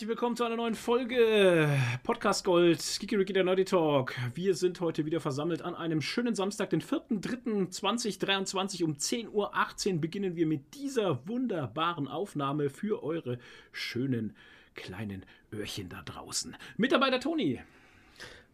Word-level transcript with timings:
herzlich 0.00 0.16
willkommen 0.16 0.34
zu 0.34 0.44
einer 0.44 0.56
neuen 0.56 0.74
Folge 0.74 1.68
Podcast 2.04 2.42
Gold, 2.42 2.78
Kikiriki 3.00 3.34
der 3.34 3.44
Nerdy 3.44 3.66
Talk. 3.66 4.14
Wir 4.34 4.54
sind 4.54 4.80
heute 4.80 5.04
wieder 5.04 5.20
versammelt 5.20 5.60
an 5.60 5.74
einem 5.74 6.00
schönen 6.00 6.34
Samstag, 6.34 6.70
den 6.70 6.80
4.3.2023 6.80 8.82
um 8.82 8.94
10.18 8.94 9.28
Uhr 9.28 9.52
beginnen 10.00 10.36
wir 10.36 10.46
mit 10.46 10.74
dieser 10.74 11.28
wunderbaren 11.28 12.08
Aufnahme 12.08 12.70
für 12.70 13.02
eure 13.02 13.38
schönen 13.72 14.34
kleinen 14.74 15.26
Öhrchen 15.52 15.90
da 15.90 16.00
draußen. 16.02 16.56
Mitarbeiter 16.78 17.20
Toni. 17.20 17.60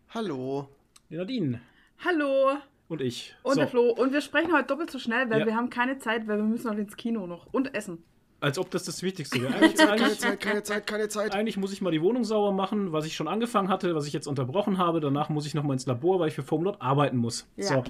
Hallo. 0.09 0.69
Die 1.11 1.15
Nadine. 1.15 1.61
Hallo. 2.05 2.57
Und 2.89 3.01
ich. 3.01 3.37
Und 3.45 3.55
So, 3.55 3.61
der 3.61 3.69
Flo. 3.69 3.93
Und 3.93 4.13
wir 4.13 4.21
sprechen 4.21 4.53
heute 4.53 4.67
doppelt 4.67 4.91
so 4.91 4.99
schnell, 4.99 5.31
weil 5.31 5.43
Ja. 5.43 5.47
wir 5.47 5.55
haben 5.55 5.71
keine 5.71 6.01
Zeit, 6.01 6.27
weil 6.27 6.39
wir 6.39 6.45
müssen 6.45 6.67
noch 6.67 6.77
ins 6.77 6.97
Kino 6.97 7.29
noch 7.29 7.47
und 7.53 7.73
essen. 7.73 8.03
Als 8.41 8.59
ob 8.59 8.71
das 8.71 8.85
das 8.85 9.03
Wichtigste 9.03 9.41
wäre. 9.41 9.53
Keine 9.53 9.65
Eigentlich, 9.65 9.77
Zeit, 9.77 9.99
keine 9.99 10.15
Zeit, 10.17 10.41
keine 10.41 10.63
Zeit, 10.63 10.87
keine 10.87 11.09
Zeit. 11.09 11.35
eigentlich 11.35 11.57
muss 11.57 11.73
ich 11.73 11.81
mal 11.81 11.91
die 11.91 12.03
Wohnung 12.03 12.25
sauber 12.25 12.53
machen, 12.53 12.93
was 12.93 13.07
ich 13.07 13.17
schon 13.17 13.29
angefangen 13.29 13.69
hatte, 13.69 13.95
was 13.95 14.07
ich 14.07 14.13
jetzt 14.13 14.27
unterbrochen 14.27 14.79
habe. 14.79 15.01
Danach 15.01 15.29
muss 15.29 15.47
ich 15.47 15.55
noch 15.55 15.63
mal 15.63 15.73
ins 15.73 15.87
Labor, 15.87 16.21
weil 16.21 16.29
ich 16.29 16.35
für 16.35 16.43
Foamlot 16.43 16.81
arbeiten 16.81 17.17
muss. 17.17 17.47
Ja. 17.57 17.67
So. 17.67 17.85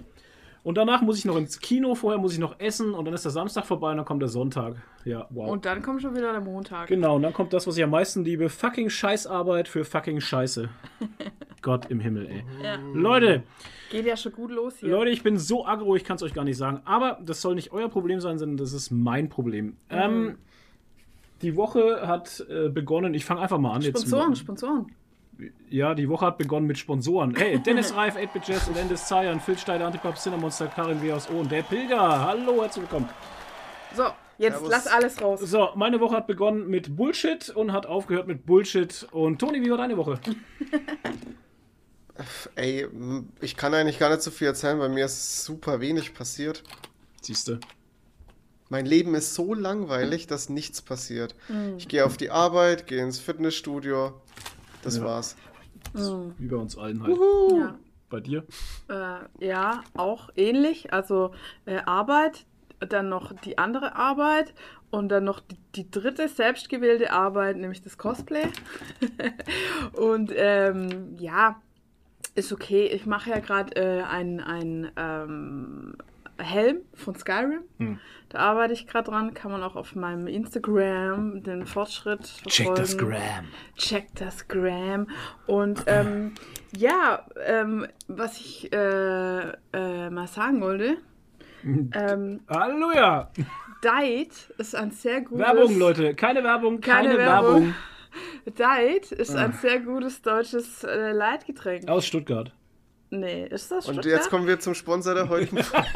Und 0.67 0.77
danach 0.77 1.01
muss 1.01 1.17
ich 1.17 1.25
noch 1.25 1.37
ins 1.37 1.61
Kino, 1.61 1.95
vorher 1.95 2.21
muss 2.21 2.33
ich 2.33 2.41
noch 2.41 2.59
essen 2.59 2.93
und 2.93 3.05
dann 3.05 3.15
ist 3.15 3.25
der 3.25 3.31
Samstag 3.31 3.65
vorbei 3.67 3.93
und 3.93 3.99
dann 3.99 4.05
kommt 4.05 4.21
der 4.21 4.29
Sonntag. 4.29 4.75
Ja, 5.05 5.29
wow. 5.31 5.49
Und 5.49 5.65
dann 5.65 5.81
kommt 5.81 6.03
schon 6.03 6.17
wieder 6.17 6.33
der 6.33 6.41
Montag. 6.41 6.89
genau, 6.89 7.15
und 7.15 7.23
dann 7.23 7.33
kommt 7.33 7.53
das, 7.53 7.69
was 7.69 7.77
ich 7.77 7.85
am 7.85 7.91
meisten 7.91 8.25
liebe: 8.25 8.49
fucking 8.49 8.91
Scheißarbeit 8.91 9.69
für 9.69 9.85
fucking 9.85 10.21
Scheiße. 10.21 10.69
Gott 11.63 11.89
im 11.89 12.01
Himmel, 12.01 12.27
ey. 12.27 12.45
Ja. 12.65 12.81
Leute, 12.95 13.45
Geht 13.93 14.07
ja 14.07 14.17
schon 14.17 14.33
gut 14.33 14.51
los 14.51 14.79
hier. 14.79 14.89
Leute, 14.89 15.13
ich 15.13 15.23
bin 15.23 15.39
so 15.39 15.65
aggro, 15.65 15.95
ich 15.95 16.03
kann 16.03 16.17
es 16.17 16.25
euch 16.25 16.35
gar 16.35 16.43
nicht 16.43 16.57
sagen. 16.57 16.81
Aber 16.85 17.21
das 17.25 17.41
soll 17.41 17.55
nicht 17.55 17.71
euer 17.71 17.89
Problem 17.89 18.19
sein, 18.19 18.37
sondern 18.37 18.57
das 18.57 18.73
ist 18.73 18.91
mein 18.91 19.29
Problem. 19.29 19.77
Ähm, 19.89 20.37
die 21.43 21.55
Woche 21.55 22.09
hat 22.09 22.45
äh, 22.51 22.71
begonnen, 22.71 23.15
ich 23.15 23.25
fange 23.25 23.41
einfach 23.41 23.59
mal 23.59 23.73
an. 23.73 23.83
jetzt. 23.83 24.01
Sponsoren, 24.01 24.35
Sponsoren. 24.35 24.87
Ja, 25.69 25.95
die 25.95 26.09
Woche 26.09 26.27
hat 26.27 26.39
begonnen 26.39 26.67
mit 26.67 26.79
Sponsoren. 26.79 27.35
Hey, 27.35 27.59
Dennis 27.59 27.95
Reif, 27.95 28.17
8-Bit 28.17 28.49
Jazz, 28.49 28.71
Lendes 28.75 29.07
Zayan, 29.07 29.41
Phil 29.41 29.59
Steiler, 29.59 29.87
Antipop, 29.87 30.17
Cinnamonster, 30.17 30.69
Karin 30.69 31.03
W. 31.03 31.13
aus 31.13 31.29
O 31.29 31.41
und 31.41 31.53
der 31.53 31.63
Pilger. 31.63 32.21
Hallo, 32.21 32.63
herzlich 32.63 32.85
willkommen. 32.85 33.09
So, 33.95 34.05
jetzt 34.39 34.55
Servus. 34.55 34.71
lass 34.71 34.87
alles 34.87 35.21
raus. 35.21 35.41
So, 35.41 35.69
meine 35.75 36.01
Woche 36.01 36.17
hat 36.17 36.27
begonnen 36.27 36.69
mit 36.69 36.97
Bullshit 36.97 37.51
und 37.51 37.73
hat 37.73 37.85
aufgehört 37.85 38.27
mit 38.27 38.47
Bullshit. 38.47 39.07
Und 39.11 39.39
Toni, 39.39 39.63
wie 39.63 39.71
war 39.71 39.79
deine 39.79 39.97
Woche? 39.99 40.19
Ey, 42.55 42.87
ich 43.43 43.57
kann 43.57 43.75
eigentlich 43.75 43.99
gar 43.99 44.09
nicht 44.09 44.23
so 44.23 44.31
viel 44.31 44.47
erzählen, 44.47 44.79
weil 44.79 44.89
mir 44.89 45.05
ist 45.05 45.45
super 45.45 45.81
wenig 45.81 46.15
passiert. 46.15 46.63
Siehste. 47.21 47.61
Mein 48.71 48.87
Leben 48.87 49.15
ist 49.15 49.35
so 49.35 49.53
langweilig, 49.53 50.27
dass 50.27 50.49
nichts 50.49 50.81
passiert. 50.81 51.35
Ich 51.77 51.89
gehe 51.89 52.05
auf 52.05 52.17
die 52.17 52.31
Arbeit, 52.31 52.87
gehe 52.87 53.03
ins 53.03 53.19
Fitnessstudio. 53.19 54.15
Das 54.83 54.99
Ja. 54.99 55.05
war's. 55.05 55.37
Wie 56.39 56.47
bei 56.49 56.57
uns 56.57 56.77
allen 56.77 57.03
halt. 57.03 57.17
Ja. 57.53 57.79
Bei 58.09 58.21
dir? 58.21 58.45
Äh, 58.89 59.45
ja, 59.47 59.83
auch 59.97 60.31
ähnlich. 60.37 60.93
Also 60.93 61.33
äh, 61.65 61.79
Arbeit, 61.87 62.47
dann 62.81 63.09
noch 63.09 63.33
die 63.33 63.59
andere 63.59 63.97
Arbeit 63.97 64.55
und 64.91 65.09
dann 65.09 65.25
noch 65.25 65.41
die, 65.41 65.57
die 65.75 65.91
dritte 65.91 66.29
selbstgewählte 66.29 67.11
Arbeit, 67.13 67.57
nämlich 67.57 67.83
das 67.83 67.99
Cosplay. 67.99 68.47
und 69.95 70.33
ähm, 70.37 71.17
ja, 71.19 71.61
ist 72.35 72.53
okay. 72.53 72.87
Ich 72.87 73.07
mache 73.07 73.31
ja 73.31 73.39
gerade 73.41 73.75
äh, 73.77 74.03
einen 74.03 74.41
ein, 74.41 74.93
ähm, 74.97 75.97
Helm 76.39 76.79
von 76.95 77.15
Skyrim. 77.15 77.63
Hm. 77.79 77.99
Da 78.29 78.39
arbeite 78.39 78.73
ich 78.73 78.87
gerade 78.87 79.11
dran. 79.11 79.35
Kann 79.35 79.51
man 79.53 79.63
auch 79.63 79.77
auf 79.77 79.95
meinem 79.95 80.27
Instagram 80.27 81.43
den 81.43 81.65
Fortschritt 81.67 82.23
Check 82.47 82.75
das 82.75 82.95
verfolgen. 82.95 83.17
Gram. 83.17 83.45
Check 83.77 84.07
das 84.17 84.49
Gram. 84.49 85.07
Und 85.47 85.85
ähm, 85.87 86.33
ja, 86.77 87.25
ähm, 87.45 87.87
was 88.09 88.37
ich 88.39 88.73
äh, 88.73 89.49
äh, 89.73 90.11
mal 90.11 90.27
sagen 90.27 90.61
wollte, 90.61 90.99
ähm, 91.65 92.41
Halleluja! 92.49 93.31
Diet 93.85 94.51
ist 94.59 94.75
ein 94.75 94.91
sehr 94.91 95.21
gutes... 95.21 95.47
Werbung, 95.47 95.79
Leute. 95.79 96.15
Keine 96.15 96.43
Werbung, 96.43 96.81
keine, 96.81 97.09
Keine 97.09 97.19
Werbung. 97.19 97.55
Werbung. 97.55 97.75
Diet 98.47 99.13
ist 99.13 99.37
Ah. 99.37 99.45
ein 99.45 99.53
sehr 99.53 99.81
gutes 99.81 100.23
deutsches 100.23 100.83
äh, 100.85 101.13
Leitgetränk. 101.13 101.89
Aus 101.89 102.07
Stuttgart. 102.07 102.53
Nee, 103.11 103.47
ist 103.47 103.71
das 103.71 103.87
Und 103.87 103.95
Stuttgart? 103.95 104.05
jetzt 104.07 104.31
kommen 104.31 104.47
wir 104.47 104.59
zum 104.61 104.75
Sponsor 104.75 105.15
der 105.15 105.29
heutigen 105.29 105.59
Folge. 105.63 105.87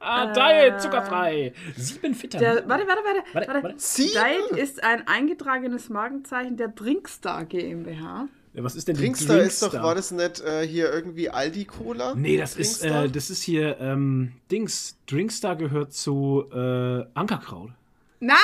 Ah, 0.00 0.32
Diet, 0.32 0.80
zuckerfrei. 0.80 1.52
Sieben 1.76 2.14
Äh. 2.14 2.28
Der, 2.28 2.54
Vitamin. 2.56 2.68
warte, 2.68 2.86
warte, 2.88 3.00
warte. 3.04 3.22
Warte, 3.32 3.48
warte. 3.48 3.62
warte. 3.64 3.74
Sie? 3.78 4.08
Diet 4.08 4.58
ist 4.58 4.82
ein 4.82 5.06
eingetragenes 5.06 5.88
Markenzeichen 5.88 6.56
der 6.56 6.68
Drinkstar 6.68 7.44
GmbH. 7.44 8.28
Ja, 8.54 8.64
Was 8.64 8.74
ist 8.74 8.88
denn 8.88 8.96
die 8.96 9.02
Drinkstar 9.02 9.38
ist 9.38 9.62
doch, 9.62 9.68
Drinkstar? 9.68 9.84
war 9.86 9.94
das 9.94 10.10
nicht 10.10 10.40
äh, 10.40 10.66
hier 10.66 10.92
irgendwie 10.92 11.30
Aldi-Cola? 11.30 12.14
Nee, 12.16 12.36
das 12.38 12.56
ist, 12.56 12.82
Drinkstar? 12.82 13.04
äh, 13.04 13.08
das 13.10 13.30
ist 13.30 13.42
hier, 13.42 13.78
ähm, 13.78 14.32
Dings. 14.50 14.96
Drinkstar 15.08 15.54
gehört 15.54 15.92
zu 15.92 16.46
äh, 16.52 17.04
Ankerkraut. 17.14 17.70
Nein! 18.18 18.36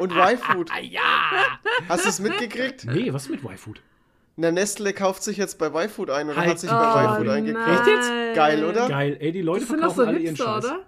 Und 0.00 0.10
Y-Food. 0.10 0.70
Ah, 0.72 0.80
ja! 0.82 1.00
Hast 1.88 2.04
du 2.06 2.08
es 2.08 2.18
mitgekriegt? 2.18 2.84
Nee, 2.86 3.12
was 3.12 3.24
ist 3.26 3.30
mit 3.30 3.44
Y-Food? 3.44 3.80
Na, 4.36 4.50
Nestle 4.50 4.92
kauft 4.92 5.22
sich 5.22 5.36
jetzt 5.36 5.58
bei 5.58 5.66
Y-Food 5.68 6.10
ein 6.10 6.26
oder 6.28 6.36
Halt. 6.38 6.50
hat 6.50 6.58
sich 6.58 6.70
bei 6.70 6.76
Oh, 6.76 7.14
Y-Food 7.14 7.28
eingekauft. 7.28 7.68
Echt 7.68 7.86
jetzt? 7.86 8.34
Geil, 8.34 8.64
oder? 8.64 8.88
Geil, 8.88 9.16
ey, 9.20 9.30
die 9.32 9.42
Leute 9.42 9.60
Das 9.60 9.68
sind 9.68 9.76
doch 9.82 9.94
verkaufen 9.94 9.96
so 10.04 10.06
alle 10.08 10.18
ihren 10.18 10.34
Hipster, 10.34 10.62
Scheiß. 10.62 10.64
oder? 10.64 10.80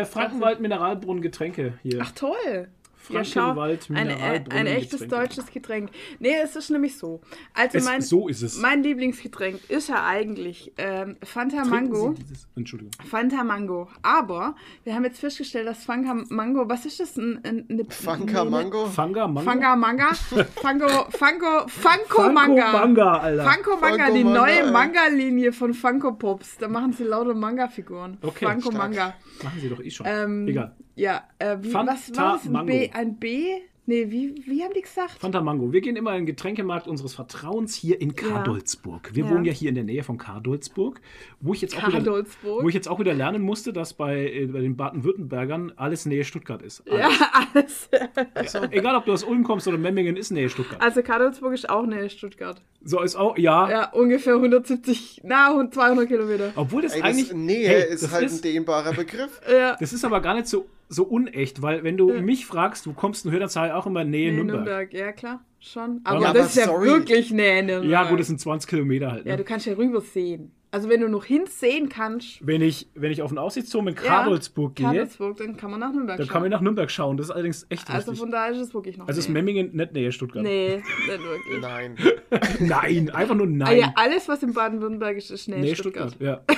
Äh, 0.00 0.04
Frankenwald 0.04 0.60
Mineralbrunnen 0.60 1.22
Getränke 1.22 1.74
hier. 1.82 2.00
Ach 2.02 2.12
toll. 2.12 2.68
Frankenwald 3.00 3.88
ein, 3.90 3.96
ein, 3.96 4.06
Mineralbrunnen 4.08 4.58
ein 4.58 4.66
echtes 4.66 5.08
deutsches 5.08 5.50
Getränk. 5.50 5.90
Nee, 6.18 6.34
es 6.42 6.54
ist 6.56 6.70
nämlich 6.70 6.96
so. 6.96 7.20
Also 7.54 7.78
Es, 7.78 7.84
mein, 7.84 8.00
so 8.02 8.28
ist 8.28 8.42
es. 8.42 8.58
mein 8.60 8.82
Lieblingsgetränk 8.82 9.58
ist 9.68 9.88
ja 9.88 10.04
eigentlich 10.06 10.72
ähm, 10.78 11.16
Fanta 11.24 11.62
Trinken 11.62 11.90
Mango. 11.92 12.14
Entschuldigung. 12.56 12.92
Fanta 13.08 13.42
Mango. 13.42 13.88
Aber 14.02 14.54
wir 14.84 14.94
haben 14.94 15.04
jetzt 15.04 15.20
festgestellt, 15.20 15.66
dass 15.66 15.84
Fanta 15.84 16.14
Mango, 16.28 16.68
was 16.68 16.86
ist 16.86 17.00
das? 17.00 17.16
Ein, 17.16 17.40
ein, 17.44 17.66
eine, 17.68 17.86
eine- 18.06 18.50
Mango? 18.50 18.86
Fanga, 18.86 19.26
Mango. 19.26 19.50
Fanga 19.50 19.76
Manga? 19.76 20.14
Fango, 20.62 20.88
Fango, 21.10 21.66
Funko 21.68 22.32
Manga. 22.32 22.72
Manga, 22.72 23.12
Alter. 23.18 23.44
Funko 23.50 23.76
Manga, 23.80 24.04
Funko 24.06 24.18
die 24.18 24.24
Manga, 24.24 24.40
neue. 24.40 24.72
Manga-Linie 24.72 25.52
von 25.52 25.74
Funko 25.74 26.12
Pops. 26.12 26.58
Da 26.58 26.68
machen 26.68 26.92
sie 26.92 27.04
lauter 27.04 27.34
Manga-Figuren. 27.34 28.18
Okay, 28.22 28.46
Funko 28.46 28.70
stark. 28.70 28.74
Manga. 28.76 29.14
Machen 29.42 29.60
Sie 29.60 29.68
doch 29.68 29.80
eh 29.82 29.90
schon. 29.90 30.06
Ähm, 30.08 30.46
Egal. 30.48 30.76
Ja, 30.96 31.24
äh, 31.38 31.56
wie, 31.60 31.70
Fanta 31.70 31.92
was 31.94 32.16
war 32.16 32.34
das? 32.36 32.46
Ein 32.46 32.52
Mango. 32.52 32.66
B? 32.72 32.90
Ein 32.92 33.16
B? 33.16 33.46
Nee, 33.86 34.08
wie, 34.08 34.44
wie 34.46 34.62
haben 34.62 34.72
die 34.72 34.82
gesagt? 34.82 35.18
Fanta 35.18 35.40
Mango. 35.40 35.72
Wir 35.72 35.80
gehen 35.80 35.96
immer 35.96 36.12
in 36.12 36.18
den 36.18 36.26
Getränkemarkt 36.26 36.86
unseres 36.86 37.14
Vertrauens 37.14 37.74
hier 37.74 38.00
in 38.00 38.14
Kadolzburg. 38.14 39.10
Wir 39.14 39.24
Ja. 39.24 39.30
wohnen 39.30 39.44
ja 39.44 39.52
hier 39.52 39.70
in 39.70 39.74
der 39.74 39.82
Nähe 39.82 40.04
von 40.04 40.16
Kadolzburg, 40.16 41.00
wo 41.40 41.54
ich 41.54 41.60
jetzt 41.60 41.76
auch 41.76 41.88
wieder, 41.88 42.24
wo 42.44 42.68
ich 42.68 42.74
jetzt 42.74 42.86
auch 42.88 43.00
wieder 43.00 43.14
lernen 43.14 43.42
musste, 43.42 43.72
dass 43.72 43.94
bei, 43.94 44.32
äh, 44.32 44.46
bei 44.46 44.60
den 44.60 44.76
Baden-Württembergern 44.76 45.72
alles 45.74 46.06
Nähe 46.06 46.22
Stuttgart 46.22 46.62
ist. 46.62 46.84
Ja, 46.86 47.08
Alles. 47.52 47.88
alles. 48.34 48.54
Egal, 48.70 48.94
ob 48.94 49.06
du 49.06 49.12
aus 49.12 49.24
Ulm 49.24 49.42
kommst 49.42 49.66
oder 49.66 49.78
Memmingen, 49.78 50.16
ist 50.16 50.30
Nähe 50.30 50.48
Stuttgart. 50.50 50.80
Also 50.80 51.02
Kadolzburg 51.02 51.54
ist 51.54 51.68
auch 51.68 51.84
nähe 51.84 52.10
Stuttgart. 52.10 52.62
So 52.84 53.00
ist 53.00 53.16
auch, 53.16 53.36
ja. 53.38 53.68
Ja, 53.68 53.90
ungefähr 53.92 54.34
170, 54.34 55.22
na, 55.24 55.68
200 55.68 56.06
Kilometer. 56.06 56.52
Obwohl 56.54 56.82
das 56.82 56.92
Ey, 56.94 57.00
das 57.00 57.08
eigentlich. 57.10 57.32
Nähe 57.32 57.68
hey, 57.68 57.92
ist 57.92 58.04
das 58.04 58.12
halt 58.12 58.26
ist, 58.26 58.38
ein 58.38 58.42
dehnbarer 58.42 58.92
Begriff. 58.92 59.40
Ja, 59.50 59.76
Das 59.80 59.92
ist 59.92 60.04
aber 60.04 60.20
gar 60.20 60.34
nicht 60.34 60.46
so, 60.46 60.66
so 60.92 61.04
unecht, 61.04 61.62
weil 61.62 61.84
wenn 61.84 61.96
du 61.96 62.12
mich 62.20 62.46
fragst, 62.46 62.84
du 62.84 62.92
kommst 62.92 63.24
in 63.24 63.30
Hörnerzahl 63.30 63.70
auch 63.72 63.86
immer 63.86 64.02
Nähe 64.04 64.30
nee, 64.32 64.36
Nürnberg. 64.38 64.56
Nürnberg. 64.64 64.92
Ja, 64.92 65.12
klar, 65.12 65.40
schon. 65.60 66.00
Aber, 66.02 66.20
Ja, 66.20 66.32
das 66.32 66.36
aber 66.36 66.46
ist 66.46 66.56
ja 66.56 66.64
sorry. 66.66 66.86
wirklich 66.88 67.30
nähe 67.30 67.62
Nürnberg. 67.62 67.90
Ja, 67.90 68.10
gut, 68.10 68.18
das 68.18 68.26
sind 68.26 68.40
20 68.40 68.68
Kilometer 68.68 69.12
halt. 69.12 69.24
Ne? 69.24 69.30
Ja, 69.30 69.36
du 69.36 69.44
kannst 69.44 69.66
ja 69.66 69.74
rüber 69.74 70.00
sehen. 70.00 70.50
Also 70.72 70.88
wenn 70.88 71.00
du 71.00 71.08
noch 71.08 71.24
hinsehen 71.24 71.88
kannst, 71.88 72.46
wenn, 72.46 72.60
ich, 72.62 72.88
wenn 72.94 73.10
ich 73.10 73.22
auf 73.22 73.30
den 73.30 73.38
Aussichtsturm 73.38 73.88
in 73.88 73.94
Ja, 73.96 74.00
Kadolzburg 74.02 74.76
gehe, 74.76 74.86
Kadolzburg, 74.86 75.36
dann 75.38 75.56
kann 75.56 75.70
man 75.72 75.80
nach 75.80 75.92
Nürnberg 75.92 76.16
dann 76.18 76.26
schauen. 76.26 76.32
kann 76.32 76.42
man 76.42 76.50
nach 76.52 76.60
Nürnberg 76.60 76.90
schauen. 76.90 77.16
Das 77.16 77.26
ist 77.26 77.30
allerdings 77.32 77.66
echt 77.70 77.88
also 77.90 78.10
richtig. 78.12 78.18
von 78.20 78.30
daher 78.30 78.52
ist 78.52 78.58
es 78.58 78.74
wirklich 78.74 78.96
noch 78.96 79.08
Also 79.08 79.18
ist. 79.18 79.28
Memmingen 79.28 79.74
nicht 79.74 79.92
Nähe 79.92 80.12
Stuttgart. 80.12 80.42
Nee, 80.44 80.76
nicht 81.08 81.08
wirklich. 81.08 81.60
Nein. 81.60 81.96
Nein, 82.60 83.10
einfach 83.10 83.34
nur 83.34 83.46
Ah, 83.46 83.50
nein. 83.50 83.78
ja, 83.78 83.92
alles, 83.96 84.28
was 84.28 84.42
in 84.44 84.52
Baden-Württemberg 84.54 85.16
ist, 85.16 85.30
ist 85.30 85.48
nähe 85.48 85.60
Nähe 85.60 85.74
Stuttgart. 85.76 86.10
Stuttgart, 86.12 86.46
ja. 86.48 86.56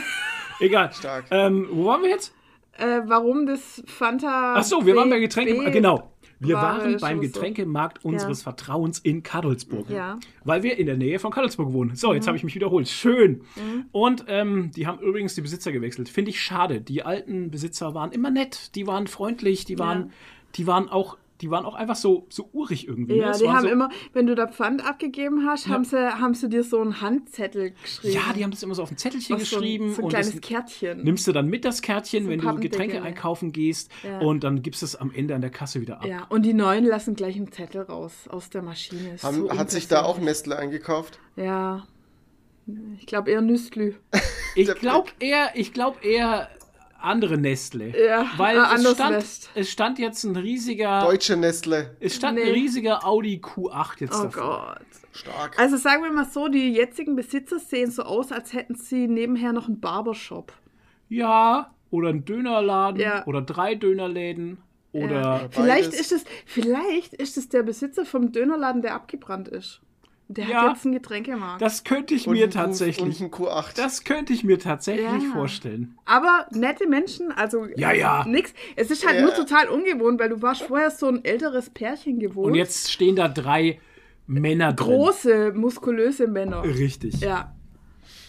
Egal. 0.60 0.92
Stark. 0.92 1.24
Ähm, 1.30 1.68
wo 1.70 1.86
waren 1.86 2.02
wir 2.02 2.10
jetzt? 2.10 2.34
Äh, 2.78 3.00
warum 3.06 3.46
das 3.46 3.82
Fanta. 3.86 4.54
Ach 4.56 4.62
so, 4.64 4.84
wir 4.86 4.94
B- 4.94 4.98
waren 4.98 5.10
beim 5.10 5.20
Getränkemarkt. 5.20 5.72
Genau. 5.72 6.08
Wir 6.40 6.56
war 6.56 6.78
waren 6.80 6.96
beim. 6.98 7.20
Getränkemarkt 7.20 8.04
unseres 8.04 8.40
Ja. 8.40 8.44
Vertrauens 8.44 8.98
in 8.98 9.22
Kadolzburg. 9.22 9.88
Ja. 9.88 10.18
Weil 10.42 10.64
wir 10.64 10.76
in 10.76 10.86
der 10.86 10.96
Nähe 10.96 11.20
von 11.20 11.30
Kadolzburg 11.30 11.72
wohnen. 11.72 11.94
So, 11.94 12.08
Mhm. 12.08 12.14
jetzt 12.16 12.26
habe 12.26 12.36
ich 12.36 12.42
mich 12.42 12.54
wiederholt. 12.56 12.88
Schön. 12.88 13.42
Und 13.92 14.24
ähm, 14.26 14.72
die 14.74 14.88
haben 14.88 14.98
übrigens 14.98 15.36
die 15.36 15.40
Besitzer 15.42 15.70
gewechselt. 15.70 16.08
Finde 16.08 16.30
ich 16.32 16.40
schade. 16.42 16.80
Die 16.80 17.04
alten 17.04 17.50
Besitzer 17.52 17.94
waren 17.94 18.10
immer 18.10 18.30
nett, 18.30 18.74
die 18.74 18.88
waren 18.88 19.06
freundlich, 19.06 19.66
die 19.66 19.78
waren, 19.78 20.10
die 20.56 20.66
waren 20.66 20.88
auch, 20.88 21.16
die 21.42 21.50
waren 21.50 21.64
auch 21.66 21.74
einfach 21.74 21.96
so, 21.96 22.26
so 22.30 22.48
urig 22.52 22.86
irgendwie. 22.88 23.16
Ja, 23.16 23.32
ne? 23.32 23.38
Die 23.38 23.48
haben 23.48 23.62
so, 23.62 23.68
immer, 23.68 23.88
wenn 24.12 24.26
du 24.26 24.34
da 24.34 24.46
Pfand 24.46 24.86
abgegeben 24.86 25.44
hast, 25.46 25.66
Ja. 25.66 25.74
haben, 25.74 25.84
sie, 25.84 25.98
haben 25.98 26.34
sie 26.34 26.48
dir 26.48 26.62
so 26.64 26.80
einen 26.80 27.00
Handzettel 27.00 27.72
geschrieben. 27.82 28.14
Ja, 28.14 28.32
die 28.32 28.44
haben 28.44 28.52
das 28.52 28.62
immer 28.62 28.74
so 28.74 28.82
auf 28.84 28.90
ein 28.90 28.96
Zettelchen 28.96 29.36
Was 29.40 29.50
so 29.50 29.56
ein- 29.56 29.60
geschrieben. 29.62 29.90
So 29.92 29.98
ein 30.00 30.04
und 30.04 30.10
kleines 30.10 30.30
das 30.32 30.40
Kärtchen. 30.40 31.02
nimmst 31.02 31.26
du 31.26 31.32
dann 31.32 31.48
mit 31.48 31.64
das 31.64 31.82
Kärtchen, 31.82 32.24
So 32.24 32.30
wenn 32.30 32.40
du. 32.40 32.54
Getränke 32.60 33.02
einkaufen 33.02 33.52
gehst. 33.52 33.90
Ja. 34.04 34.20
Und 34.20 34.44
dann 34.44 34.62
gibst 34.62 34.82
du 34.82 34.86
es 34.86 34.94
am 34.96 35.10
Ende 35.12 35.34
an 35.34 35.40
der 35.40 35.50
Kasse 35.50 35.80
wieder 35.80 35.96
ab. 35.98 36.06
Ja, 36.06 36.24
und 36.28 36.42
die 36.46 36.54
Neuen 36.54 36.84
lassen 36.84 37.14
gleich 37.16 37.34
einen 37.36 37.50
Zettel 37.50 37.82
raus 37.82 38.28
aus 38.28 38.48
der 38.50 38.62
Maschine. 38.62 39.16
Haben, 39.22 39.36
so 39.48 39.50
hat 39.58 39.70
sich 39.70 39.88
da 39.88 40.02
auch. 40.04 40.18
Nestle 40.20 40.56
eingekauft? 40.56 41.18
Ja. 41.36 41.84
Ich 43.00 43.06
glaube 43.06 43.30
eher 43.30 43.40
Nüstlü. 43.40 43.94
Ich 44.54 44.72
glaube 44.74 45.08
eher, 45.18 45.48
ich 45.54 45.72
glaube 45.72 45.96
eher 46.06 46.46
andere 47.04 47.38
Nestle. 47.38 47.88
Ja, 48.06 48.26
Weil 48.36 48.56
äh, 48.56 48.60
es, 48.76 48.90
stand, 48.94 49.10
Nest. 49.16 49.50
es 49.54 49.70
stand 49.70 49.98
jetzt 49.98 50.24
ein 50.24 50.36
riesiger, 50.36 51.00
Deutsche 51.02 51.36
Nestle. 51.36 51.96
es 52.00 52.16
stand 52.16 52.38
ein 52.38 52.44
Nee. 52.44 52.50
riesiger 52.52 53.04
Audi 53.06 53.40
Q8 53.42 54.00
jetzt 54.00 54.18
Oh 54.18 54.24
davor. 54.24 54.76
Gott. 54.78 54.86
Stark. 55.14 55.58
Also 55.58 55.76
sagen 55.76 56.02
wir 56.04 56.10
mal 56.10 56.24
so, 56.24 56.48
die 56.48 56.72
jetzigen 56.72 57.16
Besitzer 57.16 57.58
sehen 57.58 57.90
so 57.90 58.02
aus, 58.04 58.32
als 58.32 58.52
hätten 58.54 58.74
sie 58.76 59.08
nebenher 59.08 59.52
noch 59.52 59.66
einen 59.68 59.78
Barbershop. 59.80 60.52
Ja, 61.08 61.74
oder 61.90 62.08
ein 62.08 62.24
Dönerladen 62.24 63.00
Ja. 63.00 63.26
oder 63.26 63.42
drei 63.42 63.74
Dönerläden 63.74 64.58
oder 64.92 65.20
Ja. 65.20 65.48
Vielleicht 65.50 65.92
ist 65.92 66.12
es, 66.12 66.24
vielleicht 66.46 67.12
ist 67.12 67.36
es 67.36 67.48
der 67.50 67.62
Besitzer 67.62 68.06
vom 68.06 68.32
Dönerladen, 68.32 68.80
der 68.80 68.94
abgebrannt 68.94 69.48
ist. 69.48 69.82
Der 70.34 70.46
Ja. 70.48 70.62
hat 70.62 70.74
jetzt 70.76 70.84
einen 70.86 70.94
Getränkemarkt. 70.94 71.60
das 71.62 71.84
könnte 71.84 72.14
ich 72.14 72.26
Und 72.26 72.34
mir 72.34 72.44
ein 72.44 72.50
Q- 72.50 72.58
tatsächlich, 72.58 73.20
Und 73.20 73.26
ein 73.26 73.30
Q8. 73.30 73.76
das 73.76 74.04
könnte 74.04 74.32
ich 74.32 74.44
mir 74.44 74.58
tatsächlich 74.58 75.06
Ja. 75.06 75.32
vorstellen. 75.32 75.96
Aber 76.04 76.46
nette 76.52 76.86
Menschen, 76.88 77.30
also 77.32 77.66
Ja, 77.76 77.92
ja. 77.92 78.24
nix. 78.26 78.52
Es 78.76 78.90
ist 78.90 79.06
halt 79.06 79.16
Ja. 79.16 79.22
nur 79.22 79.34
total 79.34 79.68
ungewohnt, 79.68 80.18
weil 80.20 80.28
du 80.30 80.40
warst 80.42 80.62
vorher 80.62 80.90
so 80.90 81.06
ein 81.08 81.24
älteres 81.24 81.70
Pärchen 81.70 82.18
gewohnt. 82.18 82.46
Und 82.48 82.54
jetzt 82.54 82.90
stehen 82.90 83.16
da 83.16 83.28
drei 83.28 83.78
Männer 84.26 84.72
drin. 84.72 84.86
große, 84.86 85.52
muskulöse 85.54 86.26
Männer. 86.26 86.62
Richtig. 86.64 87.20
Ja, 87.20 87.54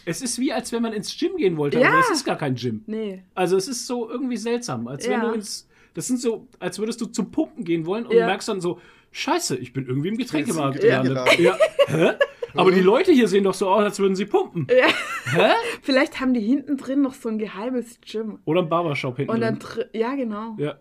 Es 0.05 0.21
ist 0.21 0.37
wie, 0.37 0.51
als 0.51 0.73
wenn 0.73 0.81
man 0.81 0.91
ins 0.91 1.17
Gym 1.17 1.37
gehen 1.37 1.55
wollte, 1.55 1.79
Ja. 1.79 1.87
aber 1.89 1.99
es 1.99 2.09
ist 2.09 2.25
gar 2.25 2.35
kein 2.35 2.55
Gym. 2.55 2.83
nee. 2.87 3.23
Also 3.35 3.55
es 3.55 3.69
ist 3.69 3.87
so 3.87 4.09
irgendwie 4.09 4.35
seltsam, 4.35 4.85
als 4.89 5.05
wenn 5.07 5.13
Ja. 5.21 5.27
du 5.29 5.33
ins. 5.33 5.69
Das 5.93 6.07
sind 6.07 6.19
so, 6.19 6.47
als 6.59 6.77
würdest 6.79 6.99
du 6.99 7.05
zum 7.05 7.31
Pumpen 7.31 7.63
gehen 7.63 7.85
wollen 7.85 8.05
und 8.05 8.13
Ja. 8.13 8.25
merkst 8.25 8.49
dann 8.49 8.59
so, 8.59 8.81
Scheiße, 9.13 9.55
ich 9.55 9.71
bin 9.73 9.85
irgendwie 9.87 10.09
im 10.09 10.17
Getränkemarkt 10.17 10.81
gelandet. 10.81 11.39
Ja. 11.39 11.57
Hä? 11.87 12.11
Aber 12.55 12.71
die 12.71 12.81
Leute 12.81 13.11
hier 13.11 13.27
sehen 13.27 13.43
doch 13.45 13.53
so 13.53 13.69
aus, 13.69 13.83
als 13.83 13.99
würden 13.99 14.15
sie 14.15 14.25
pumpen. 14.25 14.67
Ja. 14.69 14.87
Hä? 15.31 15.51
Vielleicht 15.81 16.19
haben 16.19 16.33
die 16.33 16.41
hinten 16.41 16.77
drin 16.77 17.01
noch 17.01 17.13
so 17.13 17.29
ein 17.29 17.37
geheimes 17.39 17.99
Gym. 18.01 18.39
Oder 18.45 18.61
ein 18.61 18.69
Barbershop 18.69 19.15
hinten 19.17 19.31
Und 19.31 19.41
dann, 19.41 19.57
drin. 19.59 19.85
dr- 19.91 19.99
ja 19.99 20.13
genau. 20.15 20.55
Ja. 20.59 20.75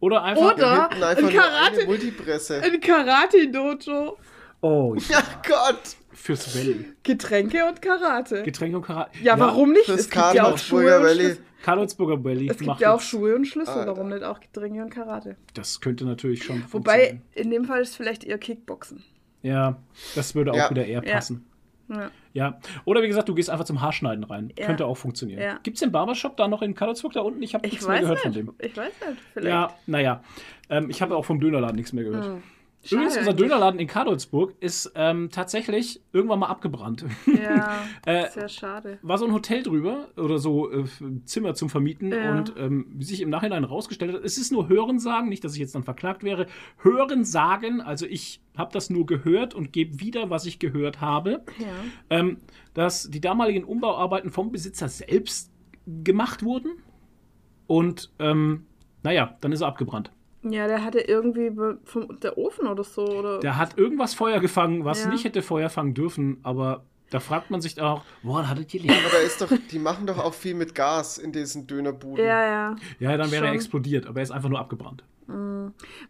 Oder 0.00 0.22
einfach. 0.22 0.54
Oder- 0.54 0.88
Hinten 0.90 1.02
einfach 1.04 1.28
ein 1.28 1.34
Karate- 1.34 1.76
eine 1.78 1.84
Multipresse. 1.86 2.62
Ein 2.62 2.80
Karate-Dojo. 2.80 4.16
Oh, 4.60 4.94
Ja 5.08 5.22
Gott. 5.48 5.80
fürs 6.12 6.54
Valley. 6.56 6.84
Getränke 7.02 7.64
und 7.66 7.82
Karate. 7.82 8.42
Getränke 8.44 8.76
und 8.76 8.84
Karate. 8.84 9.10
ja, 9.22 9.38
warum 9.38 9.72
nicht? 9.72 9.88
Das 9.88 10.00
Es 10.00 10.10
gibt 10.10 10.34
ja 10.34 10.44
auch 10.44 10.48
Karlsburger 10.50 10.88
Schuhe 10.88 10.96
und 10.98 11.04
Valley. 11.04 11.36
Karlsburger 11.62 12.22
Valley. 12.24 12.48
Es 12.48 12.58
gibt 12.58 12.66
macht 12.68 12.80
ja 12.80 12.92
auch 12.94 13.00
Schuhe 13.00 13.34
und 13.36 13.46
Schlüssel. 13.46 13.78
Alter. 13.78 13.96
Warum 13.96 14.08
nicht 14.08 14.22
auch 14.22 14.40
Getränke 14.40 14.82
und 14.82 14.90
Karate? 14.90 15.36
Das 15.54 15.80
könnte 15.80 16.04
natürlich 16.04 16.44
schon 16.44 16.62
Wobei, 16.72 16.92
funktionieren. 17.08 17.22
in 17.34 17.50
dem 17.50 17.64
Fall 17.64 17.80
ist 17.82 17.90
es 17.90 17.96
vielleicht 17.96 18.24
eher 18.24 18.38
Kickboxen. 18.38 19.02
Ja, 19.42 19.76
das 20.14 20.34
würde 20.34 20.52
auch 20.52 20.56
Ja. 20.56 20.70
wieder 20.70 20.84
eher 20.86 21.00
passen. 21.02 21.46
Ja. 21.88 22.10
Ja. 22.32 22.58
Oder 22.86 23.02
wie 23.02 23.08
gesagt, 23.08 23.28
du 23.28 23.34
gehst 23.34 23.50
einfach 23.50 23.64
zum 23.66 23.80
Haarschneiden 23.82 24.24
rein. 24.24 24.52
Ja. 24.58 24.66
Könnte 24.66 24.86
auch 24.86 24.96
funktionieren. 24.96 25.42
Ja. 25.42 25.58
Gibt 25.62 25.76
es 25.76 25.80
den 25.80 25.92
Barbershop 25.92 26.36
da 26.38 26.48
noch 26.48 26.62
in 26.62 26.74
Karlsburg 26.74 27.12
da 27.12 27.20
unten? 27.20 27.42
Ich 27.42 27.54
habe 27.54 27.66
Ich 27.66 27.72
nichts 27.72 27.86
mehr 27.88 28.00
gehört 28.00 28.16
nicht. 28.16 28.22
von 28.22 28.32
dem. 28.32 28.54
Ich 28.60 28.76
weiß 28.76 28.92
nicht. 29.08 29.20
Vielleicht. 29.34 29.48
Ja, 29.48 29.74
naja. 29.86 30.22
Ähm, 30.70 30.88
ich 30.88 31.02
habe 31.02 31.14
auch 31.16 31.24
vom 31.24 31.40
Dönerladen 31.40 31.76
nichts 31.76 31.92
mehr 31.92 32.04
gehört. 32.04 32.24
Hm. 32.24 32.42
Übrigens, 32.90 33.16
unser. 33.16 33.32
Dönerladen 33.32 33.78
in 33.78 33.86
Karlsburg 33.86 34.54
ist 34.60 34.90
ähm, 34.96 35.28
tatsächlich 35.30 36.02
irgendwann 36.12 36.40
mal 36.40 36.46
abgebrannt. 36.48 37.04
Ja, 37.26 37.82
Äh, 38.06 38.28
sehr 38.30 38.48
schade. 38.48 38.98
War 39.02 39.18
so 39.18 39.24
ein 39.24 39.32
Hotel 39.32 39.62
drüber 39.62 40.08
oder 40.16 40.38
so 40.38 40.70
äh, 40.72 40.84
Zimmer 41.24 41.54
zum 41.54 41.70
Vermieten 41.70 42.10
Ja. 42.12 42.32
und 42.32 42.54
ähm, 42.56 42.86
wie 42.94 43.04
sich 43.04 43.20
im 43.20 43.30
Nachhinein 43.30 43.62
rausgestellt 43.64 44.14
hat, 44.14 44.24
es 44.24 44.36
ist 44.36 44.50
nur 44.50 44.68
Hörensagen, 44.68 45.28
nicht, 45.28 45.44
dass 45.44 45.54
ich 45.54 45.60
jetzt 45.60 45.74
dann 45.74 45.84
verklagt 45.84 46.24
wäre. 46.24 46.46
Hörensagen, 46.78 47.80
also 47.80 48.06
ich 48.06 48.40
habe 48.56 48.72
das 48.72 48.90
nur 48.90 49.06
gehört 49.06 49.54
und 49.54 49.72
gebe 49.72 50.00
wieder, 50.00 50.30
was 50.30 50.44
ich 50.46 50.58
gehört 50.58 51.00
habe, 51.00 51.42
Ja. 51.58 51.66
ähm, 52.10 52.38
dass 52.74 53.08
die 53.10 53.20
damaligen 53.20 53.64
Umbauarbeiten 53.64 54.30
vom 54.30 54.50
Besitzer 54.50 54.88
selbst 54.88 55.52
gemacht 55.86 56.42
wurden 56.44 56.72
und 57.66 58.12
ähm, 58.18 58.66
naja, 59.02 59.36
dann 59.40 59.52
ist 59.52 59.60
er 59.62 59.68
abgebrannt. 59.68 60.12
Ja, 60.42 60.66
der 60.66 60.84
hatte 60.84 61.00
irgendwie 61.00 61.52
vom, 61.84 62.18
der 62.20 62.36
Ofen 62.36 62.66
oder 62.66 62.82
so. 62.84 63.02
Oder 63.06 63.40
Der 63.40 63.56
hat 63.58 63.78
irgendwas 63.78 64.14
Feuer 64.14 64.40
gefangen, 64.40 64.84
was 64.84 65.04
Ja. 65.04 65.10
nicht 65.10 65.24
hätte 65.24 65.42
Feuer 65.42 65.70
fangen 65.70 65.94
dürfen, 65.94 66.38
aber 66.42 66.84
da 67.10 67.20
fragt 67.20 67.50
man 67.50 67.60
sich 67.60 67.80
auch, 67.80 68.02
woran 68.22 68.48
hattet 68.48 68.72
ihr 68.74 68.80
liegen? 68.80 68.94
Aber 68.94 69.10
da 69.12 69.18
ist 69.18 69.40
doch, 69.40 69.50
die 69.70 69.78
machen 69.78 70.06
doch 70.06 70.18
auch 70.18 70.34
viel 70.34 70.54
mit 70.54 70.74
Gas 70.74 71.18
in 71.18 71.30
diesen 71.30 71.66
Dönerbuden. 71.66 72.24
ja, 72.24 72.44
ja. 72.46 72.76
Ja, 72.98 73.16
dann 73.16 73.30
wäre 73.30 73.44
er 73.44 73.48
Schon. 73.48 73.54
explodiert, 73.56 74.06
aber 74.06 74.20
er 74.20 74.22
ist 74.24 74.30
einfach 74.30 74.48
nur 74.48 74.58
abgebrannt. 74.58 75.04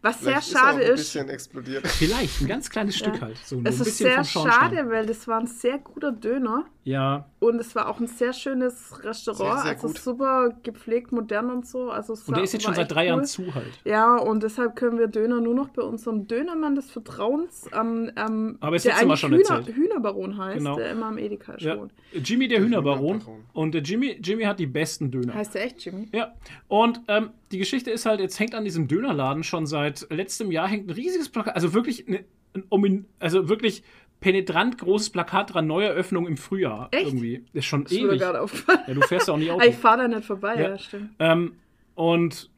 Was 0.01 0.19
sehr 0.19 0.41
Vielleicht 0.41 0.47
ist 0.47 0.53
schade 0.57 0.81
ist. 0.81 1.15
explodiert. 1.15 1.87
Vielleicht, 1.87 2.41
ein 2.41 2.47
ganz 2.47 2.69
kleines 2.69 2.95
Stück 2.97 3.15
Ja. 3.15 3.21
halt. 3.21 3.37
So 3.37 3.61
Es 3.63 3.79
ist 3.79 3.97
sehr 3.97 4.23
schade, 4.23 4.89
weil 4.89 5.05
das 5.05 5.27
war 5.27 5.39
ein 5.39 5.47
sehr 5.47 5.77
guter 5.79 6.11
Döner 6.11 6.65
Ja, 6.83 7.27
und 7.39 7.59
es 7.59 7.75
war 7.75 7.87
auch 7.87 7.99
ein 7.99 8.07
sehr 8.07 8.33
schönes 8.33 9.03
Restaurant, 9.03 9.37
Sehr, 9.37 9.57
sehr 9.63 9.71
also 9.71 9.87
gut. 9.87 9.97
super 9.99 10.49
gepflegt, 10.63 11.11
modern 11.11 11.49
und 11.51 11.65
so. 11.67 11.89
Also 11.89 12.13
es 12.13 12.27
und 12.27 12.35
der 12.35 12.43
ist 12.43 12.53
jetzt 12.53 12.63
schon 12.63 12.73
seit 12.75 12.91
drei 12.91 13.03
cool. 13.03 13.07
Jahren 13.07 13.25
zu 13.25 13.53
halt. 13.55 13.79
Ja, 13.85 14.17
und 14.17 14.43
deshalb 14.43 14.75
können 14.75 14.97
wir 14.97 15.07
Döner 15.07 15.39
nur 15.39 15.53
noch 15.55 15.69
bei 15.69 15.81
unserem 15.83 16.27
Dönermann 16.27 16.75
des 16.75 16.91
Vertrauens, 16.91 17.69
ähm, 17.73 18.11
ähm, 18.17 18.57
Aber 18.59 18.75
das 18.75 18.83
der 18.83 18.97
eigentlich 18.97 19.19
schon 19.19 19.31
Hühner, 19.31 19.57
erzählt. 19.57 19.75
Hühnerbaron 19.77 20.37
heißt, 20.37 20.57
Genau. 20.57 20.75
der 20.75 20.91
immer 20.91 21.05
am 21.07 21.17
Edeka 21.17 21.55
Ja. 21.59 21.77
wohnt. 21.77 21.93
Jimmy 22.11 22.47
der, 22.47 22.57
Der 22.59 22.67
Hühnerbaron. 22.67 23.19
Hühnerbaron. 23.19 23.43
Und 23.53 23.73
der 23.73 23.81
Jimmy, 23.81 24.17
Jimmy 24.21 24.43
hat 24.43 24.59
die 24.59 24.67
besten 24.67 25.09
Döner. 25.11 25.33
Heißt 25.33 25.53
der 25.55 25.65
echt 25.65 25.83
Jimmy? 25.85 26.09
Ja, 26.11 26.33
und 26.67 27.01
ähm, 27.07 27.29
die 27.53 27.59
Geschichte 27.59 27.91
ist 27.91 28.05
halt, 28.05 28.19
jetzt 28.19 28.39
hängt 28.39 28.55
an 28.55 28.65
diesem 28.65 28.87
Dönerladen 28.87 29.43
schon 29.43 29.65
seit 29.65 30.07
letztem 30.09 30.51
Jahr 30.51 30.67
hängt 30.67 30.87
ein 30.87 30.91
riesiges 30.91 31.29
Plakat, 31.29 31.55
also 31.55 31.73
wirklich, 31.73 32.07
ne, 32.07 32.25
ein, 32.53 33.05
also 33.19 33.47
wirklich 33.49 33.83
penetrant 34.19 34.77
großes 34.77 35.09
Plakat 35.11 35.53
dran, 35.53 35.67
Neueröffnung 35.67 36.27
im 36.27 36.37
Frühjahr. 36.37 36.87
Echt? 36.91 37.07
Irgendwie. 37.07 37.45
Ist 37.53 37.65
schon 37.65 37.83
Das 37.83 37.93
mir 37.93 37.99
ewig. 38.07 38.19
gerade 38.21 38.41
aufgefallen. 38.41 38.79
Ja, 38.87 38.93
du 38.93 39.01
fährst 39.01 39.27
ja 39.27 39.33
auch 39.33 39.37
nicht 39.37 39.51
Auto. 39.51 39.65
Ich 39.65 39.75
fahre 39.75 39.97
da 40.03 40.07
nicht 40.07 40.25
vorbei, 40.25 40.55
Ja. 40.55 40.69
ja, 40.69 40.77
stimmt. 40.77 41.09
Ähm, 41.19 41.55
und 41.95 42.49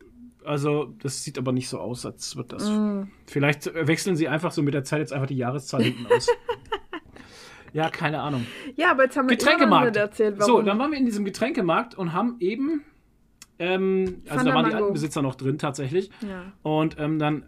also, 0.43 0.93
das 1.01 1.23
sieht 1.23 1.37
aber 1.39 1.51
nicht 1.51 1.67
so 1.67 1.79
aus, 1.79 2.05
als 2.05 2.35
wird 2.37 2.53
das. 2.53 2.69
Mm. 2.69 3.03
Vielleicht 3.25 3.73
wechseln 3.73 4.15
sie 4.15 4.27
einfach 4.27 4.51
so 4.51 4.61
mit 4.61 4.75
der 4.75 4.83
Zeit 4.83 4.99
jetzt 4.99 5.11
einfach 5.11 5.25
die 5.27 5.37
Jahreszahl 5.37 5.81
hinten 5.81 6.05
aus. 6.05 6.27
ja, 7.73 7.89
keine 7.89 8.21
Ahnung. 8.21 8.45
Ja, 8.75 8.91
aber 8.91 9.05
jetzt 9.05 9.17
haben 9.17 9.27
wir 9.27 9.35
Getränkemarkt. 9.35 9.95
erzählt, 9.97 10.41
So, 10.43 10.53
warum. 10.53 10.65
dann 10.65 10.77
waren 10.77 10.91
wir 10.91 10.99
in 10.99 11.05
diesem 11.05 11.25
Getränkemarkt 11.25 11.95
und 11.95 12.13
haben 12.13 12.35
eben. 12.39 12.83
Ähm, 13.59 14.21
also 14.29 14.45
da 14.45 14.53
waren 14.53 14.65
die 14.69 14.75
alten 14.75 14.93
Besitzer 14.93 15.21
noch 15.21 15.35
drin 15.35 15.57
tatsächlich. 15.57 16.09
ja. 16.21 16.51
Und 16.63 16.97
ähm, 16.99 17.19
dann 17.19 17.45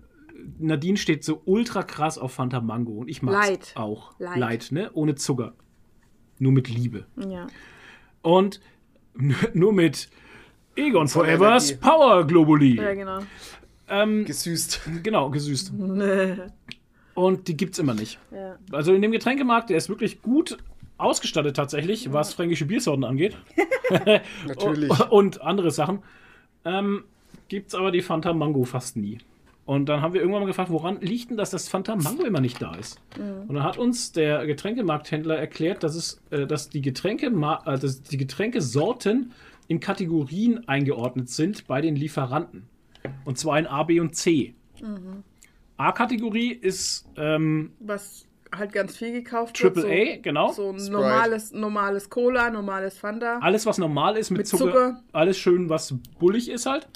Nadine 0.59 0.97
steht 0.97 1.23
so 1.23 1.41
ultra 1.45 1.83
krass 1.83 2.17
auf 2.17 2.33
Fanta 2.33 2.61
Mango 2.61 2.93
und 2.93 3.09
ich 3.09 3.21
mag's 3.21 3.49
Light. 3.49 3.71
auch. 3.75 4.13
Light. 4.19 4.37
Light, 4.37 4.71
ne? 4.71 4.91
Ohne 4.93 5.15
Zucker. 5.15 5.53
Nur 6.39 6.51
mit 6.51 6.69
Liebe. 6.69 7.05
ja. 7.27 7.47
Und 8.21 8.61
nur 9.53 9.73
mit 9.73 10.09
Egon 10.75 11.07
Forevers. 11.07 11.77
Power 11.79 12.25
Globuli. 12.27 12.75
Ja, 12.75 12.93
genau. 12.93 13.19
Ähm, 13.89 14.25
Gesüßt. 14.25 14.81
genau, 15.03 15.29
gesüßt. 15.29 15.73
Und 17.15 17.47
die 17.47 17.57
gibt's 17.57 17.79
immer 17.79 17.95
nicht. 17.95 18.19
ja. 18.31 18.57
Also 18.71 18.93
in 18.93 19.01
dem 19.01 19.11
Getränkemarkt, 19.11 19.69
der 19.71 19.77
ist 19.77 19.89
wirklich 19.89 20.21
gut 20.21 20.57
ausgestattet 20.97 21.55
tatsächlich, 21.55 22.11
was 22.13 22.33
fränkische 22.33 22.65
Biersorten 22.65 23.03
angeht. 23.03 23.37
Natürlich. 24.47 24.89
Und 25.09 25.41
andere 25.41 25.71
Sachen. 25.71 25.99
Ähm, 26.65 27.03
gibt's 27.47 27.75
aber 27.75 27.91
die 27.91 28.01
Fanta 28.01 28.33
Mango 28.33 28.63
fast 28.63 28.97
nie. 28.97 29.19
Und 29.65 29.89
dann 29.89 30.01
haben 30.01 30.13
wir 30.13 30.21
irgendwann 30.21 30.43
mal 30.43 30.47
gefragt, 30.47 30.69
woran 30.69 31.01
liegt 31.01 31.29
denn 31.29 31.37
das, 31.37 31.49
dass 31.49 31.67
Fanta 31.67 31.95
Mango 31.95 32.23
immer 32.23 32.39
nicht 32.39 32.61
da 32.61 32.73
ist? 32.75 33.01
Und 33.17 33.53
dann 33.53 33.63
hat 33.63 33.77
uns 33.77 34.13
der 34.13 34.45
Getränkemarkthändler 34.45 35.37
erklärt, 35.37 35.83
dass, 35.83 35.95
es, 35.95 36.21
äh, 36.29 36.47
dass, 36.47 36.69
die 36.69 36.81
Getränke, 36.81 37.27
äh, 37.27 37.77
dass 37.77 38.01
die 38.01 38.17
Getränkesorten 38.17 39.33
in 39.67 39.79
Kategorien 39.81 40.67
eingeordnet 40.69 41.29
sind 41.29 41.67
bei 41.67 41.81
den 41.81 41.95
Lieferanten. 41.97 42.63
Und 43.25 43.37
zwar 43.37 43.59
in 43.59 43.67
A, 43.67 43.83
B 43.83 43.99
und 43.99 44.15
C. 44.15 44.53
A-Kategorie 45.77 46.51
ist 46.51 47.07
ähm, 47.17 47.71
Was 47.79 48.26
halt 48.55 48.71
ganz 48.73 48.97
viel 48.97 49.11
gekauft 49.11 49.55
Triple 49.55 49.83
wird. 49.83 50.17
A, 50.17 50.21
genau. 50.21 50.47
So, 50.49 50.63
so 50.63 50.69
ein 50.69 50.79
Sprite. 50.79 50.91
normales, 50.91 51.51
normales 51.51 52.09
Cola, 52.09 52.49
normales 52.49 52.97
Fanta. 52.97 53.39
Alles, 53.39 53.65
was 53.65 53.77
normal 53.77 54.17
ist 54.17 54.29
mit, 54.29 54.39
Mit 54.39 54.47
Zucker, 54.47 54.65
Zucker. 54.65 55.03
Alles 55.13 55.37
schön, 55.37 55.69
was 55.69 55.93
bullig 56.19 56.49
ist 56.49 56.65
halt. 56.65 56.87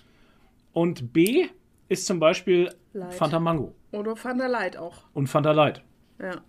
Und 0.73 1.13
B 1.13 1.47
ist 1.89 2.05
zum 2.05 2.19
Beispiel 2.19 2.73
Light. 2.93 3.13
Fanta 3.13 3.39
Mango 3.39 3.73
Oder 3.91 4.15
Fanta 4.15 4.47
Light 4.47 4.77
auch. 4.77 5.03
und 5.13 5.27
Fanta 5.27 5.51
Light. 5.51 5.81
Ja. 6.19 6.41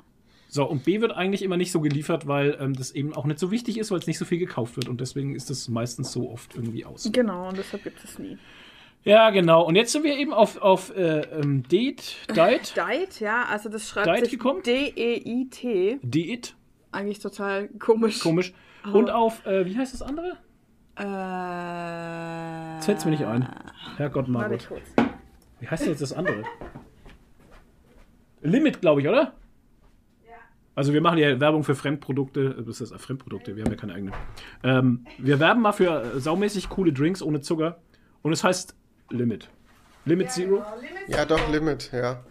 So, 0.49 0.69
und 0.69 0.85
B 0.85 1.01
wird 1.01 1.13
eigentlich 1.13 1.43
immer 1.43 1.57
nicht 1.57 1.73
so 1.73 1.81
geliefert, 1.81 2.27
weil 2.27 2.59
ähm, 2.61 2.75
das 2.75 2.91
eben 2.93 3.15
auch 3.15 3.25
nicht 3.25 3.39
so 3.39 3.51
wichtig 3.51 3.79
ist, 3.79 3.91
weil 3.91 3.99
es 4.01 4.07
nicht 4.07 4.19
so 4.19 4.27
viel 4.27 4.39
gekauft 4.39 4.77
wird. 4.77 4.87
Und 4.87 5.01
deswegen 5.01 5.35
ist 5.35 5.49
das 5.49 5.69
meistens 5.69 6.13
so 6.13 6.31
oft 6.31 6.55
irgendwie 6.55 6.85
aus. 6.85 7.09
Genau, 7.11 7.49
und 7.49 7.57
deshalb 7.57 7.83
gibt 7.85 8.05
es 8.05 8.19
nie. 8.19 8.37
Ja, 9.05 9.31
genau. 9.31 9.65
Und 9.67 9.75
jetzt 9.75 9.93
sind 9.93 10.05
wir 10.05 10.17
eben 10.17 10.33
auf, 10.33 10.61
auf 10.63 10.95
äh, 10.97 11.21
ähm, 11.21 11.65
Date, 11.65 12.17
Diet, 12.31 12.75
Diet, 12.77 13.21
ja, 13.21 13.45
also 13.45 13.69
das 13.69 13.89
schreibt 13.89 14.09
Diet 14.09 14.31
sich? 14.31 14.39
D-E-I-T. 14.39 15.99
Diet, 16.03 16.55
Eigentlich 16.93 17.19
total 17.19 17.69
komisch. 17.69 18.21
komisch. 18.21 18.53
Und 18.93 19.11
auf, 19.11 19.45
äh, 19.47 19.67
wie 19.67 19.77
heißt 19.77 19.93
das 19.93 20.03
andere? 20.03 20.37
Äh, 20.99 22.87
Jetzt 22.87 23.05
mir 23.05 23.13
nicht 23.13 23.25
ein. 23.25 23.49
Herrgott, 23.97 24.29
Margot. 24.29 24.69
Wie 25.61 25.69
heißt 25.69 25.83
denn 25.85 25.91
jetzt 25.91 26.03
das 26.03 26.13
andere? 26.13 26.45
Limit, 28.43 28.81
glaube 28.81 29.01
ich, 29.01 29.09
oder? 29.09 29.35
Also 30.75 30.95
wir 30.95 31.03
machen 31.03 31.19
ja 31.19 31.39
Werbung 31.39 31.65
für 31.65 31.75
Fremdprodukte, 31.75 32.57
äh, 32.59 32.63
das 32.65 32.81
ist 32.81 32.95
Fremdprodukte, 32.99 33.57
wir 33.57 33.65
haben 33.65 33.73
ja 33.73 33.77
keine 33.77 33.95
eigene. 33.95 34.13
Ähm, 34.63 35.07
wir 35.19 35.39
werben 35.39 35.61
mal 35.61 35.73
für 35.73 36.03
äh, 36.03 36.21
saumäßig 36.21 36.69
coole 36.71 36.93
Drinks 36.93 37.23
ohne 37.23 37.41
Zucker 37.41 37.79
und 38.23 38.33
es 38.33 38.43
heißt 38.43 38.75
Limit. 39.13 39.49
Limit 40.05 40.31
Zero. 40.33 40.63
Ja, 41.09 41.25
doch, 41.25 41.49
Limit, 41.51 41.91
ja. 41.93 42.25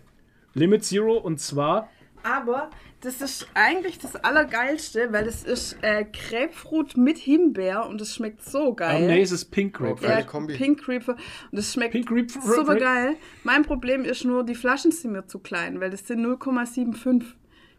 Limit 0.54 0.84
Zero 0.84 1.18
und 1.18 1.40
zwar 1.40 1.90
Aber 2.24 2.70
das 3.00 3.22
ist 3.22 3.48
eigentlich 3.56 3.98
das 3.98 4.16
Allergeilste, 4.18 5.12
weil 5.12 5.24
das 5.26 5.44
ist 5.44 5.78
äh, 5.82 6.04
Grapefruit 6.06 6.98
mit 6.98 7.18
Himbeer 7.18 7.88
und 7.88 8.00
das 8.02 8.14
schmeckt 8.14 8.44
so 8.44 8.74
geil. 8.76 9.02
ähm, 9.04 9.08
nee, 9.08 9.22
es 9.22 9.32
ist 9.32 9.46
Pink 9.46 9.80
Oh, 9.80 9.86
Grapefruit. 9.86 10.10
ja, 10.10 10.22
Kombi. 10.24 10.54
Pink 10.56 10.84
Grapefruit. 10.84 11.16
Und 11.18 11.58
das 11.58 11.74
schmeckt 11.74 11.96
super 12.42 12.76
geil. 12.76 13.16
Mein 13.44 13.64
Problem 13.64 14.04
ist 14.04 14.26
nur, 14.26 14.44
die 14.46 14.54
Flaschen 14.56 14.92
sind 14.92 15.14
mir 15.14 15.26
zu 15.26 15.40
klein, 15.40 15.80
weil 15.80 15.90
das 15.90 16.06
sind 16.06 16.24
0,75. 16.24 17.24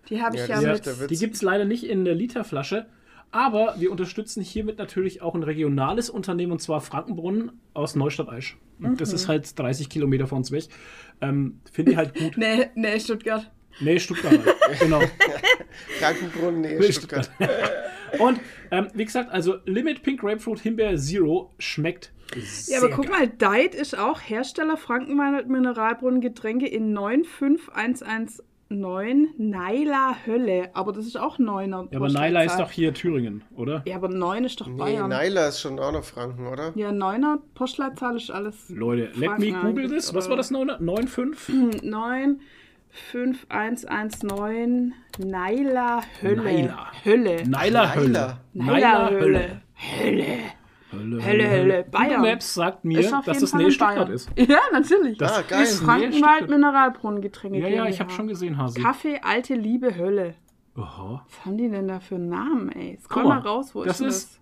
Die 0.09 0.21
habe 0.23 0.37
ich 0.37 0.49
Ja, 0.49 0.61
ja, 0.61 0.73
mit. 0.73 1.11
Die 1.11 1.17
gibt 1.17 1.35
es 1.37 1.43
leider 1.43 1.65
nicht 1.67 1.85
in 1.85 2.05
der 2.05 2.15
Literflasche, 2.17 2.87
aber 3.33 3.75
wir 3.79 3.91
unterstützen 3.91 4.43
hiermit 4.43 4.79
natürlich 4.79 5.21
auch 5.23 5.35
ein 5.35 5.43
regionales 5.43 6.09
Unternehmen 6.11 6.53
und 6.53 6.61
zwar 6.61 6.81
Frankenbrunnen 6.81 7.61
aus 7.75 7.97
Neustadt-Eisch. 7.97 8.57
Und 8.81 9.01
Das 9.01 9.11
Mhm. 9.11 9.15
ist 9.17 9.29
halt 9.29 9.59
30 9.59 9.89
Kilometer 9.89 10.27
von 10.27 10.39
uns 10.39 10.51
weg. 10.53 10.65
Ähm, 11.21 11.61
Finde 11.73 11.93
ich 11.93 11.97
halt 11.97 12.15
gut. 12.15 12.37
Nee, 12.37 12.71
nee, 12.75 12.99
Stuttgart. 13.01 13.51
Nee, 13.81 13.99
Stuttgart. 13.99 14.39
halt. 14.45 14.81
genau. 14.81 15.01
Krankenbrunnen, 15.99 16.61
nee, 16.61 16.79
Nee, 16.79 16.93
Stuttgart. 16.93 17.31
Und 18.19 18.41
ähm, 18.71 18.89
wie 18.95 19.05
gesagt, 19.05 19.31
also 19.31 19.57
Limit 19.65 20.03
Pink 20.03 20.21
Grapefruit 20.21 20.61
Himbeer 20.61 20.97
Zero 20.99 21.55
schmeckt 21.59 22.13
Ja, 22.35 22.41
sehr 22.43 22.79
aber 22.79 22.91
guck 22.91 23.07
geil. 23.09 23.31
mal, 23.41 23.57
Diet 23.61 23.75
ist 23.75 23.97
auch 23.99 24.21
Hersteller 24.21 24.77
Frankenwald 24.77 25.49
Mineralbrunnen 25.49 26.21
Getränke 26.21 26.67
in 26.69 26.93
95119 28.73 29.51
Naila 29.51 30.17
Hölle. 30.27 30.71
Aber 30.75 30.93
das 30.93 31.07
ist 31.07 31.17
auch 31.17 31.39
9er. 31.39 31.89
Ja, 31.91 31.99
aber 31.99 32.09
Naila 32.09 32.43
ist 32.43 32.59
doch 32.59 32.71
hier 32.71 32.95
Thüringen, 32.95 33.43
oder? 33.57 33.83
Ja, 33.87 33.97
aber 33.97 34.09
9 34.09 34.45
ist 34.45 34.61
doch 34.61 34.67
Nee, 34.67 34.79
Bayern. 34.79 35.11
Naila 35.11 35.49
ist 35.49 35.61
schon 35.61 35.79
auch 35.79 35.93
noch 35.93 36.05
Franken, 36.05 36.47
oder? 36.47 36.73
Ja, 36.75 36.91
9er 36.91 37.39
Postleitzahl 37.55 38.17
ist 38.17 38.31
alles. 38.31 38.69
Leute, 38.69 39.11
let 39.15 39.39
me 39.39 39.53
google 39.53 39.89
this. 39.89 40.15
Was 40.15 40.29
war 40.29 40.37
das? 40.37 40.49
95? 40.49 41.83
9 41.83 42.41
5119 42.93 44.95
Naila 45.19 46.03
Hölle. 46.21 46.43
Naila. 46.43 46.93
Hölle. 47.05 47.49
Naila 47.49 47.95
Hölle. 47.95 48.37
Naila. 48.53 49.11
Naila 49.11 49.11
Hölle. 49.11 49.63
Hölle. 50.93 51.25
Hölle, 51.25 51.25
Hölle, 51.25 51.51
Hölle. 51.51 51.85
Google 51.85 51.91
Bayern. 51.91 52.23
Maps 52.23 52.55
sagt 52.55 52.85
mir, 52.85 53.01
Ist 53.01 53.13
dass 53.13 53.39
das 53.41 53.51
Fall 53.51 53.61
Nähe 53.63 53.71
Stuttgart 53.73 53.97
Bayern. 53.97 54.13
ist. 54.13 54.31
Ja, 54.37 54.59
natürlich. 54.73 55.23
Ah, 55.23 55.43
geil. 55.49 55.63
ist 55.63 55.81
Frankenwald 55.83 56.15
Stuttgart. 56.15 56.51
Mineralbrunnen 56.51 57.21
Getränke. 57.23 57.59
Ja, 57.59 57.69
ja, 57.69 57.87
ich 57.87 57.99
habe 58.01 58.11
schon 58.11 58.29
gesehen, 58.29 58.59
Hasi. 58.59 58.81
Kaffee, 58.81 59.21
alte 59.23 59.55
Liebe, 59.55 59.97
Hölle. 59.97 60.35
Aha. 60.77 61.25
Was 61.29 61.45
haben 61.45 61.59
die 61.59 61.69
denn 61.69 61.89
da 61.89 62.01
für 62.01 62.19
Namen, 62.19 62.71
ey? 62.73 62.99
Scroll 63.03 63.25
mal 63.25 63.41
mal, 63.41 63.49
raus, 63.49 63.75
wo 63.75 63.85
das 63.85 64.01
ist 64.01 64.07
ist- 64.07 64.41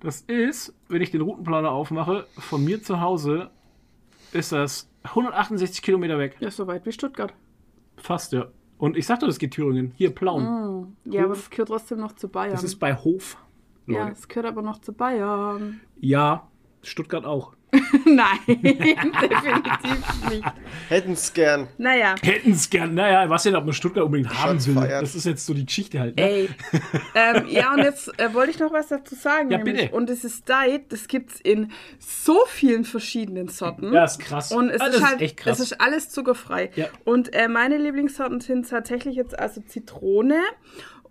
Das 0.00 0.20
ist, 0.22 0.74
wenn 0.88 1.00
ich 1.00 1.10
den 1.10 1.20
Routenplaner 1.22 1.70
aufmache, 1.70 2.26
von 2.38 2.64
mir 2.64 2.82
zu 2.82 3.00
Hause 3.00 3.50
ist 4.32 4.52
das 4.52 4.90
168 5.04 5.80
Kilometer 5.82 6.18
weg. 6.18 6.36
Ja, 6.40 6.50
so 6.50 6.66
weit 6.66 6.84
wie 6.86 6.92
Stuttgart. 6.92 7.32
Fast, 7.96 8.32
ja. 8.32 8.46
Und 8.78 8.96
ich 8.96 9.06
sagte, 9.06 9.26
das 9.26 9.38
geht 9.38 9.52
Thüringen. 9.52 9.92
Hier, 9.96 10.10
Plauen. 10.12 10.96
Ja, 11.04 11.20
aber 11.22 11.30
Hof. 11.30 11.38
das 11.38 11.50
gehört 11.50 11.68
trotzdem 11.68 12.00
noch 12.00 12.12
zu 12.16 12.28
Bayern. 12.28 12.50
Das 12.52 12.64
ist 12.64 12.76
bei 12.76 12.94
Hof. 12.94 13.36
Ja, 13.86 14.00
Leute. 14.00 14.10
das 14.14 14.28
gehört 14.28 14.46
aber 14.46 14.62
noch 14.62 14.80
zu 14.80 14.92
Bayern. 14.92 15.80
Ja, 16.00 16.48
Stuttgart 16.82 17.24
auch. 17.24 17.54
Nein, 18.04 18.38
definitiv 18.46 20.28
nicht. 20.30 20.44
Hätten's 20.90 21.32
gern. 21.32 21.68
Naja, 21.78 22.16
Hätten 22.22 22.52
es 22.52 22.68
gern. 22.68 22.92
Naja, 22.94 23.30
was 23.30 23.44
denn, 23.44 23.56
ob 23.56 23.64
man 23.64 23.72
Stuttgart 23.72 24.04
unbedingt 24.04 24.28
haben 24.42 24.64
will. 24.66 24.74
feiert. 24.74 25.02
Das 25.02 25.14
ist 25.14 25.24
jetzt 25.24 25.46
so 25.46 25.54
die 25.54 25.64
Geschichte 25.64 25.98
halt. 25.98 26.16
Ne? 26.16 26.22
ey. 26.22 26.48
ähm, 27.14 27.46
ja, 27.48 27.72
und 27.72 27.78
jetzt 27.78 28.08
äh, 28.20 28.34
wollte 28.34 28.50
ich 28.50 28.58
noch 28.58 28.72
was 28.74 28.88
dazu 28.88 29.14
sagen. 29.14 29.50
Ja, 29.50 29.56
nämlich. 29.56 29.84
bitte. 29.84 29.94
Und 29.96 30.10
dieses 30.10 30.44
Diet, 30.44 30.92
das 30.92 31.08
gibt 31.08 31.32
es 31.32 31.40
in 31.40 31.72
so 31.98 32.40
vielen 32.46 32.84
verschiedenen 32.84 33.48
Sorten. 33.48 33.90
Ja, 33.92 34.04
ist 34.04 34.18
krass. 34.18 34.52
Und 34.52 34.68
es 34.68 34.80
Ah, 34.82 34.86
ist 34.88 35.06
halt, 35.06 35.20
echt 35.22 35.38
krass. 35.38 35.58
es 35.58 35.72
ist 35.72 35.80
alles 35.80 36.10
zuckerfrei. 36.10 36.70
Ja. 36.76 36.88
Und 37.04 37.32
äh, 37.32 37.48
meine 37.48 37.78
Lieblingssorten 37.78 38.40
sind 38.42 38.68
tatsächlich 38.68 39.16
jetzt 39.16 39.38
also 39.38 39.62
Zitrone 39.62 40.40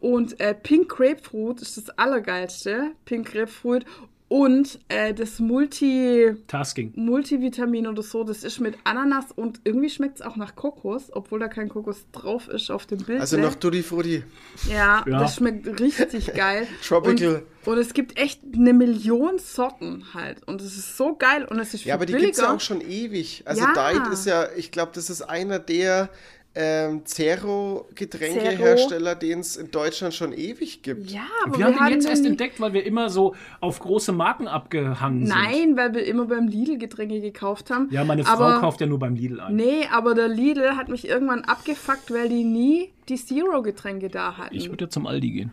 und 0.02 0.40
äh, 0.42 0.54
Pink 0.54 0.90
Grapefruit 0.90 1.62
ist 1.62 1.78
das 1.78 1.90
allergeilste. 1.98 2.92
Pink 3.06 3.32
Grapefruit 3.32 3.86
und 4.28 4.80
äh, 4.88 5.14
das 5.14 5.40
Multi 5.40 6.34
Tasking. 6.48 6.94
Multivitamin 6.96 7.86
oder 7.86 8.02
so, 8.02 8.24
das 8.24 8.46
ist 8.46 8.62
mit 8.62 8.76
Ananas 8.86 9.26
und 9.36 9.60
irgendwie 9.66 9.90
schmeckt 9.90 10.16
es 10.16 10.22
auch 10.22 10.38
nach 10.38 10.56
Kokos, 10.56 11.10
obwohl 11.12 11.40
da 11.40 11.50
kein 11.50 11.68
Kokos 11.68 12.06
drauf 12.14 12.48
ist 12.48 12.72
auf 12.72 12.86
dem 12.86 13.00
Bild. 13.00 13.20
Also 13.20 13.36
noch 13.38 13.56
Tutti 13.56 13.84
Frutti. 13.84 14.24
ja, 14.70 15.04
Ja. 15.06 15.20
das 15.20 15.36
schmeckt 15.36 15.80
richtig 15.82 16.28
geil. 16.34 16.66
Tropical. 16.82 17.44
Und, 17.66 17.74
und 17.74 17.78
es 17.78 17.94
gibt 17.94 18.18
echt 18.18 18.40
eine 18.56 18.72
Million 18.74 19.38
Sorten 19.38 20.06
halt. 20.14 20.48
Und 20.48 20.62
es 20.62 20.78
ist 20.78 20.96
so 20.96 21.14
geil 21.18 21.44
und 21.44 21.60
es 21.60 21.74
ist 21.74 21.82
viel 21.82 21.90
Ja, 21.90 21.96
aber 21.96 22.06
die 22.06 22.14
billiger. 22.14 22.28
gibt's 22.28 22.42
ja 22.42 22.56
auch 22.56 22.62
schon 22.62 22.80
ewig. 22.80 23.44
Also 23.46 23.62
Ja. 23.64 23.92
Diet 23.92 24.08
ist 24.14 24.26
ja, 24.26 24.48
ich 24.56 24.72
glaube, 24.72 24.94
das 24.96 25.10
ist 25.10 25.24
einer 25.24 25.60
der 25.60 26.10
ähm, 26.54 27.06
Zero-Getränkehersteller, 27.06 29.16
den 29.16 29.40
es 29.40 29.56
in 29.56 29.72
Deutschland 29.72 30.14
schon 30.14 30.34
ewig 30.34 30.82
gibt. 30.82 31.10
ja, 31.10 31.22
aber 31.46 31.58
Wir 31.58 31.66
haben 31.66 31.74
den 31.74 31.80
hatten 31.80 31.94
jetzt 31.94 32.10
erst 32.10 32.26
entdeckt, 32.26 32.60
weil 32.60 32.74
wir 32.74 32.86
immer 32.86 33.10
so 33.10 33.36
auf 33.62 33.80
große 33.80 34.12
Marken 34.12 34.50
abgehangen 34.50 35.26
sind. 35.26 35.36
Nein, 35.36 35.78
weil 35.78 35.94
wir 35.94 36.04
immer 36.06 36.26
beim 36.26 36.48
Lidl 36.48 36.78
Getränke 36.78 37.22
gekauft 37.22 37.70
haben. 37.70 37.88
Ja, 37.92 38.04
meine 38.04 38.26
Frau 38.26 38.44
aber, 38.44 38.60
kauft 38.60 38.82
ja 38.82 38.88
nur 38.88 39.00
beim 39.00 39.16
Lidl 39.16 39.40
ein. 39.40 39.56
Nee, 39.56 39.88
aber 39.92 40.14
der 40.14 40.28
Lidl 40.28 40.76
hat 40.76 40.90
mich 40.90 41.08
irgendwann 41.08 41.46
abgefuckt, 41.46 42.12
weil 42.12 42.28
die 42.28 42.44
nie 42.44 42.92
die 43.08 43.16
Zero-Getränke 43.16 44.10
da 44.10 44.38
hatten. 44.38 44.56
Ich 44.56 44.70
würde 44.70 44.84
ja 44.86 44.90
zum 44.90 45.08
Aldi 45.08 45.32
gehen. 45.32 45.52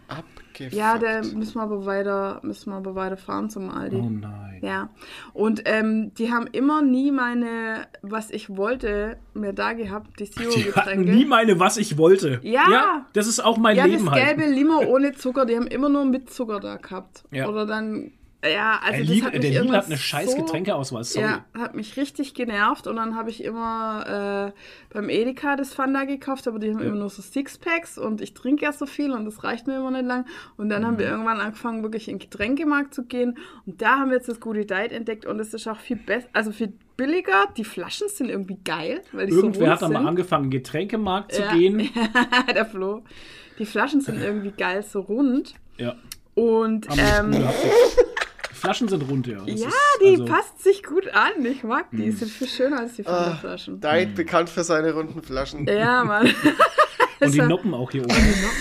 Ja, 0.71 0.99
da 0.99 1.23
müssen 1.23 1.55
wir 1.55 1.63
aber 1.63 1.87
weiter, 1.87 2.41
müssen 2.43 2.71
wir 2.71 2.77
aber 2.77 2.95
weiter 2.95 3.17
fahren 3.17 3.51
zum 3.51 3.71
Aldi. 3.71 3.97
Oh 3.97 4.11
nein. 4.11 4.61
Ja, 4.63 4.91
und 5.33 5.63
ähm, 5.67 6.13
die 6.15 6.33
haben 6.33 6.47
immer 6.49 6.83
nie 6.83 7.13
meine, 7.13 7.87
was 8.03 8.31
ich 8.31 8.57
wollte, 8.57 9.17
mir 9.35 9.53
da 9.53 9.73
gehabt, 9.73 10.19
die 10.21 10.25
Zero-Getränke. 10.31 11.11
nie 11.11 11.25
meine, 11.25 11.61
was 11.61 11.77
ich 11.77 11.97
wollte. 11.97 12.41
Ja. 12.43 13.07
das 13.13 13.27
ist 13.27 13.41
auch 13.41 13.57
mein 13.57 13.77
ja, 13.77 13.85
Leben 13.85 14.07
das 14.07 14.15
halt. 14.15 14.39
gelbe 14.39 14.53
Limo 14.53 14.81
ohne 14.81 15.13
Zucker, 15.13 15.47
die 15.47 15.57
haben 15.57 15.67
immer 15.67 15.89
nur 15.89 16.05
mit 16.05 16.31
Zucker 16.31 16.61
da 16.61 16.77
gehabt. 16.77 17.25
Ja. 17.31 17.49
Oder 17.49 17.67
dann, 17.67 18.13
ja, 18.45 18.79
also 18.85 19.05
der 19.05 19.17
das 19.17 19.25
hat 19.25 19.33
mich 19.35 19.43
der 19.43 19.63
Lidl 19.63 19.77
hat 19.77 19.87
eine 19.87 19.97
scheiß 19.99 20.33
so- 20.33 20.37
Getränkeauswahl, 20.39 21.03
sorry. 21.05 21.27
Ja, 21.27 21.45
hat 21.59 21.75
mich 21.75 21.97
richtig 21.97 22.35
genervt 22.35 22.87
und 22.87 22.97
dann 22.97 23.17
habe 23.17 23.31
ich 23.31 23.43
immer 23.43 24.53
äh, 24.55 24.95
beim 24.95 25.09
Edeka 25.09 25.57
das 25.57 25.75
Fanta 25.75 26.05
gekauft, 26.05 26.47
aber 26.47 26.59
die 26.61 26.71
haben 26.73 26.81
immer 26.81 26.95
nur 26.97 27.11
so 27.11 27.21
Sixpacks 27.21 27.99
und 27.99 28.21
ich 28.21 28.35
trinke 28.35 28.65
ja 28.65 28.73
so 28.73 28.87
viel 28.87 29.11
und 29.13 29.25
das 29.25 29.43
reicht 29.43 29.67
mir 29.67 29.77
immer 29.77 29.91
nicht 29.91 30.05
lang. 30.07 30.25
Und 30.57 30.69
dann 30.69 30.87
haben 30.87 30.95
Mhm. 30.95 30.99
wir 31.01 31.07
irgendwann 31.09 31.41
angefangen, 31.41 31.83
wirklich 31.83 32.07
in 32.09 32.15
den 32.19 32.31
Getränkemarkt 32.31 32.95
zu 32.95 33.05
gehen 33.05 33.39
und 33.67 33.83
da 33.83 33.99
haben 33.99 34.11
wir 34.11 34.17
jetzt 34.19 34.29
das 34.29 34.39
gute 34.41 34.65
Diet 34.65 34.93
entdeckt 34.93 35.27
und 35.27 35.41
es 35.41 35.53
ist 35.53 35.67
auch 35.67 35.79
viel 35.79 35.97
besser, 35.97 36.29
also 36.33 36.53
viel 36.53 36.73
billiger. 36.97 37.47
Die 37.57 37.65
Flaschen 37.65 38.09
sind 38.09 38.29
irgendwie 38.31 38.59
geil, 38.65 39.03
weil 39.13 39.27
die 39.27 39.33
Irgendwer 39.33 39.67
so 39.67 39.73
hat 39.73 39.83
dann 39.83 39.93
mal 39.93 39.99
sind. 40.01 40.09
angefangen, 40.09 40.45
in 40.45 40.51
den 40.51 40.59
Getränkemarkt 40.63 41.33
zu 41.33 41.43
Ja. 41.43 41.55
gehen. 41.55 41.89
Der 42.55 42.67
Flo. 42.67 43.03
Die 43.59 43.67
Flaschen 43.67 44.01
sind 44.01 44.21
irgendwie 44.23 44.53
geil, 44.53 44.85
so 44.85 45.01
rund. 45.01 45.55
Ja, 45.79 45.97
Und 46.35 46.89
haben 46.89 47.33
ähm, 47.33 47.45
Flaschen 48.59 48.89
sind 48.89 49.09
rund, 49.09 49.27
ja. 49.27 49.39
Das 49.39 49.61
ja, 49.61 49.69
ist, 49.69 49.77
die 50.03 50.11
also, 50.11 50.25
passt 50.27 50.63
sich 50.63 50.83
gut 50.83 51.09
an. 51.15 51.45
Ich 51.45 51.63
mag 51.65 51.87
die. 51.93 52.05
Hm. 52.07 52.13
Sind 52.13 52.31
viel 52.31 52.49
schöner 52.49 52.81
als 52.81 52.95
die 52.97 53.07
Ah, 53.07 53.25
Fanta-Flaschen. 53.25 53.81
Diet 53.81 54.15
bekannt 54.15 54.51
für 54.51 54.65
seine 54.65 54.93
runden 54.93 55.23
Flaschen. 55.23 55.67
Ja, 55.67 56.05
Mann. 56.05 56.33
Und 57.21 57.33
die 57.35 57.39
ja- 57.39 57.47
Noppen 57.47 57.73
auch 57.75 57.91
hier 57.91 58.05
oben. 58.05 58.15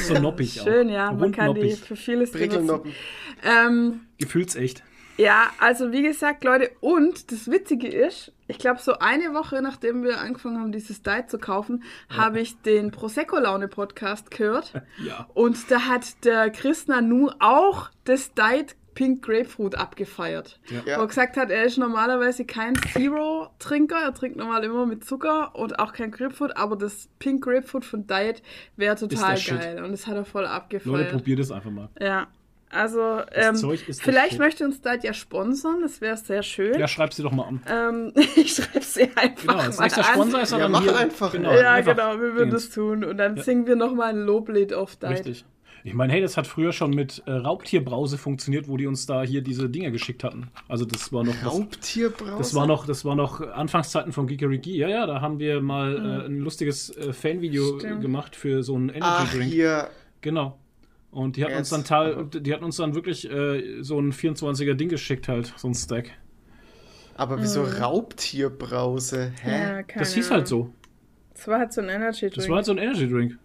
so 0.03 0.13
noppig 0.15 0.61
auch. 0.61 0.65
Schön, 0.65 0.89
ja. 0.89 1.11
Man 1.11 1.31
kann 1.31 1.53
die 1.55 1.71
für 1.73 1.95
vieles 1.95 2.31
benutzen. 2.31 2.93
Ähm, 3.43 4.01
Gefühlsecht. 4.17 4.83
ja, 5.17 5.51
also 5.59 5.91
wie 5.91 6.01
gesagt, 6.01 6.43
Leute, 6.43 6.71
und 6.79 7.31
das 7.31 7.49
Witzige 7.51 7.87
ist, 7.87 8.31
ich 8.47 8.57
glaube, 8.57 8.79
so 8.81 8.97
eine 8.99 9.33
Woche 9.33 9.61
nachdem 9.61 10.03
wir 10.03 10.19
angefangen 10.21 10.59
haben, 10.59 10.71
dieses 10.71 11.01
Diet 11.03 11.29
zu 11.29 11.37
kaufen, 11.37 11.83
habe 12.09 12.39
ich 12.39 12.59
den 12.61 12.91
Prosecco-Laune-Podcast 12.91 14.31
gehört. 14.31 14.73
Ja. 15.05 15.27
Und 15.35 15.69
da 15.69 15.81
hat 15.81 16.23
der 16.25 16.49
Chris 16.49 16.87
Nanu 16.87 17.29
auch 17.39 17.89
das 18.05 18.33
Diet 18.33 18.75
Pink 18.97 19.23
Grapefruit 19.23 19.75
abgefeiert. 19.75 20.59
Ja. 20.69 20.97
Wo 20.97 21.01
er 21.01 21.07
gesagt 21.07 21.37
hat, 21.37 21.51
er 21.51 21.65
ist 21.65 21.77
normalerweise 21.77 22.45
kein 22.45 22.73
Zero-Trinker, 22.93 23.97
er 24.03 24.13
trinkt 24.13 24.37
normal 24.37 24.63
immer 24.63 24.85
mit 24.87 25.05
Zucker 25.05 25.55
und 25.55 25.77
auch 25.79 25.93
kein 25.93 26.09
Grapefruit, 26.11 26.55
aber 26.57 26.75
das 26.75 27.07
Pink 27.19 27.43
Grapefruit 27.43 27.85
von 27.85 28.07
Diet 28.07 28.41
wäre 28.75 28.95
total 28.95 29.35
der 29.35 29.39
Shit. 29.41 29.59
geil 29.59 29.83
und 29.83 29.91
das 29.91 30.07
hat 30.07 30.15
er 30.15 30.25
voll 30.25 30.41
Leute, 30.43 30.53
abgefeiert. 30.53 31.11
probiert 31.11 31.39
es 31.39 31.51
einfach 31.51 31.69
mal. 31.69 31.89
Ja, 31.99 32.27
Also, 32.69 33.21
ähm, 33.33 33.55
vielleicht 34.01 34.39
möchte 34.39 34.65
uns 34.65 34.81
Diet 34.81 35.03
ja 35.03 35.13
sponsern, 35.13 35.81
das 35.81 36.01
wäre 36.01 36.17
sehr 36.17 36.41
schön. 36.43 36.77
Ja, 36.79 36.87
schreib 36.87 37.13
sie 37.13 37.21
doch 37.23 37.31
mal 37.31 37.43
an. 37.45 37.61
Ähm, 37.69 38.13
ich 38.35 38.53
schreibe 38.55 38.83
sie 38.83 39.03
einfach 39.15 39.41
Genau, 39.43 39.57
als 39.59 39.77
mal 39.77 39.83
nächster 39.85 40.05
an. 40.07 40.13
Sponsor 40.13 40.41
ist 40.41 40.51
er 40.51 40.57
Ja, 40.57 40.63
dann 40.65 40.71
mach 40.71 40.81
hier. 40.81 40.97
einfach. 40.97 41.31
Genau, 41.31 41.53
Ja, 41.53 41.71
einfach 41.73 41.95
genau, 41.95 42.19
wir 42.19 42.33
würden 42.35 42.49
das 42.51 42.69
tun. 42.71 43.03
Und 43.05 43.17
dann 43.17 43.37
Ja. 43.37 43.43
singen 43.43 43.67
wir 43.67 43.75
nochmal 43.75 44.09
ein 44.09 44.19
Loblied 44.21 44.73
auf 44.73 44.95
Diet. 44.97 45.11
Richtig. 45.11 45.45
Ich 45.87 45.93
meine, 45.93 46.11
hey, 46.11 46.19
das 46.19 46.35
hat 46.35 46.47
früher 46.47 46.73
schon 46.73 46.89
mit 46.89 47.23
äh, 47.27 47.31
Raubtierbrause 47.31 48.17
funktioniert, 48.17 48.67
wo 48.67 48.75
die 48.75 48.87
uns 48.87 49.05
da 49.05 49.23
hier 49.23 49.41
diese 49.41 49.69
Dinge 49.69 49.89
geschickt 49.89 50.21
hatten. 50.25 50.49
Also 50.67 50.83
das 50.83 51.13
war 51.13 51.23
noch 51.23 51.33
das, 51.41 51.45
Raubtierbrause? 51.45 52.37
das 52.37 52.53
war 52.53 52.67
noch 52.67 52.85
das 52.85 53.05
war 53.05 53.15
noch 53.15 53.39
Anfangszeiten 53.39 54.11
von 54.11 54.27
Geekeriki. 54.27 54.75
Ja, 54.75 54.89
ja, 54.89 55.05
da 55.05 55.21
haben 55.21 55.39
wir 55.39 55.61
mal 55.61 55.95
äh, 55.95 56.25
ein 56.25 56.39
lustiges 56.39 56.89
äh, 56.97 57.13
Fanvideo 57.13 57.79
Stimmt. 57.79 58.01
gemacht 58.01 58.35
für 58.35 58.63
so 58.63 58.75
einen 58.75 58.89
Energy 58.89 59.05
Ach, 59.05 59.33
Drink. 59.33 59.49
hier. 59.49 59.89
Genau. 60.19 60.59
Und 61.09 61.37
die 61.37 61.45
hat 61.45 61.55
uns 61.55 61.69
dann 61.69 62.31
die 62.31 62.53
hatten 62.53 62.65
uns 62.65 62.75
dann 62.75 62.93
wirklich 62.93 63.31
äh, 63.31 63.81
so 63.81 63.97
ein 63.97 64.11
24er 64.11 64.73
Ding 64.73 64.89
geschickt 64.89 65.29
halt, 65.29 65.53
so 65.55 65.69
ein 65.69 65.73
Stack. 65.73 66.11
Aber 67.15 67.41
wieso 67.41 67.63
Raubtierbrause? 67.63 69.31
Hä? 69.41 69.47
Mhm. 69.47 69.53
Ja, 69.53 69.83
keine 69.83 70.03
Das 70.03 70.13
hieß 70.13 70.31
halt 70.31 70.49
so. 70.49 70.69
Das 71.33 71.47
war 71.47 71.59
halt 71.59 71.71
so 71.71 71.79
ein 71.79 71.87
Energy 71.87 72.25
Drink. 72.25 72.35
Das 72.35 72.49
war 72.49 72.57
halt 72.57 72.65
so 72.65 72.73
ein 72.73 72.77
Energy 72.77 73.07
Drink. 73.07 73.37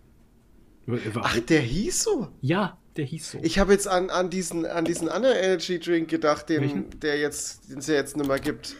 Ach, 1.16 1.38
der 1.40 1.60
hieß 1.60 2.02
so. 2.02 2.28
ja, 2.40 2.76
der 2.96 3.04
hieß 3.04 3.32
so. 3.32 3.38
Ich 3.42 3.58
habe 3.58 3.72
jetzt 3.72 3.88
an, 3.88 4.10
an, 4.10 4.30
diesen, 4.30 4.66
an 4.66 4.84
diesen 4.84 5.08
anderen 5.08 5.36
Energy 5.36 5.78
Drink 5.78 6.08
gedacht, 6.08 6.48
den, 6.48 6.60
Welchen? 6.62 7.00
der 7.00 7.18
jetzt, 7.18 7.70
den 7.70 7.78
es 7.78 7.86
ja 7.86 7.94
jetzt 7.94 8.16
nicht 8.16 8.26
mehr 8.26 8.38
gibt. 8.38 8.76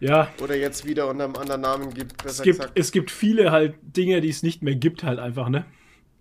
ja, 0.00 0.28
Oder 0.42 0.56
jetzt 0.56 0.86
wieder 0.86 1.08
unter 1.08 1.24
einem 1.24 1.36
anderen 1.36 1.60
Namen 1.60 1.94
gibt, 1.94 2.24
Es 2.24 2.42
gibt, 2.42 2.58
gesagt. 2.58 2.78
es 2.78 2.90
gibt 2.92 3.10
viele 3.10 3.52
halt 3.52 3.76
Dinge, 3.82 4.20
die 4.20 4.28
es 4.30 4.42
nicht 4.42 4.62
mehr 4.62 4.74
gibt, 4.74 5.04
halt 5.04 5.18
einfach, 5.18 5.48
ne? 5.48 5.64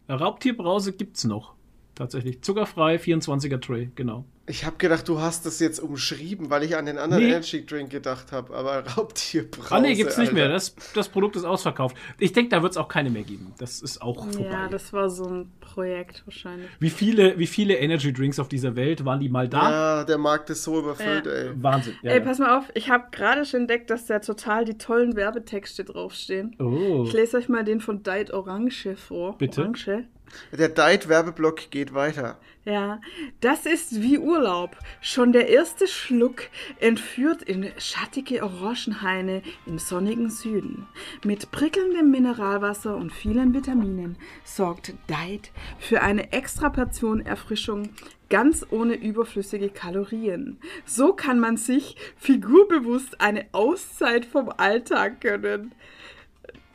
Raubtierbrause 0.10 0.94
gibt's 0.94 1.24
noch. 1.24 1.56
Tatsächlich. 1.96 2.42
Zuckerfrei, 2.42 2.96
24er 2.98 3.62
Tray, 3.62 3.92
genau. 3.96 4.26
Ich 4.46 4.66
habe 4.66 4.76
gedacht, 4.78 5.08
du 5.08 5.22
hast 5.22 5.46
das 5.46 5.60
jetzt 5.62 5.80
umschrieben, 5.80 6.50
weil 6.50 6.64
ich 6.64 6.76
an 6.76 6.86
den 6.86 6.98
anderen 6.98 7.24
Nee. 7.24 7.30
Energy 7.30 7.66
Drink 7.66 7.90
gedacht 7.90 8.34
habe. 8.34 8.54
Aber 8.54 8.80
Raubtierbrause. 8.98 9.74
Ah, 9.74 9.80
nee, 9.80 9.96
gibt's 9.96 10.18
nicht 10.18 10.30
Alter. 10.30 10.34
mehr. 10.42 10.50
Das, 10.50 10.76
das 10.94 11.08
Produkt 11.08 11.38
ist 11.38 11.46
ausverkauft. 11.46 11.96
Ich 12.20 12.34
denke, 12.34 12.50
da 12.50 12.62
wird's 12.62 12.76
auch 12.76 12.90
keine 12.90 13.10
mehr 13.10 13.24
geben. 13.24 13.54
Das 13.58 13.82
ist 13.82 14.02
auch 14.02 14.26
vorbei. 14.30 14.50
ja, 14.52 14.68
das 14.68 14.92
war 14.92 15.10
so 15.10 15.24
ein 15.26 15.52
Projekt 15.62 16.24
wahrscheinlich. 16.26 16.68
wie, 16.80 16.90
viele, 16.90 17.40
wie 17.40 17.48
viele 17.48 17.76
Energy 17.78 18.12
Drinks 18.12 18.38
auf 18.38 18.50
dieser 18.50 18.76
Welt 18.76 19.06
waren 19.06 19.22
die 19.22 19.30
mal 19.30 19.48
da? 19.48 19.72
Ja, 20.00 20.04
der 20.04 20.18
Markt 20.18 20.50
ist 20.50 20.64
so 20.64 20.78
überfüllt, 20.78 21.26
Ja. 21.26 21.32
ey. 21.32 21.52
Wahnsinn. 21.64 21.94
Ja, 22.02 22.12
Ey, 22.12 22.20
ja. 22.20 22.26
pass 22.26 22.40
mal 22.40 22.58
auf, 22.58 22.66
ich 22.74 22.90
habe 22.90 23.06
gerade 23.12 23.46
schon 23.46 23.62
entdeckt, 23.62 23.90
dass 23.90 24.08
da 24.08 24.20
total 24.20 24.66
die 24.66 24.78
tollen 24.78 25.16
Werbetexte 25.16 25.86
draufstehen. 25.86 26.54
Oh. 26.60 27.06
Ich 27.08 27.14
lese 27.14 27.38
euch 27.38 27.48
mal 27.48 27.64
den 27.64 27.80
von 27.80 28.04
Diet 28.04 28.34
Orange 28.34 28.98
vor. 28.98 29.38
Bitte? 29.38 29.62
Orange. 29.62 30.04
Der 30.52 30.70
Diet-Werbeblock 30.70 31.72
geht 31.72 31.94
weiter. 31.94 32.38
Ja, 32.66 33.02
das 33.42 33.66
ist 33.66 34.02
wie 34.02 34.18
Urlaub. 34.18 34.78
Schon 35.02 35.34
der 35.34 35.50
erste 35.50 35.86
Schluck 35.86 36.44
entführt 36.80 37.44
in 37.44 37.70
schattige 37.78 38.42
Orangenhaine 38.42 39.42
im 39.66 39.80
sonnigen 39.80 40.30
Süden. 40.30 40.88
Mit 41.26 41.52
prickelndem 41.52 42.10
Mineralwasser 42.10 42.96
und 42.96 43.12
vielen 43.12 43.54
Vitaminen 43.54 44.18
sorgt 44.46 44.94
Diet 45.10 45.52
für 45.78 46.02
eine 46.02 46.32
extra 46.32 46.70
Portion 46.70 47.26
Erfrischung 47.26 47.90
ganz 48.30 48.66
ohne 48.72 48.96
überflüssige 48.96 49.70
Kalorien. 49.70 50.58
So 50.86 51.14
kann 51.14 51.40
man 51.40 51.58
sich 51.58 51.96
figurbewusst 52.16 53.22
eine 53.22 53.46
Auszeit 53.52 54.26
vom 54.26 54.50
Alltag 54.58 55.22
gönnen. 55.22 55.74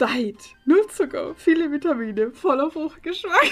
Diet, 0.01 0.55
null 0.65 0.87
Zucker, 0.89 1.35
viele 1.35 1.73
Vitamine, 1.73 2.31
voller 2.31 2.71
Fruchtgeschmack. 2.71 3.51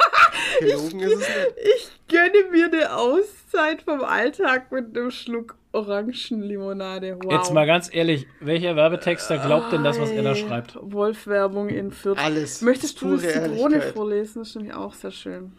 Gelogen 0.60 1.00
ist 1.00 1.12
es 1.12 1.18
nicht. 1.18 1.54
Ich 1.76 1.90
gönne 2.08 2.50
mir 2.50 2.66
eine 2.66 2.96
Auszeit 2.96 3.82
vom 3.82 4.02
Alltag 4.02 4.72
mit 4.72 4.96
einem 4.96 5.10
Schluck 5.10 5.56
Orangenlimonade. 5.72 7.18
Wow. 7.22 7.32
Jetzt 7.32 7.52
mal 7.52 7.66
ganz 7.66 7.92
ehrlich, 7.92 8.26
welcher 8.40 8.74
Werbetexter 8.74 9.38
glaubt 9.38 9.72
denn 9.72 9.84
das, 9.84 10.00
was 10.00 10.10
er 10.10 10.22
da 10.22 10.30
Ei, 10.30 10.34
schreibt? 10.34 10.76
Wolf-Werbung 10.80 11.68
in 11.68 11.92
Fürth. 11.92 12.18
Alles. 12.18 12.62
Möchtest 12.62 13.00
du 13.02 13.16
das 13.16 13.22
Zitrone 13.22 13.80
vorlesen? 13.80 14.40
Das 14.40 14.48
ist 14.48 14.56
nämlich 14.56 14.74
auch 14.74 14.94
sehr 14.94 15.10
schön. 15.10 15.52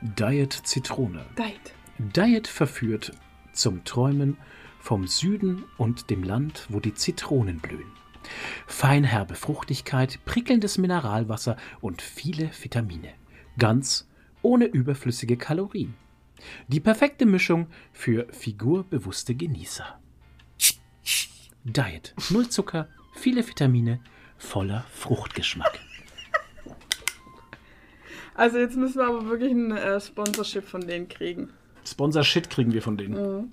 Diet 0.00 0.52
Zitrone. 0.52 1.24
Diet. 1.36 1.74
Diet 1.98 2.48
verführt 2.48 3.12
zum 3.52 3.84
Träumen 3.84 4.38
vom 4.80 5.06
Süden 5.06 5.64
und 5.76 6.10
dem 6.10 6.22
Land, 6.22 6.66
wo 6.68 6.80
die 6.80 6.94
Zitronen 6.94 7.58
blühen. 7.58 7.97
Feinherbe 8.66 9.34
Fruchtigkeit, 9.34 10.18
prickelndes 10.24 10.78
Mineralwasser 10.78 11.56
und 11.80 12.02
viele 12.02 12.50
Vitamine. 12.62 13.12
Ganz 13.58 14.08
ohne 14.42 14.66
überflüssige 14.66 15.36
Kalorien. 15.36 15.94
Die 16.68 16.80
perfekte 16.80 17.26
Mischung 17.26 17.66
für 17.92 18.26
figurbewusste 18.32 19.34
Genießer. 19.34 19.98
Diet. 21.64 22.14
Null 22.30 22.48
Zucker, 22.48 22.88
viele 23.14 23.46
Vitamine, 23.46 24.00
voller 24.36 24.84
Fruchtgeschmack. 24.92 25.80
Also 28.34 28.58
jetzt 28.58 28.76
müssen 28.76 28.98
wir 28.98 29.06
aber 29.08 29.26
wirklich 29.26 29.50
ein 29.50 29.72
äh, 29.72 30.00
Sponsorship 30.00 30.64
von 30.64 30.86
denen 30.86 31.08
kriegen. 31.08 31.50
Sponsor-Shit 31.88 32.50
kriegen 32.50 32.72
wir 32.72 32.82
von 32.82 32.96
denen. 32.96 33.52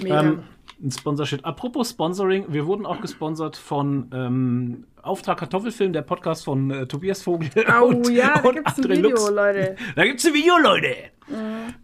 Mega. 0.00 0.22
Ähm, 0.22 0.44
ein 0.82 0.90
Sponsorship. 0.90 1.44
Apropos 1.46 1.90
Sponsoring, 1.90 2.46
wir 2.52 2.66
wurden 2.66 2.86
auch 2.86 3.00
gesponsert 3.00 3.56
von 3.56 4.10
ähm, 4.12 4.86
Auftrag 5.02 5.38
Kartoffelfilm, 5.38 5.92
der 5.92 6.02
Podcast 6.02 6.44
von 6.44 6.70
äh, 6.70 6.86
Tobias 6.86 7.22
Vogel. 7.22 7.50
oh 7.80 7.84
und, 7.86 8.10
ja, 8.10 8.40
da 8.42 8.50
gibt 8.50 8.68
es 8.68 8.78
ein 8.78 8.88
Video, 8.90 9.10
Lux. 9.10 9.30
Leute. 9.30 9.76
Da 9.96 10.04
gibt's 10.04 10.26
ein 10.26 10.34
Video, 10.34 10.58
Leute. 10.58 10.94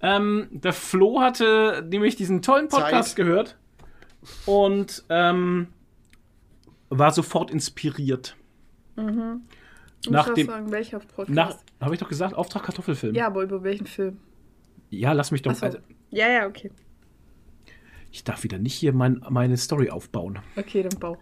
Ähm, 0.03 0.49
der 0.51 0.73
Flo 0.73 1.21
hatte 1.21 1.87
nämlich 1.89 2.17
diesen 2.17 2.43
tollen 2.43 2.69
Podcast 2.69 3.11
Zeit. 3.11 3.17
gehört 3.17 3.57
und 4.47 5.05
ähm, 5.09 5.69
war 6.91 7.13
sofort 7.13 7.51
inspiriert. 7.51 8.37
Du 8.97 9.03
musst 9.05 10.11
Nach 10.11 10.29
auch 10.29 10.35
dem- 10.35 10.47
sagen, 10.49 10.71
welcher 10.73 10.99
Podcast. 10.99 11.65
Habe 11.81 11.95
ich 11.95 12.01
doch 12.01 12.09
gesagt, 12.09 12.35
Auftrag 12.35 12.65
Kartoffelfilm. 12.65 13.15
ja, 13.15 13.27
aber 13.27 13.43
über 13.43 13.63
welchen 13.63 13.87
Film? 13.87 14.19
Ja, 14.91 15.13
lass 15.13 15.31
mich 15.31 15.43
doch. 15.43 15.53
Achso. 15.53 15.67
Also, 15.67 15.79
Ja, 16.11 16.29
ja, 16.29 16.47
okay. 16.47 16.71
Ich 18.11 18.25
darf 18.25 18.45
wieder 18.45 18.59
nicht 18.59 18.75
hier 18.75 18.93
mein, 18.93 19.25
meine 19.29 19.57
Story 19.57 19.91
aufbauen. 19.91 20.39
Okay, 20.57 20.83
dann 20.83 20.99
bau. 20.99 21.19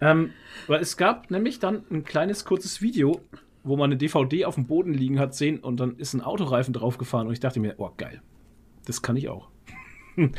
Ähm, 0.00 0.30
weil 0.66 0.80
es 0.80 0.96
gab 0.96 1.30
nämlich 1.30 1.58
dann 1.58 1.84
ein 1.90 2.04
kleines 2.04 2.44
kurzes 2.44 2.82
Video, 2.82 3.20
wo 3.64 3.76
man 3.76 3.90
eine 3.90 3.96
DVD 3.96 4.44
auf 4.44 4.54
dem 4.54 4.66
Boden 4.66 4.92
liegen 4.92 5.18
hat 5.18 5.34
sehen 5.34 5.58
und 5.58 5.80
dann 5.80 5.96
ist 5.96 6.14
ein 6.14 6.20
Autoreifen 6.20 6.74
draufgefahren 6.74 7.26
und 7.26 7.32
ich 7.32 7.40
dachte 7.40 7.60
mir, 7.60 7.74
oh 7.78 7.90
geil, 7.96 8.20
das 8.84 9.02
kann 9.02 9.16
ich 9.16 9.28
auch. 9.28 9.50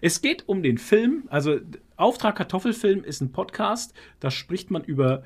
Es 0.00 0.22
geht 0.22 0.48
um 0.48 0.62
den 0.62 0.78
Film, 0.78 1.24
also 1.28 1.58
Auftrag 1.96 2.36
Kartoffelfilm 2.36 3.04
ist 3.04 3.20
ein 3.20 3.32
Podcast, 3.32 3.92
da 4.18 4.30
spricht 4.30 4.70
man 4.70 4.82
über 4.82 5.24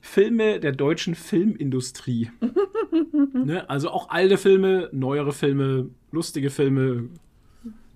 Filme 0.00 0.60
der 0.60 0.72
deutschen 0.72 1.14
Filmindustrie. 1.14 2.30
ne? 3.32 3.68
Also 3.70 3.90
auch 3.90 4.10
alte 4.10 4.36
Filme, 4.36 4.90
neuere 4.92 5.32
Filme, 5.32 5.88
lustige 6.10 6.50
Filme, 6.50 7.08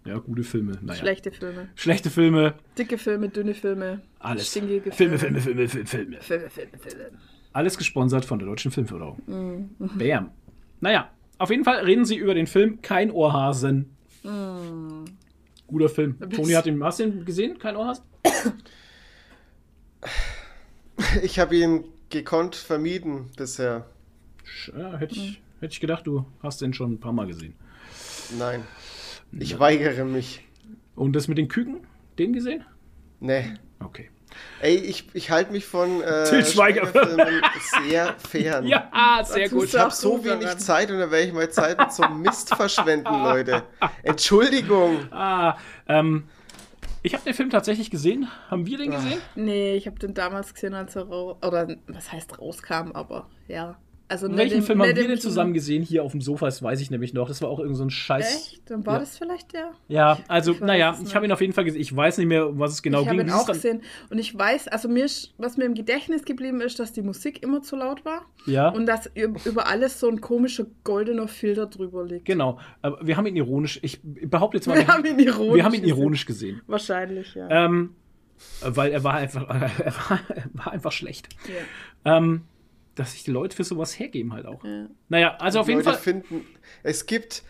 ja, 0.05 0.19
gute 0.19 0.43
Filme, 0.43 0.79
naja. 0.83 0.99
Schlechte 0.99 1.31
Filme. 1.31 1.69
Schlechte 1.75 2.11
Filme, 2.11 2.55
Dicke 2.79 2.99
Filme, 2.99 3.29
dünne 3.29 3.55
Filme. 3.55 4.01
alles. 4.19 4.49
Stinkige 4.49 4.91
Filme, 4.93 5.19
Filme, 5.19 5.41
Filme, 5.41 5.69
Filme, 5.69 5.87
Filme. 5.87 6.21
Filme, 6.21 6.51
Filme, 6.51 6.79
Filme. 6.79 7.11
Alles 7.53 7.77
gesponsert 7.79 8.25
von 8.25 8.39
der 8.39 8.49
Deutschen 8.49 8.71
Filmförderung. 8.71 9.21
Mhm. 9.27 9.71
Bam. 9.99 10.31
Naja, 10.81 11.11
auf 11.39 11.51
jeden 11.51 11.65
Fall 11.65 11.85
reden 11.85 12.05
sie 12.05 12.17
über 12.17 12.35
den 12.35 12.47
Film 12.47 12.81
Kein 12.83 13.11
Ohrhasen. 13.11 13.91
Mhm. 14.23 15.05
Guter 15.67 15.89
Film. 15.89 16.19
Toni 16.31 16.53
hat 16.53 16.67
den, 16.67 16.83
hast 16.83 16.99
du 17.01 17.05
den 17.05 17.25
gesehen? 17.25 17.59
Kein 17.59 17.77
Ohrhasen? 17.77 18.05
Ich 21.23 21.39
habe 21.39 21.57
ihn 21.57 21.85
gekonnt 22.11 22.55
vermieden 22.55 23.31
bisher. 23.37 23.87
Ja, 24.77 24.97
hätte 24.99 25.15
ich, 25.15 25.43
hätte 25.61 25.73
ich 25.73 25.81
gedacht, 25.81 26.07
du 26.07 26.27
hast 26.43 26.61
den 26.61 26.75
schon 26.75 26.93
ein 26.93 27.01
paar 27.01 27.13
Mal 27.13 27.27
gesehen. 27.27 27.55
Nein. 28.39 28.63
Ich 29.39 29.59
weigere 29.59 30.05
mich. 30.05 30.45
Und 30.95 31.15
das 31.15 31.29
mit 31.29 31.39
den 31.39 31.49
Küken? 31.49 31.87
Den 32.19 32.33
gesehen? 32.33 32.65
Nee. 33.21 33.55
Okay. 33.81 34.11
Ey, 34.61 34.77
ich, 34.77 35.09
ich 35.15 35.31
halte 35.31 35.53
mich 35.53 35.65
von 35.67 36.03
äh, 36.03 36.25
Til 36.29 36.45
Schweiger. 36.45 36.87
Sehr 37.87 38.15
fern. 38.19 38.67
Ja, 38.67 39.21
sehr 39.25 39.45
Dazu 39.45 39.57
gut. 39.57 39.65
Ich 39.67 39.77
habe 39.79 39.91
so 39.91 40.25
wenig 40.25 40.45
daran. 40.45 40.59
Zeit 40.59 40.91
und 40.91 40.99
da 40.99 41.11
werde 41.11 41.27
ich 41.27 41.33
meine 41.33 41.51
Zeit 41.51 41.79
einem 41.79 42.21
Mist 42.23 42.55
verschwenden, 42.55 43.13
Leute. 43.23 43.63
Entschuldigung. 44.03 45.13
Ah, 45.13 45.57
ähm, 45.89 46.25
ich 47.03 47.15
habe 47.15 47.25
den 47.25 47.35
Film 47.35 47.51
tatsächlich 47.51 47.91
gesehen. 47.91 48.29
Haben 48.49 48.65
wir 48.67 48.79
den 48.79 48.93
Ah. 48.93 48.97
gesehen? 48.97 49.21
Nee, 49.35 49.75
ich 49.77 49.87
habe 49.87 49.99
den 49.99 50.15
damals 50.15 50.55
gesehen, 50.55 50.75
als 50.75 50.95
er 50.97 51.09
raus. 51.09 51.37
Oder 51.45 51.77
was 51.89 52.13
heißt 52.13 52.39
rauskam, 52.39 52.93
aber 52.93 53.29
ja. 53.49 53.77
Also 54.13 54.37
Welchen 54.37 54.59
im- 54.59 54.63
Film 54.63 54.81
haben 54.83 54.95
wir 54.95 54.95
denn 55.09 55.19
zusammen 55.19 55.55
gesehen 55.55 55.83
hier 55.83 56.03
auf 56.05 56.13
dem 56.13 56.21
Sofa? 56.21 56.45
Das 56.47 56.63
weiß 56.63 56.81
ich 56.81 56.91
nämlich 56.91 57.15
noch. 57.15 57.29
Das 57.29 57.41
war 57.43 57.49
auch 57.49 57.59
irgend 57.59 57.77
so 57.77 57.85
ein 57.85 57.91
Scheiß. 57.91 58.53
Echt? 58.53 58.71
Dann 58.71 58.85
war 58.87 58.95
Ja. 58.95 59.01
das 59.01 59.17
vielleicht 59.19 59.53
der? 59.55 59.73
Ja, 59.89 60.19
also, 60.29 60.53
Ich 60.53 60.61
naja, 60.61 60.99
ich 61.05 61.15
habe 61.15 61.25
ihn 61.25 61.33
auf 61.33 61.41
jeden 61.41 61.53
Fall 61.53 61.65
gesehen. 61.65 61.81
Ich 61.81 61.95
weiß 61.97 62.19
nicht 62.19 62.27
mehr, 62.27 62.59
was 62.59 62.73
es 62.73 62.83
genau 62.83 63.01
ich 63.03 63.07
habe 63.09 63.17
ging. 63.17 63.27
ihn 63.27 63.33
Wie 63.33 63.37
ist 63.37 63.43
auch 63.43 63.47
gesehen. 63.47 63.83
Und 64.11 64.19
ich 64.19 64.37
weiß, 64.39 64.69
also 64.69 64.89
mir 64.89 65.07
was 65.39 65.57
mir 65.57 65.65
im 65.65 65.75
Gedächtnis 65.75 66.25
geblieben 66.25 66.61
ist, 66.61 66.79
dass 66.79 66.93
die 66.93 67.03
Musik 67.03 67.43
immer 67.43 67.63
zu 67.63 67.77
laut 67.77 68.05
war. 68.05 68.27
Ja, 68.47 68.69
Und 68.69 68.87
dass 68.87 69.11
üb- 69.17 69.47
über 69.49 69.67
alles 69.67 69.99
so 69.99 70.09
ein 70.09 70.21
komischer 70.21 70.67
goldener 70.85 71.27
Filter 71.29 71.67
drüber 71.67 72.05
liegt. 72.05 72.25
genau. 72.27 72.59
Aber 72.83 72.99
wir 73.07 73.17
haben 73.17 73.27
ihn 73.27 73.37
ironisch, 73.37 73.79
ich 73.83 74.01
behaupte 74.03 74.59
jetzt 74.59 74.67
mal, 74.67 74.77
Wir 74.77 74.87
haben 74.89 75.05
ihn 75.05 75.19
ironisch. 75.19 75.55
wir 75.57 75.65
haben 75.65 75.75
ihn 75.75 75.83
gesehen. 75.83 75.97
ironisch 75.99 76.27
gesehen. 76.27 76.61
Wahrscheinlich, 76.67 77.35
ja. 77.35 77.49
Ähm, 77.67 77.95
weil 78.61 78.91
er 78.93 79.05
war 79.05 79.15
einfach, 79.15 79.49
er 79.49 79.93
war, 79.95 80.21
er 80.29 80.45
war 80.55 80.73
einfach 80.73 80.93
schlecht. 80.93 81.29
ja. 82.05 82.17
Ähm, 82.19 82.43
dass 82.95 83.13
sich 83.13 83.25
die 83.25 83.31
Leute 83.31 83.57
für 83.57 83.65
sowas 83.65 83.99
hergeben 83.99 84.33
halt 84.33 84.47
auch. 84.47 84.63
ja. 84.65 84.87
Naja, 85.09 85.37
also 85.39 85.61
auf 85.61 85.69
jeden 85.69 85.81
Leute 85.81 85.93
Fall. 85.93 85.99
finden, 86.03 86.47
es 86.83 87.07
gibt 87.07 87.43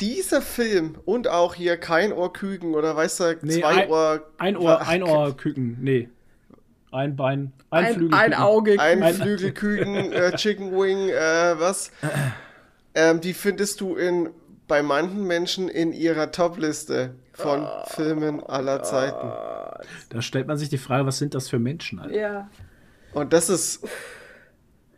dieser 0.00 0.42
Film 0.42 0.96
und 1.04 1.28
auch 1.28 1.54
hier 1.54 1.76
kein 1.76 2.12
Ohrküken 2.12 2.74
oder 2.74 2.94
weißt 2.96 3.20
du, 3.20 3.38
Nee, 3.42 3.60
zwei 3.60 3.84
ein- 3.84 3.90
Ohr. 3.90 4.30
Ein 4.38 4.56
Ohr, 4.56 4.78
Ach, 4.80 4.88
ein 4.88 5.02
Ohr 5.02 5.36
Küken. 5.36 5.78
Nee. 5.80 6.08
Ein 6.90 7.16
Bein. 7.16 7.52
Ein, 7.70 7.84
Ein, 7.84 7.94
Flügel. 7.94 8.14
ein. 8.18 8.34
Auge. 8.34 8.80
Ein 8.80 9.02
Ein- 9.02 9.14
Flügelküken, 9.14 10.12
äh, 10.12 10.34
Chicken 10.36 10.72
Wing, 10.72 11.08
äh, 11.10 11.58
was? 11.58 11.90
Ähm, 12.94 13.20
die 13.20 13.34
findest 13.34 13.80
du 13.80 13.94
in, 13.94 14.30
bei 14.66 14.82
manchen 14.82 15.24
Menschen 15.24 15.68
in 15.68 15.92
ihrer 15.92 16.32
Topliste 16.32 17.14
von 17.32 17.62
Oh. 17.64 17.84
Filmen 17.90 18.42
aller 18.42 18.82
Zeiten. 18.82 19.28
Da 20.08 20.20
stellt 20.22 20.48
man 20.48 20.56
sich 20.58 20.68
die 20.68 20.78
Frage, 20.78 21.06
was 21.06 21.18
sind 21.18 21.34
das 21.34 21.48
für 21.48 21.60
Menschen? 21.60 22.00
Alter? 22.00 22.16
Ja. 22.18 22.50
Und 23.12 23.32
das 23.34 23.50
ist, 23.50 23.86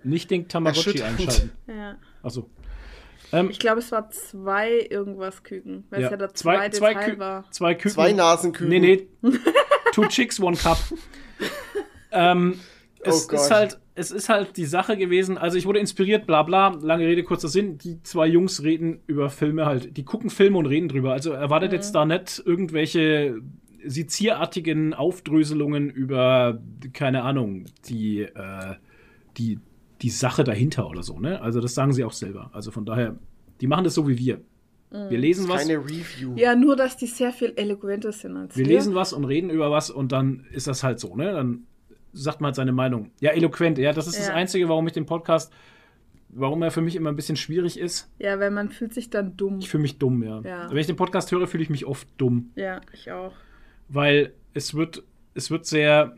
Nicht 0.04 0.30
den 0.30 0.48
Tamagotchi 0.48 1.02
einschalten. 1.02 1.50
ja. 1.66 1.96
Achso. 2.22 2.48
Ähm, 3.32 3.50
Ich 3.50 3.58
glaube, 3.58 3.78
es 3.80 3.92
war 3.92 4.10
zwei 4.10 4.86
irgendwas 4.90 5.42
Küken. 5.42 5.84
Weil 5.90 6.04
es 6.04 6.10
ja 6.10 6.16
der 6.16 6.34
zwei, 6.34 6.56
zweite 6.56 6.78
zwei, 6.78 6.94
Teil 6.94 7.12
Kü 7.14 7.18
war. 7.18 7.44
zwei 7.50 7.74
Küken. 7.74 7.90
zwei 7.90 8.12
Nasenküken. 8.12 8.68
Nee, 8.68 9.06
nee. 9.22 9.30
Two 9.92 10.06
Chicks, 10.06 10.40
One 10.40 10.56
Cup. 10.56 10.78
ähm, 12.12 12.58
es 13.02 13.28
Oh 13.30 13.34
ist 13.34 13.50
halt, 13.50 13.78
es 13.94 14.10
ist 14.10 14.28
halt 14.28 14.56
die 14.56 14.64
Sache 14.66 14.96
gewesen. 14.96 15.38
Also 15.38 15.56
ich 15.58 15.66
wurde 15.66 15.78
inspiriert, 15.78 16.26
bla 16.26 16.42
bla, 16.42 16.68
lange 16.80 17.06
Rede, 17.06 17.22
kurzer 17.22 17.48
Sinn. 17.48 17.78
Die 17.78 18.02
zwei 18.02 18.26
Jungs 18.26 18.62
reden 18.62 19.00
über 19.06 19.30
Filme 19.30 19.66
halt. 19.66 19.96
Die 19.96 20.04
gucken 20.04 20.30
Filme 20.30 20.58
und 20.58 20.66
reden 20.66 20.88
drüber. 20.88 21.12
Also 21.12 21.32
erwartet 21.32 21.72
jetzt 21.72 21.94
da 21.94 22.04
nicht 22.04 22.42
irgendwelche 22.44 23.40
sezierartigen 23.84 24.94
Aufdröselungen 24.94 25.88
über, 25.90 26.60
keine 26.92 27.22
Ahnung, 27.22 27.64
die, 27.88 28.20
äh, 28.22 28.74
die, 29.38 29.58
die 30.02 30.10
Sache 30.10 30.44
dahinter 30.44 30.88
oder 30.88 31.02
so, 31.02 31.18
ne? 31.20 31.40
Also 31.42 31.60
das 31.60 31.74
sagen 31.74 31.92
sie 31.92 32.04
auch 32.04 32.12
selber. 32.12 32.50
Also 32.52 32.70
von 32.70 32.84
daher, 32.86 33.16
die 33.60 33.66
machen 33.66 33.84
das 33.84 33.94
so 33.94 34.08
wie 34.08 34.18
wir. 34.18 34.40
Wir 34.90 35.18
lesen 35.18 35.48
was. 35.48 35.60
Keine 35.62 35.78
Review. 35.78 36.34
Ja, 36.34 36.56
nur, 36.56 36.74
dass 36.74 36.96
die 36.96 37.06
sehr 37.06 37.32
viel 37.32 37.52
eloquenter 37.54 38.10
sind 38.10 38.36
als 38.36 38.56
Wir 38.56 38.66
lesen 38.66 38.94
was 38.94 39.12
und 39.12 39.24
reden 39.24 39.48
über 39.48 39.70
was 39.70 39.88
und 39.88 40.10
dann 40.10 40.46
ist 40.50 40.66
das 40.66 40.82
halt 40.82 40.98
so, 40.98 41.14
ne? 41.14 41.32
Dann 41.32 41.64
sagt 42.12 42.40
man 42.40 42.48
halt 42.48 42.56
seine 42.56 42.72
Meinung. 42.72 43.12
Ja, 43.20 43.30
eloquent, 43.30 43.78
ja, 43.78 43.92
das 43.92 44.08
ist 44.08 44.18
das 44.18 44.28
Ja. 44.28 44.34
Einzige, 44.34 44.68
warum 44.68 44.84
ich 44.88 44.92
den 44.92 45.06
Podcast, 45.06 45.52
warum 46.30 46.62
er 46.62 46.72
für 46.72 46.80
mich 46.80 46.96
immer 46.96 47.10
ein 47.10 47.14
bisschen 47.14 47.36
schwierig 47.36 47.78
ist. 47.78 48.10
Ja, 48.18 48.40
weil 48.40 48.50
man 48.50 48.68
fühlt 48.70 48.92
sich 48.92 49.10
dann 49.10 49.36
dumm. 49.36 49.60
Ich 49.60 49.68
fühle 49.68 49.82
mich 49.82 49.98
dumm, 49.98 50.24
ja. 50.24 50.40
Ja. 50.40 50.68
Wenn 50.70 50.78
ich 50.78 50.88
den 50.88 50.96
Podcast 50.96 51.30
höre, 51.30 51.46
fühle 51.46 51.62
ich 51.62 51.70
mich 51.70 51.86
oft 51.86 52.08
dumm, 52.18 52.50
Ja, 52.56 52.80
ich 52.92 53.12
auch. 53.12 53.32
weil 53.88 54.32
es 54.54 54.74
wird, 54.74 55.04
es 55.34 55.52
wird 55.52 55.66
sehr 55.66 56.16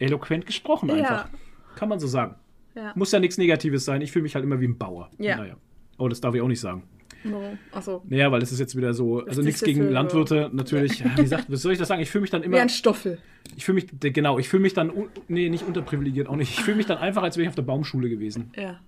eloquent 0.00 0.44
gesprochen 0.44 0.90
einfach. 0.90 1.26
Ja. 1.26 1.30
Kann 1.76 1.88
man 1.88 2.00
so 2.00 2.08
sagen. 2.08 2.34
Ja. 2.78 2.92
Muss 2.94 3.10
ja 3.12 3.18
nichts 3.18 3.38
Negatives 3.38 3.84
sein. 3.84 4.00
Ich 4.02 4.12
fühle 4.12 4.22
mich 4.22 4.34
halt 4.36 4.44
immer 4.44 4.60
wie 4.60 4.68
ein 4.68 4.78
Bauer. 4.78 5.10
Ja. 5.18 5.36
Naja. 5.36 5.56
Oh, 5.98 6.06
das 6.08 6.20
darf 6.20 6.34
ich 6.34 6.40
auch 6.40 6.46
nicht 6.48 6.60
sagen. 6.60 6.84
Warum? 7.24 7.58
Achso. 7.72 8.02
Naja, 8.08 8.30
weil 8.30 8.40
es 8.42 8.52
ist 8.52 8.60
jetzt 8.60 8.76
wieder 8.76 8.94
so, 8.94 9.24
also 9.26 9.42
nichts 9.42 9.60
gegen 9.62 9.82
so- 9.82 9.90
Landwirte, 9.90 10.50
natürlich. 10.52 11.04
Wie 11.16 11.22
gesagt, 11.22 11.46
was 11.48 11.62
soll 11.62 11.72
ich 11.72 11.78
das 11.78 11.88
sagen? 11.88 12.00
Ich 12.00 12.10
fühle 12.10 12.22
mich 12.22 12.30
dann 12.30 12.42
Wie 12.42 12.46
immer. 12.46 12.60
ein 12.60 12.68
Stoffel. 12.68 13.18
Ich 13.56 13.64
fühle 13.64 13.74
mich, 13.82 13.86
genau, 14.14 14.38
ich 14.38 14.48
fühle 14.48 14.62
mich 14.62 14.74
dann, 14.74 14.92
nee, 15.26 15.48
nicht 15.48 15.66
unterprivilegiert, 15.66 16.28
auch 16.28 16.36
nicht. 16.36 16.56
Ich 16.56 16.62
fühle 16.64 16.76
mich 16.76 16.86
dann 16.86 16.98
einfach, 16.98 17.24
als 17.24 17.36
wäre 17.36 17.42
ich 17.42 17.48
auf 17.48 17.56
der 17.56 17.62
Baumschule 17.62 18.08
gewesen 18.08 18.52
Ja. 18.56 18.78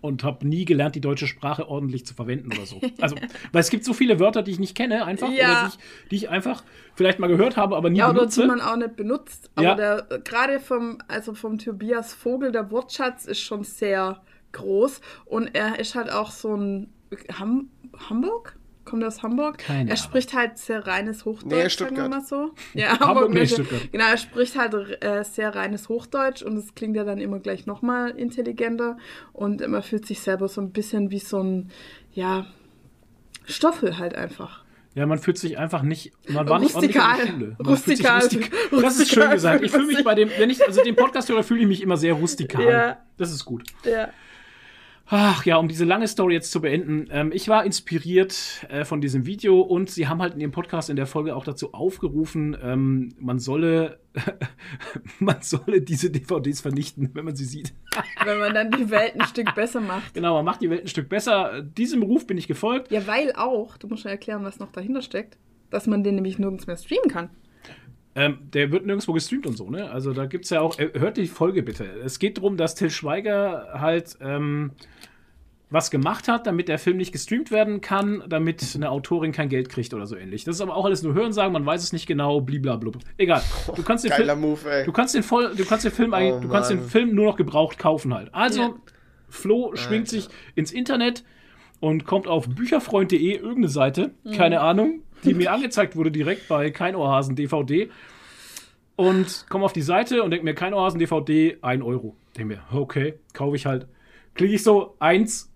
Und 0.00 0.24
habe 0.24 0.46
nie 0.46 0.64
gelernt, 0.64 0.94
die 0.94 1.00
deutsche 1.00 1.26
Sprache 1.26 1.68
ordentlich 1.68 2.06
zu 2.06 2.14
verwenden 2.14 2.52
oder 2.52 2.66
so. 2.66 2.80
Also, 3.00 3.16
weil 3.52 3.60
es 3.60 3.70
gibt 3.70 3.84
so 3.84 3.92
viele 3.92 4.18
Wörter, 4.20 4.42
die 4.42 4.50
ich 4.52 4.58
nicht 4.58 4.74
kenne, 4.76 5.04
einfach, 5.04 5.30
Ja. 5.30 5.44
oder 5.52 5.62
die 5.62 5.68
ich, 5.76 6.08
die 6.10 6.16
ich 6.16 6.28
einfach 6.30 6.64
vielleicht 6.94 7.18
mal 7.18 7.26
gehört 7.28 7.56
habe, 7.56 7.76
aber 7.76 7.90
nie 7.90 7.98
Ja, 7.98 8.06
oder 8.10 8.20
benutze. 8.20 8.42
die 8.42 8.46
man 8.48 8.60
auch 8.60 8.76
nicht 8.76 8.96
benutzt. 8.96 9.50
Aber 9.54 9.66
Ja. 9.68 9.74
der 9.74 10.20
gerade 10.24 10.60
vom, 10.60 10.98
also 11.08 11.34
vom 11.34 11.58
Tobias 11.58 12.14
Vogel, 12.14 12.52
der 12.52 12.70
Wortschatz 12.70 13.26
ist 13.26 13.40
schon 13.40 13.64
sehr 13.64 14.20
groß. 14.52 15.00
Und 15.26 15.54
er 15.54 15.78
ist 15.78 15.94
halt 15.94 16.10
auch 16.10 16.30
so 16.30 16.54
ein 16.56 16.92
Ham 17.38 17.70
Hamburg? 18.08 18.56
Kommt 18.90 19.02
er 19.02 19.08
aus 19.08 19.22
Hamburg? 19.22 19.58
Keine 19.58 19.88
er 19.90 19.96
spricht 19.96 20.34
halt 20.34 20.58
sehr 20.58 20.86
reines 20.86 21.24
Hochdeutsch, 21.24 21.44
Nee, 21.52 21.56
sagen 21.56 21.62
wir 21.62 21.70
Stuttgart. 21.70 22.10
mal 22.10 22.20
so. 22.24 22.50
Ja, 22.74 22.98
Hamburg, 23.00 23.30
nee, 23.30 23.40
nee, 23.40 23.46
Stuttgart. 23.46 23.80
Genau, 23.92 24.04
er 24.04 24.16
spricht 24.18 24.58
halt 24.58 25.02
äh, 25.02 25.22
sehr 25.24 25.54
reines 25.54 25.88
Hochdeutsch 25.88 26.42
und 26.42 26.56
es 26.56 26.74
klingt 26.74 26.96
ja 26.96 27.04
dann 27.04 27.18
immer 27.18 27.38
gleich 27.38 27.66
nochmal 27.66 28.10
intelligenter. 28.10 28.98
Und 29.32 29.66
man 29.66 29.82
fühlt 29.82 30.06
sich 30.06 30.20
selber 30.20 30.48
so 30.48 30.60
ein 30.60 30.72
bisschen 30.72 31.10
wie 31.10 31.20
so 31.20 31.40
ein, 31.42 31.70
ja, 32.12 32.46
Stoffel 33.46 33.98
halt 33.98 34.14
einfach. 34.14 34.64
Ja, 34.94 35.06
man 35.06 35.18
fühlt 35.18 35.38
sich 35.38 35.56
einfach 35.56 35.82
nicht, 35.82 36.12
man 36.28 36.48
war 36.48 36.58
nicht 36.58 36.74
ordentlich 36.74 36.96
Rustikal. 36.96 37.20
in 37.20 37.26
der 37.26 37.32
Schule. 37.32 37.56
Man 37.60 37.76
fühlt 37.76 37.96
sich 37.98 38.06
Rustikal. 38.10 38.20
rustik- 38.20 38.82
Das 38.82 38.98
ist 38.98 39.10
schön 39.12 39.30
gesagt. 39.30 39.64
Ich 39.64 39.70
fühle 39.70 39.86
mich 39.86 40.02
bei 40.04 40.14
dem, 40.16 40.30
wenn 40.36 40.50
ich 40.50 40.66
also 40.66 40.82
den 40.82 40.96
Podcast 40.96 41.28
höre, 41.28 41.44
fühle 41.44 41.60
ich 41.60 41.66
mich 41.68 41.80
immer 41.82 41.96
sehr 41.96 42.14
rustikal. 42.14 42.64
Ja. 42.64 42.98
Das 43.16 43.30
ist 43.30 43.44
gut. 43.44 43.62
Ja. 43.84 44.08
Ach 45.12 45.44
ja, 45.44 45.56
um 45.56 45.66
diese 45.66 45.84
lange 45.84 46.06
Story 46.06 46.34
jetzt 46.34 46.52
zu 46.52 46.60
beenden. 46.60 47.08
Ähm, 47.10 47.32
ich 47.34 47.48
war 47.48 47.64
inspiriert 47.64 48.64
äh, 48.68 48.84
von 48.84 49.00
diesem 49.00 49.26
Video 49.26 49.60
und 49.60 49.90
sie 49.90 50.06
haben 50.06 50.22
halt 50.22 50.34
in 50.34 50.40
ihrem 50.40 50.52
Podcast 50.52 50.88
in 50.88 50.94
der 50.94 51.08
Folge 51.08 51.34
auch 51.34 51.42
dazu 51.42 51.74
aufgerufen, 51.74 52.56
ähm, 52.62 53.12
man 53.18 53.40
solle, 53.40 53.98
man 55.18 55.42
solle 55.42 55.82
diese 55.82 56.10
DVDs 56.10 56.60
vernichten, 56.60 57.10
wenn 57.14 57.24
man 57.24 57.34
sie 57.34 57.44
sieht. 57.44 57.74
Wenn 58.24 58.38
man 58.38 58.54
dann 58.54 58.70
die 58.70 58.90
Welt 58.90 59.18
ein 59.18 59.26
Stück 59.26 59.52
besser 59.54 59.80
macht. 59.80 60.14
Genau, 60.14 60.34
man 60.34 60.44
macht 60.44 60.60
die 60.60 60.70
Welt 60.70 60.82
ein 60.82 60.88
Stück 60.88 61.08
besser. 61.08 61.62
Diesem 61.62 62.02
Ruf 62.02 62.26
bin 62.26 62.38
ich 62.38 62.46
gefolgt. 62.46 62.92
Ja, 62.92 63.06
weil 63.06 63.32
auch, 63.32 63.78
du 63.78 63.88
musst 63.88 64.04
ja 64.04 64.10
erklären, 64.10 64.44
was 64.44 64.60
noch 64.60 64.70
dahinter 64.70 65.02
steckt, 65.02 65.38
dass 65.70 65.86
man 65.86 66.04
den 66.04 66.16
nämlich 66.16 66.38
nirgends 66.38 66.66
mehr 66.66 66.76
streamen 66.76 67.10
kann. 67.10 67.30
Ähm, 68.14 68.38
der 68.52 68.72
wird 68.72 68.86
nirgendwo 68.86 69.12
gestreamt 69.12 69.46
und 69.46 69.56
so, 69.56 69.70
ne? 69.70 69.90
Also 69.90 70.12
da 70.12 70.26
gibt 70.26 70.44
es 70.44 70.50
ja 70.50 70.60
auch, 70.60 70.78
äh, 70.78 70.90
hört 70.98 71.16
die 71.16 71.26
Folge 71.26 71.62
bitte. 71.62 71.84
Es 71.84 72.18
geht 72.18 72.38
darum, 72.38 72.56
dass 72.56 72.74
Till 72.74 72.90
Schweiger 72.90 73.68
halt 73.74 74.18
ähm, 74.20 74.72
was 75.72 75.90
gemacht 75.92 76.26
hat, 76.26 76.46
damit 76.48 76.68
der 76.68 76.78
Film 76.78 76.96
nicht 76.96 77.12
gestreamt 77.12 77.50
werden 77.52 77.80
kann, 77.80 78.24
damit 78.28 78.64
eine 78.74 78.90
Autorin 78.90 79.30
kein 79.30 79.48
Geld 79.48 79.68
kriegt 79.68 79.94
oder 79.94 80.06
so 80.06 80.16
ähnlich. 80.16 80.42
Das 80.44 80.56
ist 80.56 80.60
aber 80.60 80.74
auch 80.74 80.84
alles 80.84 81.02
nur 81.04 81.14
Hörensagen, 81.14 81.52
man 81.52 81.64
weiß 81.64 81.82
es 81.82 81.92
nicht 81.92 82.06
genau, 82.06 82.40
bliblablub. 82.40 82.98
Egal. 83.18 83.42
Du 83.76 83.82
kannst 83.82 84.04
den, 84.04 84.10
Geiler 84.16 84.34
Film, 84.36 84.40
Move, 84.40 84.70
ey. 84.70 84.84
du 84.84 84.92
kannst 84.92 85.14
den, 85.14 85.22
voll, 85.22 85.54
du 85.54 85.64
kannst 85.64 85.84
den 85.84 85.92
Film 85.92 86.12
Oh, 86.12 86.40
du 86.40 86.48
kannst 86.48 86.70
den. 86.70 86.82
Film 86.82 87.14
nur 87.14 87.26
noch 87.26 87.36
gebraucht 87.36 87.78
kaufen 87.78 88.12
halt. 88.12 88.34
Also, 88.34 88.60
Ja. 88.62 88.74
Flo 89.28 89.70
schwingt 89.76 90.08
Alter. 90.08 90.22
sich 90.22 90.28
ins 90.56 90.72
Internet 90.72 91.22
und 91.78 92.04
kommt 92.04 92.26
auf 92.26 92.48
bücherfreund.de, 92.48 93.36
irgendeine 93.36 93.68
Seite, 93.68 94.10
keine 94.34 94.60
Ahnung, 94.60 95.02
die 95.24 95.34
mir 95.34 95.52
angezeigt 95.52 95.94
wurde 95.94 96.10
direkt 96.10 96.48
bei 96.48 96.70
Kein 96.72 96.96
Ohrhasen 96.96 97.36
DVD. 97.36 97.88
Und 98.96 99.46
komme 99.48 99.64
auf 99.64 99.72
die 99.72 99.82
Seite 99.82 100.22
und 100.22 100.30
denke 100.30 100.44
mir, 100.44 100.54
Kein 100.54 100.74
Ohrhasen 100.74 100.98
DVD, 100.98 101.56
1 101.62 101.82
Euro. 101.82 102.16
Denke 102.36 102.54
mir, 102.56 102.62
okay, 102.72 103.14
kaufe 103.32 103.56
ich 103.56 103.66
halt. 103.66 103.86
Klicke 104.34 104.54
ich 104.54 104.62
so, 104.62 104.94
1, 104.98 105.49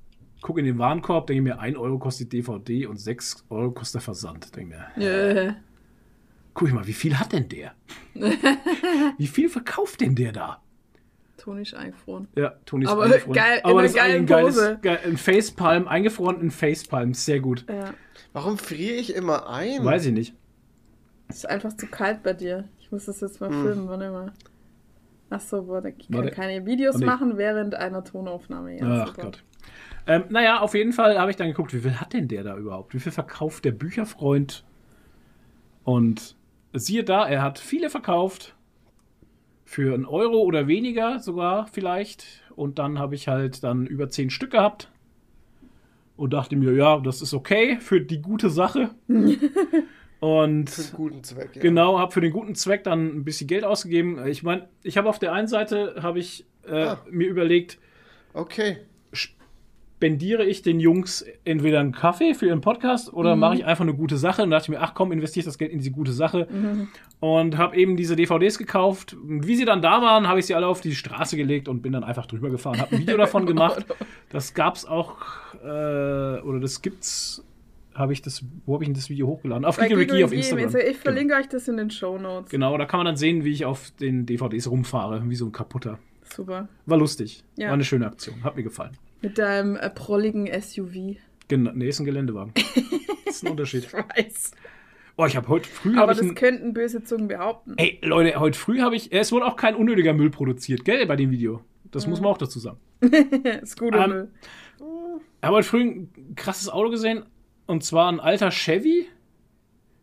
gucke 0.45 0.61
in 0.61 0.67
den 0.67 0.79
Warenkorb, 0.79 1.27
denke 1.27 1.43
mir, 1.43 1.59
1 1.59 1.77
Euro 1.79 1.99
kostet 1.99 2.31
die 2.31 2.39
DVD 2.43 2.87
und 2.87 2.99
6 2.99 3.47
Euro 3.49 3.71
kostet 3.71 3.95
der 3.95 4.01
Versand. 4.03 4.55
Denke 4.55 4.77
mir, 4.97 5.03
Äh, 5.47 5.53
guck 6.53 6.69
ich 6.69 6.75
mal, 6.75 6.87
wie 6.87 6.93
viel 6.93 7.19
hat 7.19 7.33
denn 7.33 7.49
der? 7.49 7.73
wie 9.19 9.27
viel 9.27 9.49
verkauft 9.49 10.03
denn 10.03 10.15
der 10.15 10.33
da? 10.33 10.61
Toni 11.39 11.63
ist 11.63 11.75
eingefroren. 11.75 12.29
Ja, 12.37 12.55
Toni 12.67 12.85
ist 12.85 12.91
Aber 12.91 13.05
eingefroren. 13.05 13.35
geil- 13.35 13.59
in 13.59 13.65
Aber 13.71 13.83
das 13.83 13.93
ist 13.93 13.99
ein 14.01 14.27
geiles, 14.27 14.55
Pose. 14.55 14.79
geil, 14.83 14.99
ein 15.05 15.17
Facepalm, 15.17 15.89
eingefroren 15.89 16.41
in 16.43 16.51
Facepalm, 16.51 17.15
sehr 17.15 17.41
gut. 17.41 17.65
Ja. 17.69 17.95
Warum 18.35 18.59
friere 18.59 18.97
ich 18.97 19.15
immer 19.15 19.49
ein? 19.49 19.83
Weiß 19.85 20.05
ich 20.07 20.13
nicht. 20.13 20.35
Es 21.29 21.37
ist 21.39 21.47
einfach 21.49 21.75
zu 21.75 21.87
kalt 21.87 22.23
bei 22.23 22.35
dir. 22.35 22.69
Ich 22.81 22.93
muss 22.93 23.07
das 23.07 23.21
jetzt 23.23 23.41
mal 23.41 23.51
filmen, 23.51 23.89
warte 23.89 24.11
mal. 24.11 24.33
Achso, 25.31 25.67
warte, 25.69 25.89
ich 25.89 26.07
kann 26.07 26.17
Warte. 26.19 26.31
keine 26.31 26.65
Videos 26.67 26.99
nee. 26.99 27.07
machen 27.07 27.39
während 27.39 27.75
einer 27.75 28.05
Tonaufnahme. 28.05 28.79
Ja, 28.79 29.03
Ach 29.03 29.07
super. 29.09 29.23
Gott. 29.23 29.45
Ähm, 30.07 30.25
naja, 30.29 30.61
auf 30.61 30.75
jeden 30.75 30.93
Fall 30.93 31.19
habe 31.19 31.31
ich 31.31 31.37
dann 31.37 31.49
geguckt, 31.49 31.73
wie 31.73 31.81
viel 31.81 31.99
hat 32.01 32.13
denn 32.13 32.29
der 32.29 32.45
da 32.45 32.57
überhaupt? 32.57 32.95
Wie 32.95 33.01
viel 33.01 33.13
verkauft 33.13 33.65
der 33.65 33.73
Bücherfreund? 33.73 34.65
Und 35.83 36.37
siehe 36.73 37.05
da, 37.05 37.27
er 37.27 37.43
hat 37.43 37.59
viele 37.59 37.91
verkauft. 37.91 38.55
Für 39.65 39.95
einen 39.95 40.05
Euro 40.05 40.43
oder 40.43 40.67
weniger 40.69 41.19
sogar 41.21 41.67
vielleicht. 41.69 42.43
Und 42.55 42.79
dann 42.79 42.99
habe 42.99 43.15
ich 43.15 43.29
halt 43.29 43.65
dann 43.65 43.87
über 43.87 44.09
zehn 44.11 44.29
Stück 44.31 44.51
gehabt. 44.53 44.91
Und 46.17 46.33
dachte 46.33 46.55
mir, 46.55 46.73
ja, 46.75 47.01
das 47.01 47.23
ist 47.23 47.35
okay 47.35 47.79
für 47.81 48.01
die 48.01 48.21
gute 48.21 48.51
Sache. 48.51 48.91
Und 50.21 50.71
Für 50.71 50.83
einen 50.83 50.93
guten 50.93 51.25
Zweck, 51.25 51.57
ja. 51.57 51.61
Genau, 51.63 51.99
habe 51.99 52.13
für 52.13 52.21
den 52.21 52.33
guten 52.33 52.55
Zweck 52.55 52.85
dann 52.85 53.09
ein 53.09 53.25
bisschen 53.25 53.47
Geld 53.47 53.65
ausgegeben. 53.65 54.25
Ich 54.27 54.43
meine, 54.43 54.69
ich 54.83 54.97
habe 54.97 55.09
auf 55.09 55.19
der 55.19 55.33
einen 55.33 55.49
Seite 55.49 55.97
habe 56.03 56.19
ich 56.19 56.47
äh, 56.67 56.83
Ah. 56.85 56.99
mir 57.11 57.29
überlegt, 57.29 57.79
Okay. 58.33 58.79
Spendiere 59.97 60.45
ich 60.45 60.63
den 60.63 60.81
Jungs 60.81 61.25
entweder 61.45 61.81
einen 61.81 61.93
Kaffee 61.93 62.35
für 62.35 62.47
ihren 62.47 62.61
Podcast 62.61 63.13
oder 63.13 63.37
mache 63.37 63.55
ich 63.57 63.65
einfach 63.65 63.85
eine 63.85 63.95
gute 63.95 64.17
Sache. 64.19 64.43
Und 64.43 64.51
da 64.51 64.59
dachte 64.59 64.71
ich 64.71 64.79
mir, 64.79 64.83
ach 64.83 64.93
komm, 64.95 65.13
investiere 65.13 65.41
ich 65.41 65.47
das 65.47 65.57
Geld 65.57 65.71
in 65.71 65.79
diese 65.79 65.93
gute 65.93 66.13
Sache. 66.13 66.47
Und 67.21 67.57
habe 67.57 67.77
eben 67.77 67.97
diese 67.97 68.17
DVDs 68.17 68.59
gekauft. 68.59 69.15
Und 69.15 69.47
wie 69.47 69.57
sie 69.57 69.65
dann 69.65 69.81
da 69.81 70.03
waren, 70.03 70.29
habe 70.29 70.41
ich 70.41 70.47
sie 70.47 70.55
alle 70.55 70.67
auf 70.67 70.81
die 70.81 70.95
Straße 70.95 71.37
gelegt 71.37 71.69
und 71.69 71.81
bin 71.81 71.93
dann 71.93 72.05
einfach 72.05 72.27
drüber 72.27 72.51
gefahren. 72.51 72.81
Habe 72.81 72.97
ein 72.97 72.99
Video 73.01 73.17
davon 73.17 73.47
gemacht. 73.47 73.87
Das 74.31 74.53
gab's 74.53 74.85
auch, 74.85 75.17
äh, 75.63 75.67
oder 75.67 76.61
das 76.61 76.83
gibt's. 76.83 77.43
Habe 77.95 78.13
ich 78.13 78.21
das, 78.21 78.45
wo 78.67 78.75
habe 78.75 78.83
ich 78.83 78.89
denn 78.89 78.95
das 78.95 79.09
Video 79.09 79.29
hochgeladen? 79.29 79.65
Auf 79.65 79.79
Kiki 79.79 79.95
Gigi 79.95 80.25
auf 80.25 80.33
Instagram. 80.33 80.65
Also 80.65 80.79
ich 80.79 80.97
verlinke 80.97 81.35
euch 81.37 81.49
das 81.49 81.69
in 81.69 81.77
den 81.77 81.91
Show 81.91 82.19
Notes. 82.19 82.51
Genau. 82.51 82.73
genau, 82.73 82.79
da 82.79 82.87
kann 82.87 82.99
man 82.99 83.07
dann 83.07 83.17
sehen, 83.17 83.45
wie 83.45 83.53
ich 83.53 83.65
auf 83.65 83.93
den 83.93 84.27
DVDs 84.27 84.69
rumfahre, 84.69 85.23
wie 85.31 85.37
so 85.37 85.47
ein 85.47 85.53
kaputter. 85.53 86.01
Super. 86.25 86.69
War 86.87 86.99
lustig. 86.99 87.45
Ja. 87.57 87.69
War 87.69 87.75
eine 87.75 87.85
schöne 87.85 88.07
Aktion. 88.07 88.43
Hat 88.43 88.57
mir 88.57 88.65
gefallen. 88.65 88.99
Mit 89.25 89.39
deinem 89.39 89.77
äh, 89.77 89.91
prolligen 89.91 90.47
SUV. 90.61 91.17
Genau, 91.49 91.73
nee, 91.75 91.89
ist 91.89 91.99
ein 92.01 92.05
Geländewagen. 92.05 92.53
das 93.25 93.37
ist 93.37 93.45
ein 93.45 93.51
Unterschied. 93.51 93.93
Weiß. 93.93 94.53
Oh, 95.17 95.27
ich 95.27 95.37
habe 95.37 95.49
heute 95.49 95.69
früh 95.69 95.97
Aber 95.97 96.13
ich 96.13 96.19
das 96.19 96.29
ein, 96.29 96.35
könnten 96.35 96.73
böse 96.75 97.05
Zungen 97.05 97.29
behaupten. 97.29 97.75
Ey, 97.77 98.01
Leute, 98.03 98.39
heute 98.41 98.59
früh 98.59 98.81
habe 98.81 98.97
ich. 98.97 99.13
Es 99.13 99.31
wurde 99.33 99.47
auch 99.47 99.57
kein 99.57 99.77
unnötiger 99.77 100.13
Müll 100.13 100.31
produziert, 100.31 100.85
gell, 100.85 101.07
bei 101.07 101.17
dem 101.17 101.31
Video. 101.31 101.63
Das 101.91 102.07
muss 102.09 102.21
man 102.21 102.31
auch 102.33 102.39
dazu 102.39 102.59
sagen. 102.59 102.79
ist 103.63 103.79
gut, 103.79 103.95
Ähm, 103.95 104.11
Müll. 104.11 104.29
Ich 104.79 105.47
habe 105.47 105.57
heute 105.57 105.69
früh 105.69 105.81
ein 105.83 106.35
krasses 106.35 106.69
Auto 106.69 106.91
gesehen. 106.91 107.25
Und 107.67 107.85
zwar 107.85 108.11
ein 108.11 108.19
alter 108.21 108.51
Chevy. 108.51 109.07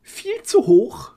Viel 0.01 0.41
zu 0.43 0.65
hoch. 0.67 1.12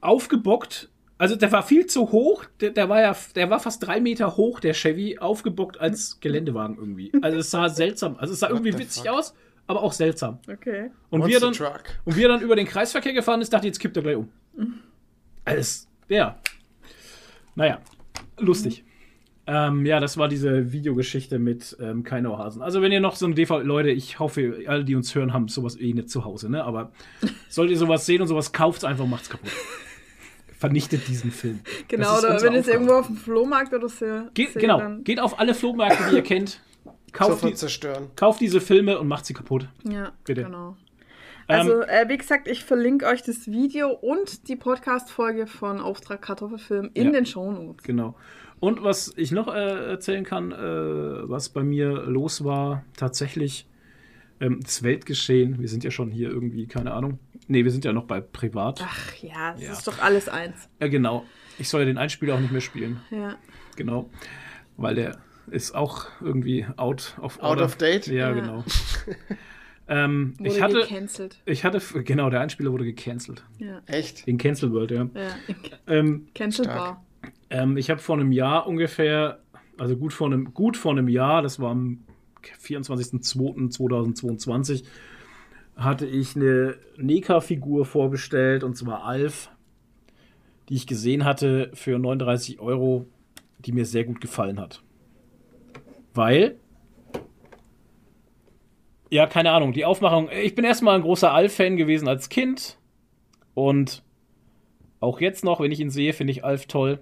Aufgebockt. 0.00 0.90
Also 1.20 1.36
der 1.36 1.52
war 1.52 1.62
viel 1.62 1.84
zu 1.84 2.12
hoch. 2.12 2.46
Der, 2.60 2.70
der 2.70 2.88
war 2.88 3.02
ja, 3.02 3.14
der 3.34 3.50
war 3.50 3.60
fast 3.60 3.86
drei 3.86 4.00
Meter 4.00 4.38
hoch, 4.38 4.58
der 4.58 4.72
Chevy, 4.72 5.18
aufgebockt 5.18 5.78
als 5.78 6.18
Geländewagen 6.20 6.78
irgendwie. 6.78 7.12
Also 7.20 7.36
es 7.36 7.50
sah 7.50 7.68
seltsam. 7.68 8.16
Also 8.16 8.32
es 8.32 8.40
sah 8.40 8.48
irgendwie 8.48 8.72
the 8.72 8.78
witzig 8.78 9.02
fuck? 9.02 9.12
aus, 9.12 9.34
aber 9.66 9.82
auch 9.82 9.92
seltsam. 9.92 10.38
Okay. 10.50 10.90
Und 11.10 11.26
wie, 11.26 11.34
er 11.34 11.40
Monster 11.40 11.66
dann, 11.66 11.74
Truck. 11.74 11.84
und 12.06 12.16
wie 12.16 12.24
er 12.24 12.28
dann 12.30 12.40
über 12.40 12.56
den 12.56 12.66
Kreisverkehr 12.66 13.12
gefahren 13.12 13.42
ist, 13.42 13.52
dachte 13.52 13.66
ich, 13.66 13.72
jetzt 13.72 13.80
kippt 13.80 13.98
er 13.98 14.02
gleich 14.02 14.16
um. 14.16 14.30
Alles, 15.44 15.90
ja. 16.08 16.40
Naja, 17.54 17.80
lustig. 18.38 18.82
Ähm, 19.46 19.84
ja, 19.84 20.00
das 20.00 20.16
war 20.16 20.26
diese 20.26 20.72
Videogeschichte 20.72 21.38
mit 21.38 21.76
ähm, 21.82 22.02
Keinauhasen. 22.02 22.62
Also, 22.62 22.80
wenn 22.80 22.92
ihr 22.92 23.00
noch 23.00 23.16
so 23.16 23.26
ein 23.26 23.34
DVD, 23.34 23.62
Leute, 23.62 23.90
ich 23.90 24.20
hoffe, 24.20 24.64
alle, 24.66 24.86
die 24.86 24.96
uns 24.96 25.14
hören, 25.14 25.34
haben 25.34 25.48
sowas 25.48 25.78
eh 25.78 25.92
nicht 25.92 26.08
zu 26.08 26.24
Hause, 26.24 26.50
ne? 26.50 26.64
Aber 26.64 26.92
solltet 27.50 27.72
ihr 27.72 27.78
sowas 27.78 28.06
sehen 28.06 28.22
und 28.22 28.28
sowas 28.28 28.52
kauft, 28.52 28.86
einfach 28.86 29.04
macht's 29.04 29.28
kaputt. 29.28 29.50
Vernichtet 30.60 31.08
diesen 31.08 31.30
Film. 31.30 31.60
Genau, 31.88 32.18
oder 32.18 32.40
wenn 32.42 32.52
ihr 32.52 32.60
es 32.60 32.68
irgendwo 32.68 32.92
auf 32.92 33.06
dem 33.06 33.16
Flohmarkt 33.16 33.72
oder 33.74 33.88
so 33.88 34.04
Geht, 34.34 34.52
seht, 34.52 34.60
genau, 34.62 34.78
dann- 34.78 35.02
geht 35.04 35.18
auf 35.18 35.40
alle 35.40 35.54
Flohmärkte, 35.54 36.04
die 36.10 36.16
ihr 36.16 36.22
kennt. 36.22 36.60
Kauft, 37.12 37.42
die, 37.44 37.54
zerstören. 37.54 38.08
kauft 38.14 38.40
diese 38.40 38.60
Filme 38.60 38.98
und 39.00 39.08
macht 39.08 39.26
sie 39.26 39.34
kaputt. 39.34 39.66
Ja, 39.82 40.12
Bitte. 40.24 40.44
genau. 40.44 40.76
Ähm, 41.48 41.60
Also, 41.60 41.80
äh, 41.82 42.04
wie 42.08 42.16
gesagt, 42.18 42.46
ich 42.46 42.62
verlinke 42.64 43.06
euch 43.06 43.22
das 43.24 43.48
Video 43.50 43.88
und 43.90 44.46
die 44.48 44.54
Podcast-Folge 44.54 45.48
von 45.48 45.80
Auftrag 45.80 46.22
Kartoffelfilm 46.22 46.90
in 46.94 47.06
Ja. 47.06 47.12
den 47.12 47.26
Shownotes. 47.26 47.82
Genau. 47.82 48.14
Und 48.60 48.84
was 48.84 49.12
ich 49.16 49.32
noch 49.32 49.48
äh, 49.52 49.88
erzählen 49.90 50.22
kann, 50.24 50.52
äh, 50.52 50.56
was 51.28 51.48
bei 51.48 51.64
mir 51.64 51.90
los 52.04 52.44
war, 52.44 52.84
tatsächlich 52.96 53.66
ähm, 54.40 54.60
das 54.62 54.82
Weltgeschehen. 54.84 55.58
Wir 55.60 55.68
sind 55.68 55.82
ja 55.82 55.90
schon 55.90 56.10
hier 56.10 56.28
irgendwie, 56.30 56.66
keine 56.68 56.92
Ahnung. 56.92 57.18
Nee, 57.50 57.64
wir 57.64 57.72
sind 57.72 57.84
ja 57.84 57.92
noch 57.92 58.04
bei 58.04 58.20
Privat. 58.20 58.80
Ach 58.84 59.12
ja, 59.16 59.54
es 59.56 59.62
Ja. 59.62 59.72
ist 59.72 59.84
doch 59.88 60.00
alles 60.00 60.28
eins. 60.28 60.68
Ja, 60.80 60.86
genau. 60.86 61.24
Ich 61.58 61.68
soll 61.68 61.80
ja 61.80 61.86
den 61.86 61.98
Einspieler 61.98 62.36
auch 62.36 62.40
nicht 62.40 62.52
mehr 62.52 62.60
spielen. 62.60 63.00
Ja. 63.10 63.34
Genau. 63.74 64.08
Weil 64.76 64.94
der 64.94 65.18
ist 65.50 65.74
auch 65.74 66.06
irgendwie 66.20 66.64
out 66.76 67.16
of 67.20 67.40
Out 67.40 67.50
order. 67.50 67.64
of 67.64 67.74
date? 67.76 68.06
Ja, 68.06 68.28
Ja. 68.28 68.32
genau. 68.32 68.62
ähm, 69.88 70.34
Wurde 70.38 70.48
ich 70.50 70.62
hatte, 70.62 70.80
gecancelt. 70.82 71.42
ich 71.44 71.64
hatte, 71.64 71.80
genau, 72.04 72.30
der 72.30 72.40
Einspieler 72.40 72.70
wurde 72.70 72.84
gecancelt. 72.84 73.42
Ja. 73.58 73.82
Echt? 73.86 74.28
In 74.28 74.38
Cancel 74.38 74.70
World, 74.72 74.92
ja. 74.92 75.08
ja. 75.12 75.30
Ähm, 75.88 76.28
Cancelbar. 76.36 77.04
Ähm, 77.50 77.76
ich 77.76 77.90
habe 77.90 78.00
vor 78.00 78.16
einem 78.16 78.30
Jahr 78.30 78.68
ungefähr, 78.68 79.40
also 79.76 79.96
gut 79.96 80.12
vor 80.12 80.28
einem, 80.28 80.54
gut 80.54 80.76
vor 80.76 80.92
einem 80.92 81.08
Jahr, 81.08 81.42
das 81.42 81.58
war 81.58 81.72
am 81.72 82.04
24.02.2022, 82.62 84.84
hatte 85.80 86.06
ich 86.06 86.36
eine 86.36 86.76
Neka-Figur 86.96 87.84
vorbestellt, 87.84 88.62
und 88.64 88.76
zwar 88.76 89.04
Alf, 89.04 89.50
die 90.68 90.74
ich 90.74 90.86
gesehen 90.86 91.24
hatte 91.24 91.70
für 91.74 91.98
39 91.98 92.60
Euro, 92.60 93.06
die 93.58 93.72
mir 93.72 93.84
sehr 93.84 94.04
gut 94.04 94.20
gefallen 94.20 94.60
hat. 94.60 94.82
Weil, 96.14 96.56
ja, 99.10 99.26
keine 99.26 99.52
Ahnung, 99.52 99.72
die 99.72 99.84
Aufmachung, 99.84 100.28
ich 100.30 100.54
bin 100.54 100.64
erstmal 100.64 100.96
ein 100.96 101.02
großer 101.02 101.32
Alf-Fan 101.32 101.76
gewesen 101.76 102.08
als 102.08 102.28
Kind 102.28 102.78
und 103.54 104.02
auch 105.00 105.20
jetzt 105.20 105.44
noch, 105.44 105.60
wenn 105.60 105.72
ich 105.72 105.80
ihn 105.80 105.90
sehe, 105.90 106.12
finde 106.12 106.32
ich 106.32 106.44
Alf 106.44 106.66
toll. 106.66 107.00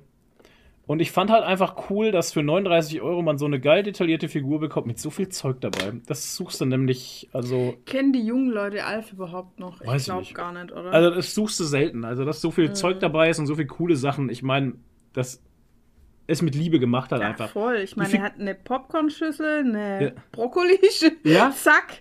Und 0.89 1.01
ich 1.01 1.13
fand 1.13 1.31
halt 1.31 1.45
einfach 1.45 1.91
cool, 1.91 2.13
dass 2.13 2.33
für 2.33 2.43
39 2.43 3.03
Euro 3.03 3.21
man 3.21 3.37
so 3.37 3.45
eine 3.45 3.61
geil 3.61 3.83
detaillierte 3.83 4.27
Figur 4.27 4.59
bekommt 4.59 4.87
mit 4.87 4.99
so 4.99 5.11
viel 5.11 5.29
Zeug 5.29 5.61
dabei. 5.61 5.93
Das 6.07 6.35
suchst 6.35 6.63
du 6.63 6.65
nämlich, 6.65 7.29
also, 7.35 7.77
Kennen 7.85 8.15
die 8.15 8.25
jungen 8.25 8.49
Leute 8.51 8.85
Alf 8.87 9.13
überhaupt 9.13 9.61
noch? 9.61 9.85
Weiß 9.87 10.01
ich 10.01 10.07
glaube 10.07 10.27
gar 10.33 10.53
nicht, 10.53 10.73
oder? 10.73 10.91
also 10.91 11.11
das 11.11 11.35
suchst 11.35 11.61
du 11.61 11.65
selten. 11.65 12.07
Also, 12.07 12.25
dass 12.25 12.41
so 12.41 12.51
viel 12.51 12.73
Zeug 12.73 13.01
dabei 13.01 13.29
ist 13.29 13.39
und 13.39 13.47
so 13.47 13.55
viele 13.55 13.67
coole 13.67 13.97
Sachen. 13.97 14.31
Ich 14.31 14.43
meine, 14.43 14.77
das 15.13 15.43
ist 16.27 16.41
mit 16.41 16.55
Liebe 16.55 16.79
gemacht 16.79 17.13
halt 17.13 17.21
ja, 17.21 17.29
einfach. 17.29 17.51
voll. 17.51 17.77
Ich 17.77 17.97
meine, 17.97 18.15
er 18.15 18.23
hat 18.23 18.39
eine 18.41 18.55
Popcornschüssel, 18.55 19.61
eine 19.61 20.05
Ja. 20.05 20.11
Brokkoli-Sack. 20.33 21.13
Ja? 21.25 21.53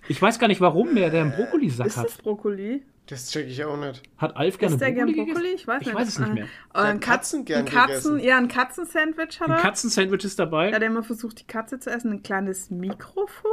Ich 0.08 0.22
weiß 0.22 0.40
gar 0.40 0.48
nicht, 0.48 0.62
warum 0.62 0.96
der, 0.96 1.10
der 1.10 1.24
einen 1.24 1.32
Brokkolisack 1.34 1.88
Ist 1.88 1.98
hat. 1.98 2.06
das 2.06 2.18
Brokkoli? 2.18 2.84
Das 3.10 3.30
check 3.32 3.48
ich 3.48 3.64
auch 3.64 3.78
nicht. 3.78 4.04
Hat 4.18 4.36
Alf 4.36 4.58
gerne 4.58 4.76
Ist 4.76 4.82
der 4.82 4.92
gern 4.92 5.06
Brokkoli 5.08 5.26
Brokkoli? 5.26 5.44
gegessen? 5.52 5.56
Ich 5.62 5.68
weiß 5.68 5.82
Ich 5.82 5.88
nicht. 5.88 5.96
weiß 5.96 6.08
es 6.10 6.20
nicht 6.20 6.34
mehr. 6.34 6.44
Äh, 6.44 6.48
Der 6.76 6.84
ein 6.84 7.00
Katzen 7.00 7.46
gern 7.46 7.60
ein 7.60 7.66
Katzen, 7.66 7.88
gegessen. 8.16 8.20
Ja, 8.20 8.38
ein 8.38 8.48
Katzensandwich 8.50 9.40
hat 9.40 9.48
Ein 9.50 9.56
er. 9.56 9.62
Katzensandwich 9.62 10.24
ist 10.26 10.38
dabei. 10.40 10.70
Er 10.70 10.76
hat 10.76 10.84
immer 10.84 11.04
versucht, 11.04 11.40
die 11.40 11.48
Katze 11.48 11.80
zu 11.80 11.90
essen. 11.90 12.12
Ein 12.12 12.22
kleines 12.24 12.70
Mikrofon 12.70 13.52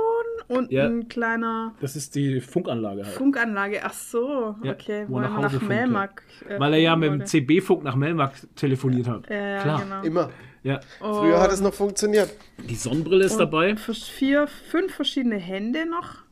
und 0.49 0.73
Ja. 0.73 0.87
ein 0.87 1.09
kleiner 1.09 1.75
Das 1.81 1.95
ist 1.97 2.15
die 2.17 2.41
Funkanlage 2.41 3.05
halt. 3.05 3.15
Funkanlage. 3.15 3.81
Ach 3.85 3.93
so, 3.93 4.57
Ja, 4.63 4.73
okay. 4.73 5.05
wo 5.09 5.15
Wo 5.15 5.19
er 5.21 5.25
er 5.27 5.31
nach 5.31 5.53
nach 5.53 5.63
Melmark. 5.63 6.23
äh, 6.49 6.59
Weil 6.59 6.73
er 6.75 6.81
ja 6.81 6.97
mit 6.97 7.13
dem. 7.13 7.25
CB-Funk 7.27 7.85
nach 7.85 7.95
Melmark 7.97 8.33
telefoniert 8.57 9.07
hat. 9.09 9.31
Ja, 9.31 9.37
ja, 9.37 9.63
Klar. 9.63 9.83
genau. 9.83 10.03
Immer. 10.03 10.31
Ja. 10.65 10.81
Früher 10.99 11.41
hat 11.41 11.53
es 11.53 11.59
Und- 11.61 11.67
noch 11.67 11.75
funktioniert. 11.75 12.31
Die 12.59 12.75
Sonnenbrille 12.75 13.25
ist 13.27 13.33
und 13.35 13.39
dabei. 13.41 13.77
Vier, 13.77 14.47
fünf 14.49 14.95
verschiedene 14.95 15.37
Hände 15.37 15.87
noch. 15.87 16.24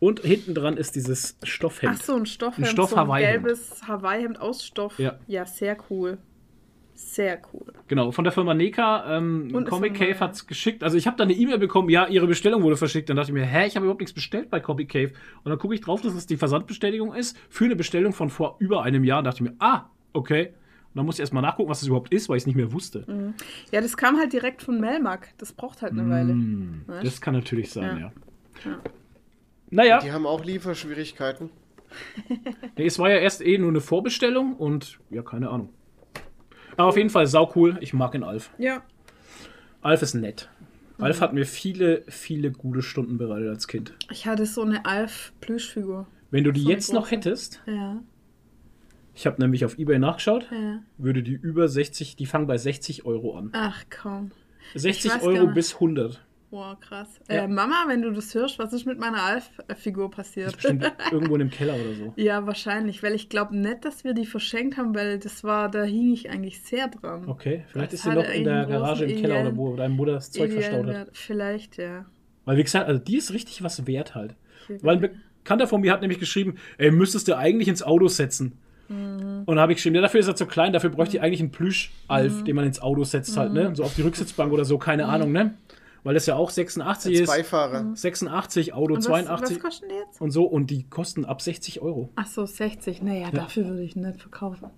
Und 0.00 0.20
hinten 0.20 0.54
dran 0.54 0.76
ist 0.76 0.94
dieses 0.94 1.36
Stoffhemd. 1.42 1.96
Ach 1.98 2.04
so, 2.04 2.14
ein 2.14 2.26
Stoffhemd. 2.26 2.68
Ein 2.68 2.70
Stoff 2.70 2.90
so 2.90 2.96
ein 2.96 3.20
gelbes 3.20 3.82
Hawaii-Hemd 3.86 4.40
aus 4.40 4.64
Stoff. 4.64 4.98
Ja. 4.98 5.18
ja, 5.26 5.44
sehr 5.44 5.76
cool. 5.90 6.18
Sehr 6.94 7.40
cool. 7.52 7.72
Genau, 7.86 8.10
von 8.10 8.24
der 8.24 8.32
Firma 8.32 8.54
Neka. 8.54 9.16
Ähm, 9.16 9.66
Comic 9.68 9.94
Cave 9.94 10.18
hat 10.18 10.34
es 10.34 10.48
geschickt. 10.48 10.82
Also 10.82 10.96
ich 10.96 11.06
habe 11.06 11.16
da 11.16 11.22
eine 11.22 11.32
E-Mail 11.32 11.58
bekommen, 11.58 11.88
ja, 11.90 12.08
ihre 12.08 12.26
Bestellung 12.26 12.64
wurde 12.64 12.76
verschickt. 12.76 13.08
Dann 13.08 13.16
dachte 13.16 13.30
ich 13.30 13.34
mir, 13.34 13.44
hä, 13.44 13.68
ich 13.68 13.76
habe 13.76 13.84
überhaupt 13.84 14.00
nichts 14.00 14.12
bestellt 14.12 14.50
bei 14.50 14.58
Comic 14.58 14.88
Cave. 14.88 15.12
Und 15.44 15.50
dann 15.50 15.60
gucke 15.60 15.74
ich 15.74 15.80
drauf, 15.80 16.00
dass 16.00 16.14
es 16.14 16.26
die 16.26 16.36
Versandbestätigung 16.36 17.14
ist 17.14 17.38
für 17.48 17.66
eine 17.66 17.76
Bestellung 17.76 18.12
von 18.12 18.30
vor 18.30 18.56
über 18.58 18.82
einem 18.82 19.04
Jahr. 19.04 19.18
Und 19.18 19.26
dachte 19.26 19.44
ich 19.44 19.50
mir, 19.50 19.56
ah, 19.60 19.84
okay. 20.12 20.48
Und 20.48 20.96
dann 20.96 21.06
musste 21.06 21.20
ich 21.20 21.24
erstmal 21.24 21.42
nachgucken, 21.42 21.70
was 21.70 21.80
das 21.80 21.86
überhaupt 21.86 22.12
ist, 22.12 22.28
weil 22.28 22.36
ich 22.36 22.42
es 22.42 22.46
nicht 22.46 22.56
mehr 22.56 22.72
wusste. 22.72 23.04
Ja, 23.70 23.80
das 23.80 23.96
kam 23.96 24.18
halt 24.18 24.32
direkt 24.32 24.62
von 24.62 24.80
Melmark. 24.80 25.28
Das 25.38 25.52
braucht 25.52 25.82
halt 25.82 25.92
eine 25.92 26.10
Weile. 26.10 26.32
Hm, 26.32 26.82
Weißt? 26.86 27.06
das 27.06 27.20
kann 27.20 27.34
natürlich 27.34 27.70
sein, 27.70 27.96
ja. 27.96 28.12
Ja. 28.64 28.70
Ja. 28.72 28.80
Naja, 29.70 30.00
Die 30.00 30.12
haben 30.12 30.26
auch 30.26 30.44
Lieferschwierigkeiten. 30.44 31.50
nee, 32.76 32.86
es 32.86 32.98
war 32.98 33.10
ja 33.10 33.16
erst 33.16 33.40
eh 33.40 33.58
nur 33.58 33.70
eine 33.70 33.80
Vorbestellung 33.80 34.54
und 34.56 34.98
ja, 35.10 35.22
keine 35.22 35.50
Ahnung. 35.50 35.70
Aber 36.76 36.88
auf 36.88 36.96
jeden 36.96 37.10
Fall 37.10 37.26
sau 37.26 37.50
cool. 37.56 37.76
Ich 37.80 37.92
mag 37.92 38.12
den 38.12 38.22
Alf. 38.22 38.50
Ja. 38.58 38.82
Alf 39.80 40.02
ist 40.02 40.14
nett. 40.14 40.48
Mhm. 40.98 41.04
Alf 41.04 41.20
hat 41.20 41.32
mir 41.32 41.46
viele, 41.46 42.04
viele 42.08 42.50
gute 42.52 42.82
Stunden 42.82 43.18
bereitet 43.18 43.48
als 43.48 43.68
Kind. 43.68 43.94
Ich 44.10 44.26
hatte 44.26 44.46
so 44.46 44.62
eine 44.62 44.84
Alf-Plüschfigur. 44.84 46.06
Wenn 46.30 46.44
du 46.44 46.52
die 46.52 46.62
So 46.62 46.68
jetzt 46.70 46.92
noch 46.92 47.10
hättest, 47.10 47.60
Ja, 47.66 48.00
ich 49.14 49.26
habe 49.26 49.40
nämlich 49.42 49.64
auf 49.64 49.78
Ebay 49.78 49.98
nachgeschaut, 49.98 50.46
ja. 50.52 50.80
würde 50.96 51.22
die 51.24 51.32
über 51.32 51.66
60, 51.66 52.14
die 52.14 52.26
fangen 52.26 52.46
bei 52.46 52.56
60 52.58 53.04
Euro 53.04 53.36
an. 53.36 53.50
Ach 53.52 53.82
komm. 53.90 54.30
60 54.74 55.10
weiß 55.10 55.22
Euro 55.22 55.46
bis 55.48 55.74
100. 55.74 56.24
Wow, 56.50 56.80
krass. 56.80 57.08
Ja. 57.28 57.44
Äh, 57.44 57.48
Mama, 57.48 57.84
wenn 57.88 58.00
du 58.00 58.10
das 58.10 58.34
hörst, 58.34 58.58
was 58.58 58.72
ist 58.72 58.86
mit 58.86 58.98
meiner 58.98 59.22
Alf-Figur 59.22 60.06
Ist 60.06 60.16
passiert? 60.16 60.52
bestimmt 60.56 60.90
irgendwo 61.12 61.34
in 61.34 61.40
dem 61.40 61.50
Keller 61.50 61.74
oder 61.74 61.94
so. 61.94 62.12
Ja, 62.16 62.46
wahrscheinlich, 62.46 63.02
weil 63.02 63.14
ich 63.14 63.28
glaube 63.28 63.54
nicht, 63.54 63.84
dass 63.84 64.02
wir 64.02 64.14
die 64.14 64.24
verschenkt 64.24 64.78
haben, 64.78 64.94
weil 64.94 65.18
das 65.18 65.44
war, 65.44 65.70
da 65.70 65.82
hing 65.82 66.10
ich 66.12 66.30
eigentlich 66.30 66.62
sehr 66.62 66.88
dran. 66.88 67.28
Okay, 67.28 67.64
vielleicht 67.68 67.92
Das 67.92 68.00
ist 68.00 68.04
sie 68.04 68.14
noch 68.14 68.28
in 68.30 68.44
der 68.44 68.64
Garage 68.64 69.04
im 69.04 69.20
Keller 69.20 69.42
oder 69.42 69.56
wo 69.56 69.76
deine 69.76 69.92
Mutter 69.92 70.12
das 70.12 70.30
Zeug 70.30 70.50
verstaut 70.52 70.86
hat. 70.86 71.10
Vielleicht, 71.12 71.76
ja. 71.76 72.06
Weil 72.46 72.56
wie 72.56 72.62
gesagt, 72.62 72.88
also 72.88 72.98
die 72.98 73.18
ist 73.18 73.32
richtig 73.34 73.62
was 73.62 73.86
wert 73.86 74.14
halt. 74.14 74.34
Weil 74.80 74.96
ein 74.96 75.00
Bekannter 75.42 75.66
von 75.66 75.82
mir 75.82 75.92
hat 75.92 76.00
nämlich 76.00 76.18
geschrieben, 76.18 76.56
ey, 76.78 76.90
müsstest 76.90 77.28
du 77.28 77.36
eigentlich 77.36 77.68
ins 77.68 77.82
Auto 77.82 78.08
setzen. 78.08 78.58
Mhm. 78.88 79.42
Und 79.44 79.56
da 79.56 79.60
habe 79.62 79.72
ich 79.72 79.76
geschrieben, 79.76 79.96
ja, 79.96 80.00
dafür 80.00 80.20
ist 80.20 80.28
er 80.28 80.36
zu 80.36 80.46
klein, 80.46 80.72
dafür 80.72 80.88
bräuchte 80.88 81.18
ich 81.18 81.22
eigentlich 81.22 81.40
einen 81.40 81.50
Plüsch-Alf, 81.50 82.40
Mhm. 82.40 82.44
den 82.46 82.56
man 82.56 82.64
ins 82.66 82.80
Auto 82.80 83.04
setzt 83.04 83.36
halt, 83.36 83.52
ne? 83.52 83.76
So 83.76 83.82
auf 83.84 83.94
die 83.94 84.00
Rücksitzbank 84.02 84.50
oder 84.50 84.64
so, 84.64 84.78
keine 84.78 85.04
Ahnung, 85.06 85.30
ne? 85.32 85.54
Weil 86.08 86.14
das 86.14 86.24
ja 86.24 86.36
auch 86.36 86.48
86 86.48 87.10
Als 87.12 87.20
ist. 87.20 87.26
Beifahrer. 87.26 87.94
86, 87.94 88.72
Auto 88.72 88.94
Und 88.94 89.00
was, 89.00 89.04
82 89.04 89.56
was 89.56 89.62
kosten 89.62 89.88
die 89.90 89.94
jetzt? 89.94 90.18
und 90.22 90.30
so 90.30 90.44
und 90.44 90.70
die 90.70 90.84
kosten 90.88 91.26
ab 91.26 91.42
60 91.42 91.82
Euro. 91.82 92.08
Ach 92.16 92.26
so, 92.26 92.46
60. 92.46 93.02
Naja, 93.02 93.30
dafür 93.30 93.68
würde 93.68 93.82
ich 93.82 93.94
nicht 93.94 94.18
verkaufen. 94.18 94.70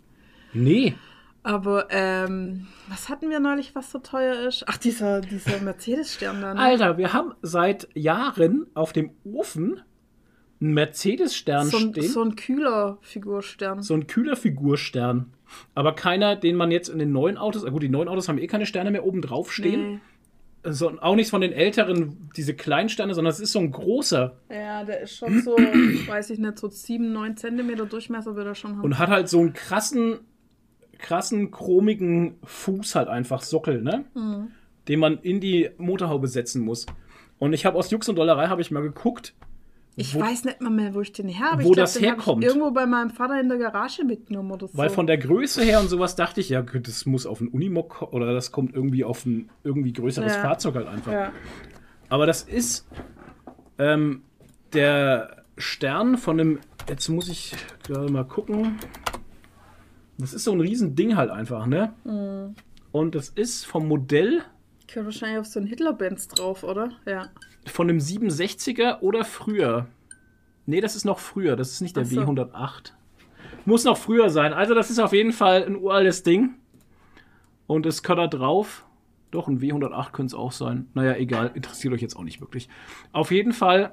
Nee, 0.52 0.96
Aber, 1.44 1.86
ähm, 1.90 2.66
was 2.88 3.08
hatten 3.08 3.30
wir 3.30 3.38
neulich, 3.38 3.76
was 3.76 3.92
so 3.92 4.00
teuer 4.00 4.44
ist? 4.48 4.64
Ach, 4.66 4.76
dieser, 4.76 5.20
dieser 5.20 5.60
Mercedes-Stern 5.60 6.42
da, 6.42 6.54
ne? 6.54 6.60
Alter, 6.60 6.98
wir 6.98 7.12
haben 7.12 7.32
seit 7.42 7.86
Jahren 7.94 8.66
auf 8.74 8.92
dem 8.92 9.12
Ofen 9.22 9.80
einen 10.60 10.74
Mercedes-Stern 10.74 11.68
so, 11.68 11.76
ein, 11.76 11.90
stehen. 11.92 12.08
so 12.08 12.22
ein 12.24 12.34
kühler 12.34 12.98
Figurstern. 13.02 13.82
so 13.82 13.94
ein 13.94 14.08
kühler 14.08 14.34
Figurstern. 14.34 15.32
Aber 15.76 15.92
keiner, 15.94 16.34
den 16.34 16.56
man 16.56 16.72
jetzt 16.72 16.88
in 16.88 16.98
den 16.98 17.12
neuen 17.12 17.38
Autos, 17.38 17.64
ah 17.64 17.70
gut, 17.70 17.84
die 17.84 17.88
neuen 17.88 18.08
Autos 18.08 18.28
haben 18.28 18.38
eh 18.38 18.48
keine 18.48 18.66
Sterne 18.66 18.90
mehr 18.90 19.04
oben 19.06 19.22
drauf 19.22 19.52
stehen. 19.52 19.92
Nee. 19.92 20.00
Also 20.62 20.92
auch 21.00 21.14
nichts 21.14 21.30
von 21.30 21.40
den 21.40 21.52
älteren, 21.52 22.30
diese 22.36 22.54
kleinen 22.54 22.90
Sterne, 22.90 23.14
sondern 23.14 23.32
es 23.32 23.40
ist 23.40 23.52
so 23.52 23.60
ein 23.60 23.70
großer 23.70 24.36
Ja, 24.50 24.84
der 24.84 25.00
ist 25.00 25.16
schon 25.16 25.40
so, 25.42 25.52
weiß 26.06 26.30
ich 26.30 26.38
nicht, 26.38 26.58
so 26.58 26.68
7, 26.68 27.12
9 27.12 27.36
Zentimeter 27.36 27.86
Durchmesser 27.86 28.36
wird 28.36 28.46
er 28.46 28.54
schon 28.54 28.72
haben. 28.76 28.84
und 28.84 28.98
hat 28.98 29.08
halt 29.08 29.28
so 29.28 29.40
einen 29.40 29.54
krassen, 29.54 30.18
krassen, 30.98 31.50
chromigen 31.50 32.36
Fuß 32.44 32.94
halt 32.94 33.08
einfach, 33.08 33.42
Sockel, 33.42 33.80
ne? 33.80 34.04
Mhm. 34.14 34.48
Den 34.86 35.00
man 35.00 35.18
in 35.18 35.40
die 35.40 35.70
Motorhaube 35.78 36.28
setzen 36.28 36.62
muss. 36.62 36.86
Und 37.38 37.54
ich 37.54 37.64
habe 37.64 37.78
aus 37.78 37.90
Jux 37.90 38.08
und 38.08 38.16
Dollerei 38.16 38.48
habe 38.48 38.60
ich 38.60 38.70
mal 38.70 38.82
geguckt, 38.82 39.34
ich 40.00 40.14
wo- 40.14 40.20
weiß 40.20 40.44
nicht 40.44 40.60
mal 40.60 40.70
mehr, 40.70 40.94
wo 40.94 41.00
ich 41.00 41.12
den 41.12 41.28
her 41.28 41.50
habe. 41.52 41.64
wo 41.64 41.68
ich 41.70 41.74
glaub, 41.74 41.84
das 41.84 42.00
herkommt. 42.00 42.42
Ich 42.44 42.48
irgendwo 42.50 42.70
bei 42.70 42.86
meinem 42.86 43.10
Vater 43.10 43.40
in 43.40 43.48
der 43.48 43.58
Garage 43.58 44.04
mitgenommen 44.04 44.50
oder 44.52 44.68
so. 44.68 44.76
weil 44.76 44.90
von 44.90 45.06
der 45.06 45.18
Größe 45.18 45.62
her 45.62 45.80
und 45.80 45.88
sowas 45.88 46.16
dachte 46.16 46.40
ich, 46.40 46.48
ja, 46.48 46.62
das 46.62 47.06
muss 47.06 47.26
auf 47.26 47.40
ein 47.40 47.48
Unimog 47.48 48.02
oder 48.12 48.32
das 48.32 48.50
kommt 48.52 48.74
irgendwie 48.74 49.04
auf 49.04 49.24
ein 49.26 49.50
irgendwie 49.64 49.92
größeres 49.92 50.34
Ja. 50.34 50.40
Fahrzeug 50.42 50.74
halt 50.76 50.88
einfach. 50.88 51.12
Ja. 51.12 51.32
Aber 52.08 52.26
das 52.26 52.42
ist 52.42 52.86
ähm, 53.78 54.22
der 54.72 55.44
Stern 55.56 56.16
von 56.18 56.40
einem. 56.40 56.58
Jetzt 56.88 57.08
muss 57.08 57.28
ich 57.28 57.54
gerade 57.86 58.10
mal 58.10 58.24
gucken. 58.24 58.78
Das 60.18 60.34
ist 60.34 60.44
so 60.44 60.52
ein 60.52 60.60
Riesending 60.60 61.16
halt 61.16 61.30
einfach, 61.30 61.66
ne? 61.66 61.92
Mhm. 62.04 62.54
Und 62.92 63.14
das 63.14 63.28
ist 63.28 63.64
vom 63.66 63.86
Modell 63.88 64.42
Gehört 64.88 65.06
wahrscheinlich 65.06 65.38
auf 65.38 65.46
so 65.46 65.60
einen 65.60 65.68
Hitler-Benz 65.68 66.26
drauf, 66.28 66.64
oder? 66.64 66.90
Ja. 67.06 67.28
Von 67.66 67.88
einem 67.88 67.98
67er 67.98 69.00
oder 69.00 69.24
früher. 69.24 69.86
Nee, 70.66 70.80
das 70.80 70.96
ist 70.96 71.04
noch 71.04 71.18
früher. 71.18 71.56
Das 71.56 71.72
ist 71.72 71.80
nicht 71.80 71.96
der 71.96 72.04
so. 72.04 72.20
W108. 72.20 72.92
Muss 73.64 73.84
noch 73.84 73.98
früher 73.98 74.30
sein. 74.30 74.52
Also, 74.52 74.74
das 74.74 74.90
ist 74.90 74.98
auf 74.98 75.12
jeden 75.12 75.32
Fall 75.32 75.64
ein 75.64 75.76
uraltes 75.76 76.22
Ding. 76.22 76.54
Und 77.66 77.86
es 77.86 78.02
kann 78.02 78.16
da 78.16 78.26
drauf. 78.26 78.84
Doch, 79.30 79.46
ein 79.46 79.60
W108 79.60 80.10
könnte 80.10 80.26
es 80.26 80.34
auch 80.34 80.52
sein. 80.52 80.88
Naja, 80.94 81.14
egal. 81.16 81.52
Interessiert 81.54 81.94
euch 81.94 82.00
jetzt 82.02 82.16
auch 82.16 82.24
nicht 82.24 82.40
wirklich. 82.40 82.68
Auf 83.12 83.30
jeden 83.30 83.52
Fall 83.52 83.92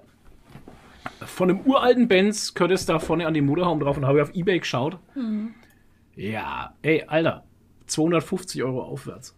von 1.26 1.50
einem 1.50 1.62
uralten 1.62 2.08
Benz 2.08 2.54
könnte 2.54 2.74
es 2.74 2.86
da 2.86 3.00
vorne 3.00 3.28
an 3.28 3.34
die 3.34 3.42
Motorhaube 3.42 3.84
drauf 3.86 3.98
und 3.98 4.06
habe 4.06 4.18
ich 4.20 4.24
auf 4.24 4.36
Ebay 4.36 4.60
geschaut. 4.60 4.98
Ja, 6.16 6.74
ey, 6.82 7.04
Alter. 7.08 7.44
250 7.88 8.64
Euro 8.64 8.84
aufwärts. 8.84 9.38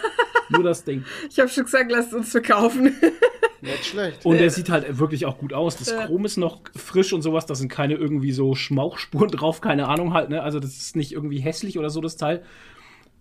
Nur 0.50 0.62
das 0.62 0.84
Ding. 0.84 1.04
Ich 1.28 1.38
habe 1.38 1.48
schon 1.48 1.64
gesagt, 1.64 1.90
lasst 1.90 2.14
uns 2.14 2.30
verkaufen. 2.30 2.94
Nicht 3.62 3.84
schlecht. 3.86 4.24
Und 4.24 4.38
der 4.38 4.50
sieht 4.50 4.70
halt 4.70 4.98
wirklich 4.98 5.26
auch 5.26 5.38
gut 5.38 5.52
aus. 5.52 5.76
Das 5.76 5.90
Ja. 5.90 6.06
Chrom 6.06 6.24
ist 6.24 6.36
noch 6.36 6.60
frisch 6.76 7.12
und 7.12 7.22
sowas. 7.22 7.46
Da 7.46 7.54
sind 7.54 7.68
keine 7.68 7.94
irgendwie 7.94 8.32
so 8.32 8.54
Schmauchspuren 8.54 9.28
drauf, 9.32 9.60
keine 9.60 9.88
Ahnung 9.88 10.14
halt. 10.14 10.30
Ne? 10.30 10.42
Also 10.42 10.60
das 10.60 10.76
ist 10.76 10.96
nicht 10.96 11.12
irgendwie 11.12 11.40
hässlich 11.40 11.78
oder 11.78 11.90
so, 11.90 12.00
das 12.00 12.16
Teil. 12.16 12.42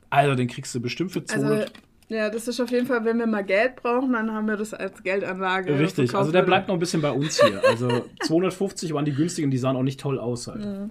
Also 0.10 0.36
den 0.36 0.48
kriegst 0.48 0.74
du 0.74 0.80
bestimmt 0.80 1.12
für 1.12 1.24
200. 1.24 1.52
Also, 1.52 1.74
ja, 2.08 2.30
das 2.32 2.48
ist 2.48 2.60
auf 2.60 2.72
jeden 2.72 2.88
Fall, 2.88 3.06
wenn 3.06 3.20
wir 3.20 3.28
mal 3.28 3.44
Geld 3.44 3.76
brauchen, 3.76 4.14
dann 4.14 4.32
haben 4.34 4.48
wir 4.48 4.58
das 4.58 4.74
als 4.74 5.04
Geldanlage. 5.04 5.78
Richtig, 5.78 6.16
also 6.16 6.32
der 6.32 6.42
bleibt 6.42 6.68
noch 6.68 6.76
ein 6.76 6.80
bisschen 6.80 7.02
bei 7.02 7.12
uns 7.12 7.40
hier. 7.40 7.62
Also 7.68 7.88
250 8.24 8.94
waren 8.94 9.06
die 9.06 9.14
günstigen, 9.14 9.52
die 9.52 9.58
sahen 9.60 9.76
auch 9.76 9.84
nicht 9.84 10.00
toll 10.00 10.18
aus 10.20 10.48
halt. 10.48 10.90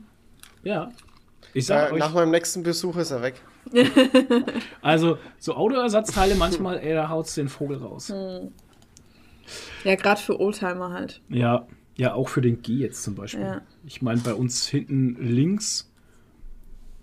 Ja. 0.62 0.90
Ich 1.54 1.66
sag 1.66 1.90
Äh, 1.90 1.94
euch, 1.94 1.98
nach 1.98 2.12
meinem 2.14 2.30
nächsten 2.30 2.62
Besuch 2.62 2.96
ist 2.98 3.10
er 3.10 3.22
weg. 3.22 3.34
also 4.82 5.18
so 5.38 5.54
Autoersatzteile 5.54 6.34
manchmal, 6.34 6.78
ey, 6.78 6.94
da 6.94 7.08
haut's 7.08 7.34
den 7.34 7.48
Vogel 7.48 7.78
raus. 7.78 8.12
Ja, 9.84 9.94
gerade 9.94 10.20
für 10.20 10.40
Oldtimer 10.40 10.90
halt. 10.92 11.20
Ja, 11.28 11.66
ja, 11.96 12.14
auch 12.14 12.28
für 12.28 12.40
den 12.40 12.62
G 12.62 12.74
jetzt 12.74 13.02
zum 13.02 13.14
Beispiel. 13.14 13.42
Ja. 13.42 13.62
Ich 13.84 14.02
meine, 14.02 14.20
bei 14.20 14.34
uns 14.34 14.66
hinten 14.66 15.16
links 15.20 15.90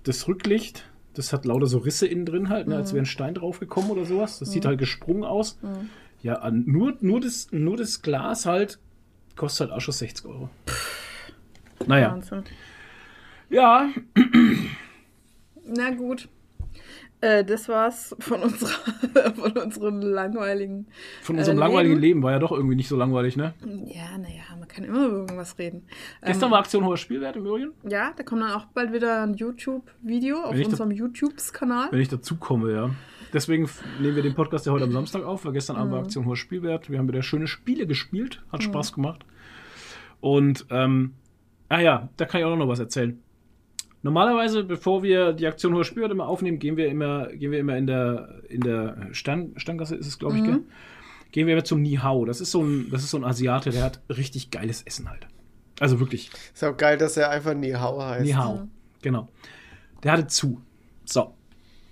das 0.04 0.28
Rücklicht, 0.28 0.90
das 1.14 1.34
hat 1.34 1.46
lauter 1.46 1.68
so 1.68 1.80
Risse 1.80 2.08
innen 2.08 2.26
drin 2.26 2.50
halt, 2.50 2.68
ne, 2.68 2.78
als 2.78 2.94
wäre 2.94 3.04
ein 3.04 3.08
Stein 3.08 3.34
draufgekommen 3.34 3.92
oder 3.92 4.06
sowas. 4.06 4.40
Das 4.40 4.52
sieht 4.52 4.66
halt 4.66 4.80
gesprungen 4.80 5.24
aus. 5.24 5.58
Ja, 6.22 6.36
an, 6.36 6.64
nur, 6.66 6.96
nur, 7.02 7.20
das, 7.20 7.52
nur 7.52 7.78
das 7.78 8.02
Glas 8.02 8.46
halt 8.46 8.80
kostet 9.36 9.68
halt 9.68 9.78
auch 9.78 9.82
schon 9.82 9.94
60 9.94 10.26
Euro. 10.26 10.50
Naja, 11.88 12.12
Wahnsinn. 12.12 12.44
ja, 13.50 13.90
Na 15.66 15.90
gut. 15.92 16.30
Äh, 17.26 17.44
das 17.44 17.68
war's 17.68 18.16
von 18.20 18.42
unserer, 18.42 18.70
von 19.36 19.52
unseren 19.54 20.02
langweiligen. 20.02 20.86
von 21.24 21.38
unserem 21.38 21.58
Äh, 21.58 21.62
langweiligen 21.62 21.96
Leben. 21.96 22.02
Leben 22.02 22.24
war 22.24 22.32
ja 22.34 22.40
doch 22.40 22.52
irgendwie 22.52 22.76
nicht 22.76 22.88
so 22.88 22.96
langweilig, 22.96 23.36
ne? 23.36 23.56
Ja, 23.86 24.16
naja, 24.18 24.44
man 24.60 24.68
kann 24.68 24.84
immer 24.84 25.08
über 25.08 25.18
irgendwas 25.22 25.58
reden. 25.58 25.88
Gestern 26.24 26.52
war 26.52 26.60
Aktion 26.60 26.86
hoher 26.86 26.98
Spielwert 26.98 27.36
im 27.36 27.48
Übrigen. 27.48 27.72
Ja, 27.90 28.14
da 28.16 28.22
kommt 28.24 28.44
dann 28.44 28.52
auch 28.52 28.66
bald 28.66 28.94
wieder 28.94 29.24
ein 29.24 29.34
YouTube-Video 29.34 30.44
auf 30.44 30.56
unserem 30.56 30.92
YouTube-Kanal. 30.92 31.88
Wenn 31.92 32.00
ich 32.00 32.10
dazu 32.10 32.36
komme, 32.36 32.72
ja. 32.72 32.92
Deswegen 33.34 33.68
nehmen 34.00 34.16
wir 34.16 34.24
den 34.24 34.36
Podcast 34.36 34.68
ja 34.68 34.72
heute 34.72 34.86
am 34.86 34.92
Samstag 34.92 35.24
auf, 35.24 35.46
weil 35.46 35.54
gestern 35.54 35.78
Abend 35.78 35.94
war 35.94 36.02
Aktion 36.02 36.26
hoher 36.26 36.38
Spielwert. 36.38 36.92
Wir 36.92 37.00
haben 37.00 37.08
wieder 37.08 37.24
schöne 37.24 37.48
Spiele 37.48 37.88
gespielt, 37.88 38.44
hat 38.52 38.62
Spaß 38.62 38.94
gemacht. 38.94 39.26
Und, 40.22 40.68
ähm, 40.70 41.14
ah 41.70 41.80
ja, 41.80 42.10
da 42.18 42.26
kann 42.26 42.40
ich 42.40 42.46
auch 42.46 42.56
noch 42.56 42.68
was 42.68 42.80
erzählen. 42.80 43.20
Normalerweise, 44.06 44.64
bevor 44.64 45.02
wir 45.02 45.34
die 45.34 45.48
Aktion 45.48 45.74
hoher 45.74 45.84
Spielwert 45.84 46.12
immer 46.12 46.28
aufnehmen, 46.28 46.60
gehen 46.60 46.78
wir 46.78 46.90
immer, 46.90 47.26
gehen 47.30 47.52
wir 47.52 47.58
immer 47.58 47.76
in 47.76 47.88
der, 47.88 48.44
in 48.50 48.62
der 48.62 49.08
Stern, 49.14 49.54
Sterngasse, 49.58 49.96
ist 49.96 50.06
es, 50.06 50.20
glaube 50.20 50.38
ich, 50.38 50.44
gell? 50.44 50.62
Gehen 51.32 51.48
wir 51.48 51.56
immer 51.56 51.64
zum 51.64 51.82
Nihao. 51.82 52.24
Das 52.26 52.40
ist 52.40 52.52
so 52.52 52.62
ein, 52.62 52.92
das 52.92 53.02
ist 53.02 53.10
so 53.10 53.18
ein 53.18 53.24
Asiate, 53.24 53.72
der 53.72 53.82
hat 53.82 54.02
richtig 54.08 54.52
geiles 54.52 54.84
Essen 54.84 55.10
halt. 55.10 55.26
Also 55.80 56.00
wirklich. 56.00 56.30
Ist 56.54 56.64
auch 56.64 56.78
geil, 56.78 57.00
dass 57.00 57.18
er 57.18 57.32
einfach 57.32 57.56
Nihau 57.56 58.00
heißt. 58.00 58.26
Nihao. 58.26 58.68
Genau. 59.02 59.28
Der 60.04 60.12
hatte 60.12 60.28
zu. 60.28 60.62
So. 61.06 61.34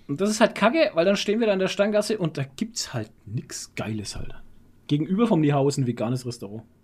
Und 0.07 0.21
das 0.21 0.29
ist 0.29 0.39
halt 0.39 0.53
kacke, 0.53 0.91
weil 0.93 1.05
dann 1.05 1.15
stehen 1.15 1.39
wir 1.39 1.47
da 1.47 1.53
in 1.53 1.59
der 1.59 1.67
Stanggasse 1.67 2.19
und 2.19 2.37
da 2.37 2.43
gibt's 2.43 2.93
halt 2.93 3.09
nix 3.25 3.73
Geiles 3.73 4.15
halt. 4.15 4.35
Gegenüber 4.85 5.25
vom 5.25 5.41
Nihao 5.41 5.67
ist 5.67 5.77
ein 5.77 5.87
veganes 5.87 6.27
Restaurant. 6.27 6.61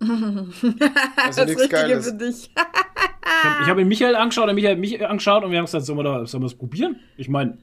Also 1.16 1.42
das 1.42 1.46
nichts 1.46 1.62
Richtige 1.62 1.82
Geiles. 1.82 2.08
für 2.08 2.14
dich. 2.14 2.50
Ich 3.22 3.46
habe 3.62 3.70
hab 3.70 3.78
ihn 3.78 3.88
Michael 3.88 4.16
angeschaut, 4.16 4.46
der 4.46 4.54
Michael 4.54 4.72
hat 4.74 4.80
mich 4.80 5.06
angeschaut 5.06 5.44
und 5.44 5.50
wir 5.50 5.58
haben 5.58 5.66
gesagt, 5.66 5.84
sollen 5.84 5.98
wir, 5.98 6.04
da, 6.04 6.26
sollen 6.26 6.42
wir 6.42 6.46
das 6.48 6.56
probieren? 6.56 6.96
Ich 7.16 7.28
meine. 7.28 7.58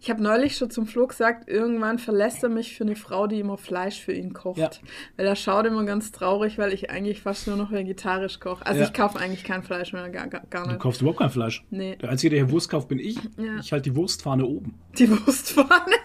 Ich 0.00 0.08
habe 0.08 0.22
neulich 0.22 0.56
schon 0.56 0.70
zum 0.70 0.86
Flo 0.86 1.06
gesagt, 1.06 1.46
irgendwann 1.46 1.98
verlässt 1.98 2.42
er 2.42 2.48
mich 2.48 2.74
für 2.74 2.84
eine 2.84 2.96
Frau, 2.96 3.26
die 3.26 3.38
immer 3.38 3.58
Fleisch 3.58 4.00
für 4.00 4.14
ihn 4.14 4.32
kocht. 4.32 4.56
Ja. 4.56 4.70
Weil 5.18 5.26
er 5.26 5.36
schaut 5.36 5.66
immer 5.66 5.84
ganz 5.84 6.10
traurig, 6.10 6.56
weil 6.56 6.72
ich 6.72 6.88
eigentlich 6.90 7.20
fast 7.20 7.46
nur 7.46 7.56
noch 7.56 7.70
vegetarisch 7.70 8.40
koche. 8.40 8.64
Also 8.64 8.80
Ja. 8.80 8.86
ich 8.86 8.94
kaufe 8.94 9.18
eigentlich 9.18 9.44
kein 9.44 9.62
Fleisch 9.62 9.92
mehr, 9.92 10.08
gar, 10.08 10.26
gar, 10.28 10.40
gar 10.48 10.62
du 10.64 10.70
nicht. 10.70 10.80
kaufst 10.80 11.02
überhaupt 11.02 11.18
kein 11.18 11.28
Fleisch. 11.28 11.62
Nee. 11.68 11.96
Der 11.96 12.08
Einzige, 12.08 12.30
der 12.30 12.46
hier 12.46 12.50
Wurst 12.50 12.70
kauft, 12.70 12.88
bin 12.88 12.98
ich. 12.98 13.16
Ja. 13.36 13.58
Ich 13.60 13.72
halte 13.72 13.90
die 13.90 13.96
Wurstfahne 13.96 14.46
oben. 14.46 14.72
Die 14.96 15.10
Wurstpfanne. 15.10 15.96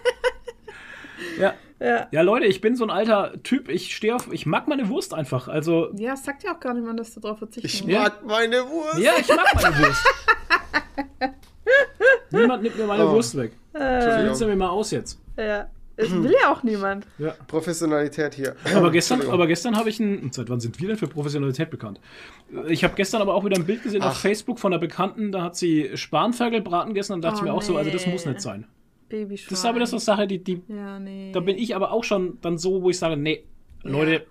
Ja. 1.40 1.54
Ja. 1.80 2.08
Ja, 2.10 2.22
Leute, 2.22 2.46
ich 2.46 2.60
bin 2.60 2.74
so 2.76 2.84
ein 2.84 2.90
alter 2.90 3.34
Typ. 3.44 3.68
Ich 3.68 3.94
stehe 3.94 4.14
auf, 4.14 4.32
ich 4.32 4.46
mag 4.46 4.66
meine 4.68 4.88
Wurst 4.88 5.14
einfach. 5.14 5.46
Also, 5.48 5.90
Ja, 5.94 6.14
es 6.14 6.24
sagt 6.24 6.42
ja 6.42 6.54
auch 6.54 6.60
gar 6.60 6.74
niemand, 6.74 6.98
dass 6.98 7.14
du 7.14 7.20
drauf 7.20 7.38
verzichten 7.38 7.66
Ich. 7.66 7.80
Ja. 7.84 8.00
mag 8.02 8.24
meine 8.26 8.68
Wurst. 8.68 8.98
ja, 8.98 9.12
ich 9.20 9.28
mag 9.28 9.46
meine 9.54 9.78
Wurst. 9.78 10.04
Niemand 12.30 12.62
nimmt 12.62 12.76
mir 12.76 12.86
meine 12.86 13.06
Oh. 13.06 13.12
Wurst 13.12 13.36
weg. 13.36 13.52
Entschuldigung. 13.72 14.24
Nimmst 14.24 14.40
du 14.40 14.46
mir 14.46 14.56
mal 14.56 14.68
aus 14.68 14.90
jetzt. 14.90 15.18
Ja. 15.36 15.68
Es 16.00 16.12
will 16.12 16.32
ja 16.40 16.52
auch 16.52 16.62
niemand. 16.62 17.04
Ja. 17.18 17.34
Professionalität 17.48 18.32
hier. 18.34 18.54
Aber 18.74 18.92
gestern, 18.92 19.20
aber 19.30 19.48
gestern 19.48 19.76
habe 19.76 19.88
ich 19.88 19.98
ein. 19.98 20.30
Seit 20.32 20.48
wann 20.48 20.60
sind 20.60 20.78
wir 20.80 20.86
denn 20.88 20.96
für 20.96 21.08
Professionalität 21.08 21.70
bekannt? 21.70 22.00
Ich 22.68 22.84
habe 22.84 22.94
gestern 22.94 23.20
aber 23.20 23.34
auch 23.34 23.44
wieder 23.44 23.56
ein 23.56 23.66
Bild 23.66 23.82
gesehen 23.82 24.02
auf 24.02 24.12
Ach. 24.14 24.20
Facebook 24.20 24.60
von 24.60 24.72
einer 24.72 24.78
Bekannten, 24.80 25.32
da 25.32 25.42
hat 25.42 25.56
sie 25.56 25.90
Spanferkelbraten 25.96 26.90
gegessen 26.94 27.14
und 27.14 27.22
dachte 27.22 27.36
Oh, 27.36 27.38
ich 27.38 27.44
mir 27.44 27.52
auch 27.52 27.62
so, 27.62 27.76
also 27.76 27.90
das 27.90 28.06
muss 28.06 28.26
nicht 28.26 28.40
sein. 28.40 28.66
Babyschwein. 29.08 29.50
Das 29.50 29.58
ist 29.60 29.64
aber 29.64 29.78
das 29.80 29.90
so 29.90 29.96
eine 29.96 30.00
Sache, 30.02 30.26
die, 30.26 30.42
die, 30.42 30.62
Ja, 30.68 30.98
nee. 30.98 31.30
da 31.32 31.40
bin 31.40 31.56
ich 31.58 31.74
aber 31.74 31.92
auch 31.92 32.04
schon 32.04 32.38
dann 32.40 32.58
so, 32.58 32.82
wo 32.82 32.90
ich 32.90 32.98
sage, 32.98 33.16
nee, 33.16 33.44
Leute, 33.82 34.26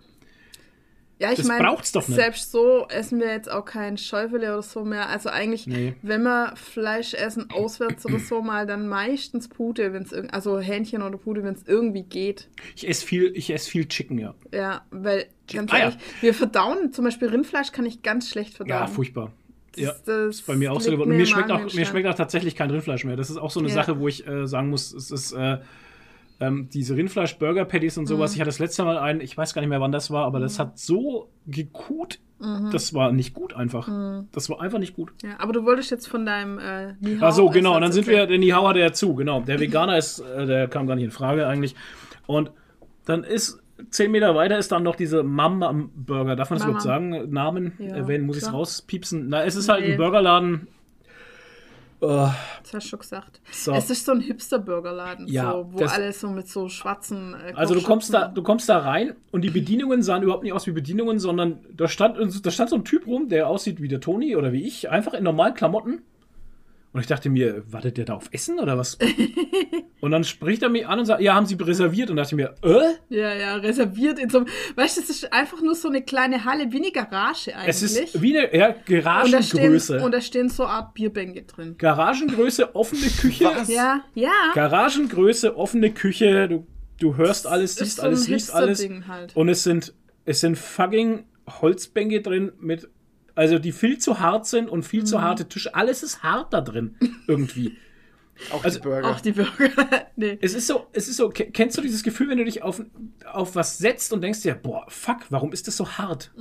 Ja, 1.20 1.32
ich 1.32 1.38
Das 1.38 1.48
meine, 1.48 1.63
braucht's 1.66 1.92
doch 1.92 2.08
nicht. 2.08 2.16
selbst 2.16 2.52
so 2.52 2.86
essen 2.90 3.20
wir 3.20 3.32
jetzt 3.32 3.50
auch 3.50 3.66
kein 3.66 3.98
Schäufele 3.98 4.54
oder 4.54 4.62
so 4.62 4.86
mehr. 4.86 5.10
Also 5.10 5.30
eigentlich, 5.30 5.66
Nee. 5.66 5.96
wenn 6.04 6.22
wir 6.22 6.54
Fleisch 6.56 7.16
essen, 7.16 7.50
auswärts 7.50 8.06
oder 8.06 8.20
so 8.20 8.44
mal, 8.44 8.68
dann 8.68 8.88
meistens 8.88 9.48
Pute, 9.48 9.94
wenn 9.94 10.04
es 10.04 10.13
also 10.13 10.60
Hähnchen 10.60 11.02
oder 11.02 11.17
Pute, 11.17 11.42
wenn 11.44 11.56
es 11.56 11.63
irgendwie 11.67 12.04
geht. 12.04 12.50
ich 12.75 12.88
esse 12.88 13.04
viel, 13.04 13.32
ich 13.36 13.50
esse 13.50 13.67
viel 13.67 13.88
Chicken, 13.88 14.19
ja. 14.19 14.36
Ja, 14.54 14.86
weil 14.92 15.25
ganz 15.52 15.73
Ah, 15.73 15.78
ja. 15.78 15.84
ehrlich, 15.86 15.98
wir 16.21 16.34
verdauen, 16.36 16.94
zum 16.94 17.06
Beispiel 17.06 17.30
Rindfleisch 17.30 17.71
kann 17.71 17.88
ich 17.88 18.04
ganz 18.04 18.30
schlecht 18.30 18.54
verdauen. 18.54 18.82
Ja, 18.82 18.86
furchtbar. 18.86 19.32
Das- 19.78 19.86
Ja, 19.86 19.94
das 20.06 20.36
ist 20.38 20.48
bei 20.48 20.56
mir 20.56 20.71
auch 20.73 20.82
so 20.82 20.92
geworden. 20.92 21.10
mir 21.12 21.17
Mir 21.17 21.25
schmeckt, 21.25 21.52
auch, 21.52 21.73
mir 21.73 21.86
schmeckt 21.86 22.08
auch 22.08 22.15
tatsächlich 22.15 22.56
kein 22.56 22.69
Rindfleisch 22.71 23.06
mehr. 23.06 23.15
Das 23.15 23.30
ist 23.30 23.38
auch 23.38 23.52
so 23.52 23.60
eine 23.60 23.69
Ja. 23.69 23.75
Sache, 23.75 24.00
wo 24.00 24.08
ich 24.08 24.28
äh, 24.28 24.46
sagen 24.48 24.69
muss, 24.69 24.94
es 24.94 25.12
ist, 25.12 25.32
äh, 25.34 25.58
Ähm, 26.40 26.69
diese 26.71 26.96
Rindfleisch-Burger-Patties 26.96 27.98
und 27.98 28.06
sowas. 28.06 28.34
Ich 28.36 28.40
hatte 28.40 28.50
das 28.50 28.60
letzte 28.60 28.84
Mal 28.84 29.00
einen, 29.00 29.21
ich 29.21 29.36
weiß 29.36 29.56
gar 29.56 29.62
nicht 29.63 29.69
mehr, 29.69 29.82
wann 29.82 29.92
das 29.92 30.12
war, 30.12 30.23
aber 30.25 30.40
das 30.40 30.60
hat 30.60 30.78
so 30.78 31.30
gekut. 31.48 32.19
Das 32.71 32.94
war 32.94 33.12
nicht 33.12 33.34
gut 33.34 33.56
einfach. 33.56 33.90
Das 34.34 34.48
war 34.48 34.62
einfach 34.62 34.78
nicht 34.78 34.94
gut. 34.96 35.12
Ja, 35.23 35.40
aber 35.40 35.52
du 35.54 35.65
wolltest 35.65 35.90
jetzt 35.90 36.08
von 36.08 36.28
deinem 36.28 36.60
äh, 36.60 36.94
Ach 37.21 37.32
so, 37.34 37.50
genau. 37.50 37.73
Und 37.78 37.82
dann 37.82 37.92
sind 37.92 38.06
wir, 38.06 38.17
erzählen. 38.19 38.30
der 38.30 38.38
Nihau 38.38 38.67
hatte 38.67 38.80
ja 38.82 38.94
zu, 38.94 39.15
genau. 39.15 39.42
Der 39.42 39.60
Veganer 39.60 39.98
ist, 39.98 40.19
äh, 40.19 40.46
der 40.46 40.67
kam 40.67 40.86
gar 40.86 40.94
nicht 40.94 41.06
in 41.06 41.10
Frage 41.12 41.48
eigentlich. 41.48 41.73
Und 42.28 42.52
dann 43.06 43.23
ist, 43.23 43.60
zehn 43.90 44.12
Meter 44.12 44.36
weiter 44.36 44.58
ist 44.58 44.71
dann 44.71 44.84
noch 44.84 44.96
diese 44.96 45.23
Mama-Burger. 45.23 46.36
Darf 46.36 46.50
man 46.50 46.58
das 46.60 46.67
Mama. 46.67 46.80
überhaupt 46.80 46.84
sagen? 46.84 47.30
Namen 47.32 47.73
Ja, 47.80 47.96
erwähnen? 47.96 48.25
Muss 48.25 48.38
ich 48.38 48.44
es 48.44 48.54
rauspiepsen? 48.54 49.30
Na, 49.30 49.44
es 49.44 49.56
ist 49.56 49.69
halt 49.69 49.86
Nee. 49.86 49.92
ein 49.94 49.98
Burgerladen. 49.98 50.67
Äh, 52.00 52.06
Das 52.06 52.73
hast 52.73 52.73
du 52.73 52.80
schon 52.90 53.00
gesagt. 53.00 53.42
So. 53.52 53.71
Es 53.73 53.90
ist 53.90 54.06
so 54.06 54.12
ein 54.12 54.19
Hipster-Burgerladen, 54.21 55.28
Ja, 55.28 55.52
so, 55.52 55.69
wo 55.71 55.84
alles 55.86 56.19
so 56.19 56.30
mit 56.30 56.48
so 56.48 56.69
schwarzen. 56.69 57.34
Äh, 57.34 57.54
also 57.56 57.73
du 57.73 57.82
kommst 57.82 58.13
da, 58.13 58.28
du 58.28 58.44
kommst 58.44 58.69
da 58.69 58.78
rein 58.80 59.15
und 59.32 59.42
die 59.42 59.50
Bedienungen 59.50 60.04
sahen 60.04 60.21
überhaupt 60.21 60.44
nicht 60.44 60.54
aus 60.54 60.67
wie 60.67 60.71
Bedienungen, 60.73 61.17
sondern 61.17 61.60
da 61.75 61.88
stand, 61.88 62.17
da 62.46 62.52
stand 62.52 62.69
so 62.69 62.75
ein 62.75 62.86
Typ 62.86 63.08
rum, 63.08 63.30
der 63.30 63.48
aussieht 63.48 63.82
wie 63.82 63.88
der 63.88 64.00
Toni 64.00 64.36
oder 64.36 64.52
wie 64.52 64.63
ich, 64.63 64.90
einfach 64.92 65.13
in 65.15 65.23
normalen 65.23 65.56
Klamotten. 65.56 66.04
Und 66.98 67.02
ich 67.02 67.08
dachte 67.08 67.29
mir, 67.29 67.62
wartet 67.71 67.98
der 67.98 68.06
da 68.06 68.15
auf 68.15 68.27
Essen 68.31 68.60
oder 68.60 68.75
was? 68.75 68.98
und 70.02 70.10
dann 70.10 70.23
spricht 70.23 70.63
er 70.63 70.69
mich 70.69 70.87
an 70.87 70.98
und 70.98 71.06
sagt, 71.06 71.21
ja, 71.21 71.35
haben 71.35 71.45
Sie 71.45 71.54
reserviert? 71.54 72.10
Und 72.10 72.15
dachte 72.15 72.33
ich 72.33 72.37
mir, 72.37 72.56
äh? 72.63 73.15
Ja, 73.15 73.35
ja, 73.35 73.56
reserviert 73.58 74.17
in 74.17 74.31
so 74.31 74.39
einem. 74.39 74.48
Weißt 74.75 74.98
du, 74.98 75.02
das 75.02 75.12
ist 75.12 75.31
einfach 75.31 75.62
nur 75.62 75.75
so 75.75 75.89
eine 75.89 76.02
kleine 76.02 76.43
Halle, 76.43 76.71
wie 76.71 76.77
eine 76.77 76.91
Garage 76.91 77.56
eigentlich. 77.56 77.67
Es 77.67 77.83
ist 77.83 78.19
wie 78.19 78.35
eine 78.35 78.58
ja, 78.58 78.69
und, 78.69 78.85
Garagengröße. 78.87 80.04
und 80.04 80.12
da 80.12 80.21
stehen 80.21 80.50
so 80.50 80.63
eine 80.63 80.73
Art 80.73 80.95
Bierbänke 80.95 81.43
drin. 81.43 81.75
Garagengröße, 81.77 82.75
offene 82.75 83.10
Küche. 83.12 83.45
Was? 83.45 83.67
Ja, 83.67 84.02
ja. 84.15 84.31
Garagengröße, 84.56 85.56
offene 85.56 85.91
Küche. 85.91 86.48
Du, 86.48 86.65
du 87.00 87.15
hörst 87.15 87.45
alles, 87.45 87.75
siehst 87.75 87.98
so 87.98 88.02
alles, 88.02 88.27
riechst 88.27 88.52
alles. 88.52 88.89
Halt. 89.08 89.35
Und 89.35 89.50
es 89.50 89.62
sind, 89.62 89.93
es 90.25 90.39
sind 90.39 90.58
fucking 90.58 91.25
Holzbänke 91.62 92.23
drin 92.23 92.54
mit, 92.60 92.89
also 93.38 93.60
die 93.60 93.71
viel 93.71 93.98
zu 94.00 94.19
hart 94.19 94.46
sind 94.48 94.69
und 94.69 94.83
viel 94.83 95.02
Mhm. 95.02 95.06
zu 95.06 95.21
harte 95.21 95.48
Tische. 95.48 95.73
Alles 95.75 96.04
ist 96.04 96.23
hart 96.23 96.52
da 96.54 96.62
drin. 96.62 96.96
Irgendwie. 97.27 97.77
Auch 98.52 98.63
Also, 98.63 98.77
die 98.79 98.83
Burger. 98.83 99.08
Auch 99.10 99.19
die 99.19 99.31
Burger. 99.31 99.52
nee. 100.15 100.38
Es 100.42 100.54
ist 100.54 100.67
so, 100.67 100.85
es 100.94 101.08
ist 101.08 101.17
so, 101.17 101.29
ke- 101.29 101.50
kennst 101.52 101.75
du 101.75 101.81
dieses 101.81 102.04
Gefühl, 102.04 102.29
wenn 102.29 102.38
du 102.38 102.46
dich 102.46 102.62
auf, 102.62 102.83
auf 103.33 103.56
was 103.56 103.79
setzt 103.79 104.13
und 104.13 104.21
denkst 104.21 104.42
dir, 104.44 104.54
boah, 104.54 104.85
fuck, 104.90 105.21
warum 105.31 105.52
ist 105.54 105.67
das 105.67 105.75
so 105.77 105.90
hart? 105.90 106.31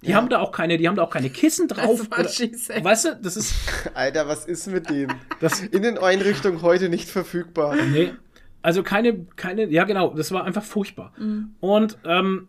Die 0.00 0.14
haben 0.14 0.30
da 0.30 0.38
auch 0.40 0.52
keine, 0.52 0.78
die 0.78 0.88
haben 0.88 0.96
da 0.96 1.02
auch 1.02 1.10
keine 1.10 1.28
Kissen 1.28 1.68
drauf. 1.68 2.02
Mhm. 2.08 2.24
Scheiße. 2.28 2.82
weißt 2.82 3.04
du, 3.04 3.16
das 3.22 3.36
ist, 3.36 3.54
Alter, 3.94 4.26
was 4.26 4.46
ist 4.46 4.68
mit 4.68 4.88
dem? 4.88 5.08
das, 5.40 5.60
In 5.60 5.82
den 5.82 5.98
Einrichtungen 5.98 6.62
heute 6.62 6.88
nicht 6.88 7.10
verfügbar. 7.10 7.76
Nee. 7.92 8.14
Also 8.62 8.82
keine, 8.82 9.26
keine, 9.36 9.66
ja 9.66 9.84
genau, 9.84 10.14
das 10.14 10.32
war 10.32 10.44
einfach 10.44 10.64
furchtbar. 10.64 11.12
Und 11.60 11.98
ähm, 12.06 12.48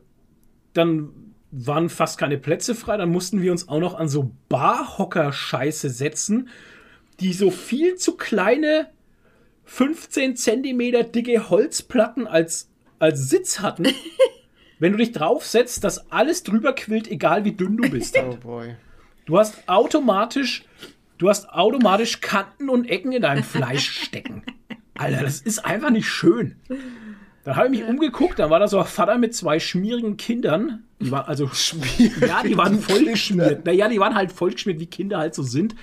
dann 0.72 1.10
waren 1.56 1.90
fast 1.90 2.18
keine 2.18 2.38
Plätze 2.38 2.76
frei, 2.76 2.98
dann 2.98 3.10
mussten 3.10 3.42
wir 3.42 3.52
uns 3.52 3.68
auch 3.70 3.80
noch 3.80 3.96
an 3.96 4.10
so 4.10 4.32
Barhocker-Scheiße 4.50 5.90
setzen, 5.90 6.50
die 7.22 7.32
so 7.32 7.50
viel 7.50 7.96
zu 7.96 8.18
kleine 8.18 8.90
15 9.64 10.36
Zentimeter 10.36 11.04
dicke 11.04 11.50
Holzplatten 11.50 12.28
als, 12.28 12.70
als 13.00 13.30
Sitz 13.30 13.60
hatten. 13.62 13.88
Wenn 14.80 14.92
du 14.92 14.98
dich 14.98 15.14
draufsetzt, 15.14 15.86
dass 15.86 16.12
alles 16.12 16.44
drüber 16.44 16.74
quillt, 16.74 17.10
egal 17.10 17.46
wie 17.46 17.54
dünn 17.54 17.78
du 17.78 17.90
bist. 17.90 18.18
Oh 18.18 18.36
boy. 18.36 18.76
Du 19.26 19.40
hast 19.40 19.68
automatisch, 19.68 20.66
du 21.18 21.30
hast 21.30 21.50
automatisch 21.50 22.20
Kanten 22.20 22.70
und 22.70 22.86
Ecken 22.90 23.14
in 23.14 23.22
deinem 23.22 23.44
Fleisch 23.44 24.04
stecken. 24.04 24.44
Alter, 24.98 25.22
das 25.24 25.42
ist 25.42 25.66
einfach 25.66 25.90
nicht 25.90 26.08
schön. 26.08 26.58
Dann 27.46 27.56
habe 27.56 27.68
ich 27.68 27.80
mich 27.80 27.88
umgeguckt, 27.88 28.40
dann 28.40 28.50
war 28.50 28.60
da 28.60 28.68
so 28.68 28.80
ein 28.80 28.88
Vater 28.88 29.20
mit 29.20 29.36
zwei 29.36 29.60
schmierigen 29.60 30.18
Kindern. 30.18 30.84
Die 31.00 31.12
waren 31.12 31.26
also 31.28 31.48
ja, 32.20 32.42
die 32.44 32.58
waren 32.58 32.80
voll 32.80 33.06
geschmiert. 33.06 33.66
Naja, 33.66 33.88
die 33.88 34.00
waren 34.00 34.16
halt 34.16 34.32
voll 34.32 34.52
geschmiert, 34.52 34.80
wie 34.80 34.88
Kinder 34.88 35.20
halt 35.20 35.36
so 35.36 35.44
sind. 35.44 35.76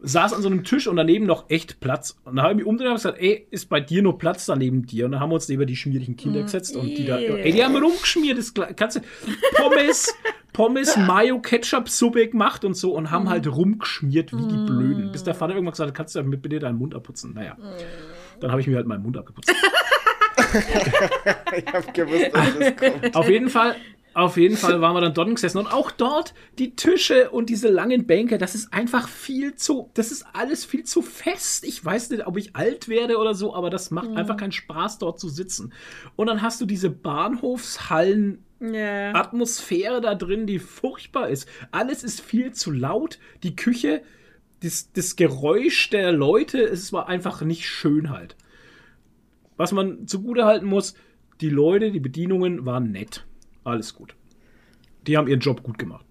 Saß 0.00 0.32
an 0.32 0.40
so 0.40 0.48
einem 0.48 0.64
Tisch 0.64 0.86
und 0.86 0.96
daneben 0.96 1.26
noch 1.26 1.50
echt 1.50 1.80
Platz. 1.80 2.16
Und 2.24 2.36
dann 2.36 2.44
habe 2.44 2.54
ich 2.54 2.58
mich 2.58 2.66
umgedreht 2.66 2.92
und 2.92 2.96
gesagt, 2.96 3.18
ey, 3.20 3.46
ist 3.50 3.68
bei 3.68 3.80
dir 3.80 4.02
nur 4.02 4.16
Platz 4.16 4.46
daneben 4.46 4.86
dir? 4.86 5.04
Und 5.04 5.12
dann 5.12 5.20
haben 5.20 5.30
wir 5.30 5.34
uns 5.34 5.48
neben 5.48 5.66
die 5.66 5.76
schmierigen 5.76 6.16
Kinder 6.16 6.40
gesetzt 6.40 6.74
und 6.76 6.86
die 6.86 7.04
da, 7.04 7.18
ey, 7.18 7.52
die 7.52 7.62
haben 7.62 7.76
rumgeschmiert. 7.76 8.38
Das 8.38 8.54
kannst 8.54 8.96
du, 8.96 9.00
Pommes, 9.56 10.14
Pommes, 10.54 10.96
Mayo, 11.06 11.40
Ketchup, 11.40 11.90
Suppe 11.90 12.26
gemacht 12.28 12.64
und 12.64 12.74
so 12.74 12.94
und 12.94 13.10
haben 13.10 13.28
halt 13.28 13.46
rumgeschmiert 13.46 14.32
wie 14.32 14.46
die 14.46 14.64
Blöden. 14.66 15.12
Bis 15.12 15.24
der 15.24 15.34
Vater 15.34 15.52
irgendwann 15.52 15.72
gesagt 15.72 15.88
hat, 15.88 15.94
kannst 15.94 16.14
du 16.14 16.20
damit 16.20 16.40
bitte 16.40 16.58
deinen 16.58 16.78
Mund 16.78 16.94
abputzen? 16.94 17.34
Naja, 17.34 17.58
dann 18.40 18.50
habe 18.50 18.62
ich 18.62 18.66
mir 18.66 18.76
halt 18.76 18.86
meinen 18.86 19.02
Mund 19.02 19.18
abgeputzt. 19.18 19.52
Ich 21.56 21.72
hab 21.72 21.94
gewusst, 21.94 22.30
dass 22.32 22.58
das 22.58 22.76
kommt. 23.00 23.16
Auf 23.16 23.28
jeden 23.28 23.48
Fall, 23.48 23.76
auf 24.14 24.36
jeden 24.36 24.56
Fall 24.56 24.80
waren 24.80 24.94
wir 24.94 25.02
dann 25.02 25.14
dort 25.14 25.34
gesessen 25.34 25.58
und 25.58 25.72
auch 25.72 25.90
dort 25.90 26.32
die 26.58 26.74
Tische 26.74 27.30
und 27.30 27.50
diese 27.50 27.68
langen 27.68 28.06
Bänke, 28.06 28.38
das 28.38 28.54
ist 28.54 28.72
einfach 28.72 29.08
viel 29.08 29.54
zu, 29.56 29.90
das 29.94 30.10
ist 30.10 30.24
alles 30.32 30.64
viel 30.64 30.84
zu 30.84 31.02
fest. 31.02 31.64
Ich 31.64 31.84
weiß 31.84 32.10
nicht, 32.10 32.26
ob 32.26 32.36
ich 32.36 32.56
alt 32.56 32.88
werde 32.88 33.18
oder 33.18 33.34
so, 33.34 33.54
aber 33.54 33.70
das 33.70 33.90
macht 33.90 34.16
einfach 34.16 34.36
keinen 34.36 34.52
Spaß, 34.52 34.98
dort 34.98 35.20
zu 35.20 35.28
sitzen. 35.28 35.72
Und 36.16 36.28
dann 36.28 36.42
hast 36.42 36.60
du 36.60 36.66
diese 36.66 36.90
Bahnhofshallen. 36.90 38.42
Ja. 38.58 39.14
Atmosphäre 39.14 40.00
da 40.00 40.14
drin, 40.14 40.46
die 40.46 40.58
furchtbar 40.58 41.28
ist. 41.28 41.46
Alles 41.72 42.02
ist 42.02 42.22
viel 42.22 42.52
zu 42.52 42.70
laut. 42.70 43.18
Die 43.42 43.54
Küche, 43.54 44.00
das, 44.60 44.90
das 44.92 45.16
Geräusch 45.16 45.90
der 45.90 46.12
Leute, 46.12 46.62
es 46.62 46.90
war 46.90 47.06
einfach 47.06 47.42
nicht 47.42 47.66
schön 47.66 48.08
halt. 48.08 48.34
Was 49.56 49.72
man 49.72 50.06
zugute 50.06 50.44
halten 50.44 50.66
muss, 50.66 50.94
die 51.40 51.50
Leute, 51.50 51.90
die 51.90 52.00
Bedienungen 52.00 52.64
waren 52.64 52.92
nett. 52.92 53.24
Alles 53.64 53.94
gut. 53.94 54.14
Die 55.06 55.16
haben 55.16 55.28
ihren 55.28 55.40
Job 55.40 55.62
gut 55.62 55.78
gemacht. 55.78 56.04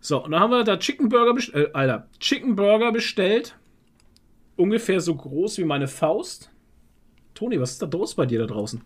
So, 0.00 0.24
und 0.24 0.30
dann 0.30 0.40
haben 0.40 0.50
wir 0.50 0.64
da 0.64 0.76
Chicken 0.76 1.08
Burger 1.08 1.34
bestellt. 1.34 1.70
Äh, 1.70 1.72
Alter, 1.72 2.08
Chicken 2.20 2.56
Burger 2.56 2.92
bestellt. 2.92 3.56
Ungefähr 4.56 5.00
so 5.00 5.14
groß 5.14 5.58
wie 5.58 5.64
meine 5.64 5.88
Faust. 5.88 6.50
Toni, 7.34 7.60
was 7.60 7.72
ist 7.72 7.82
da 7.82 7.86
los 7.86 8.14
bei 8.14 8.26
dir 8.26 8.40
da 8.40 8.46
draußen? 8.46 8.82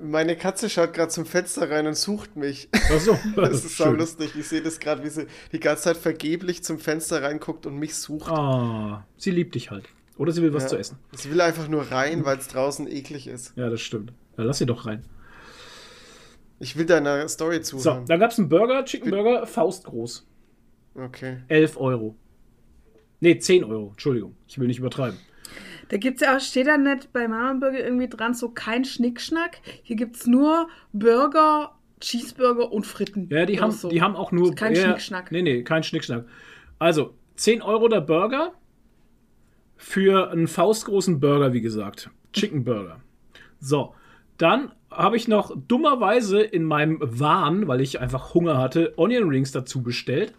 Meine 0.00 0.36
Katze 0.36 0.68
schaut 0.68 0.94
gerade 0.94 1.10
zum 1.10 1.26
Fenster 1.26 1.70
rein 1.70 1.86
und 1.86 1.96
sucht 1.96 2.36
mich. 2.36 2.68
Ach 2.72 2.98
so, 2.98 3.16
Das 3.36 3.64
ist 3.64 3.76
so 3.76 3.90
lustig. 3.90 4.32
Ich 4.36 4.48
sehe 4.48 4.62
das 4.62 4.80
gerade, 4.80 5.04
wie 5.04 5.10
sie 5.10 5.26
die 5.52 5.60
ganze 5.60 5.84
Zeit 5.84 5.96
vergeblich 5.96 6.64
zum 6.64 6.78
Fenster 6.78 7.22
reinguckt 7.22 7.66
und 7.66 7.76
mich 7.76 7.94
sucht. 7.94 8.30
Ah, 8.30 9.06
sie 9.16 9.30
liebt 9.30 9.54
dich 9.54 9.70
halt. 9.70 9.84
Oder 10.18 10.32
sie 10.32 10.42
will 10.42 10.52
was 10.52 10.64
Ja. 10.64 10.68
zu 10.70 10.76
essen. 10.78 10.98
Sie 11.12 11.30
will 11.30 11.40
einfach 11.40 11.68
nur 11.68 11.90
rein, 11.90 12.24
weil 12.24 12.38
es 12.38 12.48
draußen 12.48 12.86
eklig 12.86 13.26
ist. 13.26 13.54
Ja, 13.56 13.70
das 13.70 13.80
stimmt. 13.80 14.12
Ja, 14.36 14.44
lass 14.44 14.58
sie 14.58 14.66
doch 14.66 14.86
rein. 14.86 15.04
Ich 16.60 16.76
will 16.76 16.86
deiner 16.86 17.26
Story 17.28 17.62
So, 17.62 17.78
zuhören. 17.78 18.06
da 18.06 18.16
gab 18.16 18.30
es 18.30 18.38
einen 18.38 18.48
Burger, 18.48 18.84
Chicken 18.84 19.10
Burger, 19.10 19.46
faustgroß. 19.46 20.26
Okay. 20.94 21.38
11 21.48 21.76
Euro. 21.76 22.14
Nee, 23.20 23.38
10 23.38 23.64
Euro. 23.64 23.88
Entschuldigung. 23.90 24.36
Ich 24.46 24.58
will 24.58 24.66
nicht 24.68 24.78
übertreiben. 24.78 25.18
Da 25.88 25.96
gibt's 25.96 26.22
ja 26.22 26.36
auch, 26.36 26.40
steht 26.40 26.66
da 26.66 26.78
nicht 26.78 27.12
bei 27.12 27.26
Mama 27.28 27.54
Burger 27.58 27.80
irgendwie 27.84 28.08
dran, 28.08 28.34
so 28.34 28.48
kein 28.50 28.84
Schnickschnack. 28.84 29.58
Hier 29.82 29.96
gibt's 29.96 30.26
nur 30.26 30.68
Burger, 30.92 31.74
Cheeseburger 32.00 32.72
und 32.72 32.86
Fritten. 32.86 33.28
Ja, 33.30 33.44
die 33.46 33.60
haben, 33.60 33.72
so. 33.72 33.88
die 33.88 34.00
haben 34.00 34.16
auch 34.16 34.32
nur. 34.32 34.50
Ist 34.50 34.56
kein 34.56 34.74
ja, 34.74 34.82
Schnickschnack. 34.82 35.30
Nee, 35.32 35.42
nee, 35.42 35.62
kein 35.62 35.82
Schnickschnack. 35.82 36.24
Also, 36.78 37.14
10 37.36 37.62
Euro 37.62 37.88
der 37.88 38.00
Burger 38.00 38.52
für 39.82 40.30
einen 40.30 40.46
faustgroßen 40.46 41.18
Burger, 41.18 41.52
wie 41.52 41.60
gesagt. 41.60 42.08
Chicken 42.32 42.62
Burger. 42.62 43.00
So, 43.58 43.94
dann 44.38 44.70
habe 44.90 45.16
ich 45.16 45.26
noch 45.26 45.52
dummerweise 45.68 46.40
in 46.40 46.64
meinem 46.64 46.98
Wahn, 47.00 47.66
weil 47.66 47.80
ich 47.80 48.00
einfach 48.00 48.32
Hunger 48.32 48.58
hatte, 48.58 48.94
Onion 48.96 49.28
Rings 49.28 49.50
dazu 49.50 49.82
bestellt. 49.82 50.34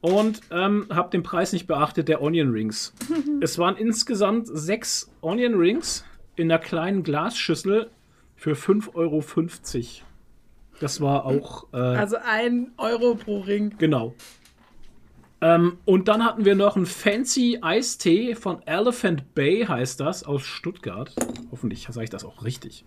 Und 0.00 0.40
ähm, 0.50 0.86
habe 0.90 1.10
den 1.10 1.22
Preis 1.22 1.52
nicht 1.52 1.66
beachtet 1.66 2.08
der 2.08 2.22
Onion 2.22 2.50
Rings. 2.50 2.94
es 3.42 3.58
waren 3.58 3.76
insgesamt 3.76 4.46
sechs 4.46 5.10
Onion 5.20 5.54
Rings 5.54 6.04
in 6.34 6.50
einer 6.50 6.60
kleinen 6.60 7.02
Glasschüssel 7.02 7.90
für 8.36 8.54
5,50 8.54 8.94
Euro. 8.94 9.22
Das 10.80 11.00
war 11.00 11.26
auch. 11.26 11.66
Äh, 11.72 11.76
Also 11.76 12.16
ein 12.24 12.72
Euro 12.78 13.16
pro 13.16 13.40
Ring. 13.40 13.74
Genau. 13.78 14.14
Ähm, 15.40 15.78
und 15.84 16.08
dann 16.08 16.24
hatten 16.24 16.44
wir 16.44 16.54
noch 16.54 16.76
einen 16.76 16.86
fancy 16.86 17.58
Eistee 17.62 18.34
von 18.34 18.60
Elephant 18.66 19.34
Bay, 19.34 19.64
heißt 19.64 20.00
das, 20.00 20.24
aus 20.24 20.42
Stuttgart. 20.42 21.14
Hoffentlich 21.50 21.86
sage 21.88 22.04
ich 22.04 22.10
das 22.10 22.24
auch 22.24 22.44
richtig. 22.44 22.84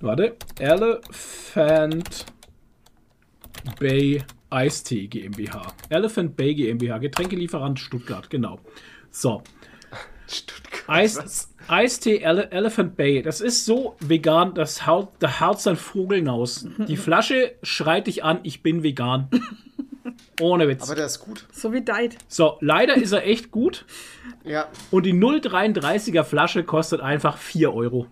Warte. 0.00 0.36
Elephant 0.60 2.26
Bay 3.80 4.22
Eistee 4.50 5.08
GmbH. 5.08 5.72
Elephant 5.88 6.36
Bay 6.36 6.54
GmbH, 6.54 6.98
Getränkelieferant 6.98 7.80
Stuttgart, 7.80 8.30
genau. 8.30 8.60
So. 9.10 9.42
Stuttgart. 10.28 10.84
Eis, 10.86 11.16
was? 11.16 11.54
Eistee 11.66 12.18
Ele 12.18 12.50
Elephant 12.50 12.96
Bay. 12.96 13.20
Das 13.22 13.40
ist 13.40 13.64
so 13.64 13.96
vegan, 14.00 14.54
das 14.54 14.86
haut, 14.86 15.10
da 15.18 15.40
haut 15.40 15.60
sein 15.60 15.76
Vogel 15.76 16.18
hinaus. 16.18 16.66
Die 16.88 16.96
Flasche 16.96 17.56
schreit 17.62 18.06
dich 18.06 18.24
an, 18.24 18.40
ich 18.44 18.62
bin 18.62 18.82
vegan. 18.82 19.28
Ohne 20.40 20.68
Witz. 20.68 20.82
Aber 20.82 20.94
der 20.94 21.06
ist 21.06 21.20
gut. 21.20 21.46
So 21.52 21.72
wie 21.72 21.80
Diet. 21.80 22.16
So, 22.28 22.56
leider 22.60 22.94
ist 22.96 23.12
er 23.12 23.26
echt 23.26 23.50
gut. 23.50 23.84
Ja, 24.44 24.66
Und 24.90 25.04
die 25.06 25.12
0,33er 25.14 26.24
Flasche 26.24 26.64
kostet 26.64 27.00
einfach 27.00 27.36
4 27.38 27.72
Euro. 27.74 28.06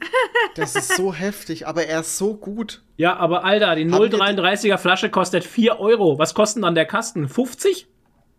das 0.55 0.75
ist 0.77 0.97
so 0.97 1.13
heftig, 1.15 1.67
aber 1.67 1.87
er 1.87 2.01
ist 2.01 2.17
so 2.19 2.35
gut. 2.35 2.83
Ja, 2.97 3.17
aber 3.17 3.45
Alter, 3.45 3.75
die 3.77 3.91
Haben 3.91 4.01
wir 4.03 4.09
die- 4.09 4.17
0,33er 4.17 4.79
Flasche 4.79 5.11
kostet 5.11 5.45
4 5.45 5.79
Euro. 5.81 6.19
Was 6.19 6.35
kostet 6.35 6.63
dann 6.65 6.75
der 6.75 6.87
Kasten? 6.87 7.29
50? 7.29 7.87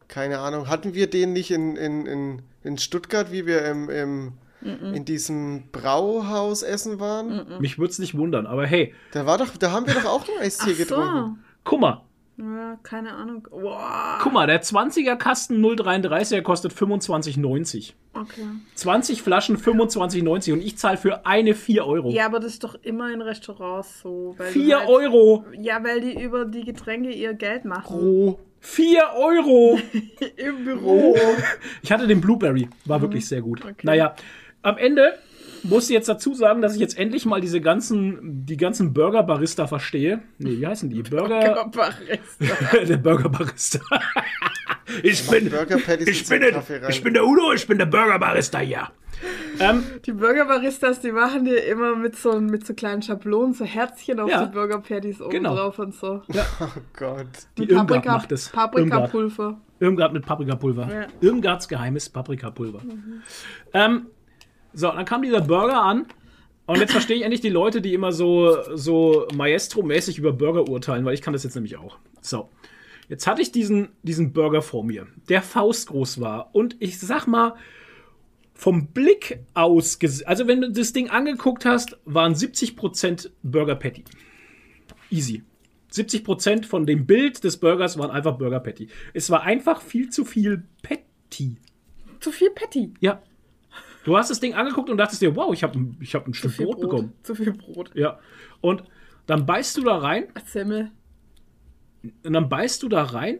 Keine 0.07 0.39
Ahnung. 0.39 0.67
Hatten 0.69 0.93
wir 0.93 1.09
den 1.09 1.33
nicht 1.33 1.51
in, 1.51 1.75
in, 1.75 2.05
in, 2.05 2.41
in 2.63 2.77
Stuttgart, 2.77 3.31
wie 3.31 3.45
wir 3.45 3.65
im, 3.65 3.89
im, 3.89 4.33
in 4.61 5.05
diesem 5.05 5.69
Brauhaus 5.71 6.63
essen 6.63 6.99
waren? 6.99 7.45
Mich 7.59 7.77
würde 7.77 7.91
es 7.91 7.99
nicht 7.99 8.17
wundern, 8.17 8.47
aber 8.47 8.65
hey, 8.65 8.93
Da 9.11 9.25
war 9.25 9.37
doch, 9.37 9.55
da 9.57 9.71
haben 9.71 9.85
wir 9.85 9.93
doch 9.93 10.05
auch 10.05 10.27
einen 10.27 10.37
Ach 10.39 10.43
Eistee 10.43 10.71
so. 10.73 10.77
getrunken. 10.77 11.43
guck 11.63 11.79
mal. 11.81 12.03
Ja, 12.37 12.77
keine 12.83 13.13
Ahnung. 13.13 13.47
Wow. 13.49 14.19
Guck 14.21 14.31
mal, 14.33 14.45
der 14.45 14.61
20er 14.61 15.15
Kasten 15.15 15.63
0,33er 15.63 16.41
kostet 16.43 16.71
25,90. 16.71 17.93
Okay. 18.13 18.41
20 18.75 19.21
Flaschen 19.23 19.57
25,90 19.57 20.53
und 20.53 20.61
ich 20.61 20.77
zahle 20.77 20.97
für 20.97 21.25
eine 21.25 21.55
4 21.55 21.85
Euro. 21.85 22.09
Ja, 22.11 22.25
aber 22.27 22.39
das 22.39 22.53
ist 22.53 22.63
doch 22.63 22.75
immer 22.83 23.11
in 23.11 23.21
Restaurants 23.21 24.01
so. 24.01 24.35
Weil 24.37 24.53
du 24.53 24.59
4 24.59 24.79
halt- 24.79 24.89
Euro 24.89 25.45
Ja, 25.59 25.83
weil 25.83 26.01
die 26.01 26.21
über 26.21 26.45
die 26.45 26.63
Getränke 26.63 27.11
ihr 27.11 27.33
Geld 27.33 27.65
machen. 27.65 27.97
Pro. 27.97 28.39
4 28.59 29.03
Euro! 29.15 29.79
Im 30.35 30.63
Büro. 30.65 31.15
Ich 31.81 31.91
hatte 31.91 32.05
den 32.07 32.21
Blueberry, 32.21 32.67
war 32.85 33.01
wirklich 33.01 33.27
sehr 33.27 33.41
gut. 33.41 33.61
Okay. 33.63 33.73
Naja, 33.83 34.15
am 34.63 34.77
Ende 34.77 35.17
muss 35.69 35.89
jetzt 35.89 36.09
dazu 36.09 36.33
sagen, 36.33 36.61
dass 36.61 36.73
ich 36.75 36.79
jetzt 36.81 36.97
endlich 36.97 37.25
mal 37.25 37.41
diese 37.41 37.61
ganzen, 37.61 38.45
die 38.45 38.57
ganzen 38.57 38.93
Burger-Barista 38.93 39.67
verstehe. 39.67 40.21
Nee, 40.37 40.59
wie 40.59 40.67
heißen 40.67 40.89
die? 40.89 41.03
Burger. 41.03 41.39
Körperreste. 41.39 42.85
der 42.87 42.97
Burger-Barista. 42.97 43.79
ich 45.03 45.27
bin. 45.29 45.49
Burger 45.49 45.77
Ich 46.05 46.27
bin, 46.27 46.41
der, 46.41 46.89
ich 46.89 47.03
bin 47.03 47.13
der 47.13 47.25
Udo, 47.25 47.53
ich 47.53 47.67
bin 47.67 47.77
der 47.77 47.85
Burger-Barista 47.85 48.59
hier. 48.59 48.87
Ähm, 49.59 49.83
Die 50.05 50.11
Burgerbaristas, 50.11 51.01
die 51.01 51.11
machen 51.11 51.45
dir 51.45 51.63
immer 51.65 51.95
mit 51.95 52.15
so, 52.15 52.39
mit 52.39 52.65
so 52.67 52.73
kleinen 52.75 53.01
Schablonen 53.01 53.53
so 53.53 53.65
Herzchen 53.65 54.19
auf 54.19 54.29
Ja. 54.29 54.45
die 54.45 54.51
Burger 54.51 54.79
Patties 54.79 55.19
oben 55.21 55.31
Genau. 55.31 55.55
drauf 55.55 55.79
und 55.79 55.95
so. 55.95 56.21
Oh 56.59 56.67
Gott. 56.95 57.25
die 57.57 57.61
Mit 57.61 57.71
Irmgard 57.71 57.87
Paprika, 58.03 58.11
macht 58.13 58.31
es. 58.31 58.47
Irmgard. 58.53 58.71
Paprikapulver. 58.71 59.61
Irmgard 59.79 60.13
mit 60.13 60.25
Paprikapulver. 60.25 60.87
Ja. 60.93 61.07
Irmgards 61.21 61.67
geheimes 61.67 62.09
Paprikapulver. 62.09 62.81
Ähm, 63.73 64.07
so, 64.77 64.91
dann 64.91 65.05
kam 65.05 65.23
dieser 65.23 65.41
Burger 65.41 65.81
an. 65.81 66.05
Und 66.67 66.79
jetzt 66.79 66.91
verstehe 66.91 67.17
ich 67.17 67.23
endlich 67.23 67.41
die 67.41 67.49
Leute, 67.49 67.81
die 67.81 67.93
immer 67.93 68.11
so, 68.11 68.57
so 68.75 69.27
Maestro-mäßig 69.33 70.19
über 70.19 70.33
Burger 70.33 70.69
urteilen, 70.69 71.03
weil 71.03 71.13
ich 71.13 71.21
kann 71.21 71.33
das 71.33 71.43
jetzt 71.43 71.55
nämlich 71.55 71.77
auch. 71.77 71.97
So. 72.21 72.49
Jetzt 73.09 73.25
hatte 73.25 73.41
ich 73.41 73.51
diesen, 73.51 73.89
diesen 74.03 74.33
Burger 74.33 74.61
vor 74.61 74.83
mir, 74.83 75.07
der 75.29 75.41
faustgroß 75.41 76.19
war. 76.19 76.53
Und 76.53 76.75
ich 76.79 76.99
sag 76.99 77.25
mal, 77.25 77.55
vom 78.53 78.87
Blick 78.87 79.39
aus, 79.53 79.97
also 80.25 80.47
wenn 80.47 80.61
du 80.61 80.71
das 80.71 80.93
Ding 80.93 81.09
angeguckt 81.09 81.65
hast, 81.65 81.97
waren 82.05 82.33
70% 82.33 83.31
Burger 83.41 83.75
Patty. 83.75 84.03
Easy. 85.09 85.43
70% 85.91 86.65
von 86.65 86.85
dem 86.85 87.07
Bild 87.07 87.43
des 87.43 87.57
Burgers 87.57 87.97
waren 87.97 88.11
einfach 88.11 88.37
Burger 88.37 88.59
Patty. 88.59 88.89
Es 89.13 89.29
war 89.31 89.41
einfach 89.41 89.81
viel 89.81 90.09
zu 90.09 90.23
viel 90.23 90.63
Patty. 90.83 91.55
Zu 92.19 92.31
viel 92.31 92.51
Patty. 92.51 92.93
Ja. 92.99 93.23
Du 94.07 94.17
hast 94.17 94.29
das 94.31 94.39
Ding 94.39 94.53
angeguckt 94.53 94.89
und 94.89 94.95
dachtest 94.95 95.21
dir, 95.21 95.35
wow, 95.35 95.53
ich 95.53 95.63
habe 95.63 95.77
ich 95.99 96.15
hab 96.15 96.25
ein 96.25 96.33
Stück 96.33 96.55
Brot, 96.55 96.77
Brot. 96.77 96.79
bekommen. 96.79 97.13
Zu 97.23 97.35
viel 97.35 97.51
Brot. 97.51 97.91
Ja. 97.93 98.19
Und 98.61 98.83
dann 99.25 99.45
beißt 99.45 99.75
du 99.75 99.83
da 99.83 99.97
rein 99.97 100.27
Semmel. 100.45 100.91
und 102.23 102.31
dann 102.31 102.47
beißt 102.47 102.81
du 102.83 102.87
da 102.87 103.03
rein 103.03 103.39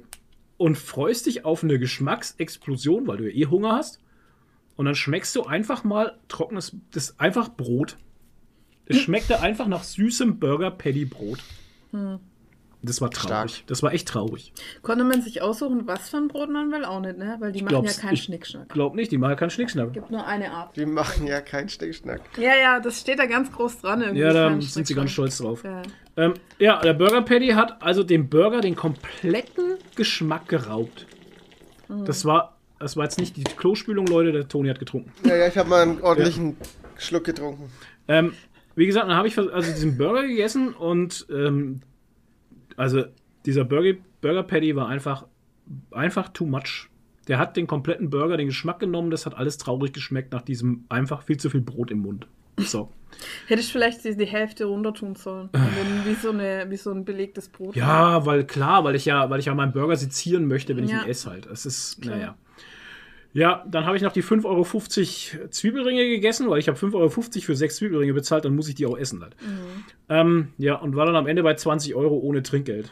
und 0.58 0.78
freust 0.78 1.26
dich 1.26 1.46
auf 1.46 1.64
eine 1.64 1.80
Geschmacksexplosion, 1.80 3.08
weil 3.08 3.16
du 3.16 3.32
ja 3.32 3.34
eh 3.34 3.46
Hunger 3.46 3.78
hast. 3.78 4.02
Und 4.76 4.88
dann 4.88 4.96
schmeckst 4.96 5.34
du 5.38 5.44
einfach 5.44 5.86
mal 5.86 6.20
trockenes, 6.28 6.76
das 6.92 7.12
ist 7.12 7.22
einfach 7.22 7.48
Brot. 7.48 7.96
Es 8.88 8.98
schmeckte 9.02 9.40
einfach 9.40 9.68
nach 9.68 9.84
süßem 9.84 10.38
Burger 10.38 10.72
Patty 10.72 11.06
Brot. 11.06 11.40
Das 12.88 13.02
war 13.02 13.12
traurig. 13.12 13.52
Stark. 13.52 13.68
Das 13.68 13.84
war 13.84 13.94
echt 13.94 14.08
traurig. 14.08 14.54
Konnte 14.82 15.04
man 15.04 15.22
sich 15.22 15.42
aussuchen, 15.42 15.86
was 15.86 16.10
für 16.10 16.18
ein 16.18 16.28
Brot 16.28 16.50
man 16.50 16.72
will? 16.72 16.84
Auch 16.86 17.00
nicht, 17.02 17.18
ne? 17.18 17.36
Weil 17.40 17.52
die 17.52 17.60
machen 17.62 17.70
glaub's- 17.70 17.98
ja 17.98 18.02
keinen 18.02 18.14
ich- 18.16 18.24
Schnickschnack. 18.24 18.70
Glaub 18.70 18.96
nicht, 18.96 19.12
die 19.12 19.18
machen 19.18 19.32
ja 19.32 19.36
keinen 19.36 19.50
Schnickschnack. 19.52 19.94
Gibt 19.94 20.10
nur 20.10 20.26
eine 20.26 20.52
Art. 20.52 20.76
Die 20.76 20.86
machen 20.86 21.28
ja 21.28 21.42
keinen 21.42 21.70
Stickschnack. 21.70 22.22
Ja, 22.38 22.56
ja, 22.56 22.80
das 22.80 23.00
steht 23.02 23.20
da 23.20 23.26
ganz 23.26 23.52
groß 23.52 23.82
dran. 23.82 24.02
Irgendwie 24.02 24.22
Ja, 24.22 24.34
da 24.34 24.50
sind 24.62 24.62
sie 24.88 24.94
ganz 24.96 25.12
Schnickschnack. 25.12 25.32
stolz 25.32 25.38
drauf. 25.38 25.64
Ja. 25.64 25.82
Ähm, 26.18 26.34
ja, 26.58 26.80
der 26.82 26.94
Burger 26.94 27.22
Patty 27.22 27.50
hat 27.50 27.82
also 27.82 28.04
dem 28.04 28.28
Burger 28.30 28.62
den 28.62 28.76
kompletten 28.76 29.76
Geschmack 29.96 30.48
geraubt. 30.48 31.06
Das 32.06 32.26
war, 32.26 32.58
das 32.80 32.98
war 32.98 33.04
jetzt 33.06 33.20
nicht 33.20 33.38
die 33.38 33.44
Klospülung, 33.44 34.08
Leute, 34.08 34.32
der 34.32 34.48
Toni 34.48 34.68
hat 34.70 34.80
getrunken. 34.80 35.12
Ja, 35.26 35.36
ja, 35.36 35.48
ich 35.48 35.58
habe 35.58 35.70
mal 35.70 35.84
einen 35.84 36.02
ordentlichen 36.02 36.58
Schluck 36.98 37.24
getrunken. 37.24 37.70
Ähm, 38.08 38.34
wie 38.76 38.86
gesagt, 38.86 39.08
dann 39.08 39.16
habe 39.16 39.28
ich 39.28 39.38
also 39.38 39.72
diesen 39.72 39.98
Burger 39.98 40.28
gegessen 40.28 40.74
und 40.74 41.26
ähm, 41.32 41.82
also 42.78 43.04
dieser 43.46 43.66
Burger, 43.66 44.00
Burger 44.22 44.44
Patty 44.44 44.76
war 44.76 44.88
einfach, 44.88 45.26
einfach 45.92 46.30
too 46.30 46.46
much. 46.46 46.90
Der 47.28 47.38
hat 47.40 47.58
den 47.58 47.68
kompletten 47.68 48.10
Burger, 48.10 48.38
den 48.38 48.48
Geschmack 48.48 48.80
genommen, 48.80 49.12
das 49.12 49.26
hat 49.26 49.36
alles 49.36 49.58
traurig 49.58 49.92
geschmeckt 49.92 50.32
nach 50.32 50.42
diesem 50.42 50.86
einfach 50.88 51.24
viel 51.24 51.36
zu 51.38 51.50
viel 51.50 51.60
Brot 51.62 51.92
im 51.92 52.00
Mund. 52.00 52.28
So. 52.58 52.90
Hätte 53.48 53.62
ich 53.62 53.72
vielleicht 53.72 54.04
die, 54.06 54.16
die 54.16 54.26
Hälfte 54.26 54.66
runter 54.66 54.94
tun 54.94 55.16
sollen. 55.16 55.50
Wie 56.06 56.14
so, 56.14 56.30
eine, 56.30 56.66
wie 56.70 56.78
so 56.78 56.92
ein 56.92 57.04
belegtes 57.04 57.50
Brot. 57.50 57.76
Ja, 57.76 58.26
weil 58.26 58.46
klar, 58.46 58.84
weil 58.84 58.96
ich 58.96 59.06
ja, 59.06 59.30
weil 59.30 59.40
ich 59.40 59.46
ja 59.46 59.56
meinen 59.56 59.72
Burger 59.74 59.96
sezieren 59.96 60.46
möchte, 60.46 60.76
wenn 60.78 60.84
ich 60.86 60.92
Ja. 60.92 61.04
ihn 61.04 61.10
esse 61.10 61.30
halt. 61.30 61.46
Es 61.48 61.66
ist, 61.66 62.02
Klar. 62.02 62.16
naja. 62.18 62.36
Ja, 63.38 63.64
dann 63.70 63.86
habe 63.86 63.96
ich 63.96 64.02
noch 64.02 64.12
die 64.14 64.24
5,50 64.24 64.46
Euro 65.38 65.48
Zwiebelringe 65.50 66.04
gegessen, 66.08 66.50
weil 66.50 66.58
ich 66.58 66.68
habe 66.68 66.78
5,50 66.80 66.96
Euro 66.96 67.10
für 67.12 67.56
sechs 67.56 67.76
Zwiebelringe 67.76 68.12
bezahlt, 68.16 68.46
dann 68.46 68.56
muss 68.56 68.68
ich 68.68 68.74
die 68.74 68.88
auch 68.88 68.98
essen 68.98 69.22
halt. 69.22 69.36
Mhm. 69.40 69.84
Ähm, 70.10 70.48
ja, 70.58 70.74
und 70.74 70.96
war 70.96 71.06
dann 71.06 71.16
am 71.16 71.28
Ende 71.28 71.44
bei 71.44 71.54
20 71.54 71.94
Euro 71.94 72.18
ohne 72.18 72.42
Trinkgeld. 72.42 72.92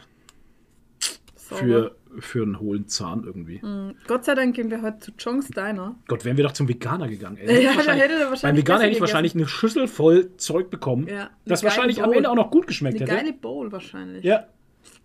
Sauber. 1.36 1.58
Für, 1.58 1.96
für 2.20 2.44
einen 2.44 2.60
hohlen 2.60 2.88
Zahn 2.88 3.24
irgendwie. 3.24 3.60
Mhm. 3.64 3.96
Gott 4.06 4.26
sei 4.26 4.36
Dank 4.36 4.56
gehen 4.56 4.70
wir 4.70 4.84
heute 4.84 5.00
zu 5.00 5.12
John's 5.18 5.48
Diner. 5.48 5.96
Gott, 6.08 6.26
wären 6.26 6.38
wir 6.38 6.44
doch 6.44 6.52
zum 6.54 6.68
Veganer 6.70 7.08
gegangen. 7.08 7.38
Ey. 7.38 7.64
Ja, 7.64 7.72
da 7.72 7.78
wahrscheinlich- 7.78 8.04
hätte 8.04 8.14
er 8.14 8.20
Beim 8.20 8.30
wahrscheinlich 8.30 8.64
Veganer 8.64 8.84
hätte 8.84 8.94
ich 8.94 9.02
wahrscheinlich 9.02 9.34
eine 9.34 9.48
Schüssel 9.48 9.88
voll 9.88 10.38
Zeug 10.38 10.70
bekommen, 10.70 11.08
Ja, 11.08 11.32
das 11.46 11.62
eine 11.62 11.70
wahrscheinlich 11.72 12.04
am 12.04 12.10
Bowl. 12.10 12.18
Ende 12.18 12.30
auch 12.30 12.36
noch 12.36 12.52
gut 12.52 12.68
geschmeckt 12.68 13.02
Eine 13.02 13.10
hätte. 13.12 13.24
geile 13.24 13.34
Bowl 13.34 13.72
wahrscheinlich. 13.72 14.24
Ja, 14.24 14.46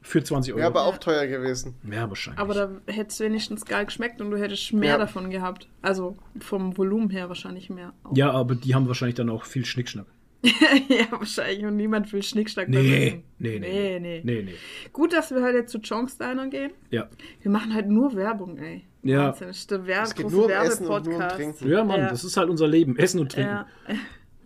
für 0.02 0.22
20 0.22 0.52
Euro. 0.54 0.58
Wäre 0.60 0.68
aber 0.68 0.84
auch 0.84 0.98
teuer 0.98 1.26
gewesen. 1.26 1.74
ja, 1.90 2.08
wahrscheinlich. 2.08 2.40
Aber 2.40 2.54
da 2.54 2.70
hätte 2.86 3.08
es 3.10 3.20
wenigstens 3.20 3.64
geil 3.64 3.84
geschmeckt 3.86 4.20
und 4.20 4.30
du 4.30 4.36
hättest 4.38 4.72
mehr 4.72 4.90
Ja. 4.92 4.98
davon 4.98 5.30
gehabt. 5.30 5.68
Also 5.82 6.16
vom 6.38 6.76
Volumen 6.78 7.10
her 7.10 7.28
wahrscheinlich 7.28 7.70
mehr. 7.70 7.92
auch. 8.04 8.16
ja, 8.16 8.30
aber 8.30 8.54
die 8.54 8.74
haben 8.74 8.86
wahrscheinlich 8.88 9.16
dann 9.16 9.28
auch 9.30 9.44
viel 9.44 9.64
Schnickschnack. 9.64 10.06
ja, 10.88 11.04
wahrscheinlich. 11.10 11.64
Und 11.66 11.76
niemand 11.76 12.10
will 12.14 12.22
Schnickschnack 12.22 12.68
Nee, 12.70 13.22
nee, 13.38 13.58
nee. 13.58 13.60
nee, 13.60 14.00
nee. 14.00 14.20
Nee, 14.24 14.42
nee. 14.42 14.54
Gut, 14.90 15.12
dass 15.12 15.30
wir 15.30 15.42
heute 15.42 15.66
zu 15.66 15.78
John's 15.78 16.16
Diner 16.16 16.48
gehen. 16.48 16.70
Ja. 16.90 17.08
Wir 17.42 17.50
machen 17.50 17.74
halt 17.74 17.88
nur 17.88 18.14
Werbung, 18.16 18.56
ey. 18.56 18.84
Ja. 19.02 19.28
Wahnsinn, 19.28 19.48
das 19.48 19.58
ist 19.58 19.70
der 19.70 19.86
Werb 19.86 20.04
Es 20.04 20.14
geht 20.14 20.24
große 20.24 20.36
nur 20.36 20.44
um 20.46 20.50
Essen 20.50 20.86
und 20.86 20.88
nur 20.88 20.96
um 20.96 21.04
Werbepodcast. 21.20 21.36
Trinken. 21.58 21.68
Ja, 21.70 21.84
Mann, 21.84 22.00
Ja. 22.00 22.08
das 22.08 22.24
ist 22.24 22.36
halt 22.38 22.48
unser 22.48 22.68
Leben. 22.68 22.96
Essen 22.96 23.20
und 23.20 23.32
trinken. 23.32 23.50
Ja. 23.52 23.66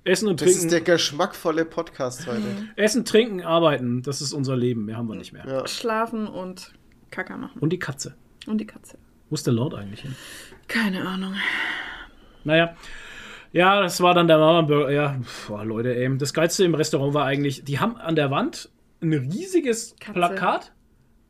Essen 0.04 0.28
und 0.28 0.40
Das 0.40 0.46
trinken. 0.48 0.64
ist 0.66 0.72
der 0.72 0.80
geschmackvolle 0.82 1.64
Podcast 1.64 2.26
heute. 2.26 2.42
Essen, 2.76 3.04
trinken, 3.06 3.40
arbeiten. 3.42 4.02
Das 4.02 4.20
ist 4.20 4.32
unser 4.34 4.54
Leben. 4.56 4.84
Mehr 4.84 4.96
haben 4.98 5.08
wir 5.08 5.16
nicht 5.16 5.32
mehr. 5.32 5.46
Ja. 5.46 5.66
Schlafen 5.66 6.26
und 6.26 6.72
Kacker 7.10 7.38
machen. 7.38 7.58
Und 7.58 7.70
die 7.72 7.78
Katze. 7.78 8.14
Und 8.46 8.58
die 8.58 8.66
Katze. 8.66 8.98
Wo 9.30 9.34
ist 9.34 9.46
der 9.46 9.54
Lord 9.54 9.74
eigentlich 9.74 10.02
hin? 10.02 10.14
Keine 10.68 11.06
Ahnung. 11.08 11.34
Naja. 12.44 12.76
Ja, 13.52 13.80
das 13.80 14.00
war 14.02 14.12
dann 14.14 14.28
der 14.28 14.36
Mama 14.38 14.62
Burger. 14.62 14.90
Ja, 14.90 15.16
boah, 15.48 15.64
Leute, 15.64 15.94
ey. 15.96 16.18
Das 16.18 16.34
Geilste 16.34 16.64
im 16.64 16.74
Restaurant 16.74 17.14
war 17.14 17.24
eigentlich, 17.24 17.64
die 17.64 17.78
haben 17.80 17.96
an 17.96 18.14
der 18.16 18.30
Wand 18.30 18.68
ein 19.00 19.12
riesiges 19.14 19.96
Katze. 20.00 20.12
Plakat 20.12 20.72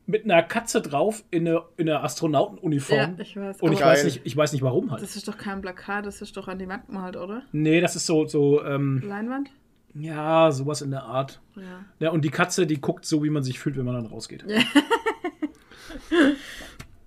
mit 0.07 0.23
einer 0.25 0.43
Katze 0.43 0.81
drauf 0.81 1.23
in 1.31 1.47
einer, 1.47 1.65
in 1.77 1.89
einer 1.89 2.03
Astronautenuniform. 2.03 3.15
Ja, 3.17 3.23
ich 3.23 3.35
weiß. 3.35 3.61
Und 3.61 3.73
ich 3.73 3.81
weiß, 3.81 4.03
nicht, 4.05 4.21
ich 4.23 4.37
weiß 4.37 4.51
nicht 4.53 4.61
warum 4.61 4.91
halt. 4.91 5.01
das 5.01 5.15
ist 5.15 5.27
doch 5.27 5.37
kein 5.37 5.61
Plakat, 5.61 6.05
das 6.05 6.21
ist 6.21 6.37
doch 6.37 6.47
an 6.47 6.59
die 6.59 6.67
Wand 6.67 6.85
gemalt, 6.87 7.17
oder? 7.17 7.41
nee, 7.51 7.81
das 7.81 7.95
ist 7.95 8.05
so, 8.05 8.25
so 8.27 8.63
ähm, 8.63 9.01
Leinwand? 9.05 9.49
ja, 9.95 10.51
sowas 10.51 10.81
in 10.81 10.91
der 10.91 11.03
Art. 11.03 11.39
Ja. 11.55 11.85
Ja, 11.99 12.09
und 12.11 12.23
die 12.25 12.29
Katze, 12.29 12.67
die 12.67 12.79
guckt 12.81 13.05
so, 13.05 13.23
wie 13.23 13.29
man 13.29 13.43
sich 13.43 13.59
fühlt, 13.59 13.77
wenn 13.77 13.85
man 13.85 13.95
dann 13.95 14.05
rausgeht. 14.07 14.45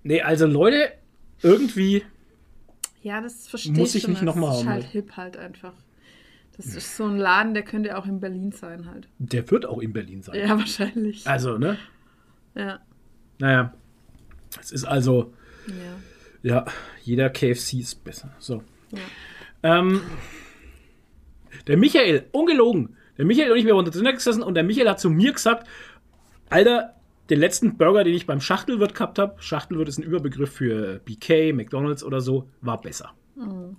nee, 0.03 0.21
also 0.21 0.45
Leute, 0.45 0.91
irgendwie, 1.41 2.03
Ja, 3.01 3.21
das 3.21 3.47
verstehe 3.47 3.73
Muss 3.73 3.95
ich 3.95 4.03
schon. 4.03 4.11
nicht 4.11 4.23
noch 4.23 4.35
mal 4.35 4.47
Das 4.47 4.57
ist 4.57 4.61
haben, 4.65 4.73
halt 4.73 4.83
halt. 4.83 4.91
hip 4.91 5.11
halt 5.17 5.37
einfach. 5.37 5.73
Das 6.57 6.65
ist 6.75 6.97
so 6.97 7.05
ein 7.05 7.15
Laden, 7.17 7.53
der 7.53 7.63
könnte 7.63 7.97
auch 7.97 8.05
in 8.05 8.19
Berlin 8.19 8.51
sein 8.51 8.85
halt. 8.91 9.07
der 9.17 9.49
wird 9.49 9.65
auch 9.65 9.79
in 9.79 9.93
Berlin 9.93 10.21
sein. 10.21 10.35
Ja, 10.37 10.49
wahrscheinlich. 10.57 11.25
Also, 11.25 11.57
ne? 11.57 11.77
Ja. 12.55 12.79
Naja. 13.39 13.73
Es 14.59 14.71
ist 14.71 14.85
also, 14.85 15.33
Ja. 15.67 15.73
ja, 16.43 16.65
jeder 17.03 17.29
KFC 17.29 17.73
ist 17.79 18.03
besser. 18.03 18.29
So. 18.39 18.63
Ja. 18.91 18.99
Ähm, 19.79 20.01
der 21.67 21.77
Michael, 21.77 22.25
ungelogen. 22.31 22.95
Der 23.17 23.25
Michael 23.25 23.51
und 23.51 23.57
ich, 23.57 23.65
wir 23.65 23.75
waren 23.75 23.85
unter 23.85 24.11
gesessen 24.13 24.41
und 24.43 24.53
der 24.55 24.63
Michael 24.63 24.89
hat 24.89 24.99
zu 24.99 25.09
mir 25.09 25.33
gesagt, 25.33 25.67
Alter, 26.49 26.95
den 27.29 27.39
letzten 27.39 27.77
Burger, 27.77 28.03
den 28.03 28.13
ich 28.15 28.25
beim 28.25 28.41
Schachtelwirt 28.41 28.95
gehabt 28.95 29.19
habe, 29.19 29.35
Schachtelwirt 29.41 29.87
ist 29.89 29.99
ein 29.99 30.03
Überbegriff 30.03 30.51
für 30.51 30.99
BK, 31.05 31.53
McDonalds 31.53 32.03
oder 32.03 32.21
so, 32.21 32.49
war 32.61 32.81
besser. 32.81 33.11
Und 33.35 33.77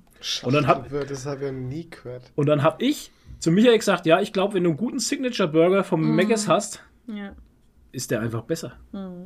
dann 0.54 0.66
hab- 0.66 0.78
Schachtelwirt, 0.82 1.10
das 1.10 1.26
habe 1.26 1.46
ich 1.46 1.52
nie 1.52 1.88
gehört. 1.90 2.30
Und 2.36 2.46
dann 2.46 2.62
habe 2.62 2.84
ich 2.84 3.10
zu 3.38 3.50
Michael 3.50 3.78
gesagt, 3.78 4.06
ja, 4.06 4.20
ich 4.20 4.32
glaube, 4.32 4.54
wenn 4.54 4.64
du 4.64 4.70
einen 4.70 4.76
guten 4.76 4.98
Signature-Burger 5.00 5.82
vom 5.84 6.14
Mc's 6.16 6.46
hast, 6.46 6.82
Ja. 7.06 7.34
Ist 7.92 8.10
der 8.10 8.20
einfach 8.20 8.42
besser. 8.42 8.76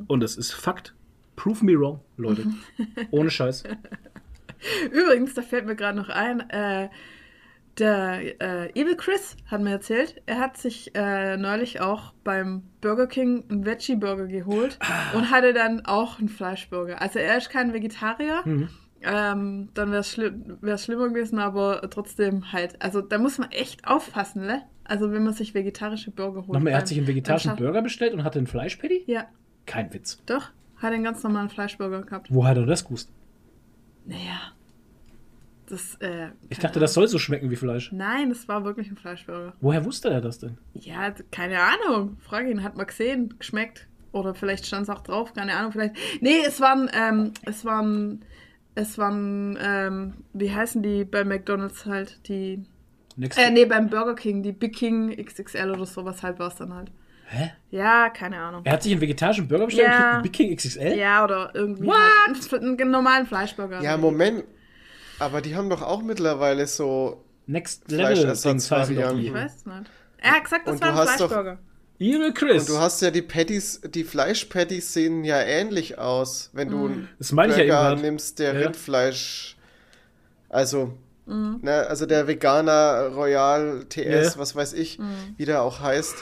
Und 0.07 0.21
das 0.21 0.37
ist 0.37 0.53
Fakt. 0.53 0.95
Prove 1.37 1.65
me 1.65 1.79
wrong, 1.79 2.01
Leute. 2.17 2.47
Ohne 3.11 3.31
Scheiß. 3.31 3.65
Übrigens, 4.91 5.35
da 5.35 5.43
fällt 5.43 5.67
mir 5.67 5.77
gerade 5.77 5.99
noch 5.99 6.09
ein, 6.09 6.49
äh, 6.51 6.89
der 7.79 8.41
äh, 8.41 8.81
Evil 8.81 8.97
Chris 8.97 9.37
hat 9.47 9.61
mir 9.61 9.73
erzählt, 9.73 10.23
er 10.27 10.39
hat 10.39 10.57
sich 10.57 10.95
äh, 10.95 11.37
neulich 11.37 11.81
auch 11.81 12.13
beim 12.23 12.63
Burger 12.81 13.09
King 13.09 13.45
einen 13.51 13.67
Veggie-Burger 13.67 14.29
geholt 14.29 14.79
und 15.15 15.31
hatte 15.31 15.53
dann 15.53 15.85
auch 15.85 16.19
einen 16.21 16.29
Fleischburger. 16.29 17.03
Also 17.03 17.19
er 17.19 17.37
ist 17.37 17.51
kein 17.51 17.73
Vegetarier. 17.73 18.43
Mhm. 18.45 18.69
Ähm, 19.05 19.69
dann 19.75 19.91
wäre 19.91 20.01
es 20.01 20.11
schli 20.13 20.33
wär's 20.61 20.85
schlimmer 20.85 21.09
gewesen, 21.09 21.39
aber 21.39 21.89
trotzdem 21.91 22.53
halt. 22.53 22.81
Also 22.83 23.01
da 23.03 23.19
muss 23.19 23.39
man 23.39 23.51
echt 23.51 23.87
aufpassen, 23.87 24.47
ne? 24.47 24.63
Also 24.85 25.13
wenn 25.13 25.25
man 25.25 25.33
sich 25.35 25.55
vegetarische 25.55 26.11
Burger 26.11 26.41
holt. 26.41 26.53
Nochmal, 26.53 26.73
er 26.73 26.79
hat 26.79 26.89
sich 26.89 26.99
einen 26.99 27.07
vegetarischen 27.07 27.57
Burger 27.57 27.83
bestellt 27.83 28.13
und 28.15 28.25
hatte 28.25 28.39
einen 28.39 28.47
Fleischpatty? 28.47 29.05
Ja, 29.07 29.27
Kein 29.67 29.93
Witz. 29.95 30.19
doch. 30.27 30.51
Hat 30.77 30.93
einen 30.93 31.05
ganz 31.05 31.23
normalen 31.23 31.49
Fleischburger 31.49 32.03
gehabt. 32.03 32.27
Wo 32.31 32.45
hat 32.47 32.57
er 32.57 32.67
das 32.67 32.85
gewusst? 32.85 33.11
Naja. 34.05 34.53
Das, 35.67 35.95
äh, 36.01 36.29
Ich 36.51 36.59
dachte, 36.59 36.79
das 36.79 36.93
soll 36.93 37.09
so 37.09 37.19
schmecken 37.19 37.51
wie 37.51 37.57
Fleisch. 37.57 37.91
Nein, 37.93 38.29
das 38.29 38.47
war 38.49 38.65
wirklich 38.65 38.91
ein 38.91 38.97
Fleischburger. 38.97 39.55
Woher 39.63 39.85
wusste 39.87 40.11
er 40.11 40.21
das 40.21 40.39
denn? 40.39 40.59
Ja, 40.75 41.11
keine 41.31 41.59
Ahnung. 41.61 42.19
Frage 42.21 42.51
ihn, 42.51 42.63
hat 42.63 42.77
man 42.77 42.87
gesehen, 42.87 43.35
geschmeckt. 43.39 43.89
Oder 44.13 44.35
vielleicht 44.35 44.67
stand 44.67 44.83
es 44.83 44.91
auch 44.91 45.01
drauf, 45.01 45.33
keine 45.33 45.55
Ahnung, 45.57 45.73
vielleicht. 45.73 45.95
Nee, 46.21 46.43
es 46.47 46.61
waren, 46.61 46.91
ähm, 46.95 47.33
es 47.47 47.65
waren, 47.65 48.23
es 48.75 48.99
waren, 48.99 49.59
ähm, 49.61 50.15
wie 50.33 50.53
heißen 50.53 50.83
die 50.83 51.05
bei 51.05 51.25
McDonalds 51.25 51.87
halt, 51.87 52.27
die, 52.29 52.65
Next 53.17 53.39
äh, 53.39 53.51
nee, 53.51 53.65
beim 53.65 53.89
Burger 53.91 54.15
King, 54.15 54.43
die 54.43 54.53
Big 54.53 54.75
King 54.75 55.15
XXL 55.25 55.71
oder 55.71 55.87
sowas 55.87 56.23
halt 56.23 56.39
war 56.39 56.49
es 56.49 56.57
dann 56.57 56.75
halt. 56.75 56.91
Hä? 57.27 57.53
Ja, 57.71 58.11
keine 58.11 58.39
Ahnung. 58.39 58.63
Er 58.65 58.73
hat 58.75 58.83
sich 58.83 58.93
einen 58.93 59.01
vegetarischen 59.01 59.49
Burger 59.49 59.67
bestellt 59.67 59.87
und 59.89 59.93
Ja. 59.93 60.01
kriegt 60.01 60.15
einen 60.15 60.23
Big 60.23 60.33
King 60.33 60.57
XXL? 60.57 60.99
Ja, 60.99 61.25
oder 61.25 61.51
irgendwie 61.55 61.87
What? 61.87 61.97
halt 61.97 62.63
einen, 62.63 62.79
einen 62.81 62.91
normalen 62.91 63.27
Fleischburger. 63.27 63.81
Ja, 63.81 63.97
Moment. 63.97 64.45
Aber 65.19 65.41
die 65.41 65.55
haben 65.57 65.71
doch 65.71 65.83
auch 65.83 66.03
mittlerweile 66.03 66.67
so. 66.67 67.25
Next 67.47 67.91
Level 67.91 68.15
Dings 68.35 68.71
heißen 68.71 68.97
doch 68.97 69.13
die. 69.15 69.27
Ich 69.29 69.33
weiß 69.35 69.57
es 69.57 69.67
nicht. 69.67 69.91
Er 70.19 70.33
hat 70.33 70.45
gesagt, 70.45 70.67
das 70.67 70.75
Und 70.75 70.81
war 70.83 70.89
ein 70.91 70.97
hast 70.97 71.21
doch- 71.21 71.57
Evil 72.01 72.33
Chris. 72.33 72.63
Und 72.69 72.77
du 72.77 72.79
hast 72.81 73.01
ja 73.03 73.11
die 73.11 73.23
Patties, 73.23 73.81
die 73.87 74.05
Fleischpatties 74.05 74.93
sehen 74.93 75.25
ja 75.25 75.41
ähnlich 75.41 75.99
aus, 75.99 76.51
wenn 76.53 76.71
du 76.71 76.87
einen 76.87 77.09
ich 77.21 77.31
ja 77.31 77.35
Burger 77.37 77.59
eben 77.61 77.69
grad. 77.71 78.01
nimmst, 78.03 78.39
der 78.39 78.55
Ja. 78.55 78.61
Rindfleisch. 78.67 79.57
Also, 80.49 80.93
ne, 81.27 81.87
also 81.89 82.07
der 82.07 82.27
Veganer 82.27 83.09
Royal 83.15 83.85
TS, 83.89 84.35
Ja. 84.35 84.39
was 84.39 84.55
weiß 84.57 84.73
ich, 84.75 84.99
wie 85.37 85.45
der 85.45 85.63
auch 85.63 85.81
heißt. 85.81 86.17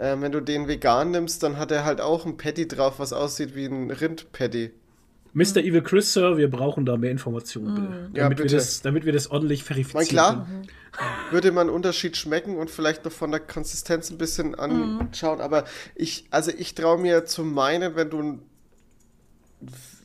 Ähm, 0.00 0.22
wenn 0.22 0.30
du 0.32 0.40
den 0.40 0.68
vegan 0.68 1.10
nimmst, 1.10 1.42
dann 1.42 1.56
hat 1.58 1.72
er 1.72 1.84
halt 1.84 2.00
auch 2.00 2.24
ein 2.24 2.36
Patty 2.36 2.68
drauf, 2.68 2.98
was 2.98 3.12
aussieht 3.12 3.56
wie 3.56 3.66
ein 3.66 3.90
Rindpatty. 3.90 4.70
Mr. 5.34 5.56
Evil 5.58 5.82
Chris, 5.82 6.12
Sir, 6.12 6.36
wir 6.36 6.48
brauchen 6.50 6.86
da 6.86 6.96
mehr 6.96 7.10
Informationen, 7.10 7.74
bitte. 7.74 8.10
Ja, 8.18 8.22
damit, 8.24 8.38
bitte. 8.38 8.50
Wir 8.52 8.58
das, 8.58 8.80
damit 8.82 9.04
wir 9.04 9.12
das 9.12 9.30
ordentlich 9.30 9.64
verifizieren. 9.64 9.98
Mein 10.00 10.08
klar, 10.08 10.46
können. 10.46 10.66
würde 11.30 11.52
man 11.52 11.68
einen 11.68 11.76
Unterschied 11.76 12.16
schmecken 12.16 12.56
und 12.56 12.70
vielleicht 12.70 13.04
noch 13.04 13.12
von 13.12 13.30
der 13.30 13.40
Konsistenz 13.40 14.10
ein 14.10 14.18
bisschen 14.18 14.54
anschauen. 14.54 15.40
Aber 15.40 15.64
ich, 15.94 16.26
also 16.30 16.50
ich 16.56 16.74
traue 16.74 16.98
mir 16.98 17.24
zu 17.24 17.44
meinen, 17.44 17.96
wenn 17.96 18.10
du 18.10 18.18
einen 18.18 18.42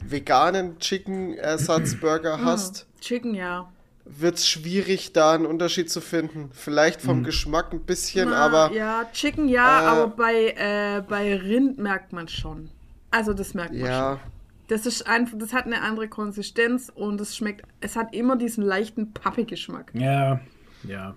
veganen 0.05 0.79
Chicken-Ersatzburger 0.79 2.43
hast, 2.43 2.87
Chicken, 2.99 3.35
ja. 3.35 3.71
wird 4.05 4.35
es 4.35 4.47
schwierig, 4.47 5.13
da 5.13 5.33
einen 5.33 5.45
Unterschied 5.45 5.89
zu 5.89 6.01
finden. 6.01 6.49
Vielleicht 6.53 7.01
vom 7.01 7.23
Geschmack 7.23 7.71
ein 7.71 7.81
bisschen, 7.81 8.29
Na, 8.29 8.37
aber 8.37 8.73
Ja, 8.73 9.05
Chicken 9.13 9.47
ja, 9.47 9.81
Äh, 9.81 9.85
aber 9.85 10.07
bei, 10.07 10.49
äh, 10.57 11.01
bei 11.07 11.35
Rind 11.35 11.77
merkt 11.77 12.13
man 12.13 12.27
schon. 12.27 12.69
Also 13.11 13.33
das 13.33 13.53
merkt 13.53 13.73
man 13.73 13.85
ja, 13.85 14.11
schon. 14.11 14.31
Das 14.67 14.85
ist 14.85 15.07
einfach, 15.07 15.37
das 15.37 15.53
hat 15.53 15.65
eine 15.65 15.81
andere 15.81 16.07
Konsistenz 16.07 16.91
und 16.93 17.21
es 17.21 17.37
schmeckt, 17.37 17.65
es 17.81 17.95
hat 17.95 18.13
immer 18.13 18.37
diesen 18.37 18.63
leichten 18.63 19.13
Pappe-Geschmack. 19.13 19.91
Ja, 19.93 20.39
ja. 20.87 21.15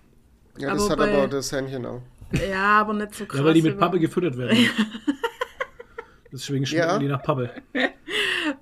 ja, 0.59 0.75
das 0.75 0.83
Aber 0.83 0.91
hat 0.91 0.99
bei- 0.99 1.19
aber 1.19 1.29
das 1.29 1.53
Hähnchen 1.53 1.87
auch. 1.87 2.03
Ja, 2.33 2.81
aber 2.81 2.93
nicht 2.95 3.15
so 3.15 3.25
krass. 3.27 3.39
Ja, 3.39 3.45
weil 3.45 3.55
die 3.55 3.63
mit 3.63 3.79
Pappe 3.79 3.99
gefüttert 4.01 4.37
werden. 4.37 4.57
Deswegen 6.33 6.67
schmecken 6.67 6.89
Ja. 6.89 6.99
die 6.99 7.07
nach 7.09 7.23
Pappe. 7.23 7.51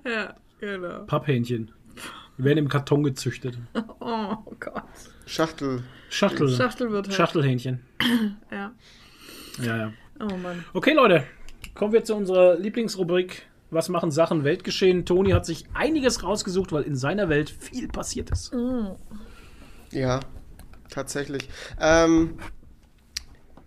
Ja, 0.05 0.35
genau. 0.59 1.03
Papphähnchen. 1.05 1.71
Die 2.37 2.43
werden 2.43 2.59
im 2.59 2.69
Karton 2.69 3.03
gezüchtet. 3.03 3.57
Oh 4.07 4.35
Gott. 4.59 4.83
Schachtel. 5.25 5.83
Schachtel. 6.09 6.47
Schachtel 6.49 6.91
wird 6.91 7.07
halt. 7.07 7.15
Schachtelhähnchen. 7.15 7.81
Ja. 8.51 8.71
Ja, 9.61 9.77
ja. 9.77 9.93
Oh 10.19 10.37
Mann. 10.37 10.63
Okay, 10.73 10.93
Leute. 10.93 11.23
Kommen 11.73 11.91
wir 11.93 12.03
zu 12.03 12.15
unserer 12.15 12.55
Lieblingsrubrik. 12.59 13.47
Was 13.71 13.89
machen 13.89 14.11
Sachen 14.11 14.43
Weltgeschehen? 14.43 15.05
Toni 15.05 15.31
hat 15.31 15.45
sich 15.47 15.65
einiges 15.73 16.21
rausgesucht, 16.23 16.71
weil 16.71 16.83
in 16.83 16.95
seiner 16.95 17.29
Welt 17.29 17.49
viel 17.49 17.87
passiert 17.87 18.29
ist. 18.29 18.53
Ja, 19.91 20.19
tatsächlich. 20.89 21.49
Ähm, 21.79 22.37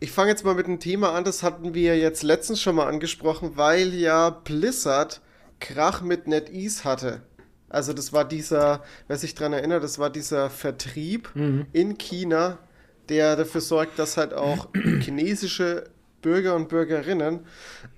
ich 0.01 0.13
fange 0.13 0.31
jetzt 0.31 0.45
mal 0.45 0.55
mit 0.55 0.67
einem 0.67 0.81
Thema 0.81 1.13
an, 1.13 1.25
das 1.25 1.43
hatten 1.43 1.75
wir 1.75 1.99
jetzt 1.99 2.23
letztens 2.23 2.61
schon 2.61 2.77
mal 2.77 2.87
angesprochen, 2.87 3.53
weil 3.57 3.95
ja 3.95 4.31
Blizzard 4.31 5.21
Krach 5.61 6.03
mit 6.03 6.29
NetEase 6.29 6.85
hatte. 6.85 7.23
Also 7.69 7.93
das 7.93 8.13
war 8.13 8.25
dieser, 8.25 8.83
wer 9.09 9.19
sich 9.19 9.35
daran 9.35 9.53
erinnert, 9.53 9.83
das 9.83 9.99
war 9.99 10.11
dieser 10.11 10.51
Vertrieb 10.51 11.31
in 11.73 11.99
China, 11.99 12.59
der 13.09 13.37
dafür 13.37 13.61
sorgt, 13.61 13.99
dass 13.99 14.17
halt 14.17 14.35
auch 14.35 14.69
chinesische 15.01 15.85
Bürger 16.23 16.57
und 16.57 16.69
Bürgerinnen 16.69 17.41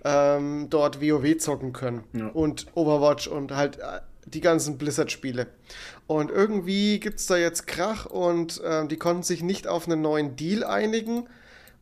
ähm, 0.05 0.69
dort 0.71 1.01
WoW 1.01 1.39
zocken 1.39 1.73
können. 1.73 2.05
Ja. 2.13 2.29
Und 2.29 2.67
Overwatch 2.75 3.29
und 3.29 3.55
halt 3.55 3.79
äh, 3.79 4.01
die 4.35 4.41
ganzen 4.41 4.79
Blizzard-Spiele. 4.79 5.47
Und 6.07 6.31
irgendwie 6.31 7.01
gibt 7.01 7.21
es 7.21 7.27
da 7.27 7.37
jetzt 7.37 7.67
Krach 7.67 8.07
und 8.07 8.61
ähm, 8.65 8.89
die 8.89 8.97
konnten 8.97 9.23
sich 9.23 9.43
nicht 9.43 9.67
auf 9.67 9.87
einen 9.87 10.03
neuen 10.03 10.37
Deal 10.37 10.65
einigen. 10.65 11.29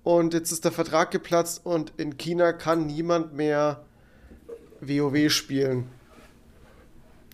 Und 0.03 0.34
jetzt 0.34 0.53
ist 0.53 0.64
der 0.64 0.72
Vertrag 0.72 1.11
geplatzt 1.11 1.64
und 1.64 1.92
in 1.96 2.16
China 2.16 2.53
kann 2.53 2.86
niemand 2.86 3.34
mehr 3.34 3.84
WoW 4.80 5.30
spielen. 5.30 5.88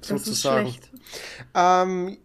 Das 0.01 0.11
ist 0.11 0.25
Sozusagen. 0.25 0.69
schlecht. 0.69 0.91
Ähm, 1.55 2.19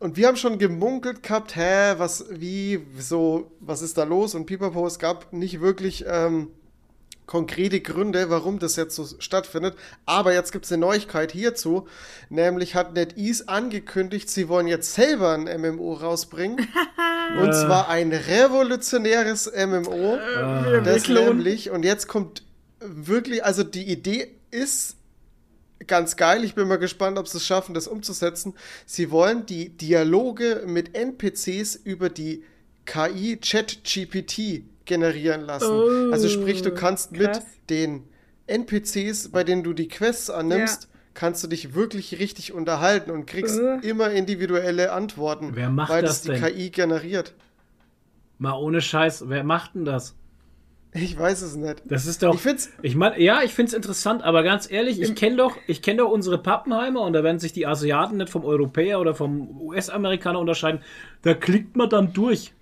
und 0.00 0.16
wir 0.16 0.28
haben 0.28 0.36
schon 0.36 0.58
gemunkelt 0.58 1.22
gehabt, 1.22 1.56
hä, 1.56 1.94
was, 1.96 2.26
wie, 2.28 2.84
so, 2.98 3.52
was 3.60 3.82
ist 3.82 3.96
da 3.96 4.04
los? 4.04 4.34
Und 4.34 4.46
Pipapo, 4.46 4.86
es 4.86 4.98
gab 4.98 5.32
nicht 5.32 5.60
wirklich 5.60 6.04
ähm, 6.06 6.50
konkrete 7.26 7.80
Gründe, 7.80 8.28
warum 8.30 8.58
das 8.58 8.76
jetzt 8.76 8.94
so 8.96 9.06
stattfindet. 9.18 9.74
Aber 10.06 10.34
jetzt 10.34 10.52
gibt 10.52 10.64
es 10.66 10.72
eine 10.72 10.80
Neuigkeit 10.80 11.32
hierzu, 11.32 11.86
nämlich 12.28 12.74
hat 12.74 12.94
NetEase 12.94 13.48
angekündigt, 13.48 14.28
sie 14.28 14.48
wollen 14.48 14.66
jetzt 14.66 14.94
selber 14.94 15.32
ein 15.34 15.44
MMO 15.60 15.94
rausbringen. 15.94 16.58
und 17.40 17.48
Äh. 17.48 17.52
zwar 17.52 17.88
ein 17.88 18.12
revolutionäres 18.12 19.46
MMO. 19.54 20.18
Wir 20.18 20.82
Das 20.84 21.04
klonen. 21.04 21.38
nämlich, 21.38 21.70
und 21.70 21.82
jetzt 21.84 22.08
kommt 22.08 22.42
wirklich, 22.80 23.44
also 23.44 23.62
die 23.62 23.84
Idee 23.90 24.28
ist 24.50 24.96
ganz 25.86 26.16
geil. 26.16 26.44
Ich 26.44 26.54
bin 26.54 26.68
mal 26.68 26.76
gespannt, 26.76 27.18
ob 27.18 27.28
sie 27.28 27.38
es 27.38 27.46
schaffen, 27.46 27.74
das 27.74 27.88
umzusetzen. 27.88 28.54
Sie 28.86 29.10
wollen 29.10 29.46
die 29.46 29.70
Dialoge 29.70 30.62
mit 30.66 30.94
NPCs 30.94 31.74
über 31.76 32.08
die 32.10 32.44
KI 32.86 33.38
ChatGPT 33.38 34.64
generieren 34.86 35.42
lassen. 35.42 35.70
Oh, 35.70 36.10
also 36.12 36.28
sprich, 36.28 36.62
du 36.62 36.72
kannst 36.72 37.12
mit 37.12 37.22
krass. 37.32 37.42
den 37.70 38.04
NPCs, 38.46 39.30
bei 39.30 39.44
denen 39.44 39.62
du 39.62 39.72
die 39.72 39.88
Quests 39.88 40.30
annimmst, 40.30 40.88
kannst 41.14 41.42
du 41.44 41.48
dich 41.48 41.74
wirklich 41.74 42.18
richtig 42.18 42.52
unterhalten 42.52 43.10
und 43.10 43.26
kriegst 43.26 43.58
Äh. 43.58 43.78
immer 43.88 44.10
individuelle 44.10 44.92
Antworten, 44.92 45.52
Wer 45.54 45.70
macht 45.70 45.90
weil 45.90 46.02
das 46.02 46.22
das 46.22 46.34
die 46.36 46.40
denn? 46.40 46.54
KI 46.54 46.70
generiert. 46.70 47.34
Mal 48.38 48.54
ohne 48.54 48.80
Scheiß, 48.80 49.28
wer 49.28 49.44
macht 49.44 49.74
denn 49.74 49.84
das? 49.84 50.16
Ich 50.96 51.18
weiß 51.18 51.42
es 51.42 51.56
nicht. 51.56 51.82
Das 51.86 52.06
ist 52.06 52.22
doch. 52.22 52.34
Ich 52.34 52.40
find's- 52.40 52.70
Ich 52.82 52.94
meine, 52.94 53.20
ja, 53.20 53.42
ich 53.42 53.52
finde 53.52 53.68
es 53.70 53.74
interessant, 53.74 54.22
aber 54.22 54.44
ganz 54.44 54.70
ehrlich, 54.70 55.00
ich 55.00 55.16
kenne 55.16 55.36
doch, 55.36 55.56
ich 55.66 55.82
kenne 55.82 55.98
doch 56.02 56.10
unsere 56.10 56.38
Pappenheimer 56.38 57.00
und 57.00 57.14
da 57.14 57.24
werden 57.24 57.40
sich 57.40 57.52
die 57.52 57.66
Asiaten 57.66 58.16
nicht 58.18 58.30
vom 58.30 58.44
Europäer 58.44 59.00
oder 59.00 59.12
vom 59.14 59.60
US-Amerikaner 59.60 60.38
unterscheiden. 60.38 60.82
Da 61.22 61.34
klickt 61.34 61.74
man 61.76 61.88
dann 61.90 62.12
durch. 62.12 62.52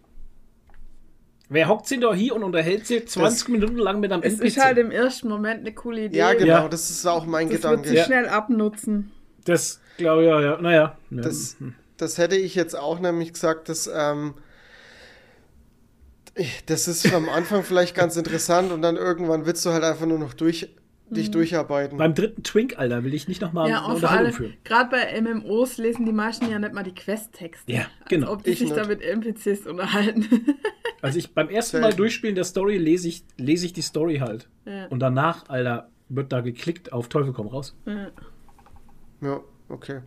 Wer 1.52 1.68
hockt 1.68 1.86
sich 1.86 2.00
doch 2.00 2.14
hier 2.14 2.34
und 2.34 2.42
unterhält 2.44 2.86
sich 2.86 3.06
20 3.08 3.48
Minuten 3.50 3.76
lang 3.76 4.00
mit 4.00 4.10
einem 4.10 4.22
Es 4.22 4.34
NPC? 4.34 4.46
ist 4.46 4.64
halt 4.64 4.78
im 4.78 4.90
ersten 4.90 5.28
Moment 5.28 5.60
eine 5.60 5.72
coole 5.74 6.06
Idee. 6.06 6.16
Ja, 6.18 6.32
genau, 6.32 6.46
Ja. 6.46 6.68
das 6.68 6.88
ist 6.90 7.06
auch 7.06 7.26
mein 7.26 7.48
Das 7.48 7.56
Gedanke. 7.58 7.76
wird 7.78 7.88
sich 7.88 7.98
Ja. 7.98 8.04
schnell 8.04 8.28
abnutzen. 8.28 9.10
das 9.44 9.80
glaube 9.98 10.22
ich, 10.22 10.28
ja, 10.28 10.40
ja. 10.40 10.60
Naja. 10.60 10.96
Ja. 11.10 11.20
Das, 11.22 11.56
das 11.98 12.16
hätte 12.18 12.36
ich 12.36 12.54
jetzt 12.54 12.74
auch 12.76 12.98
nämlich 13.00 13.32
gesagt, 13.34 13.68
dass 13.68 13.90
ähm, 13.94 14.34
das 16.66 16.88
ist 16.88 17.12
am 17.12 17.28
Anfang 17.28 17.62
vielleicht 17.62 17.94
ganz 17.94 18.16
interessant 18.16 18.72
und 18.72 18.80
dann 18.82 18.96
irgendwann 18.96 19.44
willst 19.44 19.66
du 19.66 19.70
halt 19.70 19.84
einfach 19.84 20.06
nur 20.06 20.18
noch 20.18 20.32
durch, 20.32 20.74
dich 21.12 21.30
durcharbeiten. 21.30 21.98
Beim 21.98 22.14
dritten 22.14 22.42
Twink, 22.42 22.78
Alter, 22.78 23.04
will 23.04 23.14
ich 23.14 23.28
nicht 23.28 23.40
nochmal 23.40 23.68
Ja, 23.70 23.84
eine 23.84 23.94
Unterhaltung 23.94 24.24
allem, 24.26 24.32
führen. 24.34 24.54
gerade 24.64 24.90
bei 24.90 25.20
MMOs 25.20 25.76
lesen 25.78 26.06
die 26.06 26.12
meisten 26.12 26.50
ja 26.50 26.58
nicht 26.58 26.72
mal 26.72 26.82
die 26.82 26.94
Questtexte. 26.94 27.70
Ja, 27.72 27.86
genau. 28.08 28.28
Als 28.28 28.36
ob 28.38 28.44
die 28.44 28.50
Ich 28.50 28.58
sich 28.58 28.70
nicht. 28.70 28.76
da 28.80 28.86
mit 28.86 29.02
NPCs 29.02 29.66
unterhalten. 29.66 30.28
Also 31.04 31.18
ich 31.18 31.34
beim 31.34 31.48
ersten. 31.48 31.80
Mal 31.80 31.92
durchspielen 31.92 32.36
der 32.36 32.44
Story 32.44 32.78
lese 32.78 33.08
ich, 33.08 33.24
lese 33.36 33.66
ich 33.66 33.72
die 33.72 33.82
Story 33.82 34.18
halt. 34.18 34.48
Ja. 34.64 34.86
Und 34.86 35.00
danach, 35.00 35.48
Alter, 35.48 35.88
wird 36.08 36.30
da 36.32 36.42
geklickt 36.42 36.92
auf 36.92 37.08
Teufel 37.08 37.32
komm 37.32 37.48
raus. 37.48 37.74
Ja. 37.86 38.06
Ja, 39.20 39.40
okay. 39.68 40.02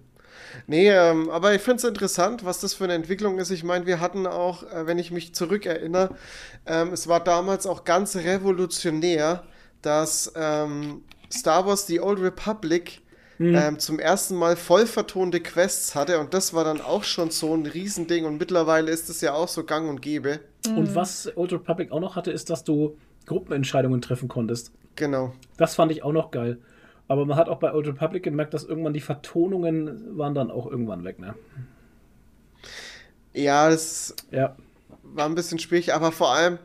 Nee, 0.67 0.89
ähm, 0.89 1.29
aber 1.29 1.53
ich 1.53 1.61
finde 1.61 1.77
es 1.77 1.83
interessant, 1.83 2.45
was 2.45 2.61
das 2.61 2.73
für 2.73 2.85
eine 2.85 2.93
Entwicklung 2.93 3.39
ist. 3.39 3.51
Ich 3.51 3.65
meine, 3.65 3.85
wir 3.85 3.99
hatten 3.99 4.25
auch, 4.25 4.63
äh, 4.71 4.87
wenn 4.87 4.97
ich 4.97 5.11
mich 5.11 5.35
zurückerinnere, 5.35 6.15
ähm, 6.65 6.93
es 6.93 7.09
war 7.09 7.21
damals 7.21 7.67
auch 7.67 7.83
ganz 7.83 8.15
revolutionär, 8.15 9.43
dass 9.85 10.31
ähm, 10.35 11.03
Star 11.31 11.65
Wars 11.65 11.87
The 11.87 11.99
Old 12.01 12.19
Republic 12.21 13.01
ähm, 13.39 13.79
zum 13.79 13.99
ersten 13.99 14.35
Mal 14.35 14.55
voll 14.55 14.85
vertonte 14.85 15.41
Quests 15.41 15.93
hatte 15.93 16.19
und 16.19 16.33
das 16.33 16.53
war 16.53 16.63
dann 16.63 16.79
auch 16.79 17.03
schon 17.03 17.31
so 17.31 17.53
ein 17.53 17.65
Riesending 17.65 18.23
und 18.25 18.37
mittlerweile 18.37 18.89
ist 18.91 19.09
es 19.09 19.19
ja 19.19 19.33
auch 19.33 19.49
so 19.49 19.65
gang 19.65 19.89
und 19.89 20.01
gäbe. 20.01 20.39
Und 20.75 20.95
was 20.95 21.29
Old 21.35 21.51
Republic 21.51 21.91
auch 21.91 21.99
noch 21.99 22.15
hatte, 22.15 22.31
ist, 22.31 22.49
dass 22.49 22.63
du 22.63 22.97
Gruppenentscheidungen 23.25 24.01
treffen 24.01 24.29
konntest. 24.29 24.71
Genau. 24.95 25.33
Das 25.57 25.75
fand 25.75 25.91
ich 25.91 26.03
auch 26.03 26.13
noch 26.13 26.31
geil. 26.31 26.59
Aber 27.07 27.25
man 27.25 27.37
hat 27.37 27.49
auch 27.49 27.59
bei 27.59 27.73
Old 27.73 27.87
Republic 27.87 28.23
gemerkt, 28.23 28.53
dass 28.53 28.63
irgendwann 28.63 28.93
die 28.93 29.01
Vertonungen 29.01 30.17
waren 30.17 30.33
dann 30.33 30.49
auch 30.49 30.65
irgendwann 30.65 31.03
weg, 31.03 31.19
ne? 31.19 31.35
Ja, 33.33 33.69
das 33.69 34.15
Ja. 34.31 34.55
war 35.03 35.25
ein 35.25 35.35
bisschen 35.35 35.59
schwierig, 35.59 35.93
aber 35.93 36.11
vor 36.11 36.33
allem, 36.33 36.57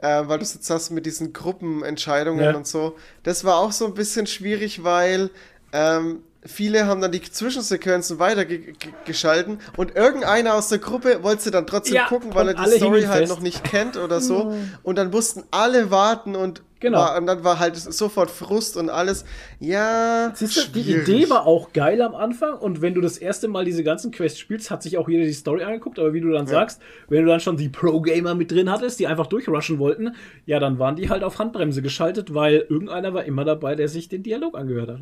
äh, 0.00 0.22
weil 0.26 0.38
du 0.38 0.44
es 0.44 0.54
jetzt 0.54 0.68
hast 0.70 0.90
mit 0.90 1.06
diesen 1.06 1.32
Gruppenentscheidungen 1.32 2.44
Ja. 2.44 2.54
und 2.54 2.66
so, 2.66 2.96
das 3.22 3.44
war 3.44 3.56
auch 3.56 3.72
so 3.72 3.86
ein 3.86 3.94
bisschen 3.94 4.26
schwierig, 4.26 4.84
weil 4.84 5.30
ähm, 5.72 6.22
viele 6.44 6.86
haben 6.86 7.00
dann 7.00 7.12
die 7.12 7.20
Zwischensequenzen 7.22 8.18
weitergeschalten 8.18 9.58
und 9.76 9.96
irgendeiner 9.96 10.54
aus 10.54 10.68
der 10.68 10.78
Gruppe 10.78 11.22
wollte 11.22 11.50
dann 11.50 11.66
trotzdem 11.66 11.96
Ja, 11.96 12.06
gucken, 12.06 12.34
weil 12.34 12.48
er 12.48 12.54
die 12.54 12.70
Story 12.76 13.02
halt 13.02 13.28
noch 13.28 13.40
nicht 13.40 13.64
kennt 13.64 13.96
oder 13.96 14.20
so. 14.20 14.54
Und 14.82 14.96
dann 14.96 15.10
mussten 15.10 15.42
alle 15.50 15.90
warten 15.90 16.36
und 16.36 16.62
Genau. 16.80 16.98
war, 16.98 17.16
und 17.16 17.26
dann 17.26 17.42
war 17.42 17.58
halt 17.58 17.76
sofort 17.76 18.30
Frust 18.30 18.76
und 18.76 18.90
alles. 18.90 19.24
Ja, 19.60 20.32
Siehst 20.34 20.56
du, 20.56 20.80
die. 20.80 20.94
Idee 20.94 21.30
war 21.30 21.46
auch 21.46 21.72
geil 21.72 22.02
am 22.02 22.14
Anfang 22.14 22.54
und 22.54 22.82
wenn 22.82 22.94
du 22.94 23.00
das 23.00 23.16
erste 23.16 23.48
Mal 23.48 23.64
diese 23.64 23.82
ganzen 23.82 24.10
Quests 24.10 24.38
spielst, 24.38 24.70
hat 24.70 24.82
sich 24.82 24.98
auch 24.98 25.08
jeder 25.08 25.24
die 25.24 25.32
Story 25.32 25.62
angeguckt, 25.62 25.98
aber 25.98 26.12
wie 26.12 26.20
du 26.20 26.30
dann 26.30 26.46
sagst, 26.46 26.82
wenn 27.08 27.24
du 27.24 27.30
dann 27.30 27.40
schon 27.40 27.56
die 27.56 27.70
Pro-Gamer 27.70 28.34
mit 28.34 28.50
drin 28.50 28.70
hattest, 28.70 29.00
die 29.00 29.06
einfach 29.06 29.26
durchrushen 29.26 29.78
wollten, 29.78 30.14
ja, 30.44 30.58
dann 30.58 30.78
waren 30.78 30.96
die 30.96 31.08
halt 31.08 31.24
auf 31.24 31.38
Handbremse 31.38 31.80
geschaltet, 31.80 32.34
weil 32.34 32.66
irgendeiner 32.68 33.14
war 33.14 33.24
immer 33.24 33.44
dabei, 33.44 33.74
der 33.74 33.88
sich 33.88 34.08
den 34.08 34.22
Dialog 34.22 34.56
angehört 34.56 34.90
hat. 34.90 35.00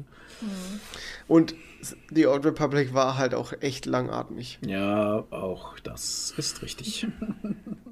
Und 1.27 1.55
die 2.11 2.27
Old 2.27 2.45
Republic 2.47 2.95
war 2.95 3.18
halt 3.18 3.35
auch 3.35 3.53
echt 3.61 3.87
langatmig. 3.87 4.59
Ja, 4.66 5.25
auch 5.31 5.79
das 5.81 6.35
ist 6.37 6.62
richtig. 6.62 7.07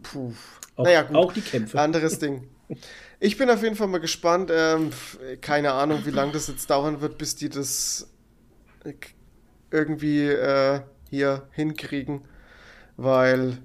Puh. 0.02 0.32
Auch, 0.76 0.84
naja, 0.84 1.02
gut. 1.02 1.16
auch 1.16 1.32
die 1.32 1.40
Kämpfe. 1.40 1.80
Anderes 1.80 2.18
Ding. 2.18 2.48
Ich 3.24 3.36
bin 3.38 3.48
auf 3.50 3.62
jeden 3.62 3.76
Fall 3.76 3.86
mal 3.86 3.98
gespannt. 4.00 4.50
Ähm, 4.52 4.90
keine 5.40 5.72
Ahnung, 5.72 6.04
wie 6.04 6.10
lange 6.10 6.32
das 6.32 6.48
jetzt 6.48 6.68
dauern 6.70 7.00
wird, 7.00 7.18
bis 7.18 7.36
die 7.36 7.48
das 7.48 8.08
äh, 8.84 8.94
irgendwie 9.70 10.26
äh, 10.26 10.80
hier 11.08 11.48
hinkriegen. 11.52 12.22
Weil 12.96 13.58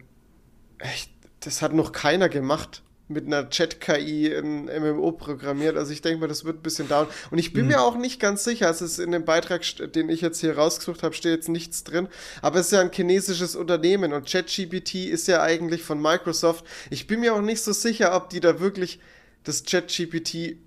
echt, 0.80 1.12
das 1.42 1.62
hat 1.62 1.74
noch 1.74 1.92
keiner 1.92 2.30
gemacht. 2.30 2.84
Mit 3.10 3.26
einer 3.26 3.50
Chat-KI 3.50 4.36
ein 4.36 4.66
MMO 4.66 5.14
programmiert. 5.14 5.78
Also 5.78 5.94
ich 5.94 6.02
denke 6.02 6.20
mal, 6.22 6.28
das 6.28 6.46
wird 6.46 6.58
ein 6.60 6.64
bisschen 6.64 6.90
dauern. 6.90 7.08
Und 7.32 7.38
ich 7.40 7.54
bin 7.54 7.64
Mhm. 7.64 7.68
mir 7.70 7.82
auch 7.82 7.96
nicht 7.98 8.20
ganz 8.20 8.44
sicher, 8.44 8.70
es 8.70 8.82
ist 8.82 9.00
in 9.00 9.12
dem 9.12 9.26
Beitrag, 9.26 9.64
den 9.94 10.10
ich 10.10 10.22
jetzt 10.22 10.42
hier 10.42 10.58
rausgesucht 10.58 11.04
habe, 11.04 11.16
steht 11.16 11.34
jetzt 11.34 11.50
nichts 11.50 11.84
drin. 11.86 12.10
Aber 12.42 12.60
es 12.60 12.68
ist 12.68 12.74
ja 12.74 12.82
ein 12.82 12.92
chinesisches 12.92 13.56
Unternehmen 13.56 14.14
und 14.14 14.30
ChatGPT 14.30 14.96
ist 15.08 15.28
ja 15.28 15.42
eigentlich 15.42 15.84
von 15.84 16.02
Microsoft. 16.02 16.66
Ich 16.90 17.08
bin 17.08 17.22
mir 17.22 17.34
auch 17.34 17.42
nicht 17.42 17.64
so 17.64 17.74
sicher, 17.74 18.16
ob 18.16 18.30
die 18.30 18.42
da 18.42 18.60
wirklich 18.60 19.00
das 19.44 19.64
ChatGPT 19.64 20.58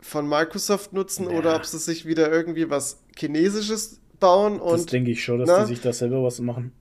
von 0.00 0.28
Microsoft 0.28 0.92
nutzen 0.92 1.28
Ja. 1.30 1.36
oder 1.36 1.56
ob 1.56 1.66
sie 1.66 1.78
sich 1.78 2.06
wieder 2.06 2.30
irgendwie 2.30 2.70
was 2.70 3.02
Chinesisches 3.16 4.00
bauen 4.20 4.58
das 4.58 4.80
und 4.82 4.92
denke 4.92 5.10
ich 5.10 5.22
schon, 5.24 5.38
dass 5.40 5.48
na? 5.48 5.60
die 5.60 5.74
sich 5.74 5.80
da 5.80 5.92
selber 5.92 6.22
was 6.22 6.40
machen. 6.40 6.72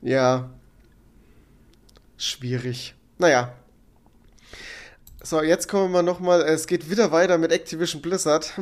ja, 0.00 0.50
schwierig. 2.16 2.94
Naja. 3.18 3.54
So, 5.24 5.40
jetzt 5.40 5.68
kommen 5.68 5.92
wir 5.92 6.02
nochmal, 6.02 6.42
es 6.42 6.66
geht 6.66 6.90
wieder 6.90 7.12
weiter 7.12 7.38
mit 7.38 7.52
Activision 7.52 8.02
Blizzard. 8.02 8.52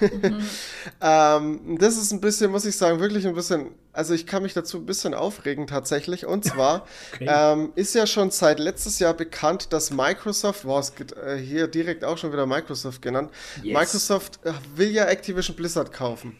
ähm, 1.00 1.78
das 1.78 1.96
ist 1.96 2.12
ein 2.12 2.20
bisschen, 2.20 2.50
muss 2.50 2.66
ich 2.66 2.76
sagen, 2.76 3.00
wirklich 3.00 3.26
ein 3.26 3.34
bisschen, 3.34 3.70
also 3.92 4.12
ich 4.12 4.26
kann 4.26 4.42
mich 4.42 4.52
dazu 4.52 4.78
ein 4.78 4.86
bisschen 4.86 5.14
aufregen 5.14 5.66
tatsächlich. 5.66 6.26
Und 6.26 6.44
zwar 6.44 6.86
Okay. 7.14 7.26
ähm, 7.28 7.72
ist 7.74 7.94
ja 7.94 8.06
schon 8.06 8.30
seit 8.30 8.58
letztes 8.58 8.98
Jahr 8.98 9.14
bekannt, 9.14 9.72
dass 9.72 9.90
Microsoft, 9.90 10.64
wow, 10.66 10.80
es 10.80 10.94
geht 10.94 11.12
äh, 11.12 11.38
hier 11.38 11.68
direkt 11.68 12.04
auch 12.04 12.18
schon 12.18 12.32
wieder 12.32 12.44
Microsoft 12.46 13.00
genannt, 13.00 13.30
Yes. 13.62 13.78
Microsoft 13.78 14.40
äh, 14.44 14.52
will 14.76 14.90
ja 14.90 15.04
Activision 15.06 15.56
Blizzard 15.56 15.92
kaufen. 15.92 16.36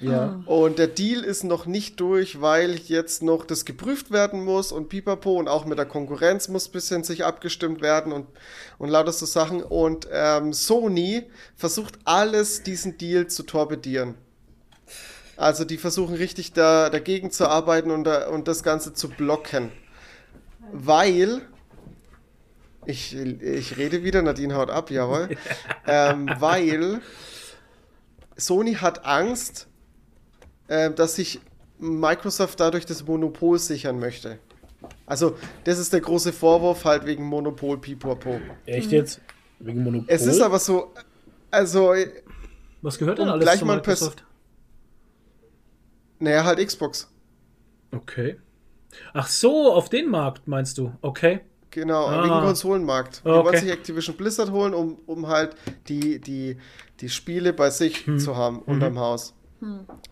Ja. 0.00 0.42
Und 0.46 0.78
der 0.78 0.88
Deal 0.88 1.22
ist 1.22 1.42
noch 1.42 1.66
nicht 1.66 2.00
durch, 2.00 2.40
weil 2.40 2.74
jetzt 2.74 3.22
noch 3.22 3.44
das 3.46 3.64
geprüft 3.64 4.10
werden 4.10 4.44
muss 4.44 4.72
und 4.72 4.88
pipapo 4.88 5.38
und 5.38 5.48
auch 5.48 5.64
mit 5.64 5.78
der 5.78 5.86
Konkurrenz 5.86 6.48
muss 6.48 6.68
ein 6.68 6.72
bisschen 6.72 7.04
sich 7.04 7.24
abgestimmt 7.24 7.80
werden 7.80 8.12
und, 8.12 8.26
und 8.78 8.90
lauter 8.90 9.12
so 9.12 9.26
Sachen. 9.26 9.62
Und 9.62 10.06
ähm, 10.12 10.52
Sony 10.52 11.24
versucht 11.54 11.98
alles, 12.04 12.62
diesen 12.62 12.98
Deal 12.98 13.26
zu 13.28 13.42
torpedieren. 13.42 14.14
Also 15.36 15.64
die 15.64 15.78
versuchen 15.78 16.14
richtig 16.14 16.52
da, 16.52 16.90
dagegen 16.90 17.30
zu 17.30 17.48
arbeiten 17.48 17.90
und, 17.90 18.04
da, 18.04 18.28
und 18.28 18.48
das 18.48 18.62
Ganze 18.62 18.94
zu 18.94 19.08
blocken. 19.08 19.70
Weil, 20.72 21.42
ich, 22.84 23.14
ich 23.14 23.76
rede 23.76 24.02
wieder, 24.02 24.22
Nadine 24.22 24.56
haut 24.56 24.70
ab, 24.70 24.90
jawohl. 24.90 25.28
ähm, 25.86 26.30
weil 26.38 27.00
Sony 28.36 28.74
hat 28.74 29.04
Angst, 29.04 29.68
äh, 30.68 30.90
dass 30.90 31.16
sich 31.16 31.40
Microsoft 31.78 32.58
dadurch 32.60 32.86
das 32.86 33.06
Monopol 33.06 33.58
sichern 33.58 33.98
möchte. 33.98 34.38
Also, 35.04 35.36
das 35.64 35.78
ist 35.78 35.92
der 35.92 36.00
große 36.00 36.32
Vorwurf 36.32 36.84
halt 36.84 37.06
wegen 37.06 37.24
Monopol 37.24 37.78
Pipapo. 37.78 38.40
Echt 38.66 38.92
jetzt? 38.92 39.20
Wegen 39.58 39.82
Monopol? 39.82 40.06
Es 40.08 40.26
ist 40.26 40.40
aber 40.40 40.58
so, 40.58 40.92
also, 41.50 41.94
Was 42.82 42.98
gehört 42.98 43.18
denn 43.18 43.28
alles 43.28 43.42
gleich 43.44 43.58
zu 43.58 43.66
Microsoft? 43.66 44.24
naja, 46.18 46.44
halt 46.44 46.64
Xbox. 46.66 47.08
Okay. 47.92 48.38
Ach 49.12 49.28
so, 49.28 49.72
auf 49.72 49.88
den 49.88 50.08
Markt 50.08 50.46
meinst 50.48 50.78
du? 50.78 50.92
Okay. 51.02 51.40
Genau, 51.70 52.06
Ah. 52.06 52.24
wegen 52.24 52.46
Konsolenmarkt. 52.46 53.22
Die 53.24 53.28
Okay. 53.28 53.44
wollen 53.44 53.56
sich 53.60 53.70
Activision 53.70 54.16
Blizzard 54.16 54.50
holen, 54.50 54.72
um, 54.72 54.98
um 55.06 55.26
halt 55.28 55.56
die, 55.88 56.18
die, 56.20 56.56
die 57.00 57.08
Spiele 57.10 57.52
bei 57.52 57.68
sich 57.68 58.06
Hm. 58.06 58.18
zu 58.18 58.34
haben, 58.36 58.56
Mhm. 58.56 58.62
unterm 58.66 58.98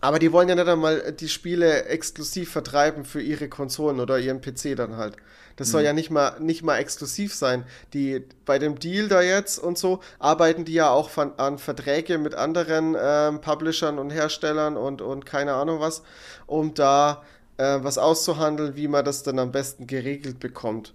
Aber 0.01 0.19
die 0.19 0.31
wollen 0.31 0.49
ja 0.49 0.55
nicht 0.55 0.67
einmal 0.67 1.11
die 1.13 1.29
Spiele 1.29 1.85
exklusiv 1.85 2.51
vertreiben 2.51 3.05
für 3.05 3.21
ihre 3.21 3.47
Konsolen 3.49 3.99
oder 3.99 4.19
ihren 4.19 4.41
PC 4.41 4.75
dann 4.75 4.97
halt. 4.97 5.17
Das 5.55 5.67
Mhm. 5.67 5.71
soll 5.71 5.81
ja 5.83 5.93
nicht 5.93 6.09
mal, 6.09 6.39
nicht 6.39 6.63
mal 6.63 6.77
exklusiv 6.77 7.33
sein. 7.33 7.65
Die, 7.93 8.23
bei 8.45 8.59
dem 8.59 8.79
Deal 8.79 9.07
da 9.07 9.21
jetzt 9.21 9.57
und 9.59 9.77
so 9.77 10.01
arbeiten 10.19 10.65
die 10.65 10.73
ja 10.73 10.89
auch 10.89 11.09
von, 11.09 11.37
an 11.37 11.57
Verträge 11.59 12.17
mit 12.17 12.35
anderen 12.35 12.95
ähm, 12.99 13.41
Publishern 13.41 13.99
und 13.99 14.09
Herstellern 14.09 14.77
und, 14.77 15.01
und 15.01 15.25
keine 15.25 15.53
Ahnung 15.53 15.79
was, 15.79 16.03
um 16.47 16.73
da 16.73 17.23
äh, 17.57 17.79
was 17.81 17.97
auszuhandeln, 17.97 18.75
wie 18.75 18.87
man 18.87 19.05
das 19.05 19.23
dann 19.23 19.39
am 19.39 19.51
besten 19.51 19.87
geregelt 19.87 20.39
bekommt. 20.39 20.93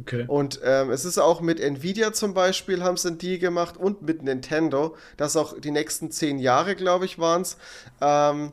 Okay. 0.00 0.24
Und 0.26 0.60
ähm, 0.64 0.90
es 0.90 1.04
ist 1.04 1.18
auch 1.18 1.40
mit 1.40 1.60
Nvidia 1.60 2.12
zum 2.12 2.34
Beispiel, 2.34 2.82
haben 2.82 2.96
sie 2.96 3.08
einen 3.08 3.18
Deal 3.18 3.38
gemacht 3.38 3.76
und 3.76 4.02
mit 4.02 4.22
Nintendo, 4.22 4.96
das 5.16 5.36
auch 5.36 5.58
die 5.58 5.70
nächsten 5.70 6.10
zehn 6.10 6.38
Jahre, 6.38 6.74
glaube 6.74 7.04
ich, 7.04 7.18
waren 7.18 7.42
es, 7.42 7.56
ähm, 8.00 8.52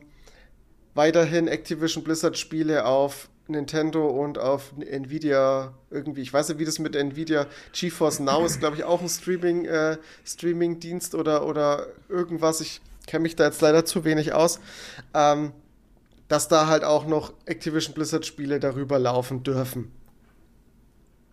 weiterhin 0.94 1.48
Activision 1.48 2.02
Blizzard 2.04 2.36
Spiele 2.36 2.84
auf 2.84 3.28
Nintendo 3.46 4.06
und 4.08 4.36
auf 4.38 4.72
Nvidia 4.78 5.72
irgendwie, 5.90 6.20
ich 6.20 6.32
weiß 6.32 6.48
nicht, 6.50 6.58
wie 6.58 6.64
das 6.64 6.78
mit 6.78 6.94
Nvidia 6.94 7.46
GeForce 7.72 8.20
Now 8.20 8.44
ist, 8.44 8.58
glaube 8.58 8.76
ich, 8.76 8.84
auch 8.84 9.00
ein 9.00 9.08
Streaming, 9.08 9.64
äh, 9.64 9.96
Streaming-Dienst 10.24 11.14
oder, 11.14 11.46
oder 11.46 11.86
irgendwas. 12.08 12.60
Ich 12.60 12.80
kenne 13.06 13.22
mich 13.22 13.36
da 13.36 13.44
jetzt 13.46 13.62
leider 13.62 13.86
zu 13.86 14.04
wenig 14.04 14.34
aus. 14.34 14.60
Ähm, 15.14 15.52
dass 16.28 16.46
da 16.46 16.66
halt 16.66 16.84
auch 16.84 17.06
noch 17.06 17.32
Activision 17.46 17.94
Blizzard 17.94 18.26
Spiele 18.26 18.60
darüber 18.60 18.98
laufen 18.98 19.42
dürfen. 19.42 19.90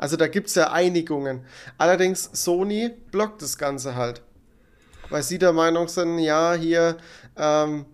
Also 0.05 0.17
da 0.17 0.27
gibt 0.27 0.49
es 0.49 0.53
ja 0.53 0.71
Einigungen. 0.71 1.45
Allerdings 1.79 2.29
Sony 2.31 2.91
blockt 3.09 3.41
das 3.41 3.57
Ganze 3.57 3.95
halt. 3.95 4.21
Weil 5.09 5.23
sie 5.23 5.39
der 5.39 5.51
Meinung 5.51 5.87
sind, 5.87 6.19
ja, 6.19 6.53
hier 6.53 6.97
ähm, 7.35 7.87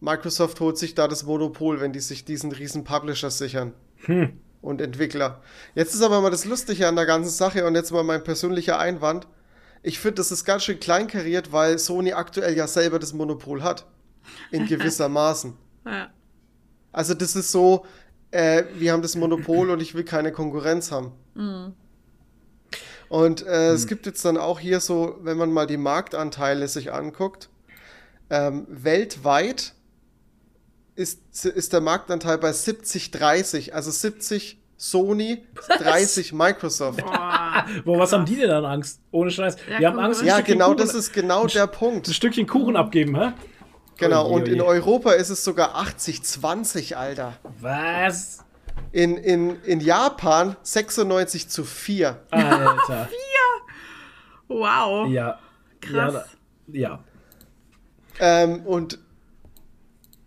Microsoft 0.00 0.58
holt 0.60 0.78
sich 0.78 0.94
da 0.94 1.06
das 1.06 1.24
Monopol, 1.24 1.82
wenn 1.82 1.92
die 1.92 2.00
sich 2.00 2.24
diesen 2.24 2.50
riesen 2.50 2.84
Publisher 2.84 3.30
sichern. 3.30 3.74
Hm. 4.06 4.40
Und 4.62 4.80
Entwickler. 4.80 5.42
Jetzt 5.74 5.94
ist 5.94 6.00
aber 6.00 6.22
mal 6.22 6.30
das 6.30 6.46
Lustige 6.46 6.88
an 6.88 6.96
der 6.96 7.04
ganzen 7.04 7.28
Sache 7.30 7.66
und 7.66 7.74
jetzt 7.74 7.92
mal 7.92 8.02
mein 8.02 8.24
persönlicher 8.24 8.78
Einwand. 8.78 9.26
ich 9.82 9.98
finde, 9.98 10.14
das 10.14 10.32
ist 10.32 10.46
ganz 10.46 10.64
schön 10.64 10.80
kleinkariert, 10.80 11.52
weil 11.52 11.78
Sony 11.78 12.14
aktuell 12.14 12.56
ja 12.56 12.66
selber 12.66 12.98
das 12.98 13.12
Monopol 13.12 13.62
hat. 13.62 13.84
In 14.50 14.64
gewisser 14.66 15.10
Maßen. 15.10 15.58
Ja. 15.84 16.08
Also 16.90 17.12
das 17.12 17.36
ist 17.36 17.52
so, 17.52 17.84
äh, 18.30 18.64
wir 18.74 18.92
haben 18.92 19.02
das 19.02 19.16
Monopol 19.16 19.70
und 19.70 19.80
ich 19.80 19.94
will 19.94 20.04
keine 20.04 20.32
Konkurrenz 20.32 20.92
haben. 20.92 21.12
Und 23.08 23.46
äh, 23.46 23.70
es 23.70 23.86
gibt 23.86 24.06
jetzt 24.06 24.24
dann 24.24 24.36
auch 24.36 24.60
hier 24.60 24.80
so, 24.80 25.16
wenn 25.22 25.36
man 25.36 25.52
mal 25.52 25.66
die 25.66 25.76
Marktanteile 25.76 26.68
sich 26.68 26.92
anguckt, 26.92 27.50
ähm, 28.30 28.66
weltweit 28.68 29.74
ist, 30.94 31.44
ist 31.44 31.72
der 31.72 31.80
Marktanteil 31.80 32.38
bei 32.38 32.50
70-30, 32.50 33.72
also 33.72 33.90
70 33.90 34.58
Sony, 34.76 35.42
30 35.78 36.32
Microsoft. 36.32 37.02
Boah. 37.02 37.66
Wo, 37.84 37.98
was 37.98 38.12
haben 38.12 38.24
die 38.24 38.36
denn 38.36 38.48
dann 38.48 38.64
Angst? 38.64 39.00
Ohne 39.10 39.30
Scheiß. 39.30 39.56
Ja, 39.68 39.78
die 39.78 39.86
haben 39.86 39.98
Angst, 39.98 40.22
ein 40.22 40.26
Ja, 40.26 40.40
genau, 40.40 40.68
Kuchen, 40.68 40.78
das 40.78 40.94
ist 40.94 41.12
genau 41.12 41.46
der 41.46 41.64
ein 41.64 41.70
Punkt. 41.70 42.06
Stückchen 42.06 42.46
Kuchen 42.46 42.76
abgeben, 42.76 43.14
hä? 43.16 43.32
Genau, 44.00 44.26
Oje, 44.26 44.34
und 44.34 44.48
in 44.48 44.60
oje. 44.60 44.70
Europa 44.70 45.12
ist 45.12 45.28
es 45.30 45.44
sogar 45.44 45.76
80-20, 45.76 46.94
Alter. 46.94 47.34
Was? 47.60 48.38
In, 48.92 49.16
in, 49.16 49.62
in 49.64 49.80
Japan 49.80 50.56
96 50.62 51.48
zu 51.48 51.64
4. 51.64 52.20
Alter. 52.30 53.08
Wow. 54.52 55.08
ja. 55.08 55.38
Krass. 55.80 56.26
Ja, 56.66 56.80
ja. 56.80 57.04
Ähm, 58.18 58.66
und 58.66 58.98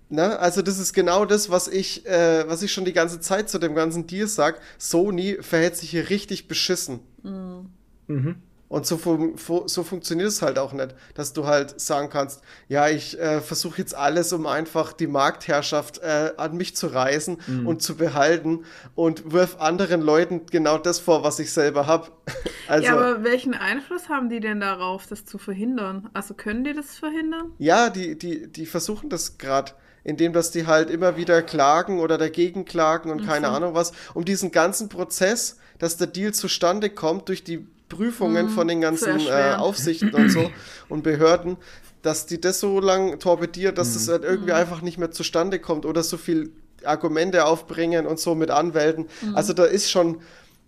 ne, 0.08 0.40
also 0.40 0.62
das 0.62 0.80
ist 0.80 0.94
genau 0.94 1.26
das, 1.26 1.50
was 1.50 1.68
ich, 1.68 2.06
äh, 2.06 2.48
was 2.48 2.62
ich 2.64 2.72
schon 2.72 2.86
die 2.86 2.94
ganze 2.94 3.20
Zeit 3.20 3.50
zu 3.50 3.60
dem 3.60 3.76
ganzen 3.76 4.08
Deal 4.08 4.28
sag. 4.28 4.62
Sony 4.78 5.40
verhält 5.42 5.76
sich 5.76 5.90
hier 5.90 6.10
richtig 6.10 6.48
beschissen. 6.48 7.02
Mhm. 7.22 8.42
Und 8.74 8.88
so, 8.88 8.98
fun 8.98 9.38
fu 9.38 9.68
so 9.68 9.84
funktioniert 9.84 10.30
es 10.30 10.42
halt 10.42 10.58
auch 10.58 10.74
nicht, 10.74 10.96
dass 11.14 11.32
du 11.32 11.46
halt 11.46 11.80
sagen 11.80 12.10
kannst, 12.10 12.42
ja, 12.68 12.90
ich 12.90 13.20
äh, 13.20 13.40
versuche 13.40 13.78
jetzt 13.78 13.94
alles, 13.94 14.34
um 14.34 14.48
einfach 14.48 14.94
die 14.94 15.06
Marktherrschaft 15.06 16.00
äh, 16.00 16.32
an 16.38 16.58
mich 16.58 16.76
zu 16.76 16.88
reißen 16.88 17.38
und 17.68 17.84
zu 17.84 17.96
behalten 17.98 18.66
und 18.96 19.32
wirf 19.32 19.58
anderen 19.60 20.02
Leuten 20.02 20.48
genau 20.50 20.80
das 20.80 20.98
vor, 20.98 21.24
was 21.24 21.38
ich 21.38 21.54
selber 21.54 21.86
habe. 21.86 22.08
Also, 22.70 22.88
ja, 22.88 22.96
ja, 22.96 23.00
aber 23.00 23.24
welchen 23.26 23.56
Einfluss 23.56 24.08
haben 24.08 24.30
die 24.30 24.40
denn 24.40 24.62
darauf, 24.62 25.06
das 25.06 25.26
zu 25.26 25.38
verhindern? 25.38 26.10
Also 26.14 26.34
können 26.34 26.64
die 26.64 26.72
das 26.72 26.98
verhindern? 26.98 27.52
die, 27.90 28.18
die, 28.18 28.50
die 28.50 28.66
versuchen 28.66 29.10
das 29.10 29.38
gerade, 29.38 29.74
indem 30.06 30.32
dass 30.32 30.52
die 30.52 30.66
halt 30.66 30.90
immer 30.90 31.18
wieder 31.18 31.42
klagen 31.42 32.00
oder 32.00 32.18
dagegen 32.18 32.64
klagen 32.64 33.12
und 33.12 33.26
keine 33.26 33.50
Ahnung 33.50 33.74
was, 33.74 33.92
um 34.14 34.24
diesen 34.24 34.52
ganzen 34.52 34.88
Prozess, 34.88 35.60
dass 35.78 35.98
der 35.98 36.08
Deal 36.08 36.34
zustande 36.34 36.90
kommt 36.90 37.28
durch 37.28 37.44
die 37.44 37.68
Prüfungen 37.90 38.50
von 38.50 38.68
den 38.68 38.82
ganzen 38.82 39.20
äh. 39.28 39.54
Aufsichten 39.58 40.14
und 40.14 40.30
so 40.30 40.50
und 40.90 41.04
Behörden, 41.04 41.58
dass 42.02 42.26
die 42.26 42.42
das 42.42 42.60
so 42.60 42.80
lang 42.80 43.20
torpediert, 43.20 43.78
dass 43.78 43.94
das 43.94 44.08
halt 44.08 44.24
irgendwie 44.24 44.52
einfach 44.54 44.82
nicht 44.82 44.98
mehr 44.98 45.12
zustande 45.12 45.60
kommt 45.60 45.86
oder 45.86 46.04
so 46.04 46.18
viel 46.18 46.52
Argumente 46.84 47.46
aufbringen 47.46 48.06
und 48.06 48.20
so 48.20 48.36
mit 48.36 48.52
Anwälten. 48.52 49.08
Also 49.36 49.54
da 49.54 49.64
ist 49.64 49.90
schon, 49.90 50.22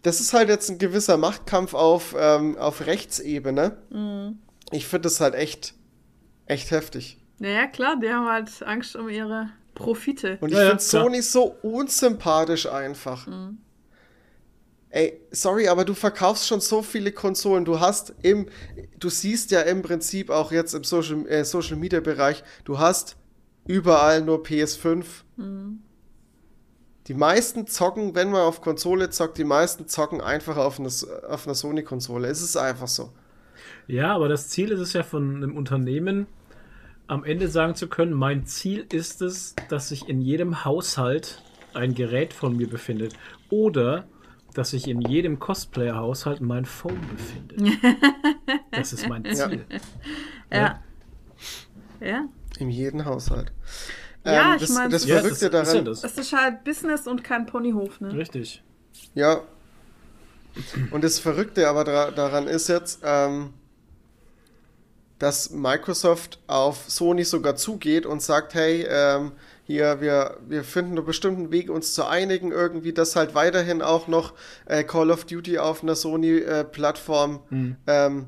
das 0.04 0.22
ist 0.22 0.34
halt 0.34 0.50
jetzt 0.50 0.70
ein 0.70 0.78
gewisser 0.78 1.18
Machtkampf 1.18 1.74
auf, 1.74 2.16
ähm, 2.18 2.58
auf 2.58 2.86
Rechtsebene. 2.86 3.78
Ich 4.72 4.88
finde 4.88 5.02
das 5.04 5.20
halt 5.20 5.36
echt, 5.36 5.74
echt 6.46 6.72
heftig. 6.72 7.18
Naja, 7.40 7.68
klar, 7.68 7.98
die 8.02 8.10
haben 8.10 8.28
halt 8.28 8.50
Angst 8.64 8.96
um 8.96 9.10
ihre 9.10 9.50
Profite. 9.74 10.38
Und 10.40 10.50
ich 10.50 10.56
Ja, 10.56 10.64
ja, 10.64 10.70
finde 10.70 10.84
klar. 10.86 11.04
Sony 11.04 11.22
so 11.22 11.56
unsympathisch 11.62 12.66
einfach. 12.68 13.28
Ey, 14.96 15.20
sorry, 15.30 15.68
aber 15.68 15.84
du 15.84 15.94
verkaufst 15.94 16.48
schon 16.48 16.62
so 16.62 16.82
viele 16.82 17.12
Konsolen. 17.12 17.66
Du 17.66 17.82
hast 17.82 18.14
im, 18.22 18.48
du 18.98 19.10
siehst 19.10 19.52
ja 19.52 19.60
im 19.60 19.82
Prinzip 19.82 20.30
auch 20.30 20.54
jetzt 20.54 20.74
im 20.74 20.86
Social, 20.86 21.28
äh, 21.28 21.44
Social 21.44 21.76
Media 21.76 22.00
Bereich, 22.00 22.46
du 22.64 22.80
hast 22.80 23.18
überall 23.68 24.22
nur 24.22 24.42
PS5. 24.42 25.04
Die 27.08 27.14
meisten 27.14 27.68
zocken, 27.68 28.16
wenn 28.16 28.32
man 28.32 28.44
auf 28.44 28.62
Konsole 28.62 29.10
zockt, 29.10 29.38
die 29.38 29.44
meisten 29.44 29.90
zocken 29.90 30.22
einfach 30.22 30.56
auf 30.56 30.80
einer, 30.80 30.90
auf 31.30 31.46
einer 31.46 31.56
Sony-Konsole. 31.56 32.30
Es 32.30 32.42
ist 32.42 32.56
einfach 32.56 32.88
so. 32.88 33.12
Ja, 33.88 34.16
aber 34.16 34.30
das 34.30 34.48
Ziel 34.48 34.72
ist 34.72 34.80
es 34.80 34.94
ja 34.94 35.04
von 35.04 35.36
einem 35.36 35.58
Unternehmen, 35.58 36.26
am 37.08 37.26
Ende 37.26 37.50
sagen 37.50 37.76
zu 37.76 37.90
können, 37.90 38.14
mein 38.14 38.46
Ziel 38.46 38.86
ist 38.94 39.22
es, 39.22 39.56
dass 39.68 39.90
sich 39.90 40.08
in 40.08 40.22
jedem 40.22 40.64
Haushalt 40.64 41.44
ein 41.74 41.96
Gerät 41.96 42.32
von 42.32 42.56
mir 42.56 42.70
befindet. 42.70 43.14
Oder 43.50 44.08
dass 44.56 44.72
sich 44.72 44.88
in 44.88 45.02
jedem 45.02 45.38
Cosplayer-Haushalt 45.40 46.42
mein 46.42 46.66
Phone 46.66 47.00
befindet. 47.12 47.78
Das 48.72 48.92
ist 48.94 49.08
mein 49.08 49.24
Ziel. 49.24 49.66
Ja. 50.52 50.82
Ja. 52.02 52.26
In 52.60 52.70
jedem 52.70 53.06
Haushalt. 53.06 53.52
Ja, 54.26 54.50
Ähm, 54.50 54.56
ich 54.56 54.62
das, 54.62 54.70
mein, 54.72 54.90
das 54.90 55.06
Ja, 55.06 55.20
Verrückte 55.20 55.50
das 55.50 55.68
ist 55.68 55.74
ja 55.74 55.80
daran, 55.82 55.86
das. 55.86 56.04
Es 56.04 56.18
ist 56.18 56.34
halt 56.34 56.64
Business 56.64 57.08
und 57.08 57.24
kein 57.24 57.46
Ponyhof, 57.46 58.02
ne? 58.02 58.14
Richtig. 58.14 58.64
Ja. 59.14 59.42
Und 60.92 61.04
das 61.04 61.20
Verrückte 61.20 61.68
aber 61.70 61.84
daran 61.84 62.48
ist 62.48 62.68
jetzt, 62.68 63.02
ähm, 63.04 63.54
dass 65.20 65.50
Microsoft 65.52 66.40
auf 66.48 66.90
Sony 66.90 67.24
sogar 67.24 67.56
zugeht 67.56 68.06
und 68.06 68.22
sagt, 68.22 68.54
hey, 68.54 68.86
ähm, 68.90 69.32
hier, 69.64 70.00
wir, 70.02 70.38
wir 70.48 70.64
finden 70.64 70.98
einen 70.98 71.06
bestimmten 71.06 71.52
Weg, 71.52 71.70
uns 71.70 71.94
zu 71.94 72.06
einigen, 72.06 72.52
irgendwie, 72.52 72.94
dass 72.94 73.16
halt 73.16 73.34
weiterhin 73.34 73.82
auch 73.82 74.08
noch 74.08 74.34
äh, 74.66 74.84
Call 74.84 75.10
of 75.12 75.26
Duty 75.26 75.58
auf 75.58 75.82
einer 75.84 75.96
Sony-Plattform 75.96 77.40
Mhm. 77.50 77.78
ähm, 77.88 78.28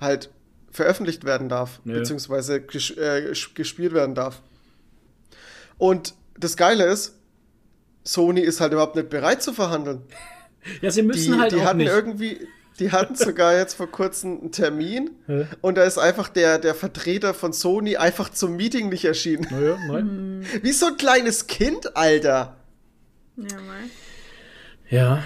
halt 0.00 0.30
veröffentlicht 0.70 1.24
werden 1.24 1.48
darf, 1.48 1.80
Ja. 1.84 1.94
beziehungsweise 1.94 2.60
ges 2.60 2.90
äh, 2.90 3.28
ges- 3.30 3.54
gespielt 3.54 3.92
werden 3.94 4.14
darf. 4.14 4.42
Und 5.78 6.14
das 6.38 6.56
Geile 6.56 6.84
ist, 6.86 7.18
Sony 8.04 8.40
ist 8.40 8.60
halt 8.60 8.72
überhaupt 8.72 8.96
nicht 8.96 9.08
bereit 9.10 9.42
zu 9.42 9.52
verhandeln. 9.52 10.02
Ja, 10.80 10.92
sie 10.92 11.02
müssen 11.02 11.32
Die, 11.32 11.38
halt 11.40 11.50
die 11.50 11.56
auch 11.56 11.64
hatten 11.64 11.78
nicht. 11.78 11.88
irgendwie, 11.90 12.38
die 12.78 12.92
hatten 12.92 13.14
sogar 13.14 13.56
jetzt 13.56 13.74
vor 13.74 13.90
kurzem 13.90 14.40
einen 14.40 14.52
Termin 14.52 15.10
Hä? 15.26 15.46
und 15.60 15.76
da 15.76 15.84
ist 15.84 15.98
einfach 15.98 16.28
der, 16.28 16.58
der 16.58 16.74
Vertreter 16.74 17.34
von 17.34 17.52
Sony 17.52 17.96
einfach 17.96 18.30
zum 18.30 18.56
Meeting 18.56 18.88
nicht 18.88 19.04
erschienen. 19.04 19.46
Naja, 19.50 19.78
nein. 19.86 20.46
Wie 20.62 20.72
so 20.72 20.86
ein 20.86 20.96
kleines 20.96 21.46
Kind, 21.46 21.96
Alter. 21.96 22.56
Ja, 23.36 23.56
mei. 23.56 23.90
Ja. 24.88 25.22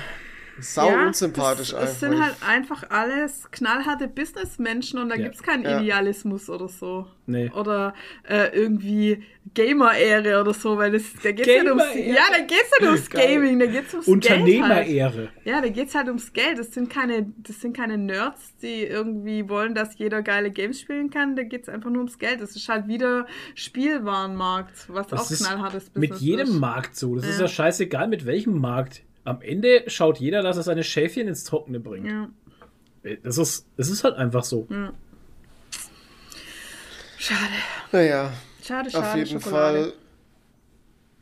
Sau 0.59 0.91
ja, 0.91 1.07
unsympathisch 1.07 1.71
das, 1.73 1.81
einfach. 1.81 1.93
Es 1.93 2.01
sind 2.01 2.23
halt 2.25 2.37
einfach 2.47 2.91
alles 2.91 3.51
knallharte 3.51 4.09
Businessmenschen 4.09 4.99
und 4.99 5.11
da 5.11 5.15
Ja. 5.17 5.25
gibt's 5.25 5.43
keinen 5.43 5.65
Ja. 5.65 5.81
Idealismus 5.81 6.49
oder 6.49 6.69
so. 6.69 7.07
Nee. 7.27 7.51
Oder 7.51 7.93
äh, 8.29 8.57
irgendwie 8.57 9.23
Gamer-Ehre 9.55 10.41
oder 10.41 10.55
so, 10.55 10.77
weil 10.79 10.93
das, 10.93 11.03
da 11.23 11.33
geht's 11.33 11.47
nicht 11.49 11.67
ums, 11.69 11.83
Gamer-Ehre. 11.83 12.15
ja, 12.17 12.23
da 12.31 12.39
geht's 12.39 12.71
nicht 12.81 12.89
ums 12.89 13.11
Geil. 13.11 13.35
Gaming, 13.35 13.59
da 13.59 13.67
geht's 13.67 13.93
ums 13.95 14.07
Geld 14.07 14.31
halt. 14.31 14.41
Unternehmerehre. 14.41 15.29
Ja, 15.45 15.61
da 15.61 15.69
geht's 15.69 15.95
halt 15.95 16.07
ums 16.09 16.33
Geld. 16.33 16.59
Das 16.59 16.73
sind 16.73 16.89
keine, 16.89 17.27
das 17.39 17.61
sind 17.61 17.77
keine 17.77 17.99
Nerds, 17.99 18.57
die 18.63 18.85
irgendwie 18.85 19.49
wollen, 19.49 19.75
dass 19.75 19.99
jeder 19.99 20.23
geile 20.23 20.51
Games 20.51 20.81
spielen 20.81 21.11
kann. 21.11 21.37
Da 21.37 21.43
geht's 21.43 21.69
einfach 21.69 21.91
nur 21.91 21.99
ums 21.99 22.19
Geld. 22.19 22.41
Das 22.41 22.55
ist 22.57 22.69
halt 22.69 22.87
wieder 22.89 23.27
Spielwarenmarkt, 23.55 24.87
was 24.89 25.07
Das 25.09 25.21
auch 25.21 25.31
ist 25.31 25.45
knallhartes 25.47 25.91
mit 25.95 26.11
Business 26.11 26.21
jedem 26.21 26.49
ist. 26.49 26.55
Markt 26.61 26.97
so. 26.97 27.15
Das 27.17 27.27
ist 27.27 27.37
Ja. 27.37 27.43
ja 27.43 27.49
scheißegal, 27.49 28.09
mit 28.09 28.27
welchem 28.27 28.59
Markt. 28.61 29.03
Am 29.27 29.43
Ende 29.43 29.85
schaut 29.89 30.19
jeder, 30.19 30.43
dass 30.43 30.57
er 30.57 30.63
seine 30.63 30.85
Schäfchen 30.85 31.27
ins 31.27 31.43
Trockene 31.45 31.81
bringt. 31.81 32.07
Ja, 32.07 32.31
Das, 33.25 33.39
ist, 33.39 33.67
das 33.77 33.91
ist 33.91 34.05
halt 34.05 34.17
einfach 34.17 34.45
so. 34.45 34.67
ja. 34.71 34.93
Schade. 37.19 37.53
naja, 37.93 38.33
Schade, 38.63 38.91
schade. 38.91 39.09
auf 39.09 39.17
jeden 39.17 39.41
Schokolade. 39.41 39.83
Fall 39.85 39.93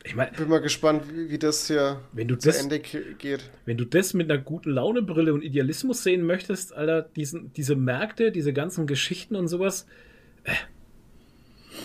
Ich 0.03 0.15
meine, 0.15 0.31
bin 0.33 0.49
mal 0.49 0.61
gespannt, 0.61 1.03
wie, 1.11 1.39
das 1.39 1.65
hier 1.67 2.01
wenn 2.11 2.27
du 2.27 2.37
zu 2.37 2.49
das, 2.49 2.61
Ende 2.61 2.79
geht. 2.79 3.49
wenn 3.65 3.77
du 3.77 3.85
das 3.85 4.13
mit 4.13 4.29
einer 4.29 4.39
guten 4.39 4.69
Launebrille 4.71 5.33
und 5.33 5.41
Idealismus 5.41 6.03
sehen 6.03 6.23
möchtest, 6.25 6.75
Alter, 6.75 7.01
diesen, 7.01 7.53
diese 7.53 7.75
Märkte, 7.75 8.31
diese 8.31 8.53
ganzen 8.53 8.85
Geschichten 8.85 9.35
und 9.35 9.47
sowas, 9.47 9.87
äh, 10.43 10.51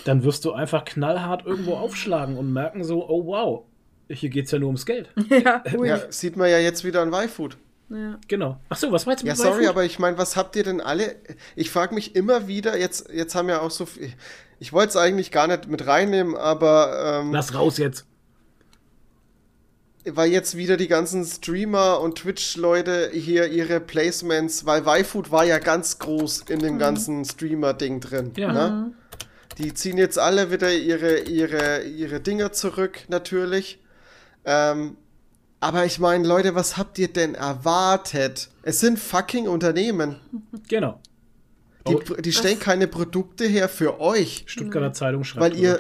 dann 0.05 0.23
wirst 0.23 0.45
du 0.45 0.53
einfach 0.53 0.85
knallhart 0.85 1.47
irgendwo 1.47 1.75
aufschlagen 1.77 2.37
und 2.37 2.53
merken 2.53 2.85
so, 2.85 3.09
oh 3.09 3.25
wow, 3.27 3.65
hier 4.13 4.29
geht's 4.31 4.51
ja 4.51 4.59
nur 4.59 4.69
ums 4.69 4.87
Geld. 4.87 5.09
Ja, 5.31 5.63
ui. 5.77 5.89
Ja, 5.89 6.01
sieht 6.11 6.37
man 6.37 6.49
ja 6.51 6.59
jetzt 6.59 6.85
wieder 6.85 7.03
an 7.03 7.13
YFood. 7.13 7.57
Ja. 7.89 8.19
Genau. 8.29 8.61
Ach 8.69 8.77
so, 8.77 8.93
was 8.93 9.07
war 9.07 9.15
jetzt 9.15 9.23
Ja, 9.25 9.33
mit 9.33 9.39
sorry, 9.39 9.67
aber 9.67 9.85
ich 9.85 9.99
meine, 9.99 10.17
was 10.19 10.37
habt 10.37 10.55
ihr 10.57 10.63
denn 10.63 10.81
alle? 10.81 11.17
Ich 11.57 11.71
frage 11.71 11.95
mich 11.95 12.15
immer 12.15 12.47
wieder, 12.47 12.79
jetzt, 12.79 13.11
jetzt 13.13 13.35
haben 13.35 13.49
ja 13.49 13.61
auch 13.61 13.71
so 13.73 13.87
viel. 13.87 14.13
Ich 14.61 14.73
wollte 14.73 14.91
es 14.91 14.97
eigentlich 14.97 15.33
gar 15.33 15.47
nicht 15.49 15.69
mit 15.69 15.87
reinnehmen, 15.87 16.37
aber 16.37 17.21
ähm, 17.23 17.33
Lass 17.33 17.55
raus 17.55 17.79
jetzt. 17.79 18.05
weil 20.05 20.31
jetzt 20.31 20.57
wieder 20.57 20.77
die 20.77 20.89
ganzen 20.89 21.25
Streamer 21.25 22.01
und 22.01 22.19
Twitch-Leute 22.19 23.11
hier 23.13 23.49
ihre 23.49 23.81
Placements, 23.81 24.65
weil 24.67 24.83
YFood 24.87 25.31
war 25.31 25.45
ja 25.45 25.59
ganz 25.59 25.99
groß 25.99 26.43
in 26.49 26.61
dem 26.61 26.79
ganzen 26.79 27.25
Streamer-Ding 27.25 28.01
drin. 28.01 28.33
Ja. 28.37 28.53
Ne? 28.53 28.93
Die 29.59 29.75
ziehen 29.75 29.99
jetzt 29.99 30.19
alle 30.19 30.51
wieder 30.51 30.73
ihre, 30.73 31.21
ihre, 31.21 31.83
ihre 31.83 32.21
Dinger 32.21 32.53
zurück, 32.53 33.01
natürlich. 33.09 33.79
Ähm, 34.45 34.97
Aber 35.63 35.85
ich 35.85 35.99
meine, 35.99 36.27
Leute, 36.27 36.55
was 36.55 36.79
habt 36.79 36.99
ihr 36.99 37.09
denn 37.13 37.35
erwartet? 37.35 38.49
Es 38.63 38.81
sind 38.81 38.99
fucking 38.99 39.47
Unternehmen. 39.47 40.17
Genau. 40.69 41.01
Die, 41.87 41.95
Oh. 41.97 42.01
die 42.19 42.33
stellen 42.33 42.59
keine 42.59 42.87
Produkte 42.87 43.45
her 43.47 43.69
für 43.69 44.01
euch, 44.01 44.45
Stuttgarter 44.47 44.93
Zeitung 44.95 45.23
schreibt. 45.25 45.43
weil 45.55 45.57
ihr 45.61 45.79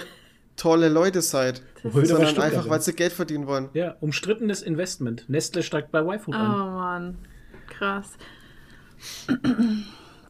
tolle 0.56 0.88
Leute 0.90 1.22
seid. 1.22 1.62
Sondern 1.82 2.38
einfach, 2.40 2.68
weil 2.68 2.82
sie 2.82 2.92
Geld 2.92 3.12
verdienen 3.14 3.46
wollen. 3.46 3.70
Ja, 3.72 3.96
umstrittenes 4.00 4.60
Investment. 4.60 5.24
Nestle 5.28 5.62
steigt 5.62 5.90
bei 5.92 6.00
YFood 6.02 6.34
Oh 6.34 6.38
ein. 6.38 6.48
Mann, 6.48 7.18
krass. 7.68 8.12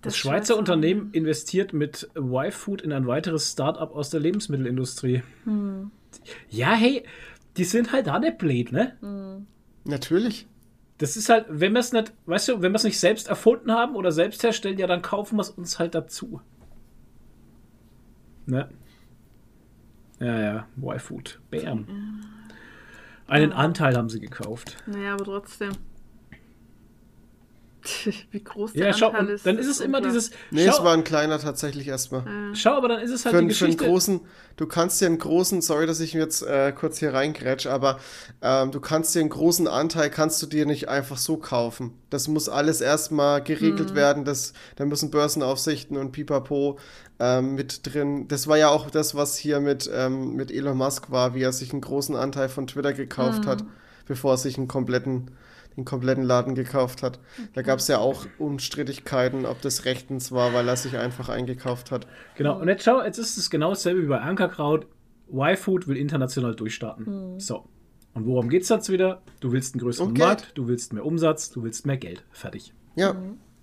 Das 0.02 0.16
Schweizer 0.16 0.56
Unternehmen 0.56 1.10
investiert 1.12 1.72
mit 1.72 2.08
YFood 2.14 2.82
in 2.82 2.92
ein 2.92 3.06
weiteres 3.06 3.50
Start-up 3.52 3.92
aus 3.94 4.10
der 4.10 4.20
Lebensmittelindustrie. 4.20 5.22
Hm. 5.44 5.90
Ja, 6.48 6.72
hey, 6.72 7.04
die 7.56 7.64
sind 7.64 7.92
halt 7.92 8.06
da 8.06 8.18
der 8.18 8.30
Blade, 8.30 8.74
ne? 8.74 9.46
Natürlich. 9.84 10.46
Das 10.98 11.16
ist 11.16 11.30
halt, 11.30 11.46
wenn 11.48 11.72
wir 11.72 11.80
es 11.80 11.92
nicht, 11.92 12.12
weißt 12.26 12.48
du, 12.48 12.62
wenn 12.62 12.72
wir 12.72 12.76
es 12.76 12.84
nicht 12.84 13.00
selbst 13.00 13.28
erfunden 13.28 13.72
haben 13.72 13.96
oder 13.96 14.12
selbst 14.12 14.42
herstellen, 14.42 14.78
ja, 14.78 14.86
dann 14.86 15.00
kaufen 15.00 15.36
wir 15.36 15.42
es 15.42 15.50
uns 15.50 15.78
halt 15.78 15.94
dazu. 15.94 16.42
Ne? 18.46 18.68
Ja, 20.18 20.40
ja, 20.40 20.66
Y-Food. 20.76 21.40
Bam. 21.50 21.86
Einen 23.26 23.52
Anteil 23.52 23.96
haben 23.96 24.10
sie 24.10 24.20
gekauft. 24.20 24.76
Naja, 24.86 25.14
aber 25.14 25.24
trotzdem. 25.24 25.70
Wie 28.30 28.42
groß 28.44 28.72
der 28.72 28.88
Ja, 28.88 28.92
schau, 28.92 29.08
Anteil 29.08 29.30
ist. 29.30 29.46
dann 29.46 29.58
ist 29.58 29.66
es 29.66 29.80
immer 29.80 30.00
dieses. 30.00 30.30
Nee, 30.50 30.64
es 30.66 30.76
schau, 30.76 30.84
war 30.84 30.92
ein 30.94 31.04
kleiner 31.04 31.38
tatsächlich 31.38 31.88
erstmal. 31.88 32.24
schau, 32.54 32.72
aber 32.76 32.88
dann 32.88 33.00
ist 33.00 33.10
es 33.10 33.24
halt 33.24 33.34
Für, 33.34 33.40
die 33.40 33.46
einen- 33.46 33.54
für 33.54 33.64
einen 33.64 33.74
Geschichte. 33.76 33.84
großen, 33.90 34.20
du 34.56 34.66
kannst 34.66 35.00
dir 35.00 35.06
einen 35.06 35.18
großen, 35.18 35.62
sorry, 35.62 35.86
dass 35.86 36.00
ich 36.00 36.14
mir 36.14 36.20
jetzt 36.20 36.42
äh, 36.42 36.72
kurz 36.72 36.98
hier 36.98 37.12
reingrätsch, 37.14 37.66
aber 37.66 37.98
ähm, 38.42 38.70
du 38.72 38.80
kannst 38.80 39.14
dir 39.14 39.20
einen 39.20 39.30
großen 39.30 39.66
Anteil, 39.68 40.10
kannst 40.10 40.42
du 40.42 40.46
dir 40.46 40.66
nicht 40.66 40.88
einfach 40.88 41.16
so 41.16 41.36
kaufen. 41.36 41.94
Das 42.10 42.28
muss 42.28 42.48
alles 42.48 42.80
erstmal 42.80 43.42
geregelt 43.42 43.94
werden, 43.94 44.24
das, 44.24 44.52
da 44.76 44.84
müssen 44.84 45.10
Börsenaufsichten 45.10 45.96
und 45.96 46.12
Pipapo 46.12 46.78
ähm, 47.18 47.54
mit 47.54 47.86
drin. 47.92 48.28
Das 48.28 48.46
war 48.48 48.56
ja 48.58 48.68
auch 48.70 48.90
das, 48.90 49.14
was 49.14 49.36
hier 49.36 49.60
mit, 49.60 49.90
ähm, 49.92 50.34
mit 50.34 50.50
Elon 50.50 50.76
Musk 50.76 51.10
war, 51.10 51.34
wie 51.34 51.42
er 51.42 51.52
sich 51.52 51.72
einen 51.72 51.80
großen 51.82 52.16
Anteil 52.16 52.48
von 52.48 52.66
Twitter 52.66 52.92
gekauft 52.92 53.46
hat, 53.46 53.64
bevor 54.06 54.34
er 54.34 54.38
sich 54.38 54.56
einen 54.58 54.68
kompletten 54.68 55.30
den 55.76 55.84
kompletten 55.84 56.24
Laden 56.24 56.54
gekauft 56.54 57.02
hat. 57.02 57.20
Da 57.54 57.62
gab 57.62 57.78
es 57.78 57.88
ja 57.88 57.98
auch 57.98 58.26
Unstrittigkeiten, 58.38 59.46
ob 59.46 59.60
das 59.62 59.84
rechtens 59.84 60.32
war, 60.32 60.52
weil 60.52 60.68
er 60.68 60.76
sich 60.76 60.96
einfach 60.96 61.28
eingekauft 61.28 61.90
hat. 61.90 62.06
Genau, 62.36 62.58
und 62.60 62.68
jetzt 62.68 62.84
schau, 62.84 63.02
jetzt 63.02 63.18
ist 63.18 63.36
es 63.36 63.50
genau 63.50 63.70
dasselbe 63.70 64.02
wie 64.02 64.06
bei 64.06 64.20
Ankerkraut. 64.20 64.86
Y-Food 65.32 65.86
will 65.86 65.96
international 65.96 66.54
durchstarten. 66.54 67.06
Hm. 67.06 67.40
So. 67.40 67.64
Und 68.14 68.26
worum 68.26 68.48
geht's 68.48 68.68
jetzt 68.68 68.90
wieder? 68.90 69.22
Du 69.38 69.52
willst 69.52 69.74
einen 69.74 69.82
größeren 69.82 70.14
Geld. 70.14 70.26
Markt, 70.26 70.52
du 70.54 70.66
willst 70.66 70.92
mehr 70.92 71.06
Umsatz, 71.06 71.50
du 71.50 71.62
willst 71.62 71.86
mehr 71.86 71.96
Geld. 71.96 72.24
Fertig. 72.32 72.74
Ja. 72.96 73.14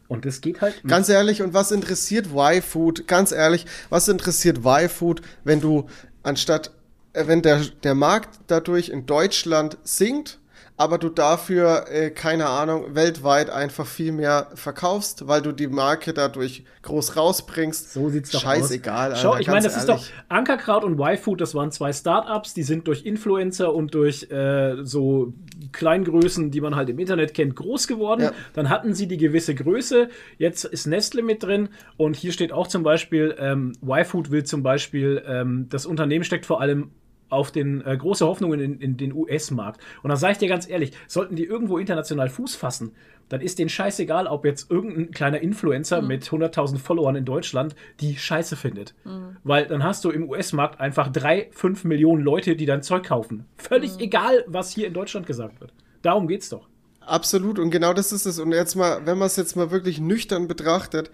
Und 0.07 0.23
das 0.23 0.39
geht 0.39 0.61
halt. 0.61 0.81
Ganz 0.87 1.09
ehrlich, 1.09 1.41
und 1.41 1.53
was 1.53 1.71
interessiert 1.71 2.27
Y-Food? 2.33 3.07
Ganz 3.07 3.33
ehrlich, 3.33 3.65
was 3.89 4.07
interessiert 4.07 4.59
Y-Food, 4.59 5.21
wenn 5.43 5.59
du 5.59 5.87
anstatt, 6.23 6.71
äh, 7.11 7.27
wenn 7.27 7.41
der, 7.41 7.61
der 7.83 7.93
Markt 7.93 8.39
dadurch 8.47 8.89
in 8.89 9.05
Deutschland 9.05 9.77
sinkt, 9.83 10.39
aber 10.79 10.99
du 10.99 11.09
dafür, 11.09 11.85
äh, 11.89 12.11
keine 12.11 12.45
Ahnung, 12.45 12.93
weltweit 12.93 13.49
einfach 13.49 13.87
viel 13.87 14.11
mehr 14.11 14.51
verkaufst, 14.53 15.27
weil 15.27 15.41
du 15.41 15.51
die 15.51 15.67
Marke 15.67 16.13
dadurch 16.13 16.63
groß 16.83 17.17
rausbringst. 17.17 17.91
So 17.93 18.09
sieht's 18.09 18.29
doch 18.29 18.41
Scheißegal, 18.41 19.13
aus. 19.13 19.21
Schau, 19.21 19.31
Alter, 19.31 19.41
ich 19.41 19.47
meine, 19.47 19.63
das 19.63 19.75
ist 19.75 19.89
doch 19.89 19.95
ehrlich. 19.95 20.13
Ankerkraut 20.29 20.83
und 20.83 20.99
Y-Food, 20.99 21.41
das 21.41 21.55
waren 21.55 21.71
zwei 21.71 21.91
Startups, 21.91 22.53
die 22.53 22.61
sind 22.61 22.87
durch 22.87 23.05
Influencer 23.05 23.73
und 23.73 23.95
durch 23.95 24.29
äh, 24.29 24.75
so 24.83 25.33
Kleingrößen, 25.71 26.51
die 26.51 26.61
man 26.61 26.75
halt 26.75 26.89
im 26.89 26.99
Internet 26.99 27.33
kennt, 27.33 27.55
groß 27.55 27.87
geworden. 27.87 28.21
Ja. 28.21 28.31
Dann 28.53 28.69
hatten 28.69 28.93
sie 28.93 29.07
die 29.07 29.17
gewisse 29.17 29.55
Größe. 29.55 30.09
Jetzt 30.37 30.63
ist 30.63 30.85
Nestle 30.85 31.23
mit 31.23 31.41
drin 31.41 31.69
und 31.97 32.15
hier 32.15 32.31
steht 32.31 32.51
auch 32.51 32.67
zum 32.67 32.83
Beispiel, 32.83 33.35
ähm, 33.39 33.73
Y-Food 33.83 34.29
will 34.29 34.43
zum 34.43 34.61
Beispiel, 34.61 35.23
ähm, 35.27 35.65
das 35.69 35.87
Unternehmen 35.87 36.23
steckt 36.23 36.45
vor 36.45 36.61
allem 36.61 36.91
auf 37.29 37.51
den 37.51 37.85
äh, 37.85 37.97
große 37.97 38.25
Hoffnungen 38.25 38.59
in, 38.59 38.79
in 38.79 38.97
den 38.97 39.13
US-Markt. 39.13 39.81
Und 40.03 40.09
da 40.09 40.15
sage 40.15 40.33
ich 40.33 40.37
dir 40.39 40.49
ganz 40.49 40.69
ehrlich, 40.69 40.91
sollten 41.07 41.35
die 41.35 41.45
irgendwo 41.45 41.77
international 41.77 42.29
Fuß 42.29 42.55
fassen, 42.55 42.93
dann 43.29 43.41
ist 43.41 43.59
denen 43.59 43.69
scheißegal, 43.69 44.27
ob 44.27 44.45
jetzt 44.45 44.71
irgendein 44.71 45.11
kleiner 45.11 45.41
Influencer 45.41 46.01
mit 46.01 46.23
100.000 46.23 46.77
Followern 46.77 47.15
in 47.15 47.25
Deutschland 47.25 47.75
die 47.99 48.15
Scheiße 48.15 48.55
findet. 48.55 48.95
Weil 49.43 49.67
dann 49.67 49.83
hast 49.83 50.05
du 50.05 50.11
im 50.11 50.29
US-Markt 50.29 50.79
einfach 50.79 51.11
drei, 51.11 51.49
fünf 51.51 51.83
Millionen 51.83 52.23
Leute, 52.23 52.55
die 52.55 52.65
dein 52.65 52.83
Zeug 52.83 53.03
kaufen. 53.03 53.45
Völlig 53.57 53.99
egal, 53.99 54.45
was 54.47 54.71
hier 54.71 54.87
in 54.87 54.93
Deutschland 54.93 55.27
gesagt 55.27 55.59
wird. 55.59 55.73
Darum 56.01 56.27
geht's 56.27 56.49
doch. 56.49 56.67
Absolut, 57.01 57.57
und 57.59 57.69
genau 57.71 57.93
das 57.93 58.11
ist 58.11 58.25
es. 58.25 58.39
Und 58.39 58.51
jetzt 58.51 58.75
mal, 58.75 59.05
wenn 59.05 59.17
man 59.17 59.27
es 59.27 59.35
jetzt 59.35 59.55
mal 59.55 59.71
wirklich 59.71 59.99
nüchtern 59.99 60.47
betrachtet, 60.47 61.09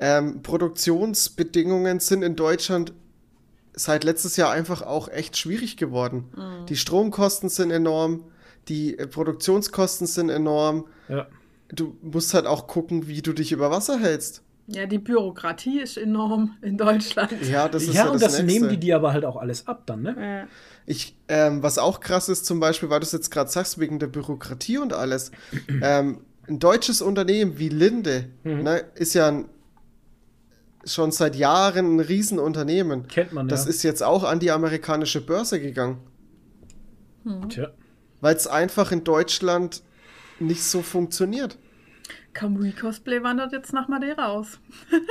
ähm, 0.00 0.42
Produktionsbedingungen 0.42 2.00
sind 2.00 2.22
in 2.22 2.34
Deutschland 2.34 2.92
seit 3.74 4.04
letztes 4.04 4.36
Jahr 4.36 4.50
einfach 4.50 4.82
auch 4.82 5.08
echt 5.08 5.36
schwierig 5.36 5.76
geworden. 5.76 6.24
Die 6.68 6.76
Stromkosten 6.76 7.48
sind 7.48 7.70
enorm, 7.70 8.24
die 8.68 8.98
äh, 8.98 9.06
Produktionskosten 9.06 10.06
sind 10.06 10.30
enorm. 10.30 10.86
Ja. 11.08 11.26
Du 11.68 11.96
musst 12.02 12.34
halt 12.34 12.46
auch 12.46 12.66
gucken, 12.66 13.08
wie 13.08 13.20
du 13.22 13.32
dich 13.32 13.52
über 13.52 13.70
Wasser 13.70 13.98
hältst. 13.98 14.42
Ja, 14.66 14.86
die 14.86 14.98
Bürokratie 14.98 15.80
ist 15.80 15.98
enorm 15.98 16.56
in 16.62 16.78
Deutschland. 16.78 17.32
Ja, 17.42 17.68
das 17.68 17.82
ist 17.82 17.94
ja, 17.94 18.06
ja, 18.06 18.10
und 18.10 18.22
das, 18.22 18.36
das 18.36 18.42
nehmen 18.42 18.68
die 18.70 18.78
dir 18.78 18.96
aber 18.96 19.12
halt 19.12 19.24
auch 19.24 19.36
alles 19.36 19.66
ab 19.66 19.82
dann, 19.86 20.02
ne? 20.02 20.16
Ja. 20.18 20.48
Ich, 20.86 21.16
ähm, 21.28 21.62
was 21.62 21.78
auch 21.78 22.00
krass 22.00 22.28
ist, 22.28 22.46
zum 22.46 22.60
Beispiel, 22.60 22.90
weil 22.90 23.00
du 23.00 23.06
es 23.06 23.12
jetzt 23.12 23.30
gerade 23.30 23.50
sagst, 23.50 23.78
wegen 23.78 23.98
der 23.98 24.06
Bürokratie 24.06 24.78
und 24.78 24.92
alles, 24.92 25.32
ähm, 25.82 26.20
ein 26.46 26.58
deutsches 26.58 27.02
Unternehmen 27.02 27.58
wie 27.58 27.68
Linde 27.70 28.26
Mhm. 28.44 28.62
ne, 28.62 28.84
ist 28.94 29.14
ja 29.14 29.28
ein, 29.28 29.46
schon 30.86 31.12
seit 31.12 31.36
Jahren 31.36 31.96
ein 31.96 32.00
Riesenunternehmen. 32.00 33.08
Kennt 33.08 33.32
man, 33.32 33.48
Das 33.48 33.64
ja. 33.64 33.70
ist 33.70 33.82
jetzt 33.82 34.02
auch 34.02 34.24
an 34.24 34.40
die 34.40 34.50
amerikanische 34.50 35.20
Börse 35.20 35.60
gegangen, 35.60 35.98
Tja. 37.48 37.70
weil 38.20 38.36
es 38.36 38.46
einfach 38.46 38.92
in 38.92 39.04
Deutschland 39.04 39.82
nicht 40.40 40.64
so 40.64 40.82
funktioniert. 40.82 41.58
Kamui 42.32 42.72
Cosplay 42.72 43.22
wandert 43.22 43.52
jetzt 43.52 43.72
nach 43.72 43.86
Madeira 43.88 44.26
aus. 44.28 44.58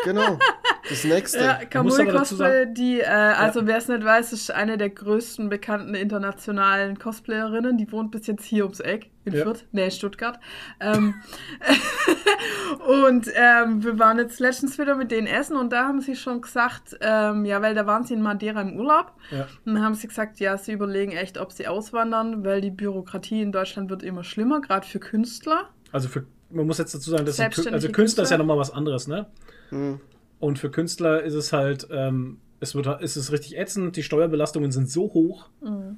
Genau. 0.03 0.37
Das 0.89 1.03
nächste. 1.05 1.39
Ja, 1.39 1.65
Kamui 1.65 2.05
Cosplay, 2.07 2.65
die, 2.73 2.99
äh, 2.99 3.05
also 3.05 3.65
wer 3.65 3.77
es 3.77 3.87
nicht 3.87 4.03
weiß, 4.03 4.33
ist 4.33 4.51
eine 4.51 4.77
der 4.77 4.89
größten 4.89 5.49
bekannten 5.49 5.95
internationalen 5.95 6.99
Cosplayerinnen. 6.99 7.77
Die 7.77 7.89
wohnt 7.91 8.11
bis 8.11 8.27
jetzt 8.27 8.43
hier 8.43 8.65
ums 8.65 8.81
Eck 8.81 9.09
in 9.25 9.33
Ja. 9.33 9.43
Fürth, 9.43 9.65
nee, 9.71 9.89
Stuttgart. 9.89 10.39
Ähm, 10.81 11.15
und 12.87 13.27
ähm, 13.33 13.83
wir 13.83 13.97
waren 13.97 14.17
jetzt 14.17 14.39
letztens 14.39 14.77
wieder 14.77 14.95
mit 14.95 15.11
denen 15.11 15.27
essen 15.27 15.55
und 15.55 15.71
da 15.71 15.87
haben 15.87 16.01
sie 16.01 16.15
schon 16.15 16.41
gesagt, 16.41 16.97
ähm, 16.99 17.45
ja, 17.45 17.61
weil 17.61 17.75
da 17.75 17.85
waren 17.85 18.03
sie 18.03 18.15
in 18.15 18.21
Madeira 18.21 18.61
im 18.61 18.77
Urlaub. 18.77 19.13
Ja. 19.31 19.47
Und 19.65 19.75
dann 19.75 19.83
haben 19.83 19.95
sie 19.95 20.07
gesagt, 20.07 20.39
ja, 20.39 20.57
sie 20.57 20.73
überlegen 20.73 21.13
echt, 21.13 21.37
ob 21.37 21.53
sie 21.53 21.67
auswandern, 21.67 22.43
weil 22.43 22.59
die 22.59 22.71
Bürokratie 22.71 23.41
in 23.41 23.51
Deutschland 23.51 23.89
wird 23.89 24.03
immer 24.03 24.23
schlimmer, 24.23 24.59
gerade 24.59 24.85
für 24.85 24.99
Künstler. 24.99 25.69
Also 25.93 26.09
für, 26.09 26.25
man 26.49 26.67
muss 26.67 26.77
jetzt 26.77 26.93
dazu 26.93 27.09
sagen, 27.09 27.25
dass 27.25 27.39
also 27.39 27.55
Künstler 27.55 27.77
ist 27.77 27.83
ja 27.83 27.91
Künstler. 27.91 28.37
nochmal 28.39 28.57
was 28.57 28.71
anderes, 28.71 29.07
ne? 29.07 29.27
Hm. 29.69 30.01
Und 30.43 30.59
für 30.59 30.69
Künstler 30.69 31.23
ist 31.23 31.35
es 31.35 31.53
halt, 31.53 31.87
ähm, 31.89 32.41
es 32.63 32.73
wird, 32.75 32.87
es 33.01 33.15
ist 33.17 33.31
richtig 33.31 33.57
ätzend, 33.57 33.95
die 33.95 34.01
Steuerbelastungen 34.03 34.71
sind 34.71 34.89
so 34.89 35.03
hoch 35.13 35.49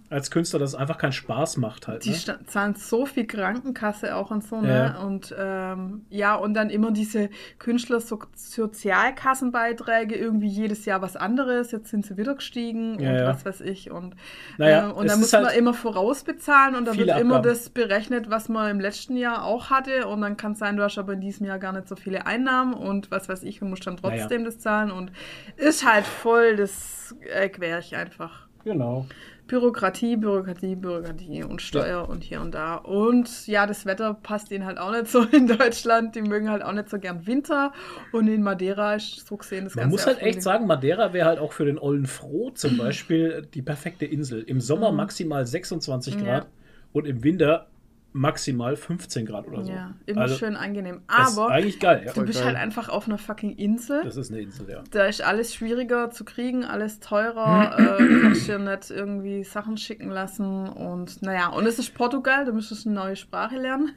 als 0.09 0.29
Künstler, 0.31 0.59
dass 0.59 0.71
es 0.71 0.75
einfach 0.75 0.97
keinen 0.97 1.11
Spaß 1.13 1.57
macht 1.57 1.87
halt. 1.87 2.03
Die 2.05 2.09
Ne? 2.11 2.39
zahlen 2.47 2.75
so 2.75 3.05
viel 3.05 3.25
Krankenkasse 3.27 4.15
auch 4.15 4.31
und 4.31 4.43
so, 4.43 4.57
Ja. 4.57 4.61
ne? 4.61 4.99
Und 5.05 5.33
ähm, 5.37 6.05
ja, 6.09 6.35
und 6.35 6.53
dann 6.55 6.69
immer 6.69 6.91
diese 6.91 7.29
Künstler-Sozialkassenbeiträge, 8.95 10.15
irgendwie 10.15 10.47
jedes 10.47 10.85
Jahr 10.85 11.01
was 11.01 11.15
anderes. 11.15 11.71
Jetzt 11.71 11.89
sind 11.89 12.05
sie 12.05 12.17
wieder 12.17 12.35
gestiegen 12.35 12.99
Ja, 12.99 13.09
und 13.11 13.15
ja. 13.17 13.27
was 13.27 13.45
weiß 13.45 13.61
ich. 13.61 13.91
Und, 13.91 14.15
Naja, 14.57 14.89
äh, 14.89 14.93
und 14.93 15.09
dann 15.09 15.19
muss 15.19 15.31
man 15.31 15.45
halt 15.45 15.57
immer 15.57 15.73
vorausbezahlen 15.73 16.75
und 16.75 16.85
dann 16.85 16.97
wird 16.97 17.09
viele 17.09 17.19
immer 17.21 17.37
Abgaben. 17.37 17.55
das 17.55 17.69
berechnet, 17.69 18.29
was 18.29 18.49
man 18.49 18.69
im 18.71 18.79
letzten 18.79 19.17
Jahr 19.17 19.43
auch 19.43 19.69
hatte. 19.69 20.07
Und 20.07 20.21
dann 20.21 20.37
kann 20.37 20.53
es 20.53 20.59
sein, 20.59 20.77
du 20.77 20.83
hast 20.83 20.97
aber 20.97 21.13
in 21.13 21.21
diesem 21.21 21.45
Jahr 21.45 21.59
gar 21.59 21.73
nicht 21.73 21.87
so 21.87 21.95
viele 21.95 22.25
Einnahmen 22.25 22.73
und 22.73 23.11
was 23.11 23.29
weiß 23.29 23.43
ich 23.43 23.61
und 23.61 23.69
musst 23.69 23.85
dann 23.87 23.97
Naja. 24.01 24.17
trotzdem 24.21 24.45
das 24.45 24.59
zahlen. 24.59 24.91
Und 24.91 25.11
ist 25.57 25.85
halt 25.85 26.05
voll 26.05 26.54
das 26.55 27.15
äh, 27.33 27.49
Querch 27.49 27.95
einfach. 27.95 28.47
Genau. 28.63 29.05
Bürokratie, 29.47 30.15
Bürokratie, 30.17 30.75
Bürokratie 30.75 31.43
und 31.43 31.61
Steuer 31.61 32.09
und 32.09 32.23
hier 32.23 32.41
und 32.41 32.55
da. 32.55 32.77
Und 32.77 33.45
ja, 33.45 33.67
das 33.67 33.85
Wetter 33.85 34.15
passt 34.15 34.51
ihnen 34.51 34.65
halt 34.65 34.79
auch 34.79 34.91
nicht 34.91 35.07
so 35.07 35.21
in 35.31 35.45
Deutschland. 35.45 36.15
Die 36.15 36.23
mögen 36.23 36.49
halt 36.49 36.63
auch 36.63 36.71
nicht 36.71 36.89
so 36.89 36.97
gern 36.97 37.27
Winter. 37.27 37.71
Und 38.11 38.27
in 38.27 38.41
Madeira 38.41 38.95
ist 38.95 39.27
so 39.27 39.37
gesehen 39.37 39.65
das 39.65 39.75
Man 39.75 39.83
ganze 39.83 39.91
muss 39.91 40.07
halt 40.07 40.19
echt 40.21 40.41
sagen, 40.41 40.65
Madeira 40.65 41.13
wäre 41.13 41.27
halt 41.27 41.39
auch 41.39 41.53
für 41.53 41.65
den 41.65 41.77
Ollen 41.77 42.07
Froh 42.07 42.49
zum 42.51 42.77
Beispiel 42.79 43.47
die 43.53 43.61
perfekte 43.61 44.05
Insel. 44.05 44.41
Im 44.41 44.59
Sommer 44.59 44.91
maximal 44.91 45.45
26 45.45 46.15
Mhm. 46.15 46.25
Ja. 46.25 46.39
Grad 46.39 46.47
und 46.91 47.05
im 47.05 47.23
Winter 47.23 47.67
maximal 48.17 48.77
15 48.77 49.25
Grad 49.25 49.45
oder 49.47 49.63
so. 49.65 49.71
Ja, 49.71 49.93
immer 50.05 50.21
Also, 50.21 50.37
schön 50.37 50.55
angenehm. 50.55 51.01
Aber 51.07 51.49
eigentlich 51.49 51.81
geil, 51.81 52.03
ja. 52.05 52.13
du 52.13 52.23
bist 52.23 52.39
geil. 52.39 52.47
halt 52.47 52.55
einfach 52.57 52.87
auf 52.87 53.07
einer 53.07 53.17
fucking 53.17 53.57
Insel. 53.57 54.01
Das 54.05 54.15
ist 54.15 54.31
eine 54.31 54.39
Insel, 54.41 54.69
ja. 54.69 54.83
Da 54.91 55.05
ist 55.05 55.21
alles 55.21 55.53
schwieriger 55.53 56.09
zu 56.11 56.23
kriegen, 56.23 56.63
alles 56.63 57.01
teurer. 57.01 57.77
äh, 57.99 58.07
du 58.07 58.21
kannst 58.21 58.47
dir 58.47 58.57
nicht 58.57 58.89
irgendwie 58.89 59.43
Sachen 59.43 59.75
schicken 59.77 60.09
lassen. 60.09 60.67
Und 60.69 61.21
naja, 61.23 61.49
und 61.49 61.65
es 61.67 61.77
ist 61.77 61.93
Portugal, 61.93 62.45
du 62.45 62.53
müsstest 62.53 62.85
eine 62.87 62.95
neue 62.95 63.15
Sprache 63.17 63.57
lernen. 63.57 63.91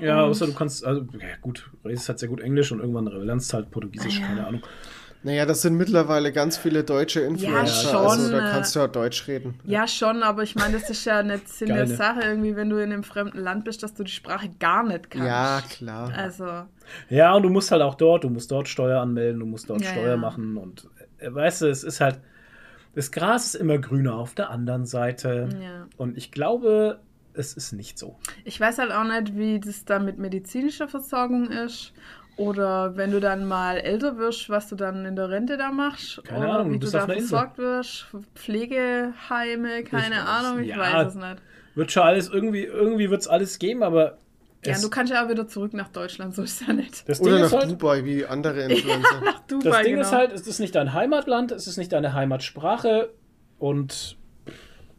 Ja, 0.00 0.22
außer 0.22 0.46
du 0.46 0.54
kannst, 0.54 0.84
also, 0.84 1.02
ja, 1.18 1.36
gut, 1.40 1.70
du 1.82 1.88
redest 1.88 2.08
halt 2.08 2.18
sehr 2.20 2.28
gut 2.28 2.40
Englisch 2.40 2.70
und 2.72 2.78
irgendwann 2.80 3.06
lernst 3.06 3.52
halt 3.52 3.70
Portugiesisch, 3.70 4.18
Ah, 4.18 4.20
ja. 4.22 4.26
keine 4.28 4.46
Ahnung. 4.46 4.62
Naja, 5.28 5.44
das 5.44 5.60
sind 5.60 5.76
mittlerweile 5.76 6.32
ganz 6.32 6.56
viele 6.56 6.84
deutsche 6.84 7.20
Influencer. 7.20 7.90
schon, 7.90 7.96
also 7.96 8.30
da 8.32 8.48
äh, 8.48 8.50
kannst 8.50 8.74
du 8.74 8.80
ja 8.80 8.86
Deutsch 8.86 9.28
reden. 9.28 9.60
ja, 9.64 9.86
schon, 9.86 10.22
aber 10.22 10.42
ich 10.42 10.54
meine, 10.54 10.78
das 10.78 10.88
ist 10.88 11.04
ja 11.04 11.22
nicht 11.22 11.50
Sinn 11.50 11.68
der? 11.68 11.86
Sache, 11.86 12.22
irgendwie, 12.22 12.56
wenn 12.56 12.70
du 12.70 12.78
in 12.78 12.90
einem 12.90 13.04
fremden 13.04 13.38
Land 13.38 13.66
bist, 13.66 13.82
dass 13.82 13.92
du 13.92 14.04
die 14.04 14.10
Sprache 14.10 14.48
gar 14.58 14.84
nicht 14.84 15.10
kannst. 15.10 15.26
Ja, 15.26 15.62
klar. 15.68 16.10
Also, 16.16 16.46
Ja, 17.10 17.34
und 17.34 17.42
du 17.42 17.50
musst 17.50 17.70
halt 17.70 17.82
auch 17.82 17.94
dort, 17.94 18.24
du 18.24 18.30
musst 18.30 18.50
dort 18.50 18.68
Steuer 18.68 19.02
anmelden, 19.02 19.40
du 19.40 19.44
musst 19.44 19.68
dort 19.68 19.82
Ja, 19.84 19.90
Steuer 19.90 20.12
ja. 20.12 20.16
machen 20.16 20.56
und 20.56 20.88
äh, 21.18 21.34
weißt 21.34 21.60
du, 21.60 21.66
es 21.66 21.84
ist 21.84 22.00
halt, 22.00 22.20
das 22.94 23.12
Gras 23.12 23.48
ist 23.48 23.56
immer 23.56 23.76
grüner 23.76 24.14
auf 24.14 24.34
der 24.34 24.48
anderen 24.48 24.86
Seite. 24.86 25.50
ja. 25.62 25.86
Und 25.98 26.16
ich 26.16 26.32
glaube, 26.32 27.00
es 27.34 27.52
ist 27.52 27.72
nicht 27.72 27.98
so. 27.98 28.16
Ich 28.44 28.58
weiß 28.58 28.78
halt 28.78 28.92
auch 28.92 29.04
nicht, 29.04 29.36
wie 29.36 29.60
das 29.60 29.84
da 29.84 29.98
mit 29.98 30.16
medizinischer 30.18 30.88
Versorgung 30.88 31.50
ist. 31.50 31.92
Oder 32.38 32.96
wenn 32.96 33.10
du 33.10 33.20
dann 33.20 33.44
mal 33.46 33.78
älter 33.78 34.16
wirst, 34.16 34.48
was 34.48 34.68
du 34.68 34.76
dann 34.76 35.04
in 35.04 35.16
der 35.16 35.28
Rente 35.28 35.56
da 35.56 35.70
machst. 35.72 36.22
Keine 36.24 36.44
oder 36.46 36.58
Ahnung, 36.60 36.72
wie 36.72 36.78
du 36.78 36.88
da 36.90 37.04
versorgt 37.04 37.58
wirst. 37.58 38.06
Pflegeheime, 38.36 39.82
keine 39.84 40.16
weiß- 40.16 40.24
Ahnung, 40.24 40.60
ich 40.62 40.68
ja. 40.68 40.78
weiß 40.78 41.08
es 41.08 41.14
nicht. 41.16 41.36
Wird 41.74 41.92
schon 41.92 42.02
alles, 42.04 42.28
irgendwie, 42.28 42.64
irgendwie 42.64 43.10
wird 43.10 43.20
es 43.22 43.28
alles 43.28 43.58
geben, 43.58 43.82
aber 43.82 44.18
Ja, 44.64 44.78
du 44.80 44.88
kannst 44.90 45.12
ja 45.12 45.24
auch 45.24 45.28
wieder 45.28 45.46
zurück 45.48 45.72
nach 45.74 45.88
Deutschland, 45.88 46.34
so 46.34 46.42
ist 46.42 46.60
ja 46.66 46.72
nicht. 46.72 47.08
das 47.08 47.18
Ding, 47.20 47.32
Oder 47.32 47.44
ist 47.46 47.52
nach 47.52 47.60
halt, 47.60 47.70
Dubai, 47.72 48.04
wie 48.04 48.24
andere 48.26 48.62
Influencer. 48.70 49.20
Nach 49.24 49.40
Dubai, 49.40 49.70
das 49.70 49.82
Ding 49.82 49.92
genau. 49.94 50.02
ist 50.06 50.12
halt, 50.12 50.32
es 50.32 50.46
ist 50.46 50.58
nicht 50.60 50.74
dein 50.74 50.92
Heimatland, 50.92 51.52
es 51.52 51.66
ist 51.66 51.76
nicht 51.76 51.92
deine 51.92 52.14
Heimatsprache 52.14 53.10
und 53.58 54.16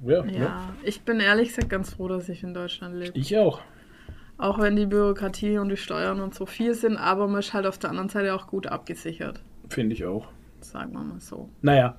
ja, 0.05 0.23
ne? 0.23 0.37
Ja, 0.39 0.69
ich 0.83 1.01
bin 1.01 1.19
ehrlich 1.19 1.49
gesagt 1.49 1.69
ganz 1.69 1.93
froh, 1.93 2.07
dass 2.07 2.29
ich 2.29 2.43
in 2.43 2.53
Deutschland 2.53 2.95
lebe. 2.95 3.17
ich 3.17 3.37
auch. 3.37 3.59
Auch 4.39 4.57
wenn 4.59 4.75
die 4.75 4.85
Bürokratie 4.87 5.57
und 5.59 5.69
die 5.69 5.77
Steuern 5.77 6.19
und 6.21 6.33
so 6.33 6.45
viel 6.47 6.73
sind, 6.73 6.97
aber 6.97 7.27
man 7.27 7.39
ist 7.41 7.53
halt 7.53 7.65
auf 7.67 7.77
der 7.77 7.89
anderen 7.91 8.09
Seite 8.09 8.33
auch 8.33 8.47
gut 8.47 8.65
abgesichert. 8.67 9.41
Finde 9.69 9.93
ich 9.93 10.05
auch. 10.05 10.27
Sagen 10.61 10.93
wir 10.93 11.01
mal 11.03 11.19
so. 11.19 11.49
Naja, 11.61 11.97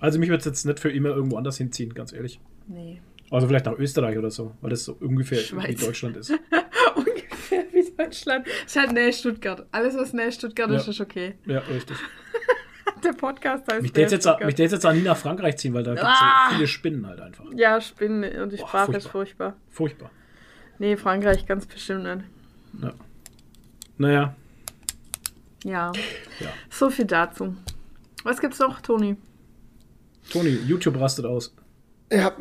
also 0.00 0.18
mich 0.18 0.28
wird 0.30 0.40
es 0.40 0.46
jetzt 0.46 0.64
nicht 0.66 0.80
für 0.80 0.90
immer 0.90 1.10
irgendwo 1.10 1.36
anders 1.36 1.58
hinziehen, 1.58 1.94
ganz 1.94 2.12
ehrlich. 2.12 2.40
Nee. 2.66 3.00
Also 3.30 3.46
vielleicht 3.46 3.66
nach 3.66 3.78
Österreich 3.78 4.16
oder 4.18 4.30
so, 4.30 4.52
weil 4.62 4.70
das 4.70 4.84
so 4.84 4.96
ungefähr 5.00 5.38
Schweiz. 5.38 5.68
wie 5.68 5.84
Deutschland 5.86 6.16
ist. 6.16 6.30
Ungefähr 6.96 7.64
wie 7.72 7.92
Deutschland. 7.96 8.46
Ist 8.64 8.76
halt 8.76 8.92
nähe 8.92 9.12
Stuttgart. 9.12 9.66
Alles, 9.72 9.96
was 9.96 10.12
nähe 10.12 10.32
Stuttgart 10.32 10.70
ist, 10.70 10.86
Ja. 10.86 10.90
ist 10.92 11.00
okay. 11.00 11.34
Ja, 11.46 11.58
richtig. 11.60 11.96
Der 13.04 13.12
Podcast 13.12 13.70
heißt 13.70 13.82
Mich 13.82 13.92
täte 13.92 14.14
jetzt, 14.14 14.26
jetzt 14.72 14.86
auch 14.86 14.92
nie 14.92 15.02
nach 15.02 15.16
Frankreich 15.16 15.56
ziehen, 15.58 15.74
weil 15.74 15.82
da 15.82 15.90
gibt 15.92 16.02
es 16.02 16.08
Ah! 16.08 16.48
so 16.50 16.54
viele 16.56 16.66
Spinnen 16.68 17.06
halt 17.06 17.20
einfach. 17.20 17.44
Ja, 17.54 17.80
Spinnen 17.80 18.40
und 18.42 18.52
die 18.52 18.56
Boah, 18.56 18.68
Sprache 18.68 18.96
ist 18.96 19.08
furchtbar. 19.08 19.56
furchtbar. 19.68 20.10
Nee, 20.78 20.96
Frankreich 20.96 21.46
ganz 21.46 21.66
bestimmt 21.66 22.04
nicht. 22.04 22.24
Ja. 22.82 22.92
Naja, 23.98 24.34
Ja. 25.64 25.92
Ja. 26.40 26.48
So 26.70 26.90
viel 26.90 27.06
dazu. 27.06 27.56
Was 28.24 28.40
gibt's 28.40 28.58
noch, 28.58 28.80
Toni? 28.80 29.16
Toni, 30.30 30.50
YouTube 30.50 31.00
rastet 31.00 31.24
aus. 31.24 31.54
Ja, 32.12 32.32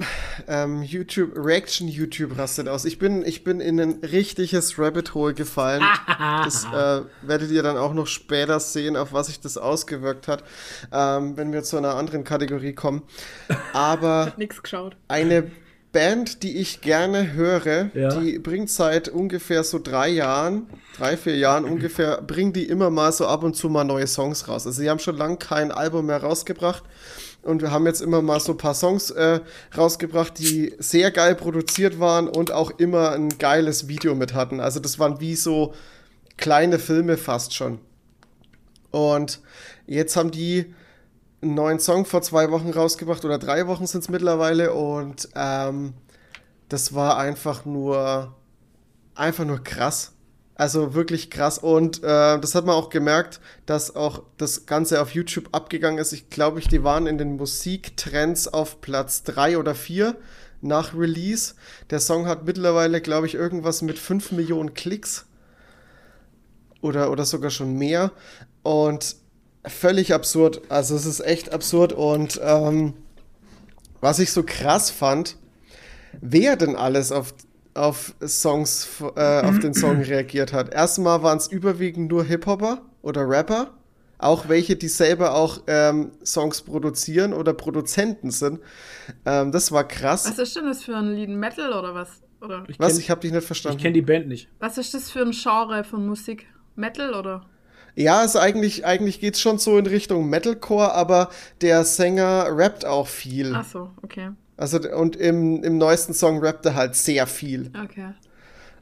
ähm, 0.48 0.84
YouTube, 0.84 1.32
Reaction 1.36 1.88
YouTube 1.88 2.38
rastet 2.38 2.68
aus. 2.68 2.86
Ich 2.86 3.00
bin, 3.00 3.26
ich 3.26 3.44
bin 3.44 3.60
in 3.60 3.80
ein 3.80 3.94
richtiges 4.04 4.78
Rabbit 4.78 5.14
Hole 5.16 5.34
gefallen. 5.34 5.84
Das 6.18 6.66
äh, 6.66 7.02
werdet 7.24 7.52
ihr 7.52 7.62
dann 7.64 7.76
auch 7.78 7.94
noch 7.94 8.08
später 8.08 8.60
sehen, 8.60 8.96
auf 8.96 9.12
was 9.12 9.28
sich 9.28 9.40
das 9.42 9.58
ausgewirkt 9.58 10.28
hat, 10.28 10.44
ähm, 10.94 11.36
wenn 11.36 11.52
wir 11.52 11.64
zu 11.64 11.76
einer 11.78 11.96
anderen 11.96 12.24
Kategorie 12.24 12.74
kommen. 12.74 13.04
Aber 13.74 14.32
Nix 14.38 14.62
geschaut. 14.64 14.96
eine 15.08 15.52
Band, 15.96 16.44
die 16.44 16.58
ich 16.58 16.82
gerne 16.82 17.32
höre, 17.32 17.90
Ja. 17.94 18.10
die 18.20 18.38
bringt 18.38 18.70
seit 18.70 19.08
ungefähr 19.08 19.64
so 19.64 19.80
drei 19.80 20.10
Jahren, 20.10 20.68
drei, 20.98 21.16
vier 21.16 21.38
Jahren 21.38 21.64
ungefähr, 21.64 22.22
bringen 22.22 22.52
die 22.52 22.66
immer 22.66 22.90
mal 22.90 23.14
so 23.14 23.26
ab 23.28 23.44
und 23.44 23.56
zu 23.56 23.70
mal 23.70 23.86
neue 23.86 24.06
Songs 24.06 24.50
raus. 24.50 24.68
Also 24.68 24.82
sie 24.82 24.90
haben 24.90 25.00
schon 25.00 25.16
lange 25.16 25.38
kein 25.38 25.72
Album 25.72 26.08
mehr 26.08 26.22
rausgebracht 26.22 26.84
und 27.44 27.62
wir 27.62 27.72
haben 27.72 27.86
jetzt 27.86 28.02
immer 28.02 28.22
mal 28.22 28.42
so 28.42 28.52
ein 28.52 28.58
paar 28.58 28.74
Songs 28.74 29.10
äh, 29.12 29.40
rausgebracht, 29.78 30.38
die 30.38 30.74
sehr 30.80 31.12
geil 31.12 31.34
produziert 31.34 31.98
waren 31.98 32.28
und 32.28 32.52
auch 32.52 32.72
immer 32.78 33.12
ein 33.14 33.30
geiles 33.30 33.88
Video 33.88 34.16
mit 34.16 34.34
hatten. 34.34 34.60
Also 34.60 34.82
das 34.82 35.00
waren 35.00 35.22
wie 35.22 35.36
so 35.38 35.74
kleine 36.36 36.78
Filme 36.78 37.16
fast 37.16 37.54
schon. 37.54 37.80
Und 38.92 39.40
jetzt 39.88 40.18
haben 40.18 40.32
die 40.32 40.74
einen 41.46 41.54
neuen 41.54 41.80
Song 41.80 42.06
vor 42.06 42.22
zwei 42.22 42.52
Wochen 42.52 42.72
rausgebracht 42.72 43.24
oder 43.24 43.38
drei 43.38 43.68
Wochen 43.68 43.88
sind 43.88 44.02
es 44.02 44.10
mittlerweile 44.10 44.74
und 44.74 45.30
ähm, 45.36 45.94
das 46.68 46.94
war 46.94 47.18
einfach 47.18 47.66
nur 47.66 48.36
einfach 49.14 49.46
nur 49.46 49.64
krass. 49.64 50.12
Also 50.56 50.94
wirklich 50.94 51.30
krass 51.30 51.58
und 51.58 51.98
äh, 52.00 52.40
das 52.40 52.56
hat 52.56 52.66
man 52.66 52.76
auch 52.76 52.90
gemerkt, 52.90 53.42
dass 53.66 53.96
auch 53.96 54.24
das 54.38 54.66
Ganze 54.66 55.02
auf 55.02 55.12
YouTube 55.12 55.50
abgegangen 55.52 56.00
ist. 56.00 56.14
Ich 56.14 56.30
glaube, 56.30 56.60
ich, 56.60 56.68
die 56.68 56.84
waren 56.84 57.08
in 57.08 57.18
den 57.18 57.36
Musiktrends 57.36 58.48
auf 58.48 58.82
Platz 58.82 59.24
drei 59.24 59.58
oder 59.58 59.76
vier 59.76 60.16
nach 60.62 60.96
Release. 60.96 61.56
Der 61.90 62.00
Song 62.00 62.26
hat 62.26 62.46
mittlerweile, 62.46 63.02
glaube 63.02 63.28
ich, 63.28 63.36
irgendwas 63.36 63.82
mit 63.82 64.00
5 64.00 64.32
Millionen 64.32 64.74
Klicks 64.74 65.26
oder, 66.82 67.12
oder 67.12 67.26
sogar 67.26 67.52
schon 67.52 67.78
mehr. 67.78 68.12
Und 68.64 69.18
völlig 69.68 70.14
absurd. 70.14 70.62
Also 70.70 70.96
es 70.96 71.06
ist 71.06 71.20
echt 71.22 71.54
absurd. 71.54 71.94
Und 71.94 72.40
ähm, 72.44 72.94
was 74.02 74.20
ich 74.20 74.32
so 74.32 74.44
krass 74.44 74.90
fand, 74.92 75.38
wer 76.22 76.56
denn 76.56 76.76
alles 76.76 77.12
auf, 77.12 77.34
auf 77.74 78.14
Songs, 78.26 78.88
äh, 79.16 79.42
auf 79.42 79.60
den 79.60 79.74
Song 79.74 80.02
reagiert 80.02 80.54
hat. 80.54 80.74
Erstmal 80.74 81.24
waren 81.24 81.38
es 81.38 81.48
überwiegend 81.48 82.10
nur 82.12 82.24
Hip-Hopper 82.24 82.82
oder 83.02 83.28
Rapper. 83.28 83.72
Auch 84.18 84.48
welche, 84.48 84.78
die 84.78 84.88
selber 84.88 85.36
auch 85.36 85.62
ähm, 85.68 86.12
Songs 86.26 86.62
produzieren 86.62 87.34
oder 87.34 87.54
Produzenten 87.54 88.32
sind. 88.32 88.62
Ähm, 89.26 89.52
das 89.52 89.74
war 89.74 89.86
krass. 89.86 90.26
Was 90.26 90.40
ist 90.40 90.56
denn 90.56 90.66
das 90.66 90.84
für 90.84 90.96
ein 90.96 91.14
Lied? 91.16 91.30
Metal 91.30 91.74
oder 91.74 91.94
was? 91.94 92.22
Oder 92.42 92.64
Ich 92.70 92.80
Was? 92.80 92.94
kenn- 92.94 93.00
Ich 93.02 93.10
habe 93.10 93.20
dich 93.22 93.32
nicht 93.32 93.42
Ich 93.42 93.46
verstanden. 93.48 93.78
kenne 93.82 93.94
die 93.94 94.02
Band 94.02 94.28
nicht. 94.28 94.48
was 94.60 94.78
ist 94.78 94.94
das 94.94 95.12
für 95.12 95.20
ein 95.22 95.32
Genre 95.32 95.84
von 95.84 96.06
Musik? 96.08 96.46
Metal 96.76 97.14
oder? 97.14 97.46
Ja, 97.96 98.20
also 98.20 98.40
eigentlich, 98.40 98.86
eigentlich 98.86 99.20
geht's 99.22 99.40
schon 99.40 99.58
so 99.58 99.78
in 99.78 99.86
Richtung 99.86 100.30
Metalcore, 100.30 100.94
aber 100.94 101.30
der 101.62 101.86
Sänger 101.86 102.48
rappt 102.50 102.86
auch 102.86 103.08
viel. 103.08 103.54
Ach 103.56 103.66
so, 103.66 103.90
okay. 104.02 104.32
Also, 104.58 104.80
und 104.80 105.16
im, 105.16 105.64
im 105.64 105.78
neuesten 105.78 106.14
Song 106.14 106.40
rappt 106.40 106.66
er 106.66 106.76
halt 106.76 106.96
sehr 106.96 107.28
viel. 107.28 107.72
Okay. 107.84 108.10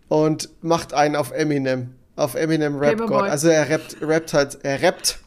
Und 0.07 0.49
macht 0.61 0.93
einen 0.93 1.15
auf 1.15 1.31
Eminem. 1.31 1.95
Auf 2.15 2.35
Eminem 2.35 2.77
Rap 2.77 2.97
Paperboy. 2.97 3.21
God. 3.21 3.29
Also 3.29 3.47
er 3.47 3.69
rappt, 3.69 3.97
rappt 4.01 4.33
halt, 4.33 4.59
er 4.63 4.81
rappt. 4.83 5.19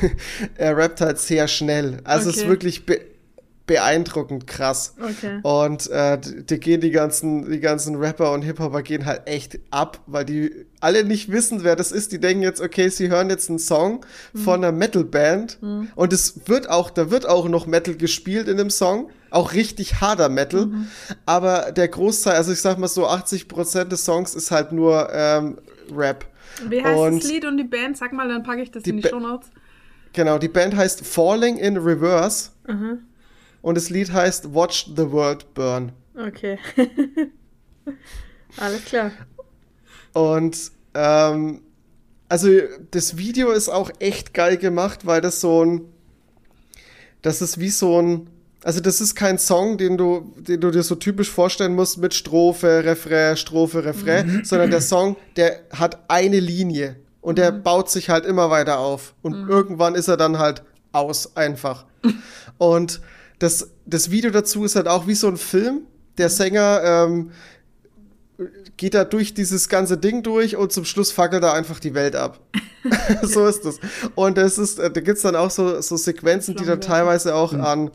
er 0.56 0.76
rappt 0.76 1.00
halt 1.00 1.18
sehr 1.18 1.46
schnell. 1.46 1.98
Also 2.04 2.30
es 2.30 2.36
ist 2.36 2.42
Okay. 2.42 2.50
wirklich 2.50 2.82
beeindruckend 3.66 4.46
krass. 4.46 4.94
Okay. 5.00 5.40
Und 5.42 5.88
äh, 5.90 6.18
die, 6.20 6.58
gehen 6.60 6.80
die 6.80 6.90
ganzen, 6.90 7.50
die 7.50 7.60
ganzen 7.60 7.96
Rapper 7.96 8.32
und 8.32 8.42
Hip-Hopper 8.42 8.82
gehen 8.82 9.06
halt 9.06 9.22
echt 9.26 9.58
ab, 9.70 10.00
weil 10.06 10.24
die 10.26 10.66
alle 10.80 11.04
nicht 11.04 11.30
wissen, 11.32 11.64
wer 11.64 11.74
das 11.74 11.90
ist. 11.90 12.12
Die 12.12 12.18
denken 12.20 12.42
jetzt, 12.42 12.60
okay, 12.60 12.88
sie 12.90 13.08
hören 13.08 13.30
jetzt 13.30 13.48
einen 13.48 13.58
Song 13.58 14.04
von 14.34 14.56
einer 14.62 14.70
Metal-Band 14.72 15.58
und 15.94 16.12
es 16.12 16.42
wird 16.46 16.68
auch, 16.68 16.90
da 16.90 17.10
wird 17.10 17.26
auch 17.26 17.48
noch 17.48 17.66
Metal 17.66 17.94
gespielt 17.96 18.48
in 18.48 18.58
dem 18.58 18.68
Song. 18.70 19.10
Auch 19.30 19.52
richtig 19.54 20.00
harter 20.00 20.28
Metal. 20.28 20.68
Aber 21.26 21.72
der 21.72 21.88
Großteil, 21.88 22.34
also 22.36 22.52
ich 22.52 22.60
sag 22.60 22.78
mal 22.78 22.86
so 22.88 23.08
80% 23.08 23.84
des 23.84 24.04
Songs 24.04 24.34
ist 24.34 24.50
halt 24.50 24.72
nur 24.72 25.08
ähm, 25.12 25.58
Rap. 25.92 26.26
Wie 26.68 26.82
heißt 26.84 26.96
Und 26.98 27.22
das 27.24 27.30
Lied 27.30 27.44
und 27.46 27.56
die 27.56 27.64
Band? 27.64 27.96
Sag 27.96 28.12
mal, 28.12 28.28
dann 28.28 28.42
packe 28.44 28.62
ich 28.62 28.70
das 28.70 28.84
in 28.84 28.98
die 28.98 29.02
Ba- 29.02 29.08
Show 29.08 29.18
Notes. 29.20 29.48
Genau, 30.12 30.38
die 30.38 30.46
Band 30.48 30.76
heißt 30.76 31.04
Falling 31.04 31.56
in 31.56 31.76
Reverse 31.78 32.50
und 33.64 33.76
das 33.76 33.88
Lied 33.88 34.12
heißt 34.12 34.54
Watch 34.54 34.90
the 34.94 35.10
World 35.10 35.54
Burn. 35.54 35.92
Okay. 36.14 36.58
Alles 38.58 38.84
klar. 38.84 39.10
Und 40.12 40.70
ähm, 40.92 41.62
also 42.28 42.50
das 42.90 43.16
Video 43.16 43.52
ist 43.52 43.70
auch 43.70 43.90
echt 44.00 44.34
geil 44.34 44.58
gemacht, 44.58 45.06
weil 45.06 45.22
das 45.22 45.40
so 45.40 45.64
ein, 45.64 45.80
das 47.22 47.40
ist 47.40 47.58
wie 47.58 47.70
so 47.70 48.02
ein, 48.02 48.28
also 48.62 48.80
das 48.80 49.00
ist 49.00 49.14
kein 49.14 49.38
Song, 49.38 49.78
den 49.78 49.96
du, 49.96 50.34
den 50.36 50.60
du 50.60 50.70
dir 50.70 50.82
so 50.82 50.94
typisch 50.94 51.30
vorstellen 51.30 51.74
musst 51.74 51.96
mit 51.96 52.12
Strophe, 52.12 52.84
Refrain, 52.84 53.38
Strophe, 53.38 53.82
Refrain, 53.82 54.44
sondern 54.44 54.70
der 54.70 54.82
Song, 54.82 55.16
der 55.36 55.60
hat 55.70 56.04
eine 56.08 56.38
Linie 56.38 56.96
und 57.22 57.38
der 57.38 57.50
baut 57.50 57.88
sich 57.88 58.10
halt 58.10 58.26
immer 58.26 58.50
weiter 58.50 58.78
auf 58.78 59.14
und 59.22 59.48
irgendwann 59.48 59.94
ist 59.94 60.08
er 60.08 60.18
dann 60.18 60.38
halt 60.38 60.64
aus 60.92 61.34
einfach. 61.34 61.86
und 62.58 63.00
das, 63.44 63.70
das 63.84 64.10
Video 64.10 64.30
dazu 64.30 64.64
ist 64.64 64.74
halt 64.74 64.88
auch 64.88 65.06
wie 65.06 65.14
so 65.14 65.28
ein 65.28 65.36
Film. 65.36 65.82
Der 66.16 66.30
Sänger 66.30 66.80
ähm, 66.82 67.30
geht 68.78 68.94
er 68.94 69.04
durch 69.04 69.34
dieses 69.34 69.68
ganze 69.68 69.98
Ding 69.98 70.22
durch 70.22 70.56
und 70.56 70.72
zum 70.72 70.86
Schluss 70.86 71.12
fackelt 71.12 71.44
er 71.44 71.52
einfach 71.52 71.78
die 71.78 71.92
Welt 71.92 72.16
ab. 72.16 72.40
so 73.22 73.46
ist 73.46 73.64
das. 73.64 73.78
Und 74.14 74.38
es 74.38 74.56
ist, 74.56 74.78
da 74.78 74.88
gibt's 74.88 75.22
dann 75.22 75.36
auch 75.36 75.50
so, 75.50 75.80
so 75.82 75.96
Sequenzen, 75.96 76.56
die 76.56 76.64
dann 76.64 76.80
teilweise 76.80 77.34
auch 77.34 77.52
mhm. 77.52 77.60
an 77.60 77.90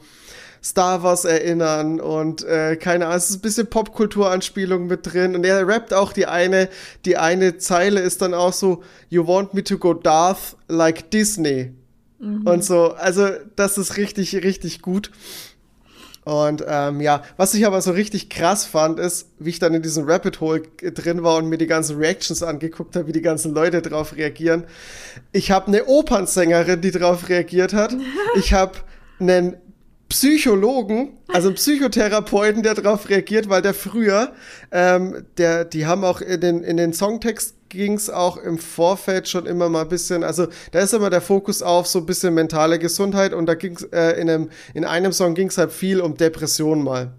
Star 0.64 1.02
Wars 1.02 1.26
erinnern 1.26 2.02
und 2.02 2.44
äh, 2.44 2.76
keine 2.76 3.06
Ahnung, 3.06 3.18
es 3.18 3.30
ist 3.30 3.38
ein 3.38 3.42
bisschen 3.42 3.68
Popkulturanspielung 3.68 4.88
mit 4.88 5.12
drin 5.12 5.34
und 5.34 5.46
er 5.46 5.66
rappt 5.66 5.94
auch 5.94 6.12
die 6.12 6.26
eine, 6.26 6.68
die 7.06 7.16
eine 7.16 7.58
Zeile 7.58 8.02
ist 8.02 8.22
dann 8.22 8.34
auch 8.34 8.52
so, 8.52 8.84
you 9.08 9.26
want 9.26 9.54
me 9.54 9.64
to 9.64 9.78
go 9.78 9.94
Darth 9.94 10.58
like 10.68 11.12
Disney 11.12 11.74
mhm. 12.20 12.46
und 12.46 12.64
so, 12.64 12.94
also 12.94 13.28
das 13.56 13.78
ist 13.78 13.98
richtig, 13.98 14.36
richtig 14.36 14.82
gut. 14.82 15.12
Und 16.26 16.64
ähm, 16.68 17.02
ja, 17.02 17.24
was 17.38 17.54
ich 17.56 17.66
aber 17.66 17.82
so 17.82 17.92
richtig 17.92 18.30
krass 18.30 18.66
fand, 18.66 19.00
ist, 19.00 19.30
wie 19.40 19.50
ich 19.50 19.60
dann 19.60 19.74
in 19.74 19.82
diesem 19.82 20.08
Rapid 20.08 20.42
Hole 20.42 20.62
drin 20.78 21.24
war 21.24 21.38
und 21.38 21.48
mir 21.48 21.58
die 21.58 21.66
ganzen 21.66 21.98
Reactions 21.98 22.44
angeguckt 22.44 22.96
habe, 22.96 23.08
wie 23.08 23.14
die 23.14 23.22
ganzen 23.22 23.54
Leute 23.54 23.82
drauf 23.82 24.16
reagieren. 24.16 24.66
Ich 25.32 25.50
habe 25.50 25.68
eine 25.68 25.86
Opernsängerin, 25.86 26.82
die 26.82 26.92
drauf 26.92 27.30
reagiert 27.30 27.74
hat. 27.74 27.96
Ich 28.36 28.54
habe 28.54 28.74
einen 29.20 29.58
Psychologen, 30.10 31.18
also 31.28 31.50
einen 31.50 31.56
Psychotherapeuten, 31.56 32.64
der 32.64 32.76
darauf 32.76 33.10
reagiert, 33.10 33.50
weil 33.50 33.62
der 33.62 33.74
früher, 33.74 34.34
ähm, 34.72 35.26
der, 35.38 35.66
die 35.66 35.86
haben 35.86 36.04
auch 36.04 36.22
in 36.22 36.42
den, 36.42 36.64
in 36.64 36.78
den 36.78 36.94
Songtext 36.94 37.56
ging 37.70 37.94
es 37.94 38.10
auch 38.10 38.38
im 38.38 38.58
Vorfeld 38.58 39.28
schon 39.28 39.46
immer 39.46 39.70
mal 39.70 39.84
ein 39.84 39.90
bisschen, 39.90 40.24
also 40.24 40.48
da 40.72 40.80
ist 40.80 40.94
immer 40.94 41.10
der 41.10 41.22
Fokus 41.22 41.62
auf 41.62 41.88
so 41.88 42.00
ein 42.00 42.06
bisschen 42.06 42.34
mentale 42.34 42.80
Gesundheit 42.80 43.34
und 43.34 43.46
da 43.46 43.54
ging 43.54 43.76
es 43.76 43.84
äh, 43.84 44.20
in, 44.20 44.30
einem, 44.30 44.50
in 44.74 44.86
einem 44.86 45.12
Song 45.12 45.36
ging 45.36 45.48
es 45.48 45.58
halt 45.58 45.72
viel 45.72 46.02
um 46.02 46.18
Depression 46.18 46.84
mal. 46.84 47.12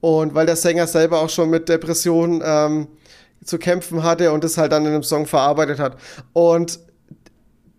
Und 0.00 0.34
weil 0.34 0.46
der 0.46 0.56
Sänger 0.56 0.86
selber 0.86 1.20
auch 1.20 1.30
schon 1.30 1.48
mit 1.48 1.68
Depressionen 1.68 2.42
ähm, 2.44 2.88
zu 3.44 3.58
kämpfen 3.58 4.02
hatte 4.02 4.32
und 4.32 4.44
das 4.44 4.58
halt 4.58 4.72
dann 4.72 4.84
in 4.84 4.92
einem 4.92 5.02
Song 5.02 5.26
verarbeitet 5.26 5.78
hat. 5.78 5.96
Und 6.32 6.80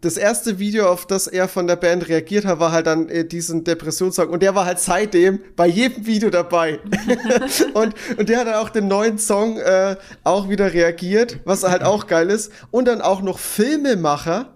das 0.03 0.17
erste 0.17 0.59
Video, 0.59 0.89
auf 0.89 1.05
das 1.07 1.27
er 1.27 1.47
von 1.47 1.65
der 1.65 1.77
Band 1.77 2.09
reagiert 2.09 2.43
hat, 2.45 2.59
war 2.59 2.73
halt 2.73 2.87
dann 2.87 3.07
äh, 3.07 3.23
diesen 3.23 3.63
Depressionssong. 3.63 4.27
Und 4.27 4.43
der 4.43 4.53
war 4.53 4.65
halt 4.65 4.79
seitdem 4.79 5.39
bei 5.55 5.65
jedem 5.65 6.05
Video 6.05 6.29
dabei. 6.29 6.79
und, 7.73 7.95
und 8.17 8.27
der 8.27 8.39
hat 8.39 8.47
dann 8.47 8.55
auch 8.55 8.69
den 8.69 8.89
neuen 8.89 9.17
Song 9.17 9.57
äh, 9.57 9.95
auch 10.25 10.49
wieder 10.49 10.73
reagiert, 10.73 11.39
was 11.45 11.63
halt 11.63 11.83
auch 11.83 12.07
geil 12.07 12.29
ist. 12.29 12.51
Und 12.69 12.85
dann 12.85 13.01
auch 13.01 13.21
noch 13.21 13.39
Filmemacher 13.39 14.53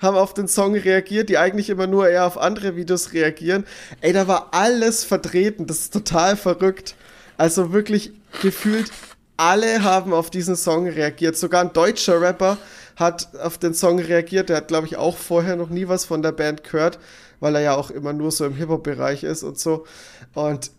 haben 0.00 0.16
auf 0.16 0.34
den 0.34 0.48
Song 0.48 0.74
reagiert, 0.74 1.28
die 1.28 1.38
eigentlich 1.38 1.70
immer 1.70 1.86
nur 1.86 2.08
eher 2.08 2.26
auf 2.26 2.36
andere 2.36 2.74
Videos 2.74 3.12
reagieren. 3.12 3.64
Ey, 4.00 4.12
da 4.12 4.26
war 4.26 4.48
alles 4.50 5.04
vertreten. 5.04 5.66
Das 5.68 5.78
ist 5.78 5.92
total 5.92 6.36
verrückt. 6.36 6.96
Also 7.36 7.72
wirklich 7.72 8.12
gefühlt 8.42 8.90
alle 9.36 9.84
haben 9.84 10.12
auf 10.12 10.30
diesen 10.30 10.56
Song 10.56 10.88
reagiert. 10.88 11.36
Sogar 11.36 11.62
ein 11.62 11.72
deutscher 11.72 12.20
Rapper 12.20 12.58
hat 12.98 13.36
auf 13.36 13.58
den 13.58 13.74
Song 13.74 14.00
reagiert. 14.00 14.48
Der 14.48 14.56
hat, 14.58 14.68
glaube 14.68 14.86
ich, 14.86 14.96
auch 14.96 15.16
vorher 15.16 15.56
noch 15.56 15.70
nie 15.70 15.88
was 15.88 16.04
von 16.04 16.20
der 16.20 16.32
Band 16.32 16.64
gehört, 16.64 16.98
weil 17.40 17.54
er 17.54 17.60
ja 17.60 17.76
auch 17.76 17.90
immer 17.90 18.12
nur 18.12 18.32
so 18.32 18.44
im 18.44 18.54
Hip-Hop-Bereich 18.54 19.22
ist 19.22 19.44
und 19.44 19.58
so. 19.58 19.86
Und 20.34 20.72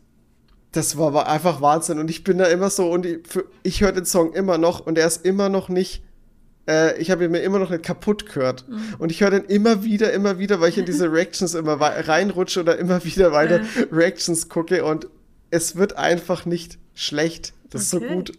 das 0.74 0.98
war, 0.98 1.28
einfach 1.28 1.62
Wahnsinn. 1.62 1.98
Und 1.98 2.10
ich 2.10 2.24
bin 2.24 2.38
da 2.38 2.46
immer 2.46 2.70
so, 2.70 2.92
und 2.92 3.06
ich, 3.06 3.20
ich 3.64 3.82
höre 3.82 3.94
den 3.94 4.06
Song 4.06 4.34
immer 4.34 4.58
noch 4.58 4.86
und 4.86 4.98
er 4.98 5.08
ist 5.08 5.26
immer 5.26 5.50
noch 5.50 5.70
nicht 5.70 6.04
äh, 6.68 7.02
ich 7.02 7.10
habe 7.10 7.26
ihn 7.26 7.32
mir 7.32 7.40
immer 7.40 7.58
noch 7.58 7.72
nicht 7.72 7.84
kaputt 7.84 8.28
gehört. 8.28 8.68
Mhm. 8.70 8.96
Und 9.00 9.12
ich 9.12 9.22
höre 9.22 9.32
den 9.32 9.46
immer 9.46 9.84
wieder, 9.84 10.14
immer 10.14 10.38
wieder, 10.38 10.62
weil 10.62 10.70
ich 10.70 10.78
in 10.78 10.86
diese 10.86 11.12
Reactions 11.12 11.56
immer 11.56 11.82
reinrutsche 11.82 12.60
oder 12.60 12.78
immer 12.78 13.04
wieder 13.04 13.32
weiter 13.32 13.60
mhm. 13.60 13.88
Reactions 13.92 14.50
gucke 14.50 14.86
und 14.86 15.08
es 15.50 15.76
wird 15.76 15.98
einfach 15.98 16.46
nicht 16.46 16.78
schlecht. 16.94 17.54
Das 17.72 17.92
okay. 17.94 18.06
ist 18.06 18.10
so 18.10 18.16
gut. 18.16 18.32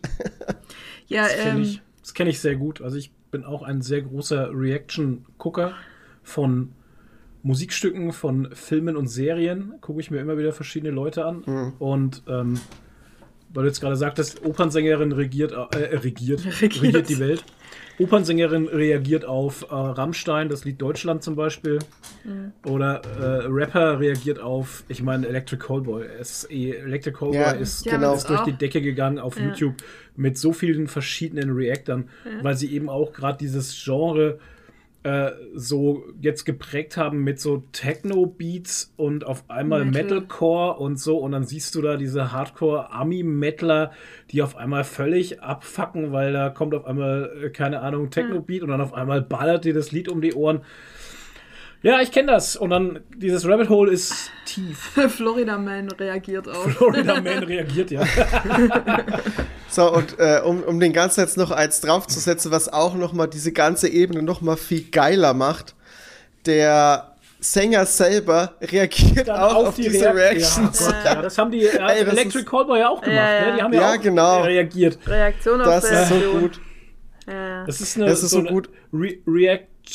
ja, 1.08 1.24
das 1.24 1.34
kenne 1.34 1.50
ähm, 1.50 1.62
ich, 1.62 2.14
kenn 2.14 2.26
ich 2.28 2.40
sehr 2.40 2.54
gut. 2.54 2.80
Also 2.80 2.96
ich 2.96 3.10
bin 3.30 3.44
auch 3.44 3.62
ein 3.62 3.82
sehr 3.82 4.02
großer 4.02 4.50
Reaction-Gucker 4.52 5.74
von 6.22 6.72
Musikstücken, 7.42 8.12
von 8.12 8.50
Filmen 8.52 8.96
und 8.96 9.08
Serien. 9.08 9.74
Gucke 9.80 10.00
ich 10.00 10.10
mir 10.10 10.20
immer 10.20 10.36
wieder 10.36 10.52
verschiedene 10.52 10.92
Leute 10.92 11.24
an. 11.24 11.42
Mhm. 11.46 11.72
Und 11.78 12.22
ähm, 12.28 12.60
weil 13.52 13.64
du 13.64 13.68
jetzt 13.68 13.80
gerade 13.80 13.96
sagtest, 13.96 14.44
Opernsängerin 14.44 15.12
regiert, 15.12 15.52
äh, 15.52 15.96
regiert, 15.96 16.44
regiert, 16.60 16.82
regiert 16.82 17.08
die 17.08 17.18
Welt. 17.18 17.44
Opernsängerin 18.00 18.66
reagiert 18.66 19.26
auf 19.26 19.62
äh, 19.70 19.74
Rammstein, 19.74 20.48
das 20.48 20.64
Lied 20.64 20.80
Deutschland 20.80 21.22
zum 21.22 21.36
Beispiel. 21.36 21.78
Mhm. 22.24 22.52
Oder 22.64 23.02
äh, 23.20 23.46
Rapper 23.46 24.00
reagiert 24.00 24.40
auf, 24.40 24.84
ich 24.88 25.02
meine, 25.02 25.26
Electric 25.26 25.62
Callboy. 25.62 26.06
Eh, 26.48 26.70
Electric 26.70 27.16
Callboy 27.16 27.36
ja, 27.36 27.50
ist, 27.50 27.84
genau. 27.84 28.14
ist 28.14 28.28
durch 28.28 28.42
die 28.44 28.52
Decke 28.52 28.80
gegangen 28.80 29.18
auf 29.18 29.38
ja. 29.38 29.48
YouTube 29.48 29.74
mit 30.16 30.38
so 30.38 30.52
vielen 30.54 30.86
verschiedenen 30.86 31.50
Reactern, 31.50 32.08
ja. 32.24 32.42
weil 32.42 32.56
sie 32.56 32.72
eben 32.72 32.88
auch 32.88 33.12
gerade 33.12 33.36
dieses 33.38 33.78
Genre 33.84 34.38
äh, 35.02 35.30
so 35.54 36.04
jetzt 36.20 36.44
geprägt 36.44 36.96
haben 36.96 37.24
mit 37.24 37.40
so 37.40 37.64
Techno-Beats 37.72 38.92
und 38.96 39.24
auf 39.24 39.48
einmal 39.48 39.84
Metal. 39.84 40.02
Metalcore 40.02 40.78
und 40.78 41.00
so. 41.00 41.18
Und 41.18 41.32
dann 41.32 41.44
siehst 41.44 41.74
du 41.74 41.82
da 41.82 41.96
diese 41.96 42.32
Hardcore-Ami-Metaler, 42.32 43.92
die 44.30 44.42
auf 44.42 44.56
einmal 44.56 44.84
völlig 44.84 45.42
abfacken, 45.42 46.12
weil 46.12 46.32
da 46.32 46.50
kommt 46.50 46.74
auf 46.74 46.84
einmal, 46.84 47.30
äh, 47.44 47.50
keine 47.50 47.80
Ahnung, 47.80 48.10
Techno-Beat 48.10 48.62
und 48.62 48.68
dann 48.68 48.80
auf 48.80 48.92
einmal 48.92 49.22
ballert 49.22 49.64
dir 49.64 49.74
das 49.74 49.90
Lied 49.90 50.08
um 50.08 50.20
die 50.20 50.34
Ohren. 50.34 50.60
Ja, 51.82 52.00
ich 52.02 52.12
kenne 52.12 52.32
das. 52.32 52.56
Und 52.56 52.70
dann 52.70 53.00
dieses 53.16 53.48
Rabbit 53.48 53.70
Hole 53.70 53.90
ist 53.90 54.30
tief. 54.44 54.78
Florida 55.08 55.56
Man 55.56 55.90
reagiert 55.90 56.46
auch. 56.48 56.68
Florida 56.68 57.20
Man 57.20 57.42
reagiert, 57.44 57.90
ja. 57.90 58.04
so, 59.70 59.92
und 59.92 60.18
äh, 60.18 60.40
um, 60.44 60.62
um 60.62 60.80
den 60.80 60.92
Ganzen 60.92 61.20
jetzt 61.20 61.36
noch 61.36 61.50
eins 61.50 61.80
draufzusetzen, 61.80 62.50
was 62.50 62.72
auch 62.72 62.94
nochmal 62.94 63.28
diese 63.28 63.52
ganze 63.52 63.88
Ebene 63.88 64.22
nochmal 64.22 64.56
viel 64.56 64.90
geiler 64.90 65.34
macht, 65.34 65.74
der 66.46 67.16
Sänger 67.40 67.86
selber 67.86 68.54
reagiert 68.60 69.28
Dann 69.28 69.40
auch 69.40 69.54
auf, 69.54 69.68
auf 69.68 69.74
die 69.76 69.88
diese 69.88 70.14
Reactions. 70.14 70.90
Ja, 70.90 71.14
ja, 71.14 71.22
das 71.22 71.38
haben 71.38 71.50
die 71.50 71.64
äh, 71.64 71.78
Ey, 71.78 72.00
Electric 72.00 72.44
Callboy 72.44 72.80
ja 72.80 72.88
auch 72.88 73.00
gemacht. 73.00 73.16
Ja, 73.16 73.46
ne? 73.46 73.56
Die 73.56 73.62
haben 73.62 73.72
ja, 73.72 73.80
ja 73.80 73.92
auch 73.92 74.02
genau. 74.02 74.42
reagiert. 74.42 74.98
Reaktion 75.06 75.60
auf 75.60 75.66
Das 75.66 75.90
ist 75.90 76.08
so 76.08 76.38
gut. 76.38 76.60
Das 77.66 77.80
ist, 77.80 77.96
eine, 77.96 78.06
das 78.06 78.22
ist 78.22 78.30
so, 78.30 78.40
so 78.40 78.46
gut. 78.46 78.70
Re 78.92 79.18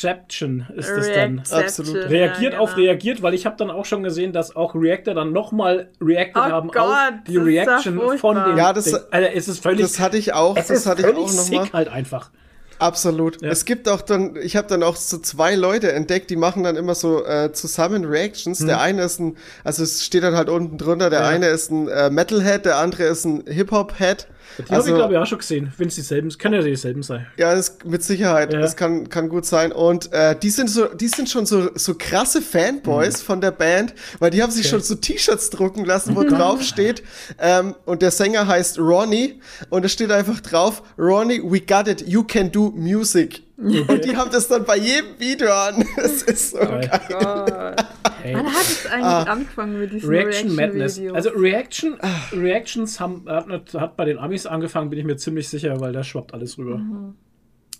Reaction 0.04 0.66
ist 0.76 0.90
das 0.90 1.12
dann. 1.12 1.40
Absolut. 1.52 1.96
Reagiert 2.10 2.42
ja, 2.42 2.50
genau. 2.50 2.64
auf 2.64 2.78
reagiert, 2.78 3.22
weil 3.22 3.34
ich 3.34 3.46
habe 3.46 3.56
dann 3.58 3.70
auch 3.70 3.86
schon 3.86 4.04
gesehen, 4.04 4.34
dass 4.34 4.56
auch 4.56 4.76
Reactor 4.76 5.14
dann 5.14 5.32
nochmal 5.32 5.90
reacted 6.02 6.38
oh 6.38 6.50
haben 6.52 6.70
Gott, 6.70 6.82
auf 6.82 7.10
die 7.28 7.38
Reaction 7.38 8.18
von 8.18 8.36
dem. 8.36 8.58
Ja, 8.58 8.74
das, 8.74 8.86
Ding. 8.86 8.96
Also, 9.12 9.30
es 9.34 9.48
ist 9.48 9.64
völlig, 9.64 9.82
das 9.82 10.00
hatte 10.00 10.18
ich 10.18 10.34
auch. 10.34 10.58
Es 10.58 10.68
das 10.68 10.80
ist 10.80 10.86
hatte 10.86 11.02
ich 11.02 11.08
auch 11.16 11.34
noch 11.34 11.52
mal. 11.52 11.74
halt 11.74 11.88
einfach. 11.90 12.32
Absolut. 12.80 13.42
Ja. 13.42 13.50
Es 13.50 13.66
gibt 13.66 13.88
auch 13.88 14.02
dann, 14.02 14.36
ich 14.36 14.56
habe 14.56 14.68
dann 14.68 14.84
auch 14.84 14.96
so 14.96 15.18
zwei 15.18 15.56
Leute 15.56 15.94
entdeckt, 15.94 16.30
die 16.30 16.36
machen 16.36 16.64
dann 16.64 16.76
immer 16.76 16.96
so 16.96 17.26
äh, 17.26 17.52
zusammen 17.54 18.06
Reactions. 18.06 18.60
Hm. 18.60 18.68
Der 18.68 18.82
eine 18.82 19.04
ist 19.04 19.20
ein, 19.20 19.38
also 19.64 19.84
es 19.84 20.04
steht 20.04 20.24
dann 20.24 20.36
halt 20.36 20.50
unten 20.50 20.78
drunter, 20.78 21.10
der 21.10 21.22
ja. 21.22 21.28
eine 21.28 21.48
ist 21.48 21.72
ein 21.72 21.88
äh, 21.88 22.10
Metalhead, 22.10 22.66
der 22.66 22.78
andere 22.78 23.04
ist 23.04 23.26
ein 23.26 23.44
Hip-Hop-Head. 23.48 24.28
Die 24.58 24.64
also, 24.64 24.74
habe 24.74 24.90
ich, 24.90 24.96
glaube 24.96 25.14
ich, 25.14 25.20
auch 25.20 25.26
schon 25.26 25.38
gesehen. 25.38 25.74
Wenn 25.78 25.88
es 25.88 25.96
dieselben 25.96 26.30
sind, 26.30 26.40
können 26.40 26.56
ja 26.56 26.62
dieselben 26.62 27.04
sein. 27.04 27.28
Ja, 27.38 27.54
das, 27.56 27.78
mit 27.86 28.04
Sicherheit. 28.04 28.54
Ja. 28.54 28.60
Das 28.60 28.76
kann, 28.76 29.10
kann 29.10 29.30
gut 29.30 29.46
sein. 29.46 29.72
Und 29.72 30.12
äh, 30.14 30.36
die 30.38 30.50
sind 30.50 30.70
so, 30.70 30.86
die 30.86 31.08
sind 31.08 31.30
schon 31.30 31.46
so, 31.46 31.70
so 31.76 31.96
krasse 31.96 32.42
Fanboys 32.42 33.22
mhm. 33.22 33.26
von 33.26 33.42
der 33.42 33.52
Band, 33.52 33.94
weil 34.20 34.32
die 34.32 34.42
haben 34.42 34.52
sich 34.52 34.66
okay. 34.66 34.72
schon 34.72 34.82
so 34.82 34.96
T-Shirts 34.96 35.50
drucken 35.50 35.86
lassen, 35.86 36.16
wo 36.16 36.24
drauf 36.28 36.62
steht. 36.62 37.04
Ähm, 37.40 37.76
und 37.86 38.02
der 38.02 38.12
Sänger 38.12 38.48
heißt 38.48 38.80
Ronnie. 38.80 39.40
Und 39.70 39.86
es 39.86 39.92
steht 39.92 40.12
einfach 40.12 40.40
drauf, 40.42 40.84
Ronnie, 40.98 41.42
we 41.44 41.62
got 41.62 41.88
it, 41.88 42.08
you 42.08 42.24
can 42.24 42.52
do 42.52 42.72
music. 42.76 43.45
Und 43.88 44.06
die 44.06 44.18
haben 44.18 44.32
das 44.32 44.48
dann 44.48 44.66
bei 44.66 44.78
jedem 44.78 45.18
Video 45.18 45.52
an. 45.52 45.86
Das 45.96 46.24
ist 46.24 46.52
so 46.52 46.58
geil. 46.58 46.90
geil. 47.10 47.76
Hey. 48.22 48.36
Wann 48.36 48.48
hat 48.48 48.62
es 48.64 48.86
eigentlich 48.88 49.06
ah. 49.06 49.24
angefangen 49.24 49.80
mit 49.80 49.94
diesen 49.94 50.10
Reaction, 50.10 50.50
Reaction 50.50 50.56
Madness? 50.56 50.98
Videos? 50.98 51.16
Also 51.16 51.30
Reaction, 51.30 51.98
Reactions 52.34 53.00
haben, 53.00 53.24
hat, 53.28 53.74
hat, 53.74 53.96
bei 53.96 54.06
den 54.06 54.18
Amis 54.18 54.46
angefangen, 54.46 54.90
bin 54.90 55.00
ich 55.00 55.06
mir 55.06 55.16
ziemlich 55.16 55.48
sicher, 55.48 55.80
weil 55.80 55.94
da 55.94 56.04
schwappt 56.04 56.34
alles 56.34 56.58
rüber. 56.58 56.78
Mhm. 56.78 57.16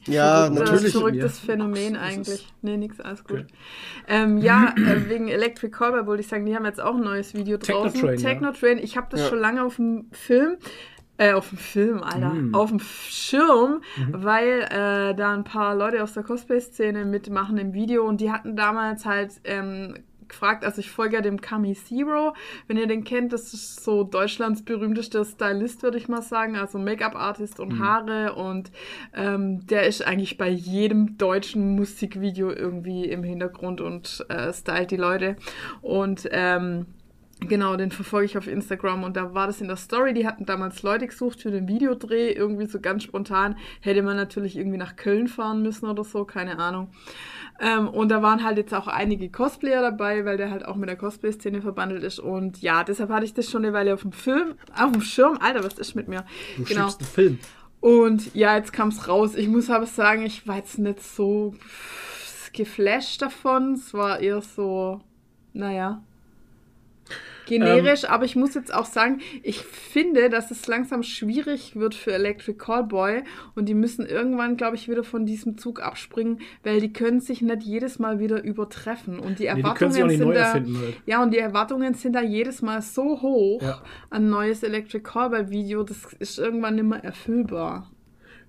Ja, 0.08 0.46
Verrückt, 0.46 0.60
natürlich. 0.60 0.92
Verrücktes 0.92 1.40
Phänomen 1.40 1.98
Ach, 1.98 2.04
eigentlich. 2.04 2.48
Nee, 2.62 2.78
nix, 2.78 3.00
alles 3.00 3.24
gut. 3.24 3.40
Okay. 3.40 3.46
Ähm, 4.08 4.38
ja, 4.38 4.74
äh, 4.78 5.10
wegen 5.10 5.28
Electric 5.28 5.72
Callboy 5.72 6.06
wollte 6.06 6.22
ich 6.22 6.28
sagen, 6.28 6.46
die 6.46 6.56
haben 6.56 6.66
jetzt 6.66 6.80
auch 6.80 6.96
ein 6.96 7.02
neues 7.02 7.34
Video 7.34 7.58
draußen. 7.58 7.94
Technotrain. 7.94 8.18
Technotrain. 8.18 8.78
Ja. 8.78 8.84
Ich 8.84 8.98
habe 8.98 9.08
das 9.10 9.22
ja. 9.22 9.30
schon 9.30 9.40
lange 9.40 9.64
auf 9.64 9.78
dem 9.78 10.06
Film. 10.12 10.58
Äh, 11.18 11.34
auf 11.34 11.50
dem 11.50 11.58
Film, 11.58 12.04
Alter. 12.04 12.34
Mm. 12.34 12.56
Auf 12.56 12.70
dem 12.70 12.80
Schirm, 12.80 13.82
mhm. 13.96 14.24
weil 14.24 14.62
äh, 14.64 15.16
da 15.16 15.34
ein 15.34 15.46
paar 15.46 15.76
Leute 15.76 16.04
aus 16.04 16.14
der 16.14 16.24
Cosplay-Szene 16.24 17.06
mitmachen 17.06 17.58
im 17.58 17.74
Video 17.74 18.06
und 18.06 18.20
die 18.20 18.32
hatten 18.32 18.56
damals 18.56 19.06
halt 19.06 19.32
ähm, 19.46 19.96
gefragt, 20.28 20.66
also 20.66 20.80
ich 20.80 20.92
folge 20.92 21.16
ja 21.16 21.22
dem 21.22 21.42
Kami 21.42 21.74
Zero, 21.74 22.36
wenn 22.68 22.78
ihr 22.78 22.88
den 22.88 23.04
kennt, 23.04 23.34
das 23.34 23.54
ist 23.54 23.84
so 23.84 24.04
Deutschlands 24.04 24.64
berühmtester 24.64 25.24
Stylist, 25.26 25.84
würde 25.84 25.98
ich 25.98 26.08
mal 26.08 26.22
sagen, 26.22 26.56
also 26.56 26.78
Make-up-Artist 26.78 27.60
und 27.60 27.74
mhm. 27.74 27.80
Haare 27.80 28.34
und 28.34 28.72
ähm, 29.14 29.66
der 29.68 29.88
ist 29.88 30.06
eigentlich 30.06 30.38
bei 30.38 30.50
jedem 30.50 31.18
deutschen 31.18 31.76
Musikvideo 31.76 32.52
irgendwie 32.52 33.06
im 33.06 33.24
Hintergrund 33.24 33.82
und 33.82 34.26
äh, 34.30 34.52
stylt 34.52 34.92
die 34.92 34.98
Leute 34.98 35.36
und 35.82 36.28
ähm, 36.32 36.88
Genau, 37.42 37.76
den 37.76 37.92
verfolge 37.92 38.26
ich 38.26 38.38
auf 38.38 38.48
Instagram 38.48 39.04
und 39.04 39.18
da 39.18 39.34
war 39.34 39.48
das 39.48 39.60
in 39.60 39.68
der 39.68 39.76
Story. 39.76 40.14
Die 40.14 40.26
hatten 40.26 40.46
damals 40.46 40.84
Leute 40.84 41.06
gesucht 41.06 41.42
für 41.42 41.52
den 41.52 41.68
Videodreh, 41.68 42.32
irgendwie 42.32 42.66
so 42.66 42.80
ganz 42.80 43.04
spontan. 43.04 43.58
Hätte 43.82 44.02
man 44.02 44.16
natürlich 44.16 44.56
irgendwie 44.56 44.78
nach 44.78 44.96
Köln 44.96 45.28
fahren 45.28 45.62
müssen 45.62 45.88
oder 45.88 46.04
so, 46.06 46.24
keine 46.24 46.58
Ahnung. 46.60 46.90
Ähm, 47.60 47.88
und 47.90 48.10
da 48.10 48.22
waren 48.22 48.44
halt 48.44 48.58
jetzt 48.58 48.74
auch 48.74 48.88
einige 48.88 49.30
Cosplayer 49.30 49.82
dabei, 49.82 50.26
weil 50.26 50.38
der 50.38 50.50
halt 50.50 50.66
auch 50.66 50.76
mit 50.76 50.90
der 50.90 50.96
Cosplay-Szene 50.96 51.62
verbandelt 51.62 52.04
ist. 52.04 52.20
Und 52.20 52.62
ja, 52.62 52.84
deshalb 52.84 53.10
hatte 53.10 53.26
ich 53.26 53.34
das 53.34 53.50
schon 53.50 53.64
eine 53.64 53.74
Weile 53.74 53.94
auf 53.94 54.02
dem 54.02 54.12
Film, 54.14 54.56
auf 54.78 54.92
dem 54.92 55.02
Schirm. 55.02 55.38
Alter, 55.40 55.64
was 55.64 55.78
ist 55.78 55.96
mit 55.96 56.08
mir? 56.08 56.26
Du 56.58 56.64
genau. 56.64 56.90
schickst 56.90 57.02
einen 57.02 57.10
Film. 57.10 57.40
Und 57.82 58.34
ja, 58.34 58.56
jetzt 58.56 58.74
kam 58.74 58.90
es 58.90 59.08
raus. 59.08 59.36
Ich 59.36 59.48
muss 59.48 59.70
aber 59.70 59.86
sagen, 59.86 60.26
ich 60.26 60.48
war 60.48 60.56
jetzt 60.56 60.80
nicht 60.80 61.04
so 61.04 61.54
geflasht 62.54 63.22
davon. 63.22 63.74
Es 63.74 63.94
war 63.94 64.20
eher 64.20 64.42
so, 64.42 65.02
naja, 65.54 66.02
generisch. 67.46 68.06
aber 68.06 68.26
ich 68.26 68.36
muss 68.36 68.54
jetzt 68.56 68.74
auch 68.74 68.86
sagen, 68.86 69.22
ich 69.44 69.60
finde, 69.60 70.30
dass 70.30 70.52
es 70.52 70.68
langsam 70.68 71.04
schwierig 71.04 71.76
wird 71.76 71.96
für 71.96 72.14
Electric 72.14 72.58
Callboy. 72.58 73.24
Und 73.56 73.68
die 73.70 73.74
müssen 73.74 74.06
irgendwann, 74.06 74.58
glaube 74.58 74.76
ich, 74.76 74.90
wieder 74.90 75.04
von 75.04 75.26
diesem 75.26 75.58
Zug 75.58 75.82
abspringen, 75.82 76.40
weil 76.64 76.82
die 76.82 76.92
können 76.94 77.20
sich 77.20 77.42
nicht 77.42 77.64
jedes 77.64 78.00
Mal 78.00 78.20
wieder 78.20 78.44
übertreffen. 78.44 79.20
Und 79.20 79.40
die 79.40 79.44
Nee, 79.46 79.56
die 79.56 79.62
Erwartungen 79.62 80.04
auch 80.04 80.08
nicht 80.08 80.18
sind 80.18 80.34
da. 80.36 80.54
Halt. 80.54 80.68
Ja, 81.06 81.24
und 81.24 81.32
die 81.34 81.40
Erwartungen 81.40 81.94
sind 81.94 82.14
da 82.14 82.22
jedes 82.22 82.62
Mal 82.62 82.82
so 82.82 83.22
hoch 83.22 83.62
Ja. 83.62 83.82
an 84.10 84.26
ein 84.26 84.30
neues 84.30 84.64
Electric 84.64 85.04
Callboy 85.04 85.50
Video, 85.50 85.84
das 85.84 85.98
ist 86.20 86.40
irgendwann 86.40 86.76
nicht 86.76 86.86
mehr 86.86 87.04
erfüllbar. 87.04 87.92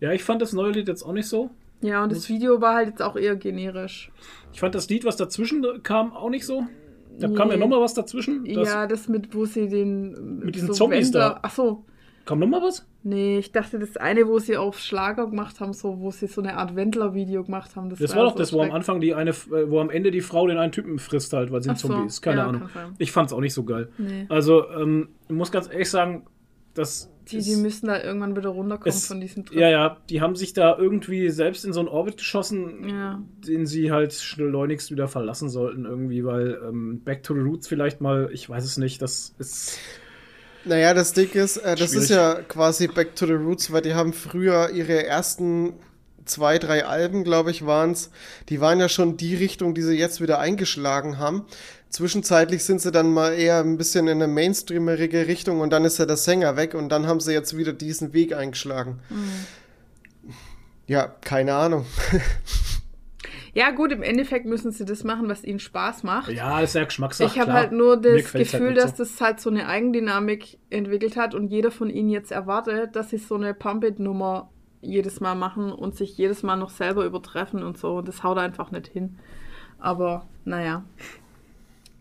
Ja, 0.01 0.13
ich 0.13 0.23
fand 0.25 0.43
das 0.43 0.53
neue 0.53 0.73
Lied 0.73 0.89
jetzt 0.89 1.03
auch 1.03 1.13
nicht 1.13 1.29
so. 1.29 1.51
Ja, 1.83 2.03
und 2.03 2.13
das 2.13 2.29
Video 2.29 2.61
war 2.61 2.75
halt 2.75 2.89
jetzt 2.89 3.03
auch 3.03 3.17
eher 3.17 3.37
generisch. 3.37 4.11
Ich 4.53 4.61
fand 4.61 4.75
das 4.75 4.89
Lied, 4.89 5.05
was 5.05 5.17
dazwischen 5.17 5.65
kam, 5.83 6.13
auch 6.13 6.31
nicht 6.31 6.47
so. 6.47 6.67
Da 7.19 7.29
kam 7.29 7.51
ja 7.51 7.57
nochmal 7.57 7.81
was 7.81 7.95
dazwischen. 7.95 8.45
Ja, 8.47 8.87
das 8.87 9.09
mit, 9.09 9.35
wo 9.35 9.45
sie 9.45 9.69
den. 9.69 10.41
Mit 10.41 10.55
diesen 10.55 10.73
Zombies 10.73 11.11
da. 11.11 11.39
Ach 11.43 11.51
so. 11.51 11.85
Kam 12.27 12.41
nochmal 12.41 12.61
was? 12.61 12.85
Nee, 13.05 13.39
ich 13.39 13.53
dachte, 13.53 13.79
das 13.79 13.97
eine, 13.97 14.27
wo 14.27 14.41
sie 14.41 14.57
auf 14.57 14.81
Schlager 14.81 15.29
gemacht 15.29 15.61
haben, 15.61 15.73
so, 15.73 16.01
wo 16.01 16.11
sie 16.11 16.27
so 16.27 16.43
eine 16.43 16.57
Art 16.57 16.75
Wendler-Video 16.75 17.45
gemacht 17.45 17.77
haben. 17.77 17.89
Das, 17.89 18.01
Das 18.01 18.17
war 18.17 18.25
doch 18.25 18.33
so 18.33 18.39
das, 18.39 18.53
wo 18.53 18.63
am 18.63 18.73
Anfang 18.73 19.01
die 19.01 19.15
eine, 19.15 19.31
äh, 19.31 19.71
wo 19.71 19.79
am 19.79 19.91
Ende 19.91 20.11
die 20.11 20.23
Frau 20.23 20.49
den 20.49 20.59
einen 20.59 20.73
Typen 20.73 20.99
frisst 20.99 21.33
halt, 21.33 21.53
weil 21.53 21.63
sie 21.63 21.69
ein 21.69 21.77
Ach 21.77 21.81
so, 21.81 21.87
Zombie 21.87 22.07
ist. 22.09 22.23
Keine 22.23 22.41
ja, 22.41 22.49
Ahnung. 22.49 22.69
Ich 22.99 23.13
fand's 23.13 23.33
auch 23.33 23.41
nicht 23.41 23.55
so 23.55 23.63
geil. 23.63 23.91
Nee. 23.97 24.27
Also, 24.29 24.69
ähm, 24.71 25.11
ich 25.29 25.37
muss 25.37 25.53
ganz 25.53 25.71
ehrlich 25.71 25.89
sagen, 25.89 26.27
das. 26.75 27.13
Die, 27.31 27.41
die 27.41 27.57
müssen 27.57 27.87
da 27.89 28.03
irgendwann 28.03 28.37
wieder 28.37 28.51
runterkommen 28.51 28.97
es- 28.97 29.07
von 29.07 29.21
diesem 29.21 29.45
Trip. 29.47 29.59
Ja, 29.59 29.69
ja, 29.69 29.97
die 30.09 30.21
haben 30.21 30.37
sich 30.37 30.53
da 30.53 30.77
irgendwie 30.79 31.29
selbst 31.31 31.65
in 31.65 31.73
so 31.73 31.81
einen 31.81 31.89
Orbit 31.89 32.19
geschossen, 32.19 32.89
Ja. 32.89 33.23
den 33.47 33.67
sie 33.67 33.91
halt 33.91 34.13
schleunigst 34.13 34.91
wieder 34.91 35.09
verlassen 35.09 35.49
sollten, 35.51 35.85
irgendwie, 35.87 36.25
weil 36.25 36.61
ähm, 36.69 37.01
Back 37.05 37.23
to 37.25 37.35
the 37.35 37.41
Roots 37.41 37.67
vielleicht 37.69 38.01
mal, 38.01 38.29
ich 38.33 38.49
weiß 38.49 38.65
es 38.65 38.77
nicht, 38.77 39.03
das 39.03 39.35
ist. 39.39 39.79
Naja, 40.65 40.95
das 40.95 41.13
Ding 41.13 41.31
ist, 41.33 41.59
äh, 41.59 41.77
das 41.77 41.95
ist 41.95 42.11
ja 42.11 42.35
quasi 42.43 42.89
Back 42.89 43.15
to 43.17 43.27
the 43.27 43.33
Roots, 43.35 43.73
weil 43.73 43.83
die 43.83 43.95
haben 43.95 44.13
früher 44.13 44.71
ihre 44.71 45.05
ersten 45.07 45.75
zwei, 46.25 46.59
drei 46.59 46.85
Alben, 46.85 47.23
glaube 47.23 47.53
ich, 47.53 47.65
waren's. 47.67 48.11
Die 48.49 48.61
waren 48.61 48.81
ja 48.81 48.89
schon 48.89 49.17
die 49.17 49.37
Richtung, 49.37 49.75
die 49.75 49.83
sie 49.83 49.97
jetzt 49.97 50.21
wieder 50.21 50.41
eingeschlagen 50.41 51.19
haben. 51.19 51.45
Zwischenzeitlich 51.89 52.65
sind 52.65 52.81
sie 52.81 52.91
dann 52.91 53.13
mal 53.13 53.33
eher 53.33 53.61
ein 53.61 53.79
bisschen 53.79 54.07
in 54.07 54.21
eine 54.21 54.27
mainstreamerige 54.27 55.27
Richtung 55.27 55.61
und 55.61 55.71
dann 55.71 55.85
ist 55.85 55.99
ja 55.99 56.07
der 56.07 56.17
Sänger 56.17 56.57
weg 56.57 56.75
und 56.75 56.89
dann 56.89 57.07
haben 57.07 57.21
sie 57.21 57.33
jetzt 57.33 57.57
wieder 57.57 57.73
diesen 57.73 58.13
Weg 58.13 58.35
eingeschlagen. 58.35 59.01
Ja, 60.87 61.15
keine 61.21 61.55
Ahnung. 61.55 61.87
ja, 63.55 63.71
gut, 63.71 63.93
im 63.93 64.03
Endeffekt 64.03 64.47
müssen 64.47 64.73
sie 64.73 64.85
das 64.85 65.05
machen, 65.05 65.29
was 65.29 65.45
ihnen 65.45 65.59
Spaß 65.59 66.03
macht. 66.03 66.31
Ja, 66.31 66.61
das 66.61 66.71
ist 66.71 66.75
ja 66.75 66.85
Geschmackssache. 66.85 67.31
Ich 67.33 67.41
habe 67.41 67.53
halt 67.53 67.73
nur 67.73 67.97
das 67.97 68.17
gefällt's 68.17 68.53
Gefühl, 68.53 68.69
halt 68.69 68.79
dass 68.79 68.95
das 68.95 69.21
halt 69.21 69.41
so 69.41 69.49
eine 69.49 69.69
Eigendynamik 69.69 70.59
entwickelt 70.71 71.17
hat 71.17 71.35
und 71.35 71.49
jeder 71.49 71.71
von 71.71 71.89
ihnen 71.89 72.11
jetzt 72.11 72.31
erwartet, 72.31 72.95
dass 72.95 73.11
sie 73.11 73.19
so 73.19 73.37
eine 73.37 73.55
Pump-It-Nummer 73.55 74.51
jedes 74.81 75.21
Mal 75.21 75.35
machen 75.35 75.73
und 75.73 75.97
sich 75.97 76.17
jedes 76.17 76.43
Mal 76.43 76.57
noch 76.57 76.71
selber 76.71 77.05
übertreffen 77.05 77.63
und 77.63 77.79
so. 77.79 77.97
Und 77.97 78.09
das 78.09 78.23
haut 78.23 78.39
einfach 78.39 78.71
nicht 78.71 78.89
hin. 78.89 79.19
Aber 79.79 80.27
naja. 80.45 80.85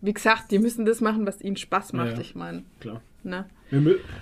Wie 0.00 0.12
gesagt, 0.12 0.50
die 0.50 0.58
müssen 0.58 0.84
das 0.84 1.00
machen, 1.00 1.26
was 1.26 1.40
ihnen 1.40 1.56
Spaß 1.56 1.92
macht, 1.92 2.08
Ja, 2.08 2.14
ja. 2.14 2.20
ich 2.20 2.34
meine. 2.34 2.64
Klar. 2.80 3.00
Ne? 3.22 3.46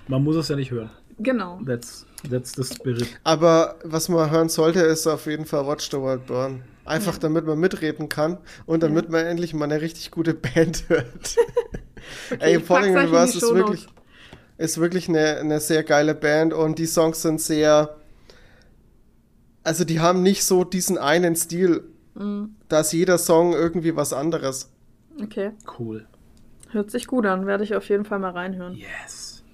Man 0.08 0.24
muss 0.24 0.36
es 0.36 0.48
ja 0.48 0.56
nicht 0.56 0.70
hören. 0.70 0.90
Genau. 1.18 1.60
That's, 1.66 2.06
that's 2.28 2.52
the 2.52 2.64
spirit. 2.64 3.06
Aber 3.22 3.76
was 3.84 4.08
man 4.08 4.30
hören 4.30 4.48
sollte, 4.48 4.80
ist 4.80 5.06
auf 5.06 5.26
jeden 5.26 5.44
Fall 5.44 5.66
Watch 5.66 5.90
the 5.90 5.98
World 5.98 6.26
Burn. 6.26 6.62
Einfach 6.84 7.18
damit 7.18 7.46
man 7.46 7.58
mitreden 7.58 8.08
kann 8.08 8.38
und 8.66 8.82
damit 8.82 9.08
man 9.08 9.24
endlich 9.24 9.54
mal 9.54 9.64
eine 9.64 9.80
richtig 9.80 10.10
gute 10.10 10.34
Band 10.54 10.84
hört. 10.88 11.36
Ey, 12.38 12.58
ich 12.58 12.64
Falling 12.64 12.94
die 12.94 13.16
ist 13.16 13.42
wirklich, 13.42 13.86
ist 14.58 14.78
wirklich 14.78 15.08
eine, 15.08 15.36
eine 15.38 15.60
sehr 15.60 15.82
geile 15.82 16.14
Band 16.14 16.52
und 16.52 16.78
die 16.78 16.86
Songs 16.86 17.22
sind 17.22 17.40
sehr. 17.40 17.96
Also, 19.62 19.84
die 19.84 20.00
haben 20.00 20.22
nicht 20.22 20.44
so 20.44 20.64
diesen 20.64 20.98
einen 20.98 21.36
Stil. 21.36 21.84
Mhm. 22.14 22.56
Da 22.68 22.80
ist 22.80 22.92
jeder 22.92 23.16
Song 23.16 23.54
irgendwie 23.54 23.96
was 23.96 24.12
anderes. 24.12 24.70
Okay. 25.22 25.52
Cool. 25.78 26.06
Hört 26.70 26.90
sich 26.90 27.06
gut 27.06 27.26
an. 27.26 27.46
Werde 27.46 27.64
ich 27.64 27.74
auf 27.74 27.88
jeden 27.88 28.04
Fall 28.04 28.18
mal 28.18 28.30
reinhören. 28.32 28.74
Yes. 28.74 29.44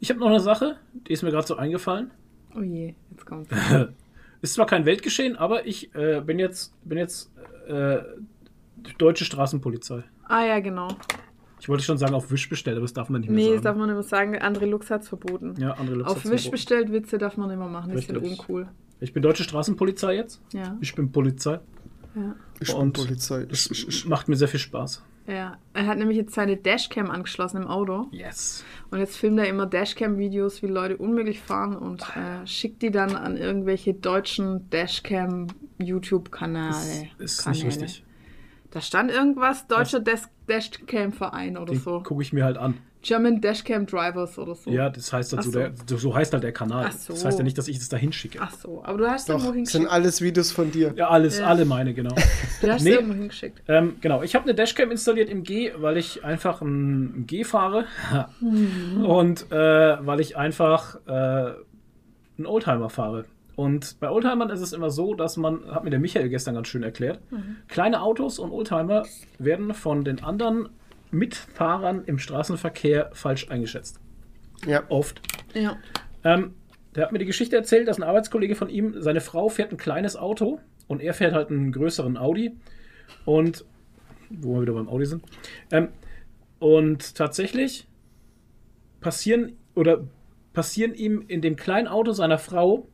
Ich 0.00 0.10
habe 0.10 0.20
noch 0.20 0.28
eine 0.28 0.40
Sache, 0.40 0.76
die 0.92 1.12
ist 1.12 1.22
mir 1.22 1.30
gerade 1.30 1.46
so 1.46 1.56
eingefallen. 1.56 2.10
Oh 2.56 2.60
je, 2.62 2.94
jetzt 3.10 3.26
kommt's. 3.26 3.50
Ist 4.40 4.54
zwar 4.54 4.66
kein 4.66 4.86
Weltgeschehen, 4.86 5.34
aber 5.36 5.66
ich 5.66 5.92
äh, 5.96 6.20
bin 6.24 6.38
jetzt, 6.38 6.72
bin 6.88 6.96
jetzt 6.96 7.32
äh, 7.66 7.98
deutsche 8.96 9.24
Straßenpolizei. 9.24 10.04
Ah 10.28 10.44
ja, 10.44 10.60
genau. 10.60 10.86
Ich 11.60 11.68
wollte 11.68 11.82
schon 11.82 11.98
sagen, 11.98 12.14
auf 12.14 12.30
Wisch 12.30 12.48
bestellt, 12.48 12.76
aber 12.76 12.84
das 12.84 12.92
darf 12.92 13.08
man 13.08 13.20
nicht 13.22 13.30
mehr 13.30 13.36
Nee, 13.36 13.42
sagen. 13.46 13.54
das 13.56 13.62
darf 13.64 13.76
man 13.76 13.86
nicht 13.88 13.94
mehr 13.94 14.02
sagen. 14.04 14.36
André 14.36 14.66
Lux 14.66 14.88
hat's 14.92 15.08
verboten. 15.08 15.54
ja, 15.58 15.72
andere 15.72 15.96
Lux 15.96 16.10
Auf 16.12 16.18
verboten. 16.22 16.50
bestellt 16.52 16.92
Witze 16.92 17.18
darf 17.18 17.36
man 17.36 17.50
immer 17.50 17.66
machen. 17.68 17.90
Die 17.90 17.98
sind 17.98 18.14
Richtig. 18.16 18.38
uncool. 18.38 18.68
Ich 19.00 19.12
bin 19.12 19.24
deutsche 19.24 19.42
Straßenpolizei 19.42 20.14
jetzt. 20.14 20.40
Ja, 20.52 20.76
Ich 20.80 20.94
bin 20.94 21.10
Polizei. 21.10 21.58
Ja. 22.14 22.34
Ich 22.60 22.68
bin 22.68 22.76
Und 22.76 22.92
Polizei. 22.92 23.46
Es 23.50 24.04
macht 24.06 24.28
mir 24.28 24.36
sehr 24.36 24.48
viel 24.48 24.60
Spaß. 24.60 25.02
Ja, 25.26 25.58
er 25.74 25.86
hat 25.86 25.98
nämlich 25.98 26.16
jetzt 26.16 26.34
seine 26.34 26.56
Dashcam 26.56 27.10
angeschlossen 27.10 27.58
im 27.62 27.68
Auto 27.68 28.08
Yes. 28.12 28.64
und 28.90 28.98
jetzt 28.98 29.18
filmt 29.18 29.38
er 29.38 29.46
immer 29.46 29.66
Dashcam-Videos, 29.66 30.62
wie 30.62 30.68
Leute 30.68 30.96
unmöglich 30.96 31.40
fahren 31.40 31.76
und 31.76 32.00
äh, 32.16 32.46
schickt 32.46 32.80
die 32.80 32.90
dann 32.90 33.14
an 33.14 33.36
irgendwelche 33.36 33.92
deutschen 33.92 34.70
Dashcam-YouTube-Kanäle. 34.70 37.08
Ist 37.18 37.44
Kanäle. 37.44 37.64
nicht 37.66 37.80
richtig. 37.80 38.04
Da 38.70 38.80
stand 38.80 39.10
irgendwas, 39.10 39.66
deutscher 39.66 40.00
Dash- 40.00 40.28
Dashcam-Verein 40.46 41.56
oder 41.56 41.72
Den 41.72 41.80
so. 41.80 42.02
gucke 42.02 42.22
ich 42.22 42.32
mir 42.32 42.44
halt 42.44 42.58
an. 42.58 42.74
German 43.02 43.40
Dashcam 43.40 43.86
Drivers 43.86 44.38
oder 44.38 44.54
so. 44.54 44.70
Ja, 44.70 44.90
das 44.90 45.12
heißt 45.12 45.32
dazu, 45.32 45.48
Ach 45.50 45.52
so. 45.52 45.58
der, 45.86 45.98
so 45.98 46.14
heißt 46.14 46.32
halt 46.32 46.42
der 46.42 46.52
Kanal. 46.52 46.86
Ach 46.88 46.92
so. 46.92 47.12
Das 47.12 47.24
heißt 47.24 47.38
ja 47.38 47.44
nicht, 47.44 47.56
dass 47.56 47.68
ich 47.68 47.78
das 47.78 47.88
da 47.88 47.96
hinschicke. 47.96 48.38
Ach 48.42 48.50
so, 48.52 48.82
aber 48.84 48.98
du 48.98 49.08
hast 49.08 49.28
Doch, 49.28 49.34
irgendwo 49.34 49.52
sind 49.52 49.64
hingeschickt. 49.66 49.90
alles 49.92 50.20
Videos 50.22 50.50
von 50.52 50.70
dir. 50.72 50.92
Ja, 50.96 51.08
alles, 51.08 51.38
Ja. 51.38 51.46
alle 51.46 51.64
meine, 51.64 51.94
genau. 51.94 52.14
Du 52.60 52.68
hast 52.72 52.82
Nee. 52.82 52.90
irgendwo 52.94 53.14
hingeschickt. 53.14 53.62
ähm, 53.68 53.96
genau, 54.00 54.22
ich 54.22 54.34
habe 54.34 54.44
eine 54.44 54.54
Dashcam 54.54 54.90
installiert 54.90 55.30
im 55.30 55.44
G, 55.44 55.72
weil 55.78 55.96
ich 55.96 56.24
einfach 56.24 56.60
ein 56.60 57.24
G 57.26 57.44
fahre 57.44 57.84
und 59.06 59.50
äh, 59.52 60.06
weil 60.06 60.20
ich 60.20 60.36
einfach 60.36 60.96
äh, 61.06 61.10
einen 61.10 62.46
Oldtimer 62.46 62.90
fahre. 62.90 63.24
Und 63.56 63.98
bei 63.98 64.08
Oldtimern 64.08 64.50
ist 64.50 64.60
es 64.60 64.72
immer 64.72 64.90
so, 64.90 65.14
dass 65.14 65.36
man, 65.36 65.66
hat 65.72 65.82
mir 65.82 65.90
der 65.90 65.98
Michael 65.98 66.28
gestern 66.28 66.54
ganz 66.54 66.68
schön 66.68 66.84
erklärt, 66.84 67.18
kleine 67.66 68.02
Autos 68.02 68.38
und 68.38 68.52
Oldtimer 68.52 69.02
werden 69.40 69.74
von 69.74 70.04
den 70.04 70.22
anderen 70.22 70.68
Mitfahrern 71.10 72.04
im 72.04 72.18
Straßenverkehr 72.18 73.10
falsch 73.12 73.48
eingeschätzt. 73.50 74.00
Ja. 74.66 74.82
Oft. 74.88 75.20
Ja. 75.54 75.76
Ähm, 76.24 76.54
der 76.94 77.04
hat 77.04 77.12
mir 77.12 77.18
die 77.18 77.26
Geschichte 77.26 77.56
erzählt, 77.56 77.86
dass 77.88 77.98
ein 77.98 78.02
Arbeitskollege 78.02 78.54
von 78.54 78.68
ihm, 78.68 79.00
seine 79.00 79.20
Frau 79.20 79.48
fährt 79.48 79.72
ein 79.72 79.78
kleines 79.78 80.16
Auto 80.16 80.60
und 80.86 81.00
er 81.00 81.14
fährt 81.14 81.32
halt 81.34 81.50
einen 81.50 81.72
größeren 81.72 82.16
Audi. 82.16 82.56
Und, 83.24 83.64
wo 84.30 84.54
wir 84.56 84.62
wieder 84.62 84.72
beim 84.74 84.88
Audi 84.88 85.06
sind. 85.06 85.22
Ähm, 85.70 85.88
und 86.58 87.14
tatsächlich 87.14 87.86
passieren 89.00 89.52
oder 89.74 90.06
passieren 90.52 90.94
ihm 90.94 91.24
in 91.28 91.40
dem 91.40 91.56
kleinen 91.56 91.86
Auto 91.88 92.12
seiner 92.12 92.38
Frau 92.38 92.88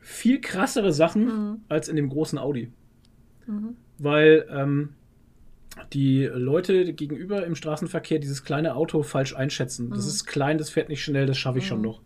viel 0.00 0.40
krassere 0.40 0.92
Sachen 0.92 1.24
Mhm. 1.26 1.60
als 1.68 1.88
in 1.88 1.96
dem 1.96 2.08
großen 2.08 2.38
Audi. 2.38 2.72
Weil 3.98 4.46
ähm, 4.50 4.94
die 5.92 6.24
Leute 6.24 6.92
gegenüber 6.92 7.44
im 7.44 7.54
Straßenverkehr 7.54 8.18
dieses 8.18 8.44
kleine 8.44 8.74
Auto 8.74 9.02
falsch 9.02 9.34
einschätzen. 9.34 9.90
Das 9.90 10.06
ist 10.06 10.26
klein, 10.26 10.58
das 10.58 10.70
fährt 10.70 10.88
nicht 10.88 11.02
schnell, 11.02 11.26
das 11.26 11.38
schaffe 11.38 11.58
ich 11.58 11.66
schon 11.66 11.80
noch. 11.80 12.00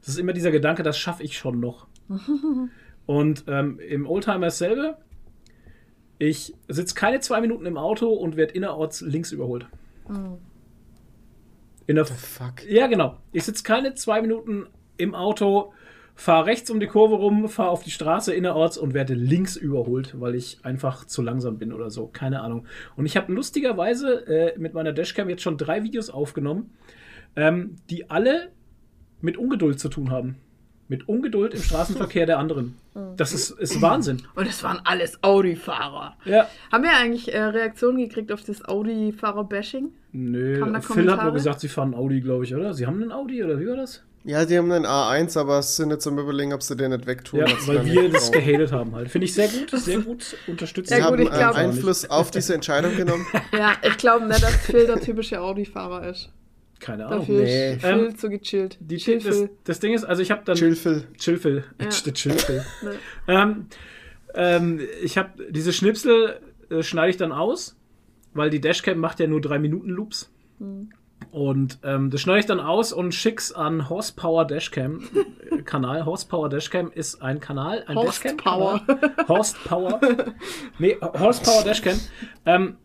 Das 0.00 0.10
ist 0.10 0.18
immer 0.18 0.32
dieser 0.32 0.50
Gedanke, 0.50 0.82
das 0.82 0.98
schaffe 0.98 1.22
ich 1.22 1.38
schon 1.38 1.60
noch. 1.60 1.86
und 3.06 3.44
ähm, 3.46 3.78
im 3.78 4.06
Oldtimer 4.06 4.46
dasselbe. 4.46 4.98
Ich 6.18 6.54
sitze 6.68 6.94
keine 6.94 7.20
zwei 7.20 7.40
Minuten 7.40 7.66
im 7.66 7.76
Auto 7.76 8.08
und 8.08 8.36
werde 8.36 8.54
innerorts 8.54 9.00
links 9.00 9.32
überholt. 9.32 9.66
In 11.86 11.96
der 11.96 12.04
Fuck. 12.04 12.64
ja, 12.68 12.86
genau. 12.86 13.18
Ich 13.32 13.44
sitze 13.44 13.64
keine 13.64 13.94
zwei 13.94 14.22
Minuten 14.22 14.66
im 14.96 15.14
Auto, 15.14 15.72
fahre 16.22 16.46
rechts 16.46 16.70
um 16.70 16.78
die 16.78 16.86
Kurve 16.86 17.16
rum, 17.16 17.48
fahre 17.48 17.70
auf 17.70 17.82
die 17.82 17.90
Straße 17.90 18.32
innerorts 18.32 18.78
und 18.78 18.94
werde 18.94 19.14
links 19.14 19.56
überholt, 19.56 20.20
weil 20.20 20.36
ich 20.36 20.58
einfach 20.62 21.04
zu 21.04 21.20
langsam 21.20 21.58
bin 21.58 21.72
oder 21.72 21.90
so. 21.90 22.06
Keine 22.06 22.42
Ahnung. 22.42 22.64
Und 22.96 23.06
ich 23.06 23.16
habe 23.16 23.32
lustigerweise 23.32 24.26
äh, 24.26 24.58
mit 24.58 24.72
meiner 24.72 24.92
Dashcam 24.92 25.28
jetzt 25.28 25.42
schon 25.42 25.58
drei 25.58 25.82
Videos 25.82 26.10
aufgenommen, 26.10 26.70
ähm, 27.34 27.76
die 27.90 28.08
alle 28.08 28.50
mit 29.20 29.36
Ungeduld 29.36 29.80
zu 29.80 29.88
tun 29.88 30.10
haben. 30.10 30.36
Mit 30.86 31.08
Ungeduld 31.08 31.54
im 31.54 31.62
Straßenverkehr 31.62 32.26
der 32.26 32.38
anderen. 32.38 32.76
Das 33.16 33.32
ist, 33.32 33.50
ist 33.52 33.80
Wahnsinn. 33.80 34.20
Und 34.34 34.46
es 34.46 34.62
waren 34.62 34.80
alles 34.84 35.22
Audi-Fahrer. 35.22 36.18
Ja. 36.26 36.46
Haben 36.70 36.84
wir 36.84 36.94
eigentlich 36.94 37.32
äh, 37.32 37.42
Reaktionen 37.42 37.96
gekriegt 37.96 38.30
auf 38.30 38.42
das 38.42 38.62
Audi-Fahrer-Bashing? 38.66 39.92
Nö, 40.12 40.80
Phil 40.82 41.10
hat 41.10 41.22
nur 41.22 41.32
gesagt, 41.32 41.60
sie 41.60 41.68
fahren 41.68 41.94
Audi, 41.94 42.20
glaube 42.20 42.44
ich, 42.44 42.54
oder? 42.54 42.74
Sie 42.74 42.86
haben 42.86 43.00
einen 43.00 43.10
Audi, 43.10 43.42
oder 43.42 43.58
wie 43.58 43.66
war 43.66 43.76
das? 43.76 44.04
Ja, 44.24 44.44
die 44.44 44.56
haben 44.56 44.70
einen 44.70 44.86
A1, 44.86 45.36
aber 45.38 45.58
es 45.58 45.74
sind 45.74 45.90
jetzt 45.90 46.06
am 46.06 46.16
überlegen, 46.18 46.52
ob 46.52 46.62
sie 46.62 46.76
den 46.76 46.92
nicht 46.92 47.06
wegtun. 47.06 47.40
Ja, 47.40 47.46
weil 47.66 47.84
wir 47.84 48.02
nicht 48.02 48.14
das 48.14 48.30
brauchen. 48.30 48.44
gehatet 48.46 48.72
haben 48.72 48.94
halt. 48.94 49.10
Finde 49.10 49.24
ich 49.24 49.34
sehr 49.34 49.48
gut, 49.48 49.70
sehr 49.70 49.98
gut 49.98 50.36
unterstützt. 50.46 50.90
Sie 50.90 50.94
Ja, 50.98 51.10
gut, 51.10 51.18
haben 51.18 51.22
ich 51.24 51.30
glaub- 51.30 51.56
Einfluss 51.56 52.08
auf 52.08 52.30
diese 52.30 52.54
Entscheidung 52.54 52.96
genommen. 52.96 53.26
Ja, 53.52 53.72
ich 53.82 53.96
glaube 53.96 54.26
nicht, 54.26 54.42
dass 54.42 54.54
Phil 54.56 54.86
der 54.86 55.00
typische 55.00 55.40
Audi-Fahrer 55.40 56.08
ist. 56.08 56.30
Keine 56.78 57.06
Ahnung. 57.06 57.20
Dafür 57.20 57.42
nee. 57.42 57.72
ist 57.74 57.80
Phil 57.82 57.90
Ähm, 57.90 58.16
zu 58.18 58.28
gechillt. 58.30 58.78
Die, 58.80 58.96
Chill 58.96 59.18
das, 59.20 59.44
das 59.64 59.80
Ding 59.80 59.92
ist, 59.94 60.04
also 60.04 60.22
ich 60.22 60.30
habe 60.30 60.42
dann. 60.44 60.56
Chillfil. 60.56 61.04
Chillfil. 61.18 61.64
Ja. 61.80 61.88
Der 62.04 62.14
Chillfil. 62.14 62.64
Ne. 62.82 62.92
ähm, 63.28 63.66
ähm, 64.34 64.80
ich 65.02 65.18
habe 65.18 65.30
diese 65.50 65.72
Schnipsel 65.72 66.40
äh, 66.70 66.82
schneide 66.82 67.10
ich 67.10 67.16
dann 67.16 67.32
aus, 67.32 67.76
weil 68.34 68.50
die 68.50 68.60
Dashcam 68.60 68.98
macht 68.98 69.20
ja 69.20 69.26
nur 69.26 69.40
3 69.40 69.58
Minuten 69.58 69.90
Loops. 69.90 70.30
Hm. 70.58 70.90
Und 71.32 71.78
ähm, 71.82 72.10
das 72.10 72.20
schneide 72.20 72.40
ich 72.40 72.46
dann 72.46 72.60
aus 72.60 72.92
und 72.92 73.14
schick's 73.14 73.52
an 73.52 73.88
Horsepower 73.88 74.46
Dashcam 74.46 75.02
Kanal. 75.64 76.04
Horsepower 76.04 76.50
Dashcam 76.50 76.92
ist 76.92 77.22
ein 77.22 77.40
Kanal, 77.40 77.84
ein 77.86 77.96
Horsepower. 77.96 78.80
Dashcam-Kanal. 78.86 79.28
Horsepower. 79.28 80.00
Nee, 80.78 80.96
Horsepower 81.00 81.64
Dashcam. 81.64 81.98
Ähm, 82.44 82.76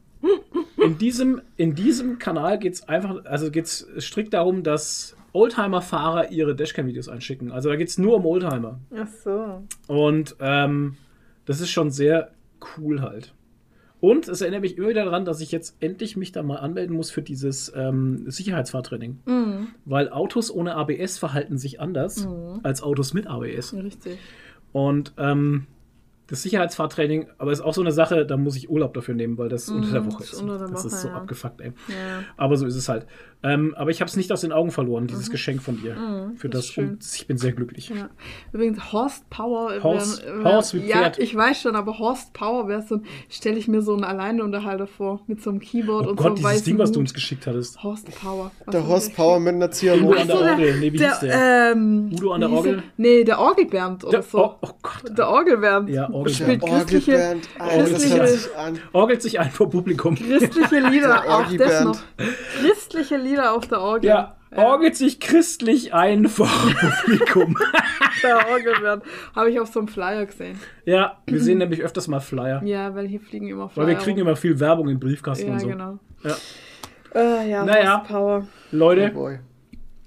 in 0.78 0.98
diesem, 0.98 1.42
in 1.58 1.76
diesem 1.76 2.20
Kanal 2.20 2.58
geht 2.58 2.76
es 2.76 2.88
einfach, 2.88 3.26
also 3.26 3.52
geht 3.52 3.66
es 3.66 3.86
strikt 4.00 4.34
darum, 4.34 4.64
dass 4.64 5.18
Oldtimer-Fahrer 5.34 6.32
ihre 6.32 6.56
Dashcam-Videos 6.56 7.10
einschicken. 7.10 7.52
Also 7.52 7.68
da 7.68 7.76
geht 7.76 7.90
es 7.90 7.98
nur 7.98 8.16
um 8.16 8.26
Oldtimer. 8.26 8.80
Ach 8.96 9.08
so. 9.24 9.64
Und 9.88 10.38
ähm, 10.40 10.96
das 11.46 11.60
ist 11.60 11.70
schon 11.70 11.92
sehr 11.92 12.32
cool 12.78 13.02
halt. 13.02 13.34
Und 14.08 14.30
es 14.30 14.40
erinnert 14.40 14.62
mich 14.62 14.78
immer 14.78 14.88
wieder 14.88 15.04
daran, 15.04 15.26
dass 15.26 15.42
ich 15.42 15.52
jetzt 15.52 15.76
endlich 15.82 16.16
mich 16.16 16.32
da 16.32 16.42
mal 16.42 16.60
anmelden 16.60 16.96
muss 16.96 17.12
für 17.12 17.22
dieses 17.22 17.74
ähm, 17.76 18.24
Sicherheitsfahrtraining. 18.32 19.20
Mhm. 19.26 19.68
Weil 19.84 20.10
Autos 20.14 20.50
ohne 20.50 20.76
ABS 20.76 21.18
verhalten 21.18 21.58
sich 21.58 21.82
anders 21.82 22.26
als 22.64 22.82
Autos 22.82 23.14
mit 23.14 23.28
ABS. 23.28 23.74
Richtig. 23.74 24.18
Und 24.72 25.12
ähm, 25.18 25.68
das 26.28 26.42
Sicherheitsfahrtraining, 26.42 27.28
aber 27.38 27.52
ist 27.52 27.60
auch 27.60 27.74
so 27.74 27.82
eine 27.82 27.92
Sache, 27.92 28.26
da 28.26 28.38
muss 28.38 28.56
ich 28.56 28.70
Urlaub 28.70 28.94
dafür 28.94 29.14
nehmen, 29.14 29.38
weil 29.38 29.50
das 29.50 29.68
unter 29.68 29.92
der 29.92 30.06
Woche 30.06 30.24
ist 30.24 30.32
ist. 30.32 30.42
unter 30.42 30.58
der 30.58 30.70
das 30.70 30.86
Woche, 30.86 30.88
ist 30.88 31.02
so 31.02 31.08
ja. 31.10 31.14
abgefuckt, 31.14 31.60
ey. 31.60 31.74
Ja. 31.90 32.24
Aber 32.38 32.56
so 32.56 32.66
ist 32.66 32.78
es 32.78 32.88
halt. 32.88 33.08
Ähm, 33.44 33.76
aber 33.78 33.92
ich 33.92 34.02
habe 34.02 34.10
es 34.10 34.18
nicht 34.18 34.32
aus 34.32 34.42
den 34.42 34.52
Augen 34.52 34.72
verloren, 34.72 35.06
dieses 35.08 35.30
Geschenk 35.30 35.62
von 35.62 35.80
dir. 35.80 35.94
für 36.38 36.48
Mhm. 36.48 36.52
das 36.52 36.68
das, 36.68 36.78
und 36.78 37.00
ich 37.16 37.28
bin 37.28 37.38
sehr 37.38 37.52
glücklich. 37.52 37.90
Ja. 37.90 38.10
Übrigens, 38.52 38.92
Horsepower. 38.92 39.74
Horse- 39.84 40.24
wär- 40.26 40.44
Horse 40.44 40.78
wie 40.82 40.88
ja, 40.88 40.98
Pferd. 40.98 41.20
ich 41.20 41.36
weiß 41.36 41.62
schon, 41.62 41.76
aber 41.76 42.00
Horsepower 42.00 42.68
wäre 42.68 42.82
so 42.82 42.96
ein, 42.96 43.06
stelle 43.30 43.58
ich 43.58 43.68
mir 43.68 43.82
so 43.84 43.94
einen 43.94 44.04
Alleinunterhalter 44.04 44.88
vor, 44.88 45.22
mit 45.28 45.42
so 45.44 45.52
einem 45.52 45.60
Keyboard 45.60 46.08
Oh 46.08 46.10
und 46.10 46.16
Gott, 46.16 46.24
so 46.24 46.28
einem 46.30 46.36
dieses 46.38 46.52
weißen 46.52 46.66
Ding, 46.66 46.78
was 46.80 46.92
du 46.92 47.00
uns 47.00 47.14
geschickt 47.14 47.46
hattest. 47.46 47.82
Horsepower. 47.84 48.52
Was 48.66 48.72
Der 48.74 48.88
Horst 48.88 49.10
das? 49.10 49.16
Power 49.16 49.40
mit 49.40 49.54
einer 49.54 49.66
Udo 49.66 49.72
Ziehharmonika. 49.74 50.22
an 50.22 50.28
der 50.28 50.36
Orgel. 50.42 50.80
Nee, 50.80 50.94
wie 50.94 50.98
hieß 50.98 51.20
der? 51.20 51.72
Ähm, 51.74 52.10
Udo 52.14 52.32
an 52.34 52.42
der 52.42 52.50
Orgel? 52.52 52.84
Nee, 52.98 53.24
der 53.24 53.40
Orgelbernd 53.40 54.04
oder 54.04 54.12
Der, 54.14 54.22
so. 54.24 54.44
oh, 54.46 54.56
oh 54.62 54.70
Gott. 54.82 55.16
Der 55.18 55.30
Orgelbernd. 55.30 55.90
Ja, 55.90 56.10
Orgelbernd. 56.10 56.32
Spielt 56.36 56.64
Der 56.64 56.70
christliche, 56.70 58.18
das. 58.18 58.50
Orgelt 58.94 59.22
sich 59.22 59.40
ein 59.40 59.52
vor 59.52 59.70
Publikum. 59.70 60.16
christliche 60.16 60.80
Lieder. 60.80 61.22
Der 61.24 61.36
Auch 61.38 61.52
das 61.56 61.84
noch. 61.84 62.00
Christliche 62.62 63.16
Lieder 63.18 63.27
auf 63.38 63.68
der 63.68 63.82
Orgel. 63.82 64.10
Ja, 64.10 64.36
orgelt 64.56 64.96
sich 64.96 65.20
christlich 65.20 65.94
ein 65.94 66.28
vor 66.28 66.48
Publikum. 67.06 67.58
Der 68.24 68.48
Orgelbernd. 68.50 69.04
Habe 69.36 69.52
ich 69.52 69.60
auf 69.60 69.68
so 69.72 69.80
einem 69.80 69.88
Flyer 69.88 70.26
gesehen. 70.26 70.60
ja, 70.86 71.18
wir 71.28 71.40
sehen 71.42 71.60
nämlich 71.60 71.82
öfters 71.84 72.08
mal 72.08 72.20
Flyer. 72.20 72.64
Ja, 72.64 72.96
weil 72.96 73.08
hier 73.08 73.20
fliegen 73.20 73.48
immer 73.48 73.70
Flyer. 73.70 73.86
Weil 73.86 73.94
wir 73.96 74.00
kriegen 74.02 74.20
rum. 74.20 74.28
immer 74.30 74.36
viel 74.36 74.60
Werbung 74.60 74.90
im 74.90 75.00
Briefkasten 75.00 75.48
Ja, 75.48 75.54
und 75.54 75.60
so. 75.60 75.68
genau. 75.68 76.00
Ja. 76.24 76.36
Äh, 77.14 77.50
ja, 77.50 77.64
Naja. 77.64 78.04
Oh 78.12 78.42
Leute, 78.72 79.10
boy. 79.10 79.40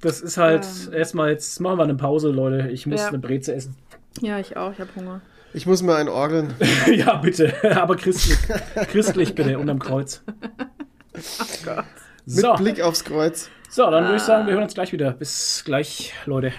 das 0.01 0.20
ist 0.20 0.36
halt 0.38 0.66
Ähm. 0.88 0.92
erstmal, 0.94 1.30
jetzt 1.30 1.60
machen 1.60 1.78
wir 1.78 1.84
eine 1.84 1.94
Pause, 1.94 2.30
Leute. 2.30 2.68
Ich 2.70 2.86
muss 2.86 3.01
Ja. 3.01 3.09
eine 3.09 3.18
Breze 3.18 3.55
essen. 3.55 3.76
Ja, 4.20 4.38
ich 4.40 4.56
auch. 4.56 4.72
Ich 4.72 4.80
habe 4.80 4.90
Hunger. 4.97 5.20
Ich 5.52 5.66
muss 5.66 5.82
mir 5.82 5.94
einen 5.94 6.09
orgeln. 6.09 6.52
ja, 6.92 7.14
bitte. 7.16 7.52
Aber 7.80 7.94
christlich. 7.97 8.38
christlich 8.88 9.34
bitte, 9.36 9.59
unterm 9.59 9.78
Kreuz. 9.78 10.22
Mit 12.32 12.44
So, 12.44 12.55
Blick 12.55 12.81
aufs 12.81 13.02
Kreuz. 13.05 13.51
so, 13.70 13.90
dann 13.90 14.05
würde 14.05 14.16
ich 14.16 14.23
sagen, 14.23 14.47
wir 14.47 14.55
hören 14.55 14.62
uns 14.62 14.74
gleich 14.74 14.93
wieder. 14.93 15.12
Bis 15.12 15.62
gleich, 15.65 16.12
Leute. 16.27 16.52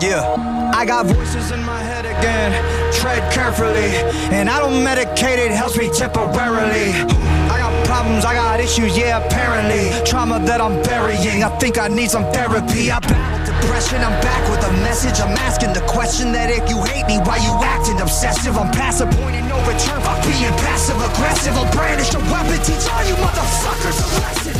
Yeah, 0.00 0.70
I 0.74 0.84
got 0.86 1.06
voices 1.06 1.50
in 1.50 1.62
my 1.64 1.80
head 1.80 2.04
again. 2.04 2.52
Tread 2.92 3.22
carefully, 3.32 3.90
and 4.32 4.48
I 4.50 4.58
don't 4.60 4.84
medicate 4.84 5.38
it, 5.38 5.50
helps 5.50 5.76
me 5.76 5.90
temporarily. 5.90 6.92
I 7.94 8.02
got 8.02 8.02
problems, 8.02 8.24
I 8.24 8.34
got 8.34 8.58
issues, 8.58 8.98
yeah, 8.98 9.22
apparently. 9.22 9.86
Trauma 10.02 10.42
that 10.50 10.58
I'm 10.60 10.82
burying, 10.82 11.46
I 11.46 11.50
think 11.62 11.78
I 11.78 11.86
need 11.86 12.10
some 12.10 12.26
therapy. 12.34 12.90
I 12.90 12.98
battled 12.98 13.46
depression, 13.46 14.02
I'm 14.02 14.18
back 14.18 14.42
with 14.50 14.66
a 14.66 14.72
message. 14.82 15.22
I'm 15.22 15.30
asking 15.38 15.78
the 15.78 15.84
question 15.86 16.34
that 16.34 16.50
if 16.50 16.66
you 16.66 16.82
hate 16.82 17.06
me, 17.06 17.22
why 17.22 17.38
you 17.38 17.54
acting 17.62 18.02
obsessive? 18.02 18.58
I'm 18.58 18.66
past 18.74 18.98
the 18.98 19.06
no 19.06 19.56
return, 19.62 20.02
fuck 20.02 20.18
being 20.26 20.50
passive 20.58 20.98
aggressive. 20.98 21.54
I'll 21.54 21.70
brandish 21.70 22.10
a 22.18 22.20
weapon, 22.34 22.58
teach 22.66 22.82
all 22.90 23.04
you 23.06 23.14
motherfuckers 23.22 23.98
a 24.02 24.06
lesson. 24.26 24.54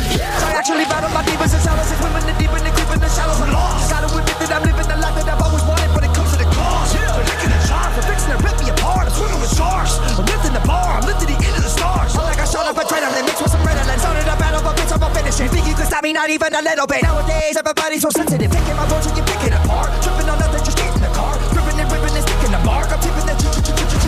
I 0.47 0.55
actually 0.55 0.87
battle 0.87 1.11
my 1.11 1.19
demons 1.27 1.51
and 1.51 1.59
shallows 1.59 1.91
and 1.91 1.99
women 2.07 2.23
the 2.23 2.33
deep 2.39 2.55
and 2.55 2.63
the 2.63 2.71
creep 2.71 2.87
in 2.95 3.03
the 3.03 3.11
shallows 3.11 3.43
and 3.43 3.51
lost. 3.51 3.91
Gotta 3.91 4.07
admit 4.15 4.31
that 4.31 4.51
I'm 4.55 4.63
living 4.63 4.87
the 4.87 4.95
life 4.95 5.15
that 5.19 5.27
I've 5.27 5.43
always 5.43 5.63
wanted, 5.67 5.91
but 5.91 6.07
it 6.07 6.13
comes 6.15 6.31
at 6.31 6.39
a 6.39 6.47
cost. 6.55 6.95
They're 6.95 7.11
licking 7.11 7.51
the 7.51 7.59
they're 7.67 8.07
fixing 8.07 8.31
to 8.31 8.39
rip 8.39 8.55
me 8.63 8.71
apart. 8.71 8.84
I'm 9.15 9.23
swimming 9.23 9.39
with 9.39 9.55
sharks. 9.55 9.95
I'm 10.19 10.27
lifting 10.27 10.51
the 10.51 10.59
bar, 10.67 10.99
I'm 10.99 11.07
lifting 11.07 11.31
the 11.31 11.39
end 11.39 11.55
of 11.55 11.63
the 11.63 11.71
stars. 11.71 12.19
I 12.19 12.27
like 12.27 12.35
I 12.35 12.43
shot 12.43 12.67
a 12.67 12.75
adrenaline 12.75 13.23
mixed 13.23 13.39
with 13.39 13.51
some 13.55 13.63
Ritalin. 13.63 13.95
Started 13.95 14.27
a 14.27 14.35
battle, 14.35 14.59
but 14.59 14.75
bitch, 14.75 14.91
I'm 14.91 14.99
gonna 14.99 15.15
finish 15.15 15.39
it. 15.39 15.47
Think 15.55 15.63
you 15.71 15.73
can 15.73 15.87
stop 15.87 16.03
me, 16.03 16.11
not 16.11 16.27
even 16.29 16.51
a 16.51 16.59
little 16.59 16.83
bit. 16.83 16.99
Nowadays, 17.01 17.55
everybody's 17.55 18.03
so 18.03 18.11
sensitive. 18.11 18.51
Picking 18.51 18.75
my 18.75 18.83
words 18.91 19.07
when 19.07 19.15
you 19.15 19.23
pick 19.23 19.39
it 19.47 19.55
apart. 19.55 19.87
Tripping 20.03 20.27
on 20.27 20.35
nothing, 20.35 20.59
just 20.67 20.75
getting 20.75 20.99
the 20.99 21.07
car. 21.15 21.31
Ripping 21.55 21.79
and 21.79 21.87
ripping 21.87 22.11
and 22.11 22.25
sticking 22.27 22.51
the 22.51 22.59
mark. 22.67 22.91
I'm 22.91 22.99
tipping 22.99 23.23
the 23.23 23.35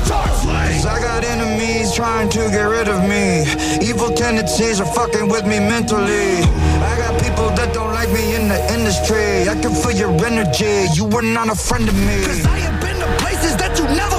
charts. 0.08 0.44
I 0.88 1.00
got 1.00 1.24
enemies 1.24 1.96
trying 1.96 2.28
to 2.36 2.52
get 2.52 2.68
rid 2.68 2.88
of 2.88 3.00
me. 3.08 3.48
Evil 3.80 4.12
tendencies 4.12 4.80
are 4.80 4.92
fucking 4.92 5.28
with 5.28 5.46
me 5.48 5.60
mentally. 5.60 6.44
I 6.84 6.92
got 7.00 7.16
people 7.24 7.48
that 7.56 7.74
don't 7.74 7.92
like 7.92 8.12
me 8.12 8.36
in 8.36 8.48
the 8.48 8.60
industry. 8.76 9.48
I 9.48 9.56
can 9.56 9.72
feel 9.72 9.96
your 9.96 10.12
energy. 10.26 10.88
You 10.96 11.06
were 11.06 11.24
not 11.24 11.48
a 11.48 11.56
friend 11.56 11.88
of 11.88 11.96
me. 11.96 12.24
Cause 12.28 12.46
I 12.46 12.60
have 12.68 12.80
been 12.84 13.00
to 13.00 13.08
places 13.24 13.56
that 13.58 13.78
you 13.80 13.86
never 13.96 14.17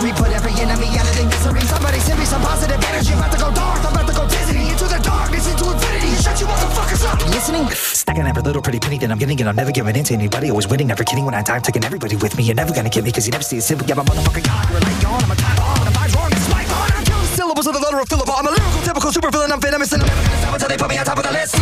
A 0.00 0.02
mystery. 0.02 0.12
Put 0.16 0.32
every 0.32 0.52
enemy 0.60 0.88
out 0.96 1.08
of 1.08 1.14
their 1.16 1.26
misery. 1.26 1.60
Somebody 1.68 2.00
send 2.00 2.18
me 2.18 2.24
some 2.24 2.40
positive 2.42 2.80
energy. 2.80 3.12
About 3.12 3.32
to 3.32 3.38
go 3.38 3.52
dark. 3.52 3.84
I'm 3.84 3.92
about 3.92 4.06
to 4.08 4.14
go 4.14 4.24
dizzy. 4.28 4.70
Into 4.70 4.84
the 4.84 5.00
darkness, 5.02 5.46
into 5.50 5.64
infinity. 5.70 6.16
Shut 6.22 6.40
you 6.40 6.46
motherfuckers 6.46 7.04
up. 7.04 7.20
Listening? 7.28 7.68
Stacking 7.70 8.26
every 8.26 8.42
little 8.42 8.62
pretty 8.62 8.80
penny 8.80 8.98
that 8.98 9.10
I'm 9.10 9.18
getting, 9.18 9.40
and 9.40 9.48
I'm 9.48 9.56
never 9.56 9.72
giving 9.72 9.96
in 9.96 10.04
to 10.04 10.14
anybody. 10.14 10.50
Always 10.50 10.68
winning, 10.68 10.88
never 10.88 11.04
kidding 11.04 11.24
when 11.24 11.34
I 11.34 11.42
die. 11.42 11.56
I'm 11.56 11.62
taking 11.62 11.84
everybody 11.84 12.16
with 12.16 12.36
me. 12.36 12.44
You're 12.44 12.56
never 12.56 12.72
gonna 12.74 12.90
get 12.90 13.04
me, 13.04 13.12
cause 13.12 13.26
you 13.26 13.32
never 13.32 13.44
see 13.44 13.58
it 13.58 13.62
simple. 13.62 13.86
Yeah, 13.86 13.94
my 13.94 14.04
motherfucking 14.04 14.44
God. 14.44 14.68
You're 14.70 14.78
a 14.78 14.84
light 14.84 15.02
yawn. 15.02 15.22
I'm 15.22 15.30
a 15.30 15.36
time 15.36 15.56
bomb. 15.56 15.84
The 15.84 15.92
vibe's 15.92 16.14
wrong. 16.16 16.32
It's 16.32 16.48
my 16.48 16.64
fault. 16.64 16.90
I'm 16.96 17.04
killing 17.04 17.26
syllables 17.36 17.66
of 17.66 17.74
the 17.74 17.80
letter 17.80 18.00
of 18.00 18.08
Philip. 18.08 18.28
I'm 18.28 18.46
a 18.46 18.50
lyrical, 18.50 18.80
typical 18.82 19.12
super 19.12 19.30
villain. 19.30 19.52
I'm 19.52 19.60
venomous, 19.60 19.92
and 19.92 20.02
I'm 20.02 20.08
never 20.08 20.22
gonna 20.22 20.40
stop 20.40 20.54
until 20.54 20.68
they 20.68 20.76
put 20.76 20.88
me 20.88 20.98
on 20.98 21.04
top 21.04 21.18
of 21.18 21.24
the 21.24 21.32
list. 21.32 21.56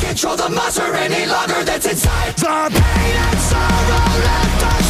Control 0.00 0.36
the 0.36 0.48
monster 0.48 0.94
any 0.94 1.26
longer 1.26 1.64
that's 1.64 1.84
inside. 1.84 2.36
The 2.36 2.46
pain 2.46 3.16
and 3.16 3.40
sorrow 3.40 4.22
left 4.22 4.85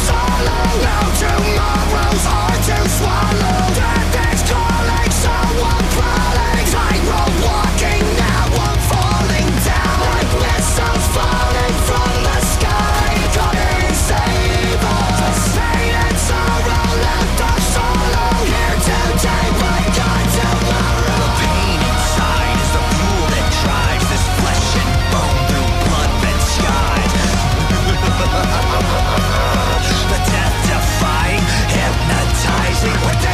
tomorrow's 1.17 2.25
hard 2.25 2.61
to 2.69 2.77
swallow. 2.89 3.57
Death 3.73 4.33
is 4.33 4.41
calling, 4.49 5.11
so 5.11 6.16
What 32.77 33.26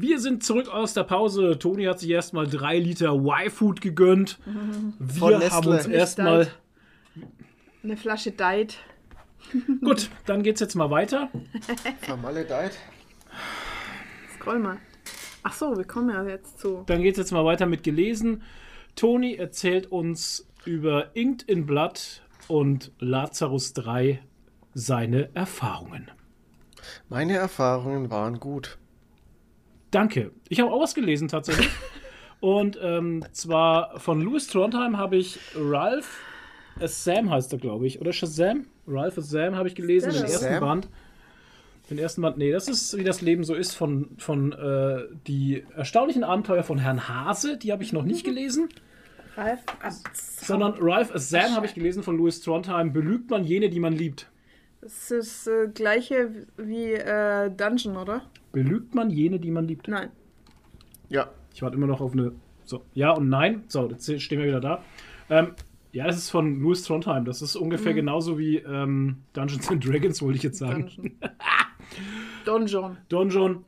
Wir 0.00 0.20
sind 0.20 0.44
zurück 0.44 0.68
aus 0.68 0.94
der 0.94 1.02
Pause. 1.02 1.58
Toni 1.58 1.82
hat 1.84 1.98
sich 1.98 2.10
erstmal 2.10 2.46
drei 2.46 2.78
Liter 2.78 3.14
Y-Food 3.14 3.80
gegönnt. 3.80 4.38
Von 4.44 5.30
Wir 5.32 5.38
Nestle. 5.38 5.50
haben 5.50 5.66
uns 5.66 5.86
erstmal. 5.86 6.48
Eine 7.82 7.96
Flasche 7.96 8.30
Diet. 8.30 8.78
Gut, 9.80 10.08
dann 10.24 10.44
geht's 10.44 10.60
jetzt 10.60 10.76
mal 10.76 10.90
weiter. 10.90 11.30
Vermaledeit. 12.02 12.78
Scroll 14.36 14.60
mal. 14.60 14.76
Ach 15.42 15.52
so, 15.52 15.76
wir 15.76 15.84
kommen 15.84 16.10
ja 16.10 16.24
jetzt 16.24 16.60
zu. 16.60 16.84
Dann 16.86 17.02
geht's 17.02 17.18
jetzt 17.18 17.32
mal 17.32 17.44
weiter 17.44 17.66
mit 17.66 17.82
gelesen. 17.82 18.42
Toni 18.94 19.34
erzählt 19.34 19.90
uns 19.90 20.46
über 20.64 21.16
Inked 21.16 21.42
in 21.50 21.66
Blood 21.66 22.22
und 22.46 22.92
Lazarus 23.00 23.72
3 23.72 24.20
seine 24.74 25.34
Erfahrungen. 25.34 26.08
Meine 27.08 27.34
Erfahrungen 27.36 28.10
waren 28.10 28.38
gut. 28.38 28.78
Danke. 29.90 30.32
Ich 30.48 30.60
habe 30.60 30.70
auch 30.70 30.80
was 30.80 30.94
gelesen 30.94 31.28
tatsächlich. 31.28 31.68
Und 32.40 32.78
ähm, 32.80 33.24
zwar 33.32 33.98
von 33.98 34.20
Louis 34.20 34.46
Trondheim 34.46 34.96
habe 34.96 35.16
ich 35.16 35.40
Ralph 35.56 36.20
Sam 36.80 37.30
heißt 37.30 37.52
er, 37.52 37.58
glaube 37.58 37.86
ich. 37.86 38.00
Oder 38.00 38.12
Shazam? 38.12 38.66
Ralph 38.86 39.16
Sam 39.16 39.56
habe 39.56 39.68
ich 39.68 39.74
gelesen, 39.74 40.12
den 40.12 40.22
ersten 40.22 40.60
Band. 40.60 40.88
Den 41.90 41.98
ersten 41.98 42.22
Band, 42.22 42.36
nee, 42.36 42.52
das 42.52 42.68
ist, 42.68 42.96
wie 42.96 43.04
das 43.04 43.22
Leben 43.22 43.44
so 43.44 43.54
ist, 43.54 43.74
von, 43.74 44.10
von 44.18 44.52
äh, 44.52 45.04
die 45.26 45.64
erstaunlichen 45.74 46.22
Abenteuer 46.22 46.62
von 46.62 46.78
Herrn 46.78 47.08
Hase. 47.08 47.56
Die 47.56 47.72
habe 47.72 47.82
ich 47.82 47.92
noch 47.92 48.04
nicht 48.04 48.24
gelesen. 48.24 48.68
Ralf. 49.36 49.60
Sondern 50.12 50.74
Ralph 50.78 51.12
Sam 51.14 51.54
habe 51.54 51.66
ich 51.66 51.74
gelesen 51.74 52.02
von 52.02 52.16
Louis 52.16 52.40
Trondheim. 52.40 52.92
Belügt 52.92 53.30
man 53.30 53.44
jene, 53.44 53.70
die 53.70 53.80
man 53.80 53.94
liebt. 53.94 54.28
Das 54.80 55.10
ist 55.10 55.46
das 55.46 55.46
äh, 55.46 55.68
gleiche 55.68 56.46
wie 56.56 56.92
äh, 56.92 57.50
Dungeon, 57.50 57.96
oder? 57.96 58.22
Belügt 58.52 58.94
man 58.94 59.10
jene, 59.10 59.38
die 59.38 59.50
man 59.50 59.66
liebt. 59.66 59.88
Nein. 59.88 60.10
Ja. 61.08 61.30
Ich 61.54 61.62
warte 61.62 61.76
immer 61.76 61.86
noch 61.86 62.00
auf 62.00 62.12
eine. 62.12 62.32
So, 62.64 62.82
ja 62.94 63.10
und 63.12 63.28
nein. 63.28 63.64
So, 63.68 63.88
jetzt 63.88 64.20
stehen 64.20 64.38
wir 64.38 64.46
wieder 64.46 64.60
da. 64.60 64.82
Ähm, 65.30 65.52
ja, 65.92 66.06
das 66.06 66.16
ist 66.16 66.30
von 66.30 66.60
Louis 66.60 66.82
Trondheim. 66.82 67.24
Das 67.24 67.42
ist 67.42 67.56
ungefähr 67.56 67.94
genauso 67.94 68.38
wie 68.38 68.58
ähm, 68.58 69.16
Dungeons 69.32 69.68
and 69.70 69.86
Dragons, 69.86 70.22
wollte 70.22 70.36
ich 70.36 70.42
jetzt 70.42 70.58
sagen. 70.58 70.86
Dungeon. 70.86 71.16
Donjon. 72.44 72.96
Donjon 73.08 73.64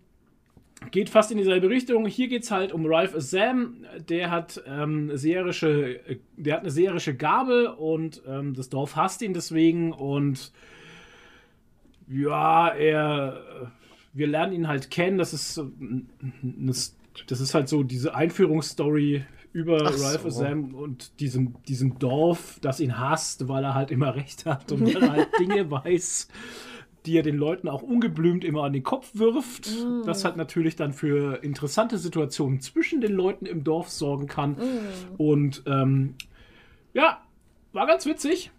geht 0.90 1.10
fast 1.10 1.30
in 1.30 1.38
dieselbe 1.38 1.68
Richtung. 1.68 2.06
Hier 2.06 2.28
geht 2.28 2.42
es 2.42 2.50
halt 2.50 2.72
um 2.72 2.86
Ralph 2.86 3.14
Sam. 3.16 3.84
Der 4.08 4.30
hat, 4.30 4.62
ähm, 4.66 5.16
seherische, 5.16 6.06
äh, 6.06 6.18
der 6.36 6.54
hat 6.54 6.60
eine 6.60 6.70
seherische 6.70 7.14
Gabe 7.14 7.74
und 7.76 8.22
ähm, 8.26 8.54
das 8.54 8.68
Dorf 8.68 8.96
hasst 8.96 9.22
ihn 9.22 9.34
deswegen. 9.34 9.92
Und 9.92 10.52
ja, 12.08 12.68
er. 12.68 13.72
Wir 14.12 14.26
lernen 14.26 14.52
ihn 14.52 14.68
halt 14.68 14.90
kennen. 14.90 15.18
Das 15.18 15.32
ist, 15.32 15.58
eine, 15.58 16.74
das 17.26 17.40
ist 17.40 17.54
halt 17.54 17.68
so 17.68 17.82
diese 17.82 18.14
Einführungsstory 18.14 19.24
über 19.52 19.82
Ach 19.84 20.00
Ralph 20.00 20.22
so. 20.22 20.30
Sam 20.30 20.74
und 20.74 21.18
diesem, 21.20 21.54
diesem 21.64 21.98
Dorf, 21.98 22.58
das 22.60 22.80
ihn 22.80 22.98
hasst, 22.98 23.48
weil 23.48 23.64
er 23.64 23.74
halt 23.74 23.90
immer 23.90 24.14
recht 24.16 24.46
hat 24.46 24.70
und 24.72 24.94
weil 24.94 25.02
er 25.02 25.12
halt 25.12 25.28
Dinge 25.38 25.70
weiß, 25.70 26.28
die 27.06 27.16
er 27.16 27.22
den 27.22 27.36
Leuten 27.36 27.68
auch 27.68 27.82
ungeblümt 27.82 28.44
immer 28.44 28.64
an 28.64 28.72
den 28.72 28.82
Kopf 28.82 29.10
wirft. 29.14 29.70
Das 30.04 30.24
halt 30.24 30.36
natürlich 30.36 30.76
dann 30.76 30.92
für 30.92 31.42
interessante 31.42 31.98
Situationen 31.98 32.60
zwischen 32.60 33.00
den 33.00 33.12
Leuten 33.12 33.46
im 33.46 33.64
Dorf 33.64 33.88
sorgen 33.88 34.26
kann. 34.26 34.56
Und 35.16 35.62
ähm, 35.66 36.14
ja, 36.92 37.22
war 37.72 37.86
ganz 37.86 38.04
witzig. 38.06 38.50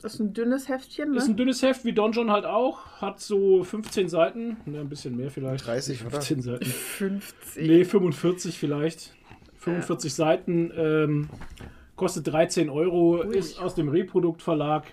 Das 0.00 0.14
ist 0.14 0.20
ein 0.20 0.32
dünnes 0.32 0.68
Heftchen, 0.68 1.14
Ist 1.14 1.26
ne? 1.26 1.34
ein 1.34 1.36
dünnes 1.36 1.62
Heft, 1.62 1.84
wie 1.84 1.92
Donjon 1.92 2.30
halt 2.30 2.44
auch. 2.44 3.00
Hat 3.00 3.20
so 3.20 3.64
15 3.64 4.08
Seiten. 4.08 4.56
Ne, 4.64 4.80
ein 4.80 4.88
bisschen 4.88 5.16
mehr 5.16 5.30
vielleicht. 5.30 5.66
30, 5.66 6.02
oder? 6.02 6.10
15 6.12 6.42
Seiten. 6.42 6.64
50. 6.64 7.68
Nee, 7.68 7.84
45 7.84 8.58
vielleicht. 8.58 9.14
45 9.56 10.14
Seiten. 10.14 10.72
Ähm, 10.76 11.28
kostet 11.96 12.28
13 12.28 12.70
Euro. 12.70 13.22
Ist 13.22 13.60
aus 13.60 13.74
dem 13.74 13.88
Reproduktverlag. 13.88 14.84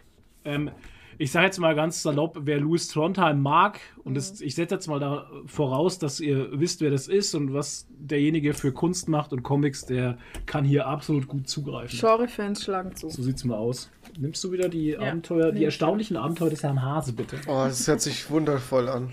Ähm, 0.43 0.71
ich 1.17 1.31
sage 1.31 1.45
jetzt 1.45 1.59
mal 1.59 1.75
ganz 1.75 2.01
salopp, 2.01 2.39
wer 2.41 2.59
Louis 2.59 2.87
Trondheim 2.89 3.41
mag, 3.41 3.79
und 4.03 4.15
das, 4.15 4.41
ich 4.41 4.55
setze 4.55 4.75
jetzt 4.75 4.87
mal 4.87 4.99
da 4.99 5.29
voraus, 5.45 5.97
dass 5.97 6.19
ihr 6.19 6.59
wisst, 6.59 6.81
wer 6.81 6.91
das 6.91 7.07
ist 7.07 7.33
und 7.35 7.53
was 7.53 7.87
derjenige 7.89 8.53
für 8.53 8.73
Kunst 8.73 9.07
macht 9.07 9.31
und 9.31 9.41
Comics, 9.43 9.85
der 9.85 10.17
kann 10.45 10.65
hier 10.65 10.87
absolut 10.87 11.27
gut 11.27 11.47
zugreifen. 11.47 11.97
Genre-Fans 11.97 12.63
schlagen 12.63 12.95
zu. 12.95 13.09
So 13.09 13.23
sieht's 13.23 13.45
mal 13.45 13.55
aus. 13.55 13.89
Nimmst 14.17 14.43
du 14.43 14.51
wieder 14.51 14.69
die 14.69 14.91
Ja, 14.91 14.99
Abenteuer, 14.99 15.51
die 15.51 15.63
erstaunlichen 15.65 16.15
Abenteuer 16.17 16.49
des 16.49 16.63
Herrn 16.63 16.81
Hase, 16.81 17.13
bitte? 17.13 17.37
Oh, 17.47 17.65
das 17.65 17.87
hört 17.87 18.01
sich 18.01 18.29
wundervoll 18.29 18.87
an. 18.87 19.11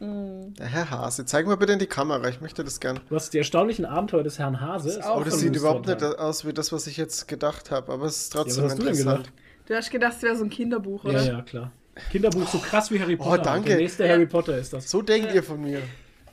Mm. 0.00 0.54
Der 0.54 0.66
Herr 0.66 0.90
Hase, 0.90 1.24
zeig 1.24 1.46
mal 1.46 1.56
bitte 1.56 1.74
in 1.74 1.78
die 1.78 1.86
Kamera, 1.86 2.28
ich 2.28 2.40
möchte 2.40 2.64
das 2.64 2.80
gern. 2.80 2.98
Was 3.08 3.30
die 3.30 3.38
erstaunlichen 3.38 3.84
Abenteuer 3.84 4.24
des 4.24 4.38
Herrn 4.38 4.60
Hase 4.60 4.90
ist 4.90 5.04
auch 5.04 5.16
Aber 5.16 5.24
das 5.24 5.38
sieht 5.38 5.54
überhaupt 5.54 5.86
nicht 5.86 6.02
aus 6.02 6.44
wie 6.44 6.52
das, 6.52 6.72
was 6.72 6.86
ich 6.88 6.96
jetzt 6.96 7.28
gedacht 7.28 7.70
habe, 7.70 7.92
aber 7.92 8.06
es 8.06 8.22
ist 8.22 8.34
Ja, 8.34 8.42
trotzdem 8.42 8.64
was 8.64 8.72
hast 8.72 8.78
du 8.78 8.84
denn 8.84 8.94
interessant. 8.94 9.24
gedacht? 9.26 9.34
Du 9.68 9.74
hast 9.76 9.90
gedacht, 9.90 10.14
es 10.16 10.22
wäre 10.22 10.36
so 10.36 10.44
ein 10.44 10.50
Kinderbuch, 10.50 11.04
oder? 11.04 11.22
Ja, 11.22 11.32
ja, 11.34 11.42
klar. 11.42 11.70
Kinderbuch 12.10 12.48
so 12.48 12.58
krass 12.58 12.90
wie 12.90 12.98
Harry 12.98 13.16
Potter. 13.16 13.40
Oh, 13.40 13.44
danke. 13.44 13.68
Der 13.68 13.76
nächste 13.78 14.08
Harry 14.08 14.26
Potter 14.26 14.58
ist 14.58 14.72
das. 14.72 14.90
So 14.90 15.02
denkt 15.02 15.32
ihr 15.34 15.42
von 15.42 15.60
mir. 15.60 15.82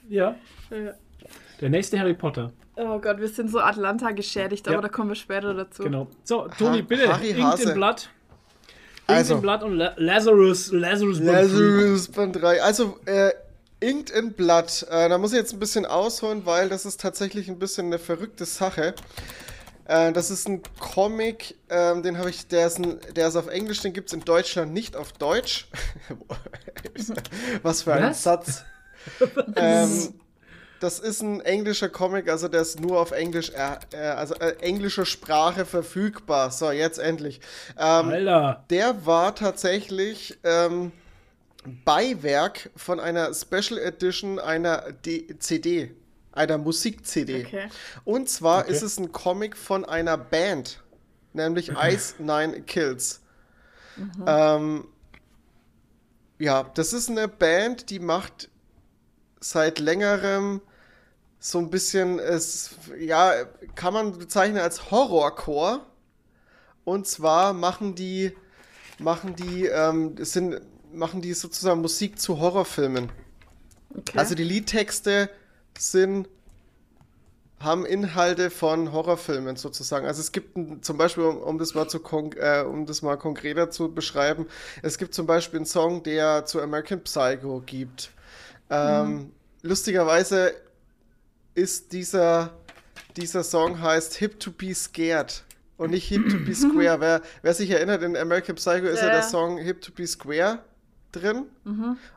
Ja. 0.10 0.36
Ja. 0.72 0.94
Der 1.62 1.70
nächste 1.70 2.00
Harry 2.00 2.14
Potter. 2.14 2.52
Oh 2.82 3.00
Gott, 3.00 3.20
wir 3.20 3.28
sind 3.28 3.52
so 3.52 3.60
Atlanta 3.60 4.12
geschädigt, 4.12 4.68
aber 4.68 4.78
Ja. 4.78 4.82
da 4.82 4.88
kommen 4.90 5.10
wir 5.10 5.16
später 5.16 5.54
dazu. 5.54 5.84
Genau. 5.84 6.08
So, 6.24 6.48
Toni, 6.58 6.82
bitte. 6.82 7.12
Harry 7.14 7.32
Inkt 7.32 7.60
in 7.60 7.74
Blatt. 7.74 8.10
Inkt 9.08 9.10
Also. 9.20 9.36
in 9.36 9.42
Blatt 9.42 9.64
und 9.64 9.74
La 9.76 9.94
Lazarus. 9.98 10.72
Lazarus. 10.72 11.20
Lazarus 11.20 12.08
Band 12.08 12.42
3. 12.42 12.62
Also, 12.64 12.98
äh, 13.06 13.32
Inked 13.82 14.10
in 14.12 14.34
Blood. 14.34 14.86
Äh, 14.90 15.10
da 15.10 15.18
muss 15.18 15.32
ich 15.32 15.38
jetzt 15.40 15.54
ein 15.54 15.60
bisschen 15.60 15.86
ausholen, 15.86 16.46
weil 16.46 16.70
das 16.70 16.86
ist 16.86 17.00
tatsächlich 17.02 17.48
ein 17.50 17.60
bisschen 17.60 17.88
eine 17.88 18.00
verrückte 18.00 18.46
Sache. 18.46 18.94
Äh, 19.86 20.12
das 20.12 20.30
ist 20.32 20.48
ein 20.48 20.62
Comic, 20.80 21.56
ähm, 21.70 22.04
den 22.04 22.18
habe 22.18 22.30
ich, 22.30 22.48
der 22.48 22.68
ist, 22.68 22.78
ein, 22.78 23.00
der 23.16 23.28
ist 23.30 23.36
auf 23.36 23.48
Englisch, 23.48 23.82
den 23.82 23.94
gibt 23.94 24.10
es 24.10 24.14
in 24.14 24.20
Deutschland 24.22 24.74
nicht 24.74 24.96
auf 24.96 25.14
Deutsch. 25.14 25.68
Was 27.64 27.84
für 27.84 27.94
ein 27.94 28.04
Was? 28.12 28.24
Satz. 28.24 28.64
ähm, 29.56 30.14
das 30.80 31.00
ist 31.00 31.22
ein 31.22 31.42
englischer 31.42 31.90
Comic, 31.90 32.30
also 32.30 32.48
der 32.48 32.62
ist 32.62 32.80
nur 32.80 33.00
auf 33.00 33.12
Englisch, 33.12 33.52
äh, 33.52 33.78
äh, 33.94 33.98
also 33.98 34.36
äh, 34.36 34.56
englischer 34.62 35.06
Sprache 35.06 35.66
verfügbar. 35.66 36.52
So, 36.52 36.72
jetzt 36.72 37.00
endlich. 37.00 37.42
Ähm, 37.78 38.10
Alter. 38.10 38.64
der 38.70 39.06
war 39.06 39.36
tatsächlich 39.36 40.38
ähm, 40.44 40.92
Beiwerk 41.86 42.70
von 42.76 43.00
einer 43.00 43.34
Special 43.34 43.78
Edition 43.78 44.40
einer 44.40 44.92
D 44.92 45.28
CD, 45.40 45.92
einer 46.32 46.58
Musik-CD. 46.58 47.46
Okay. 47.46 47.70
Und 48.06 48.30
zwar 48.30 48.62
Okay. 48.64 48.72
ist 48.72 48.82
es 48.82 48.98
ein 48.98 49.12
Comic 49.12 49.58
von 49.58 49.84
einer 49.86 50.18
Band, 50.18 50.82
nämlich 51.34 51.72
Ice 51.76 52.16
Nine 52.20 52.62
Kills. 52.62 53.22
Ähm, 54.26 54.86
ja, 56.38 56.64
das 56.74 56.94
ist 56.94 57.10
eine 57.10 57.28
Band, 57.28 57.90
die 57.90 58.00
macht 58.00 58.50
seit 59.42 59.80
längerem 59.80 60.62
so 61.40 61.60
ein 61.60 61.70
bisschen, 61.70 62.20
es, 62.20 62.72
ja, 63.00 63.34
kann 63.76 63.94
man 63.94 64.18
bezeichnen 64.18 64.60
als 64.60 64.92
Horrorcore. 64.92 65.82
Und 66.84 67.08
zwar 67.08 67.54
machen 67.54 67.96
die, 67.96 68.36
machen 68.98 69.36
die, 69.36 69.66
ähm, 69.66 70.16
es 70.20 70.34
sind, 70.34 70.62
machen 70.92 71.22
die 71.22 71.34
sozusagen 71.34 71.82
Musik 71.82 72.20
zu 72.20 72.40
Horrorfilmen. 72.40 73.12
Okay. 73.96 74.18
Also 74.18 74.36
die 74.36 74.44
Liedtexte 74.44 75.30
sind 75.78 76.28
haben 77.60 77.86
Inhalte 77.86 78.52
von 78.52 78.94
Horrorfilmen 78.94 79.58
sozusagen. 79.58 80.06
Also 80.06 80.22
es 80.22 80.32
gibt 80.32 80.56
ein, 80.56 80.82
zum 80.82 80.98
Beispiel, 80.98 81.26
um, 81.26 81.38
um 81.38 81.58
das 81.58 81.74
mal 81.74 81.90
zu 81.90 82.00
äh, 82.38 82.62
um 82.62 82.86
das 82.86 83.02
mal 83.02 83.18
konkreter 83.18 83.70
zu 83.70 83.94
beschreiben, 83.94 84.48
es 84.82 84.98
gibt 84.98 85.14
zum 85.14 85.28
Beispiel 85.28 85.60
einen 85.60 85.66
Song, 85.66 86.02
der 86.04 86.46
zu 86.46 86.62
American 86.62 87.02
Psycho 87.02 87.62
gibt. 87.66 88.12
Ähm, 88.70 89.32
Lustigerweise 89.62 90.54
ist 91.60 91.92
dieser 91.92 92.52
dieser 93.18 93.44
Song 93.44 93.82
heißt 93.82 94.16
Hip 94.16 94.40
to 94.40 94.52
be 94.52 94.74
Scared 94.74 95.44
und 95.78 95.92
nicht 95.92 96.08
Hip 96.08 96.30
to 96.30 96.38
be 96.40 96.54
Square. 96.56 97.00
wer, 97.00 97.22
wer 97.42 97.54
sich 97.54 97.70
erinnert, 97.70 98.02
in 98.04 98.16
American 98.16 98.56
Psycho 98.56 98.86
ist 98.88 99.00
ja, 99.02 99.08
Ja, 99.08 99.14
der. 99.14 99.24
Song 99.24 99.58
Hip 99.58 99.82
to 99.82 99.92
be 99.92 100.06
Square 100.08 100.60
drin. 101.12 101.46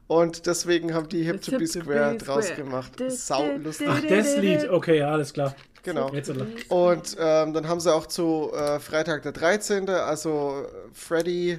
Und 0.07 0.47
deswegen 0.47 0.93
haben 0.95 1.09
die 1.09 1.23
Hip 1.25 1.37
It's 1.37 1.47
to 1.47 1.53
be 1.53 1.65
to 1.65 1.81
Square 1.81 2.13
be 2.13 2.19
draus 2.19 2.45
square. 2.47 2.63
gemacht. 2.63 2.93
Sau 3.09 3.57
lustig. 3.57 3.89
Ach, 3.91 4.01
das 4.03 4.37
Lied. 4.37 4.69
Okay, 4.69 4.99
ja, 4.99 5.11
alles 5.11 5.33
klar. 5.33 5.55
Genau. 5.83 6.13
Und 6.69 7.17
ähm, 7.19 7.53
dann 7.55 7.67
haben 7.69 7.81
sie 7.81 7.93
auch 7.93 8.07
zu 8.07 8.53
äh, 8.55 8.79
Freitag 8.79 9.23
der 9.23 9.33
13., 9.33 9.89
also 9.89 10.65
äh, 10.65 10.69
Freddy, 10.93 11.59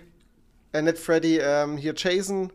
äh, 0.71 0.81
nicht 0.81 0.97
Freddy, 0.99 1.39
ähm, 1.41 1.75
hier 1.77 1.93
Jason, 1.97 2.49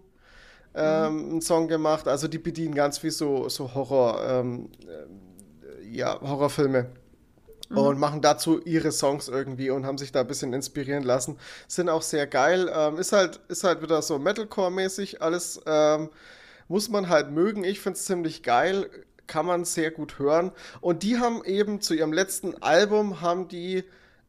ähm, 0.75 1.31
einen 1.31 1.41
Song 1.41 1.69
gemacht. 1.69 2.09
Also 2.09 2.29
die 2.29 2.39
bedienen 2.39 2.75
ganz 2.75 2.99
viel 2.99 3.11
so, 3.11 3.49
so 3.49 3.75
Horror, 3.75 4.23
ähm, 4.29 4.71
äh, 4.87 5.87
ja, 5.89 6.21
Horrorfilme. 6.21 6.91
Und 7.71 7.99
machen 7.99 8.23
dazu 8.23 8.63
ihre 8.65 8.93
Songs 8.93 9.29
irgendwie 9.29 9.69
und 9.69 9.85
haben 9.85 9.99
sich 9.99 10.11
da 10.11 10.21
ein 10.21 10.27
bisschen 10.27 10.55
inspirieren 10.55 11.03
lassen. 11.03 11.37
Sind 11.67 11.91
auch 11.91 12.01
sehr 12.01 12.27
geil. 12.27 12.73
Ähm, 12.75 12.97
ist, 12.97 13.13
halt, 13.13 13.41
ist 13.49 13.63
halt 13.63 13.83
wieder 13.83 14.01
so 14.01 14.19
Metalcore-mäßig. 14.19 15.21
Alles 15.21 15.61
ähm, 15.67 16.09
muss 16.69 16.89
man 16.89 17.11
halt 17.11 17.31
mögen. 17.31 17.65
Ich 17.65 17.81
finde 17.81 17.99
es 17.99 18.07
ziemlich 18.07 18.43
geil. 18.43 18.89
kann 19.29 19.47
man 19.47 19.65
sehr 19.65 19.93
gut 19.93 20.19
hören. 20.19 20.51
Und 20.81 21.05
die 21.05 21.19
haben 21.19 21.45
eben 21.45 21.81
zu 21.81 21.95
ihrem 21.95 22.13
letzten 22.13 22.61
Album 22.63 23.21
haben 23.21 23.47
die 23.47 23.85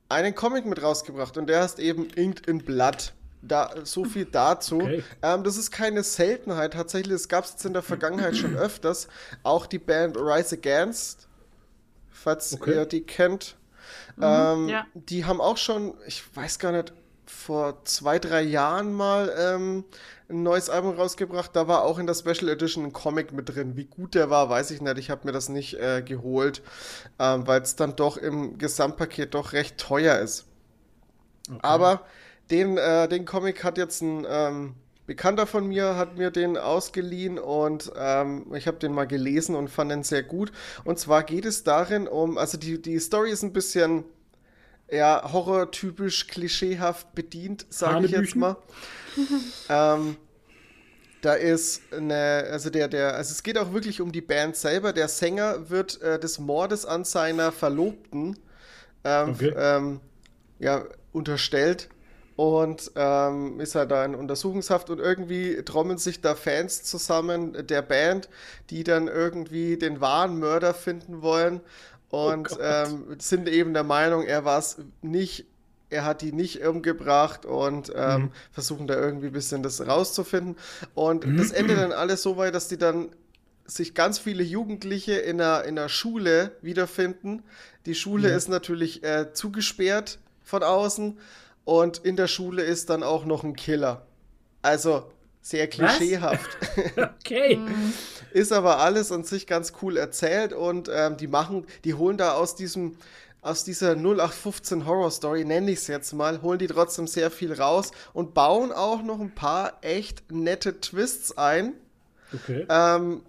einen 0.10 0.36
Comic 0.36 0.66
mit 0.66 0.82
rausgebracht 0.84 1.38
und 1.38 1.48
der 1.48 1.64
heißt 1.64 1.80
eben 1.80 2.08
Inked 2.10 2.48
in 2.48 2.60
Blood. 2.60 3.14
Da, 3.42 3.74
so 3.84 4.04
viel 4.04 4.26
dazu. 4.26 4.78
Okay. 4.82 5.04
Ähm, 5.22 5.44
das 5.44 5.56
ist 5.58 5.72
keine 5.72 6.04
Seltenheit. 6.04 6.74
Tatsächlich, 6.74 7.14
es 7.16 7.30
gab 7.30 7.46
es 7.46 7.52
jetzt 7.52 7.66
in 7.66 7.74
der 7.74 7.82
Vergangenheit 7.84 8.36
schon 8.36 8.56
öfters. 8.58 9.08
Auch 9.44 9.66
die 9.66 9.80
Band 9.80 10.18
Rise 10.18 10.56
Against, 10.58 11.28
falls 12.12 12.54
Okay. 12.54 12.74
ihr 12.76 12.86
die 12.86 13.02
kennt. 13.02 13.56
ähm, 14.22 14.68
ja. 14.68 14.86
Die 14.94 15.24
haben 15.26 15.40
auch 15.40 15.58
schon, 15.58 15.94
ich 16.06 16.24
weiß 16.36 16.60
gar 16.60 16.74
nicht, 16.74 16.92
vor 17.26 17.86
zwei, 17.86 18.20
drei 18.20 18.42
Jahren 18.42 18.92
mal 18.92 19.34
ähm, 19.38 19.86
ein 20.30 20.44
neues 20.44 20.70
Album 20.70 20.96
rausgebracht. 20.96 21.56
Da 21.56 21.68
war 21.68 21.84
auch 21.84 21.98
in 22.00 22.08
der 22.08 22.16
Special 22.16 22.50
Edition 22.50 22.84
ein 22.86 22.92
Comic 22.94 23.32
mit 23.32 23.50
drin. 23.56 23.78
Wie 23.78 23.86
gut 23.86 24.16
der 24.16 24.30
war, 24.30 24.50
weiß 24.50 24.72
ich 24.72 24.82
nicht. 24.82 24.98
Ich 24.98 25.10
habe 25.12 25.26
mir 25.28 25.32
das 25.32 25.48
nicht 25.48 25.76
äh, 25.76 26.02
geholt, 26.02 26.62
ähm, 27.20 27.48
weil 27.48 27.62
es 27.62 27.76
dann 27.76 27.96
doch 27.96 28.18
im 28.18 28.58
Gesamtpaket 28.58 29.34
doch 29.34 29.54
recht 29.54 29.78
teuer 29.78 30.18
ist. 30.20 30.46
Aber 31.62 32.02
den, 32.52 32.78
äh, 32.78 33.08
den 33.08 33.26
Comic 33.26 33.64
hat 33.64 33.78
jetzt 33.78 34.02
ein 34.02 34.26
ähm, 34.28 34.76
Bekannter 35.06 35.48
von 35.48 35.68
mir, 35.68 35.96
hat 35.96 36.18
mir 36.18 36.30
den 36.30 36.56
ausgeliehen 36.56 37.40
und 37.40 37.92
ähm, 37.98 38.54
ich 38.54 38.68
habe 38.68 38.78
den 38.78 38.94
mal 38.94 39.08
gelesen 39.08 39.56
und 39.56 39.70
fand 39.70 39.92
den 39.92 40.04
sehr 40.04 40.24
gut. 40.24 40.52
Und 40.84 41.00
zwar 41.00 41.24
geht 41.24 41.46
es 41.46 41.64
darin 41.64 42.08
um, 42.08 42.38
also 42.38 42.58
die, 42.58 42.82
die 42.82 43.00
Story 43.00 43.32
ist 43.32 43.44
ein 43.44 43.54
bisschen 43.54 44.04
ja, 44.92 45.32
horrortypisch, 45.32 46.28
klischeehaft 46.28 47.14
bedient, 47.14 47.66
sage 47.70 48.06
ich 48.06 48.12
jetzt 48.12 48.36
mal. 48.36 48.58
ähm, 49.70 50.18
da 51.22 51.34
ist 51.34 51.82
eine, 51.92 52.48
also 52.52 52.70
der, 52.70 52.88
der, 52.88 53.16
also 53.16 53.32
es 53.32 53.44
geht 53.44 53.58
auch 53.58 53.74
wirklich 53.74 54.02
um 54.02 54.12
die 54.12 54.22
Band 54.22 54.56
selber. 54.56 54.94
Der 54.94 55.08
Sänger 55.08 55.70
wird 55.70 56.02
äh, 56.02 56.20
des 56.20 56.40
Mordes 56.40 56.86
an 56.86 57.04
seiner 57.04 57.52
Verlobten 57.52 58.38
ähm, 59.04 59.30
Okay. 59.30 59.54
ähm, 59.56 60.00
ja, 60.60 60.86
unterstellt 61.12 61.90
und 62.40 62.92
ähm, 62.96 63.60
ist 63.60 63.76
halt 63.76 63.92
da 63.92 64.06
in 64.06 64.16
Untersuchungshaft 64.16 64.90
und 64.90 65.00
irgendwie 65.00 65.62
trommeln 65.64 65.98
sich 65.98 66.22
da 66.22 66.36
Fans 66.36 66.84
zusammen 66.84 67.68
der 67.68 67.82
Band, 67.82 68.30
die 68.70 68.84
dann 68.84 69.08
irgendwie 69.08 69.78
den 69.78 70.00
wahren 70.00 70.40
Mörder 70.40 70.74
finden 70.74 71.22
wollen 71.22 71.60
und 72.10 72.58
Oh 72.60 72.60
ähm, 72.62 73.16
sind 73.20 73.48
eben 73.50 73.74
der 73.74 73.84
Meinung, 73.84 74.24
er 74.24 74.46
war 74.46 74.58
es 74.60 74.78
nicht, 75.02 75.46
er 75.90 76.06
hat 76.06 76.22
die 76.22 76.32
nicht 76.32 76.64
umgebracht 76.66 77.46
und 77.46 77.92
ähm, 77.96 78.30
Mhm. 78.30 78.34
versuchen 78.52 78.88
da 78.88 78.96
irgendwie 78.96 79.28
ein 79.28 79.34
bisschen 79.34 79.62
das 79.62 79.86
rauszufinden. 79.86 80.56
Und 80.96 81.28
das 81.36 81.52
endet 81.52 81.78
dann 81.78 81.92
alles 81.92 82.22
so 82.24 82.38
weit, 82.38 82.56
dass 82.56 82.68
die 82.68 82.78
dann 82.78 83.10
sich 83.66 83.94
ganz 83.94 84.18
viele 84.18 84.44
Jugendliche 84.44 85.14
in 85.14 85.38
der, 85.38 85.66
in 85.66 85.76
der 85.76 85.90
Schule 85.90 86.54
wiederfinden. 86.62 87.44
Die 87.86 87.94
Schule 87.96 88.30
Ja. 88.30 88.32
ist 88.32 88.50
natürlich 88.50 89.04
äh, 89.04 89.34
zugesperrt 89.34 90.20
von 90.44 90.64
außen 90.64 91.20
und 91.70 92.00
in 92.00 92.16
der 92.16 92.28
Schule 92.28 92.64
ist 92.64 92.90
dann 92.90 93.04
auch 93.04 93.26
noch 93.26 93.44
ein 93.44 93.56
Killer. 93.56 94.02
Also 94.64 95.04
sehr 95.42 95.68
klischeehaft. 95.68 96.50
Okay. 97.20 97.60
ist 98.32 98.52
aber 98.52 98.80
alles 98.80 99.12
an 99.12 99.24
sich 99.24 99.46
ganz 99.46 99.74
cool 99.82 99.96
erzählt 99.96 100.52
und 100.52 100.90
ähm, 100.92 101.18
die 101.18 101.28
machen, 101.28 101.68
die 101.84 101.94
holen 101.94 102.18
da 102.18 102.34
aus 102.34 102.56
diesem 102.56 102.98
aus 103.42 103.64
dieser 103.64 103.92
0815 103.92 104.86
Horror 104.86 105.12
Story, 105.12 105.46
nenne 105.46 105.72
ich 105.72 105.80
es 105.80 105.88
jetzt 105.88 106.12
mal, 106.12 106.42
holen 106.42 106.60
die 106.60 106.68
trotzdem 106.68 107.08
sehr 107.08 107.30
viel 107.30 107.54
raus 107.54 107.92
und 108.14 108.34
bauen 108.34 108.72
auch 108.72 109.04
noch 109.04 109.20
ein 109.20 109.34
paar 109.34 109.78
echt 109.82 110.32
nette 110.32 110.82
Twists 110.82 111.38
ein 111.38 111.74
Okay. 112.34 112.66
ähm, 112.68 113.22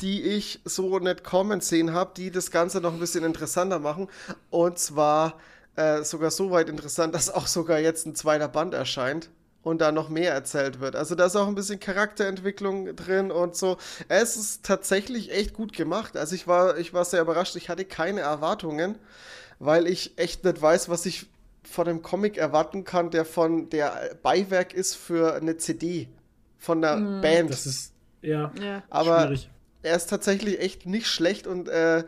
die 0.00 0.22
ich 0.22 0.60
so 0.64 0.98
nicht 0.98 1.24
kommen 1.24 1.60
sehen 1.60 1.92
habe, 1.94 2.12
die 2.16 2.30
das 2.30 2.50
Ganze 2.50 2.80
noch 2.80 2.92
ein 2.92 3.00
bisschen 3.00 3.24
interessanter 3.24 3.78
machen. 3.78 4.08
Und 4.50 4.78
zwar 4.78 5.38
äh, 5.76 6.02
sogar 6.02 6.30
so 6.30 6.50
weit 6.50 6.68
interessant, 6.68 7.14
dass 7.14 7.30
auch 7.30 7.46
sogar 7.46 7.78
jetzt 7.78 8.06
ein 8.06 8.14
zweiter 8.14 8.48
Band 8.48 8.74
erscheint 8.74 9.30
und 9.62 9.80
da 9.80 9.90
noch 9.92 10.08
mehr 10.08 10.32
erzählt 10.32 10.80
wird. 10.80 10.94
Also 10.96 11.14
da 11.14 11.26
ist 11.26 11.36
auch 11.36 11.48
ein 11.48 11.54
bisschen 11.54 11.80
Charakterentwicklung 11.80 12.94
drin 12.94 13.30
und 13.30 13.56
so. 13.56 13.78
Es 14.08 14.36
ist 14.36 14.64
tatsächlich 14.64 15.32
echt 15.32 15.54
gut 15.54 15.72
gemacht. 15.72 16.16
Also 16.16 16.34
ich 16.34 16.46
war, 16.46 16.78
ich 16.78 16.94
war 16.94 17.04
sehr 17.04 17.20
überrascht. 17.22 17.56
Ich 17.56 17.68
hatte 17.68 17.84
keine 17.84 18.20
Erwartungen, 18.20 18.96
weil 19.58 19.86
ich 19.88 20.16
echt 20.18 20.44
nicht 20.44 20.62
weiß, 20.62 20.88
was 20.88 21.04
ich 21.04 21.26
von 21.64 21.84
dem 21.84 22.00
Comic 22.00 22.36
erwarten 22.38 22.84
kann, 22.84 23.10
der 23.10 23.24
von 23.24 23.68
der 23.70 24.16
Beiwerk 24.22 24.72
ist 24.72 24.94
für 24.94 25.34
eine 25.34 25.56
CD 25.56 26.08
von 26.58 26.80
der 26.80 26.96
Band. 27.20 27.50
Das 27.50 27.66
ist, 27.66 27.92
ja, 28.22 28.52
Ja. 28.60 28.82
Aber 28.88 29.22
schwierig. 29.26 29.50
er 29.82 29.96
ist 29.96 30.06
tatsächlich 30.08 30.60
echt 30.60 30.86
nicht 30.86 31.08
schlecht 31.08 31.46
und, 31.48 31.68
äh, 31.68 32.04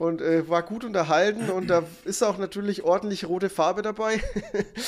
und 0.00 0.22
äh, 0.22 0.48
war 0.48 0.62
gut 0.62 0.82
unterhalten 0.84 1.50
und 1.50 1.68
da 1.68 1.82
ist 2.04 2.22
auch 2.22 2.38
natürlich 2.38 2.84
ordentlich 2.84 3.28
rote 3.28 3.50
Farbe 3.50 3.82
dabei. 3.82 4.18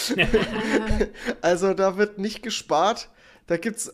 also 1.43 1.75
da 1.75 1.99
wird 1.99 2.17
nicht 2.17 2.43
gespart. 2.43 3.11
Da 3.47 3.59
gibt's 3.59 3.93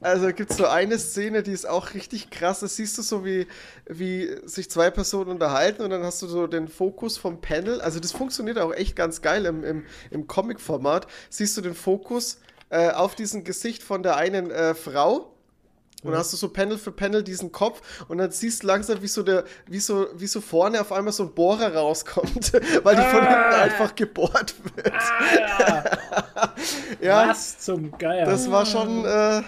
also 0.00 0.32
gibt's 0.32 0.56
so 0.56 0.66
eine 0.66 0.98
Szene, 0.98 1.42
die 1.42 1.52
ist 1.52 1.68
auch 1.68 1.92
richtig 1.92 2.30
krass. 2.30 2.60
Das 2.60 2.76
siehst 2.76 2.96
du 2.96 3.02
so, 3.02 3.22
wie, 3.22 3.46
wie 3.86 4.30
sich 4.44 4.70
zwei 4.70 4.90
Personen 4.90 5.30
unterhalten 5.30 5.82
und 5.82 5.90
dann 5.90 6.02
hast 6.02 6.22
du 6.22 6.26
so 6.26 6.46
den 6.46 6.68
Fokus 6.68 7.18
vom 7.18 7.42
Panel. 7.42 7.82
Also 7.82 8.00
das 8.00 8.12
funktioniert 8.12 8.58
auch 8.58 8.72
echt 8.72 8.96
ganz 8.96 9.20
geil 9.20 9.44
im, 9.44 9.62
im, 9.62 9.84
im 10.10 10.26
Comic-Format. 10.26 11.06
Siehst 11.28 11.54
du 11.58 11.60
den 11.60 11.74
Fokus 11.74 12.40
äh, 12.70 12.90
auf 12.92 13.14
diesem 13.14 13.44
Gesicht 13.44 13.82
von 13.82 14.02
der 14.02 14.16
einen 14.16 14.50
äh, 14.50 14.74
Frau 14.74 15.35
und 16.06 16.12
dann 16.12 16.20
hast 16.20 16.32
du 16.32 16.36
so 16.36 16.48
Panel 16.48 16.78
für 16.78 16.92
Panel 16.92 17.22
diesen 17.22 17.52
Kopf 17.52 18.04
und 18.08 18.18
dann 18.18 18.30
siehst 18.30 18.62
du 18.62 18.66
langsam, 18.68 19.02
wie 19.02 19.06
so 19.08 19.22
der, 19.22 19.44
wie 19.66 19.80
so, 19.80 20.06
wie 20.16 20.26
so 20.26 20.40
vorne 20.40 20.80
auf 20.80 20.92
einmal 20.92 21.12
so 21.12 21.24
ein 21.24 21.34
Bohrer 21.34 21.74
rauskommt, 21.74 22.52
weil 22.84 22.96
die 22.96 23.02
von 23.02 23.20
Ah. 23.20 23.50
hinten 23.50 23.60
einfach 23.62 23.94
gebohrt 23.94 24.54
wird. 24.76 24.92
Ah, 25.58 25.84
Ja, 27.00 27.28
Was 27.28 27.58
zum 27.58 27.90
Geier. 27.98 28.24
das 28.26 28.50
war 28.50 28.64
schon, 28.66 29.04
äh, 29.04 29.42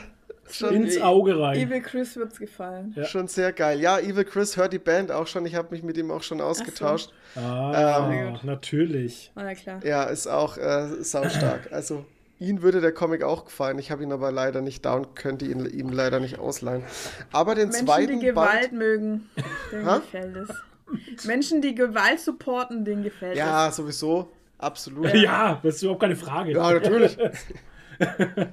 schon, 0.50 0.74
Ins 0.74 1.00
Auge 1.00 1.38
rein. 1.38 1.58
Evil 1.58 1.80
Chris 1.82 2.16
wird's 2.16 2.38
gefallen. 2.38 2.92
Ja. 2.96 3.04
schon 3.04 3.28
sehr 3.28 3.52
geil. 3.52 3.80
Ja, 3.80 3.98
Evil 3.98 4.24
Chris 4.24 4.56
hört 4.56 4.72
die 4.72 4.78
Band 4.78 5.10
auch 5.12 5.26
schon. 5.26 5.44
Ich 5.46 5.54
habe 5.54 5.68
mich 5.70 5.82
mit 5.82 5.96
ihm 5.96 6.10
auch 6.10 6.22
schon 6.22 6.40
ausgetauscht. 6.40 7.10
Ah, 7.36 8.08
Ähm, 8.10 8.38
natürlich. 8.42 9.30
Na 9.34 9.48
ja, 9.50 9.54
klar. 9.54 9.84
Ja, 9.84 10.04
ist 10.04 10.26
auch 10.26 10.56
äh, 10.56 11.02
saustark. 11.02 11.68
Also, 11.72 12.04
ihn 12.38 12.62
würde 12.62 12.80
der 12.80 12.92
Comic 12.92 13.22
auch 13.22 13.44
gefallen. 13.44 13.78
Ich 13.78 13.90
habe 13.90 14.02
ihn 14.02 14.12
aber 14.12 14.30
leider 14.30 14.60
nicht 14.60 14.84
da 14.84 14.94
und 14.94 15.16
könnte 15.16 15.44
ihn 15.44 15.66
ihm 15.66 15.90
leider 15.90 16.20
nicht 16.20 16.38
ausleihen. 16.38 16.82
Aber 17.32 17.54
den 17.54 17.68
Menschen, 17.68 17.86
zweiten 17.86 18.20
die 18.20 18.26
Gewalt 18.26 18.70
Band. 18.70 18.72
mögen, 18.72 19.30
denen 19.72 19.86
Ha? 19.86 19.98
gefällt 19.98 20.36
es. 20.36 21.26
Menschen, 21.26 21.60
die 21.60 21.74
Gewalt 21.74 22.20
supporten, 22.20 22.84
denen 22.84 23.02
gefällt 23.02 23.32
es. 23.32 23.38
Ja, 23.38 23.70
sowieso. 23.70 24.30
Absolut. 24.58 25.12
Ja, 25.14 25.60
das 25.62 25.76
ist 25.76 25.82
überhaupt 25.82 26.00
keine 26.00 26.16
Frage. 26.16 26.52
Ja, 26.52 26.72
natürlich. 26.72 27.16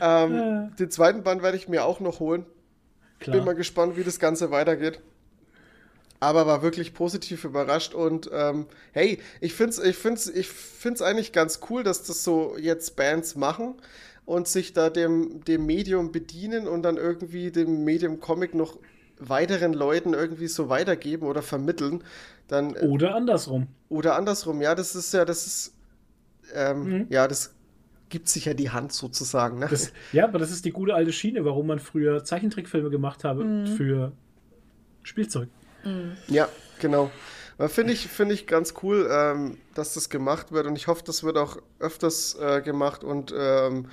ähm, 0.00 0.72
den 0.78 0.90
zweiten 0.90 1.22
Band 1.22 1.42
werde 1.42 1.56
ich 1.56 1.68
mir 1.68 1.84
auch 1.84 2.00
noch 2.00 2.20
holen. 2.20 2.44
Bin 3.24 3.36
mal 3.36 3.42
Klar. 3.42 3.54
gespannt, 3.54 3.96
wie 3.96 4.04
das 4.04 4.18
Ganze 4.18 4.50
weitergeht. 4.50 5.00
Aber 6.22 6.46
war 6.46 6.62
wirklich 6.62 6.92
positiv 6.92 7.44
überrascht 7.44 7.94
und 7.94 8.28
ähm, 8.32 8.66
hey, 8.92 9.18
ich 9.40 9.54
find's, 9.54 9.78
ich 9.78 9.96
find's, 9.96 10.26
ich 10.28 10.48
find's 10.48 11.00
eigentlich 11.00 11.32
ganz 11.32 11.60
cool, 11.70 11.82
dass 11.82 12.02
das 12.02 12.22
so 12.22 12.56
jetzt 12.58 12.94
Bands 12.96 13.36
machen 13.36 13.74
und 14.26 14.46
sich 14.46 14.74
da 14.74 14.90
dem, 14.90 15.42
dem 15.44 15.64
Medium 15.64 16.12
bedienen 16.12 16.68
und 16.68 16.82
dann 16.82 16.98
irgendwie 16.98 17.50
dem 17.50 17.84
Medium 17.84 18.20
Comic 18.20 18.54
noch 18.54 18.78
weiteren 19.18 19.72
Leuten 19.72 20.12
irgendwie 20.12 20.46
so 20.48 20.68
weitergeben 20.68 21.26
oder 21.26 21.40
vermitteln. 21.42 22.04
Dann 22.48 22.74
äh, 22.76 22.86
Oder 22.86 23.14
andersrum. 23.14 23.68
oder 23.88 24.16
andersrum, 24.16 24.60
ja, 24.60 24.74
das 24.74 24.94
ist 24.94 25.14
ja, 25.14 25.24
das 25.24 25.46
ist, 25.46 25.74
ähm, 26.54 26.84
Mhm. 26.84 27.06
ja, 27.08 27.28
das 27.28 27.54
gibt 28.10 28.28
sich 28.28 28.44
ja 28.44 28.54
die 28.54 28.70
Hand 28.70 28.92
sozusagen, 28.92 29.58
ne? 29.58 29.68
Das, 29.70 29.92
ja, 30.12 30.24
aber 30.24 30.38
das 30.38 30.50
ist 30.50 30.64
die 30.64 30.72
gute 30.72 30.94
alte 30.94 31.12
Schiene, 31.12 31.44
warum 31.44 31.66
man 31.66 31.78
früher 31.78 32.24
Zeichentrickfilme 32.24 32.90
gemacht 32.90 33.24
habe 33.24 33.66
für 33.76 34.12
Spielzeug. 35.02 35.48
Ja, 36.28 36.48
genau. 36.78 37.10
Finde 37.68 37.92
ich, 37.92 38.06
finde 38.08 38.34
ich 38.34 38.46
ganz 38.46 38.74
cool, 38.82 39.08
ähm, 39.12 39.58
dass 39.74 39.92
das 39.92 40.08
gemacht 40.08 40.50
wird 40.50 40.66
und 40.66 40.76
ich 40.76 40.86
hoffe, 40.86 41.02
das 41.04 41.24
wird 41.24 41.36
auch 41.36 41.58
öfters 41.78 42.34
äh, 42.40 42.62
gemacht 42.62 43.04
und, 43.04 43.34
ähm, 43.36 43.90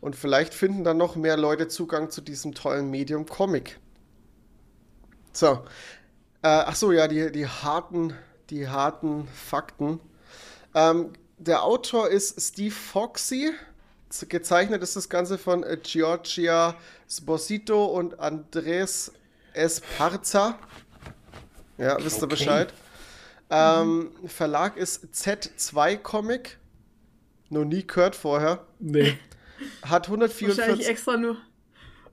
und 0.00 0.14
vielleicht 0.14 0.54
finden 0.54 0.84
dann 0.84 0.98
noch 0.98 1.16
mehr 1.16 1.36
Leute 1.36 1.66
Zugang 1.66 2.10
zu 2.10 2.20
diesem 2.20 2.54
tollen 2.54 2.90
Medium 2.90 3.26
Comic. 3.26 3.80
So. 5.32 5.64
Äh, 6.42 6.48
ach 6.48 6.76
ja, 6.92 7.08
die, 7.08 7.32
die 7.32 7.46
harten, 7.46 8.14
die 8.50 8.68
harten 8.68 9.26
Fakten. 9.28 9.98
Ähm, 10.74 11.12
der 11.38 11.64
Autor 11.64 12.08
ist 12.08 12.40
Steve 12.40 12.74
Foxy. 12.74 13.52
Gezeichnet 14.28 14.82
ist 14.82 14.96
das 14.96 15.08
Ganze 15.08 15.38
von 15.38 15.64
äh, 15.64 15.76
Giorgia 15.82 16.76
Sposito 17.08 17.84
und 17.84 18.20
Andres 18.20 19.12
Esparza. 19.54 20.58
Ja, 21.78 21.96
wisst 22.02 22.18
ihr 22.18 22.24
Okay. 22.24 22.30
Bescheid. 22.36 22.74
Ähm, 23.50 24.10
Verlag 24.26 24.76
ist 24.76 25.06
Z2 25.14 25.96
Comic. 25.96 26.58
Noch 27.50 27.64
nie 27.64 27.86
gehört 27.86 28.14
vorher. 28.14 28.66
Nee. 28.78 29.16
Hat 29.82 30.10
Wahrscheinlich 30.10 30.30
144. 30.50 30.88
extra 30.88 31.16
nur, 31.16 31.36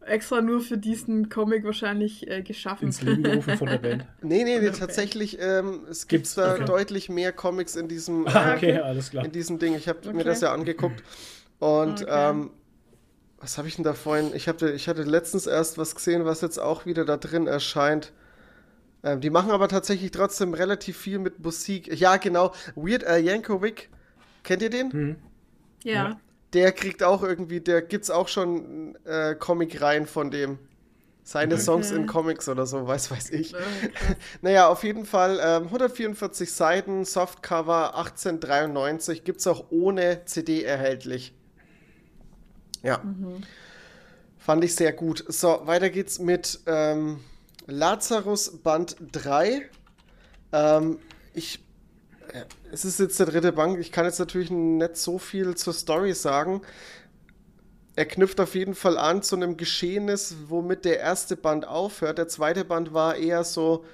extra 0.05 0.41
nur 0.41 0.61
für 0.61 0.77
diesen 0.77 1.29
Comic 1.29 1.65
wahrscheinlich 1.65 2.27
äh, 2.29 2.41
geschaffen. 2.41 2.85
Ins 2.85 3.01
Leben 3.01 3.23
gerufen 3.23 3.57
von 3.57 3.67
der 3.67 3.77
Band. 3.79 4.05
Nee, 4.21 4.43
nee, 4.45 4.59
nee 4.59 4.69
tatsächlich, 4.71 5.37
ähm, 5.41 5.81
es 5.89 6.07
gibt 6.07 6.23
Gibt's, 6.23 6.35
da 6.35 6.53
okay. 6.53 6.65
deutlich 6.65 7.09
mehr 7.09 7.33
Comics 7.33 7.75
in 7.75 7.87
diesem, 7.87 8.27
Ah, 8.27 8.53
äh, 8.53 8.55
okay, 8.55 8.77
alles 8.79 9.09
klar. 9.11 9.25
in 9.25 9.31
diesem 9.31 9.59
Ding. 9.59 9.75
Ich 9.75 9.87
habe 9.89 9.99
mir 10.07 10.19
Okay. 10.19 10.23
das 10.23 10.41
ja 10.41 10.53
angeguckt. 10.53 11.03
Und 11.59 12.03
Okay. 12.03 12.05
ähm, 12.29 12.51
was 13.39 13.57
habe 13.57 13.67
ich 13.67 13.75
denn 13.75 13.83
da 13.83 13.93
vorhin? 13.93 14.33
Ich, 14.33 14.47
hab, 14.47 14.61
ich 14.61 14.87
hatte 14.87 15.03
letztens 15.03 15.45
erst 15.47 15.77
was 15.77 15.93
gesehen, 15.95 16.25
was 16.25 16.41
jetzt 16.41 16.57
auch 16.59 16.85
wieder 16.85 17.03
da 17.05 17.17
drin 17.17 17.45
erscheint. 17.47 18.13
Ähm, 19.06 19.22
die 19.22 19.30
machen 19.30 19.52
aber 19.52 19.68
tatsächlich 19.68 20.10
trotzdem 20.10 20.56
relativ 20.56 20.98
viel 20.98 21.19
mit 21.19 21.40
Musik. 21.40 21.98
Ja, 21.98 22.18
genau. 22.18 22.53
Weird 22.76 23.06
Al 23.06 23.22
Yankovic. 23.23 23.90
Kennt 24.44 24.64
ihr 24.64 24.72
den? 24.72 24.91
Hm. 24.91 25.15
ja. 25.84 26.19
Der 26.53 26.72
kriegt 26.72 27.03
auch 27.03 27.22
irgendwie, 27.22 27.60
der 27.60 27.82
gibt's 27.82 28.10
auch 28.10 28.30
schon 28.30 28.95
äh, 29.03 29.36
Comic-Reihen 29.36 30.07
von 30.07 30.32
dem. 30.32 30.57
Seine 31.23 31.56
Okay. 31.56 31.64
Songs 31.64 31.91
in 31.91 32.06
Comics 32.07 32.48
oder 32.48 32.65
so, 32.65 32.88
weiß 32.88 33.11
weiß 33.11 33.32
ich. 33.32 33.53
Okay. 33.53 33.64
Naja, 34.41 34.69
auf 34.69 34.84
jeden 34.84 35.06
Fall 35.06 35.40
ähm, 35.44 35.64
144 35.64 36.52
Seiten, 36.52 37.03
Softcover 37.03 37.95
1893, 37.98 39.23
gibt's 39.23 39.48
auch 39.48 39.65
ohne 39.69 40.23
CD 40.26 40.64
erhältlich. 40.64 41.34
Ja. 42.84 43.02
Fand 44.38 44.64
ich 44.64 44.76
sehr 44.76 44.94
gut. 44.94 45.26
So, 45.27 45.61
weiter 45.65 45.90
geht's 45.90 46.19
mit 46.19 46.60
ähm, 46.68 47.19
Lazarus 47.67 48.57
Band 48.61 48.95
3. 49.11 49.69
Ähm, 50.51 50.99
ich, 51.33 51.63
äh, 52.31 52.43
es 52.71 52.85
ist 52.85 52.99
jetzt 52.99 53.19
der 53.19 53.25
dritte 53.25 53.51
Band. 53.51 53.79
Ich 53.79 53.91
kann 53.91 54.05
jetzt 54.05 54.19
natürlich 54.19 54.51
nicht 54.51 54.97
so 54.97 55.17
viel 55.17 55.55
zur 55.55 55.73
Story 55.73 56.13
sagen. 56.13 56.61
Er 57.95 58.05
knüpft 58.05 58.39
auf 58.39 58.55
jeden 58.55 58.75
Fall 58.75 58.97
an 58.97 59.21
zu 59.21 59.35
einem 59.35 59.57
Geschehnis, 59.57 60.35
womit 60.47 60.85
der 60.85 60.99
erste 60.99 61.37
Band 61.37 61.65
aufhört. 61.65 62.17
Der 62.17 62.27
zweite 62.27 62.65
Band 62.65 62.93
war 62.93 63.15
eher 63.15 63.43
so 63.43 63.85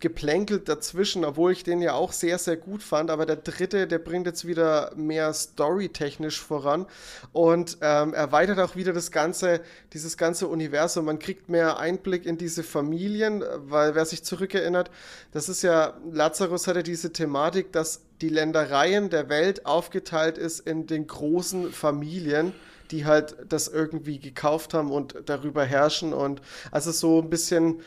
geplänkelt 0.00 0.68
dazwischen, 0.68 1.24
obwohl 1.24 1.52
ich 1.52 1.64
den 1.64 1.80
ja 1.80 1.94
auch 1.94 2.12
sehr, 2.12 2.38
sehr 2.38 2.56
gut 2.56 2.82
fand. 2.82 3.10
Aber 3.10 3.26
der 3.26 3.36
dritte, 3.36 3.86
der 3.86 3.98
bringt 3.98 4.26
jetzt 4.26 4.46
wieder 4.46 4.92
mehr 4.96 5.32
storytechnisch 5.32 6.40
voran 6.40 6.86
und 7.32 7.78
ähm, 7.80 8.14
erweitert 8.14 8.58
auch 8.58 8.76
wieder 8.76 8.92
das 8.92 9.10
ganze, 9.10 9.60
dieses 9.92 10.16
ganze 10.16 10.48
Universum. 10.48 11.06
Man 11.06 11.18
kriegt 11.18 11.48
mehr 11.48 11.78
Einblick 11.78 12.26
in 12.26 12.38
diese 12.38 12.62
Familien, 12.62 13.42
weil 13.56 13.94
wer 13.94 14.04
sich 14.04 14.22
zurückerinnert, 14.22 14.90
das 15.32 15.48
ist 15.48 15.62
ja, 15.62 15.94
Lazarus 16.10 16.66
hatte 16.66 16.82
diese 16.82 17.12
Thematik, 17.12 17.72
dass 17.72 18.02
die 18.20 18.28
Ländereien 18.28 19.10
der 19.10 19.28
Welt 19.28 19.66
aufgeteilt 19.66 20.38
ist 20.38 20.60
in 20.60 20.86
den 20.86 21.06
großen 21.06 21.72
Familien 21.72 22.52
die 22.90 23.04
halt 23.04 23.36
das 23.48 23.68
irgendwie 23.68 24.20
gekauft 24.20 24.72
haben 24.72 24.92
und 24.92 25.16
darüber 25.26 25.64
herrschen 25.64 26.12
und 26.12 26.40
also 26.70 26.92
so 26.92 27.20
ein 27.20 27.30
bisschen 27.30 27.80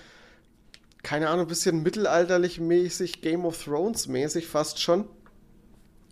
keine 1.03 1.29
Ahnung, 1.29 1.45
ein 1.45 1.49
bisschen 1.49 1.81
mittelalterlich 1.83 2.59
mäßig, 2.59 3.21
Game 3.21 3.45
of 3.45 3.63
Thrones 3.63 4.07
mäßig 4.07 4.47
fast 4.47 4.79
schon. 4.79 5.05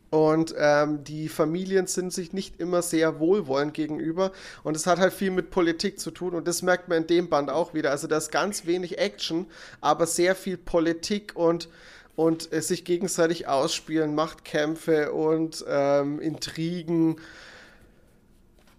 Und 0.09 0.55
ähm, 0.57 1.03
die 1.03 1.27
Familien 1.27 1.85
sind 1.87 2.13
sich 2.13 2.31
nicht 2.31 2.61
immer 2.61 2.81
sehr 2.81 3.19
wohlwollend 3.19 3.73
gegenüber. 3.73 4.31
Und 4.63 4.77
es 4.77 4.87
hat 4.87 4.99
halt 4.99 5.11
viel 5.11 5.31
mit 5.31 5.49
Politik 5.49 5.99
zu 5.99 6.11
tun. 6.11 6.33
Und 6.33 6.47
das 6.47 6.61
merkt 6.61 6.87
man 6.87 6.99
in 6.99 7.07
dem 7.07 7.29
Band 7.29 7.49
auch 7.49 7.73
wieder. 7.73 7.91
Also 7.91 8.07
da 8.07 8.17
ist 8.17 8.31
ganz 8.31 8.65
wenig 8.65 8.99
Action, 8.99 9.47
aber 9.81 10.07
sehr 10.07 10.33
viel 10.35 10.55
Politik 10.55 11.33
und, 11.35 11.67
und 12.15 12.53
äh, 12.53 12.61
sich 12.61 12.85
gegenseitig 12.85 13.47
ausspielen, 13.47 14.15
Machtkämpfe 14.15 15.11
und 15.11 15.65
ähm, 15.67 16.21
Intrigen, 16.21 17.17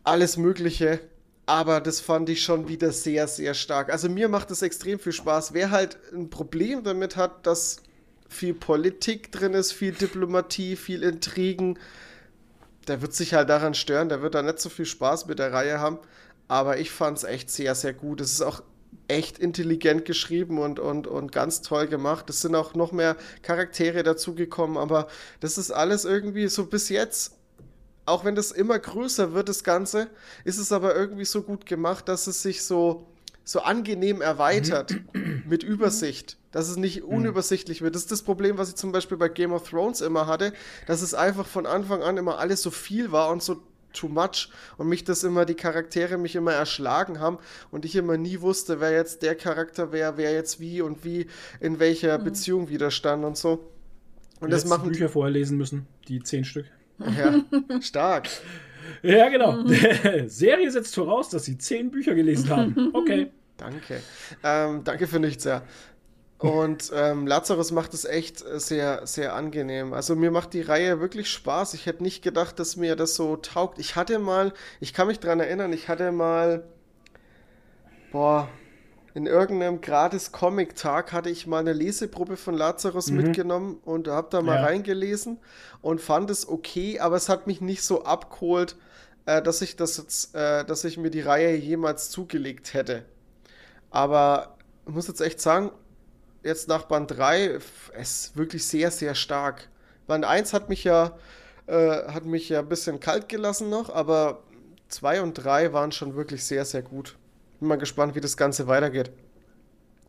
alles 0.05 0.39
Mögliche. 0.39 1.01
Aber 1.49 1.81
das 1.81 2.01
fand 2.01 2.29
ich 2.29 2.43
schon 2.43 2.69
wieder 2.69 2.93
sehr, 2.93 3.27
sehr 3.27 3.55
stark. 3.55 3.91
Also 3.91 4.11
mir 4.11 4.29
macht 4.29 4.51
es 4.51 4.61
extrem 4.61 4.99
viel 4.99 5.13
Spaß. 5.13 5.55
Wer 5.55 5.71
halt 5.71 5.97
ein 6.13 6.29
Problem 6.29 6.85
damit 6.85 7.17
hat, 7.17 7.47
dass 7.47 7.79
viel 8.29 8.53
Politik 8.53 9.33
drin 9.33 9.55
ist, 9.55 9.73
viel 9.73 9.93
Diplomatie, 9.93 10.77
viel 10.77 11.03
Intrigen, 11.03 11.79
der 12.87 13.01
wird 13.01 13.15
sich 13.15 13.33
halt 13.33 13.49
daran 13.49 13.73
stören. 13.73 14.11
Der 14.11 14.21
wird 14.21 14.35
da 14.35 14.43
nicht 14.43 14.61
so 14.61 14.69
viel 14.69 14.85
Spaß 14.85 15.25
mit 15.25 15.39
der 15.39 15.55
Reihe 15.55 15.81
haben. 15.81 15.99
Aber 16.49 16.79
ich 16.79 16.91
fand 16.91 17.17
es 17.17 17.25
echt 17.25 17.51
sehr, 17.51 17.75
sehr 17.75 17.95
gut. 17.95 18.21
Es 18.21 18.33
ist 18.33 18.43
auch 18.43 18.63
echt 19.09 19.39
intelligent 19.39 20.05
geschrieben 20.05 20.59
und, 20.59 20.79
und, 20.79 21.07
und 21.07 21.33
ganz 21.33 21.63
toll 21.63 21.87
gemacht. 21.87 22.29
Es 22.29 22.43
sind 22.43 22.55
auch 22.55 22.75
noch 22.75 22.93
mehr 22.93 23.17
Charaktere 23.41 24.03
dazugekommen, 24.03 24.77
aber 24.77 25.09
das 25.41 25.57
ist 25.57 25.71
alles 25.71 26.05
irgendwie 26.05 26.49
so 26.49 26.67
bis 26.67 26.91
jetzt 26.91 27.38
auch 28.09 28.25
wenn 28.25 28.35
das 28.35 28.51
immer 28.51 28.79
größer 28.79 29.33
wird, 29.33 29.49
das 29.49 29.65
Ganze, 29.65 30.09
ist 30.45 30.59
es 30.59 30.73
aber 30.73 30.95
irgendwie 30.97 31.25
so 31.25 31.43
gut 31.43 31.67
gemacht, 31.67 32.09
dass 32.09 32.27
es 32.27 32.43
sich 32.43 32.65
so, 32.65 33.07
so 33.45 33.61
angenehm 33.61 34.21
erweitert 34.21 34.97
mit 35.47 35.63
Übersicht. 35.63 36.37
Dass 36.51 36.69
es 36.69 36.77
nicht 36.77 37.03
unübersichtlich 37.03 37.83
wird. 37.83 37.95
Das 37.95 38.03
ist 38.03 38.13
das 38.13 38.23
Problem, 38.23 38.57
was 38.57 38.71
ich 38.71 38.77
zum 38.77 38.91
Beispiel 38.91 39.19
bei 39.19 39.29
Game 39.29 39.53
of 39.53 39.69
Thrones 39.69 40.01
immer 40.01 40.27
hatte, 40.27 40.55
dass 40.87 41.03
es 41.03 41.13
einfach 41.13 41.47
von 41.47 41.67
Anfang 41.67 42.03
an 42.03 42.17
immer 42.17 42.39
alles 42.39 42.63
so 42.63 42.71
viel 42.71 43.13
war 43.13 43.31
und 43.31 43.43
so 43.43 43.61
too 43.93 44.09
much 44.09 44.49
und 44.77 44.89
mich 44.89 45.05
das 45.05 45.25
immer, 45.25 45.45
die 45.45 45.55
Charaktere 45.55 46.19
mich 46.19 46.37
immer 46.37 46.53
erschlagen 46.53 47.21
haben 47.21 47.39
und 47.71 47.85
ich 47.85 47.97
immer 47.97 48.17
nie 48.17 48.41
wusste, 48.41 48.81
wer 48.81 48.93
jetzt 48.93 49.23
der 49.23 49.35
Charakter 49.35 49.93
wäre, 49.93 50.17
wer 50.17 50.33
jetzt 50.33 50.61
wie 50.61 50.81
und 50.81 51.05
wie 51.05 51.27
in 51.61 51.79
welcher 51.79 52.19
Beziehung 52.19 52.69
widerstand 52.69 53.25
und 53.25 53.37
so. 53.37 53.71
Und 54.41 54.51
das 54.51 54.63
Letzte 54.63 54.69
machen 54.69 54.89
Bücher 54.89 55.09
vorher 55.09 55.33
lesen 55.33 55.59
müssen, 55.59 55.87
die 56.07 56.23
zehn 56.23 56.45
Stück. 56.45 56.67
Ja, 56.99 57.81
stark. 57.81 58.29
Ja, 59.03 59.29
genau. 59.29 59.65
Serie 60.27 60.71
setzt 60.71 60.95
voraus, 60.95 61.29
dass 61.29 61.45
sie 61.45 61.59
zehn 61.59 61.91
Bücher 61.91 62.15
gelesen 62.15 62.49
haben. 62.49 62.91
Okay. 62.95 63.31
Danke. 63.59 64.01
Ähm, 64.43 64.83
danke 64.85 65.07
für 65.09 65.19
nichts, 65.19 65.45
ja. 65.45 65.63
Und 66.39 66.93
ähm, 66.95 67.27
Lazarus 67.27 67.73
macht 67.73 67.93
es 67.93 68.05
echt 68.05 68.45
äh, 68.47 68.61
sehr, 68.61 69.05
sehr 69.07 69.35
angenehm. 69.35 69.93
Also 69.93 70.15
mir 70.15 70.31
macht 70.31 70.55
die 70.55 70.63
Reihe 70.63 71.01
wirklich 71.01 71.29
Spaß. 71.29 71.75
Ich 71.75 71.87
hätte 71.87 72.05
nicht 72.05 72.23
gedacht, 72.23 72.61
dass 72.61 72.77
mir 72.77 72.95
das 72.95 73.17
so 73.17 73.37
taugt. 73.37 73.81
Ich 73.81 73.97
hatte 73.97 74.21
mal, 74.21 74.53
ich 74.79 74.95
kann 74.95 75.09
mich 75.09 75.19
dran 75.19 75.41
erinnern, 75.41 75.73
ich 75.73 75.89
hatte 75.89 76.13
mal, 76.13 76.63
boah, 78.13 78.49
in 79.15 79.27
irgendeinem 79.27 79.81
Gratis-Comic-Tag 79.81 81.13
hatte 81.13 81.31
ich 81.31 81.47
mal 81.47 81.59
eine 81.61 81.73
Leseprobe 81.73 82.37
von 82.37 82.55
Lazarus 82.55 83.11
mitgenommen 83.11 83.79
und 83.85 84.07
habe 84.09 84.29
da 84.31 84.43
mal 84.43 84.57
Ja. 84.57 84.65
reingelesen 84.67 85.39
und 85.81 86.01
fand 86.01 86.31
es 86.31 86.49
okay, 86.49 87.01
aber 87.01 87.17
es 87.17 87.29
hat 87.29 87.47
mich 87.47 87.61
nicht 87.61 87.83
so 87.83 88.05
abgeholt, 88.05 88.77
äh, 89.27 89.43
dass 89.43 89.63
ich 89.63 89.77
das 89.77 89.97
jetzt, 89.97 90.35
äh, 90.35 90.65
dass 90.65 90.85
ich 90.85 90.99
mir 90.99 91.11
die 91.11 91.21
Reihe 91.23 91.55
jemals 91.57 92.11
zugelegt 92.11 92.75
hätte. 92.75 93.05
Aber 93.91 94.57
ich 94.87 94.93
muss 94.95 95.09
jetzt 95.09 95.21
echt 95.21 95.41
sagen, 95.41 95.73
jetzt 96.43 96.69
nach 96.69 96.85
Band 96.85 97.11
3, 97.11 97.55
f- 97.55 97.91
es 97.95 98.11
ist 98.27 98.37
wirklich 98.37 98.67
sehr, 98.67 98.91
sehr 98.91 99.15
stark. 99.15 99.69
Band 100.07 100.25
1 100.25 100.53
hat 100.53 100.69
mich 100.69 100.85
ja, 100.85 101.17
äh, 101.67 102.13
hat 102.13 102.25
mich 102.25 102.49
ja 102.49 102.61
ein 102.61 102.69
bisschen 102.69 103.01
kalt 103.01 103.29
gelassen 103.29 103.71
noch, 103.71 103.91
aber 103.91 104.43
2 104.89 105.21
und 105.23 105.35
3 105.35 105.73
waren 105.73 105.93
schon 105.93 106.15
wirklich 106.17 106.45
sehr, 106.45 106.65
sehr 106.65 106.83
gut. 106.83 107.17
Bin 107.61 107.69
mal 107.69 107.77
gespannt, 107.79 108.15
wie 108.15 108.21
das 108.21 108.37
Ganze 108.37 108.67
weitergeht. 108.69 109.11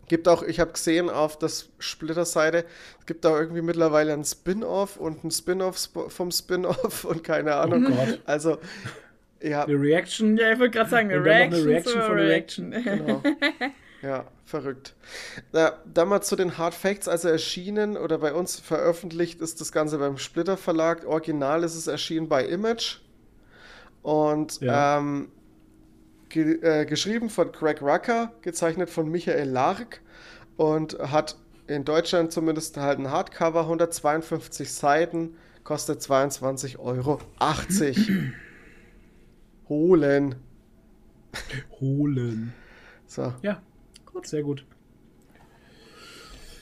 Gibt 0.08 0.28
auch, 0.28 0.42
ich 0.42 0.60
habe 0.60 0.72
gesehen 0.72 1.10
auf 1.10 1.38
das 1.38 1.70
Splitter-Seite, 1.78 2.66
es 3.00 3.06
gibt 3.06 3.24
da 3.26 3.38
irgendwie 3.40 3.62
mittlerweile 3.62 4.12
ein 4.14 4.24
Spin-off 4.24 4.98
und 4.98 5.24
ein 5.24 5.30
Spin-off 5.32 5.78
sp- 5.78 6.10
vom 6.10 6.32
Spin-off 6.32 7.04
und 7.06 7.24
keine 7.24 7.56
Ahnung. 7.56 7.86
Oh 7.88 7.92
Gott. 7.92 8.20
Also, 8.26 8.58
ja, 9.42 9.64
Eine 9.66 9.80
Reaction. 9.80 10.36
Ja, 10.38 10.52
ich 10.54 10.60
wollte 10.60 10.78
gerade 10.80 10.90
sagen, 10.90 11.10
eine 11.12 11.20
noch 11.20 11.26
eine 11.28 11.36
Reaction, 11.56 11.68
Reaction 11.68 12.02
von 12.02 12.18
der 12.18 12.26
Reaction. 12.28 12.72
Genau. 12.72 13.24
Ja, 14.02 14.24
verrückt. 14.46 14.96
Na, 15.52 15.74
dann 15.94 16.08
mal 16.08 16.22
zu 16.22 16.38
den 16.38 16.58
Hard 16.58 16.74
Facts. 16.74 17.10
Also 17.10 17.28
erschienen 17.28 17.98
oder 17.98 18.18
bei 18.20 18.32
uns 18.34 18.58
veröffentlicht 18.58 19.42
ist 19.42 19.60
das 19.60 19.74
Ganze 19.74 19.98
beim 19.98 20.18
Splitter 20.18 20.56
Verlag. 20.56 21.06
Original 21.06 21.66
ist 21.66 21.76
es 21.76 21.88
erschienen 21.88 22.30
bei 22.30 22.46
Image. 22.46 23.00
Und 24.02 24.62
Ja. 24.62 25.00
ähm, 25.00 25.30
ge 26.30 26.62
äh, 26.62 26.86
geschrieben 26.86 27.30
von 27.30 27.52
Greg 27.52 27.82
Rucker, 27.82 28.32
gezeichnet 28.42 28.90
von 28.90 29.10
Michael 29.10 29.50
Lark 29.50 30.02
und 30.58 30.98
hat 31.00 31.38
in 31.68 31.86
Deutschland 31.86 32.32
zumindest 32.32 32.78
halt 32.78 33.00
ein 33.00 33.12
Hardcover, 33.12 33.62
152 33.62 34.72
Seiten, 34.72 35.36
kostet 35.64 36.02
22,80 36.02 36.80
Euro. 36.80 37.20
Holen. 39.70 40.36
Holen. 41.80 42.54
So. 43.06 43.34
Ja, 43.42 43.62
gut. 44.06 44.28
Sehr 44.28 44.42
gut. 44.42 44.66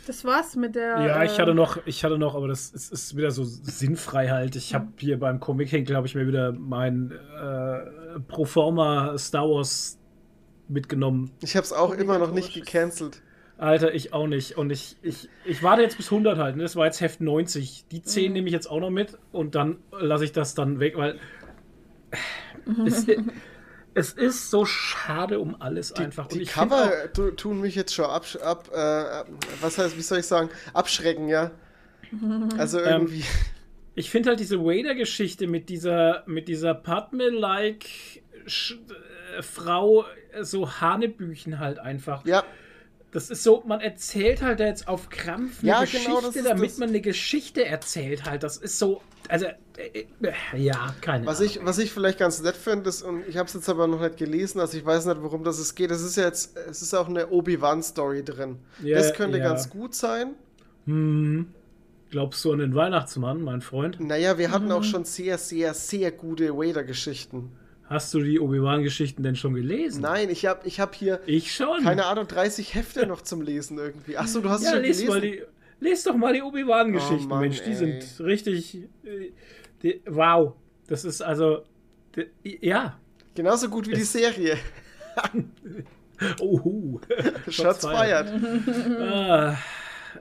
Das 0.07 0.23
war's 0.23 0.55
mit 0.55 0.75
der. 0.75 1.05
Ja, 1.05 1.23
ich 1.23 1.37
äh, 1.37 1.41
hatte 1.41 1.53
noch, 1.53 1.85
ich 1.85 2.05
hatte 2.05 2.17
noch, 2.17 2.33
aber 2.33 2.47
das 2.47 2.69
ist, 2.69 2.93
ist 2.93 3.17
wieder 3.17 3.29
so 3.29 3.43
sinnfrei 3.43 4.29
halt. 4.29 4.55
Ich 4.55 4.73
habe 4.73 4.87
hier 4.97 5.19
beim 5.19 5.41
Comic 5.41 5.67
Hink, 5.67 5.85
glaube 5.85 6.07
ich, 6.07 6.15
mir 6.15 6.25
wieder 6.25 6.53
mein 6.53 7.11
äh, 7.11 8.19
Proforma 8.21 9.17
Star 9.17 9.49
Wars 9.49 9.99
mitgenommen. 10.69 11.31
Ich 11.41 11.57
habe 11.57 11.65
es 11.65 11.73
auch 11.73 11.91
immer 11.93 12.19
noch 12.19 12.31
nicht 12.31 12.53
gecancelt. 12.53 13.21
Alter, 13.57 13.93
ich 13.93 14.13
auch 14.13 14.27
nicht. 14.27 14.57
Und 14.57 14.69
ich, 14.69 14.95
ich, 15.01 15.27
ich 15.43 15.61
warte 15.61 15.81
jetzt 15.81 15.97
bis 15.97 16.09
100 16.09 16.37
halt. 16.37 16.55
Ne? 16.55 16.63
Das 16.63 16.77
war 16.77 16.85
jetzt 16.85 17.01
Heft 17.01 17.19
90. 17.19 17.87
Die 17.91 18.01
10 18.01 18.31
nehme 18.31 18.47
ich 18.47 18.53
jetzt 18.53 18.67
auch 18.71 18.79
noch 18.79 18.91
mit 18.91 19.17
und 19.33 19.55
dann 19.55 19.77
lasse 19.91 20.23
ich 20.23 20.31
das 20.31 20.55
dann 20.55 20.79
weg, 20.79 20.95
weil 20.95 21.19
es, 22.85 23.05
es 23.97 24.13
ist 24.13 24.49
so 24.51 24.65
schade 24.65 25.39
um 25.39 25.59
alles 25.61 25.91
einfach. 25.93 26.27
Die 26.27 26.41
ich 26.43 26.51
find 26.51 26.69
Cover 26.71 26.85
auch- 26.85 27.13
tu- 27.13 27.31
tun 27.31 27.61
mich 27.61 27.75
jetzt 27.75 27.93
schon 27.93 28.05
ab, 28.05 28.25
ab 28.43 28.69
äh, 28.73 29.23
was 29.61 29.77
heißt, 29.77 29.97
wie 29.97 30.01
soll 30.01 30.19
ich 30.19 30.25
sagen, 30.27 30.49
abschrecken, 30.73 31.27
ja. 31.27 31.51
Also 32.57 32.79
Ähm, 32.79 33.01
irgendwie. 33.01 33.23
Ich 33.95 34.11
finde 34.11 34.29
halt 34.29 34.39
diese 34.39 34.59
Wader-Geschichte 34.59 35.47
mit 35.47 35.69
dieser, 35.69 36.23
mit 36.27 36.47
dieser 36.47 36.75
Padme-like 36.75 37.85
äh, 38.45 39.41
Frau, 39.41 40.05
äh, 40.31 40.43
so 40.43 40.79
Hanebüchen 40.79 41.59
halt 41.59 41.79
einfach. 41.79 42.25
ja, 42.25 42.43
Das 43.17 43.31
ist 43.31 43.41
so, 43.41 43.63
man 43.65 43.81
erzählt 43.81 44.43
halt 44.43 44.59
jetzt 44.59 44.87
auf 44.87 45.09
Krampf 45.09 45.63
eine 45.63 45.69
Ja, 45.69 45.81
Geschichte, 45.81 46.05
genau, 46.05 46.21
das 46.21 46.35
ist 46.35 46.45
damit 46.45 46.69
das. 46.69 46.77
man 46.77 46.89
eine 46.89 47.01
Geschichte 47.01 47.65
erzählt 47.65 48.25
halt. 48.25 48.43
Das 48.43 48.57
ist 48.57 48.77
so, 48.77 49.01
also, 49.27 49.47
äh, 49.47 50.05
äh, 50.21 50.33
ja, 50.55 50.93
keine 51.01 51.25
was 51.25 51.39
Ahnung. 51.39 51.51
ich, 51.51 51.65
was 51.65 51.79
ich 51.79 51.91
vielleicht 51.91 52.19
ganz 52.19 52.43
nett 52.43 52.55
finde, 52.55 52.89
ist, 52.89 53.01
und 53.01 53.27
ich 53.27 53.35
habe 53.37 53.47
es 53.47 53.55
jetzt 53.55 53.69
aber 53.69 53.87
noch 53.87 54.01
nicht 54.01 54.17
gelesen, 54.17 54.59
also 54.59 54.77
ich 54.77 54.85
weiß 54.85 55.07
nicht, 55.07 55.19
worum 55.23 55.43
das 55.43 55.57
es 55.57 55.73
geht. 55.73 55.89
Es 55.89 56.03
ist 56.03 56.15
ja 56.15 56.25
jetzt, 56.25 56.55
es 56.57 56.83
ist 56.83 56.93
auch 56.93 57.09
eine 57.09 57.29
Obi-Wan-Story 57.29 58.23
drin. 58.23 58.59
Ja, 58.83 58.97
das 58.97 59.15
könnte 59.15 59.39
ja. 59.39 59.43
ganz 59.45 59.71
gut 59.71 59.95
sein. 59.95 60.35
Hm, 60.85 61.47
glaubst 62.11 62.45
du 62.45 62.51
an 62.53 62.59
den 62.59 62.75
Weihnachtsmann, 62.75 63.41
mein 63.41 63.61
Freund? 63.61 63.99
Naja, 63.99 64.37
wir 64.37 64.49
Mhm. 64.49 64.53
hatten 64.53 64.71
auch 64.71 64.83
schon 64.83 65.05
sehr, 65.05 65.39
sehr, 65.39 65.73
sehr 65.73 66.11
gute 66.11 66.55
Vader-Geschichten. 66.55 67.51
Hast 67.89 68.13
du 68.13 68.21
die 68.21 68.39
Obi-Wan-Geschichten 68.39 69.23
denn 69.23 69.35
schon 69.37 69.53
gelesen? 69.53 70.01
Nein, 70.01 70.29
ich 70.29 70.45
habe 70.45 70.67
ich 70.67 70.79
hab 70.81 70.93
hier, 70.93 71.21
Ich 71.25 71.53
schon. 71.55 71.83
keine 71.83 72.05
Ahnung, 72.05 72.27
30 72.27 72.73
Hefte 72.75 73.07
noch 73.07 73.21
zum 73.21 73.41
Lesen 73.41 73.77
irgendwie. 73.77 74.17
Achso, 74.17 74.41
du 74.41 74.49
hast 74.49 74.59
es 74.61 74.65
Ja, 74.67 74.73
schon 74.73 74.81
les 74.81 74.97
gelesen. 74.97 75.13
mal 75.13 75.21
die. 75.21 75.41
Les 75.79 76.03
doch 76.03 76.15
mal 76.15 76.33
die 76.33 76.41
Obi-Wan-Geschichten, 76.41 77.31
Oh 77.31 77.35
Mensch. 77.35 77.61
Die 77.63 77.69
ey. 77.69 77.75
sind 77.75 78.19
richtig. 78.25 78.75
äh, 79.03 79.31
Die, 79.83 80.01
wow. 80.07 80.53
Das 80.87 81.05
ist 81.05 81.21
also. 81.21 81.63
Die, 82.15 82.57
ja. 82.65 82.99
Genauso 83.35 83.69
gut 83.69 83.87
wie 83.87 83.93
die 83.93 84.01
Serie. 84.01 84.57
Ohu. 86.41 86.99
Shots 87.47 87.85
fired. 87.85 88.27
Ah, 88.99 89.55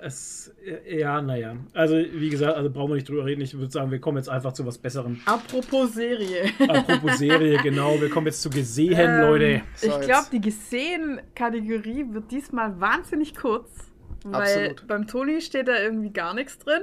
es, 0.02 0.54
ja, 0.88 1.20
naja. 1.20 1.56
Also, 1.74 1.96
wie 1.96 2.28
gesagt, 2.30 2.56
also 2.56 2.70
brauchen 2.70 2.90
wir 2.90 2.94
nicht 2.96 3.08
drüber 3.08 3.24
reden. 3.24 3.40
Ich 3.40 3.56
würde 3.56 3.70
sagen, 3.70 3.90
wir 3.90 4.00
kommen 4.00 4.18
jetzt 4.18 4.28
einfach 4.28 4.52
zu 4.52 4.66
was 4.66 4.78
Besserem. 4.78 5.20
Apropos 5.24 5.94
Serie. 5.94 6.50
Apropos 6.68 7.18
Serie, 7.18 7.58
genau. 7.62 8.00
Wir 8.00 8.08
kommen 8.10 8.26
jetzt 8.26 8.42
zu 8.42 8.50
gesehen, 8.50 8.94
Ähm, 8.96 9.20
Leute. 9.20 9.62
So, 9.74 9.88
ich 9.88 10.00
glaube, 10.00 10.26
die 10.32 10.40
Gesehen-Kategorie 10.40 12.06
wird 12.10 12.30
diesmal 12.30 12.78
wahnsinnig 12.80 13.34
kurz. 13.34 13.70
Weil 14.24 14.42
Absolut. 14.42 14.86
beim 14.88 15.06
Toni 15.06 15.40
steht 15.40 15.68
da 15.68 15.78
irgendwie 15.80 16.10
gar 16.10 16.34
nichts 16.34 16.58
drin. 16.58 16.82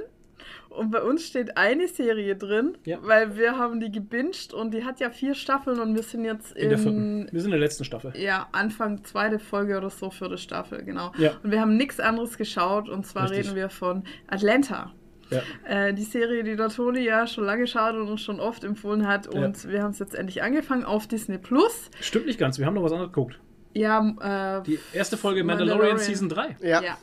Und 0.74 0.90
bei 0.90 1.02
uns 1.02 1.24
steht 1.26 1.56
eine 1.56 1.86
Serie 1.88 2.36
drin, 2.36 2.76
Ja. 2.84 2.98
weil 3.02 3.36
wir 3.36 3.56
haben 3.58 3.80
die 3.80 3.90
gebinged 3.92 4.52
und 4.52 4.72
die 4.74 4.84
hat 4.84 5.00
ja 5.00 5.10
vier 5.10 5.34
Staffeln 5.34 5.78
und 5.80 5.94
wir 5.94 6.02
sind 6.02 6.24
jetzt 6.24 6.52
In 6.56 6.68
der 6.70 6.78
vierten. 6.78 7.22
in, 7.26 7.32
Wir 7.32 7.40
sind 7.40 7.48
in 7.52 7.58
der 7.58 7.60
letzten 7.60 7.84
Staffel. 7.84 8.12
ja, 8.16 8.48
Anfang 8.52 9.04
zweite 9.04 9.38
Folge 9.38 9.76
oder 9.76 9.90
so, 9.90 10.10
vierte 10.10 10.36
Staffel, 10.38 10.82
genau. 10.84 11.12
Ja. 11.18 11.32
Und 11.42 11.50
wir 11.52 11.60
haben 11.60 11.76
nichts 11.76 12.00
anderes 12.00 12.36
geschaut 12.36 12.88
und 12.88 13.06
zwar 13.06 13.30
Richtig. 13.30 13.46
reden 13.46 13.56
wir 13.56 13.68
von 13.68 14.04
Atlanta. 14.26 14.92
Ja. 15.30 15.40
Äh, 15.66 15.94
die 15.94 16.02
Serie, 16.02 16.44
die 16.44 16.54
der 16.54 16.68
Toni 16.68 17.00
ja 17.00 17.26
schon 17.26 17.44
lange 17.44 17.66
schaut 17.66 17.94
und 17.94 18.08
uns 18.08 18.20
schon 18.20 18.40
oft 18.40 18.62
empfohlen 18.62 19.06
hat. 19.08 19.32
Ja. 19.32 19.44
Und 19.44 19.68
wir 19.68 19.82
haben 19.82 19.90
es 19.92 19.98
jetzt 19.98 20.14
endlich 20.14 20.42
angefangen 20.42 20.84
auf 20.84 21.06
Disney 21.06 21.38
Plus. 21.38 21.90
Stimmt 22.00 22.26
nicht 22.26 22.38
ganz. 22.38 22.58
Wir 22.58 22.66
haben 22.66 22.74
noch 22.74 22.82
was 22.82 22.92
anderes 22.92 23.10
geguckt. 23.12 23.38
Ja, 23.72 24.58
äh, 24.60 24.62
Die 24.64 24.78
erste 24.92 25.16
Folge 25.16 25.42
Mandalorian, 25.42 25.78
Mandalorian. 25.78 25.98
Season 26.06 26.28
3. 26.28 26.56
Ja, 26.60 26.82
ja. 26.82 26.98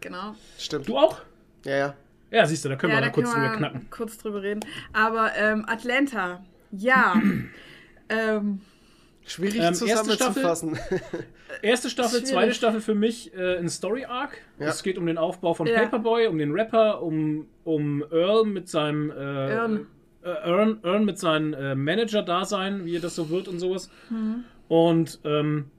genau. 0.00 0.34
stimmt. 0.58 0.88
Du 0.88 0.96
auch? 0.96 1.20
Ja, 1.64 1.76
ja. 1.76 1.94
Ja, 2.30 2.46
siehst 2.46 2.64
du, 2.64 2.68
da 2.68 2.76
können 2.76 2.92
ja, 2.92 2.98
wir 2.98 3.06
da 3.06 3.10
kurz 3.10 3.30
können 3.32 3.42
drüber 3.44 3.52
wir 3.52 3.58
knacken. 3.58 3.90
kurz 3.90 4.18
drüber 4.18 4.42
reden. 4.42 4.60
Aber 4.92 5.30
ähm, 5.36 5.64
Atlanta, 5.68 6.44
ja. 6.72 7.14
ähm, 8.08 8.60
Schwierig 9.28 9.56
Ähm, 9.56 9.62
erste 9.62 9.86
zusammenzufassen. 9.86 10.78
Erste 11.62 11.90
Staffel, 11.90 12.18
Schwierig. 12.20 12.26
zweite 12.32 12.54
Staffel 12.54 12.80
für 12.80 12.94
mich 12.94 13.34
äh, 13.34 13.56
ein 13.58 13.68
Story 13.68 14.04
Arc. 14.04 14.38
Ja. 14.58 14.66
Es 14.68 14.82
geht 14.82 14.98
um 14.98 15.06
den 15.06 15.18
Aufbau 15.18 15.54
von 15.54 15.66
Ja. 15.66 15.80
Paperboy, 15.80 16.26
um 16.26 16.38
den 16.38 16.52
Rapper, 16.52 17.02
um, 17.02 17.48
um 17.64 18.04
Earl 18.12 18.44
mit 18.44 18.68
seinem 18.68 19.10
äh, 19.10 19.14
Earn. 19.14 19.86
Äh, 20.22 20.28
Earn, 20.28 20.78
Earn 20.84 21.04
mit 21.04 21.18
seinem 21.18 21.54
äh, 21.54 21.74
Manager-Dasein, 21.74 22.84
wie 22.84 22.98
das 23.00 23.14
so 23.16 23.30
wird 23.30 23.48
und 23.48 23.58
sowas. 23.58 23.90
Mhm. 24.10 24.44
Und 24.68 25.20
ähm, 25.24 25.70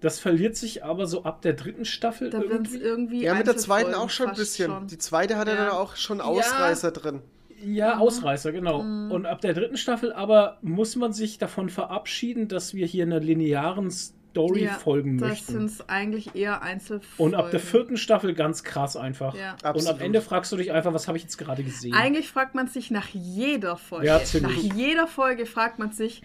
das 0.00 0.18
verliert 0.18 0.56
sich 0.56 0.84
aber 0.84 1.06
so 1.06 1.24
ab 1.24 1.42
der 1.42 1.52
dritten 1.52 1.84
Staffel 1.84 2.30
da 2.30 2.40
wird 2.40 2.66
es 2.66 2.74
irgendwie. 2.74 2.78
irgendwie. 2.84 3.22
Ja, 3.24 3.34
mit 3.34 3.46
der 3.46 3.56
zweiten 3.56 3.94
auch 3.94 4.10
schon 4.10 4.28
ein 4.28 4.36
bisschen. 4.36 4.70
schon. 4.70 4.86
Die 4.86 4.98
zweite 4.98 5.36
hat 5.36 5.48
ja 5.48 5.54
Ja. 5.54 5.60
dann 5.66 5.70
auch 5.70 5.96
schon 5.96 6.20
Ausreißer 6.20 6.90
drin. 6.92 7.20
Ja, 7.64 7.96
Mhm. 7.96 8.00
Ausreißer, 8.00 8.52
genau. 8.52 8.80
Und 8.80 9.26
ab 9.26 9.40
der 9.42 9.52
dritten 9.52 9.76
Staffel 9.76 10.12
aber 10.14 10.56
muss 10.62 10.96
man 10.96 11.12
sich 11.12 11.36
davon 11.38 11.68
verabschieden, 11.68 12.48
dass 12.48 12.72
wir 12.72 12.86
hier 12.86 13.04
einer 13.04 13.20
linearen 13.20 13.90
Story 13.90 14.64
Ja, 14.64 14.74
folgen 14.74 15.18
Das 15.18 15.28
möchten. 15.28 15.52
sind 15.52 15.64
es 15.66 15.88
eigentlich 15.88 16.34
eher 16.34 16.62
Einzelfolgen. 16.62 17.34
Und 17.34 17.38
ab 17.38 17.50
der 17.50 17.60
vierten 17.60 17.96
Staffel 17.98 18.32
ganz 18.32 18.62
krass 18.64 18.96
einfach. 18.96 19.34
Ja. 19.34 19.56
Und 19.72 19.86
am. 19.86 20.00
Ende 20.00 20.22
fragst 20.22 20.50
du 20.52 20.56
dich 20.56 20.72
einfach, 20.72 20.94
was 20.94 21.06
habe 21.08 21.18
ich 21.18 21.24
jetzt 21.24 21.36
gerade 21.36 21.62
gesehen? 21.64 21.92
Eigentlich 21.92 22.28
fragt 22.28 22.54
man 22.54 22.66
sich 22.68 22.90
nach 22.90 23.08
jeder 23.08 23.76
Folge. 23.76 24.06
Ja, 24.06 24.18
nach 24.18 24.24
ziemlich. 24.24 24.72
jeder 24.74 25.06
Folge 25.06 25.44
fragt 25.44 25.78
man 25.78 25.92
sich, 25.92 26.22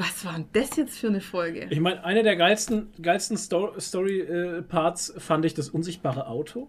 was 0.00 0.24
war 0.24 0.32
denn 0.32 0.46
das 0.52 0.76
jetzt 0.76 0.98
für 0.98 1.08
eine 1.08 1.20
Folge? 1.20 1.66
Ich 1.70 1.78
meine, 1.80 2.02
eine 2.04 2.22
der 2.22 2.34
geilsten, 2.36 2.88
geilsten 3.02 3.36
Sto 3.36 3.72
Story-Parts 3.78 5.14
fand 5.18 5.44
ich 5.44 5.54
das 5.54 5.68
unsichtbare 5.68 6.26
Auto. 6.26 6.68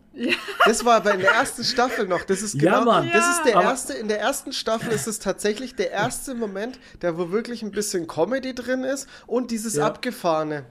Das 0.65 0.85
war 0.85 0.97
aber 0.97 1.13
in 1.13 1.21
der 1.21 1.31
ersten 1.31 1.63
Staffel 1.63 2.07
noch. 2.07 2.23
Das 2.23 2.41
ist 2.41 2.55
Ja, 2.61 2.79
genau, 2.79 2.91
Mann. 2.91 3.09
das 3.11 3.37
ist 3.37 3.43
der 3.45 3.57
Aber- 3.57 3.65
erste, 3.65 3.93
in 3.93 4.07
der 4.07 4.19
ersten 4.19 4.51
Staffel 4.53 4.91
ist 4.91 5.07
es 5.07 5.19
tatsächlich 5.19 5.75
der 5.75 5.91
erste 5.91 6.35
Moment, 6.35 6.79
der 7.01 7.17
wo 7.17 7.31
wirklich 7.31 7.63
ein 7.63 7.71
bisschen 7.71 8.07
Comedy 8.07 8.53
drin 8.53 8.83
ist 8.83 9.07
und 9.27 9.51
dieses 9.51 9.75
Ja. 9.75 9.87
Abgefahrene. 9.87 10.65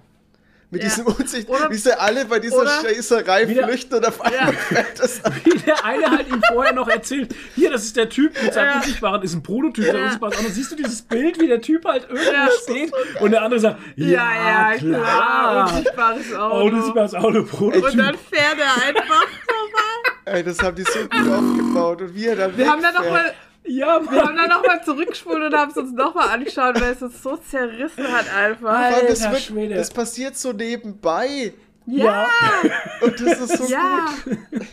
Mit 0.73 0.83
Ja. 0.85 0.89
diesem 0.89 1.07
Unsicht, 1.07 1.49
Oder- 1.49 1.69
wie 1.69 1.77
sie 1.77 1.99
alle 1.99 2.25
bei 2.27 2.39
dieser 2.39 2.65
Scheißerei 2.65 3.45
flüchten 3.49 3.95
und 3.97 4.07
auf 4.07 4.21
einmal 4.21 4.53
Ja. 4.53 4.53
fällt 4.53 5.01
das. 5.01 5.21
Wie 5.45 5.59
der 5.59 5.85
eine 5.85 6.09
halt 6.11 6.29
ihm 6.29 6.41
vorher 6.53 6.73
noch 6.73 6.87
erzählt, 6.89 7.35
hier, 7.57 7.71
das 7.73 7.83
ist 7.85 7.97
der 7.97 8.09
Typ 8.09 8.41
mit 8.41 8.55
seinem 8.55 8.69
Ja. 8.69 8.77
unsichtbaren, 8.77 9.21
ist 9.23 9.35
ein 9.35 9.43
Prototyp, 9.43 9.85
der 9.85 9.95
Ja. 9.97 10.03
unsichtbare 10.05 10.33
Auto. 10.37 10.49
Siehst 10.49 10.71
du 10.71 10.77
dieses 10.77 11.03
Bild, 11.03 11.41
wie 11.41 11.49
der 11.49 11.61
Typ 11.61 11.85
halt 11.85 12.05
irgendwo 12.09 12.31
Ja. 12.33 12.49
steht 12.63 12.93
und 13.21 13.33
der 13.33 13.43
andere 13.43 13.59
sagt, 13.59 13.81
ja, 13.97 14.75
klar. 14.79 15.69
Unsichtbares 15.73 16.35
Auto. 16.35 16.57
Oh, 16.57 16.65
unsichtbares 16.67 17.15
Auto, 17.17 17.39
Und 17.41 17.47
Prototyp. 17.51 17.97
dann 17.97 18.15
fährt 18.31 18.59
er 18.61 18.87
einfach 18.89 19.05
vorbei. 19.49 20.13
Ey, 20.27 20.45
das 20.45 20.63
haben 20.63 20.77
die 20.77 20.85
so 20.85 21.01
gut 21.01 21.33
aufgebaut. 21.33 22.03
Und 22.03 22.15
wie 22.15 22.27
er 22.27 22.37
dann 22.37 22.57
Wir 22.57 22.71
haben 22.71 22.81
dann 22.81 22.95
wegfährt. 22.95 23.13
nochmal 23.13 23.35
Ja, 23.65 24.01
wir 24.01 24.23
haben 24.23 24.35
Mann. 24.35 24.37
dann 24.37 24.49
noch 24.49 24.67
mal 24.67 24.83
zurückgespult 24.83 25.43
und 25.43 25.55
haben 25.55 25.71
es 25.71 25.77
uns 25.77 25.93
nochmal 25.93 26.29
angeschaut, 26.31 26.81
weil 26.81 26.93
es 26.93 27.03
uns 27.03 27.23
so 27.23 27.37
zerrissen 27.37 28.05
hat 28.11 28.33
einfach. 28.35 28.69
Allem, 28.71 29.07
das, 29.09 29.21
Alter 29.21 29.33
wird, 29.33 29.43
Schwede. 29.43 29.75
das 29.75 29.91
passiert 29.91 30.37
so 30.37 30.53
nebenbei. 30.53 31.53
Ja, 31.87 32.29
Und 33.01 33.21
das 33.21 33.41
ist 33.41 33.59
so 33.59 33.65
ja. 33.73 34.07
gut. 34.25 34.39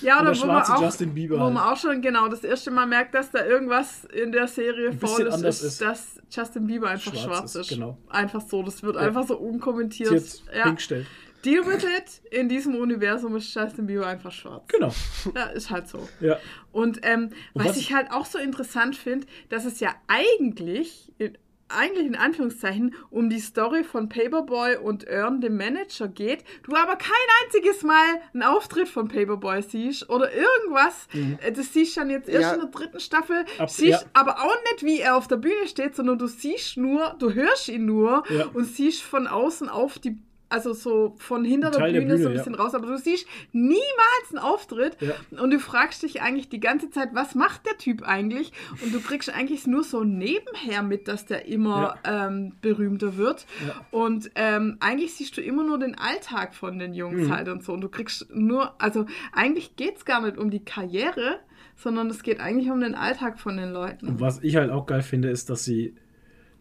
Ja, 0.00 0.18
Und 0.20 0.26
oder 0.28 0.32
der 0.32 0.42
wo 0.42 0.46
man, 0.46 0.62
auch, 0.62 0.82
Justin 0.82 1.14
Bieber 1.14 1.36
wo 1.38 1.44
man 1.50 1.62
halt. 1.64 1.72
auch 1.78 1.80
schon 1.80 2.00
genau 2.02 2.26
das 2.28 2.42
erste 2.42 2.70
Mal 2.72 2.86
merkt, 2.86 3.14
dass 3.14 3.30
da 3.30 3.44
irgendwas 3.44 4.04
in 4.06 4.32
der 4.32 4.48
Serie 4.48 4.92
faul 4.92 5.26
ist, 5.26 5.42
ist, 5.44 5.62
ist. 5.62 5.80
dass 5.80 6.20
Justin 6.30 6.66
Bieber 6.66 6.88
einfach 6.88 7.12
Schwarz 7.14 7.22
schwarz, 7.24 7.54
ist, 7.54 7.60
ist. 7.62 7.68
genau. 7.68 7.96
Einfach 8.08 8.40
so, 8.40 8.62
das 8.64 8.82
wird 8.82 8.96
Ja. 8.96 9.02
einfach 9.02 9.24
so 9.26 9.36
unkommentiert. 9.36 10.10
Jetzt 10.10 10.42
Ja. 10.52 10.64
hingestellt. 10.64 11.06
Deal 11.44 11.64
with 11.66 11.84
it. 11.84 12.32
In 12.32 12.48
diesem 12.48 12.74
Universum 12.74 13.36
ist 13.36 13.54
Justin 13.54 13.86
Bieber 13.86 14.06
einfach 14.06 14.32
schwarz. 14.32 14.62
Genau. 14.68 14.92
Ja, 15.34 15.44
ist 15.50 15.70
halt 15.70 15.88
so. 15.88 16.08
Ja. 16.20 16.36
Und 16.72 17.00
ähm, 17.02 17.30
was, 17.54 17.68
was- 17.70 17.76
ich 17.78 17.92
halt 17.92 18.10
auch 18.12 18.26
so 18.26 18.38
interessant 18.38 18.96
finde, 18.96 19.26
dass 19.48 19.64
es 19.64 19.80
ja 19.80 19.94
eigentlich, 20.08 21.12
in, 21.18 21.36
eigentlich 21.68 22.06
in 22.06 22.16
Anführungszeichen, 22.16 22.94
um 23.10 23.30
die 23.30 23.38
Story 23.38 23.84
von 23.84 24.08
Paperboy 24.08 24.76
und 24.76 25.06
Earn, 25.08 25.40
dem 25.40 25.56
Manager, 25.56 26.08
geht, 26.08 26.42
du 26.64 26.74
aber 26.74 26.96
kein 26.96 27.10
einziges 27.44 27.82
Mal 27.84 28.20
einen 28.34 28.42
Auftritt 28.42 28.88
von 28.88 29.06
Paperboy 29.08 29.62
siehst 29.62 30.08
oder 30.10 30.30
irgendwas. 30.32 31.06
Äh, 31.44 31.52
Das 31.52 31.72
siehst 31.72 31.96
du 31.96 32.00
dann 32.00 32.10
jetzt 32.10 32.28
erst 32.28 32.42
Ja. 32.42 32.52
in 32.54 32.60
der 32.60 32.70
dritten 32.70 32.98
Staffel, 33.00 33.42
Mhm. 33.42 33.60
Ab- 33.62 33.70
siehst 33.70 34.02
ja. 34.02 34.08
aber 34.14 34.40
auch 34.40 34.56
nicht, 34.72 34.84
wie 34.84 34.98
er 35.00 35.16
auf 35.16 35.28
der 35.28 35.36
Bühne 35.36 35.66
steht, 35.68 35.94
sondern 35.94 36.18
du 36.18 36.26
siehst 36.26 36.76
nur, 36.76 37.14
du 37.20 37.32
hörst 37.34 37.68
ihn 37.68 37.84
nur 37.84 38.24
Ja. 38.30 38.46
und 38.52 38.64
siehst 38.64 39.02
von 39.02 39.26
außen 39.28 39.68
auf 39.68 39.98
die 40.00 40.18
also 40.50 40.72
so 40.74 41.14
von 41.18 41.44
hinter 41.44 41.70
der 41.70 41.80
Teil 41.80 41.92
der 41.92 42.00
Bühne, 42.00 42.18
so 42.18 42.24
ein 42.24 42.32
Bühne, 42.32 42.34
bisschen 42.38 42.54
ja. 42.54 42.60
raus, 42.60 42.74
aber 42.74 42.86
du 42.88 42.98
siehst 42.98 43.26
niemals 43.52 44.26
einen 44.30 44.38
Auftritt 44.38 44.96
Ja. 45.00 45.14
und 45.42 45.50
du 45.52 45.58
fragst 45.58 46.02
dich 46.02 46.20
eigentlich 46.22 46.48
die 46.48 46.60
ganze 46.60 46.90
Zeit, 46.90 47.10
was 47.14 47.34
macht 47.34 47.66
der 47.66 47.78
Typ 47.78 48.02
eigentlich? 48.02 48.52
Und 48.84 48.92
du 48.92 49.00
kriegst 49.00 49.32
eigentlich 49.34 49.66
nur 49.66 49.84
so 49.84 50.04
nebenher 50.04 50.82
mit, 50.82 51.08
dass 51.08 51.24
der 51.26 51.46
immer 51.46 51.96
ähm, 52.04 52.52
berühmter 52.60 53.16
wird. 53.16 53.46
Ja. 53.66 53.84
Und 53.90 54.30
ähm, 54.34 54.76
eigentlich 54.80 55.14
siehst 55.14 55.36
du 55.36 55.40
immer 55.40 55.64
nur 55.64 55.78
den 55.78 55.96
Alltag 55.96 56.54
von 56.54 56.78
den 56.78 56.92
Jungs 56.94 57.28
Mhm. 57.28 57.32
halt 57.34 57.48
und 57.48 57.62
so. 57.64 57.72
Und 57.72 57.80
du 57.80 57.88
kriegst 57.88 58.26
nur, 58.34 58.80
also 58.80 59.06
eigentlich 59.32 59.76
geht 59.76 59.96
es 59.96 60.04
gar 60.04 60.20
nicht 60.20 60.36
um 60.36 60.50
die 60.50 60.64
Karriere, 60.64 61.38
sondern 61.76 62.08
es 62.10 62.22
geht 62.22 62.40
eigentlich 62.40 62.70
um 62.70 62.80
den 62.80 62.94
Alltag 62.94 63.38
von 63.38 63.56
den 63.56 63.70
Leuten. 63.70 64.08
Und 64.08 64.20
was 64.20 64.42
ich 64.42 64.56
halt 64.56 64.70
auch 64.70 64.86
geil 64.86 65.02
finde, 65.02 65.30
ist, 65.30 65.48
dass 65.48 65.64
sie 65.64 65.94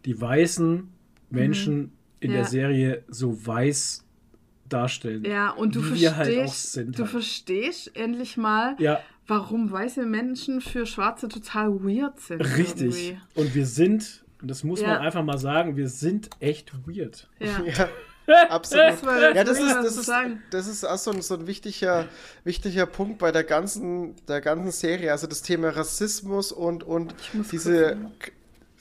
die 0.06 0.20
weißen 0.20 0.88
Menschen 1.30 1.91
in. 2.20 2.32
Ja. 2.32 2.38
der 2.38 2.46
Serie 2.46 3.04
so 3.08 3.46
weiß 3.46 4.04
darstellen. 4.68 5.24
Ja, 5.26 5.50
und 5.52 5.76
du 5.76 5.84
Wie 5.84 6.02
wir 6.02 6.12
verstehst, 6.12 6.18
halt 6.38 6.48
auch 6.50 6.54
sind 6.54 6.98
du 7.00 7.04
halt. 7.04 7.12
verstehst 7.12 7.91
endlich 7.96 8.38
mal, 8.38 8.76
Ja, 8.80 9.00
warum 9.28 9.72
weiße 9.72 10.06
Menschen 10.06 10.62
für 10.62 10.86
Schwarze 10.86 11.28
total 11.28 11.72
weird 11.84 12.20
sind. 12.20 12.41
richtig. 12.41 13.10
irgendwie. 13.10 13.18
Und 13.36 13.56
wir 13.56 13.66
sind 13.66 14.24
Und 14.41 14.50
das 14.50 14.64
muss 14.64 14.80
Ja. 14.80 14.88
man 14.90 14.98
einfach 15.00 15.24
mal 15.24 15.38
sagen, 15.38 15.76
wir 15.76 15.90
sind 15.90 16.30
echt 16.40 16.72
weird. 16.88 17.28
Ja. 17.40 17.62
Ja, 17.66 17.90
absolut. 18.50 18.86
Das 19.04 19.36
ja, 19.36 19.44
das 19.44 19.60
ist, 19.60 19.76
das 19.76 19.98
ist, 19.98 20.12
das 20.52 20.68
ist 20.68 20.84
auch 20.86 20.98
so 20.98 21.12
ein, 21.12 21.22
so 21.22 21.34
ein 21.34 21.46
wichtiger, 21.48 22.06
wichtiger 22.46 22.86
Punkt 22.86 23.18
bei 23.18 23.32
der 23.34 23.44
ganzen, 23.44 24.16
der 24.28 24.40
ganzen 24.40 24.72
Serie. 24.72 25.12
Also 25.12 25.28
das 25.28 25.41
Thema 25.41 25.70
Rassismus 25.70 26.52
und, 26.54 26.84
und 26.84 27.14
diese 27.52 27.98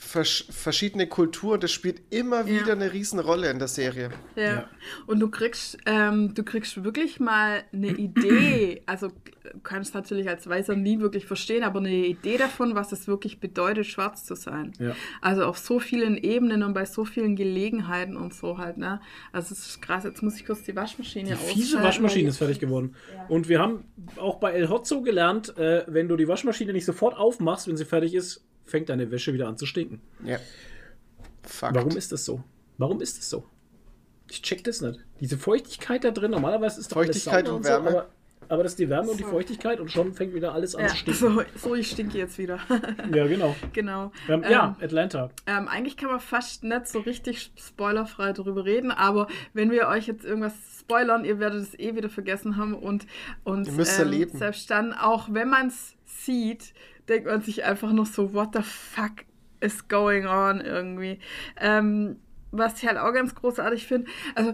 versch 0.01 0.47
verschiedene 0.51 1.09
Kulturen, 1.09 1.59
das 1.61 1.73
spielt 1.73 2.01
immer 2.11 2.43
Ja. 2.43 2.47
wieder 2.47 2.73
eine 2.73 2.93
Riesenrolle 2.93 3.51
in 3.51 3.59
der 3.59 3.67
Serie. 3.67 4.11
Ja. 4.37 4.43
Ja. 4.43 4.69
Und 5.07 5.19
du 5.19 5.29
kriegst, 5.29 5.77
ähm, 5.87 6.35
du 6.35 6.45
kriegst 6.45 6.85
wirklich 6.85 7.19
mal 7.19 7.65
eine 7.73 7.89
Idee. 7.89 8.83
Also 8.87 9.09
du 9.09 9.59
kannst 9.63 9.95
natürlich 9.95 10.29
als 10.29 10.49
Weißer 10.49 10.77
nie 10.77 11.01
wirklich 11.01 11.27
verstehen, 11.27 11.63
aber 11.65 11.81
eine 11.81 11.91
Idee 12.07 12.37
davon, 12.39 12.75
was 12.75 12.93
es 12.93 13.09
wirklich 13.09 13.41
bedeutet, 13.41 13.87
schwarz 13.87 14.25
zu 14.25 14.35
sein. 14.37 14.73
Ja. 14.79 14.95
Also 15.21 15.45
auf 15.45 15.59
so 15.59 15.81
vielen 15.81 16.17
Ebenen 16.17 16.63
und 16.63 16.75
bei 16.75 16.85
so 16.85 17.05
vielen 17.05 17.35
Gelegenheiten 17.35 18.17
und 18.17 18.33
so 18.35 18.59
halt, 18.59 18.79
ne? 18.79 19.01
Also 19.33 19.53
es 19.53 19.67
ist 19.67 19.83
krass. 19.83 20.05
Jetzt 20.05 20.23
muss 20.23 20.37
ich 20.37 20.47
kurz 20.47 20.63
die 20.63 20.77
Waschmaschine 20.77 21.31
Die 21.31 21.35
fiese 21.35 21.65
ausschalten, 21.79 21.85
Waschmaschine 21.87 22.29
ist 22.29 22.39
fertig 22.39 22.61
geworden. 22.61 22.95
Und 23.29 23.49
wir 23.49 23.59
haben 23.59 23.85
auch 24.17 24.37
bei 24.37 24.53
El 24.53 24.69
Hotzo 24.71 25.03
gelernt, 25.03 25.57
äh, 25.59 25.85
wenn 25.89 26.09
du 26.09 26.17
die 26.17 26.29
Waschmaschine 26.29 26.73
nicht 26.73 26.85
sofort 26.85 27.17
aufmachst, 27.17 27.67
wenn 27.69 27.77
sie 27.77 27.85
fertig 27.85 28.15
ist, 28.15 28.45
fängt 28.69 28.89
deine 28.89 29.11
Wäsche 29.11 29.33
wieder 29.35 29.49
an 29.49 29.57
zu 29.57 29.67
stinken. 29.67 30.01
Ja. 30.25 30.39
Fakt. 31.43 31.75
Warum 31.75 31.97
ist 31.97 32.13
das 32.13 32.25
so? 32.25 32.43
Warum 32.77 33.01
ist 33.01 33.19
das 33.19 33.31
so? 33.31 33.45
Ich 34.31 34.43
check 34.43 34.63
das 34.65 34.81
nicht. 34.83 35.01
Diese 35.21 35.39
Feuchtigkeit 35.39 36.05
da 36.05 36.11
drin, 36.11 36.31
normalerweise 36.31 36.81
ist 36.81 36.91
doch 36.93 36.97
Feuchtigkeit 36.99 37.49
und 37.49 37.65
so, 37.65 37.71
Wärme. 37.71 37.89
aber, 37.89 38.09
aber 38.51 38.63
das 38.63 38.73
ist 38.73 38.79
die 38.79 38.91
Wärme 38.91 39.11
und 39.11 39.19
die 39.19 39.25
So. 39.25 39.31
Feuchtigkeit 39.31 39.81
und 39.81 39.91
schon 39.91 40.13
fängt 40.13 40.35
wieder 40.35 40.53
alles 40.53 40.75
an 40.75 40.83
Ja, 40.83 40.89
zu 40.89 40.97
stinken. 40.97 41.19
so, 41.19 41.43
so, 41.57 41.75
ich 41.75 41.91
stinke 41.91 42.19
jetzt 42.19 42.37
wieder. 42.37 42.59
Ja, 43.15 43.27
genau. 43.27 43.57
genau. 43.73 44.13
Ähm, 44.29 44.45
ja, 44.49 44.77
Atlanta. 44.83 45.31
Ähm, 45.47 45.67
eigentlich 45.67 45.97
kann 45.97 46.11
man 46.11 46.21
fast 46.21 46.63
nicht 46.63 46.89
so 46.89 47.01
richtig 47.01 47.51
spoilerfrei 47.57 48.35
darüber 48.35 48.67
reden, 48.67 48.91
aber 48.91 49.29
wenn 49.55 49.71
wir 49.71 49.89
euch 49.89 50.07
jetzt 50.07 50.27
irgendwas 50.27 50.53
spoilern, 50.81 51.25
ihr 51.25 51.39
werdet 51.39 51.63
es 51.63 51.79
eh 51.79 51.97
wieder 51.97 52.11
vergessen 52.11 52.59
haben 52.59 52.75
und, 52.75 53.07
und 53.45 53.67
Ihr 53.67 53.73
müsst 53.73 53.99
ähm, 53.99 54.05
erleben. 54.05 54.39
selbst 54.39 54.71
dann, 54.71 54.93
auch 54.93 55.29
wenn 55.33 55.49
man 55.49 55.69
es 55.69 55.95
sieht, 56.05 56.75
denkt 57.09 57.27
man 57.27 57.41
sich 57.43 57.65
einfach 57.65 57.93
noch 57.93 58.07
so, 58.07 58.33
what 58.35 58.51
the 58.55 58.63
fuck 58.63 59.25
is 59.61 59.89
going 59.89 60.27
on 60.27 60.61
irgendwie. 60.61 61.19
Ähm, 61.61 62.17
was 62.51 62.81
ich 62.83 62.89
halt 62.89 62.97
auch 62.97 63.13
ganz 63.13 63.35
großartig 63.35 63.87
finde, 63.87 64.09
also 64.35 64.53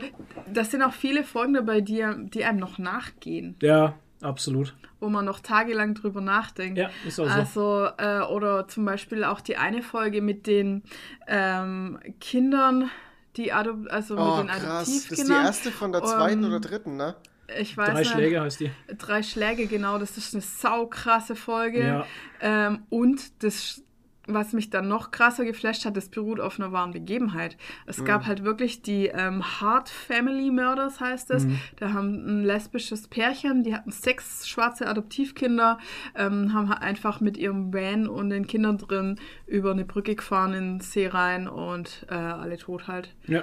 das 0.52 0.70
sind 0.72 0.82
auch 0.82 0.92
viele 0.92 1.22
Folgen 1.22 1.54
dabei, 1.54 1.80
die, 1.80 2.04
die 2.30 2.44
einem 2.44 2.58
noch 2.58 2.78
nachgehen, 2.78 3.54
Ja, 3.62 3.94
absolut. 4.20 4.74
wo 4.98 5.08
man 5.08 5.24
noch 5.24 5.38
tagelang 5.40 5.94
drüber 5.94 6.20
nachdenkt. 6.20 6.76
Ja, 6.78 6.90
ist 7.06 7.20
auch 7.20 7.26
so. 7.26 7.30
Also, 7.30 7.88
äh, 7.98 8.20
oder 8.32 8.66
zum 8.66 8.84
Beispiel 8.84 9.22
auch 9.22 9.40
die 9.40 9.56
eine 9.58 9.82
Folge 9.82 10.22
mit 10.22 10.46
den 10.48 10.82
ähm, 11.28 12.00
Kindern, 12.20 12.90
die 13.36 13.52
Adop 13.52 13.86
also 13.90 14.16
Oh, 14.16 14.36
mit 14.42 14.44
den 14.44 14.48
krass. 14.48 14.62
Das 14.62 14.88
ist 14.88 15.04
die 15.10 15.12
Adoptivkindern. 15.12 15.44
erste 15.46 15.70
von 15.70 15.92
der 15.92 16.02
zweiten 16.02 16.42
Ähm, 16.44 16.48
oder 16.50 16.60
dritten, 16.60 16.96
ne? 16.96 17.14
Ich 17.60 17.76
weiß 17.76 17.90
Drei 17.90 17.98
nicht. 18.00 18.10
Schläge 18.12 18.40
heißt 18.40 18.60
die. 18.60 18.70
Drei 18.98 19.22
Schläge, 19.22 19.66
genau. 19.66 19.98
Das 19.98 20.16
ist 20.16 20.34
eine 20.34 20.42
saukrasse 20.42 21.36
Folge. 21.36 21.80
Ja. 21.86 22.06
Ähm, 22.40 22.82
und 22.88 23.42
das, 23.42 23.82
was 24.26 24.54
mich 24.54 24.70
dann 24.70 24.88
noch 24.88 25.10
krasser 25.10 25.44
geflasht 25.44 25.84
hat, 25.84 25.96
das 25.98 26.08
beruht 26.08 26.40
auf 26.40 26.58
einer 26.58 26.72
wahren 26.72 26.92
Begebenheit. 26.92 27.58
Es 27.84 27.98
Mhm. 27.98 28.04
gab 28.06 28.26
halt 28.26 28.42
wirklich 28.44 28.80
die 28.80 29.08
ähm, 29.08 29.42
Hart 29.60 29.90
Family 29.90 30.50
Murders, 30.50 31.00
heißt 31.00 31.30
es. 31.32 31.44
Mhm. 31.44 31.60
Da 31.76 31.92
haben 31.92 32.14
ein 32.40 32.44
lesbisches 32.44 33.08
Pärchen, 33.08 33.62
die 33.62 33.74
hatten 33.74 33.90
sechs 33.90 34.48
schwarze 34.48 34.86
Adoptivkinder, 34.86 35.76
ähm, 36.14 36.54
haben 36.54 36.70
halt 36.70 36.80
einfach 36.80 37.20
mit 37.20 37.36
ihrem 37.36 37.74
Van 37.74 38.08
und 38.08 38.30
den 38.30 38.46
Kindern 38.46 38.78
drin 38.78 39.20
über 39.46 39.72
eine 39.72 39.84
Brücke 39.84 40.14
gefahren 40.14 40.54
in 40.54 40.78
den 40.78 40.80
See 40.80 41.06
rein 41.06 41.46
und 41.46 42.06
äh, 42.08 42.14
alle 42.14 42.56
tot 42.56 42.88
halt. 42.88 43.14
Ja. 43.26 43.42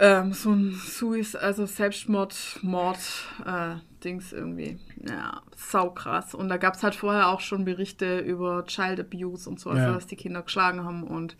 Ähm, 0.00 0.32
so 0.32 0.50
ein 0.52 0.74
Suis, 0.74 1.34
also 1.34 1.66
Selbstmord, 1.66 2.34
Mord, 2.62 2.98
äh, 3.44 3.74
Dings 4.04 4.32
irgendwie. 4.32 4.78
Ja, 5.08 5.42
saukrass. 5.56 6.34
Und 6.34 6.48
da 6.48 6.56
gab 6.56 6.74
es 6.74 6.84
halt 6.84 6.94
vorher 6.94 7.28
auch 7.28 7.40
schon 7.40 7.64
Berichte 7.64 8.20
über 8.20 8.64
Child 8.66 9.00
Abuse 9.00 9.48
und 9.50 9.58
so, 9.58 9.70
also 9.70 9.82
Ja. 9.82 9.92
dass 9.92 10.06
die 10.06 10.14
Kinder 10.14 10.42
geschlagen 10.42 10.84
haben 10.84 11.02
und 11.02 11.36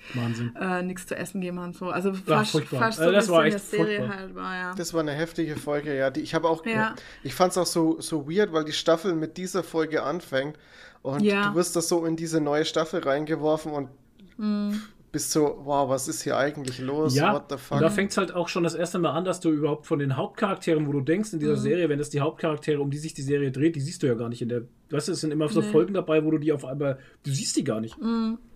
äh, 0.60 0.82
nichts 0.82 1.06
zu 1.06 1.14
essen 1.16 1.40
gegeben 1.40 1.60
haben. 1.60 1.72
So. 1.72 1.90
Also 1.90 2.12
fast, 2.14 2.50
furchtbar. 2.52 2.80
fast 2.80 2.98
so 2.98 3.04
Also 3.04 3.14
das 3.14 3.28
war 3.28 3.44
der 3.44 3.54
echt 3.54 3.70
Serie 3.70 3.98
furchtbar. 3.98 4.16
halt 4.18 4.34
war, 4.34 4.54
ja. 4.56 4.74
Das 4.74 4.92
war 4.92 5.00
eine 5.02 5.12
heftige 5.12 5.54
Folge, 5.56 5.96
ja. 5.96 6.10
Die, 6.10 6.20
ich 6.20 6.34
habe 6.34 6.48
auch, 6.48 6.66
Ja. 6.66 6.96
ich 7.22 7.34
fand 7.34 7.52
es 7.52 7.58
auch 7.58 7.66
so, 7.66 8.00
so 8.00 8.28
weird, 8.28 8.52
weil 8.52 8.64
die 8.64 8.72
Staffel 8.72 9.14
mit 9.14 9.36
dieser 9.36 9.62
Folge 9.62 10.02
anfängt 10.02 10.58
und 11.02 11.22
Ja. 11.22 11.50
du 11.50 11.54
wirst 11.54 11.76
da 11.76 11.80
so 11.80 12.04
in 12.06 12.16
diese 12.16 12.40
neue 12.40 12.64
Staffel 12.64 13.00
reingeworfen 13.04 13.70
und 13.70 13.88
Mhm. 14.36 14.82
Bist 15.18 15.32
so, 15.32 15.60
wow, 15.64 15.88
was 15.88 16.06
ist 16.08 16.22
hier 16.22 16.36
eigentlich 16.36 16.78
los? 16.78 17.14
Ja, 17.14 17.34
What 17.34 17.44
the 17.48 17.54
und 17.54 17.60
fuck? 17.60 17.80
da 17.80 17.90
fängt 17.90 18.10
es 18.12 18.16
halt 18.16 18.32
auch 18.34 18.48
schon 18.48 18.62
das 18.62 18.74
erste 18.74 18.98
Mal 18.98 19.10
an, 19.10 19.24
dass 19.24 19.40
du 19.40 19.50
überhaupt 19.50 19.86
von 19.86 19.98
den 19.98 20.16
Hauptcharakteren, 20.16 20.86
wo 20.86 20.92
du 20.92 21.00
denkst 21.00 21.32
in 21.32 21.40
dieser 21.40 21.52
Mhm. 21.56 21.60
Serie, 21.60 21.88
wenn 21.88 21.98
das 21.98 22.10
die 22.10 22.20
Hauptcharaktere, 22.20 22.80
um 22.80 22.90
die 22.90 22.98
sich 22.98 23.14
die 23.14 23.22
Serie 23.22 23.50
dreht, 23.50 23.74
die 23.76 23.80
siehst 23.80 24.02
du 24.02 24.06
ja 24.06 24.14
gar 24.14 24.28
nicht 24.28 24.42
in 24.42 24.48
der. 24.48 24.62
Weißt 24.90 25.08
du, 25.08 25.12
es 25.12 25.20
sind 25.20 25.32
immer 25.32 25.48
so 25.48 25.60
Nee. 25.60 25.66
Folgen 25.72 25.94
dabei, 25.94 26.24
wo 26.24 26.30
du 26.30 26.38
die 26.38 26.52
auf 26.52 26.64
einmal. 26.64 26.98
Du 27.24 27.30
siehst 27.32 27.56
die 27.56 27.64
gar 27.64 27.80
nicht. 27.80 27.96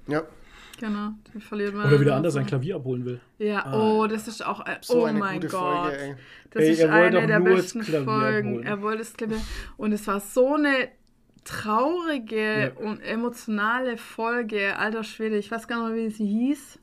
ja, 0.08 0.22
Genau, 0.80 1.10
die 1.34 1.40
verliert 1.40 1.74
man. 1.74 1.86
Oder 1.86 2.00
wieder 2.00 2.16
anders 2.16 2.32
so. 2.32 2.38
sein 2.40 2.46
Klavier 2.46 2.76
abholen 2.76 3.04
will. 3.04 3.20
Ja, 3.38 3.64
Ah. 3.66 3.78
oh, 4.00 4.06
das 4.06 4.26
ist 4.26 4.44
auch, 4.44 4.60
ein, 4.60 4.78
so 4.80 5.02
oh 5.02 5.04
eine 5.04 5.18
mein 5.18 5.34
gute 5.40 5.48
Gott. 5.48 5.82
Folge, 5.88 5.98
ey. 5.98 6.14
Das 6.50 6.62
Ey, 6.64 6.70
ist 6.72 6.84
eine 6.84 7.26
der 7.26 7.40
besten 7.40 7.82
Folgen. 7.84 8.54
holen. 8.54 8.62
Er 8.64 8.82
wollte 8.82 8.98
das 8.98 9.12
Klavier. 9.14 9.40
Und 9.76 9.92
es 9.92 10.06
war 10.06 10.18
so 10.20 10.54
eine 10.54 10.88
traurige 11.44 12.72
Ja. 12.76 12.84
und 12.86 13.00
emotionale 13.00 13.96
Folge. 13.96 14.76
Alter 14.76 15.04
Schwede, 15.04 15.36
ich 15.36 15.50
weiß 15.50 15.66
gar 15.68 15.82
nicht 15.88 15.96
mehr, 15.96 16.06
wie 16.06 16.10
sie 16.10 16.26
hieß. 16.26 16.78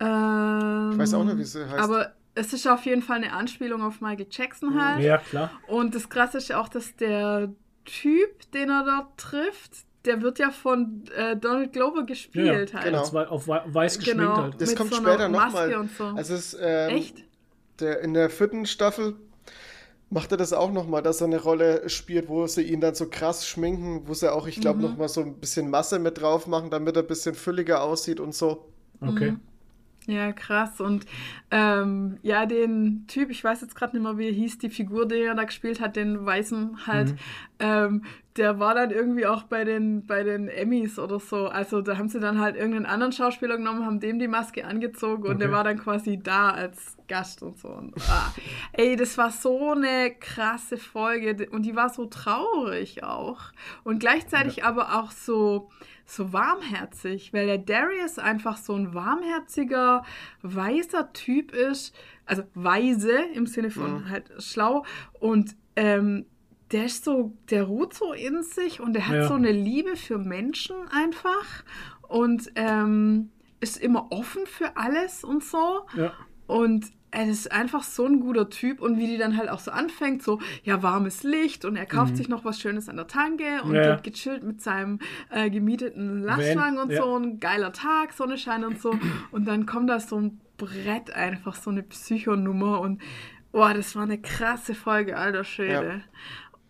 Ähm, 0.00 0.90
Ich 0.92 0.98
weiß 0.98 1.14
auch 1.14 1.24
nicht, 1.24 1.38
wie 1.38 1.44
sie 1.44 1.64
heißt. 1.68 1.78
Aber 1.82 2.12
es 2.34 2.52
ist 2.52 2.66
auf 2.66 2.84
jeden 2.86 3.02
Fall 3.02 3.16
eine 3.16 3.32
Anspielung 3.32 3.82
auf 3.82 4.00
Michael 4.00 4.26
Jackson 4.30 4.82
halt. 4.82 5.02
Ja, 5.04 5.18
klar. 5.18 5.50
Und 5.66 5.94
das 5.94 6.08
Krasse 6.08 6.38
ist 6.38 6.48
ja 6.48 6.60
auch, 6.60 6.68
dass 6.68 6.96
der 6.96 7.50
Typ, 7.84 8.50
den 8.52 8.70
er 8.70 8.84
dort 8.84 9.18
trifft, 9.18 9.72
der 10.06 10.22
wird 10.22 10.38
ja 10.38 10.50
von 10.50 11.04
äh, 11.14 11.36
Donald 11.36 11.72
Glover 11.74 12.04
gespielt 12.06 12.72
ja, 12.72 12.78
halt. 12.80 12.84
genau. 12.86 13.12
Wei- 13.12 13.26
auf 13.28 13.46
wei- 13.48 13.62
weiß 13.66 13.98
geschminkt 13.98 14.22
Genau. 14.22 14.36
halt. 14.42 14.60
das 14.60 14.70
mit 14.70 14.78
kommt 14.78 14.94
so 14.94 14.96
später 15.02 15.28
Maske 15.28 15.58
nochmal. 15.58 15.74
und 15.76 15.90
so. 15.96 16.04
Also 16.04 16.34
es, 16.34 16.56
ähm, 16.58 16.90
Echt? 16.90 17.24
Der, 17.80 18.00
in 18.00 18.14
der 18.14 18.30
vierten 18.30 18.64
Staffel 18.64 19.16
macht 20.10 20.32
er 20.32 20.36
das 20.38 20.52
auch 20.52 20.72
nochmal, 20.72 21.02
dass 21.02 21.20
er 21.20 21.26
eine 21.28 21.40
Rolle 21.42 21.88
spielt, 21.88 22.28
wo 22.28 22.46
sie 22.46 22.62
ihn 22.62 22.80
dann 22.80 22.94
so 22.94 23.08
krass 23.08 23.46
schminken, 23.46 24.06
wo 24.08 24.14
sie 24.14 24.32
auch, 24.32 24.46
ich 24.46 24.60
glaube, 24.60 24.80
Mhm. 24.80 24.82
nochmal 24.82 25.08
so 25.08 25.20
ein 25.22 25.38
bisschen 25.38 25.70
Masse 25.70 25.98
mit 25.98 26.20
drauf 26.20 26.46
machen, 26.46 26.70
damit 26.70 26.96
er 26.96 27.02
ein 27.02 27.08
bisschen 27.08 27.34
fülliger 27.34 27.82
aussieht 27.82 28.20
und 28.20 28.34
so. 28.34 28.66
Okay. 29.00 29.32
Mhm. 29.32 29.40
Ja, 30.06 30.32
krass. 30.32 30.80
Und 30.80 31.06
ähm, 31.50 32.18
ja, 32.22 32.46
den 32.46 33.06
Typ, 33.06 33.30
ich 33.30 33.44
weiß 33.44 33.60
jetzt 33.60 33.74
gerade 33.76 33.94
nicht 33.96 34.02
mehr, 34.02 34.18
wie 34.18 34.28
er 34.28 34.32
hieß, 34.32 34.58
die 34.58 34.70
Figur, 34.70 35.06
die 35.06 35.16
er 35.22 35.34
da 35.34 35.44
gespielt 35.44 35.80
hat, 35.80 35.96
den 35.96 36.24
Weißen 36.26 36.86
halt, 36.86 37.14
ähm, 37.60 38.04
der 38.40 38.58
war 38.58 38.74
dann 38.74 38.90
irgendwie 38.90 39.26
auch 39.26 39.42
bei 39.42 39.64
den, 39.64 40.06
bei 40.06 40.22
den 40.24 40.48
Emmys 40.48 40.98
oder 40.98 41.20
so. 41.20 41.46
Also 41.48 41.82
da 41.82 41.98
haben 41.98 42.08
sie 42.08 42.20
dann 42.20 42.40
halt 42.40 42.56
irgendeinen 42.56 42.86
anderen 42.86 43.12
Schauspieler 43.12 43.58
genommen, 43.58 43.84
haben 43.84 44.00
dem 44.00 44.18
die 44.18 44.28
Maske 44.28 44.64
angezogen 44.64 45.24
und 45.24 45.38
der 45.40 45.48
Okay. 45.48 45.56
war 45.56 45.64
dann 45.64 45.78
quasi 45.78 46.18
da 46.22 46.50
als 46.50 46.96
Gast 47.06 47.42
und 47.42 47.58
so. 47.58 47.68
Und, 47.68 47.94
ah, 48.08 48.32
ey, 48.72 48.96
das 48.96 49.18
war 49.18 49.30
so 49.30 49.72
eine 49.72 50.14
krasse 50.18 50.78
Folge 50.78 51.48
und 51.50 51.62
die 51.66 51.76
war 51.76 51.90
so 51.90 52.06
traurig 52.06 53.04
auch. 53.04 53.40
Und 53.84 53.98
gleichzeitig 54.00 54.64
aber 54.64 54.98
auch 54.98 55.10
so, 55.10 55.68
so 56.06 56.32
warmherzig, 56.32 57.32
weil 57.34 57.46
der 57.46 57.58
Darius 57.58 58.18
einfach 58.18 58.56
so 58.56 58.74
ein 58.74 58.94
warmherziger, 58.94 60.02
weiser 60.42 61.12
Typ 61.12 61.52
ist. 61.52 61.94
Also 62.24 62.44
weise 62.54 63.18
im 63.34 63.46
Sinne 63.46 63.70
von 63.70 64.08
halt 64.08 64.30
schlau. 64.38 64.84
Und 65.18 65.56
ähm, 65.76 66.24
der 66.72 66.84
ist 66.84 67.04
so, 67.04 67.32
der 67.50 67.64
ruht 67.64 67.94
so 67.94 68.12
in 68.12 68.42
sich 68.42 68.80
und 68.80 68.92
der 68.92 69.08
hat 69.08 69.16
Ja. 69.16 69.28
so 69.28 69.34
eine 69.34 69.52
Liebe 69.52 69.96
für 69.96 70.18
Menschen 70.18 70.76
einfach 70.90 71.64
und 72.08 72.50
ähm, 72.54 73.30
ist 73.60 73.76
immer 73.76 74.10
offen 74.10 74.46
für 74.46 74.76
alles 74.76 75.24
und 75.24 75.42
so. 75.44 75.86
Ja. 75.96 76.12
Und 76.46 76.86
er 77.12 77.26
ist 77.28 77.50
einfach 77.50 77.82
so 77.82 78.06
ein 78.06 78.20
guter 78.20 78.48
Typ 78.50 78.80
und 78.80 78.96
wie 78.98 79.08
die 79.08 79.18
dann 79.18 79.36
halt 79.36 79.48
auch 79.48 79.58
so 79.58 79.72
anfängt, 79.72 80.22
so, 80.22 80.38
ja, 80.62 80.80
warmes 80.82 81.24
Licht 81.24 81.64
und 81.64 81.74
er 81.76 81.86
kauft 81.86 82.16
sich 82.16 82.28
noch 82.28 82.44
was 82.44 82.60
Schönes 82.60 82.88
an 82.88 82.96
der 82.96 83.08
Tanke 83.08 83.62
und 83.64 83.70
Mhm. 83.70 83.74
Ja. 83.74 83.96
geht 83.96 84.14
gechillt 84.14 84.44
mit 84.44 84.60
seinem 84.62 85.00
äh, 85.30 85.50
gemieteten 85.50 86.22
Lastwagen 86.22 86.78
und 86.78 86.92
ja. 86.92 87.02
so, 87.02 87.16
ein 87.16 87.40
geiler 87.40 87.72
Tag, 87.72 88.12
Sonnenschein 88.12 88.64
und 88.64 88.80
so. 88.80 88.94
Und 89.32 89.46
dann 89.48 89.66
kommt 89.66 89.90
da 89.90 89.98
so 89.98 90.20
ein 90.20 90.40
Brett 90.56 91.12
einfach, 91.12 91.56
so 91.56 91.70
eine 91.70 91.82
Psychonummer 91.82 92.80
und, 92.80 93.00
boah, 93.50 93.74
das 93.74 93.96
war 93.96 94.04
eine 94.04 94.20
krasse 94.20 94.74
Folge, 94.76 95.16
alter 95.16 95.42
Schwede. 95.42 96.02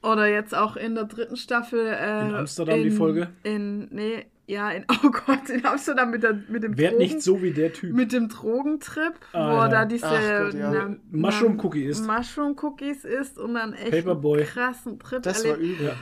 Oder 0.03 0.27
jetzt 0.29 0.55
auch 0.55 0.77
in 0.77 0.95
der 0.95 1.05
dritten 1.05 1.37
Staffel. 1.37 1.87
Äh, 1.87 2.29
In 2.29 2.35
Amsterdam 2.35 2.83
die 2.83 2.91
Folge? 2.91 3.29
In, 3.43 3.89
nee, 3.95 4.25
ja, 4.47 4.71
in, 4.71 4.85
oh 5.05 5.11
Gott, 5.11 5.49
in 5.51 5.65
Amsterdam 5.65 6.11
mit, 6.11 6.23
der, 6.23 6.39
mit 6.49 6.63
dem 6.63 6.77
Werd 6.79 6.93
Drogen- 6.93 7.03
nicht 7.03 7.23
so 7.23 7.43
wie 7.43 7.53
der 7.53 7.73
Typ. 7.73 7.95
mit 7.95 8.13
dem 8.13 8.29
Drogentrip, 8.29 9.13
Ah, 9.33 9.51
wo 9.53 9.57
ja. 9.57 9.63
er 9.65 9.69
da 9.69 9.85
diese 9.85 10.07
Ach 10.07 10.45
Gott, 10.45 10.55
ja. 10.55 10.71
na- 10.71 10.97
Mushroom 11.11 11.61
Cookie 11.61 11.85
isst. 11.85 12.07
Mushroom 12.07 12.57
Cookies 12.63 13.05
isst 13.05 13.39
und 13.39 13.55
dann 13.55 13.75
echt 13.75 13.91
Paperboy. 13.91 14.39
einen 14.41 14.49
krassen 14.49 14.99
Trip 14.99 15.23
Das 15.23 15.45
war 15.45 15.53
erlebt. 15.53 15.73
übel. 15.81 15.87
Ja. 15.89 15.93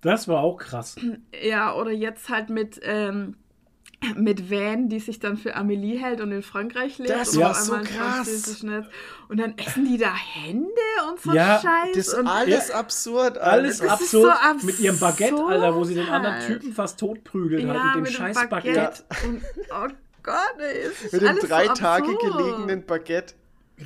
Das 0.00 0.26
war 0.28 0.40
auch 0.40 0.56
krass. 0.58 0.96
Ja, 1.42 1.74
oder 1.74 1.90
jetzt 1.90 2.28
halt 2.28 2.50
mit 2.50 2.80
ähm, 2.82 3.36
mit 4.16 4.50
Van, 4.50 4.88
die 4.88 5.00
sich 5.00 5.18
dann 5.18 5.36
für 5.36 5.54
Amelie 5.56 5.98
hält 5.98 6.20
und 6.20 6.32
in 6.32 6.42
Frankreich 6.42 6.98
lebt. 6.98 7.10
Das 7.10 7.30
und 7.36 7.42
war 7.42 7.54
so 7.54 7.76
krass. 7.78 8.62
Und 9.28 9.38
dann 9.38 9.56
essen 9.58 9.86
die 9.86 9.98
da 9.98 10.14
Hände 10.14 10.68
und 11.08 11.20
so 11.20 11.32
Ja, 11.32 11.60
Scheiß. 11.60 11.94
Das 11.94 12.08
ist 12.08 12.14
und 12.14 12.26
alles 12.26 12.70
absurd. 12.70 13.38
Alles 13.38 13.80
ist 13.80 13.88
absurd, 13.88 14.36
so 14.60 14.66
mit 14.66 14.78
ihrem 14.80 14.98
Baguette, 14.98 15.32
absurd 15.32 15.52
Alter, 15.52 15.74
wo 15.74 15.84
sie 15.84 15.94
den 15.94 16.08
anderen 16.08 16.36
halt. 16.36 16.46
Typen 16.46 16.72
fast 16.72 17.00
totprügelt 17.00 17.66
hat 17.66 17.74
ja, 17.74 17.84
mit 17.84 17.94
dem 17.94 18.02
mit 18.02 18.12
scheiß 18.12 18.48
Baguette. 18.48 18.80
Baguette. 18.80 19.04
Und, 19.28 19.42
oh 19.70 19.88
Gott, 20.22 20.36
ey, 20.58 20.88
Mit 21.12 21.20
dem 21.22 21.28
alles 21.28 21.44
drei 21.44 21.66
so 21.66 21.72
Tage 21.74 22.08
absurd. 22.12 22.36
gelegenen 22.38 22.86
Baguette. 22.86 23.34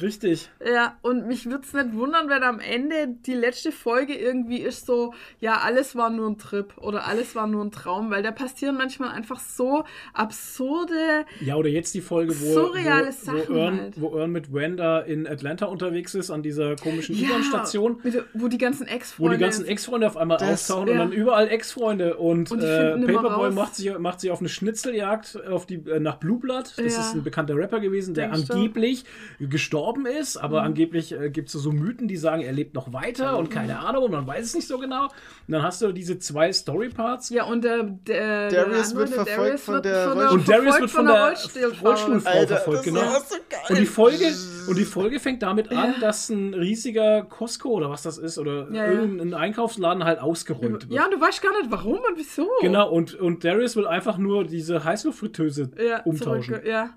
Richtig. 0.02 0.51
Ja, 0.65 0.98
und 1.01 1.27
mich 1.27 1.47
würde 1.47 1.65
es 1.65 1.73
nicht 1.73 1.94
wundern, 1.94 2.28
wenn 2.28 2.43
am 2.43 2.60
Ende 2.60 3.09
die 3.24 3.32
letzte 3.35 3.73
Folge 3.73 4.15
irgendwie 4.15 4.59
ist 4.59 4.85
so, 4.85 5.15
ja, 5.40 5.59
alles 5.65 5.97
war 5.97 6.10
nur 6.10 6.28
ein 6.28 6.36
Trip 6.36 6.77
oder 6.77 7.06
alles 7.06 7.35
war 7.35 7.47
nur 7.47 7.65
ein 7.65 7.70
Traum, 7.70 8.10
weil 8.10 8.23
da 8.23 8.31
passieren 8.31 8.77
manchmal 8.77 9.10
einfach 9.10 9.40
so 9.40 9.85
absurde, 10.12 11.24
Ja, 11.40 11.56
oder 11.56 11.69
jetzt 11.70 11.94
die 11.94 12.02
Folge, 12.02 12.39
wo, 12.39 12.52
Surreale 12.52 13.09
wo, 13.09 13.12
Sachen 13.12 13.48
wo, 13.48 13.59
Earn, 13.59 13.81
halt. 13.81 14.01
wo 14.01 14.19
Earn 14.19 14.31
mit 14.31 14.52
Wanda 14.52 15.01
in 15.01 15.27
Atlanta 15.27 15.66
unterwegs 15.66 16.15
ist, 16.15 16.31
an 16.31 16.43
dieser 16.43 16.77
komischen 16.77 17.16
ja, 17.16 17.28
U-Bahn-Station. 17.28 18.01
wo 18.35 18.48
die 18.48 18.59
ganzen 18.59 18.86
Wo 18.86 18.90
Ex-Freunde. 18.90 19.36
die 19.39 19.43
ganzen 19.43 19.65
Ex-Freunde 19.65 20.06
auf 20.06 20.16
einmal 20.19 20.36
Das- 20.39 20.70
auftauchen 20.70 20.90
und 20.90 20.94
ja. 20.97 21.02
dann 21.05 21.12
überall 21.12 21.48
Ex-Freunde 21.48 22.16
und, 22.19 22.51
Und 22.51 22.62
äh, 22.62 22.97
Paperboy 23.06 23.52
macht 23.52 23.74
sich, 23.74 23.97
macht 23.98 24.20
sich 24.20 24.31
auf 24.31 24.40
eine 24.40 24.51
Schnitzeljagd 24.51 25.40
auf 25.48 25.65
die, 25.65 25.77
äh, 25.89 25.98
nach 25.98 26.16
Blue 26.16 26.39
Blood. 26.39 26.74
Das 26.77 26.94
Ja. 26.94 27.01
ist 27.01 27.15
ein 27.15 27.23
bekannter 27.23 27.56
Rapper 27.56 27.81
gewesen, 27.81 28.12
der 28.15 28.28
Denkst 28.28 28.48
du? 28.48 28.55
angeblich 28.55 29.05
gestorben 29.40 29.78
ist, 30.07 30.37
aber 30.37 30.61
Mhm. 30.61 30.67
angeblich 30.67 31.13
äh, 31.13 31.31
gibt 31.31 31.49
es 31.49 31.55
so 31.55 31.73
Mythen, 31.73 32.09
die 32.09 32.17
sagen, 32.17 32.43
er 32.43 32.53
lebt 32.53 32.75
noch 32.75 32.93
weiter 32.93 33.39
und 33.39 33.49
Mhm. 33.51 33.55
keine 33.55 33.79
Ahnung 33.79 34.05
und 34.05 34.11
man 34.13 34.27
weiß 34.27 34.45
es 34.47 34.55
nicht 34.55 34.67
so 34.69 34.79
genau. 34.79 35.05
Und 35.05 35.13
dann 35.49 35.63
hast 35.63 35.81
du 35.83 35.93
diese 35.93 36.19
zwei 36.19 36.53
Story-Parts. 36.53 37.31
Ja, 37.31 37.45
und 37.45 37.65
der, 37.65 37.83
der 37.85 38.51
Darius 38.51 38.91
der 38.91 38.99
wird 38.99 39.09
verfolgt 39.11 39.39
Darius 39.39 39.61
von 39.63 39.75
wird 39.75 39.85
der 39.85 40.09
von 40.11 40.19
Und 40.29 40.49
Darius 40.49 40.81
wird 40.81 40.91
von 40.91 41.07
der. 41.07 41.35
Rollstuhlfrau 41.83 42.31
Alter, 42.31 42.57
verfolgt, 42.57 42.85
genau. 42.85 43.01
so 43.01 43.37
geil. 43.49 43.61
Und 43.71 43.79
die 43.79 43.87
Folge, 43.87 44.27
und 44.69 44.79
die 44.79 44.85
Folge 44.85 45.21
fängt 45.21 45.43
damit 45.43 45.71
an, 45.73 45.95
dass 46.01 46.29
ein 46.29 46.55
riesiger 46.55 47.23
Costco 47.23 47.71
oder 47.71 47.91
was 47.91 48.03
das 48.03 48.19
ist, 48.19 48.39
oder 48.39 48.69
Ja, 48.71 48.87
ja. 48.87 48.93
irgendein 48.93 49.35
Einkaufsladen 49.35 50.05
halt 50.05 50.19
ausgeräumt 50.21 50.89
wird. 50.89 50.93
Ja, 50.93 51.05
und 51.07 51.15
du 51.15 51.21
weißt 51.21 51.43
gar 51.43 51.57
nicht, 51.59 51.71
warum 51.71 51.95
und 51.99 52.17
wieso. 52.17 52.49
Genau, 52.61 52.91
und, 52.91 53.15
und 53.15 53.45
Darius 53.45 53.77
will 53.77 53.87
einfach 53.87 54.19
nur 54.19 54.45
diese 54.45 54.85
Heißluftfritteuse 54.85 55.71
ja, 55.83 56.03
umtauschen. 56.03 56.55
Zurück, 56.55 56.67
ja. 56.67 56.91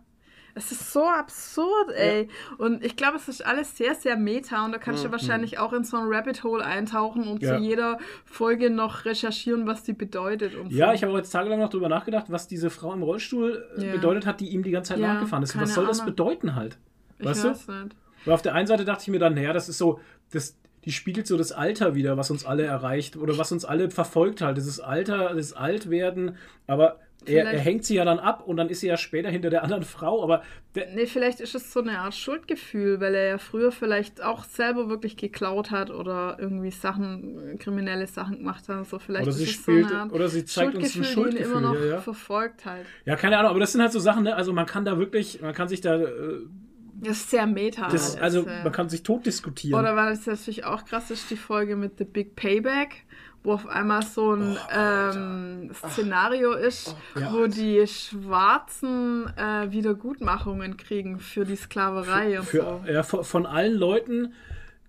Es 0.55 0.71
ist 0.71 0.91
so 0.91 1.05
absurd, 1.07 1.91
ey. 1.95 2.27
Und 2.57 2.83
ich 2.83 2.95
glaube, 2.95 3.17
es 3.17 3.27
ist 3.27 3.45
alles 3.45 3.77
sehr, 3.77 3.95
sehr 3.95 4.17
meta 4.17 4.65
und 4.65 4.71
da 4.71 4.77
kannst 4.77 5.03
du 5.05 5.11
wahrscheinlich 5.11 5.59
auch 5.59 5.73
in 5.73 5.83
so 5.83 5.97
ein 5.97 6.03
Rabbit 6.07 6.43
Hole 6.43 6.63
eintauchen 6.63 7.27
und 7.27 7.41
Mhm. 7.41 7.47
Ja. 7.47 7.57
zu 7.57 7.63
jeder 7.63 7.97
Folge 8.25 8.69
noch 8.69 9.05
recherchieren, 9.05 9.67
was 9.67 9.83
die 9.83 9.93
bedeutet 9.93 10.55
und 10.55 10.71
Ja, 10.71 10.87
so. 10.87 10.93
ich 10.93 11.03
habe 11.03 11.13
jetzt 11.17 11.31
tagelang 11.31 11.59
noch 11.59 11.69
drüber 11.69 11.89
nachgedacht, 11.89 12.25
was 12.29 12.47
diese 12.47 12.69
Frau 12.69 12.93
im 12.93 13.03
Rollstuhl 13.03 13.65
äh, 13.77 13.85
Ja. 13.87 13.91
bedeutet 13.93 14.25
hat, 14.25 14.39
die 14.39 14.49
ihm 14.49 14.63
die 14.63 14.71
ganze 14.71 14.89
Zeit 14.93 14.99
Ja, 14.99 15.13
nachgefahren 15.13 15.43
ist. 15.43 15.59
Was 15.59 15.73
soll 15.73 15.85
das 15.87 15.99
Ahnung. 16.01 16.13
bedeuten 16.15 16.55
halt? 16.55 16.77
ich 17.19 17.25
Weißt 17.25 17.43
du? 17.43 17.49
weiß 17.49 17.67
nicht. 17.67 17.95
Weil 18.25 18.33
auf 18.33 18.41
der 18.41 18.53
einen 18.53 18.67
Seite 18.67 18.85
dachte 18.85 19.03
ich 19.03 19.07
mir 19.07 19.19
dann, 19.19 19.33
naja, 19.33 19.53
das 19.53 19.69
ist 19.69 19.77
so, 19.77 19.99
das, 20.31 20.57
die 20.85 20.91
spiegelt 20.91 21.27
so 21.27 21.37
das 21.37 21.51
Alter 21.51 21.95
wieder, 21.95 22.17
was 22.17 22.29
uns 22.31 22.45
alle 22.45 22.63
erreicht 22.63 23.15
oder 23.17 23.37
was 23.37 23.51
uns 23.51 23.65
alle 23.65 23.89
verfolgt 23.89 24.41
halt. 24.41 24.57
Dieses 24.57 24.79
Alter, 24.79 25.33
das 25.35 25.53
Altwerden, 25.53 26.35
aber 26.67 26.99
er, 27.25 27.45
er 27.51 27.59
hängt 27.59 27.85
sie 27.85 27.95
ja 27.95 28.05
dann 28.05 28.19
ab 28.19 28.43
und 28.47 28.57
dann 28.57 28.69
ist 28.69 28.79
sie 28.79 28.87
ja 28.87 28.97
später 28.97 29.29
hinter 29.29 29.49
der 29.49 29.63
anderen 29.63 29.83
Frau, 29.83 30.23
aber 30.23 30.41
Nee, 30.95 31.05
vielleicht 31.05 31.41
ist 31.41 31.53
es 31.53 31.73
so 31.73 31.81
eine 31.81 31.99
Art 31.99 32.15
Schuldgefühl, 32.15 33.01
weil 33.01 33.13
er 33.13 33.25
ja 33.27 33.37
früher 33.37 33.71
vielleicht 33.73 34.23
auch 34.23 34.45
selber 34.45 34.87
wirklich 34.89 35.17
geklaut 35.17 35.69
hat 35.69 35.91
oder 35.91 36.37
irgendwie 36.39 36.71
Sachen, 36.71 37.57
kriminelle 37.59 38.07
Sachen 38.07 38.37
gemacht 38.37 38.67
hat. 38.69 38.87
So 38.87 38.97
vielleicht 38.97 39.23
Oder 39.23 39.33
sie 39.33 39.47
spielt- 39.47 39.89
so 39.89 40.15
oder 40.15 40.29
sie 40.29 40.45
zeigt 40.45 40.75
uns 40.75 40.85
ein 40.85 40.91
die 40.93 40.97
ihn 40.99 41.13
Schuldgefühl, 41.13 41.45
immer 41.51 41.61
noch 41.61 41.75
ja, 41.75 41.85
ja. 41.85 42.01
verfolgt 42.01 42.65
halt. 42.65 42.85
ja, 43.05 43.15
keine 43.17 43.37
Ahnung, 43.37 43.51
aber 43.51 43.59
das 43.59 43.73
sind 43.73 43.81
halt 43.81 43.91
so 43.91 43.99
Sachen, 43.99 44.23
ne? 44.23 44.33
Also 44.35 44.53
man 44.53 44.65
kann 44.65 44.85
da 44.85 44.97
wirklich, 44.97 45.41
man 45.41 45.53
kann 45.53 45.67
sich 45.67 45.81
da, 45.81 45.97
äh, 46.01 46.07
Das 47.01 47.17
ist 47.17 47.29
sehr 47.31 47.45
meta. 47.47 47.89
das, 47.89 48.15
also 48.17 48.43
man 48.43 48.71
kann 48.71 48.87
sich 48.87 49.03
tot 49.03 49.25
diskutieren. 49.25 49.77
Oder 49.77 49.95
weil 49.97 50.13
es 50.13 50.25
natürlich 50.25 50.63
auch 50.63 50.85
krass 50.85 51.11
ist, 51.11 51.29
die 51.29 51.35
Folge 51.35 51.75
mit 51.75 51.97
The 51.97 52.05
Big 52.05 52.35
Payback, 52.37 53.03
wo 53.43 53.53
auf 53.53 53.67
einmal 53.67 54.03
so 54.03 54.33
ein 54.33 54.57
ähm, 54.75 55.71
Szenario 55.89 56.53
ist, 56.53 56.95
Ja. 57.19 57.33
wo 57.33 57.47
die 57.47 57.85
Schwarzen 57.87 59.25
äh, 59.37 59.71
Wiedergutmachungen 59.71 60.77
kriegen 60.77 61.19
für 61.19 61.45
die 61.45 61.55
Sklaverei 61.55 62.39
und 62.39 62.45
für, 62.45 62.81
so. 62.85 62.91
ja, 62.91 63.03
von, 63.03 63.45
allen 63.45 63.73
Leuten, 63.75 64.33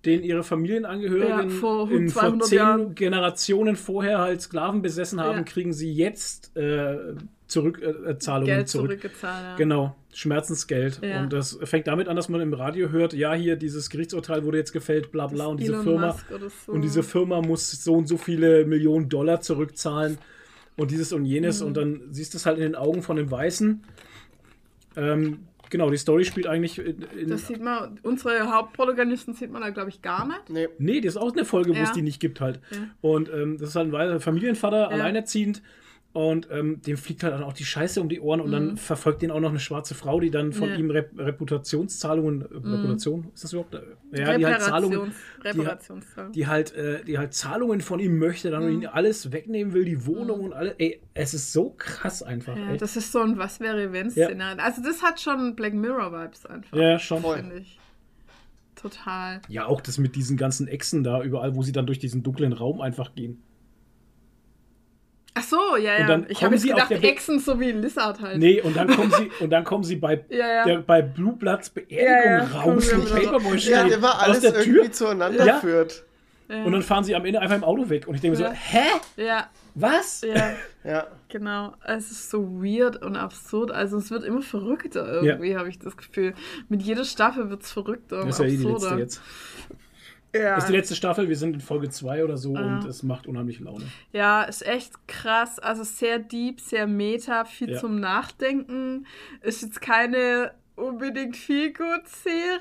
denen 0.05 0.23
ihre 0.25 0.43
Familienangehörigen 0.43 1.49
Ja, 1.51 1.57
vor 1.57 1.91
in, 1.91 2.09
vor 2.09 2.23
200 2.23 2.49
zehn 2.49 2.59
Jahren. 2.59 2.95
Generationen 2.95 3.77
vorher 3.77 4.19
halt 4.19 4.43
Sklaven 4.43 4.83
besessen 4.83 5.21
haben, 5.21 5.39
Ja. 5.39 5.43
kriegen 5.45 5.73
sie 5.73 5.93
jetzt 5.93 6.57
äh, 6.57 6.97
Zurückzahlungen 7.47 8.07
äh, 8.11 8.19
Zahlungen 8.19 8.47
Geld 8.47 8.69
zurück. 8.69 8.87
zurückgezahlt. 8.91 9.45
Ja. 9.45 9.57
Genau, 9.57 9.97
Schmerzensgeld. 10.13 11.01
Ja. 11.03 11.23
Und 11.23 11.33
das 11.33 11.59
fängt 11.65 11.87
damit 11.87 12.09
an, 12.09 12.17
dass 12.17 12.29
man 12.29 12.41
im 12.41 12.53
Radio 12.53 12.91
hört, 12.91 13.13
ja, 13.15 13.35
hier 13.35 13.57
dieses 13.57 13.89
Gerichtsurteil 13.91 14.45
wurde 14.45 14.59
jetzt 14.59 14.73
gefällt, 14.73 15.11
bla 15.13 15.27
bla. 15.27 15.45
Das 15.45 15.51
Und 15.53 15.61
diese 15.61 15.73
Elon 15.73 15.85
Firma 15.85 16.17
so. 16.67 16.73
und 16.73 16.83
diese 16.83 17.03
Firma 17.03 17.41
muss 17.41 17.71
so 17.71 17.95
und 17.95 18.07
so 18.09 18.17
viele 18.17 18.65
Millionen 18.67 19.09
Dollar 19.09 19.41
zurückzahlen 19.41 20.19
und 20.77 20.91
dieses 20.91 21.13
und 21.13 21.25
jenes. 21.25 21.61
Mhm. 21.61 21.67
Und 21.67 21.77
dann 21.77 22.01
siehst 22.11 22.35
du 22.35 22.39
es 22.39 22.47
halt 22.47 22.59
in 22.59 22.65
den 22.65 22.75
Augen 22.75 23.03
von 23.03 23.17
den 23.17 23.31
Weißen. 23.31 23.83
Ähm, 24.97 25.41
genau, 25.71 25.91
die 25.91 25.97
Story 25.97 26.25
spielt 26.25 26.47
eigentlich 26.47 26.79
in, 26.79 27.03
in 27.17 27.29
Das 27.31 27.47
sieht 27.47 27.63
man, 27.63 27.99
unsere 28.03 28.53
Hauptprotagonisten 28.53 29.35
sieht 29.35 29.51
man 29.51 29.63
da, 29.63 29.71
glaube 29.71 29.89
ich, 29.89 30.03
gar 30.03 30.27
nicht. 30.27 30.51
Nee. 30.51 30.69
Nee, 30.79 31.01
das 31.01 31.15
ist 31.15 31.21
auch 31.21 31.33
eine 31.33 31.45
Folge, 31.45 31.71
wo 31.71 31.81
es 31.81 31.89
Ja. 31.89 31.95
die 31.95 32.03
nicht 32.03 32.21
gibt 32.21 32.41
halt. 32.41 32.61
Ja. 32.71 32.79
Und 33.01 33.31
ähm, 33.33 33.59
das 33.59 33.71
ist 33.71 33.77
halt 33.77 33.95
ein 33.95 34.21
Familienvater, 34.21 34.91
alleinerziehend. 34.91 35.63
Und 36.15 36.49
ähm, 36.51 36.83
dem 36.83 36.99
fliegt 36.99 37.23
halt 37.23 37.33
dann 37.33 37.43
auch 37.43 37.55
die 37.55 37.65
Scheiße 37.65 37.99
um 37.99 38.11
die 38.11 38.21
Ohren 38.21 38.43
und 38.43 38.53
dann 38.53 38.77
verfolgt 38.77 39.23
ihn 39.23 39.31
auch 39.31 39.41
noch 39.41 39.49
eine 39.49 39.59
schwarze 39.61 39.95
Frau, 39.95 40.21
die 40.21 40.31
dann 40.31 40.53
von 40.53 40.69
Mhm. 40.69 40.75
Ja. 40.75 40.79
ihm 40.81 40.91
Rep 40.91 41.11
Reputationszahlungen, 41.19 42.43
äh, 42.43 42.45
Reputation, 42.69 43.31
ist 43.35 43.45
das 43.45 43.53
überhaupt? 43.55 43.75
Äh, 43.77 43.81
Ja, 44.21 44.37
die 44.37 44.45
halt 44.45 44.61
Zahlungen, 44.61 45.13
Reparationszahlung. 45.43 46.33
die 46.33 46.47
halt, 46.47 46.75
äh, 46.75 47.03
die 47.05 47.17
halt 47.17 47.33
Zahlungen 47.33 47.81
von 47.81 47.99
ihm 47.99 48.19
möchte, 48.19 48.51
dann 48.51 48.67
Mhm. 48.67 48.83
ihn 48.83 48.87
alles 48.89 49.33
wegnehmen 49.33 49.73
will, 49.73 49.87
die 49.87 50.05
Wohnung 50.05 50.41
und 50.41 50.53
alles. 50.53 50.75
Ey, 50.77 51.01
es 51.15 51.33
ist 51.33 51.51
so 51.53 51.71
krass 51.79 52.23
einfach. 52.23 52.59
Ja, 52.59 52.73
ey. 52.73 52.77
das 52.77 52.95
ist 52.97 53.11
so 53.11 53.21
ein 53.21 53.39
Was 53.39 53.61
wäre 53.61 53.93
wenn 53.95 54.11
Szenario. 54.11 54.63
Also 54.63 54.83
das 54.83 55.03
hat 55.03 55.19
schon 55.19 55.57
Black 55.57 55.73
Mirror 55.73 56.13
Vibes 56.13 56.45
einfach. 56.45 56.77
ja, 56.77 56.99
schon. 56.99 57.23
Finde 57.23 57.57
ich. 57.61 57.79
Total. 58.75 59.41
Ja, 59.49 59.67
auch 59.67 59.81
das 59.81 59.99
mit 59.99 60.17
diesen 60.17 60.37
ganzen 60.37 60.67
Echsen 60.67 61.05
da 61.05 61.23
überall, 61.23 61.55
wo 61.55 61.63
sie 61.63 61.73
dann 61.73 61.87
durch 61.87 61.99
diesen 62.01 62.23
dunklen 62.23 62.53
Raum 62.53 62.81
einfach 62.81 63.15
gehen. 63.15 63.43
Ach 65.35 65.43
so, 65.43 65.77
ja, 65.77 65.99
ja. 65.99 66.23
ich 66.29 66.45
habe 66.45 66.55
jetzt 66.55 66.67
gedacht, 66.67 66.91
Echsen 66.91 67.39
so 67.41 67.59
wie 67.59 67.73
Lizard 67.73 68.21
halt. 68.21 68.39
Nee, 68.39 68.61
und 68.61 68.77
dann 68.77 68.87
kommen 68.89 69.11
sie, 69.13 69.31
und 69.43 69.49
dann 69.51 69.65
kommen 69.65 69.83
sie 69.83 69.97
bei, 69.97 70.23
Ja, 70.29 70.47
ja. 70.47 70.65
Der, 70.65 70.79
bei 70.81 71.01
Blue 71.01 71.33
Bloods 71.33 71.71
Beerdigung 71.71 72.07
Ja, 72.07 72.39
ja, 72.39 72.61
raus, 72.61 72.87
wieder 72.95 73.15
Paperboy 73.21 73.53
so. 73.53 73.59
steht, 73.59 73.71
Ja, 73.73 73.83
immer 73.87 74.15
aus 74.15 74.23
alles 74.23 74.41
der 74.41 74.55
irgendwie 74.57 74.73
Tür. 74.83 74.93
zueinander 74.93 75.47
Ja. 75.47 75.59
führt. 75.61 76.05
Ja. 76.49 76.65
Und 76.65 76.73
dann 76.73 76.83
fahren 76.83 77.03
sie 77.05 77.15
am 77.17 77.25
Ende 77.25 77.41
einfach 77.41 77.57
im 77.57 77.65
Auto 77.65 77.89
weg. 77.89 78.07
Und 78.07 78.15
ich 78.17 78.21
denke 78.21 78.39
Ja. 78.39 78.49
so, 78.51 78.55
hä? 78.55 78.83
ja, 79.17 79.47
Was? 79.75 80.21
ja, 80.21 80.51
Ja. 80.85 81.07
genau. 81.31 81.73
Es 81.83 82.11
ist 82.11 82.29
so 82.29 82.63
weird 82.63 83.01
und 83.03 83.17
absurd. 83.17 83.71
Also 83.71 83.97
es 83.97 84.11
wird 84.11 84.25
immer 84.25 84.43
verrückter 84.43 85.11
irgendwie, 85.11 85.57
habe 85.57 85.71
ich 85.71 85.79
das 85.79 85.97
Gefühl. 85.97 86.35
Mit 86.69 86.83
jeder 86.83 87.05
Staffel 87.05 87.49
wird 87.49 87.63
es 87.63 87.73
verrückter 87.73 88.21
und 88.21 88.27
Das 88.29 88.39
ist 88.39 88.45
ja 88.45 88.53
eh 88.53 88.57
die 88.59 88.67
absurder. 88.71 88.97
letzte 88.97 89.21
jetzt. 89.21 89.23
Ja. 90.35 90.55
Das 90.55 90.65
ist 90.65 90.69
die 90.71 90.77
letzte 90.77 90.95
Staffel, 90.97 91.29
wir 91.29 91.37
sind 91.37 91.55
in 91.55 91.61
Folge 91.61 91.91
2 91.91 92.25
oder 92.25 92.39
so 92.39 92.55
Ah. 92.57 92.61
und 92.79 92.85
es 92.87 93.03
macht 93.03 93.27
unheimlich 93.27 93.61
Laune. 93.61 93.85
Ja, 94.13 94.43
ist 94.45 94.65
echt 94.67 95.07
krass. 95.07 95.59
Also 95.59 95.85
sehr 95.85 96.19
deep, 96.19 96.61
sehr 96.61 96.87
meta, 96.87 97.45
viel 97.45 97.73
Ja. 97.73 97.79
zum 97.79 98.01
Nachdenken. 98.01 99.07
Ist 99.43 99.61
jetzt 99.63 99.81
keine 99.83 100.53
unbedingt 100.75 101.37
viel 101.37 101.73
gut 101.75 102.09
Serie, 102.09 102.59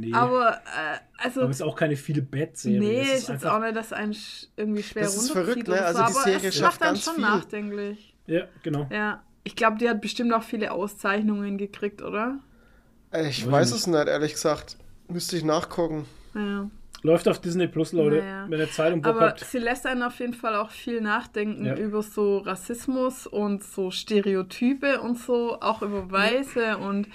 Nee. 0.00 0.12
aber 0.12 0.54
äh, 0.54 0.98
also 1.18 1.42
Aber 1.42 1.50
es 1.50 1.56
ist 1.56 1.62
auch 1.62 1.76
keine 1.76 1.94
viele 1.96 2.20
Bad-Serie. 2.22 2.80
nee, 2.80 3.00
Es 3.02 3.18
ist, 3.24 3.30
einfach- 3.30 3.54
auch 3.54 3.60
nicht, 3.60 3.76
dass 3.76 3.92
einen 3.92 4.12
sch- 4.12 4.48
irgendwie 4.56 4.82
schwer 4.82 5.04
Das 5.04 5.14
ist 5.14 5.30
runterzieht 5.36 5.66
verrückt, 5.66 5.68
ne? 5.68 5.84
Also 5.84 5.98
so, 6.00 6.06
die 6.06 6.12
aber 6.14 6.22
Serie 6.24 6.48
es 6.48 6.54
schafft 6.56 6.80
macht 6.80 6.82
einen 6.82 6.94
ganz 6.94 7.04
schon 7.04 7.14
viel. 7.14 7.22
nachdenklich. 7.24 8.16
Ja, 8.26 8.42
genau. 8.64 8.88
Ja, 8.90 9.22
ich 9.44 9.54
glaube, 9.54 9.78
die 9.78 9.88
hat 9.88 10.00
bestimmt 10.00 10.32
auch 10.32 10.42
viele 10.42 10.72
Auszeichnungen 10.72 11.58
gekriegt, 11.58 12.02
oder? 12.02 12.38
Ich 13.12 13.48
Weiß 13.48 13.70
es 13.70 13.86
nicht, 13.86 14.08
ehrlich 14.08 14.32
gesagt. 14.32 14.76
Müsste 15.08 15.36
ich 15.36 15.44
nachgucken. 15.44 16.06
Ja. 16.34 16.70
Läuft 17.02 17.28
auf 17.28 17.38
Disney 17.38 17.66
Plus, 17.68 17.92
Leute. 17.92 18.16
Naja. 18.16 18.46
Wenn 18.48 18.60
ihr 18.60 18.70
Zeit 18.70 18.92
und 18.94 19.02
Bock 19.02 19.16
Aber 19.16 19.26
habt. 19.28 19.40
sie 19.40 19.58
lässt 19.58 19.84
einen 19.86 20.02
auf 20.02 20.18
jeden 20.20 20.32
Fall 20.32 20.56
auch 20.56 20.70
viel 20.70 21.02
nachdenken 21.02 21.66
Ja. 21.66 21.76
über 21.76 22.02
so 22.02 22.38
Rassismus 22.38 23.26
und 23.26 23.62
so 23.62 23.90
Stereotype 23.90 25.00
und 25.02 25.18
so, 25.18 25.60
auch 25.60 25.82
über 25.82 26.10
Weiße 26.10 26.78
und 26.78 27.08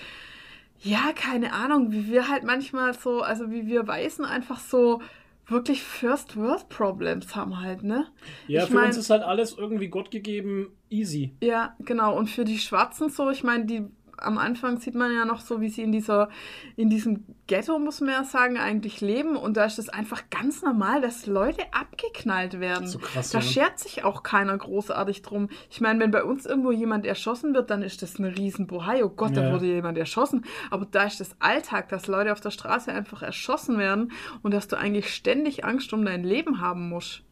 ja, 0.82 1.12
keine 1.16 1.54
Ahnung, 1.54 1.92
wie 1.92 2.08
wir 2.10 2.30
halt 2.30 2.44
manchmal 2.44 2.94
so, 2.94 3.22
also 3.22 3.52
wie 3.52 3.66
wir 3.68 3.88
Weißen 3.88 4.24
einfach 4.26 4.60
so 4.60 5.02
wirklich 5.48 5.82
First 5.84 6.38
World 6.38 6.70
Problems 6.70 7.36
haben 7.36 7.60
halt, 7.60 7.82
ne? 7.84 8.06
Ja, 8.48 8.64
ich 8.64 8.70
für 8.70 8.76
mein- 8.76 8.86
uns 8.88 8.98
ist 8.98 9.10
halt 9.10 9.24
alles 9.24 9.58
irgendwie 9.58 9.88
Gott 9.88 10.12
gegeben 10.12 10.68
easy. 10.92 11.34
Ja, 11.42 11.76
genau. 11.80 12.16
Und 12.16 12.30
für 12.30 12.46
die 12.46 12.60
Schwarzen 12.60 13.10
so, 13.10 13.32
ich 13.32 13.44
meine, 13.44 13.66
die 13.66 13.88
am 14.22 14.38
Anfang 14.38 14.78
sieht 14.80 14.96
man 14.96 15.14
ja 15.14 15.26
noch 15.26 15.42
so, 15.42 15.62
wie 15.62 15.70
sie 15.70 15.82
in 15.82 15.92
dieser, 15.92 16.30
in 16.76 16.90
diesem 16.90 17.26
Ghetto, 17.48 17.78
muss 17.80 18.02
man 18.02 18.10
ja 18.12 18.24
sagen, 18.24 18.58
eigentlich 18.58 19.02
leben. 19.02 19.36
Und 19.36 19.58
da 19.58 19.66
ist 19.66 19.80
es 19.80 19.90
einfach 19.90 20.24
ganz 20.30 20.62
normal, 20.62 21.02
dass 21.02 21.26
Leute 21.26 21.64
abgeknallt 21.72 22.60
werden. 22.60 22.88
So 22.88 23.00
krass, 23.00 23.32
da 23.32 23.40
ja. 23.40 23.44
schert 23.44 23.80
sich 23.80 24.04
auch 24.04 24.24
keiner 24.24 24.58
großartig 24.58 25.22
drum. 25.22 25.50
Ich 25.70 25.82
meine, 25.82 26.00
wenn 26.00 26.12
bei 26.12 26.24
uns 26.24 26.46
irgendwo 26.46 26.72
jemand 26.72 27.06
erschossen 27.06 27.54
wird, 27.54 27.70
dann 27.70 27.82
ist 27.82 28.02
das 28.02 28.20
ein 28.20 28.26
Riesenbohai. 28.26 29.04
Oh 29.04 29.10
Gott, 29.10 29.36
da 29.36 29.46
Ja. 29.46 29.54
wurde 29.54 29.66
jemand 29.66 29.98
erschossen. 29.98 30.46
Aber 30.72 30.86
da 30.86 31.04
ist 31.04 31.20
das 31.20 31.36
Alltag, 31.40 31.90
dass 31.90 32.08
Leute 32.08 32.32
auf 32.32 32.40
der 32.42 32.52
Straße 32.52 32.92
einfach 32.92 33.22
erschossen 33.22 33.78
werden 33.78 34.12
und 34.42 34.54
dass 34.54 34.68
du 34.68 34.78
eigentlich 34.78 35.14
ständig 35.14 35.66
Angst 35.66 35.94
um 35.94 36.06
dein 36.06 36.24
Leben 36.24 36.62
haben 36.62 36.90
musst. 36.90 37.24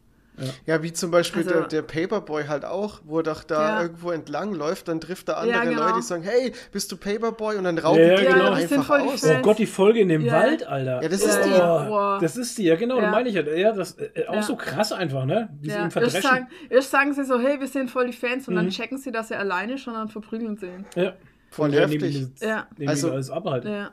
Ja, 0.66 0.82
wie 0.82 0.92
zum 0.92 1.10
Beispiel 1.10 1.42
Also- 1.42 1.60
der, 1.60 1.68
der 1.68 1.82
Paperboy 1.82 2.44
halt 2.46 2.64
auch, 2.64 3.00
wo 3.04 3.18
er 3.18 3.22
doch 3.24 3.42
da 3.44 3.68
Ja. 3.76 3.82
irgendwo 3.82 4.10
entlang 4.10 4.52
läuft, 4.54 4.88
dann 4.88 5.00
trifft 5.00 5.28
er 5.28 5.38
andere 5.38 5.56
Ja, 5.56 5.64
genau. 5.64 5.82
Leute, 5.82 5.94
die 5.96 6.02
sagen, 6.02 6.22
hey, 6.22 6.52
bist 6.72 6.90
du 6.92 6.96
Paperboy? 6.96 7.56
Und 7.56 7.64
dann 7.64 7.78
rauben 7.78 8.00
Ja, 8.00 8.16
die 8.16 8.22
ja, 8.24 8.30
ihn 8.30 8.38
genau. 8.38 8.54
sind 8.54 8.72
einfach 8.78 9.00
aus. 9.00 9.24
Oh 9.24 9.38
Gott, 9.42 9.58
die 9.58 9.66
Folge 9.66 10.00
in 10.00 10.08
dem 10.08 10.22
Ja. 10.24 10.34
Wald, 10.34 10.66
Alter. 10.66 11.02
Ja, 11.02 11.08
das 11.08 11.22
ist 11.22 11.40
die. 11.44 11.50
Oh. 11.60 12.18
Das 12.20 12.36
ist 12.36 12.56
die, 12.58 12.64
ja 12.64 12.76
genau, 12.76 12.96
Ja. 12.96 13.02
da 13.06 13.10
meine 13.10 13.28
ich 13.28 13.34
ja. 13.34 13.42
ja 13.42 13.72
das, 13.72 13.92
äh, 13.98 14.26
auch 14.28 14.34
Ja. 14.34 14.42
so 14.42 14.56
krass 14.56 14.92
einfach, 14.92 15.24
ne? 15.24 15.48
Wie 15.60 15.70
sie 15.70 15.74
Ja, 15.76 15.84
ihn 15.86 15.90
erst, 15.94 16.22
sagen, 16.22 16.48
erst 16.70 16.90
sagen 16.90 17.12
sie 17.14 17.24
so, 17.24 17.38
hey, 17.40 17.58
wir 17.60 17.68
sind 17.68 17.90
voll 17.90 18.06
die 18.06 18.12
Fans 18.12 18.46
und 18.48 18.54
Mhm. 18.54 18.58
dann 18.58 18.68
checken 18.70 18.98
sie, 18.98 19.10
dass 19.10 19.30
er 19.30 19.40
alleine 19.40 19.74
und 19.74 19.86
dann 19.86 20.08
verprügeln 20.08 20.56
sie 20.56 20.66
ihn. 20.66 20.86
ja. 20.94 21.12
Voll 21.50 21.72
Ja, 21.72 21.80
heftig. 21.80 22.02
nehmen 22.02 22.34
die- 22.38 22.44
Ja. 22.44 22.66
nehmen 22.76 22.88
Also- 22.90 23.10
alles 23.10 23.30
ab 23.30 23.44
halt. 23.46 23.64
Ja. 23.64 23.90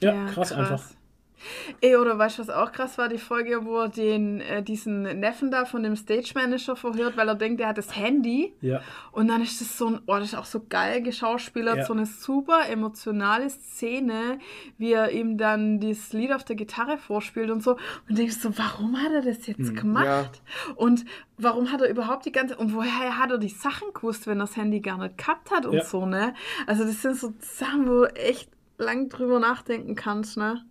Ja, 0.00 0.26
krass, 0.26 0.52
einfach. 0.52 0.82
Ey, 1.80 1.96
oder 1.96 2.18
weißt 2.18 2.38
du, 2.38 2.42
was 2.42 2.50
auch 2.50 2.72
krass 2.72 2.98
war? 2.98 3.08
Die 3.08 3.18
Folge, 3.18 3.64
wo 3.64 3.78
er 3.80 3.88
den, 3.88 4.40
äh, 4.40 4.62
diesen 4.62 5.02
Neffen 5.20 5.50
da 5.50 5.64
von 5.64 5.82
dem 5.82 5.96
Stage 5.96 6.32
Manager 6.34 6.76
verhört, 6.76 7.16
weil 7.16 7.28
er 7.28 7.34
denkt, 7.34 7.60
er 7.60 7.68
hat 7.68 7.78
das 7.78 7.94
Handy. 7.96 8.54
Ja. 8.60 8.80
Und 9.12 9.28
dann 9.28 9.42
ist 9.42 9.60
das 9.60 9.76
so 9.78 9.88
ein, 9.88 10.00
oh, 10.06 10.14
das 10.14 10.28
ist 10.32 10.34
auch 10.34 10.44
so 10.44 10.64
geil 10.68 11.02
geschauspielert, 11.02 11.76
Ja. 11.78 11.84
so 11.84 11.92
eine 11.92 12.06
super 12.06 12.68
emotionale 12.68 13.48
Szene, 13.50 14.38
wie 14.78 14.92
er 14.92 15.10
ihm 15.10 15.38
dann 15.38 15.80
dieses 15.80 16.12
Lied 16.12 16.32
auf 16.32 16.44
der 16.44 16.56
Gitarre 16.56 16.98
vorspielt 16.98 17.50
und 17.50 17.62
so. 17.62 17.76
Und 18.08 18.18
denkst 18.18 18.36
so, 18.40 18.56
warum 18.58 18.96
hat 19.00 19.12
er 19.12 19.22
das 19.22 19.46
jetzt 19.46 19.68
Hm. 19.68 19.74
gemacht? 19.76 20.42
Und 20.76 21.04
warum 21.38 21.70
hat 21.72 21.80
er 21.82 21.90
überhaupt 21.90 22.24
die 22.26 22.32
ganze, 22.32 22.56
und 22.56 22.74
woher 22.74 23.18
hat 23.18 23.30
er 23.30 23.38
die 23.38 23.48
Sachen 23.48 23.88
gewusst, 23.92 24.26
wenn 24.26 24.38
er 24.38 24.46
das 24.46 24.56
Handy 24.56 24.80
gar 24.80 24.98
nicht 24.98 25.18
gehabt 25.18 25.50
hat 25.50 25.66
und 25.66 25.74
Ja. 25.74 25.84
so, 25.84 26.06
ne? 26.06 26.34
Also 26.66 26.84
das 26.84 27.02
sind 27.02 27.16
so 27.16 27.32
Sachen, 27.40 27.86
wo 27.88 28.00
du 28.00 28.04
echt 28.16 28.48
lang 28.78 29.08
drüber 29.08 29.38
nachdenken 29.38 29.94
kannst, 29.94 30.36
ne? 30.36 30.64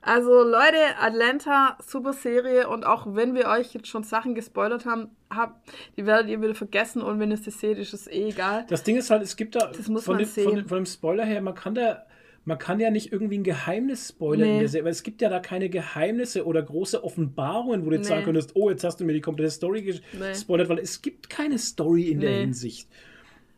Also 0.00 0.42
Leute, 0.42 0.76
Atlanta, 1.00 1.76
super 1.84 2.12
Serie 2.12 2.68
und 2.68 2.86
auch 2.86 3.14
wenn 3.16 3.34
wir 3.34 3.48
euch 3.48 3.74
jetzt 3.74 3.88
schon 3.88 4.04
Sachen 4.04 4.34
gespoilert 4.34 4.86
haben, 4.86 5.08
habt, 5.28 5.60
die 5.96 6.06
werdet 6.06 6.28
ihr 6.30 6.40
wieder 6.40 6.54
vergessen 6.54 7.02
und 7.02 7.18
wenn 7.18 7.30
ihr 7.30 7.36
sie 7.36 7.50
seht, 7.50 7.78
ist 7.78 7.92
es 7.92 8.06
eh 8.06 8.28
egal. 8.28 8.64
Das 8.68 8.84
Ding 8.84 8.96
ist 8.96 9.10
halt, 9.10 9.22
es 9.22 9.36
gibt 9.36 9.56
da 9.56 9.72
von, 9.72 10.18
dem, 10.18 10.26
von, 10.26 10.54
dem, 10.54 10.66
von 10.68 10.76
dem 10.78 10.86
Spoiler 10.86 11.24
her, 11.24 11.40
man 11.42 11.54
kann 11.56 11.74
da, 11.74 12.04
man 12.44 12.58
kann 12.58 12.78
ja 12.78 12.90
nicht 12.90 13.12
irgendwie 13.12 13.38
ein 13.38 13.42
Geheimnis 13.44 14.08
spoilern 14.10 14.46
in 14.48 14.54
Nee. 14.54 14.60
der 14.60 14.68
Serie, 14.68 14.84
weil 14.84 14.92
es 14.92 15.02
gibt 15.02 15.20
ja 15.20 15.28
da 15.28 15.40
keine 15.40 15.68
Geheimnisse 15.68 16.46
oder 16.46 16.62
große 16.62 17.02
Offenbarungen, 17.02 17.84
wo 17.84 17.90
du 17.90 17.96
jetzt 17.96 18.04
Nee. 18.08 18.14
sagen 18.14 18.24
könntest, 18.24 18.52
oh, 18.54 18.70
jetzt 18.70 18.84
hast 18.84 19.00
du 19.00 19.04
mir 19.04 19.12
die 19.14 19.20
komplette 19.20 19.50
Story 19.50 20.00
Nee. 20.12 20.28
gespoilert, 20.28 20.68
weil 20.68 20.78
es 20.78 21.02
gibt 21.02 21.28
keine 21.28 21.58
Story 21.58 22.04
in 22.04 22.20
der 22.20 22.30
Nee. 22.30 22.40
Hinsicht. 22.42 22.88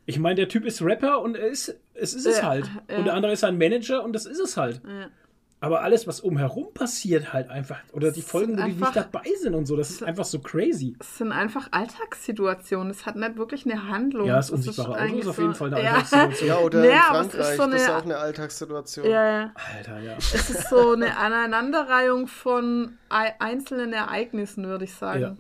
Ich 0.07 0.19
meine, 0.19 0.37
der 0.37 0.49
Typ 0.49 0.65
ist 0.65 0.83
Rapper 0.83 1.21
und 1.21 1.37
er 1.37 1.47
ist, 1.49 1.79
es 1.95 2.15
ist 2.15 2.27
es 2.27 2.39
Ja, 2.39 2.47
halt. 2.49 2.69
ja. 2.91 2.97
Und 2.97 3.05
der 3.05 3.15
andere 3.15 3.33
ist 3.33 3.45
ein 3.45 3.59
Manager 3.59 4.03
und 4.03 4.15
das 4.15 4.25
ist 4.27 4.41
es 4.41 4.57
halt. 4.57 4.81
Ja. 4.85 5.09
Aber 5.62 5.82
alles, 5.82 6.07
was 6.07 6.20
umherum 6.20 6.73
passiert, 6.73 7.35
halt 7.35 7.51
einfach, 7.51 7.77
oder 7.93 8.11
die 8.12 8.23
Folgen, 8.23 8.59
wo 8.59 8.65
die 8.65 8.73
nicht 8.73 8.97
dabei 8.97 9.24
sind 9.43 9.55
und 9.55 9.66
so, 9.66 9.77
das 9.77 9.91
ist 9.91 10.03
einfach 10.03 10.24
so 10.24 10.39
crazy. 10.39 10.97
Es 10.99 11.19
sind 11.19 11.32
einfach 11.32 11.69
Alltagssituationen. 11.70 12.91
Es 12.91 13.05
hat 13.05 13.16
nicht 13.16 13.37
wirklich 13.37 13.65
eine 13.70 13.89
Handlung. 13.89 14.27
Ja, 14.27 14.37
das 14.37 14.51
unsichtbare 14.51 14.99
Auto 15.03 15.16
ist 15.19 15.27
auf 15.27 15.37
so- 15.37 15.43
jeden 15.43 15.55
Fall 15.55 15.74
eine 15.74 15.82
ja. 15.85 15.91
Alltagssituation. 15.93 16.49
Ja, 16.49 16.59
oder 16.59 16.85
Ja, 16.85 16.91
in 16.91 16.99
aber 17.01 17.20
es 17.20 17.27
ist 17.27 17.32
Frankreich, 17.35 17.57
so 17.57 17.66
das 17.66 17.82
ist 17.82 17.89
eine- 17.89 17.97
auch 17.99 18.03
eine 18.05 18.16
Alltagssituation. 18.16 19.07
Ja, 19.07 19.24
ja. 19.41 19.53
Alter, 19.77 20.01
ja. 20.01 20.16
Es 20.19 20.51
ist 20.51 20.69
so 20.70 20.93
eine 20.93 21.16
Aneinanderreihung 21.19 22.27
von 22.27 22.99
ei- 23.11 23.35
einzelnen 23.39 23.93
Ereignissen, 23.93 24.66
würde 24.66 24.85
ich 24.85 24.95
sagen. 24.95 25.20
Ja. 25.20 25.37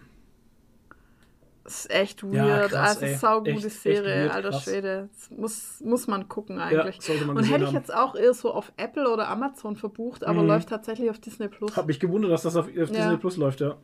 Ist 1.70 1.88
echt 1.90 2.22
Ja, 2.24 2.28
weird. 2.32 2.70
krass, 2.72 2.96
also, 2.96 3.06
ey. 3.06 3.14
saugute 3.14 3.50
Echt- 3.52 3.64
echt 3.66 3.80
Serie, 3.82 4.22
weird, 4.24 4.32
alter 4.34 4.50
krass. 4.50 4.64
Schwede. 4.64 5.08
Das 5.14 5.30
muss, 5.30 5.80
muss 5.80 6.06
man 6.08 6.28
gucken 6.28 6.58
eigentlich. 6.58 7.00
sollte 7.00 7.24
man 7.24 7.36
Und 7.36 7.44
hätte 7.44 7.62
ich 7.62 7.68
haben. 7.68 7.76
jetzt 7.76 7.94
auch 7.94 8.16
eher 8.16 8.34
so 8.34 8.52
auf 8.52 8.72
Apple 8.76 9.08
oder 9.08 9.28
Amazon 9.28 9.76
verbucht, 9.76 10.24
aber 10.24 10.42
Mhm. 10.42 10.48
läuft 10.48 10.68
tatsächlich 10.68 11.10
auf 11.10 11.20
Disney 11.20 11.46
Plus. 11.46 11.76
Hab 11.76 11.86
mich 11.86 12.00
gewundert, 12.00 12.32
dass 12.32 12.42
das 12.42 12.56
auf, 12.56 12.66
auf 12.66 12.90
Disney 12.90 13.16
Plus 13.18 13.36
läuft, 13.36 13.60
ja. 13.60 13.76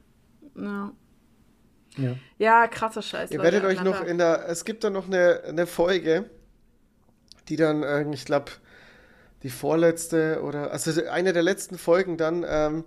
Ja. 0.57 0.93
ja. 1.97 2.15
ja, 2.39 2.67
krasser 2.67 3.03
Scheiß. 3.03 3.31
Ihr 3.31 3.39
Leute, 3.39 3.53
werdet 3.53 3.69
euch 3.71 3.85
noch 3.85 4.03
in 4.05 4.19
der, 4.19 4.49
es 4.49 4.65
gibt 4.65 4.83
da 4.83 4.91
noch 4.91 5.07
eine, 5.07 5.43
eine 5.47 5.67
Folge, 5.69 6.29
die 7.49 7.57
dann, 7.57 7.83
äh, 7.85 8.05
ich 8.13 8.25
glaube, 8.25 8.51
die 9.45 9.51
vorletzte 9.51 10.41
oder, 10.43 10.73
also 10.73 10.91
eine 11.09 11.33
der 11.33 11.43
letzten 11.43 11.79
Folgen 11.79 12.17
dann, 12.17 12.45
ähm, 12.49 12.85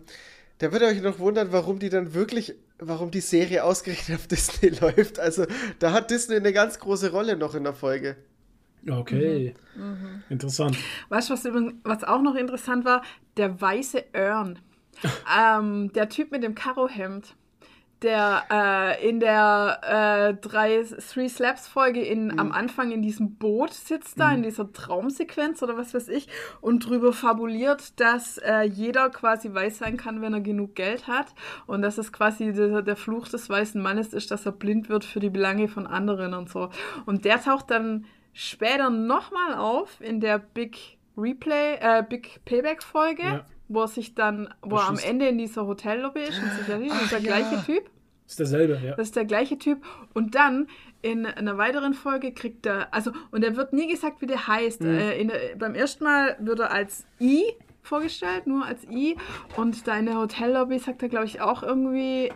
da 0.58 0.74
werdet 0.74 0.82
ihr 0.82 0.96
euch 0.98 1.02
noch 1.02 1.20
wundern, 1.20 1.54
warum 1.54 1.80
die 1.80 1.90
dann 1.90 2.14
wirklich, 2.14 2.56
warum 2.80 3.12
die 3.12 3.22
Serie 3.22 3.64
ausgerechnet 3.64 4.20
auf 4.20 4.28
Disney 4.28 4.70
läuft. 4.70 5.20
Also 5.20 5.46
da 5.80 5.92
hat 5.92 6.12
Disney 6.12 6.36
eine 6.36 6.54
ganz 6.54 6.80
große 6.80 7.12
Rolle 7.12 7.38
noch 7.38 7.56
in 7.56 7.64
der 7.64 7.74
Folge. 7.74 8.18
Okay. 8.88 9.54
Mhm. 9.76 10.24
Interessant. 10.30 10.78
Weißt 11.10 11.30
du, 11.30 11.34
was, 11.34 11.46
was 11.84 12.04
auch 12.04 12.22
noch 12.22 12.36
interessant 12.36 12.86
war? 12.86 13.04
Der 13.38 13.60
weiße 13.60 14.14
Ern. 14.14 14.60
ähm, 15.40 15.94
der 15.94 16.10
Typ 16.10 16.32
mit 16.32 16.44
dem 16.44 16.56
Karohemd, 16.56 17.36
der 18.02 18.44
äh, 18.52 19.08
in 19.10 19.20
der 19.20 19.80
äh, 19.82 20.34
drei, 20.36 20.84
Three 20.84 21.28
Slaps 21.28 21.68
Folge 21.68 22.02
in, 22.02 22.40
am 22.40 22.52
Anfang 22.52 22.92
in 22.92 23.02
diesem 23.02 23.36
Boot 23.36 23.74
sitzt, 23.74 24.20
da 24.20 24.32
in 24.32 24.44
dieser 24.44 24.72
Traumsequenz 24.72 25.62
oder 25.64 25.78
was 25.78 25.94
weiß 25.94 26.08
ich, 26.10 26.28
und 26.62 26.88
drüber 26.88 27.14
fabuliert, 27.14 28.00
dass 28.00 28.38
äh, 28.38 28.62
jeder 28.64 29.10
quasi 29.10 29.54
weiß 29.54 29.80
sein 29.80 29.98
kann, 29.98 30.22
wenn 30.22 30.34
er 30.34 30.42
genug 30.42 30.76
Geld 30.76 31.08
hat. 31.08 31.28
Und 31.68 31.82
dass 31.82 31.98
es 31.98 32.14
quasi 32.14 32.54
der, 32.54 32.82
der 32.82 32.96
Fluch 32.96 33.28
des 33.28 33.50
weißen 33.50 33.82
Mannes 33.82 34.14
ist, 34.14 34.32
dass 34.32 34.46
er 34.46 34.52
blind 34.54 34.90
wird 34.90 35.04
für 35.04 35.20
die 35.20 35.30
Belange 35.30 35.68
von 35.68 35.88
anderen 35.88 36.34
und 36.34 36.50
so. 36.50 36.70
Und 37.06 37.26
der 37.26 37.42
taucht 37.42 37.72
dann 37.72 38.06
später 38.34 38.90
nochmal 38.90 39.56
auf 39.56 40.00
in 40.02 40.20
der 40.22 40.40
Big 40.40 40.98
Replay, 41.18 41.76
äh, 41.82 42.04
Big 42.08 42.44
Payback 42.46 42.82
Folge, 42.82 43.24
Ja. 43.24 43.46
Wo 43.70 43.82
er 43.82 43.88
sich 43.88 44.16
dann, 44.16 44.54
wo 44.62 44.76
er 44.76 44.90
am. 44.90 44.98
Ende 44.98 45.28
in 45.28 45.38
dieser 45.38 45.66
Hotellobby 45.66 46.22
ist 46.22 46.42
und 46.42 46.52
sich. 46.52 46.68
Das 46.68 47.02
ist 47.02 47.12
der 47.12 47.20
Ach, 47.20 47.24
gleiche 47.24 47.56
ja. 47.56 47.62
Typ. 47.62 47.90
Ist 48.28 48.40
derselbe, 48.40 48.80
ja. 48.84 48.96
Das 48.96 49.08
ist 49.08 49.16
der 49.16 49.26
gleiche 49.26 49.58
Typ. 49.58 49.84
Und 50.14 50.36
dann 50.36 50.68
in 51.02 51.26
einer 51.26 51.58
weiteren 51.58 51.94
Folge 51.94 52.34
kriegt 52.34 52.66
er, 52.66 52.94
also, 52.94 53.12
und 53.32 53.44
er 53.44 53.56
wird 53.56 53.74
nie 53.74 53.88
gesagt, 53.88 54.22
wie 54.22 54.28
der 54.28 54.48
heißt. 54.48 54.82
Mhm. 54.82 54.90
Äh, 54.90 55.20
in 55.20 55.28
der, 55.30 55.56
beim 55.58 55.74
ersten 55.74 56.04
Mal 56.04 56.36
wird 56.40 56.60
er 56.60 56.72
als 56.72 57.06
I 57.22 57.44
vorgestellt, 57.82 58.46
nur 58.46 58.66
als 58.66 58.84
I. 58.84 59.16
Und 59.56 59.88
da 59.88 59.98
in 59.98 60.06
der 60.06 60.18
Hotellobby 60.18 60.78
sagt 60.80 61.02
er, 61.02 61.10
glaube 61.10 61.26
ich, 61.26 61.42
auch 61.42 61.64
irgendwie 61.64 62.32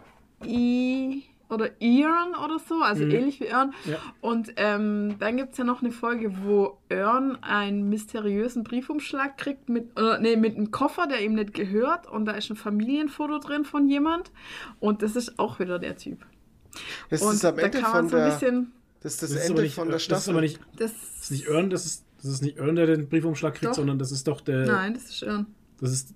I 0.45 1.23
oder 1.53 1.69
Earn 1.81 2.35
oder 2.43 2.59
so, 2.59 2.81
also 2.81 3.03
Mhm. 3.05 3.11
ähnlich 3.11 3.39
wie 3.39 3.47
Earn. 3.47 3.73
Ja. 3.85 3.97
Und 4.21 4.53
ähm, 4.57 5.15
dann 5.19 5.37
gibt 5.37 5.51
es 5.53 5.57
ja 5.57 5.63
noch 5.63 5.81
eine 5.81 5.91
Folge, 5.91 6.33
wo 6.43 6.77
Earn 6.89 7.37
einen 7.43 7.89
mysteriösen 7.89 8.63
Briefumschlag 8.63 9.37
kriegt 9.37 9.69
mit, 9.69 9.97
oder, 9.97 10.19
nee, 10.19 10.35
mit 10.35 10.55
einem 10.55 10.71
Koffer, 10.71 11.07
der 11.07 11.21
ihm 11.23 11.35
nicht 11.35 11.53
gehört. 11.53 12.07
Und 12.09 12.25
da 12.25 12.33
ist 12.33 12.49
ein 12.49 12.55
Familienfoto 12.55 13.39
drin 13.39 13.65
von 13.65 13.87
jemand. 13.87 14.31
Und 14.79 15.01
das 15.01 15.15
ist 15.15 15.39
auch 15.39 15.59
wieder 15.59 15.79
der 15.79 15.95
Typ. 15.97 16.25
Das 17.09 17.21
und 17.21 17.33
ist 17.35 17.45
am 17.45 17.55
da 17.55 17.61
Ende 17.63 17.81
man 17.81 17.91
von 17.91 18.09
so 18.09 18.15
ein 18.17 18.23
der, 18.23 18.29
bisschen. 18.31 18.71
das 19.01 19.13
ist 19.13 19.21
das, 19.23 19.29
Das 19.31 19.39
ist, 19.43 19.49
Ende 19.49 19.61
nicht, 19.61 19.75
von 19.75 19.87
der 19.89 19.93
das 19.97 20.03
ist 20.03 20.11
aber 20.11 20.21
Staffel. 20.21 20.41
nicht, 20.41 20.59
Das, 20.77 20.91
das 20.93 21.21
ist 21.25 21.31
nicht 21.31 21.47
Earn, 21.47 21.69
das 21.69 21.85
ist, 21.85 22.05
das 22.17 22.25
ist 22.31 22.41
nicht 22.41 22.57
Earn, 22.59 22.75
der 22.75 22.87
den 22.87 23.07
Briefumschlag 23.09 23.53
kriegt, 23.53 23.71
Doch. 23.71 23.75
sondern 23.75 23.99
das 23.99 24.11
ist 24.11 24.27
doch 24.27 24.41
der. 24.41 24.65
Nein, 24.65 24.93
das 24.95 25.03
ist 25.09 25.23
Earn. 25.23 25.45
Das 25.79 25.91
ist. 25.91 26.13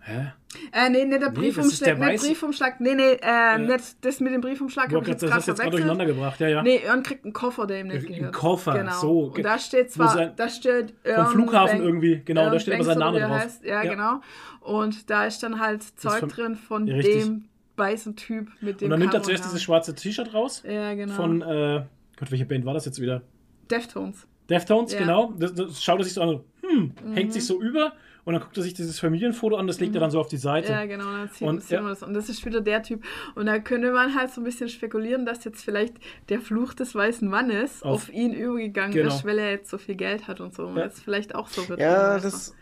Hä? 0.00 0.32
Äh, 0.72 0.90
nee, 0.90 1.04
nicht 1.04 1.20
der 1.22 1.30
Nee, 1.30 1.34
Briefumschlag. 1.34 1.98
der 1.98 2.08
nicht 2.10 2.22
Briefumschlag. 2.24 2.80
Nee, 2.80 2.94
nee, 2.94 3.16
äh, 3.22 3.58
nicht 3.58 4.04
das 4.04 4.20
mit 4.20 4.32
dem 4.34 4.40
Briefumschlag 4.40 4.88
Du 4.90 4.96
habe 4.96 5.04
ich 5.04 5.10
jetzt 5.10 5.22
das 5.22 5.30
gerade 5.30 5.40
hast 5.40 5.46
jetzt 5.48 5.58
gerade 5.60 5.70
durcheinander 5.70 6.04
gebracht, 6.06 6.40
ja, 6.40 6.48
ja. 6.48 6.62
Nee, 6.62 6.80
Earn 6.86 7.02
kriegt 7.02 7.24
einen 7.24 7.32
Koffer, 7.32 7.66
der 7.66 7.80
ihm 7.80 7.88
nicht 7.88 8.06
gehört. 8.06 8.32
Koffer, 8.34 8.74
genau. 8.78 8.92
so. 9.00 9.18
Und 9.34 9.42
da 9.42 9.58
steht 9.58 9.90
zwar, 9.92 10.08
sein- 10.10 10.32
da 10.36 10.48
steht 10.48 10.94
Vom 11.04 11.12
Earn 11.12 11.26
Flughafen 11.28 11.78
Bank- 11.78 11.84
irgendwie, 11.88 12.22
genau, 12.24 12.42
da 12.42 12.50
Earn 12.52 12.60
steht 12.60 12.74
aber 12.74 12.84
sein 12.84 12.98
Name 12.98 13.20
drauf. 13.20 13.30
Heißt. 13.30 13.64
Ja, 13.64 13.82
Ja. 13.82 13.90
genau. 13.90 14.20
Und 14.60 15.08
da 15.10 15.24
ist 15.26 15.42
dann 15.42 15.58
halt 15.60 15.82
Zeug 15.82 16.20
von- 16.20 16.28
drin 16.28 16.56
von 16.56 16.86
Ja, 16.86 16.98
dem 17.00 17.44
weißen 17.76 18.16
Typ 18.16 18.48
mit 18.60 18.80
dem 18.80 18.86
Und 18.86 18.90
dann 18.90 19.00
nimmt 19.00 19.14
er 19.14 19.22
zuerst 19.22 19.44
dieses 19.44 19.62
schwarze 19.62 19.94
T-Shirt 19.94 20.34
raus. 20.34 20.62
Ja, 20.68 20.94
genau. 20.94 21.14
Von, 21.14 21.40
äh, 21.42 21.84
Gott, 22.18 22.30
welche 22.30 22.44
Band 22.44 22.64
war 22.66 22.74
das 22.74 22.84
jetzt 22.84 23.00
wieder? 23.00 23.22
Deftones. 23.70 24.26
Deftones, 24.50 24.96
genau. 24.96 25.32
Das, 25.38 25.54
das 25.54 25.82
schaut 25.82 25.98
er 26.00 26.04
sich 26.04 26.12
so 26.12 26.20
an, 26.22 26.40
hm, 26.60 26.92
Mhm. 27.04 27.14
hängt 27.14 27.32
sich 27.32 27.46
so 27.46 27.60
über 27.60 27.92
und 28.24 28.34
dann 28.34 28.42
guckt 28.42 28.56
er 28.56 28.62
sich 28.62 28.74
dieses 28.74 29.00
Familienfoto 29.00 29.56
an, 29.56 29.66
das 29.66 29.80
legt 29.80 29.94
er 29.96 30.00
dann 30.00 30.10
so 30.10 30.20
auf 30.20 30.28
die 30.28 30.36
Seite. 30.36 30.70
Ja, 30.72 30.84
genau, 30.86 31.04
dann 31.04 31.28
sieht, 31.28 31.46
Und, 31.48 31.68
ja. 31.70 31.80
man 31.80 31.90
das. 31.90 32.02
Und 32.02 32.14
das 32.14 32.28
ist 32.28 32.44
wieder 32.46 32.60
der 32.60 32.82
Typ. 32.82 33.02
Und 33.34 33.46
da 33.46 33.58
könnte 33.58 33.90
man 33.92 34.14
halt 34.14 34.30
so 34.30 34.40
ein 34.40 34.44
bisschen 34.44 34.68
spekulieren, 34.68 35.26
dass 35.26 35.44
jetzt 35.44 35.64
vielleicht 35.64 35.94
der 36.28 36.40
Fluch 36.40 36.72
des 36.74 36.94
weißen 36.94 37.28
Mannes 37.28 37.82
auf, 37.82 38.04
Auf- 38.08 38.12
ihn 38.12 38.32
übergegangen 38.32 38.92
Genau. 38.92 39.08
ist, 39.14 39.24
weil 39.24 39.38
er 39.38 39.50
jetzt 39.50 39.70
so 39.70 39.78
viel 39.78 39.96
Geld 39.96 40.28
hat 40.28 40.40
und 40.40 40.54
so. 40.54 40.66
Und 40.66 40.76
Ja. 40.76 40.84
jetzt 40.84 41.02
vielleicht 41.02 41.34
auch 41.34 41.48
so 41.48 41.68
wird. 41.68 41.80
Ja, 41.80 42.18
das, 42.20 42.54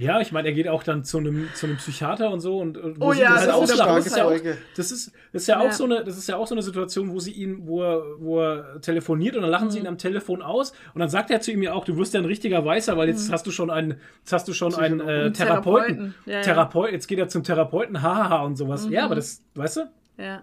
Ja, 0.00 0.20
ich 0.20 0.32
meine, 0.32 0.48
er 0.48 0.54
geht 0.54 0.66
auch 0.66 0.82
dann 0.82 1.04
zu 1.04 1.18
einem, 1.18 1.48
zu 1.54 1.66
einem 1.66 1.76
Psychiater 1.76 2.30
und 2.30 2.40
so 2.40 2.58
und, 2.58 2.78
und 2.78 2.96
Oh 3.00 3.12
sie 3.12 3.20
ja, 3.20 3.34
das 3.34 3.42
ist 3.42 3.48
halt 3.48 3.50
eine 3.50 3.54
auslachen. 3.54 3.76
starke 3.76 3.98
das 4.02 4.06
ist 4.06 4.16
ja 4.16 4.24
auch, 4.24 4.56
das 4.76 4.90
ist, 4.92 5.12
das 5.32 5.42
ist 5.42 5.48
ja 5.48 5.58
auch 5.60 5.64
Ja. 5.64 5.72
so 5.72 5.84
eine, 5.84 6.04
das 6.04 6.16
ist 6.16 6.28
ja 6.28 6.36
auch 6.36 6.46
so 6.46 6.54
eine 6.54 6.62
Situation, 6.62 7.12
wo 7.12 7.20
sie 7.20 7.32
ihn, 7.32 7.66
wo 7.66 7.82
er, 7.82 8.02
wo 8.18 8.40
er 8.40 8.80
telefoniert 8.80 9.36
und 9.36 9.42
dann 9.42 9.50
lachen 9.50 9.70
sie 9.70 9.78
Mhm. 9.78 9.84
ihn 9.84 9.88
am 9.88 9.98
Telefon 9.98 10.40
aus 10.42 10.72
und 10.94 11.00
dann 11.00 11.10
sagt 11.10 11.30
er 11.30 11.40
zu 11.42 11.52
ihm 11.52 11.62
ja 11.62 11.74
auch, 11.74 11.84
du 11.84 11.96
wirst 11.98 12.14
ja 12.14 12.20
ein 12.20 12.24
richtiger 12.26 12.64
Weißer, 12.64 12.96
weil 12.96 13.08
jetzt 13.08 13.30
hast 13.30 13.46
du 13.46 13.50
schon 13.50 13.70
einen, 13.70 14.00
jetzt 14.20 14.32
hast 14.32 14.48
du 14.48 14.52
schon 14.54 14.74
einen 14.74 15.00
äh, 15.00 15.32
Therapeuten, 15.32 15.34
Therapeuten. 15.34 16.14
Ja, 16.24 16.32
ja. 16.34 16.40
Therapeut, 16.42 16.92
jetzt 16.92 17.06
geht 17.06 17.18
er 17.18 17.28
zum 17.28 17.42
Therapeuten, 17.44 18.00
hahaha 18.00 18.42
und 18.44 18.56
sowas. 18.56 18.86
Ja, 18.88 19.04
aber 19.04 19.16
das, 19.16 19.42
weißt 19.54 19.76
du? 19.76 19.80
Ja, 20.16 20.42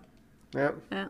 Ja. 0.54 0.74
ja. 0.92 1.10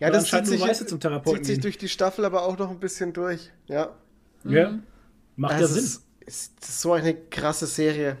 Ja, 0.00 0.10
das 0.10 0.28
zieht 0.30 0.46
sich, 0.46 0.60
Therapeuten 0.60 1.44
zieht 1.44 1.46
sich 1.46 1.60
durch 1.60 1.78
die 1.78 1.88
Staffel 1.88 2.24
aber 2.24 2.42
auch 2.44 2.58
noch 2.58 2.70
ein 2.70 2.80
bisschen 2.80 3.12
durch. 3.12 3.52
Ja. 3.66 3.90
Ja. 4.44 4.70
Mhm. 4.70 4.82
Macht 5.36 5.54
ja 5.54 5.60
Das 5.60 5.74
Sinn. 5.74 5.84
ist, 5.84 6.05
ist 6.26 6.62
so 6.64 6.92
eine 6.92 7.14
krasse 7.14 7.66
Serie. 7.66 8.18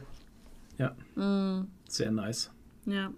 Ja. 0.78 0.94
Mhm. 1.14 1.68
Sehr 1.88 2.10
nice. 2.10 2.50
ja. 2.86 3.10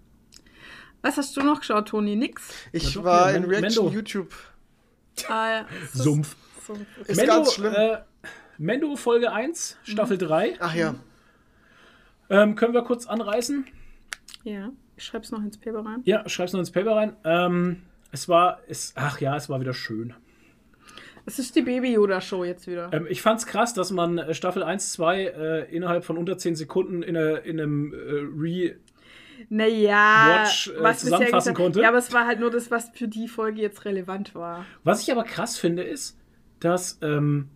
Was 1.01 1.15
hast 1.15 1.37
du 1.37 1.41
noch 1.41 1.59
geschaut, 1.61 1.87
Toni? 1.87 2.17
Nix? 2.17 2.51
Ich 2.73 2.93
doch, 2.95 3.05
war 3.05 3.31
ja, 3.31 3.37
in 3.37 3.45
Reaction 3.45 3.85
Mendo. 3.85 3.95
YouTube. 3.95 4.33
Ah, 5.29 5.49
ja. 5.49 5.65
Sumpf. 5.93 6.35
so- 6.67 6.77
Ist 7.05 7.15
Mendo, 7.15 7.33
ganz 7.35 7.53
schlimm. 7.53 7.73
Äh, 7.73 7.97
Mendo 8.57 8.95
Folge 8.97 9.31
1, 9.31 9.77
Staffel 9.83 10.17
3. 10.17 10.57
Ach 10.59 10.75
ja. 10.75 10.95
Ähm, 12.29 12.55
können 12.55 12.73
wir 12.73 12.83
kurz 12.83 13.05
anreißen? 13.07 13.65
Ja, 14.43 14.71
ich 14.97 15.05
schreib's 15.05 15.31
noch 15.31 15.41
ins 15.41 15.57
Paper 15.57 15.85
rein. 15.85 16.01
Ja, 16.03 16.27
schreib's 16.27 16.51
noch 16.51 16.59
ins 16.59 16.71
Paper 16.71 16.95
rein. 16.97 17.15
Ähm, 17.23 17.83
es 18.11 18.27
war, 18.27 18.59
es, 18.67 18.91
ach 18.97 19.21
ja, 19.21 19.37
es 19.37 19.47
war 19.47 19.61
wieder 19.61 19.73
schön. 19.73 20.13
Es 21.29 21.37
ist 21.37 21.55
die 21.55 21.61
Baby-Yoda-Show 21.61 22.43
jetzt 22.43 22.65
wieder. 22.65 22.89
Ähm, 22.91 23.05
ich 23.07 23.21
fand's 23.21 23.45
krass, 23.45 23.75
dass 23.75 23.91
man 23.91 24.17
äh, 24.17 24.33
Staffel 24.33 24.63
1, 24.63 24.93
2 24.93 25.23
äh, 25.25 25.75
innerhalb 25.75 26.03
von 26.03 26.17
unter 26.17 26.39
10 26.39 26.55
Sekunden 26.55 27.03
in, 27.03 27.15
einer- 27.15 27.43
in 27.43 27.59
einem 27.59 27.93
äh, 27.93 27.97
Re. 28.35 28.75
Naja, 29.49 30.41
Watch, 30.43 30.69
äh, 30.69 30.81
was 30.83 31.01
zusammenfassen 31.01 31.53
konnte. 31.53 31.81
Ja, 31.81 31.89
aber 31.89 31.99
es 31.99 32.11
war 32.13 32.25
halt 32.25 32.39
nur 32.39 32.49
das, 32.49 32.71
was 32.71 32.89
für 32.95 33.07
die 33.07 33.27
Folge 33.27 33.61
jetzt 33.61 33.85
relevant 33.85 34.33
war. 34.33 34.65
Was 34.83 35.03
ich 35.03 35.11
aber 35.11 35.23
krass 35.23 35.57
finde, 35.59 35.83
ist, 35.83 36.17
dass, 36.59 36.97
ähm, 37.03 37.49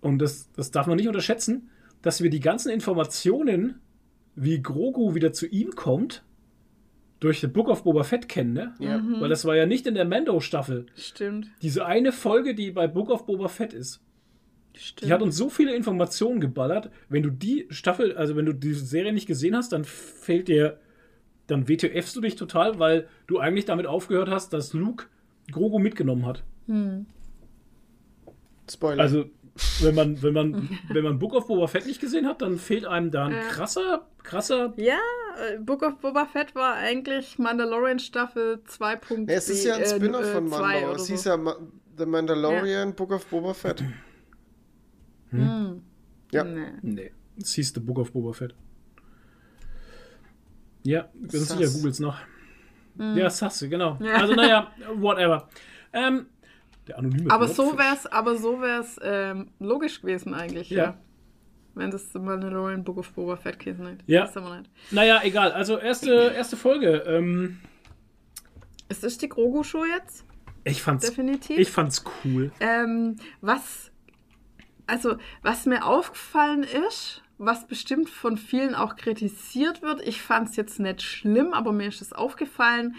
und 0.00 0.18
das, 0.18 0.50
das 0.52 0.70
darf 0.70 0.86
man 0.86 0.96
nicht 0.96 1.06
unterschätzen, 1.08 1.68
dass 2.00 2.22
wir 2.22 2.30
die 2.30 2.40
ganzen 2.40 2.70
Informationen, 2.70 3.78
wie 4.36 4.62
Grogu 4.62 5.14
wieder 5.14 5.34
zu 5.34 5.46
ihm 5.46 5.72
kommt, 5.76 6.24
durch 7.22 7.40
The 7.40 7.46
Book 7.46 7.68
of 7.68 7.84
Boba 7.84 8.02
Fett 8.02 8.28
kennen, 8.28 8.52
ne? 8.52 8.74
Ja. 8.80 9.00
Weil 9.20 9.28
das 9.28 9.44
war 9.44 9.54
ja 9.54 9.64
nicht 9.64 9.86
in 9.86 9.94
der 9.94 10.04
Mando-Staffel. 10.04 10.86
Stimmt. 10.96 11.52
Diese 11.62 11.86
eine 11.86 12.10
Folge, 12.10 12.56
die 12.56 12.72
bei 12.72 12.88
Book 12.88 13.10
of 13.10 13.26
Boba 13.26 13.46
Fett 13.46 13.72
ist. 13.72 14.00
Stimmt. 14.74 15.08
Die 15.08 15.12
hat 15.12 15.22
uns 15.22 15.36
so 15.36 15.48
viele 15.48 15.72
Informationen 15.72 16.40
geballert. 16.40 16.90
Wenn 17.08 17.22
du 17.22 17.30
die 17.30 17.66
Staffel, 17.70 18.16
also 18.16 18.34
wenn 18.34 18.46
du 18.46 18.52
die 18.52 18.74
Serie 18.74 19.12
nicht 19.12 19.26
gesehen 19.26 19.54
hast, 19.54 19.72
dann 19.72 19.84
fehlt 19.84 20.48
dir, 20.48 20.80
dann 21.46 21.68
WTFst 21.68 22.16
du 22.16 22.20
dich 22.20 22.34
total, 22.34 22.80
weil 22.80 23.06
du 23.28 23.38
eigentlich 23.38 23.66
damit 23.66 23.86
aufgehört 23.86 24.28
hast, 24.28 24.52
dass 24.52 24.72
Luke 24.72 25.06
Grogu 25.52 25.78
mitgenommen 25.78 26.26
hat. 26.26 26.42
Spoiler. 28.68 29.00
Also, 29.00 29.26
wenn 29.80 29.94
man, 29.94 30.22
wenn 30.22 30.32
man, 30.34 30.78
wenn 30.88 31.04
man 31.04 31.18
Book 31.18 31.34
of 31.34 31.46
Boba 31.46 31.66
Fett 31.66 31.86
nicht 31.86 32.00
gesehen 32.00 32.26
hat, 32.26 32.40
dann 32.42 32.58
fehlt 32.58 32.84
einem 32.86 33.10
da 33.10 33.26
ein 33.26 33.32
Ja. 33.32 33.40
krasser, 33.48 34.06
krasser. 34.22 34.72
ja, 34.76 34.98
äh, 35.52 35.58
Book 35.58 35.82
of 35.82 35.98
Boba 35.98 36.24
Fett 36.26 36.54
war 36.54 36.74
eigentlich 36.74 37.38
Mandalorian 37.38 37.98
Staffel 37.98 38.62
2. 38.64 38.92
ja, 38.92 38.98
es 39.28 39.48
ist 39.50 39.64
ja 39.64 39.74
ein 39.76 39.84
Spin-off 39.84 40.32
von 40.32 40.48
Mando. 40.48 40.86
Oder 40.88 40.96
Es 40.96 41.06
so. 41.06 41.12
hieß 41.12 41.24
ja 41.24 41.38
The 41.98 42.06
Mandalorian, 42.06 42.94
Book 42.94 43.10
of 43.12 43.26
Boba 43.26 43.52
Fett. 43.54 43.84
Ja. 45.32 46.44
Nee. 46.44 46.72
Nee, 46.82 47.12
es 47.40 47.52
hieß 47.54 47.72
The 47.74 47.80
Book 47.80 47.98
of 47.98 48.12
Boba 48.12 48.32
Fett. 48.32 48.54
Ja, 50.84 51.08
ganz 51.28 51.48
sicher, 51.48 51.70
googles 51.70 52.00
noch. 52.00 52.18
Ja, 52.98 53.30
Sasse, 53.30 53.68
genau. 53.68 53.96
Ja. 54.00 54.14
Also, 54.16 54.34
naja, 54.34 54.72
whatever. 54.96 55.48
Ähm, 55.92 56.26
der 56.88 56.98
anonyme 56.98 57.30
Aber 57.30 57.48
so 57.48 57.78
wär's, 57.78 58.06
aber 58.06 58.36
so 58.36 58.60
wär's 58.60 58.98
ähm, 59.02 59.50
logisch 59.58 60.00
gewesen 60.00 60.34
eigentlich, 60.34 60.70
ja. 60.70 60.84
Ja. 60.84 60.98
Wenn 61.74 61.90
das 61.90 62.12
Mandalorian 62.12 62.84
Book 62.84 62.98
of 62.98 63.12
Boba 63.12 63.36
Fett 63.36 63.58
gewesen 63.58 63.86
hätte. 63.86 64.04
Ja. 64.06 64.24
Ist 64.24 64.36
aber 64.36 64.58
nicht. 64.58 64.70
Naja, 64.90 65.20
egal. 65.22 65.52
Also, 65.52 65.78
erste, 65.78 66.32
erste 66.36 66.56
Folge. 66.56 67.02
Ähm, 67.06 67.60
Ist 68.90 69.02
das 69.02 69.16
die 69.16 69.28
Grogu-Show 69.28 69.86
jetzt? 69.86 70.26
ich 70.64 70.82
fand's, 70.82 71.06
Definitiv. 71.06 71.58
ich 71.58 71.70
fand's 71.70 72.04
cool. 72.24 72.52
Ähm, 72.60 73.16
was, 73.40 73.90
also, 74.86 75.16
was 75.42 75.66
mir 75.66 75.84
aufgefallen 75.86 76.62
ist, 76.62 77.22
was 77.38 77.66
bestimmt 77.66 78.08
von 78.08 78.36
vielen 78.36 78.74
auch 78.74 78.96
kritisiert 78.96 79.82
wird, 79.82 80.06
ich 80.06 80.22
fand 80.22 80.50
es 80.50 80.56
jetzt 80.56 80.78
nicht 80.78 81.02
schlimm, 81.02 81.52
aber 81.52 81.72
mir 81.72 81.88
ist 81.88 82.00
es 82.00 82.12
aufgefallen, 82.12 82.94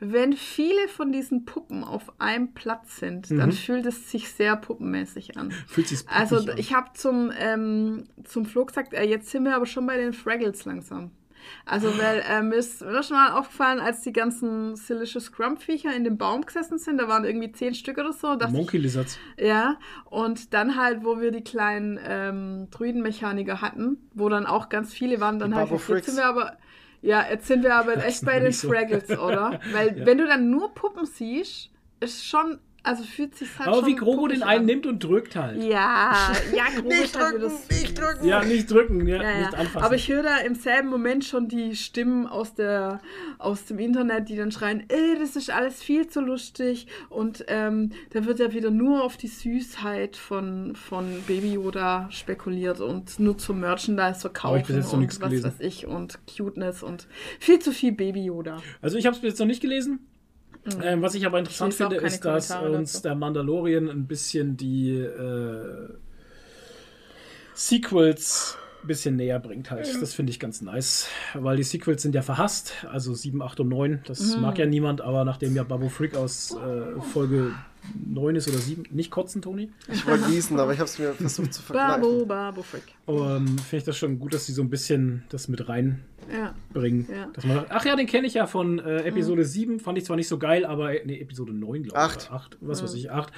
wenn 0.00 0.32
viele 0.32 0.88
von 0.88 1.12
diesen 1.12 1.44
Puppen 1.44 1.84
auf 1.84 2.12
einem 2.18 2.54
Platz 2.54 2.96
sind, 2.96 3.30
dann 3.30 3.52
fühlt 3.52 3.84
es 3.86 4.10
sich 4.10 4.30
sehr 4.32 4.56
puppenmäßig 4.56 5.36
an. 5.36 5.50
Fühlt 5.66 5.88
sich 5.88 6.08
Also 6.08 6.36
an. 6.38 6.56
ich 6.56 6.74
habe 6.74 6.90
zum, 6.94 7.30
ähm, 7.38 8.04
zum 8.24 8.46
Flo 8.46 8.64
gesagt, 8.64 8.94
äh, 8.94 9.04
jetzt 9.04 9.30
sind 9.30 9.44
wir 9.44 9.54
aber 9.54 9.66
schon 9.66 9.86
bei 9.86 9.96
den 9.98 10.12
Fraggles 10.12 10.64
langsam. 10.64 11.10
Also, 11.64 11.88
weil 11.98 12.22
äh, 12.28 12.42
mir 12.42 12.56
ist 12.56 12.82
mir 12.82 13.02
schon 13.02 13.16
mal 13.16 13.32
aufgefallen, 13.32 13.80
als 13.80 14.02
die 14.02 14.12
ganzen 14.12 14.76
Silicious 14.76 15.24
Scrump-Viecher 15.26 15.94
in 15.94 16.04
dem 16.04 16.18
Baum 16.18 16.44
gesessen 16.44 16.78
sind, 16.78 16.98
da 16.98 17.08
waren 17.08 17.24
irgendwie 17.24 17.50
zehn 17.52 17.74
Stück 17.74 17.96
oder 17.98 18.12
so. 18.12 18.36
Monkey 18.50 18.76
Lizards. 18.78 19.18
ja, 19.38 19.78
und 20.04 20.52
dann 20.52 20.76
halt, 20.76 21.02
wo 21.02 21.18
wir 21.20 21.30
die 21.30 21.42
kleinen 21.42 21.98
ähm, 22.06 22.68
Druidenmechaniker 22.70 23.62
hatten, 23.62 23.98
wo 24.12 24.28
dann 24.28 24.44
auch 24.46 24.68
ganz 24.68 24.92
viele 24.92 25.20
waren, 25.20 25.38
dann 25.38 25.52
Die 25.52 25.56
halt, 25.56 25.70
jetzt 25.70 26.06
sind 26.06 26.16
wir 26.16 26.26
aber, 26.26 26.58
ja, 27.02 27.26
jetzt 27.30 27.46
sind 27.46 27.62
wir 27.62 27.74
aber 27.74 28.04
echt 28.04 28.24
bei 28.24 28.34
den 28.34 28.44
nicht 28.48 28.58
so. 28.58 28.68
Fraggles, 28.68 29.10
oder? 29.10 29.60
Weil 29.72 29.98
Ja. 29.98 30.06
wenn 30.06 30.18
du 30.18 30.26
dann 30.26 30.50
nur 30.50 30.74
Puppen 30.74 31.06
siehst, 31.06 31.70
ist 32.00 32.26
schon, 32.26 32.58
also 32.82 33.02
fühlt 33.04 33.34
sich 33.36 33.48
halt 33.58 33.68
Aber 33.68 33.78
schon 33.78 33.86
wie 33.86 33.94
Grogu 33.96 34.26
den 34.28 34.42
einen 34.42 34.60
an. 34.60 34.66
nimmt 34.66 34.86
und 34.86 35.02
drückt 35.04 35.36
halt. 35.36 35.62
Ja, 35.62 36.32
ja, 36.56 36.64
Grogu 36.74 36.88
Nicht 36.88 37.18
halt 37.18 37.34
drücken, 37.40 37.50
süß. 37.50 37.68
nicht 37.82 37.98
drücken. 38.00 38.26
Ja, 38.26 38.44
nicht 38.44 38.70
drücken, 38.70 39.06
ja, 39.06 39.22
Ja, 39.22 39.38
nicht 39.40 39.52
ja. 39.52 39.58
anfassen. 39.58 39.84
Aber 39.84 39.94
ich 39.94 40.08
höre 40.08 40.22
da 40.22 40.36
im 40.38 40.54
selben 40.54 40.88
Moment 40.88 41.24
schon 41.24 41.48
die 41.48 41.76
Stimmen 41.76 42.26
aus, 42.26 42.54
der, 42.54 43.00
aus 43.38 43.64
dem 43.66 43.78
Internet, 43.78 44.28
die 44.28 44.36
dann 44.36 44.50
schreien, 44.52 44.80
äh, 44.88 45.18
das 45.18 45.36
ist 45.36 45.50
alles 45.50 45.82
viel 45.82 46.06
zu 46.08 46.20
lustig 46.20 46.86
und 47.08 47.44
ähm, 47.48 47.92
da 48.10 48.24
wird 48.24 48.38
ja 48.38 48.52
wieder 48.52 48.70
nur 48.70 49.04
auf 49.04 49.16
die 49.16 49.28
Süßheit 49.28 50.16
von, 50.16 50.74
von 50.76 51.22
Baby 51.26 51.54
Yoda 51.54 52.08
spekuliert 52.10 52.80
und 52.80 53.18
nur 53.20 53.36
zum 53.38 53.60
Merchandise 53.60 54.20
verkaufen 54.20 54.54
Hab 54.54 54.60
ich 54.62 54.66
bis 54.68 54.76
jetzt 54.76 54.86
noch 54.86 54.92
und 54.94 55.00
nichts 55.00 55.20
was 55.20 55.28
gelesen. 55.28 55.44
weiß 55.50 55.60
ich 55.60 55.86
und 55.86 56.18
Cuteness 56.36 56.82
und 56.82 57.06
viel 57.38 57.58
zu 57.58 57.72
viel 57.72 57.92
Baby 57.92 58.24
Yoda. 58.24 58.62
Also 58.80 58.96
ich 58.96 59.06
habe 59.06 59.14
es 59.16 59.20
bis 59.22 59.30
jetzt 59.32 59.38
noch 59.38 59.46
nicht 59.46 59.60
gelesen. 59.60 60.00
Ähm, 60.82 61.00
was 61.02 61.14
ich 61.14 61.24
aber 61.26 61.38
interessant 61.38 61.72
auch 61.74 61.76
finde, 61.76 61.96
ist, 61.96 62.24
dass 62.24 62.48
Kommentare 62.48 62.76
uns 62.78 62.92
dazu. 62.92 63.02
der 63.02 63.14
Mandalorian 63.14 63.88
ein 63.88 64.06
bisschen 64.06 64.56
die 64.56 64.96
äh, 64.98 65.88
Sequels 67.54 68.56
ein 68.82 68.86
bisschen 68.86 69.16
näher 69.16 69.38
bringt 69.38 69.70
halt. 69.70 69.86
Das 70.00 70.14
finde 70.14 70.30
ich 70.30 70.40
ganz 70.40 70.62
nice, 70.62 71.06
weil 71.34 71.56
die 71.58 71.62
Sequels 71.64 72.00
sind 72.00 72.14
ja 72.14 72.22
verhasst, 72.22 72.72
also 72.90 73.12
7, 73.12 73.42
8 73.42 73.60
und 73.60 73.68
9. 73.68 74.00
Das 74.06 74.36
Mhm. 74.36 74.42
mag 74.42 74.58
ja 74.58 74.64
niemand, 74.64 75.02
aber 75.02 75.24
nachdem 75.24 75.54
ja 75.54 75.64
Babu 75.64 75.90
Frick 75.90 76.16
aus 76.16 76.52
äh, 76.56 77.00
Folge 77.12 77.52
9 78.08 78.36
ist 78.36 78.48
oder 78.48 78.56
7, 78.58 78.84
nicht 78.90 79.10
kotzen, 79.10 79.42
Toni, 79.42 79.70
Ich 79.92 80.06
wollte 80.06 80.28
gießen, 80.30 80.58
aber 80.58 80.72
ich 80.72 80.78
habe 80.78 80.88
es 80.88 80.98
mir 80.98 81.12
versucht 81.12 81.52
zu 81.52 81.62
Babo, 81.62 81.78
verkneifen. 81.78 82.28
Babo 82.28 82.62
Frick. 82.62 82.82
ähm, 83.06 83.46
finde 83.58 83.76
ich 83.76 83.84
das 83.84 83.98
schon 83.98 84.18
gut, 84.18 84.32
dass 84.32 84.46
sie 84.46 84.52
so 84.52 84.62
ein 84.62 84.70
bisschen 84.70 85.24
das 85.28 85.48
mit 85.48 85.68
reinbringen. 85.68 86.04
Ja. 86.32 86.54
Ja. 86.82 87.28
Dass 87.32 87.44
man 87.44 87.56
sagt, 87.56 87.70
ach 87.70 87.84
ja, 87.84 87.96
den 87.96 88.06
kenne 88.06 88.26
ich 88.26 88.34
ja 88.34 88.46
von 88.46 88.78
äh, 88.78 89.02
Episode 89.04 89.44
7, 89.44 89.80
fand 89.80 89.98
ich 89.98 90.04
zwar 90.04 90.16
nicht 90.16 90.28
so 90.28 90.38
geil, 90.38 90.64
aber 90.64 90.94
äh, 90.94 91.02
nee, 91.06 91.20
Episode 91.20 91.52
9, 91.52 91.82
glaube 91.84 91.86
ich. 91.88 91.94
Acht. 91.96 92.28
oder 92.30 92.36
8, 92.40 92.58
was 92.60 92.82
weiß 92.82 92.94
ich, 92.94 93.10
8. 93.10 93.32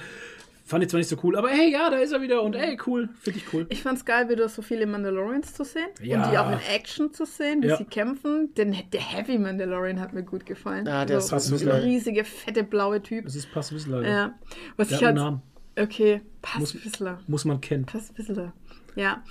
Fand 0.65 0.81
ich 0.81 0.89
zwar 0.89 0.99
nicht 0.99 1.09
so 1.09 1.17
cool, 1.23 1.35
aber 1.35 1.49
hey, 1.49 1.69
ja, 1.73 1.89
da 1.89 1.97
ist 1.97 2.13
er 2.13 2.21
wieder 2.21 2.41
und 2.41 2.55
ey, 2.55 2.77
cool, 2.87 3.09
finde 3.19 3.39
ich 3.39 3.53
cool. 3.53 3.65
Ich 3.69 3.81
fand's 3.83 4.05
geil, 4.05 4.29
wieder 4.29 4.47
so 4.47 4.61
viele 4.61 4.85
Mandalorians 4.87 5.53
zu 5.53 5.65
sehen 5.65 5.89
Ja. 6.01 6.23
und 6.23 6.31
die 6.31 6.37
auch 6.37 6.49
in 6.49 6.59
Action 6.73 7.11
zu 7.13 7.25
sehen, 7.25 7.61
wie 7.63 7.67
Ja. 7.67 7.75
sie 7.77 7.83
kämpfen. 7.83 8.53
Denn 8.55 8.73
der 8.93 9.01
Heavy 9.01 9.37
Mandalorian 9.37 9.99
hat 9.99 10.13
mir 10.13 10.23
gut 10.23 10.45
gefallen. 10.45 10.85
Ja, 10.85 11.03
der 11.03 11.19
so, 11.19 11.35
ist 11.35 11.47
so 11.47 11.69
ein 11.69 11.81
riesige, 11.81 12.23
fette, 12.23 12.63
blaue 12.63 13.01
Typ. 13.03 13.25
Das 13.25 13.35
ist 13.35 13.51
Pass 13.51 13.73
Whistler. 13.73 14.07
Ja. 14.07 14.33
Was 14.77 14.87
Der 14.87 14.97
ich 14.99 15.03
hat 15.03 15.07
halt. 15.09 15.17
einen 15.17 15.25
Namen. 15.25 15.41
Okay, 15.77 16.21
Muss- 16.57 16.71
Passwissler. 16.73 17.19
Muss 17.27 17.43
man 17.43 17.59
kennen. 17.59 17.85
Passwissler. 17.85 18.53
Ja. 18.95 19.21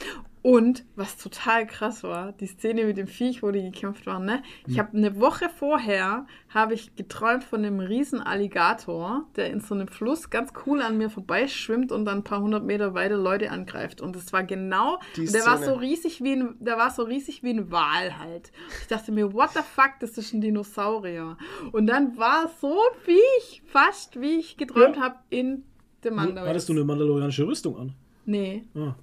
Und 0.43 0.85
was 0.97 1.17
total 1.19 1.69
krass 1.69 2.03
war, 2.03 2.33
die 2.33 2.49
Szene 2.49 2.85
mit 2.85 2.97
dem 2.97 3.07
Viech, 3.07 3.45
wo 3.45 3.53
die 3.53 3.63
gekämpft 3.63 4.07
waren, 4.07 4.25
ne? 4.25 4.43
Ich 4.67 4.77
habe 4.81 4.97
eine 4.97 5.21
Woche 5.21 5.49
vorher 5.49 6.27
habe 6.49 6.75
ich 6.75 6.97
geträumt 6.97 7.45
von 7.45 7.65
einem 7.65 7.79
riesen 7.79 8.21
Alligator, 8.21 9.25
der 9.37 9.51
in 9.51 9.61
so 9.61 9.75
einem 9.75 9.87
Fluss 9.87 10.31
ganz 10.31 10.53
cool 10.67 10.83
an 10.83 10.99
mir 10.99 11.11
vorbeischwimmt 11.11 11.93
und 11.93 12.05
dann 12.07 12.19
ein 12.19 12.25
paar 12.25 12.41
hundert 12.41 12.65
Meter 12.65 12.93
weiter 12.95 13.17
Leute 13.17 13.53
angreift. 13.53 14.01
Und 14.01 14.17
es 14.17 14.33
war 14.33 14.43
genau, 14.43 14.99
Die 15.17 15.27
der 15.27 15.47
war 15.47 15.59
so 15.59 15.75
riesig 15.75 16.23
wie 16.25 16.33
ein, 16.33 16.57
der 16.59 16.77
war 16.77 16.91
so 16.91 17.05
riesig 17.05 17.45
wie 17.45 17.51
ein 17.51 17.71
Wal 17.71 18.19
halt. 18.19 18.51
Ich 18.81 18.89
dachte 18.89 19.13
mir, 19.13 19.33
what 19.33 19.51
the 19.55 19.61
fuck, 19.61 19.93
das 20.01 20.19
ist 20.19 20.33
ein 20.33 20.41
Dinosaurier. 20.41 21.37
Und 21.71 21.87
dann 21.87 22.19
war 22.19 22.51
so 22.61 22.69
ein 22.81 22.99
Viech, 23.05 23.63
fast 23.67 24.21
wie 24.21 24.41
ich 24.41 24.57
geträumt 24.57 24.97
Ja. 24.97 25.03
habe 25.03 25.17
in 25.31 25.63
The 26.03 26.11
Mandalorian. 26.11 26.49
Hattest 26.49 26.69
du 26.69 26.73
eine 26.73 26.83
mandalorianische 26.85 27.47
Rüstung 27.47 27.77
an? 27.79 27.93
Nee, 28.25 28.65
Ah. 28.75 28.97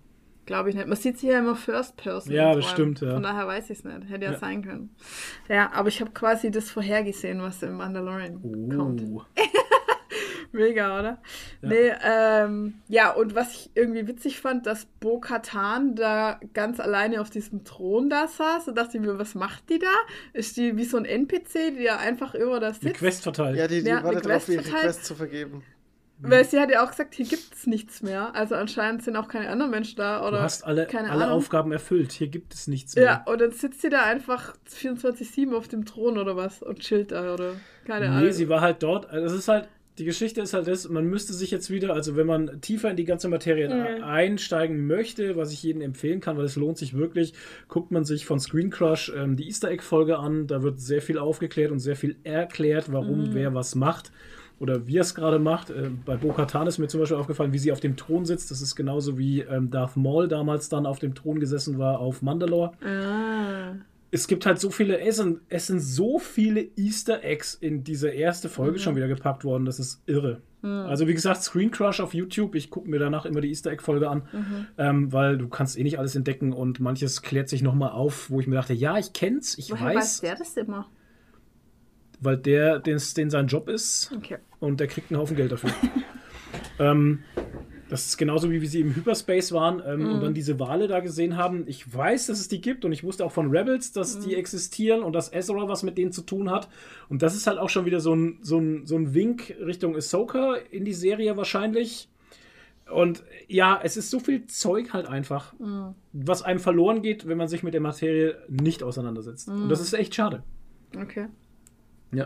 Glaube 0.49 0.71
ich 0.71 0.76
nicht. 0.76 0.88
Man 0.88 0.97
sieht 0.97 1.19
sie 1.19 1.27
ja 1.27 1.38
immer 1.39 1.55
First 1.55 1.95
Person. 1.95 2.34
Ja, 2.34 2.55
das 2.55 2.65
stimmt, 2.65 3.01
ja. 3.01 3.13
Von 3.13 3.21
daher 3.21 3.45
weiß 3.45 3.69
ich 3.69 3.77
es 3.77 3.84
nicht. 3.84 4.09
Hätte 4.09 4.26
ja, 4.26 4.31
Ja. 4.31 4.38
sein 4.39 4.63
können. 4.63 4.89
Ja, 5.47 5.71
aber 5.73 5.89
ich 5.89 6.01
habe 6.01 6.09
quasi 6.11 6.49
das 6.49 6.71
vorhergesehen, 6.71 7.39
was 7.41 7.61
im 7.61 7.73
Mandalorian 7.77 8.41
kommt. 8.76 9.03
Oh. 9.03 9.21
Mega, 10.51 10.99
oder? 10.99 11.21
Ja. 11.61 11.69
Nee, 11.69 11.91
ähm, 12.03 12.73
ja, 12.88 13.11
und 13.11 13.35
was 13.35 13.53
ich 13.53 13.69
irgendwie 13.76 14.07
witzig 14.07 14.39
fand, 14.41 14.65
dass 14.65 14.85
Bo 14.99 15.19
Katan 15.19 15.93
da 15.93 16.39
ganz 16.55 16.80
alleine 16.80 17.21
auf 17.21 17.30
diesem 17.30 17.63
Thron 17.63 18.09
da 18.09 18.27
saß. 18.27 18.65
Da 18.65 18.71
dachte 18.71 18.97
ich 18.97 19.03
mir, 19.03 19.19
was 19.19 19.35
macht 19.35 19.69
die 19.69 19.77
da? 19.77 19.93
Ist 20.34 20.57
die 20.57 20.76
wie 20.76 20.85
so 20.85 20.97
ein 20.97 21.05
NPC, 21.05 21.77
die 21.77 21.84
da 21.85 21.97
einfach 21.97 22.34
über 22.34 22.59
das 22.59 22.80
Eine 22.81 22.89
sitzt? 22.89 22.99
Quest 22.99 23.21
verteilt. 23.23 23.57
Ja, 23.57 23.67
die, 23.67 23.84
die 23.84 23.89
Ja, 23.89 24.03
wartet 24.03 24.26
darauf, 24.26 24.49
ihre. 24.49 24.63
Quest 24.63 25.05
zu 25.05 25.13
vergeben. 25.13 25.61
Weil 26.21 26.43
sie 26.45 26.59
hat 26.59 26.69
ja 26.69 26.83
auch 26.83 26.89
gesagt, 26.91 27.15
hier 27.15 27.25
gibt 27.25 27.53
es 27.55 27.65
nichts 27.65 28.01
mehr. 28.01 28.35
Also 28.35 28.55
anscheinend 28.55 29.03
sind 29.03 29.15
auch 29.15 29.27
keine 29.29 29.49
anderen 29.49 29.71
Menschen 29.71 29.95
da. 29.97 30.21
Oder 30.27 30.37
du 30.37 30.43
hast 30.43 30.63
alle, 30.65 30.85
keine 30.85 31.09
alle 31.11 31.23
Ahnung. 31.25 31.37
Aufgaben 31.37 31.71
erfüllt. 31.71 32.11
Hier 32.11 32.27
gibt 32.27 32.53
es 32.53 32.67
nichts 32.67 32.95
mehr. 32.95 33.05
Ja, 33.05 33.23
und 33.25 33.39
dann 33.39 33.51
sitzt 33.51 33.81
sie 33.81 33.89
da 33.89 34.03
einfach 34.03 34.53
24-7 34.69 35.53
auf 35.55 35.67
dem 35.67 35.85
Thron 35.85 36.17
oder 36.17 36.35
was 36.35 36.61
und 36.61 36.79
chillt 36.79 37.11
da 37.11 37.33
oder 37.33 37.53
keine 37.85 38.09
Nee, 38.09 38.15
Ahnung. 38.15 38.31
sie 38.33 38.49
war 38.49 38.61
halt 38.61 38.83
dort. 38.83 39.09
Also 39.09 39.27
es 39.27 39.33
ist 39.41 39.47
halt, 39.47 39.67
die 39.97 40.05
Geschichte 40.05 40.41
ist 40.41 40.53
halt 40.53 40.67
das, 40.67 40.87
man 40.89 41.05
müsste 41.05 41.33
sich 41.33 41.51
jetzt 41.51 41.69
wieder, 41.69 41.93
also 41.93 42.15
wenn 42.15 42.25
man 42.27 42.61
tiefer 42.61 42.89
in 42.91 42.95
die 42.95 43.05
ganze 43.05 43.27
Materie 43.27 43.67
Mhm. 43.69 44.03
einsteigen 44.03 44.87
möchte, 44.87 45.35
was 45.35 45.51
ich 45.51 45.61
jedem 45.63 45.81
empfehlen 45.81 46.21
kann, 46.21 46.37
weil 46.37 46.45
es 46.45 46.55
lohnt 46.55 46.77
sich 46.77 46.95
wirklich, 46.95 47.33
guckt 47.67 47.91
man 47.91 48.05
sich 48.05 48.25
von 48.25 48.39
Screen 48.39 48.69
Crush 48.69 49.11
ähm, 49.15 49.35
die 49.35 49.47
Easter 49.47 49.69
Egg-Folge 49.69 50.17
an. 50.19 50.47
Da 50.47 50.63
wird 50.63 50.79
sehr 50.79 51.01
viel 51.01 51.17
aufgeklärt 51.17 51.71
und 51.71 51.79
sehr 51.79 51.95
viel 51.95 52.15
erklärt, 52.23 52.91
warum 52.91 53.29
Mhm. 53.29 53.33
wer 53.33 53.53
was 53.53 53.75
macht. 53.75 54.11
Oder 54.60 54.88
wie 54.88 54.98
er 54.98 55.02
es 55.02 55.15
gerade 55.15 55.40
macht. 55.40 55.69
Äh, 55.69 55.90
bei 56.06 56.18
Bo-Katan 56.18 56.68
ist 56.68 56.77
mir 56.77 56.88
zum 56.88 56.99
Beispiel 56.99 57.18
aufgefallen, 57.18 57.53
wie 57.53 57.60
sie 57.60 57.72
auf 57.72 57.80
dem 57.80 57.95
Thron 57.95 58.26
sitzt. 58.26 58.52
Das 58.52 58.61
ist 58.61 58.76
genauso 58.76 59.18
wie 59.18 59.41
ähm, 59.41 59.69
Darth 59.72 59.95
Maul 59.95 60.27
damals 60.27 60.69
dann 60.69 60.86
auf 60.86 60.99
dem 60.99 61.15
Thron 61.15 61.40
gesessen 61.40 61.77
war 61.77 61.99
auf 61.99 62.22
Mandalore 62.22 62.72
ah. 62.84 63.76
es 64.11 64.27
gibt 64.27 64.45
halt 64.45 64.60
so 64.60 64.69
viele, 64.69 64.99
es 64.99 65.18
sind, 65.18 65.41
es 65.49 65.68
sind 65.68 65.80
so 65.80 66.19
viele 66.19 66.68
Easter 66.76 67.23
Eggs 67.23 67.53
in 67.56 67.84
diese 67.84 68.10
erste 68.10 68.49
Folge 68.49 68.80
schon 68.80 68.95
wieder 68.95 69.07
gepackt 69.07 69.44
worden, 69.44 69.65
das 69.65 69.80
ist 69.80 70.02
irre. 70.06 70.41
Also 70.61 71.07
wie 71.07 71.14
gesagt, 71.14 71.41
Screen 71.41 71.72
Crush 71.72 72.02
auf 72.02 72.14
YouTube, 72.14 72.53
ich 72.53 72.69
gucke 72.69 72.90
mir 72.90 72.99
danach 72.99 73.26
immer 73.26 73.40
die 73.40 73.48
Easter 73.48 73.72
Egg 73.72 73.81
Folge 73.81 74.10
an, 74.10 74.23
ähm, 74.77 75.14
weil 75.14 75.38
du 75.38 75.48
kannst 75.48 75.77
eh 75.77 75.84
nicht 75.84 75.99
alles 75.99 76.18
entdecken 76.18 76.52
und 76.52 76.81
manches 76.81 77.22
klärt 77.22 77.48
sich 77.48 77.61
nochmal 77.61 77.91
auf, 77.91 78.30
wo 78.30 78.41
ich 78.41 78.48
mir 78.48 78.56
dachte, 78.56 78.73
ja, 78.73 78.98
ich 78.98 79.14
kenn's, 79.14 79.57
ich 79.57 79.72
Woher 79.72 79.86
weiß 79.86 79.95
weiß, 79.95 80.22
der 80.22 80.36
das 80.36 80.57
immer? 80.57 80.90
Weil 82.21 82.37
der, 82.37 82.79
den, 82.79 82.99
den 83.17 83.29
sein 83.29 83.47
Job 83.47 83.69
ist 83.69 84.11
Okay. 84.15 84.37
und 84.59 84.79
der 84.79 84.87
kriegt 84.87 85.11
einen 85.11 85.19
Haufen 85.19 85.35
Geld 85.35 85.51
dafür. 85.51 85.71
ähm, 86.79 87.19
das 87.89 88.05
ist 88.05 88.17
genauso 88.17 88.51
wie, 88.51 88.61
wie 88.61 88.67
sie 88.67 88.81
im 88.81 88.95
Hyperspace 88.95 89.51
waren 89.51 89.81
ähm, 89.85 90.01
Mhm. 90.03 90.11
und 90.13 90.21
dann 90.21 90.33
diese 90.35 90.59
Wale 90.59 90.87
da 90.87 90.99
gesehen 90.99 91.37
haben. 91.37 91.63
Ich 91.67 91.91
weiß, 91.91 92.27
dass 92.27 92.39
es 92.39 92.47
die 92.47 92.61
gibt 92.61 92.85
und 92.85 92.91
ich 92.91 93.03
wusste 93.03 93.25
auch 93.25 93.31
von 93.31 93.49
Rebels, 93.49 93.91
dass 93.91 94.17
Mhm. 94.19 94.23
die 94.25 94.35
existieren 94.35 95.01
und 95.01 95.13
dass 95.13 95.33
Ezra 95.33 95.67
was 95.67 95.81
mit 95.81 95.97
denen 95.97 96.11
zu 96.11 96.21
tun 96.21 96.51
hat. 96.51 96.69
Und 97.09 97.23
das 97.23 97.35
ist 97.35 97.47
halt 97.47 97.57
auch 97.57 97.69
schon 97.69 97.85
wieder 97.85 97.99
so 97.99 98.13
ein, 98.15 98.37
so 98.43 98.59
ein, 98.59 98.85
so 98.85 98.95
ein 98.95 99.13
Wink 99.15 99.55
Richtung 99.65 99.95
Ahsoka 99.95 100.55
in 100.69 100.85
die 100.85 100.93
Serie 100.93 101.35
wahrscheinlich. 101.35 102.09
Und 102.91 103.23
ja, 103.47 103.79
es 103.83 103.97
ist 103.97 104.09
so 104.11 104.19
viel 104.19 104.45
Zeug 104.47 104.93
halt 104.93 105.07
einfach, 105.07 105.53
Mhm. 105.59 105.95
was 106.13 106.41
einem 106.43 106.59
verloren 106.59 107.01
geht, 107.01 107.27
wenn 107.27 107.37
man 107.37 107.47
sich 107.47 107.63
mit 107.63 107.73
der 107.73 107.81
Materie 107.81 108.37
nicht 108.47 108.83
auseinandersetzt. 108.83 109.47
Und 109.47 109.65
Mhm. 109.65 109.69
das 109.69 109.81
ist 109.81 109.93
echt 109.93 110.13
schade. 110.13 110.43
Okay. 110.99 111.27
Ja. 112.11 112.26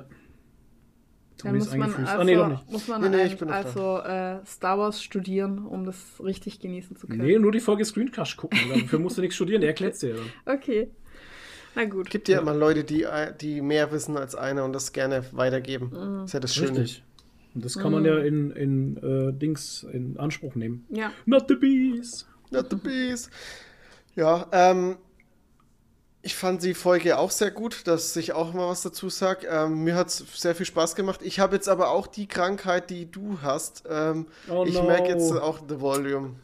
Da 1.38 1.50
Toni 1.50 1.58
ist 1.58 1.66
muss 1.68 1.78
man 1.78 1.94
also, 2.06 2.18
ah, 2.20 2.24
nee, 2.24 2.36
doch 2.36 2.48
nicht. 2.48 2.72
Muss 2.72 2.88
man 2.88 3.02
Nee, 3.02 3.10
nee, 3.10 3.22
ein- 3.22 3.28
ich 3.28 3.38
bin 3.38 3.48
noch 3.50 3.56
also 3.56 3.98
äh, 4.00 4.46
Star 4.46 4.78
Wars 4.78 5.02
studieren, 5.04 5.66
um 5.66 5.86
das 5.86 5.98
richtig 6.24 6.60
genießen 6.60 6.96
zu 6.96 7.08
können. 7.08 7.22
Nee, 7.26 7.38
nur 7.40 7.52
die 7.52 7.60
Folge 7.60 7.84
Screen 7.86 8.12
Crush 8.12 8.38
gucken. 8.38 8.60
Dafür 8.70 9.00
musst 9.00 9.18
du 9.18 9.22
nichts 9.22 9.36
studieren, 9.36 9.62
der 9.62 9.72
erklärt 9.72 10.02
dir 10.02 10.10
ja 10.10 10.16
dann. 10.16 10.30
Okay. 10.58 10.90
Na 11.76 11.86
gut. 11.86 12.10
gibt 12.12 12.30
ja 12.30 12.40
immer 12.40 12.54
Leute, 12.54 12.84
die, 12.84 13.06
die 13.42 13.62
mehr 13.62 13.92
wissen 13.92 14.16
als 14.16 14.36
einer 14.36 14.64
und 14.64 14.74
das 14.74 14.94
gerne 14.94 15.26
weitergeben. 15.32 15.88
Mhm. 15.88 16.16
Das 16.20 16.26
ist 16.26 16.34
ja 16.34 16.40
das 16.40 16.54
Schöne. 16.56 16.80
Richtig. 16.82 17.04
Und 17.56 17.66
das 17.66 17.78
kann 17.78 17.92
man 17.92 18.06
ja 18.06 18.18
in, 18.20 18.52
in 18.52 18.98
äh, 18.98 19.34
Dings 19.34 19.84
in 19.92 20.18
Anspruch 20.18 20.54
nehmen. 20.56 20.86
Ja. 20.90 21.12
Not 21.26 21.46
the 21.50 21.56
bees. 21.56 22.28
Not 22.52 22.68
the 22.70 22.76
bees. 22.76 23.30
Ja, 24.16 24.48
ähm, 24.52 24.98
ich 26.26 26.36
fand 26.36 26.64
die 26.64 26.74
Folge 26.74 27.18
auch 27.18 27.32
sehr 27.32 27.52
gut, 27.52 27.86
dass 27.86 28.16
ich 28.16 28.32
auch 28.32 28.54
mal 28.54 28.70
was 28.70 28.82
dazu 28.82 29.10
sage. 29.10 29.46
Ähm, 29.46 29.84
mir 29.84 29.96
hat 29.96 30.08
es 30.08 30.24
sehr 30.36 30.56
viel 30.56 30.66
Spaß 30.66 30.96
gemacht. 30.96 31.20
Ich 31.22 31.42
habe 31.42 31.56
jetzt 31.56 31.68
aber 31.68 31.90
auch 31.90 32.08
die 32.08 32.28
Krankheit, 32.28 32.90
die 32.90 33.12
du 33.12 33.40
hast. 33.42 33.84
Ähm, 33.90 34.28
Oh 34.50 34.64
ich 34.66 34.76
no. 34.76 34.84
merke 34.84 35.10
jetzt 35.10 35.34
auch 35.34 35.60
The 35.68 35.82
Volume. 35.82 36.36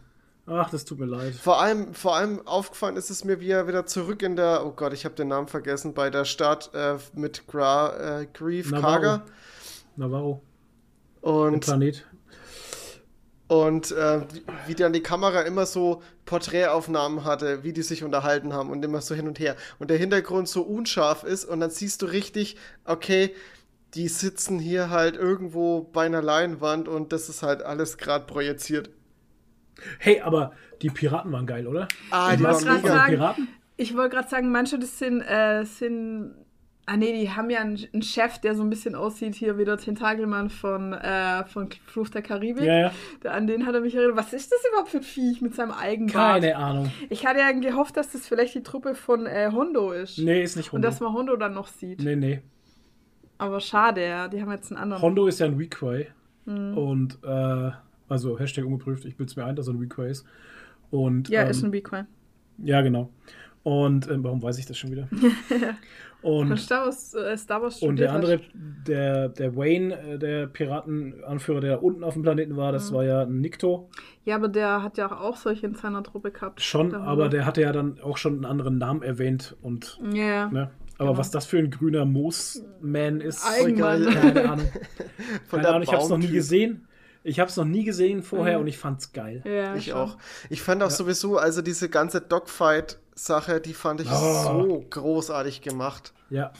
Ach, 0.46 0.70
das 0.70 0.84
tut 0.84 1.00
mir 1.00 1.06
leid. 1.06 1.34
Vor 1.34 1.62
allem, 1.62 1.94
vor 1.94 2.16
allem 2.16 2.46
aufgefallen 2.46 2.98
ist 2.98 3.10
es 3.10 3.24
mir, 3.24 3.40
wie 3.40 3.52
er 3.52 3.68
wieder 3.68 3.86
zurück 3.86 4.22
in 4.22 4.36
der, 4.36 4.66
oh 4.66 4.72
Gott, 4.72 4.92
ich 4.92 5.06
habe 5.06 5.16
den 5.16 5.30
Namen 5.30 5.48
vergessen, 5.48 5.94
bei 5.94 6.10
der 6.10 6.26
Stadt 6.26 6.72
äh, 6.74 6.98
mit 7.14 7.48
Gra, 7.48 8.22
äh, 8.22 8.28
Grief 8.34 8.72
Navarro. 8.72 8.92
Karga. 9.02 9.26
Navarro, 9.96 10.42
der 11.24 11.32
Und 11.32 11.60
Planet. 11.62 12.06
Und 13.48 13.92
äh, 13.92 14.22
wie 14.68 14.76
dann 14.76 14.94
die 14.94 15.02
Kamera 15.02 15.42
immer 15.42 15.66
so 15.66 16.04
Porträtaufnahmen 16.30 17.26
hatte, 17.26 17.64
wie 17.64 17.74
die 17.74 17.82
sich 17.82 18.04
unterhalten 18.04 18.54
haben 18.54 18.70
und 18.70 18.86
immer 18.86 19.02
so 19.02 19.16
hin 19.16 19.28
und 19.28 19.40
her. 19.40 19.56
Und 19.80 19.90
der 19.90 19.98
Hintergrund 19.98 20.48
so 20.48 20.62
unscharf 20.62 21.24
ist 21.24 21.44
und 21.46 21.60
dann 21.60 21.72
siehst 21.72 22.04
du 22.04 22.06
richtig, 22.06 22.56
okay, 22.86 23.34
die 23.96 24.08
sitzen 24.08 24.60
hier 24.60 24.92
halt 24.92 25.16
irgendwo 25.16 25.82
bei 25.82 26.06
einer 26.06 26.22
Leinwand 26.22 26.88
und 26.88 27.12
das 27.12 27.30
ist 27.30 27.42
halt 27.42 27.64
alles 27.64 27.98
gerade 27.98 28.26
projiziert. 28.28 28.92
Hey, 29.98 30.22
aber 30.22 30.52
die 30.84 30.90
Piraten 30.90 31.32
waren 31.32 31.48
geil, 31.48 31.66
oder? 31.66 31.88
Ah, 32.12 32.36
die 32.36 32.44
wollte 32.44 32.58
waren 32.58 32.66
grad 32.66 32.84
mega. 32.84 32.96
sagen- 32.96 33.14
Piraten? 33.16 33.48
Ich 33.78 33.96
wollte 33.98 34.16
gerade 34.16 34.30
sagen, 34.30 34.52
manche 34.52 34.78
das 34.78 35.00
sind, 35.00 35.22
äh, 35.22 35.64
sind. 35.66 36.36
Ah 36.92 36.98
nee, 36.98 37.22
die 37.22 37.30
haben 37.30 37.52
ja 37.52 37.60
einen, 37.60 37.78
einen 37.94 38.02
Chef, 38.02 38.40
der 38.40 38.56
so 38.56 38.64
ein 38.64 38.70
bisschen 38.72 38.96
aussieht, 38.96 39.36
hier 39.36 39.60
wie 39.60 39.64
der 39.64 39.78
Tentakelmann 39.78 40.50
von, 40.50 40.94
äh, 40.94 41.46
von 41.46 41.70
Fluch 41.86 42.10
der 42.10 42.24
Karibik. 42.24 42.64
Ja, 42.64 42.80
ja. 42.80 42.92
Der, 43.22 43.36
an 43.36 43.46
den 43.46 43.68
hat 43.68 43.76
er 43.76 43.82
mich 43.82 43.94
erinnert. 43.94 44.18
Was 44.18 44.34
ist 44.34 44.52
das 44.52 44.60
überhaupt 44.68 44.90
für 44.90 44.98
ein 44.98 45.04
Viech 45.04 45.40
mit 45.40 45.54
seinem 45.54 45.70
Eigenbart? 45.70 46.42
Keine 46.42 46.56
Ahnung. 46.56 46.92
Ich 47.12 47.28
hatte 47.28 47.42
ja 47.42 47.52
gehofft, 47.52 47.96
dass 47.96 48.12
das 48.12 48.28
vielleicht 48.28 48.56
die 48.56 48.64
Truppe 48.64 48.96
von 48.96 49.28
äh, 49.28 49.52
Hondo 49.54 49.92
ist. 49.92 50.18
Nee, 50.18 50.42
ist 50.42 50.56
nicht 50.56 50.70
Und 50.70 50.78
Hondo. 50.78 50.88
dass 50.88 51.00
man 51.00 51.14
Hondo 51.14 51.36
dann 51.36 51.54
noch 51.54 51.68
sieht. 51.68 52.02
Nee, 52.02 52.16
nee. 52.16 52.42
Aber 53.38 53.60
schade, 53.60 54.04
ja. 54.04 54.28
Die 54.28 54.42
haben 54.42 54.52
jetzt 54.52 54.72
einen 54.72 54.82
anderen. 54.82 55.04
Hondo 55.04 55.28
ist 55.28 55.40
ja 55.40 55.46
ein 55.46 55.60
Weequay. 55.60 56.08
Hm. 56.48 56.76
Und, 56.76 57.20
äh, 57.24 57.70
also 58.08 58.40
Hashtag 58.40 58.66
ungeprüft, 58.66 59.06
ich 59.06 59.16
bilde 59.16 59.30
es 59.30 59.36
mir 59.36 59.46
ein, 59.46 59.56
dass 59.56 59.68
er 59.68 59.76
ein 59.76 59.82
Weequay 59.82 60.10
ist. 60.10 60.26
Und, 60.90 61.30
ja, 61.30 61.44
ähm, 61.44 61.52
ist 61.52 61.62
ein 61.62 61.70
Bequem. 61.70 62.08
Ja, 62.58 62.82
genau. 62.82 63.12
Und 63.62 64.10
ähm, 64.10 64.24
warum 64.24 64.42
weiß 64.42 64.58
ich 64.58 64.66
das 64.66 64.78
schon 64.78 64.92
wieder? 64.92 65.08
Und, 66.22 66.58
Star 66.58 66.86
Wars, 66.86 67.14
äh, 67.14 67.38
Star 67.38 67.62
Wars 67.62 67.82
und 67.82 67.96
der 67.98 68.12
andere, 68.14 68.42
der, 68.54 69.30
der 69.30 69.56
Wayne, 69.56 69.98
äh, 70.16 70.18
der 70.20 70.48
Piratenanführer, 70.48 71.62
der 71.62 71.82
unten 71.84 72.04
auf 72.04 72.14
dem 72.14 72.24
Planeten 72.24 72.58
war, 72.58 72.70
Mhm. 72.72 72.74
das 72.74 72.94
war 72.94 73.04
ja 73.06 73.22
ein 73.22 73.40
Nikto. 73.40 73.90
Ja, 74.26 74.36
aber 74.36 74.50
der 74.50 74.84
hat 74.84 74.98
ja 74.98 75.18
auch 75.18 75.38
solche 75.38 75.66
in 75.68 75.76
seiner 75.76 76.04
Truppe 76.04 76.32
gehabt. 76.32 76.62
Schon, 76.62 76.90
Der 76.90 77.00
aber 77.02 77.30
der 77.30 77.46
hatte 77.46 77.62
ja 77.62 77.72
dann 77.72 78.00
auch 78.02 78.18
schon 78.18 78.34
einen 78.36 78.46
anderen 78.46 78.78
Namen 78.78 79.02
erwähnt 79.02 79.56
und 79.62 80.00
Ja, 80.14 80.24
ja. 80.24 80.48
ne? 80.50 80.72
Aber 80.98 81.12
Genau. 81.12 81.18
was 81.20 81.32
das 81.32 81.46
für 81.46 81.58
ein 81.60 81.70
grüner 81.72 82.04
Moosman 82.04 83.22
ist, 83.22 83.46
Eigenmann. 83.46 84.06
keine 84.14 84.50
Ahnung. 84.50 84.66
Von 85.48 85.50
Keine 85.52 85.62
der 85.62 85.70
Ahnung, 85.70 85.84
ich 85.84 85.94
habe 85.94 86.04
es 86.04 86.10
noch 86.10 86.18
nie 86.18 86.28
gesehen. 86.28 86.86
Ich 87.24 87.40
habe 87.40 87.50
es 87.50 87.56
noch 87.58 87.66
nie 87.66 87.84
gesehen 87.86 88.24
vorher 88.24 88.56
Mhm. 88.58 88.62
und 88.64 88.68
ich 88.68 88.78
fand's 88.78 89.14
geil. 89.14 89.42
Ja, 89.46 89.76
Ich 89.76 89.86
schon. 89.86 89.94
auch. 89.98 90.18
Ich 90.50 90.62
fand 90.62 90.82
auch 90.84 90.90
sowieso, 90.90 91.38
also 91.38 91.62
diese 91.62 91.88
ganze 91.90 92.22
Dogfight-Sache, 93.28 93.62
die 93.62 93.74
fand 93.74 94.02
ich 94.02 94.10
Oh. 94.12 94.44
so 94.44 94.86
großartig 94.90 95.62
gemacht. 95.62 96.14
Ja. 96.30 96.52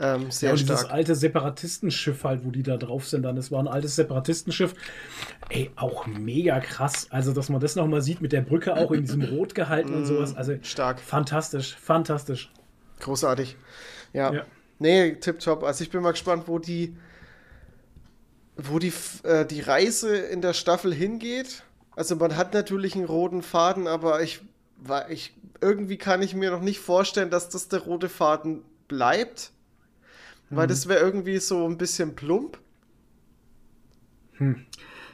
Ähm, 0.00 0.30
sehr 0.30 0.50
ja, 0.50 0.52
und 0.52 0.60
dieses 0.60 0.80
stark. 0.80 0.92
alte 0.92 1.16
Separatistenschiff 1.16 2.22
halt, 2.22 2.44
wo 2.44 2.50
die 2.52 2.62
da 2.62 2.76
drauf 2.76 3.08
sind 3.08 3.22
dann. 3.22 3.34
Das 3.34 3.50
war 3.50 3.58
ein 3.58 3.66
altes 3.66 3.96
Separatistenschiff. 3.96 4.74
Ey, 5.48 5.72
auch 5.74 6.06
mega 6.06 6.60
krass. 6.60 7.08
Also, 7.10 7.32
dass 7.32 7.48
man 7.48 7.60
das 7.60 7.74
nochmal 7.74 8.00
sieht 8.00 8.20
mit 8.20 8.32
der 8.32 8.42
Brücke 8.42 8.76
auch 8.76 8.92
in 8.92 9.02
diesem 9.02 9.22
Rot 9.22 9.56
gehalten 9.56 9.92
und 9.94 10.06
sowas. 10.06 10.36
Also, 10.36 10.54
Stark. 10.62 11.00
fantastisch, 11.00 11.76
fantastisch. 11.80 12.52
Großartig. 13.00 13.56
Ja. 14.12 14.32
Ja. 14.32 14.44
Nee, 14.78 15.14
tipptopp. 15.16 15.64
Also 15.64 15.82
ich 15.82 15.90
bin 15.90 16.00
mal 16.02 16.12
gespannt, 16.12 16.44
wo 16.46 16.60
die, 16.60 16.96
wo 18.56 18.78
die, 18.78 18.92
äh, 19.24 19.44
die 19.44 19.60
Reise 19.60 20.16
in 20.16 20.40
der 20.42 20.52
Staffel 20.52 20.94
hingeht. 20.94 21.64
Also 21.96 22.14
man 22.14 22.36
hat 22.36 22.54
natürlich 22.54 22.94
einen 22.94 23.04
roten 23.06 23.42
Faden, 23.42 23.88
aber 23.88 24.22
ich, 24.22 24.40
war, 24.78 25.10
ich 25.10 25.34
irgendwie 25.60 25.98
kann 25.98 26.22
ich 26.22 26.34
mir 26.34 26.50
noch 26.50 26.60
nicht 26.62 26.78
vorstellen, 26.80 27.30
dass 27.30 27.48
das 27.48 27.68
der 27.68 27.80
rote 27.80 28.08
Faden 28.08 28.62
bleibt. 28.86 29.50
Weil 30.50 30.66
Mhm. 30.66 30.70
das 30.70 30.88
wäre 30.88 31.00
irgendwie 31.00 31.38
so 31.38 31.66
ein 31.68 31.76
bisschen 31.76 32.14
plump. 32.16 32.58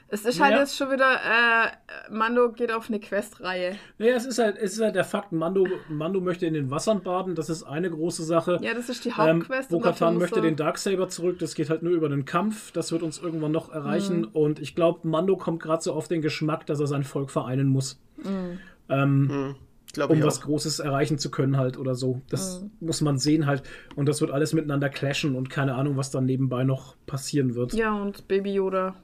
Es 0.09 0.24
ist 0.27 0.39
halt 0.39 0.53
Ja. 0.53 0.61
jetzt 0.61 0.77
schon 0.77 0.91
wieder, 0.93 1.15
äh, 1.16 2.12
Mando 2.12 2.53
geht 2.53 2.70
auf 2.70 2.89
eine 2.89 3.01
Questreihe. 3.01 3.77
Naja, 3.99 4.15
es 4.15 4.27
ist 4.27 4.39
halt, 4.39 4.59
es 4.59 4.74
ist 4.74 4.81
halt 4.82 4.95
der 4.95 5.05
Fakt, 5.05 5.32
Mando, 5.32 5.66
Mando 5.89 6.20
möchte 6.20 6.47
in 6.47 6.53
den 6.55 6.70
Wassern 6.70 7.03
baden, 7.03 7.35
das 7.35 7.49
ist 7.49 7.62
eine 7.65 7.91
große 7.91 8.23
Sache. 8.23 8.59
Ja, 8.61 8.74
das 8.74 8.91
ist 8.91 9.05
die 9.07 9.09
Ähm, 9.09 9.16
Hauptquest. 9.16 9.70
Bo-Katan 9.70 10.15
muss 10.15 10.20
möchte 10.24 10.41
den 10.43 10.57
Darksaber 10.57 11.09
zurück, 11.09 11.39
das 11.39 11.55
geht 11.55 11.70
halt 11.70 11.82
nur 11.82 11.95
über 11.95 12.11
den 12.11 12.27
Kampf, 12.27 12.70
das 12.73 12.93
wird 12.93 13.03
uns 13.03 13.19
irgendwann 13.19 13.53
noch 13.53 13.73
erreichen 13.73 14.20
Mhm. 14.20 14.28
und 14.35 14.61
ich 14.61 14.74
glaube, 14.77 15.09
Mando 15.09 15.36
kommt 15.39 15.62
gerade 15.62 15.82
so 15.82 15.95
auf 15.95 16.07
den 16.07 16.20
Geschmack, 16.20 16.66
dass 16.66 16.78
er 16.81 16.86
sein 16.86 17.03
Volk 17.03 17.31
vereinen 17.31 17.66
muss. 17.69 17.99
Mhm. 18.19 18.61
Ähm, 18.89 19.28
Hm, 19.31 19.55
Glaube 19.94 20.15
um 20.15 20.23
was 20.23 20.40
auch. 20.40 20.44
Großes 20.44 20.81
erreichen 20.81 21.19
zu 21.19 21.31
können 21.31 21.56
halt 21.56 21.78
oder 21.78 21.94
so. 21.94 22.20
Das 22.28 22.65
muss 22.81 23.01
man 23.01 23.19
sehen 23.19 23.47
halt. 23.47 23.62
Und 23.94 24.06
das 24.06 24.20
wird 24.20 24.31
alles 24.31 24.52
miteinander 24.52 24.89
clashen 24.89 25.36
und 25.36 25.51
keine 25.51 25.74
Ahnung, 25.74 25.97
was 25.97 26.11
dann 26.11 26.27
nebenbei 26.27 26.65
noch 26.65 26.97
passieren 27.06 27.55
wird. 27.55 27.73
Ja, 27.74 27.94
und 27.94 28.27
Baby 28.28 28.55
Yoda. 28.55 28.97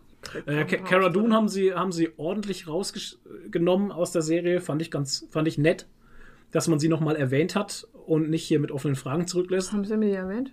Äh, 0.46 0.64
Cara 0.64 1.08
Dune 1.08 1.34
haben 1.34 1.48
sie, 1.48 1.72
haben 1.72 1.92
sie 1.92 2.10
ordentlich 2.18 2.68
rausgenommen 2.68 3.92
aus 3.92 4.12
der 4.12 4.22
Serie. 4.22 4.60
Fand 4.60 4.82
ich 4.82 4.90
ganz, 4.90 5.26
fand 5.30 5.48
ich 5.48 5.58
nett, 5.58 5.86
dass 6.50 6.68
man 6.68 6.78
sie 6.78 6.88
nochmal 6.88 7.16
erwähnt 7.16 7.54
hat 7.54 7.86
und 8.06 8.28
nicht 8.28 8.44
hier 8.44 8.60
mit 8.60 8.70
offenen 8.70 8.96
Fragen 8.96 9.26
zurücklässt. 9.26 9.72
Haben 9.72 9.84
sie 9.84 9.96
mir 9.96 10.06
die 10.06 10.12
erwähnt? 10.12 10.52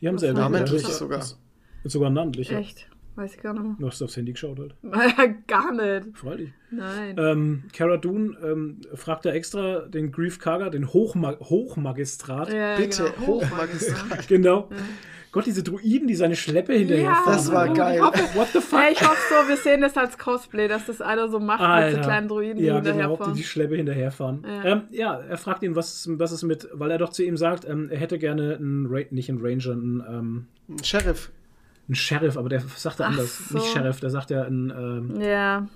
Die 0.00 0.08
haben 0.08 0.18
sie 0.18 0.26
erwähnt. 0.26 0.52
Namentlich 0.52 0.82
ja. 0.82 0.88
sogar. 0.88 1.24
Sogar 1.84 2.10
namentlich. 2.10 2.50
Echt? 2.50 2.88
Weiß 3.16 3.34
ich 3.34 3.42
gar 3.42 3.54
nicht 3.54 3.80
Du 3.80 3.86
hast 3.86 4.02
aufs 4.02 4.16
Handy 4.16 4.32
geschaut 4.32 4.58
halt. 4.58 4.74
mehr. 4.82 5.34
gar 5.46 5.72
nicht. 5.72 6.16
Freilich. 6.16 6.52
Nein. 6.70 7.16
Ähm, 7.18 7.62
Cara 7.72 7.96
Dune 7.96 8.36
ähm, 8.44 8.80
fragt 8.94 9.24
da 9.24 9.30
extra 9.30 9.80
den 9.80 10.12
Grief 10.12 10.38
Karga, 10.38 10.68
den 10.70 10.92
Hochma 10.92 11.36
Hochmagistrat. 11.40 12.52
Ja, 12.52 12.76
Bitte, 12.76 13.12
genau. 13.18 13.26
Hochmagistrat. 13.26 14.28
Genau. 14.28 14.68
Gott, 15.32 15.44
diese 15.44 15.62
Druiden, 15.62 16.08
die 16.08 16.14
seine 16.14 16.34
Schleppe 16.34 16.72
hinterherfahren. 16.72 17.32
Das 17.34 17.52
war 17.52 17.68
geil. 17.74 17.96
Ich 17.96 18.02
hoffe, 18.02 18.38
What 18.38 18.48
the 18.54 18.60
fuck? 18.60 18.78
Ey, 18.80 18.92
ich 18.92 19.00
hoffe 19.02 19.18
so, 19.28 19.48
wir 19.48 19.56
sehen 19.58 19.82
das 19.82 19.94
als 19.96 20.16
Cosplay, 20.16 20.66
dass 20.66 20.86
das 20.86 21.02
einer 21.02 21.28
so 21.28 21.38
macht 21.40 21.60
mit 21.60 21.68
Alter. 21.68 21.96
so 21.96 22.02
kleinen 22.02 22.28
Druiden, 22.28 22.56
die 22.58 22.64
ja, 22.64 22.80
genau, 22.80 22.82
die 22.84 22.88
hinterherfahren. 22.92 23.34
die 23.34 23.42
Schleppe 23.44 23.76
hinterherfahren. 23.76 24.44
Ja. 24.46 24.54
Ja. 24.54 24.64
Ähm, 24.64 24.82
ja, 24.92 25.18
er 25.20 25.36
fragt 25.36 25.62
ihn, 25.62 25.74
was, 25.76 26.08
was 26.10 26.32
ist 26.32 26.42
mit, 26.42 26.68
weil 26.72 26.90
er 26.90 26.96
doch 26.98 27.10
zu 27.10 27.22
ihm 27.22 27.36
sagt, 27.36 27.66
ähm, 27.68 27.88
er 27.90 27.98
hätte 27.98 28.18
gerne 28.18 28.56
einen, 28.56 28.86
Ra 28.86 29.00
nicht 29.10 29.28
einen 29.28 29.40
Ranger, 29.44 29.72
einen, 29.72 30.02
ähm, 30.08 30.46
Ein 30.70 30.82
Sheriff. 30.84 31.30
Einen 31.88 31.94
Sheriff, 31.94 32.36
aber 32.36 32.48
der 32.48 32.60
sagt 32.60 33.00
er 33.00 33.06
Ach 33.06 33.10
anders. 33.10 33.48
so. 33.48 33.54
Nicht 33.58 33.66
Sheriff, 33.72 34.00
der 34.00 34.10
sagt 34.10 34.30
ja 34.30 34.42
einen, 34.42 34.70
ähm, 34.70 35.20
Ja, 35.20 35.66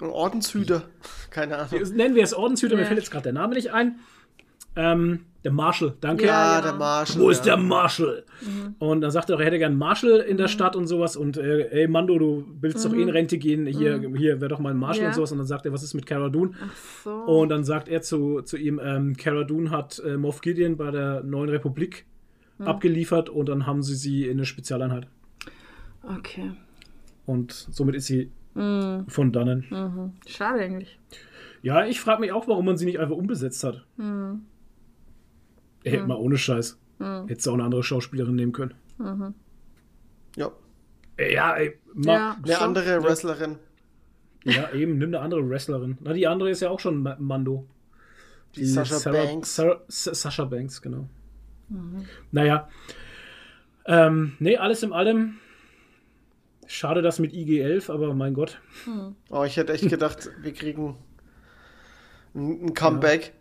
Ein 0.00 0.08
Ordenshüter. 0.10 0.82
Keine 1.30 1.58
Ahnung. 1.58 1.82
nennen 1.94 2.14
wir 2.14 2.22
es 2.24 2.32
Ordenshüter, 2.34 2.74
mir 2.76 2.82
Ja. 2.82 2.86
fällt 2.88 3.00
jetzt 3.00 3.10
gerade 3.10 3.24
der 3.24 3.32
Name 3.34 3.54
nicht 3.54 3.72
ein. 3.72 3.96
Ähm, 4.76 5.20
der 5.42 5.52
Marshall, 5.52 5.94
danke. 6.00 6.26
Ja, 6.26 6.56
Ja, 6.56 6.60
der 6.62 6.72
Marshall. 6.74 7.20
Wo 7.20 7.28
ist 7.30 7.44
ja. 7.44 7.56
der 7.56 7.64
Marshall? 7.64 8.24
Und 8.78 9.00
dann 9.00 9.10
sagt 9.10 9.28
er, 9.30 9.36
auch, 9.36 9.40
er 9.40 9.46
hätte 9.46 9.58
gern 9.58 9.72
einen 9.72 9.78
Marshall 9.78 10.20
in 10.20 10.36
der 10.36 10.48
Stadt 10.48 10.76
und 10.76 10.86
sowas. 10.86 11.16
Und 11.16 11.36
äh, 11.38 11.68
ey, 11.70 11.88
Mando, 11.88 12.18
du 12.18 12.46
willst 12.60 12.84
doch 12.84 12.92
eh 12.94 13.02
in 13.02 13.08
Rente 13.08 13.36
gehen. 13.38 13.66
Hier, 13.66 14.00
hier 14.16 14.40
wäre 14.40 14.48
doch 14.48 14.58
mal 14.60 14.70
ein 14.70 14.76
Marshall 14.78 15.02
Ja. 15.02 15.08
und 15.08 15.14
sowas. 15.14 15.32
Und 15.32 15.38
dann 15.38 15.46
sagt 15.46 15.66
er, 15.66 15.72
was 15.72 15.82
ist 15.82 15.94
mit 15.94 16.06
Cara 16.06 16.28
Dune? 16.28 16.52
so. 17.04 17.10
Und 17.10 17.48
dann 17.48 17.64
sagt 17.64 17.88
er 17.88 18.00
zu, 18.02 18.42
zu 18.42 18.56
ihm, 18.56 18.80
ähm, 18.82 19.16
Cara 19.16 19.44
Dune 19.44 19.70
hat 19.70 20.00
äh, 20.06 20.16
Moff 20.16 20.40
Gideon 20.40 20.76
bei 20.76 20.90
der 20.90 21.22
Neuen 21.24 21.50
Republik 21.50 22.06
abgeliefert 22.58 23.30
und 23.30 23.48
dann 23.48 23.66
haben 23.66 23.82
sie 23.82 23.94
sie 23.94 24.24
in 24.26 24.32
eine 24.32 24.44
Spezialeinheit. 24.44 25.06
Okay. 26.02 26.52
Und 27.26 27.52
somit 27.52 27.94
ist 27.96 28.06
sie 28.06 28.30
von 28.54 29.32
dannen. 29.32 30.12
Schade 30.26 30.60
eigentlich. 30.60 30.98
Ja, 31.62 31.84
ich 31.86 32.00
frage 32.00 32.20
mich 32.20 32.32
auch, 32.32 32.48
warum 32.48 32.64
man 32.64 32.76
sie 32.76 32.86
nicht 32.86 32.98
einfach 32.98 33.16
umbesetzt 33.16 33.62
hat. 33.64 33.84
Ey, 35.84 35.98
mal 36.02 36.16
ohne 36.16 36.36
Scheiß. 36.36 36.78
Hättest 36.98 37.46
du 37.46 37.50
auch 37.50 37.54
eine 37.54 37.64
andere 37.64 37.82
Schauspielerin 37.82 38.34
nehmen 38.34 38.52
können. 38.52 38.74
Ja. 40.36 40.50
Ey, 41.16 41.34
ja, 41.34 41.54
ey, 41.56 41.78
Ja. 41.96 42.36
Eine 42.42 42.54
Schon. 42.54 42.64
andere 42.66 43.02
Wrestlerin. 43.02 43.56
Ja, 44.44 44.72
eben, 44.72 44.96
nimm 44.98 45.08
eine 45.10 45.20
andere 45.20 45.48
Wrestlerin. 45.48 45.98
Na, 46.00 46.12
die 46.14 46.26
andere 46.26 46.50
ist 46.50 46.60
ja 46.60 46.70
auch 46.70 46.80
schon 46.80 47.02
Ma- 47.02 47.16
Mando. 47.18 47.66
Die 48.56 48.64
Sasha 48.64 48.96
Sarah- 48.98 49.24
Banks. 49.24 49.54
Sarah, 49.56 49.80
Sa- 49.88 50.14
Sasha 50.14 50.44
Banks, 50.44 50.80
genau. 50.82 51.08
Naja. 52.32 52.68
Ähm, 53.86 54.32
nee, 54.38 54.56
alles 54.56 54.82
in 54.82 54.92
allem. 54.92 55.38
Schade 56.72 57.02
das 57.02 57.18
mit 57.18 57.32
IG-11, 57.32 57.90
aber 57.92 58.14
mein 58.14 58.32
Gott. 58.34 58.60
Oh, 59.28 59.42
ich 59.44 59.56
hätte 59.56 59.72
echt 59.72 59.88
gedacht, 59.88 60.30
wir 60.42 60.52
kriegen 60.52 60.96
ein 62.34 62.74
Comeback. 62.74 63.32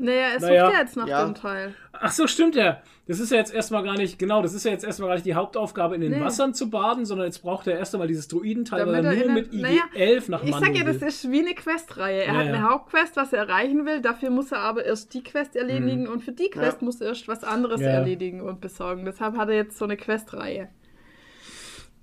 Naja, 0.00 0.28
es 0.36 0.42
Naja, 0.42 0.64
sucht 0.66 0.74
ja 0.74 0.80
jetzt 0.80 0.96
nach 0.96 1.08
ja. 1.08 1.24
dem 1.24 1.34
Teil. 1.34 1.74
Ach 1.92 2.12
so, 2.12 2.26
stimmt 2.28 2.54
ja. 2.54 2.80
Das 3.08 3.18
ist 3.20 3.30
ja 3.32 3.38
jetzt 3.38 3.52
erstmal 3.52 3.82
gar 3.82 3.96
nicht, 3.96 4.18
genau, 4.18 4.42
das 4.42 4.54
ist 4.54 4.64
ja 4.64 4.70
jetzt 4.70 4.84
erstmal 4.84 5.08
gar 5.08 5.14
nicht 5.16 5.26
die 5.26 5.34
Hauptaufgabe, 5.34 5.94
in 5.96 6.00
den 6.02 6.12
Nee. 6.12 6.20
Wassern 6.20 6.54
zu 6.54 6.70
baden, 6.70 7.04
sondern 7.04 7.26
jetzt 7.26 7.40
braucht 7.42 7.66
er 7.66 7.76
erst 7.78 7.94
einmal 7.94 8.06
dieses 8.06 8.28
Druidenteil, 8.28 8.86
weil 8.86 9.02
Damit 9.02 9.12
er 9.18 9.22
er 9.22 9.24
nur 9.26 9.34
mit 9.34 9.52
den- 9.52 9.60
IG-11 9.60 9.60
naja, 9.64 10.20
nach 10.28 10.42
Ich 10.44 10.50
Mando 10.52 10.66
sag 10.66 10.76
ja, 10.76 10.84
das 10.84 11.02
ist 11.02 11.30
wie 11.30 11.40
eine 11.40 11.54
Questreihe. 11.54 12.22
Er 12.22 12.32
Ja, 12.32 12.38
hat 12.38 12.46
ja. 12.46 12.52
eine 12.54 12.70
Hauptquest, 12.70 13.16
was 13.16 13.32
er 13.32 13.40
erreichen 13.40 13.84
will. 13.86 14.00
Dafür 14.00 14.30
muss 14.30 14.52
er 14.52 14.60
aber 14.60 14.84
erst 14.84 15.12
die 15.14 15.22
Quest 15.22 15.56
erledigen 15.56 16.06
und 16.06 16.22
für 16.22 16.32
die 16.32 16.48
Quest 16.50 16.80
Ja. 16.80 16.84
muss 16.84 17.00
er 17.00 17.08
erst 17.08 17.26
was 17.28 17.42
anderes 17.44 17.80
Mhm. 17.80 17.86
Ja. 17.86 17.92
erledigen 17.92 18.40
und 18.40 18.60
besorgen. 18.60 19.04
Deshalb 19.04 19.36
hat 19.36 19.48
er 19.48 19.56
jetzt 19.56 19.76
so 19.78 19.84
eine 19.84 19.96
Questreihe. 19.96 20.68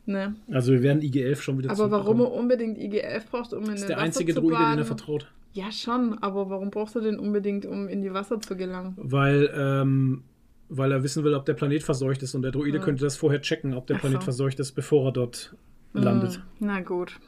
Ne? 0.08 0.36
Also 0.52 0.72
wir 0.72 0.84
werden 0.84 1.02
IG-11 1.02 1.36
schon 1.42 1.58
wieder 1.58 1.72
Aber 1.72 1.90
warum 1.90 2.20
er 2.22 2.32
unbedingt 2.32 2.78
IG-11 2.78 3.22
braucht, 3.30 3.54
um 3.54 3.64
in 3.64 3.72
Das 3.72 3.76
ist 3.76 3.82
den 3.84 3.88
der 3.90 3.98
Wasser 3.98 4.06
einzige 4.06 4.34
zu 4.36 4.42
Druide, 4.42 4.56
den 4.58 4.64
er 4.64 4.70
baden? 4.76 4.86
vertraut. 4.86 5.32
Ja, 5.54 5.72
schon. 5.72 6.18
Aber 6.22 6.50
warum 6.50 6.70
brauchst 6.70 6.96
du 6.96 7.02
den 7.02 7.18
unbedingt, 7.18 7.66
um 7.66 7.88
in 7.88 8.02
die 8.02 8.14
Wasser 8.14 8.40
zu 8.42 8.56
gelangen? 8.56 8.94
Weil, 8.98 9.52
ähm, 9.56 10.24
weil 10.70 10.92
er 10.92 11.02
wissen 11.04 11.24
will, 11.24 11.34
ob 11.34 11.46
der 11.46 11.54
Planet 11.54 11.82
verseucht 11.84 12.22
ist 12.24 12.36
und 12.36 12.42
der 12.44 12.52
Druide 12.52 12.80
könnte 12.80 13.04
das 13.04 13.16
vorher 13.18 13.42
checken, 13.42 13.74
ob 13.74 13.88
der 13.88 13.96
Ach 13.96 14.02
Planet 14.02 14.22
so. 14.22 14.26
verseucht 14.26 14.60
ist, 14.60 14.74
bevor 14.74 15.08
er 15.08 15.12
dort 15.14 15.56
landet. 15.94 16.36
Hm, 16.36 16.42
Na 16.60 16.82
gut. 16.82 17.20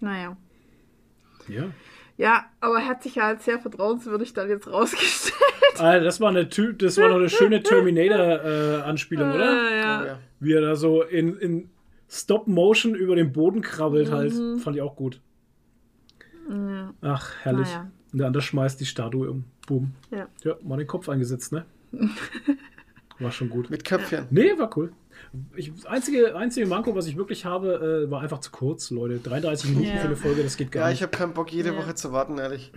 Naja. 0.00 0.36
Ja. 1.48 1.64
Ja, 2.20 2.44
aber 2.60 2.80
er 2.80 2.86
hat 2.86 3.02
sich 3.02 3.14
ja 3.14 3.28
als 3.28 3.44
sehr 3.46 3.58
vertrauenswürdig 3.58 4.34
dann 4.34 4.48
jetzt 4.50 4.66
rausgestellt. 4.70 5.34
Alter, 5.78 6.04
das 6.04 6.20
war 6.20 6.28
eine, 6.28 6.48
Ty- 6.50 6.74
das 6.76 6.98
war 6.98 7.08
noch 7.08 7.16
eine 7.16 7.30
schöne 7.30 7.62
Terminator-Anspielung, 7.62 9.32
oder? 9.32 9.50
Äh, 9.52 9.70
Oh, 9.70 9.74
ja. 9.74 10.06
ja. 10.06 10.18
Wie 10.38 10.52
er 10.52 10.60
da 10.60 10.76
so 10.76 11.02
in, 11.02 11.36
in 11.38 11.70
Stop-Motion 12.08 12.94
über 12.94 13.16
den 13.16 13.32
Boden 13.32 13.62
krabbelt 13.62 14.10
halt. 14.10 14.34
Fand 14.60 14.76
ich 14.76 14.82
auch 14.82 14.96
gut. 14.96 15.20
Ja. 16.50 16.92
Ach, 17.00 17.32
herrlich. 17.42 17.68
Naja. 17.68 17.90
Und 18.12 18.18
der 18.18 18.26
andere 18.26 18.42
schmeißt 18.42 18.80
die 18.80 18.86
Statue 18.86 19.30
um. 19.30 19.44
Boom. 19.66 19.92
Ja. 20.10 20.26
Ja, 20.44 20.56
mal 20.62 20.76
den 20.76 20.86
Kopf 20.88 21.08
eingesetzt, 21.08 21.52
ne? 21.52 21.64
War 23.18 23.30
schon 23.30 23.48
gut. 23.48 23.70
Mit 23.70 23.84
Köpfchen. 23.84 24.26
Nee, 24.30 24.52
war 24.58 24.70
cool. 24.76 24.92
Ich, 25.54 25.72
das 25.72 25.86
einzige, 25.86 26.34
einzige 26.36 26.66
Manko, 26.66 26.94
was 26.96 27.06
ich 27.06 27.16
wirklich 27.16 27.44
habe, 27.44 28.04
äh, 28.06 28.10
war 28.10 28.20
einfach 28.20 28.40
zu 28.40 28.50
kurz, 28.50 28.90
Leute. 28.90 29.18
33 29.18 29.70
Minuten 29.70 29.88
Ja. 29.88 29.96
für 29.98 30.06
eine 30.08 30.16
Folge, 30.16 30.42
das 30.42 30.56
geht 30.56 30.72
gar 30.72 30.82
Ja, 30.84 30.88
nicht. 30.88 30.98
ich 30.98 31.02
habe 31.02 31.16
keinen 31.16 31.34
Bock, 31.34 31.52
jede 31.52 31.70
Ja. 31.72 31.76
Woche 31.76 31.94
zu 31.94 32.12
warten, 32.12 32.38
ehrlich. 32.38 32.72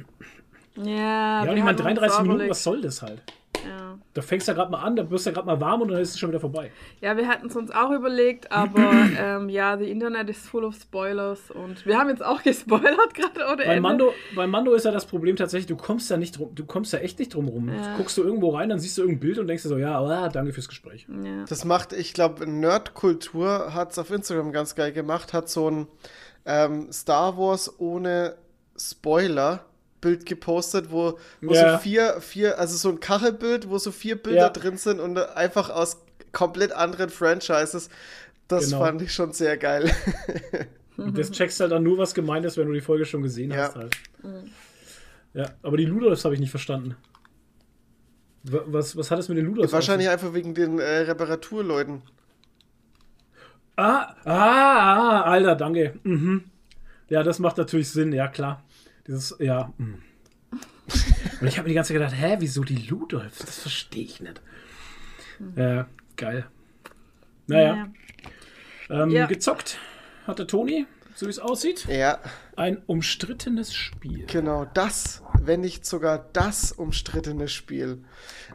Ja, 0.76 0.84
ja, 0.86 1.42
und 1.52 1.58
ich 1.58 1.64
meine, 1.64 1.66
haben 1.66 1.70
uns 1.76 1.82
33 1.82 2.22
Minuten, 2.22 2.50
was 2.50 2.64
soll 2.64 2.82
das 2.82 3.02
halt? 3.02 3.22
Ja. 3.68 3.98
Da 4.14 4.22
fängst 4.22 4.48
du 4.48 4.52
ja 4.52 4.58
gerade 4.58 4.72
mal 4.72 4.82
an, 4.82 4.96
da 4.96 5.10
wirst 5.10 5.26
du 5.26 5.30
ja 5.30 5.34
gerade 5.34 5.48
mal 5.48 5.60
warm 5.60 5.82
und 5.82 5.90
dann 5.90 6.00
ist 6.00 6.12
es 6.12 6.20
schon 6.20 6.30
wieder 6.30 6.40
vorbei. 6.40 6.72
ja, 7.02 7.18
wir 7.18 7.28
hatten 7.28 7.48
es 7.48 7.56
uns 7.56 7.72
auch 7.72 7.92
überlegt, 7.92 8.52
aber 8.52 8.92
ähm, 9.20 9.50
ja, 9.50 9.78
the 9.78 9.90
Internet 9.90 10.30
is 10.30 10.48
full 10.48 10.64
of 10.64 10.76
Spoilers 10.76 11.52
und 11.52 11.86
wir 11.86 11.98
haben 11.98 12.10
jetzt 12.10 12.24
auch 12.24 12.44
gespoilert 12.44 13.14
gerade 13.14 13.46
ohne 13.52 13.64
Bei. 13.64 13.80
Mando, 13.80 14.14
bei 14.36 14.48
Mando 14.48 14.74
ist 14.74 14.86
ja 14.86 14.92
das 14.92 15.06
Problem 15.06 15.36
tatsächlich, 15.36 15.68
du 15.68 15.76
kommst 15.76 16.10
ja 16.10 16.18
nicht 16.18 16.38
drum, 16.38 16.54
du 16.54 16.66
kommst 16.66 16.94
ja 16.94 17.00
echt 17.00 17.20
nicht 17.20 17.34
drum 17.34 17.48
rum. 17.48 17.70
Ja. 17.70 17.98
Guckst 17.98 18.18
du 18.18 18.24
irgendwo 18.24 18.50
rein, 18.50 18.70
dann 18.70 18.80
siehst 18.80 18.98
du 18.98 19.02
irgendein 19.02 19.20
Bild 19.22 19.40
und 19.40 19.48
denkst 19.48 19.64
dir 19.64 19.70
so, 19.70 19.78
ja, 19.78 20.00
ah, 20.00 20.30
danke 20.30 20.54
fürs 20.54 20.68
Gespräch. 20.68 21.08
Ja. 21.24 21.46
Das 21.48 21.66
macht, 21.66 21.94
ich 21.94 22.14
glaube, 22.14 22.50
Nerdkultur 22.50 23.74
hat 23.74 23.92
es 23.92 24.00
auf 24.00 24.12
Instagram 24.12 24.52
ganz 24.52 24.76
geil 24.76 24.92
gemacht, 24.92 25.34
hat 25.34 25.50
so 25.50 25.70
ein 25.70 25.88
ähm, 26.46 26.92
Star 26.92 27.38
Wars 27.38 27.80
ohne 27.80 28.36
Spoiler 28.78 29.66
Bild 30.04 30.26
gepostet, 30.26 30.92
wo, 30.92 31.18
wo 31.42 31.54
Ja. 31.54 31.74
so 31.78 31.78
vier, 31.80 32.20
vier, 32.22 32.60
also 32.60 32.76
so 32.78 32.90
ein 32.90 33.00
Kachelbild, 33.00 33.70
wo 33.70 33.78
so 33.78 33.92
vier 33.92 34.16
Bilder 34.22 34.40
Ja. 34.42 34.50
drin 34.50 34.78
sind 34.78 35.00
und 35.00 35.18
einfach 35.18 35.70
aus 35.70 35.98
komplett 36.34 36.72
anderen 36.74 37.10
Franchises. 37.10 37.90
Das 38.48 38.66
Genau. 38.66 38.80
fand 38.84 39.02
ich 39.02 39.14
schon 39.14 39.32
sehr 39.34 39.58
geil. 39.58 39.90
Das 40.96 41.32
checkst 41.32 41.60
halt 41.60 41.72
dann 41.72 41.82
nur, 41.82 41.98
was 41.98 42.14
gemeint 42.14 42.46
ist, 42.46 42.56
wenn 42.56 42.68
du 42.68 42.74
die 42.74 42.80
Folge 42.82 43.06
schon 43.06 43.24
gesehen 43.24 43.50
Ja. 43.50 43.64
hast. 43.64 43.76
Halt. 43.76 43.98
Ja, 45.34 45.46
aber 45.64 45.76
die 45.78 45.86
Ludolfs 45.86 46.24
habe 46.24 46.36
ich 46.36 46.40
nicht 46.40 46.52
verstanden. 46.52 46.96
Wa- 48.44 48.62
Was, 48.68 48.96
was 48.96 49.10
hat 49.10 49.18
es 49.18 49.28
mit 49.28 49.40
den 49.40 49.46
Ludolfs? 49.48 49.74
Wahrscheinlich 49.74 50.08
auf 50.08 50.14
einfach 50.14 50.34
wegen 50.36 50.54
den 50.54 50.78
äh, 50.78 51.00
Reparaturleuten. 51.00 52.04
Ah, 53.76 54.14
ah, 54.26 54.34
ah, 54.34 55.22
Alter, 55.24 55.56
danke. 55.56 55.96
Mhm. 56.04 56.44
Ja, 57.10 57.24
das 57.24 57.40
macht 57.40 57.58
natürlich 57.58 57.90
Sinn, 57.90 58.14
ja 58.14 58.28
klar. 58.28 58.64
Dieses, 59.08 59.36
ja. 59.40 59.74
mm. 59.78 60.02
Und 61.42 61.48
ich 61.48 61.58
habe 61.58 61.64
mir 61.64 61.70
die 61.70 61.76
ganze 61.76 61.90
Zeit 61.94 61.98
gedacht, 62.02 62.16
hä, 62.16 62.36
wieso 62.40 62.64
die 62.64 62.76
Ludolfs? 62.88 63.40
Das 63.40 63.60
verstehe 63.60 64.04
ich 64.04 64.20
nicht. 64.22 64.42
Ja, 65.56 65.88
geil. 66.16 66.46
Naja, 67.48 67.90
ähm, 68.90 69.10
Ja. 69.10 69.26
gezockt 69.26 69.78
hatte 70.28 70.48
Toni, 70.48 70.86
so 71.16 71.26
wie 71.26 71.32
es 71.32 71.40
aussieht. 71.40 71.86
Ja, 71.88 72.20
Ein 72.56 72.78
umstrittenes 72.86 73.74
Spiel. 73.74 74.26
Genau, 74.28 74.66
das, 74.74 75.24
wenn 75.42 75.62
nicht 75.62 75.86
sogar 75.86 76.30
das 76.34 76.72
umstrittene 76.72 77.48
Spiel. 77.48 78.04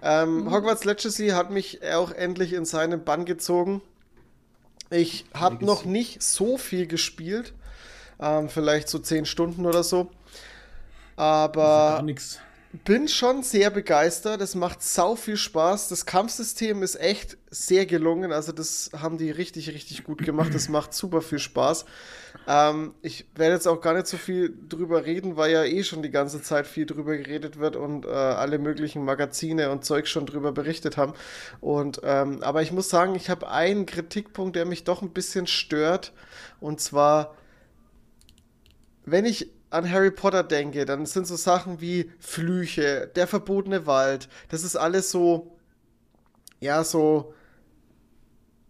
Ähm, 0.02 0.50
Hogwarts 0.50 0.84
Legacy 0.84 1.28
hat 1.30 1.50
mich 1.50 1.82
auch 1.84 2.12
endlich 2.12 2.52
in 2.52 2.64
seinen 2.64 3.04
Bann 3.04 3.24
gezogen. 3.24 3.82
Ich 4.90 5.26
habe 5.34 5.64
noch 5.64 5.84
nicht 5.84 6.22
so 6.22 6.56
viel 6.56 6.86
gespielt, 6.86 7.52
ähm, 8.20 8.48
vielleicht 8.48 8.88
so 8.88 8.98
10 8.98 9.26
Stunden 9.26 9.66
oder 9.66 9.82
so. 9.82 10.10
Aber 11.18 12.04
bin 12.84 13.08
schon 13.08 13.42
sehr 13.42 13.70
begeistert. 13.70 14.40
Es 14.40 14.54
macht 14.54 14.82
sau 14.82 15.16
viel 15.16 15.36
Spaß. 15.36 15.88
Das 15.88 16.06
Kampfsystem 16.06 16.82
ist 16.82 17.00
echt 17.00 17.36
sehr 17.50 17.86
gelungen. 17.86 18.30
Also, 18.30 18.52
das 18.52 18.90
haben 18.96 19.18
die 19.18 19.30
richtig, 19.30 19.70
richtig 19.70 20.04
gut 20.04 20.24
gemacht. 20.24 20.54
Das 20.54 20.68
macht 20.68 20.94
super 20.94 21.22
viel 21.22 21.38
Spaß. 21.38 21.86
Ähm, 22.46 22.94
ich 23.02 23.26
werde 23.34 23.54
jetzt 23.54 23.66
auch 23.66 23.80
gar 23.80 23.94
nicht 23.94 24.06
so 24.06 24.16
viel 24.16 24.54
drüber 24.68 25.06
reden, 25.06 25.36
weil 25.36 25.50
ja 25.50 25.64
eh 25.64 25.82
schon 25.82 26.02
die 26.02 26.10
ganze 26.10 26.40
Zeit 26.42 26.66
viel 26.66 26.86
drüber 26.86 27.16
geredet 27.16 27.58
wird 27.58 27.74
und 27.74 28.04
äh, 28.04 28.10
alle 28.10 28.58
möglichen 28.58 29.04
Magazine 29.04 29.70
und 29.70 29.84
Zeug 29.84 30.06
schon 30.06 30.26
drüber 30.26 30.52
berichtet 30.52 30.96
haben. 30.96 31.14
Und, 31.60 32.00
ähm, 32.04 32.42
aber 32.42 32.62
ich 32.62 32.70
muss 32.70 32.90
sagen, 32.90 33.14
ich 33.14 33.28
habe 33.28 33.48
einen 33.48 33.86
Kritikpunkt, 33.86 34.56
der 34.56 34.66
mich 34.66 34.84
doch 34.84 35.02
ein 35.02 35.10
bisschen 35.10 35.46
stört. 35.46 36.12
Und 36.60 36.80
zwar, 36.80 37.34
wenn 39.04 39.24
ich 39.24 39.50
an 39.70 39.90
Harry 39.90 40.10
Potter 40.10 40.42
denke, 40.42 40.84
dann 40.84 41.06
sind 41.06 41.26
so 41.26 41.36
Sachen 41.36 41.80
wie 41.80 42.10
Flüche, 42.18 43.10
der 43.14 43.26
verbotene 43.26 43.86
Wald, 43.86 44.28
das 44.48 44.62
ist 44.62 44.76
alles 44.76 45.10
so, 45.10 45.56
ja, 46.60 46.84
so, 46.84 47.34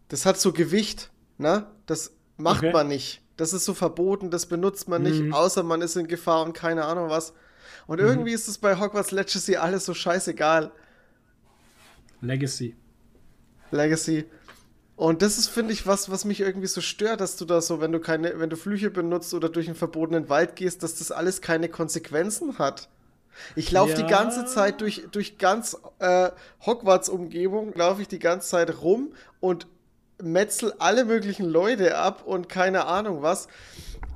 das 0.08 0.26
hat 0.26 0.38
so 0.38 0.52
Gewicht, 0.52 1.10
ne? 1.36 1.66
Das 1.86 2.12
macht 2.36 2.64
okay. 2.64 2.72
man 2.72 2.88
nicht. 2.88 3.22
Das 3.36 3.52
ist 3.52 3.64
so 3.64 3.74
verboten, 3.74 4.30
das 4.30 4.46
benutzt 4.46 4.88
man 4.88 5.02
nicht, 5.02 5.22
mhm. 5.22 5.32
außer 5.32 5.62
man 5.62 5.80
ist 5.80 5.96
in 5.96 6.08
Gefahr 6.08 6.44
und 6.44 6.54
keine 6.54 6.84
Ahnung 6.84 7.08
was. 7.08 7.34
Und 7.86 8.00
mhm. 8.00 8.06
irgendwie 8.06 8.32
ist 8.32 8.48
es 8.48 8.58
bei 8.58 8.78
Hogwarts 8.78 9.12
Legacy 9.12 9.56
alles 9.56 9.84
so 9.84 9.94
scheißegal. 9.94 10.72
Legacy. 12.20 12.74
Legacy. 13.70 14.24
Und 14.98 15.22
das 15.22 15.38
ist, 15.38 15.48
finde 15.48 15.72
ich, 15.72 15.86
was, 15.86 16.10
was 16.10 16.24
mich 16.24 16.40
irgendwie 16.40 16.66
so 16.66 16.80
stört, 16.80 17.20
dass 17.20 17.36
du 17.36 17.44
da 17.44 17.60
so, 17.60 17.80
wenn 17.80 17.92
du 17.92 18.00
keine, 18.00 18.40
wenn 18.40 18.50
du 18.50 18.56
Flüche 18.56 18.90
benutzt 18.90 19.32
oder 19.32 19.48
durch 19.48 19.68
einen 19.68 19.76
verbotenen 19.76 20.28
Wald 20.28 20.56
gehst, 20.56 20.82
dass 20.82 20.96
das 20.96 21.12
alles 21.12 21.40
keine 21.40 21.68
Konsequenzen 21.68 22.58
hat. 22.58 22.88
Ich 23.54 23.70
laufe 23.70 23.92
ja. 23.92 23.98
die 23.98 24.10
ganze 24.10 24.44
Zeit 24.46 24.80
durch, 24.80 25.06
durch 25.12 25.38
ganz 25.38 25.76
äh, 26.00 26.30
Hogwarts-Umgebung, 26.66 27.74
laufe 27.74 28.02
ich 28.02 28.08
die 28.08 28.18
ganze 28.18 28.48
Zeit 28.48 28.82
rum 28.82 29.12
und 29.38 29.68
metzel 30.20 30.74
alle 30.80 31.04
möglichen 31.04 31.46
Leute 31.46 31.96
ab 31.96 32.24
und 32.26 32.48
keine 32.48 32.86
Ahnung 32.86 33.22
was. 33.22 33.46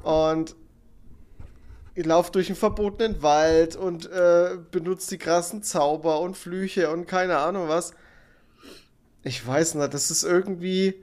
Und 0.03 0.57
ich 1.95 2.05
laufe 2.05 2.33
durch 2.33 2.49
einen 2.49 2.57
verbotenen 2.57 3.23
Wald 3.23 3.77
und 3.77 4.11
äh, 4.11 4.57
benutze 4.73 5.11
die 5.11 5.19
krassen 5.19 5.63
Zauber 5.63 6.19
und 6.19 6.37
Flüche 6.37 6.91
und 6.91 7.07
keine 7.07 7.39
Ahnung 7.39 7.69
was. 7.69 7.93
Ich 9.24 9.47
weiß 9.47 9.77
nicht, 9.77 9.94
das 9.94 10.11
ist 10.11 10.24
irgendwie. 10.24 10.94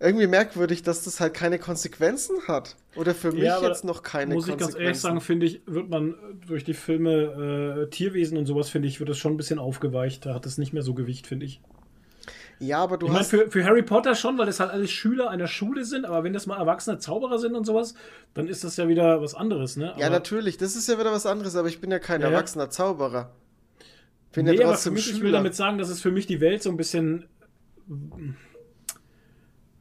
Irgendwie 0.00 0.26
merkwürdig, 0.26 0.82
dass 0.82 1.04
das 1.04 1.20
halt 1.20 1.32
keine 1.32 1.58
Konsequenzen 1.58 2.36
hat. 2.46 2.76
Oder 2.94 3.14
für 3.14 3.32
mich 3.32 3.44
ja, 3.44 3.62
jetzt 3.62 3.84
noch 3.84 4.02
keine 4.02 4.34
muss 4.34 4.46
Konsequenzen. 4.46 4.64
Muss 4.64 4.70
ich 4.70 4.76
ganz 4.76 4.84
ehrlich 4.84 5.00
sagen, 5.00 5.20
finde 5.20 5.46
ich, 5.46 5.62
wird 5.66 5.88
man 5.88 6.14
durch 6.46 6.64
die 6.64 6.74
Filme 6.74 7.86
äh, 7.86 7.90
Tierwesen 7.90 8.36
und 8.36 8.44
sowas, 8.44 8.68
finde 8.68 8.88
ich, 8.88 8.98
wird 8.98 9.08
das 9.08 9.16
schon 9.16 9.32
ein 9.32 9.36
bisschen 9.36 9.58
aufgeweicht. 9.58 10.26
Da 10.26 10.34
hat 10.34 10.44
es 10.44 10.58
nicht 10.58 10.72
mehr 10.74 10.82
so 10.82 10.92
Gewicht, 10.92 11.26
finde 11.26 11.46
ich. 11.46 11.62
Ja, 12.58 12.78
aber 12.78 12.98
du 12.98 13.06
ich 13.06 13.12
hast. 13.12 13.32
Meine, 13.32 13.44
für, 13.44 13.50
für 13.50 13.64
Harry 13.64 13.82
Potter 13.82 14.14
schon, 14.14 14.38
weil 14.38 14.46
das 14.46 14.60
halt 14.60 14.70
alles 14.70 14.90
Schüler 14.90 15.30
einer 15.30 15.46
Schule 15.46 15.84
sind, 15.84 16.04
aber 16.04 16.24
wenn 16.24 16.32
das 16.32 16.46
mal 16.46 16.58
erwachsene 16.58 16.98
Zauberer 16.98 17.38
sind 17.38 17.54
und 17.54 17.64
sowas, 17.64 17.94
dann 18.34 18.48
ist 18.48 18.64
das 18.64 18.76
ja 18.76 18.88
wieder 18.88 19.20
was 19.20 19.34
anderes, 19.34 19.76
ne? 19.76 19.92
Aber 19.92 20.00
ja, 20.00 20.10
natürlich, 20.10 20.56
das 20.56 20.76
ist 20.76 20.88
ja 20.88 20.98
wieder 20.98 21.12
was 21.12 21.26
anderes, 21.26 21.56
aber 21.56 21.68
ich 21.68 21.80
bin 21.80 21.90
ja 21.90 21.98
kein 21.98 22.20
ja, 22.20 22.28
erwachsener 22.28 22.70
Zauberer. 22.70 23.32
Bin 24.34 24.46
nee, 24.46 24.62
aber 24.62 24.76
für 24.76 24.90
mich, 24.90 25.04
Schüler. 25.04 25.16
ich 25.16 25.22
will 25.22 25.32
damit 25.32 25.54
sagen, 25.54 25.78
dass 25.78 25.88
es 25.88 26.00
für 26.00 26.10
mich 26.10 26.26
die 26.26 26.40
Welt 26.40 26.62
so 26.62 26.70
ein 26.70 26.76
bisschen 26.76 27.26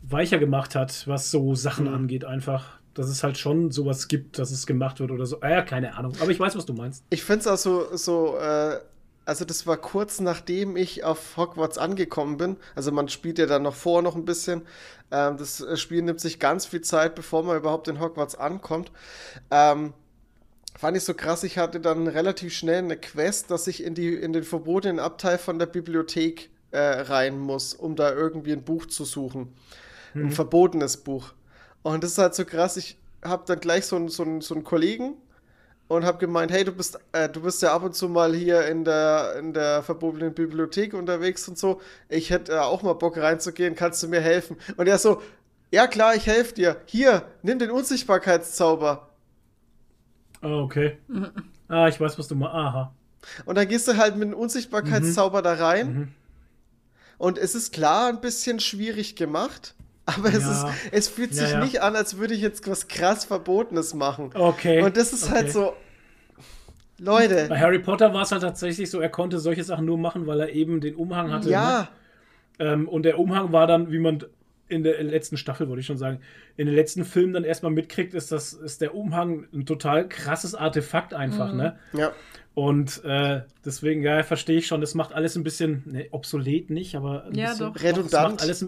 weicher 0.02 0.38
gemacht 0.38 0.76
hat, 0.76 1.08
was 1.08 1.32
so 1.32 1.56
Sachen 1.56 1.88
mhm. 1.88 1.94
angeht, 1.94 2.26
einfach. 2.26 2.80
Dass 2.94 3.08
es 3.08 3.24
halt 3.24 3.40
schon 3.40 3.72
sowas 3.72 4.08
gibt, 4.08 4.38
dass 4.38 4.52
es 4.52 4.68
gemacht 4.68 5.00
wird 5.00 5.10
oder 5.10 5.26
so. 5.26 5.42
Ah, 5.42 5.50
ja, 5.50 5.62
keine 5.64 5.98
Ahnung. 5.98 6.14
Aber 6.22 6.30
ich 6.30 6.40
weiß, 6.40 6.56
was 6.56 6.68
du 6.68 6.74
meinst. 6.74 7.04
Ich 7.10 7.24
finde 7.24 7.40
es 7.40 7.48
auch 7.48 7.58
so, 7.58 7.98
so 7.98 8.38
äh, 8.38 8.78
also 9.26 9.46
das 9.46 9.66
war 9.66 9.78
kurz 9.78 10.20
nachdem 10.20 10.76
ich 10.78 11.04
auf 11.04 11.38
Hogwarts 11.38 11.78
angekommen 11.78 12.38
bin. 12.38 12.58
Also 12.76 12.92
man 12.92 13.10
spielt 13.10 13.40
ja 13.40 13.46
dann 13.46 13.64
noch 13.64 13.74
vor 13.74 14.02
noch 14.04 14.16
ein 14.16 14.26
bisschen. 14.26 14.62
Ähm, 15.12 15.38
das 15.38 15.66
Spiel 15.80 16.02
nimmt 16.04 16.20
sich 16.20 16.40
ganz 16.40 16.66
viel 16.66 16.82
Zeit, 16.82 17.16
bevor 17.16 17.44
man 17.44 17.58
überhaupt 17.58 17.88
in 17.88 18.00
Hogwarts 18.00 18.36
ankommt. 18.36 18.92
Ähm, 19.50 19.94
fand 20.78 20.98
ich 20.98 21.04
so 21.04 21.14
krass, 21.14 21.44
ich 21.44 21.58
hatte 21.58 21.80
dann 21.80 22.08
relativ 22.08 22.54
schnell 22.54 22.80
eine 22.80 22.98
Quest, 22.98 23.52
dass 23.52 23.68
ich 23.68 23.84
in, 23.84 23.96
die, 23.96 24.14
in 24.14 24.34
den 24.34 24.44
verbotenen 24.44 25.00
Abteil 25.00 25.38
von 25.38 25.60
der 25.60 25.66
Bibliothek 25.66 26.50
äh, 26.72 26.80
rein 26.80 27.40
muss, 27.40 27.74
um 27.74 27.96
da 27.96 28.14
irgendwie 28.14 28.54
ein 28.54 28.64
Buch 28.64 28.88
zu 28.88 29.06
suchen. 29.06 29.54
Mhm. 30.14 30.28
Ein 30.28 30.32
verbotenes 30.32 30.98
Buch. 30.98 31.34
Und 31.84 32.04
das 32.04 32.12
ist 32.12 32.18
halt 32.18 32.36
so 32.36 32.46
krass, 32.46 32.78
ich 32.78 32.98
habe 33.24 33.44
dann 33.46 33.60
gleich 33.60 33.86
so, 33.86 34.08
so, 34.08 34.42
so 34.42 34.54
einen 34.54 34.64
Kollegen 34.64 35.16
und 35.88 36.06
habe 36.06 36.18
gemeint, 36.18 36.52
hey, 36.52 36.64
du 36.64 36.72
bist, 36.72 37.00
äh, 37.12 37.30
du 37.30 37.42
bist 37.42 37.62
ja 37.62 37.74
ab 37.74 37.84
und 37.84 37.96
zu 37.96 38.10
mal 38.10 38.34
hier 38.34 38.66
in 38.68 38.84
der, 38.84 39.36
in 39.38 39.54
der 39.54 39.84
verbotenen 39.84 40.34
Bibliothek 40.34 40.94
unterwegs 40.94 41.48
und 41.48 41.58
so. 41.58 41.82
Ich 42.10 42.30
hätte 42.30 42.54
äh, 42.54 42.60
auch 42.60 42.82
mal 42.82 42.94
Bock 42.94 43.18
reinzugehen, 43.18 43.76
kannst 43.76 44.02
du 44.04 44.08
mir 44.08 44.22
helfen? 44.22 44.58
Und 44.78 44.88
er 44.88 44.98
so, 44.98 45.22
ja 45.72 45.88
klar, 45.88 46.16
ich 46.16 46.28
helfe 46.28 46.54
dir. 46.54 46.78
Hier, 46.86 47.24
nimm 47.42 47.60
den 47.60 47.72
Unsichtbarkeitszauber. 47.72 49.10
Oh, 50.44 50.64
okay. 50.64 50.98
Ah, 51.70 51.88
ich 51.88 52.00
weiß, 52.00 52.20
was 52.20 52.28
du 52.28 52.36
mal. 52.36 52.52
Aha. 52.52 52.94
Und 53.46 53.58
dann 53.58 53.68
gehst 53.68 53.88
du 53.88 53.98
halt 53.98 54.16
mit 54.16 54.30
dem 54.30 54.38
Unsichtbarkeitszauber 54.38 55.40
mhm. 55.40 55.44
da 55.44 55.54
rein. 55.54 55.94
Mhm. 55.94 56.08
Und 57.18 57.38
es 57.38 57.56
ist 57.56 57.74
klar 57.74 58.10
ein 58.10 58.22
bisschen 58.22 58.60
schwierig 58.60 59.16
gemacht. 59.16 59.76
Aber 60.06 60.28
es, 60.28 60.42
ja. 60.42 60.68
ist, 60.68 60.76
es 60.92 61.08
fühlt 61.08 61.34
sich 61.34 61.50
ja, 61.50 61.60
ja. 61.60 61.64
nicht 61.64 61.82
an, 61.82 61.96
als 61.96 62.18
würde 62.18 62.34
ich 62.34 62.42
jetzt 62.42 62.68
was 62.70 62.90
krass 62.90 63.24
Verbotenes 63.24 63.94
machen. 63.94 64.32
Okay. 64.34 64.82
Und 64.82 64.98
das 64.98 65.14
ist 65.14 65.30
halt 65.30 65.46
okay. 65.48 65.54
halt 65.54 65.54
so. 65.54 65.74
Leute. 67.00 67.46
Bei 67.48 67.60
Harry 67.60 67.80
Potter 67.80 68.14
war 68.14 68.24
es 68.24 68.32
halt 68.32 68.42
tatsächlich 68.42 68.90
so, 68.90 69.00
er 69.00 69.10
konnte 69.10 69.40
solche 69.40 69.64
Sachen 69.64 69.86
nur 69.86 69.98
machen, 69.98 70.28
weil 70.28 70.42
er 70.42 70.50
eben 70.50 70.82
den 70.82 70.96
Umhang 70.96 71.32
hatte. 71.32 71.50
Ja. 71.50 71.88
Ne? 72.60 72.68
Ähm, 72.68 72.88
und 72.90 73.04
der 73.04 73.18
Umhang 73.18 73.52
war 73.52 73.66
dann, 73.66 73.92
wie 73.92 74.00
man 74.00 74.24
in 74.68 74.84
der 74.84 75.02
letzten 75.04 75.38
Staffel, 75.38 75.68
wollte 75.68 75.82
ich 75.82 75.86
schon 75.86 75.98
sagen, 75.98 76.20
in 76.58 76.66
den 76.66 76.76
letzten 76.76 77.06
Filmen 77.06 77.34
dann 77.34 77.44
erstmal 77.44 77.72
mitkriegt, 77.72 78.14
ist, 78.14 78.32
das, 78.32 78.54
ist 78.54 78.82
der 78.82 78.96
Umhang 78.96 79.48
ein 79.54 79.66
total 79.66 80.08
krasses 80.08 80.56
Artefakt 80.56 81.14
einfach, 81.14 81.52
mhm. 81.52 81.58
ne? 81.58 81.80
Ja. 81.94 82.12
Und 82.56 83.04
äh, 83.04 83.42
deswegen, 83.66 84.04
ja, 84.04 84.24
verstehe 84.24 84.58
ich 84.58 84.68
schon, 84.68 84.80
das 84.82 84.94
macht 84.94 85.14
alles 85.14 85.36
ein 85.36 85.44
bisschen, 85.44 85.84
ne, 85.86 86.08
obsolet 86.12 86.70
nicht, 86.70 86.96
aber 86.96 87.26
ein 87.26 87.36
ja, 87.36 87.50
bisschen, 87.50 87.74
doch. 87.74 87.82
redundant. 87.82 88.40
Doch, 88.40 88.44
alles 88.44 88.66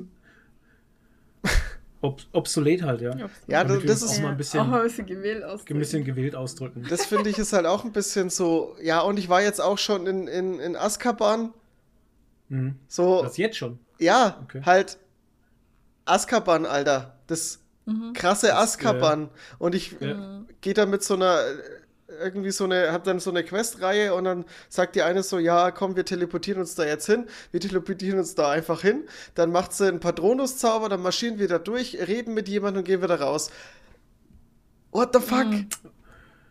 ob, 2.01 2.21
obsolet 2.33 2.83
halt, 2.83 3.01
ja. 3.01 3.15
Ja, 3.47 3.63
das, 3.63 3.83
das 3.83 4.01
ist 4.03 4.17
auch 4.17 4.23
mal 4.23 4.31
ein 4.31 4.37
bisschen, 4.37 4.59
auch 4.59 4.67
mal 4.67 4.81
ein 4.81 4.87
bisschen 4.87 5.05
gewählt 5.05 5.43
ausdrücken. 5.43 5.73
Ein 5.73 5.79
bisschen 5.79 6.03
gewählt 6.03 6.35
ausdrücken. 6.35 6.85
Das 6.89 7.05
finde 7.05 7.29
ich 7.29 7.37
ist 7.37 7.53
halt 7.53 7.65
auch 7.65 7.83
ein 7.83 7.91
bisschen 7.91 8.29
so, 8.29 8.75
ja, 8.81 9.01
und 9.01 9.17
ich 9.17 9.29
war 9.29 9.41
jetzt 9.41 9.61
auch 9.61 9.77
schon 9.77 10.05
in, 10.07 10.27
in, 10.27 10.59
in 10.59 10.75
Azkaban. 10.75 11.53
Mhm. 12.49 12.75
So. 12.87 13.23
Das 13.23 13.37
jetzt 13.37 13.57
schon? 13.57 13.79
Ja, 13.99 14.39
okay. 14.43 14.61
halt 14.65 14.97
Azkaban, 16.05 16.65
Alter. 16.65 17.19
Das 17.27 17.59
mhm. 17.85 18.13
krasse 18.13 18.55
Azkaban. 18.55 19.25
Äh, 19.25 19.27
und 19.59 19.75
ich 19.75 19.95
ja. 19.99 20.43
gehe 20.61 20.73
da 20.73 20.85
mit 20.85 21.03
so 21.03 21.15
einer 21.15 21.39
irgendwie 22.07 22.51
so 22.51 22.63
eine, 22.63 22.91
hab 22.91 23.03
dann 23.03 23.19
so 23.19 23.29
eine 23.29 23.43
Questreihe 23.43 24.13
und 24.13 24.25
dann 24.25 24.45
sagt 24.69 24.95
die 24.95 25.01
eine 25.01 25.23
so, 25.23 25.39
ja, 25.39 25.71
komm, 25.71 25.95
wir 25.95 26.05
teleportieren 26.05 26.61
uns 26.61 26.75
da 26.75 26.85
jetzt 26.85 27.05
hin. 27.05 27.25
Wir 27.51 27.59
teleportieren 27.59 28.19
uns 28.19 28.35
da 28.35 28.51
einfach 28.51 28.81
hin. 28.81 29.03
Dann 29.33 29.51
macht 29.51 29.73
sie 29.73 29.87
einen 29.87 29.99
Patronuszauber, 29.99 30.89
dann 30.89 31.01
marschieren 31.01 31.39
wir 31.39 31.47
da 31.47 31.59
durch, 31.59 31.97
reden 32.07 32.33
mit 32.33 32.47
jemandem 32.47 32.79
und 32.79 32.85
gehen 32.85 33.01
wieder 33.01 33.19
raus. 33.19 33.51
What 34.91 35.09
the 35.13 35.19
fuck? 35.19 35.47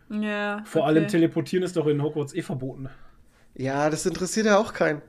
Mhm. 0.09 0.21
Ja. 0.21 0.63
Vor 0.65 0.81
okay. 0.81 0.89
allem 0.89 1.07
teleportieren 1.07 1.63
ist 1.63 1.75
doch 1.75 1.87
in 1.87 2.01
Hogwarts 2.01 2.33
eh 2.35 2.43
verboten. 2.43 2.89
Ja, 3.55 3.89
das 3.89 4.05
interessiert 4.05 4.45
ja 4.45 4.57
auch 4.57 4.73
keinen. 4.73 5.01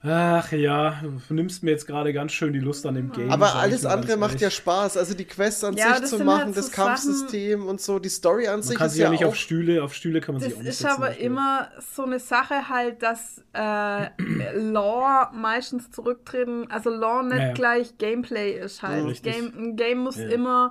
Ach 0.00 0.52
ja, 0.52 1.02
du 1.02 1.34
nimmst 1.34 1.64
mir 1.64 1.72
jetzt 1.72 1.86
gerade 1.86 2.12
ganz 2.12 2.30
schön 2.30 2.52
die 2.52 2.60
Lust 2.60 2.86
an 2.86 2.94
dem 2.94 3.10
Game. 3.10 3.32
Aber 3.32 3.56
alles 3.56 3.84
andere 3.84 4.16
macht 4.16 4.40
ja 4.40 4.48
Spaß. 4.48 4.96
Also 4.96 5.14
die 5.14 5.24
Quests 5.24 5.64
an 5.64 5.76
ja, 5.76 5.96
sich 5.96 6.06
zu 6.06 6.22
machen, 6.22 6.46
halt 6.46 6.54
so 6.54 6.60
das 6.60 6.70
Kampfsystem 6.70 7.66
und 7.66 7.80
so, 7.80 7.98
die 7.98 8.08
Story 8.08 8.46
an 8.46 8.54
man 8.54 8.62
sich 8.62 8.76
kann 8.76 8.86
ist 8.86 8.96
ja 8.96 9.10
nicht 9.10 9.24
auf 9.24 9.34
Stühle, 9.34 9.82
auf 9.82 9.94
Stühle 9.94 10.20
kann 10.20 10.36
man 10.36 10.42
sich 10.42 10.54
auch 10.54 10.58
nicht 10.58 10.68
Das 10.68 10.78
ist 10.78 10.86
aber 10.86 11.16
immer 11.16 11.68
so 11.96 12.04
eine 12.04 12.20
Sache 12.20 12.68
halt, 12.68 13.02
dass 13.02 13.42
äh, 13.54 14.08
Lore 14.54 15.30
meistens 15.34 15.90
zurücktreten, 15.90 16.70
also 16.70 16.90
Lore 16.90 17.24
nicht 17.24 17.38
ja, 17.38 17.46
ja. 17.48 17.52
gleich 17.54 17.98
Gameplay 17.98 18.52
ist 18.52 18.82
halt. 18.82 19.04
Ja, 19.04 19.32
Game, 19.32 19.52
ein 19.56 19.76
Game 19.76 19.98
muss 19.98 20.16
immer 20.16 20.70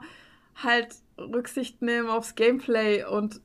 halt 0.56 0.96
Rücksicht 1.18 1.82
nehmen 1.82 2.10
aufs 2.10 2.36
Gameplay 2.36 3.04
und 3.04 3.42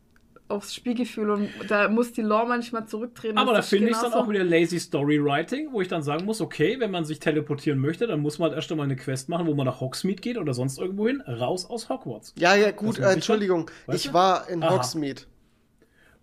aufs 0.52 0.74
Spielgefühl 0.74 1.30
und 1.30 1.50
da 1.68 1.88
muss 1.88 2.12
die 2.12 2.22
Lore 2.22 2.46
manchmal 2.46 2.86
zurücktreten. 2.86 3.38
Aber 3.38 3.52
da 3.52 3.62
finde 3.62 3.90
ich 3.90 3.96
dann 3.96 4.12
auch 4.12 4.28
wieder 4.28 4.44
lazy 4.44 4.78
Storywriting, 4.78 5.72
wo 5.72 5.80
ich 5.80 5.88
dann 5.88 6.02
sagen 6.02 6.24
muss, 6.24 6.40
okay, 6.40 6.76
wenn 6.78 6.90
man 6.90 7.04
sich 7.04 7.18
teleportieren 7.18 7.78
möchte, 7.78 8.06
dann 8.06 8.20
muss 8.20 8.38
man 8.38 8.50
halt 8.50 8.56
erst 8.56 8.70
einmal 8.70 8.84
eine 8.84 8.96
Quest 8.96 9.28
machen, 9.28 9.46
wo 9.46 9.54
man 9.54 9.66
nach 9.66 9.80
Hogsmeade 9.80 10.20
geht 10.20 10.38
oder 10.38 10.54
sonst 10.54 10.78
irgendwo 10.78 11.08
hin, 11.08 11.22
raus 11.22 11.68
aus 11.68 11.88
Hogwarts. 11.88 12.34
Ja, 12.38 12.54
ja, 12.54 12.70
gut, 12.70 12.98
äh, 12.98 13.12
Entschuldigung, 13.12 13.70
ich 13.92 14.12
war 14.12 14.48
in 14.48 14.62
Aha. 14.62 14.74
Hogsmeade. 14.74 15.22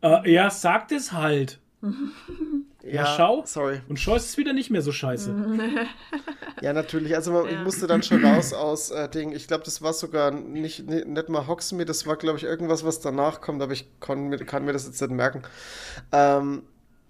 Äh, 0.02 0.32
ja, 0.32 0.50
sagt 0.50 0.92
es 0.92 1.12
halt. 1.12 1.60
Ja, 2.84 3.06
schau. 3.18 3.44
Sorry. 3.46 3.82
Und 3.90 4.00
Scheu 4.00 4.16
ist 4.16 4.38
wieder 4.38 4.54
nicht 4.54 4.70
mehr 4.70 4.82
so 4.82 4.92
scheiße. 4.92 5.34
Ja, 6.62 6.74
natürlich. 6.74 7.16
Also 7.16 7.32
man, 7.32 7.46
ich 7.46 7.54
Ja. 7.54 7.64
musste 7.64 7.88
dann 7.88 8.04
schon 8.04 8.24
raus 8.26 8.52
aus 8.52 8.92
äh, 8.92 9.08
Ding. 9.08 9.32
Ich 9.32 9.48
glaube, 9.48 9.64
das 9.64 9.82
war 9.82 9.94
sogar 9.94 10.32
nicht, 10.32 10.86
nicht, 10.90 11.08
nicht 11.08 11.30
mal 11.30 11.48
Hogsmeade, 11.48 11.86
das 11.86 12.06
war, 12.06 12.18
glaube 12.18 12.38
ich, 12.38 12.44
irgendwas, 12.44 12.84
was 12.84 13.00
danach 13.00 13.40
kommt, 13.40 13.62
aber 13.62 13.72
ich 13.72 13.90
mir- 14.10 14.38
kann 14.40 14.66
mir 14.66 14.74
das 14.74 14.86
jetzt 14.86 15.00
nicht 15.00 15.12
merken. 15.12 15.42
Ähm, 16.12 16.64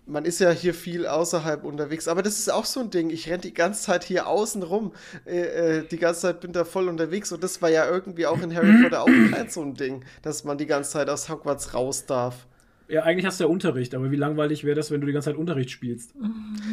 man 0.06 0.26
ist 0.26 0.40
ja 0.40 0.52
hier 0.52 0.76
viel 0.76 1.08
außerhalb 1.08 1.64
unterwegs, 1.64 2.08
aber 2.08 2.22
das 2.22 2.38
ist 2.38 2.52
auch 2.52 2.66
so 2.66 2.80
ein 2.82 2.92
Ding. 2.92 3.10
Ich 3.10 3.28
renne 3.28 3.40
die 3.40 3.54
ganze 3.54 3.82
Zeit 3.84 4.04
hier 4.04 4.28
außen 4.28 4.62
rum. 4.62 4.92
Äh, 5.26 5.40
äh, 5.80 5.84
die 5.88 5.98
ganze 5.98 6.22
Zeit 6.22 6.42
bin 6.42 6.52
da 6.54 6.64
voll 6.64 6.88
unterwegs 6.88 7.32
und 7.32 7.44
das 7.44 7.60
war 7.64 7.70
ja 7.70 7.90
irgendwie 7.90 8.28
auch 8.28 8.40
in 8.42 8.54
Harry 8.56 8.84
Potter 8.84 9.02
auch 9.02 9.08
kein 9.32 9.50
so 9.50 9.62
ein 9.64 9.74
Ding, 9.74 10.06
dass 10.22 10.44
man 10.44 10.60
die 10.60 10.68
ganze 10.68 10.92
Zeit 10.92 11.10
aus 11.10 11.28
Hogwarts 11.28 11.74
raus 11.74 12.06
darf. 12.06 12.46
Ja, 12.90 13.04
eigentlich 13.04 13.26
hast 13.26 13.40
du 13.40 13.44
ja 13.44 13.50
Unterricht, 13.50 13.94
aber 13.94 14.12
wie 14.12 14.16
langweilig 14.16 14.64
wäre 14.64 14.76
das, 14.76 14.90
wenn 14.90 15.00
du 15.00 15.08
die 15.08 15.14
ganze 15.14 15.30
Zeit 15.30 15.38
Unterricht 15.38 15.70
spielst? 15.70 16.16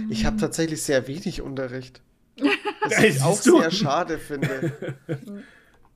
Ich 0.09 0.25
habe 0.25 0.39
tatsächlich 0.39 0.83
sehr 0.83 1.07
wenig 1.07 1.43
Unterricht. 1.43 2.01
Was 2.81 3.03
ich 3.03 3.23
auch 3.23 3.41
du? 3.43 3.61
sehr 3.61 3.71
schade 3.71 4.19
finde. 4.19 4.73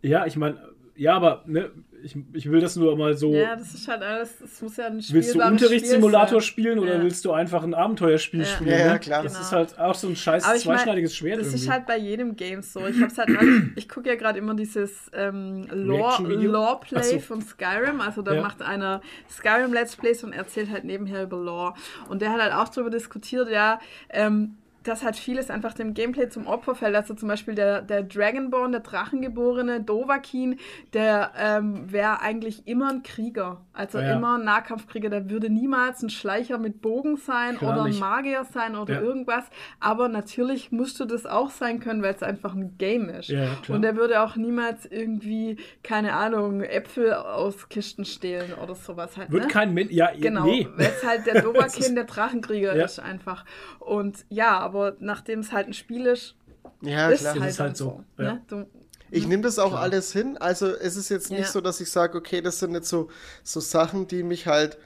Ja, 0.02 0.24
ich 0.24 0.34
meine, 0.34 0.56
ja, 0.96 1.14
aber 1.14 1.44
ne, 1.46 1.70
ich, 2.02 2.16
ich 2.32 2.50
will 2.50 2.60
das 2.60 2.76
nur 2.76 2.96
mal 2.96 3.14
so. 3.16 3.32
Ja, 3.34 3.56
das 3.56 3.74
ist 3.74 3.86
halt 3.88 4.02
alles, 4.02 4.40
es 4.40 4.60
muss 4.62 4.76
ja 4.76 4.86
ein 4.86 5.02
willst 5.10 5.34
du 5.34 5.40
Unterrichtssimulator 5.42 6.40
Spiel 6.40 6.64
spielen 6.64 6.78
oder 6.78 6.96
Ja. 6.96 7.02
willst 7.02 7.24
du 7.24 7.32
einfach 7.32 7.62
ein 7.62 7.74
Abenteuerspiel 7.74 8.40
Ja. 8.40 8.46
spielen? 8.46 8.70
Ja, 8.70 8.78
ja, 8.78 8.92
ne? 8.94 8.98
klar. 9.00 9.22
Das 9.22 9.32
Genau. 9.32 9.44
ist 9.44 9.52
halt 9.52 9.78
auch 9.78 9.94
so 9.94 10.08
ein 10.08 10.16
scheiß 10.16 10.44
Aber 10.44 10.56
ich 10.56 10.64
mein, 10.66 10.76
zweischneidiges 10.76 11.16
Schwert 11.16 11.38
Das 11.40 11.48
irgendwie. 11.48 11.62
ist 11.64 11.70
halt 11.70 11.86
bei 11.86 11.96
jedem 11.98 12.36
Game 12.36 12.62
so. 12.62 12.86
Ich 12.86 13.00
hab's 13.00 13.18
halt 13.18 13.28
neulich, 13.28 13.62
ich 13.76 13.88
gucke 13.88 14.08
ja 14.08 14.14
gerade 14.16 14.38
immer 14.38 14.54
dieses 14.54 15.10
ähm, 15.12 15.66
Lore, 15.72 16.00
Reaction-Video? 16.02 16.52
Lore 16.52 16.80
so. 17.02 17.18
von 17.20 17.42
Skyrim. 17.42 18.00
Also 18.00 18.22
da 18.22 18.34
Ja. 18.34 18.42
macht 18.42 18.62
einer 18.62 19.00
Skyrim 19.30 19.72
Let's 19.72 19.96
Plays 19.96 20.24
und 20.24 20.32
erzählt 20.32 20.70
halt 20.70 20.84
nebenher 20.84 21.24
über 21.24 21.36
Lore. 21.38 21.74
Und 22.08 22.22
der 22.22 22.32
hat 22.32 22.40
halt 22.40 22.52
auch 22.54 22.68
darüber 22.68 22.90
diskutiert, 22.90 23.48
ja, 23.50 23.80
ähm, 24.08 24.56
dass 24.82 25.04
halt 25.04 25.16
vieles 25.16 25.50
einfach 25.50 25.74
dem 25.74 25.92
Gameplay 25.94 26.28
zum 26.28 26.46
Opfer 26.46 26.74
fällt. 26.74 26.96
Also 26.96 27.14
zum 27.14 27.28
Beispiel 27.28 27.54
der, 27.54 27.82
der 27.82 28.02
Dragonborn, 28.02 28.72
der 28.72 28.80
Drachengeborene, 28.80 29.80
Dovahkiin, 29.82 30.58
der 30.94 31.32
ähm, 31.38 31.92
wäre 31.92 32.20
eigentlich 32.20 32.66
immer 32.66 32.90
ein 32.90 33.02
Krieger. 33.02 33.60
Also 33.72 33.98
Ja. 33.98 34.16
immer 34.16 34.38
ein 34.38 34.44
Nahkampfkrieger. 34.44 35.10
Der 35.10 35.28
würde 35.30 35.50
niemals 35.50 36.02
ein 36.02 36.10
Schleicher 36.10 36.58
mit 36.58 36.80
Bogen 36.80 37.16
sein 37.16 37.58
Klar 37.58 37.72
oder 37.74 37.84
ein. 37.84 37.98
Magier 37.98 38.44
sein 38.44 38.74
oder 38.76 38.94
Ja. 38.94 39.00
irgendwas. 39.00 39.44
Aber 39.80 40.08
natürlich 40.08 40.72
musste 40.72 41.06
das 41.06 41.26
auch 41.26 41.50
sein 41.50 41.80
können, 41.80 42.02
weil 42.02 42.14
es 42.14 42.22
einfach 42.22 42.54
ein 42.54 42.76
Game 42.78 43.08
ist. 43.08 43.28
Ja, 43.28 43.44
ja. 43.44 43.74
Und 43.74 43.84
er 43.84 43.96
würde 43.96 44.22
auch 44.22 44.36
niemals 44.36 44.86
irgendwie, 44.86 45.58
keine 45.82 46.14
Ahnung, 46.14 46.62
Äpfel 46.62 47.12
aus 47.12 47.68
Kisten 47.68 48.04
stehlen 48.04 48.54
oder 48.54 48.74
sowas 48.74 49.16
halt. 49.16 49.30
Wird 49.30 49.44
ne? 49.44 49.48
kein 49.48 49.74
Mensch. 49.74 49.92
Ja, 49.92 50.10
Genau, 50.18 50.44
nee. 50.44 50.66
weil 50.76 50.86
es 50.86 51.04
halt 51.06 51.26
der 51.26 51.42
Das 51.60 51.76
ist- 51.78 51.94
der 51.94 52.04
Drachenkrieger 52.04 52.74
Ja. 52.76 52.84
ist 52.84 52.98
einfach. 52.98 53.44
Und 53.78 54.24
ja, 54.28 54.69
aber 54.70 54.96
nachdem 55.00 55.40
es 55.40 55.50
halt 55.52 55.66
ein 55.66 55.74
Spiel 55.74 56.06
ist, 56.06 56.36
Ja, 56.82 57.08
ist 57.10 57.20
klar. 57.20 57.34
Ist 57.36 57.40
halt, 57.42 57.50
es 57.52 57.60
halt 57.60 57.76
so, 57.76 58.04
so. 58.16 58.22
ja. 58.22 58.34
Ne? 58.34 58.42
Du, 58.48 58.66
Ich 59.10 59.26
nehme 59.26 59.42
das 59.42 59.58
auch 59.58 59.70
Klar. 59.70 59.82
alles 59.82 60.12
hin. 60.12 60.36
Also 60.38 60.66
es 60.68 60.96
ist 60.96 61.08
jetzt 61.08 61.30
nicht 61.30 61.40
Ja. 61.40 61.46
so, 61.46 61.60
dass 61.60 61.80
ich 61.80 61.90
sage, 61.90 62.16
okay, 62.16 62.40
das 62.40 62.60
sind 62.60 62.72
jetzt 62.74 62.88
so, 62.88 63.08
so 63.42 63.58
Sachen, 63.58 64.06
die 64.06 64.22
mich 64.22 64.46
halt, 64.46 64.78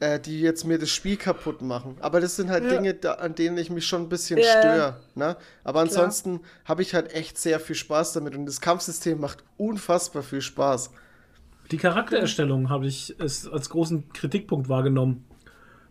äh, 0.00 0.18
die 0.18 0.40
jetzt 0.40 0.64
mir 0.64 0.78
das 0.78 0.88
Spiel 0.90 1.16
kaputt 1.18 1.60
machen. 1.60 1.96
Aber 2.00 2.20
das 2.20 2.36
sind 2.36 2.48
halt 2.50 2.64
Ja. 2.64 2.70
Dinge, 2.70 2.94
da, 2.94 3.12
an 3.14 3.34
denen 3.34 3.58
ich 3.58 3.68
mich 3.70 3.86
schon 3.86 4.02
ein 4.02 4.08
bisschen 4.08 4.38
ja. 4.38 4.44
störe. 4.44 5.00
Ne? 5.14 5.36
Aber 5.64 5.80
ansonsten 5.80 6.40
habe 6.64 6.80
ich 6.82 6.94
halt 6.94 7.12
echt 7.14 7.36
sehr 7.38 7.60
viel 7.60 7.76
Spaß 7.76 8.14
damit. 8.14 8.34
Und 8.34 8.46
das 8.46 8.60
Kampfsystem 8.62 9.20
macht 9.20 9.44
unfassbar 9.58 10.22
viel 10.22 10.40
Spaß. 10.40 10.90
Die 11.70 11.76
Charaktererstellung 11.78 12.70
habe 12.70 12.86
ich 12.86 13.14
es 13.18 13.46
als 13.48 13.68
großen 13.70 14.08
Kritikpunkt 14.12 14.68
wahrgenommen 14.68 15.24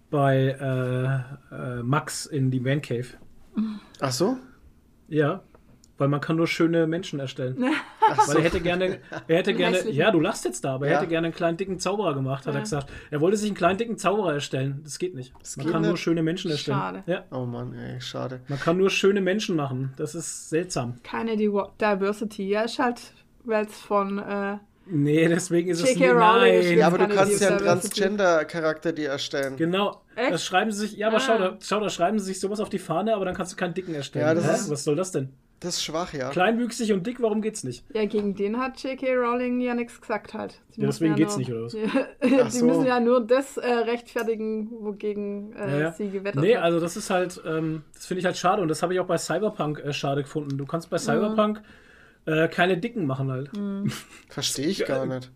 bei 0.09 0.55
äh, 1.51 1.55
äh, 1.55 1.83
Max 1.83 2.25
in 2.25 2.49
die 2.49 2.59
Man 2.61 2.81
Cave. 2.81 3.07
Ach 3.99 4.11
so? 4.11 4.37
Ja, 5.07 5.41
weil 5.97 6.07
man 6.09 6.19
kann 6.19 6.35
nur 6.35 6.47
schöne 6.47 6.87
Menschen 6.87 7.19
erstellen. 7.19 7.63
Ach 8.07 8.17
Weil 8.17 8.25
so. 8.25 8.37
er 8.39 8.43
hätte 8.43 8.59
gerne, 8.61 8.99
er 9.27 9.37
hätte 9.37 9.53
gerne, 9.53 9.89
ja, 9.89 10.11
du 10.11 10.19
lachst 10.19 10.45
jetzt 10.45 10.63
da, 10.65 10.75
aber 10.75 10.85
er 10.87 10.93
Ja. 10.93 10.97
hätte 10.99 11.07
gerne 11.09 11.27
einen 11.27 11.33
kleinen 11.35 11.57
dicken 11.57 11.79
Zauberer 11.79 12.13
gemacht, 12.13 12.45
hat 12.45 12.53
Ja. 12.53 12.59
er 12.59 12.63
gesagt. 12.63 12.91
Er 13.09 13.19
wollte 13.21 13.37
sich 13.37 13.49
einen 13.49 13.55
kleinen 13.57 13.77
dicken 13.79 13.97
Zauberer 13.97 14.33
erstellen. 14.33 14.81
Das 14.83 14.99
geht 14.99 15.15
nicht. 15.15 15.33
Das 15.39 15.57
man 15.57 15.65
geht 15.65 15.73
kann 15.73 15.81
nur 15.83 15.91
nicht. 15.93 16.01
schöne 16.01 16.21
Menschen 16.21 16.51
erstellen. 16.51 16.77
Schade. 16.77 17.03
Ja, 17.07 17.23
Oh 17.31 17.45
Mann, 17.45 17.73
ey, 17.73 17.99
schade. 18.01 18.41
man 18.47 18.59
kann 18.59 18.77
nur 18.77 18.89
schöne 18.89 19.21
Menschen 19.21 19.55
machen. 19.55 19.93
Das 19.95 20.13
ist 20.15 20.49
seltsam. 20.49 20.95
keine 21.03 21.33
Div- 21.35 21.71
Diversity. 21.79 22.47
Ja, 22.49 22.61
ist 22.63 22.77
halt, 22.77 23.13
weil 23.43 23.65
es 23.65 23.73
von 23.79 24.19
äh, 24.19 24.57
Nee, 24.87 25.27
deswegen 25.27 25.69
ist 25.69 25.81
es 25.81 25.95
J.K. 25.95 26.11
Rowling 26.11 26.59
nein. 26.63 26.77
Ja, 26.77 26.87
aber 26.87 26.99
du 26.99 27.07
kannst 27.07 27.41
ja 27.41 27.49
einen. 27.49 27.57
Transgender-Charakter 27.59 28.91
dir 28.93 29.09
erstellen. 29.09 29.55
Genau. 29.57 30.01
Echt? 30.15 30.31
Das 30.33 30.45
schreiben 30.45 30.71
sie 30.71 30.87
sich, 30.87 30.97
ja, 30.97 31.07
aber 31.07 31.17
Ah. 31.17 31.19
schau, 31.19 31.37
da, 31.37 31.57
schau, 31.61 31.79
da 31.79 31.89
schreiben 31.89 32.19
sie 32.19 32.25
sich 32.25 32.39
sowas 32.39 32.59
auf 32.59 32.69
die 32.69 32.79
Fahne, 32.79 33.15
aber 33.15 33.25
dann 33.25 33.35
kannst 33.35 33.51
du 33.53 33.55
keinen 33.55 33.73
Dicken 33.73 33.95
erstellen. 33.95 34.25
Ja, 34.27 34.33
das 34.33 34.47
Hä? 34.47 34.53
ist- 34.53 34.69
Was 34.69 34.83
soll 34.83 34.95
das 34.95 35.11
denn? 35.11 35.29
Das 35.61 35.75
ist 35.77 35.83
schwach, 35.85 36.13
ja. 36.13 36.29
Kleinwüchsig 36.29 36.91
und 36.91 37.07
dick, 37.07 37.21
warum 37.21 37.41
geht's 37.41 37.63
nicht? 37.63 37.85
Ja, 37.93 38.05
gegen 38.05 38.35
den 38.35 38.59
hat 38.59 38.77
J.K. 38.83 39.15
Rowling 39.15 39.61
ja 39.61 39.73
nichts 39.73 39.99
gesagt 40.01 40.33
halt. 40.33 40.61
Die 40.75 40.81
Ja, 40.81 40.87
deswegen 40.87 41.15
geht's 41.15 41.31
nur, 41.37 41.39
nicht, 41.39 41.51
oder 41.51 41.63
was? 41.63 41.71
die 41.71 42.39
Ach 42.43 42.51
so. 42.51 42.65
müssen 42.65 42.85
ja 42.85 42.99
nur 42.99 43.25
das 43.25 43.55
äh, 43.57 43.65
rechtfertigen, 43.71 44.69
wogegen 44.81 45.53
äh, 45.53 45.71
Ja, 45.71 45.79
ja. 45.79 45.91
sie 45.93 46.09
gewettert 46.09 46.43
Nee, 46.43 46.57
hat. 46.57 46.63
also 46.63 46.79
das 46.79 46.97
ist 46.97 47.09
halt, 47.09 47.41
ähm, 47.47 47.83
das 47.93 48.05
finde 48.05 48.19
ich 48.19 48.25
halt 48.25 48.37
schade 48.37 48.61
und 48.61 48.67
das 48.67 48.83
habe 48.83 48.93
ich 48.93 48.99
auch 48.99 49.07
bei 49.07 49.17
Cyberpunk 49.17 49.79
äh, 49.79 49.93
schade 49.93 50.23
gefunden. 50.23 50.57
Du 50.57 50.65
kannst 50.65 50.89
bei 50.89 50.97
Cyberpunk 50.97 51.61
äh, 52.25 52.47
keine 52.47 52.77
Dicken 52.77 53.05
machen 53.05 53.31
halt. 53.31 53.51
Verstehe 54.29 54.67
ich 54.67 54.85
gar 54.85 55.05
nicht. 55.05 55.31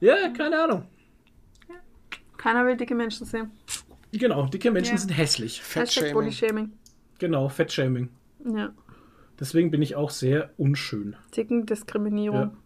Ja, 0.00 0.28
keine 0.36 0.62
Ahnung. 0.62 0.86
Keiner 2.36 2.66
will 2.66 2.76
dicke 2.76 2.94
Menschen 2.94 3.26
sehen. 3.26 3.50
Genau, 4.12 4.46
dicke 4.46 4.70
Menschen 4.70 4.92
Ja. 4.94 4.98
sind 4.98 5.10
hässlich. 5.10 5.62
Fettshaming. 5.62 6.72
Genau, 7.18 7.48
Fettshaming. 7.48 8.10
Ja. 8.44 8.72
Deswegen 9.40 9.70
bin 9.70 9.82
ich 9.82 9.96
auch 9.96 10.10
sehr 10.10 10.50
unschön. 10.58 11.16
Dicken 11.36 11.66
Diskriminierung. 11.66 12.56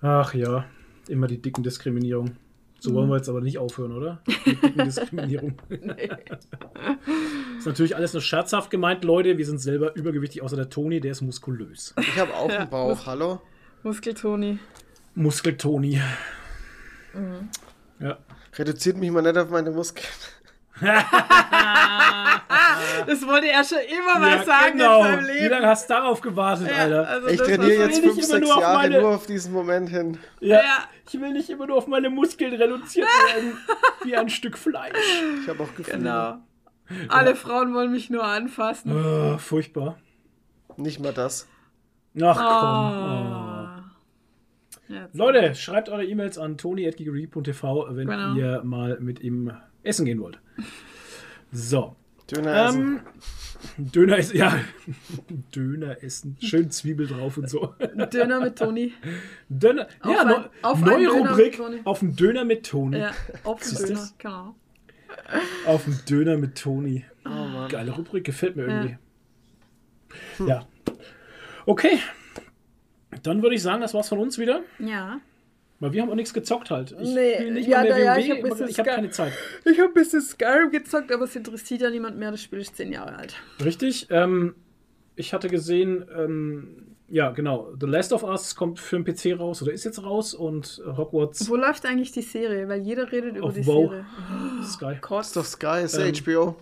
Ach 0.00 0.34
ja, 0.34 0.64
immer 1.08 1.28
die 1.28 1.40
dicken 1.40 1.62
Diskriminierung. 1.62 2.36
So 2.82 2.92
wollen 2.94 3.08
wir 3.08 3.16
jetzt 3.16 3.28
aber 3.28 3.40
nicht 3.40 3.58
aufhören, 3.58 3.92
oder? 3.92 4.20
Die 4.44 4.56
dicken 4.56 4.84
Diskriminierung. 4.84 5.54
ist 7.56 7.64
natürlich 7.66 7.94
alles 7.94 8.12
nur 8.12 8.20
scherzhaft 8.20 8.70
gemeint, 8.70 9.04
Leute. 9.04 9.38
Wir 9.38 9.46
sind 9.46 9.58
selber 9.58 9.94
übergewichtig, 9.94 10.42
außer 10.42 10.56
der 10.56 10.68
Toni, 10.68 11.00
der 11.00 11.12
ist 11.12 11.20
muskulös. 11.20 11.94
Ich 12.00 12.18
habe 12.18 12.34
auch 12.34 12.50
einen 12.50 12.68
Bauch, 12.68 13.06
hallo? 13.06 13.40
Muskeltoni. 13.84 14.58
Muskeltoni. 15.14 16.00
Mhm. 17.14 17.50
Ja. 18.00 18.18
Reduziert 18.58 18.96
mich 18.96 19.12
mal 19.12 19.22
nicht 19.22 19.36
auf 19.36 19.50
meine 19.50 19.70
Muskeln. 19.70 20.08
Das 23.06 23.26
wollte 23.26 23.48
er 23.48 23.64
schon 23.64 23.78
immer 23.78 24.18
mal 24.18 24.36
Ja, 24.38 24.44
sagen 24.44 24.78
genau. 24.78 24.98
in 25.00 25.04
seinem 25.04 25.24
Leben. 25.26 25.44
Wie 25.44 25.48
lange 25.48 25.66
hast 25.66 25.88
du 25.88 25.94
darauf 25.94 26.20
gewartet, 26.20 26.68
Ja, 26.68 26.76
Alter? 26.76 27.08
also 27.08 27.28
Ich 27.28 27.40
trainiere 27.40 27.70
jetzt 27.70 28.02
will 28.02 28.10
ich 28.10 28.14
fünf, 28.14 28.16
immer 28.18 28.26
sechs 28.26 28.40
nur 28.46 28.54
auf 28.56 28.60
Jahre 28.62 28.76
meine- 28.78 29.00
nur 29.00 29.08
auf 29.14 29.26
diesen 29.26 29.52
Moment 29.52 29.88
hin. 29.88 30.18
Ja, 30.40 30.56
Ja. 30.58 30.78
ich 31.08 31.20
will 31.20 31.32
nicht 31.32 31.50
immer 31.50 31.66
nur 31.66 31.76
auf 31.76 31.86
meine 31.86 32.10
Muskeln 32.10 32.54
reduziert 32.54 33.06
werden, 33.34 33.58
wie 34.04 34.16
ein 34.16 34.28
Stück 34.28 34.56
Fleisch. 34.58 34.92
Ich 35.42 35.48
habe 35.48 35.62
auch 35.62 35.74
Gefühle. 35.74 35.98
Genau. 35.98 36.38
Alle 37.08 37.34
Frauen 37.36 37.74
wollen 37.74 37.90
mich 37.92 38.10
nur 38.10 38.24
anfassen. 38.24 38.92
Oh, 38.94 39.38
furchtbar. 39.38 39.96
Nicht 40.76 41.00
mal 41.00 41.12
das. 41.12 41.48
Ach 42.20 42.36
komm. 42.36 42.44
Ah. 42.44 43.84
Ja, 44.88 45.06
Oh. 45.06 45.08
Leute, 45.14 45.54
schreibt 45.54 45.88
eure 45.88 46.04
E-Mails 46.04 46.36
an 46.38 46.58
toni.gigerie.tv, 46.58 47.86
wenn 47.90 48.06
Genau. 48.08 48.34
ihr 48.34 48.60
mal 48.64 48.98
mit 49.00 49.20
ihm 49.20 49.52
essen 49.82 50.04
gehen 50.04 50.20
wollt. 50.20 50.38
So. 51.52 51.96
Döner 52.30 52.68
essen. 52.68 52.82
Ähm, 52.82 53.00
Döner 53.92 54.16
ist, 54.18 54.32
ja. 54.34 54.58
Döner 55.54 56.02
essen. 56.02 56.36
Schön 56.40 56.70
Zwiebel 56.70 57.06
drauf 57.06 57.36
und 57.36 57.48
so. 57.48 57.74
Döner 58.12 58.40
mit 58.40 58.58
Toni. 58.58 58.92
Döner, 59.48 59.86
Auf 60.00 60.12
ja, 60.14 60.20
ein- 60.22 60.28
neu- 60.28 60.48
auf 60.62 60.80
neue 60.80 61.08
Rubrik 61.08 61.60
auf 61.84 61.98
dem 62.00 62.16
Döner 62.16 62.44
mit 62.44 62.66
Toni. 62.66 62.98
Ja, 62.98 63.12
auf 63.44 63.60
den 63.60 63.68
Siehst 63.68 63.88
Döner, 63.88 64.00
du's? 64.00 64.14
genau. 64.18 64.54
Auf 65.66 65.84
dem 65.84 65.98
Döner 66.08 66.38
mit 66.38 66.58
Toni. 66.58 67.04
Oh 67.24 67.28
Mann. 67.28 67.68
Geile 67.68 67.92
Rubrik, 67.92 68.24
gefällt 68.24 68.56
mir 68.56 68.64
irgendwie. 68.66 68.96
Ja. 70.46 70.66
Okay. 71.66 71.98
Dann 73.22 73.42
würde 73.42 73.54
ich 73.54 73.62
sagen, 73.62 73.82
das 73.82 73.94
war's 73.94 74.08
von 74.08 74.18
uns 74.18 74.38
wieder. 74.38 74.62
Ja. 74.78 75.20
Weil 75.82 75.92
wir 75.92 76.00
haben 76.02 76.10
auch 76.10 76.14
nichts 76.14 76.32
gezockt 76.32 76.70
halt. 76.70 76.92
Ich 76.92 77.12
Nee, 77.12 77.50
nicht 77.50 77.66
ja, 77.68 77.78
mal 77.78 77.84
mehr 77.88 77.98
ja, 77.98 78.14
WoW, 78.14 78.18
ich 78.20 78.30
hab 78.30 78.60
habe 78.60 78.72
Sky- 78.72 78.82
keine 78.84 79.10
Zeit. 79.10 79.32
Ich 79.64 79.78
habe 79.80 79.88
ein 79.88 79.94
bisschen 79.94 80.20
Skyrim 80.22 80.70
gezockt, 80.70 81.10
aber 81.10 81.24
es 81.24 81.34
interessiert 81.34 81.80
ja 81.82 81.90
niemand 81.90 82.16
mehr. 82.18 82.30
Das 82.30 82.40
Spiel 82.40 82.60
ist 82.60 82.76
zehn 82.76 82.92
Jahre 82.92 83.16
alt. 83.16 83.34
Richtig. 83.64 84.06
Ähm, 84.10 84.54
ich 85.16 85.34
hatte 85.34 85.48
gesehen, 85.48 86.04
ähm, 86.16 86.94
ja, 87.08 87.30
genau. 87.32 87.72
The 87.80 87.86
Last 87.86 88.12
of 88.12 88.22
Us 88.22 88.54
kommt 88.54 88.78
für 88.78 88.96
den 88.98 89.04
PC 89.04 89.38
raus 89.38 89.60
oder 89.60 89.72
ist 89.72 89.82
jetzt 89.84 90.02
raus 90.04 90.34
und 90.34 90.80
Hogwarts 90.96 91.48
Wo 91.50 91.56
läuft 91.56 91.84
eigentlich 91.84 92.12
die 92.12 92.22
Serie? 92.22 92.68
Weil 92.68 92.80
jeder 92.82 93.10
redet 93.10 93.36
über 93.36 93.50
die 93.50 93.66
WoW. 93.66 93.90
Serie. 93.90 94.06
Sky. 94.64 94.98
Gott. 95.00 95.22
Ist 95.26 95.36
doch 95.36 95.44
Sky, 95.44 95.82
ist 95.84 95.98
Ähm, 95.98 96.12
HBO. 96.24 96.54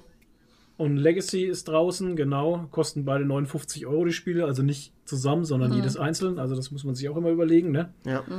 Und 0.78 0.96
Legacy 0.96 1.42
ist 1.44 1.68
draußen, 1.68 2.16
genau. 2.16 2.66
Kosten 2.70 3.04
beide 3.04 3.26
59 3.26 3.86
Euro 3.86 4.06
die 4.06 4.14
Spiele, 4.14 4.46
also 4.46 4.62
nicht 4.62 4.94
zusammen, 5.04 5.42
Mhm. 5.42 5.44
sondern 5.44 5.72
jedes 5.74 5.98
einzeln. 5.98 6.38
Also 6.38 6.56
das 6.56 6.70
muss 6.70 6.84
man 6.84 6.94
sich 6.94 7.06
auch 7.10 7.18
immer 7.18 7.28
überlegen, 7.28 7.70
ne? 7.70 7.92
Ja. 8.06 8.24
Die 8.26 8.32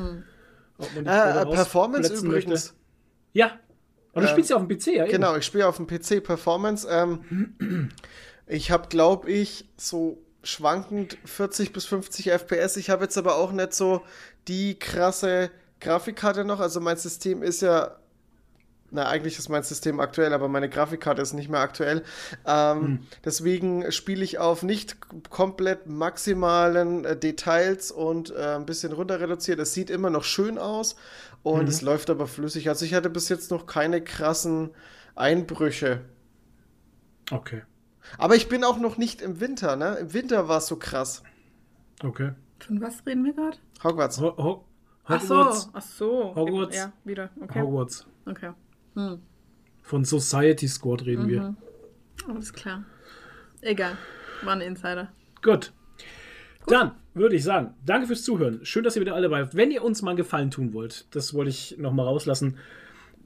Äh, 0.95 1.41
äh, 1.41 1.45
Performance 1.45 2.13
übrigens. 2.13 2.73
Ja, 3.33 3.59
Aber 4.13 4.21
du 4.21 4.27
Ähm, 4.27 4.31
spielst 4.33 4.49
ja 4.49 4.55
auf 4.57 4.67
dem 4.67 4.77
PC, 4.77 4.87
ja? 4.87 5.03
eben. 5.03 5.11
Genau, 5.11 5.35
ich 5.35 5.45
spiele 5.45 5.67
auf 5.67 5.77
dem 5.77 5.87
PC 5.87 6.21
Performance. 6.23 6.87
Ähm, 6.89 7.91
ich 8.47 8.71
habe, 8.71 8.87
glaube 8.89 9.31
ich, 9.31 9.69
so 9.77 10.17
schwankend 10.43 11.17
40 11.25 11.71
bis 11.71 11.85
50 11.85 12.31
FPS. 12.31 12.77
Ich 12.77 12.89
habe 12.89 13.03
jetzt 13.03 13.17
aber 13.17 13.35
auch 13.35 13.51
nicht 13.51 13.73
so 13.73 14.01
die 14.47 14.77
krasse 14.77 15.51
Grafikkarte 15.79 16.43
noch. 16.45 16.59
Also 16.59 16.79
mein 16.79 16.97
System 16.97 17.41
ist 17.43 17.61
ja. 17.61 17.97
Na, 18.93 19.07
eigentlich 19.07 19.39
ist 19.39 19.47
mein 19.47 19.63
System 19.63 20.01
aktuell, 20.01 20.33
aber 20.33 20.49
meine 20.49 20.67
Grafikkarte 20.67 21.21
ist 21.21 21.31
nicht 21.31 21.49
mehr 21.49 21.61
aktuell. 21.61 22.03
Ähm, 22.45 22.99
Deswegen 23.23 23.89
spiele 23.91 24.23
ich 24.23 24.37
auf 24.37 24.63
nicht 24.63 24.97
komplett 25.29 25.87
maximalen 25.87 27.05
äh, 27.05 27.15
Details 27.15 27.91
und 27.91 28.31
äh, 28.35 28.55
ein 28.55 28.65
bisschen 28.65 28.91
runter 28.91 29.21
reduziert. 29.21 29.59
Es 29.59 29.73
sieht 29.73 29.89
immer 29.89 30.09
noch 30.09 30.25
schön 30.25 30.57
aus 30.57 30.97
und 31.41 31.69
es 31.69 31.81
läuft 31.81 32.09
aber 32.09 32.27
flüssig. 32.27 32.67
Also 32.67 32.83
ich 32.83 32.93
hatte 32.93 33.09
bis 33.09 33.29
jetzt 33.29 33.49
noch 33.49 33.65
keine 33.65 34.03
krassen 34.03 34.71
Einbrüche. 35.15 36.01
Okay. 37.31 37.63
Aber 38.17 38.35
ich 38.35 38.49
bin 38.49 38.63
auch 38.65 38.77
noch 38.77 38.97
nicht 38.97 39.21
im 39.21 39.39
Winter, 39.39 39.77
ne? 39.77 39.95
Im 40.01 40.13
Winter 40.13 40.49
war 40.49 40.57
es 40.57 40.67
so 40.67 40.75
krass. 40.75 41.23
Okay. 42.03 42.33
Von 42.59 42.81
was 42.81 43.05
reden 43.05 43.23
wir 43.23 43.33
gerade? 43.33 43.57
Hogwarts. 43.83 44.19
Ho 44.19 44.35
Ho 44.37 44.65
Ach 45.05 45.21
so, 45.21 45.35
Hogwarts. 45.37 45.69
ach 45.73 45.81
so. 45.81 46.35
Hogwarts. 46.35 46.75
Ja, 46.75 46.91
wieder. 47.05 47.29
Okay. 47.41 47.61
Hogwarts. 47.61 48.05
Okay. 48.25 48.51
Von 49.81 50.05
Society 50.05 50.67
Squad 50.67 51.05
reden 51.05 51.27
wir. 51.27 51.55
Alles 52.27 52.53
klar. 52.53 52.83
Egal. 53.61 53.97
War 54.43 54.53
ein 54.53 54.61
Insider. 54.61 55.11
Gut. 55.41 55.73
Dann 56.67 56.91
würde 57.13 57.35
ich 57.35 57.43
sagen, 57.43 57.73
danke 57.85 58.07
fürs 58.07 58.23
Zuhören. 58.23 58.59
Schön, 58.63 58.83
dass 58.83 58.95
ihr 58.95 59.01
wieder 59.01 59.15
alle 59.15 59.23
dabei 59.29 59.43
seid. 59.43 59.55
Wenn 59.55 59.71
ihr 59.71 59.83
uns 59.83 60.01
mal 60.01 60.11
einen 60.11 60.17
Gefallen 60.17 60.51
tun 60.51 60.73
wollt, 60.73 61.13
das 61.15 61.33
wollte 61.33 61.49
ich 61.49 61.77
nochmal 61.77 62.05
rauslassen, 62.05 62.57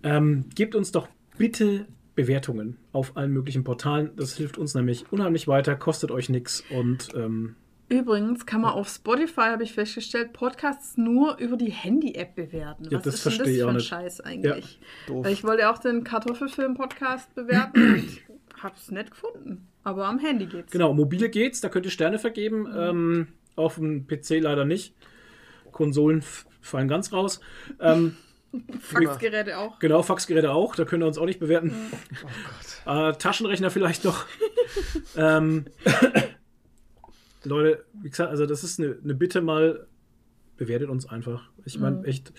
ähm, 0.04 0.46
gebt 0.56 0.76
uns 0.76 0.92
doch 0.92 1.08
bitte 1.38 1.88
Bewertungen 2.16 2.78
auf 2.94 3.18
allen 3.18 3.32
möglichen 3.32 3.64
Portalen. 3.64 4.12
Das 4.16 4.36
hilft 4.36 4.58
uns 4.58 4.74
nämlich 4.74 5.12
unheimlich 5.12 5.48
weiter, 5.48 5.76
kostet 5.76 6.12
euch 6.12 6.30
nichts 6.30 6.64
und 6.70 7.10
ähm, 7.16 7.56
Übrigens 7.88 8.46
kann 8.46 8.62
man 8.62 8.72
auf 8.72 8.90
Spotify, 8.90 9.42
habe 9.42 9.64
ich 9.64 9.74
festgestellt, 9.74 10.34
Podcasts 10.34 10.98
nur 10.98 11.38
über 11.38 11.56
die 11.56 11.72
Handy-App 11.72 12.34
bewerten. 12.34 12.86
Ja, 12.86 12.98
Was 12.98 13.04
das 13.04 13.16
ist 13.16 13.26
denn 13.26 13.32
verstehe 13.34 13.46
das 13.46 13.56
ich 13.56 13.62
für 13.62 13.70
ein. 13.70 13.80
Scheiß 13.80 14.22
eigentlich? 14.22 14.80
Weil 15.08 15.32
ich 15.34 15.44
wollte 15.44 15.70
auch 15.70 15.78
den 15.78 16.04
Kartoffelfilm-Podcast 16.04 17.36
bewerten 17.36 17.94
und 17.96 18.08
habe 18.64 18.76
es 18.76 18.90
nicht 18.90 19.12
gefunden. 19.12 19.68
Aber 19.84 20.08
am 20.08 20.18
Handy 20.18 20.48
geht's. 20.48 20.72
genau, 20.72 20.94
mobile 20.94 21.30
geht's, 21.30 21.62
da 21.62 21.70
könnt 21.70 21.86
ihr 21.86 21.92
Sterne 21.92 22.18
vergeben. 22.18 22.68
Ähm, 22.76 23.28
auf 23.56 23.76
dem 23.76 24.08
PC 24.08 24.42
leider 24.42 24.66
nicht. 24.66 24.96
Konsolen 25.72 26.24
fallen 26.62 26.88
ganz 26.88 27.14
raus. 27.14 27.40
Ähm, 27.80 28.16
Faxgeräte 28.80 29.58
auch. 29.58 29.80
Genau, 29.80 30.02
Faxgeräte 30.02 30.52
auch, 30.52 30.76
da 30.76 30.86
könnt 30.86 31.04
ihr 31.04 31.08
uns 31.08 31.18
auch 31.18 31.26
nicht 31.26 31.40
bewerten. 31.40 31.74
Oh 32.86 32.92
Äh, 32.92 33.14
Taschenrechner 33.14 33.70
vielleicht 33.70 34.04
noch. 34.06 34.26
ähm, 35.18 35.66
Leute, 37.46 37.86
wie 38.02 38.10
gesagt, 38.10 38.30
also 38.30 38.46
das 38.46 38.64
ist 38.64 38.80
eine, 38.80 38.98
eine 39.04 39.16
Bitte 39.16 39.42
mal, 39.42 39.88
bewertet 40.58 40.90
uns 40.90 41.08
einfach. 41.08 41.50
Ich 41.66 41.80
meine, 41.80 42.04
echt, 42.06 42.34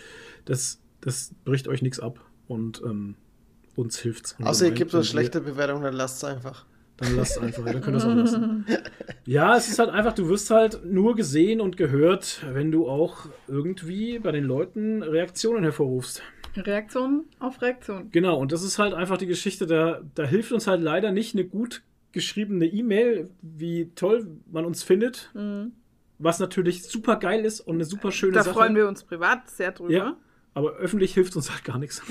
das, 0.45 0.81
das 1.01 1.35
bricht 1.45 1.69
euch 1.69 1.83
nichts 1.83 2.01
ab 2.01 2.21
und 2.49 2.83
ähm, 2.85 3.17
uns 3.75 3.99
hilft's. 3.99 4.37
Außer 4.43 4.67
ihr 4.67 4.73
gebt 4.73 4.95
uns 4.95 5.09
schlechte 5.09 5.41
Bewertungen, 5.41 5.83
dann 5.83 5.95
lasst 5.95 6.19
es 6.19 6.25
einfach. 6.25 6.65
Dann 6.97 7.15
lasst 7.15 7.37
es 7.37 7.43
einfach, 7.43 7.67
ja, 7.67 7.73
dann 7.75 7.83
könnt 7.83 7.97
ihr 7.97 7.99
es 7.99 8.05
auch 8.05 8.15
lassen. 8.15 8.65
Ja, 9.27 9.57
es 9.57 9.69
ist 9.69 9.81
halt 9.81 9.91
einfach, 9.91 10.15
du 10.15 10.29
wirst 10.29 10.51
halt 10.51 10.85
nur 10.85 11.17
gesehen 11.17 11.61
und 11.61 11.77
gehört, 11.77 12.47
wenn 12.53 12.71
du 12.71 12.89
auch 12.89 13.27
irgendwie 13.49 14.21
bei 14.21 14.31
den 14.31 14.45
Leuten 14.45 15.03
Reaktionen 15.03 15.65
hervorrufst. 15.65 16.23
Reaktion 16.57 17.25
auf 17.41 17.61
Reaktion. 17.61 18.09
Genau, 18.13 18.39
und 18.39 18.53
das 18.53 18.63
ist 18.63 18.79
halt 18.79 18.95
einfach 18.95 19.19
die 19.19 19.27
Geschichte, 19.27 19.67
da, 19.67 20.01
da 20.15 20.25
hilft 20.25 20.53
uns 20.53 20.67
halt 20.67 20.81
leider 20.81 21.11
nicht 21.13 21.35
eine 21.35 21.45
gut 21.45 21.83
geschriebene 22.17 22.67
E-Mail, 22.67 23.31
wie 23.43 23.91
toll 23.95 24.27
man 24.51 24.65
uns 24.65 24.83
findet, 24.83 25.31
was 26.19 26.39
natürlich 26.41 26.83
super 26.85 27.17
geil 27.17 27.45
ist 27.45 27.61
und 27.61 27.77
eine 27.77 27.85
super 27.85 28.11
schöne 28.11 28.33
Da 28.33 28.43
Sache. 28.43 28.55
freuen 28.55 28.75
wir 28.75 28.89
uns 28.89 29.05
privat 29.05 29.49
sehr 29.51 29.71
drüber. 29.73 29.93
ja, 29.93 30.17
aber 30.55 30.73
öffentlich 30.77 31.13
hilft 31.15 31.37
uns 31.37 31.51
halt 31.53 31.63
gar 31.65 31.79
nichts. 31.79 32.03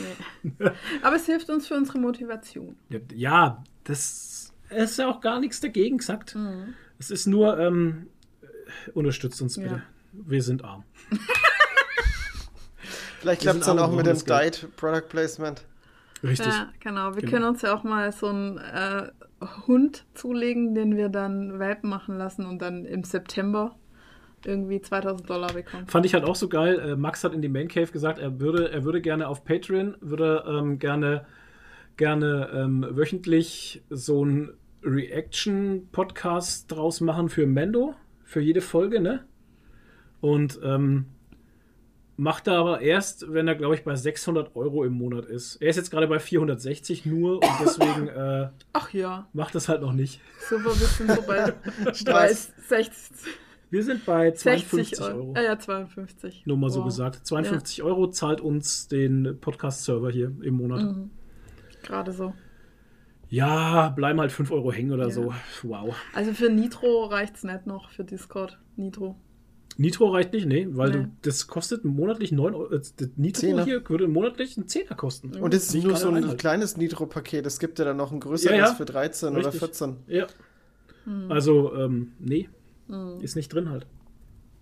Aber 1.02 1.16
es 1.16 1.26
hilft 1.26 1.50
uns 1.50 1.68
für 1.68 1.74
unsere 1.74 1.98
Motivation. 1.98 2.78
Ja, 3.14 3.64
das 3.86 4.54
ist 4.70 5.00
ja 5.00 5.10
auch 5.10 5.20
gar 5.20 5.40
nichts 5.40 5.60
dagegen 5.60 5.98
gesagt. 5.98 6.36
Mhm. 6.36 6.76
Es 7.00 7.10
ist 7.10 7.26
nur, 7.26 7.58
ähm, 7.60 8.06
unterstützt 8.94 9.42
uns 9.42 9.58
bitte. 9.58 9.76
Ja. 9.76 9.82
Wir 10.14 10.44
sind 10.44 10.64
arm. 10.64 10.84
Vielleicht 13.20 13.42
klappt 13.42 13.62
es 13.62 13.66
dann 13.66 13.80
auch 13.80 13.92
mit 13.92 14.06
dem. 14.06 14.18
Diet 14.18 14.68
Product 14.78 15.10
Placement. 15.10 15.64
Richtig. 16.24 16.48
Ja, 16.48 16.72
genau. 16.80 17.16
Wir 17.16 17.22
Genau. 17.22 17.32
können 17.32 17.46
uns 17.46 17.62
ja 17.64 17.74
auch 17.76 17.84
mal 17.84 18.12
so 18.12 18.28
einen 18.28 18.58
äh, 18.60 19.10
Hund 19.68 20.06
zulegen, 20.14 20.76
den 20.76 20.96
wir 20.96 21.10
dann 21.10 21.60
Welpen 21.60 21.90
machen 21.90 22.18
lassen 22.18 22.46
und 22.46 22.62
dann 22.62 22.86
im 22.86 23.04
September 23.04 23.76
irgendwie 24.46 24.82
2000 24.82 25.30
Dollar 25.30 25.54
bekommen. 25.54 25.88
Fand 25.88 26.06
ich 26.06 26.14
halt 26.14 26.24
auch 26.24 26.36
so 26.36 26.48
geil. 26.48 26.80
Äh, 26.80 26.96
Max 26.96 27.24
hat 27.24 27.34
in 27.34 27.42
die 27.42 27.50
Main 27.50 27.68
Cave 27.68 27.92
gesagt, 27.92 28.20
er 28.20 28.40
würde, 28.40 28.72
er 28.72 28.84
würde 28.84 29.02
gerne 29.02 29.28
auf 29.28 29.44
Patreon, 29.44 29.98
würde 30.02 30.44
ähm, 30.48 30.80
gerne, 30.80 31.26
gerne 31.98 32.50
ähm, 32.54 32.86
wöchentlich 32.92 33.84
so 33.90 34.24
ein 34.24 34.52
Reaction-Podcast 34.84 36.72
draus 36.72 37.02
machen 37.02 37.30
für 37.30 37.48
Mendo, 37.48 37.96
für 38.24 38.40
jede 38.40 38.62
Folge, 38.62 39.02
ne? 39.02 39.26
Und 40.22 40.60
ähm, 40.64 41.08
macht 42.18 42.48
er 42.48 42.56
aber 42.58 42.82
erst, 42.82 43.32
wenn 43.34 43.48
er, 43.48 43.56
glaube 43.56 43.76
ich, 43.76 43.84
bei 43.84 43.96
600 43.96 44.56
Euro 44.56 44.84
im 44.86 44.94
Monat 44.94 45.26
ist. 45.26 45.58
Er 45.58 45.70
ist 45.70 45.76
jetzt 45.76 45.92
gerade 45.92 46.08
bei 46.08 46.20
460 46.20 47.06
nur 47.06 47.36
und 47.44 47.50
deswegen 47.62 48.08
äh, 48.08 48.50
Ach 48.74 48.94
ja, 48.94 49.28
macht 49.34 49.54
das 49.56 49.68
halt 49.70 49.82
noch 49.82 49.94
nicht. 49.94 50.22
super, 50.50 50.66
wir 50.70 50.88
sind 50.88 51.12
so 51.12 51.22
bei, 51.24 51.54
bei 51.84 51.94
Spaß. 51.94 52.54
60, 52.70 53.34
Wir 53.70 53.84
sind 53.84 54.06
bei 54.06 54.32
60 54.32 54.42
52 54.70 55.02
Euro. 55.02 55.18
Euro. 55.18 55.34
Ah 55.36 55.42
ja, 55.42 55.60
52. 55.60 56.44
Nur 56.46 56.58
mal 56.58 56.70
so 56.70 56.80
Wow. 56.80 56.86
gesagt. 56.86 57.26
52 57.28 57.84
Euro 57.84 58.08
zahlt 58.10 58.40
uns 58.42 58.88
den 58.88 59.38
Podcast-Server 59.42 60.10
hier 60.12 60.32
im 60.42 60.56
Monat. 60.56 60.82
Mhm. 60.84 61.10
Gerade 61.84 62.12
so. 62.14 62.34
Ja, 63.28 63.90
bleiben 63.90 64.20
halt 64.22 64.32
5 64.32 64.52
Euro 64.52 64.72
hängen 64.72 64.92
oder 64.92 65.06
Ja. 65.06 65.12
so. 65.12 65.34
Wow. 65.64 65.96
Also 66.14 66.32
für 66.34 66.50
Nitro 66.50 67.06
reicht's 67.06 67.44
nicht 67.44 67.66
noch, 67.68 67.90
für 67.90 68.04
Discord. 68.04 68.60
Nitro. 68.78 69.16
Nitro 69.78 70.08
reicht 70.08 70.32
nicht, 70.34 70.46
nee, 70.48 70.68
weil 70.72 70.90
Nee. 70.90 70.98
Du, 70.98 71.12
das 71.24 71.48
kostet 71.48 71.84
monatlich 71.84 72.32
9 72.32 72.54
Euro. 72.56 72.72
äh, 72.74 72.80
Das 72.80 73.10
Nitro 73.18 73.40
Zehner. 73.42 73.66
hier 73.66 73.88
würde 73.90 74.08
monatlich 74.08 74.58
einen 74.58 74.68
Zehner 74.68 74.96
kosten. 74.96 75.36
Und 75.36 75.54
es 75.54 75.74
ist 75.74 75.84
nur 75.84 75.96
so 75.98 76.08
ein 76.10 76.16
ein 76.18 76.28
halt. 76.30 76.38
kleines 76.40 76.78
Nitro-Paket. 76.78 77.46
Es 77.46 77.60
gibt 77.60 77.78
ja 77.80 77.86
dann 77.86 77.98
noch 77.98 78.12
ein 78.12 78.20
größeres 78.20 78.58
Ja, 78.58 78.68
ja. 78.68 78.74
für 78.74 78.86
13 78.86 79.30
oder 79.36 79.40
Richtig. 79.48 79.60
14. 79.60 79.98
Ja. 80.08 80.28
Hm. 81.04 81.32
Also, 81.32 81.74
ähm, 81.76 82.14
nee, 82.20 82.50
ist 83.22 83.36
nicht 83.36 83.50
drin 83.54 83.70
halt. 83.70 83.86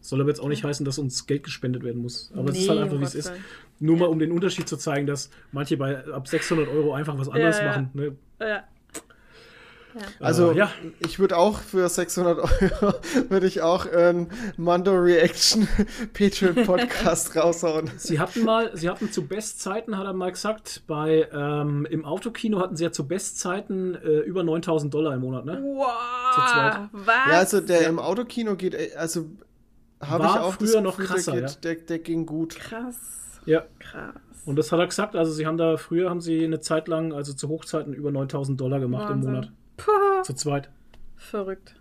Soll 0.01 0.19
aber 0.19 0.29
jetzt 0.29 0.39
auch 0.41 0.49
nicht 0.49 0.63
heißen, 0.65 0.85
dass 0.85 0.97
uns 0.99 1.25
Geld 1.27 1.43
gespendet 1.43 1.83
werden 1.83 2.01
muss. 2.01 2.31
Aber 2.35 2.49
es 2.51 2.57
ist 2.57 2.67
halt 2.69 2.79
einfach, 2.79 2.99
wie 2.99 3.03
es 3.05 3.15
ist. 3.15 3.31
Nur 3.79 3.95
mal 3.97 4.07
um 4.09 4.19
den 4.19 4.31
Unterschied 4.33 4.67
zu 4.67 4.75
zeigen, 4.77 5.07
dass 5.07 5.29
manche 5.53 5.77
bei 5.77 6.05
ab 6.07 6.27
600 6.27 6.67
Euro 6.67 6.93
einfach 6.93 7.17
was 7.17 7.29
anderes 7.29 7.59
ja. 7.59 7.65
machen. 7.67 7.89
Ne? 7.93 8.15
Ja. 8.41 8.63
Also, 10.19 10.51
Äh, 10.51 10.57
ja. 10.57 10.71
ich 10.99 11.19
würde 11.19 11.37
auch 11.37 11.59
für 11.59 11.87
600 11.87 12.39
Euro 12.39 12.93
würde 13.29 13.47
ich 13.47 13.61
auch 13.61 13.85
einen 13.85 14.29
Mando 14.57 14.91
Reaction 14.93 15.67
Patreon 16.13 16.65
Podcast 16.65 17.35
raushauen. 17.35 17.91
Sie 17.97 18.19
hatten 18.19 18.43
mal, 18.43 18.71
sie 18.75 18.89
hatten 18.89 19.11
zu 19.11 19.27
Bestzeiten, 19.27 19.97
hat 19.97 20.05
er 20.05 20.13
mal 20.13 20.31
gesagt, 20.31 20.83
bei 20.87 21.27
ähm, 21.31 21.85
im 21.89 22.05
Autokino 22.05 22.59
hatten 22.59 22.75
sie 22.75 22.83
ja 22.83 22.91
zu 22.91 23.07
Bestzeiten 23.07 23.95
äh, 23.95 24.19
über 24.19 24.43
9000 24.43 24.93
Dollar 24.93 25.13
im 25.15 25.21
Monat, 25.21 25.45
ne? 25.45 25.61
Wow. 25.63 26.35
Zu 26.35 26.41
zweit. 26.53 26.89
Was? 26.91 27.15
Ja, 27.31 27.37
also 27.39 27.61
der 27.61 27.87
im 27.87 27.99
Autokino 27.99 28.55
geht, 28.55 28.73
ey, 28.73 28.93
also 28.95 29.25
habe 30.01 30.25
ich 30.25 30.29
auch 30.31 30.53
früher 30.55 30.81
noch 30.81 30.97
der, 30.97 31.05
krasser, 31.05 31.31
geht, 31.33 31.41
ja. 31.41 31.49
der, 31.63 31.75
der 31.75 31.99
ging 31.99 32.25
gut. 32.25 32.55
Krass. 32.55 32.97
Ja. 33.45 33.63
Krass. 33.79 34.13
Und 34.45 34.57
das 34.57 34.71
hat 34.71 34.79
er 34.79 34.87
gesagt, 34.87 35.15
also 35.15 35.31
sie 35.31 35.45
haben 35.47 35.57
da, 35.57 35.77
früher 35.77 36.09
haben 36.09 36.19
sie 36.19 36.43
eine 36.43 36.59
Zeit 36.59 36.87
lang, 36.89 37.13
also 37.13 37.33
zu 37.33 37.47
Hochzeiten, 37.47 37.93
über 37.93 38.11
9000 38.11 38.59
Dollar 38.59 38.79
gemacht 38.79 39.09
Wahnsinn. 39.09 39.29
im 39.29 39.35
Monat. 39.35 39.51
Puh, 39.77 40.21
Zu 40.23 40.33
zweit. 40.35 40.69
verrückt. 41.15 41.75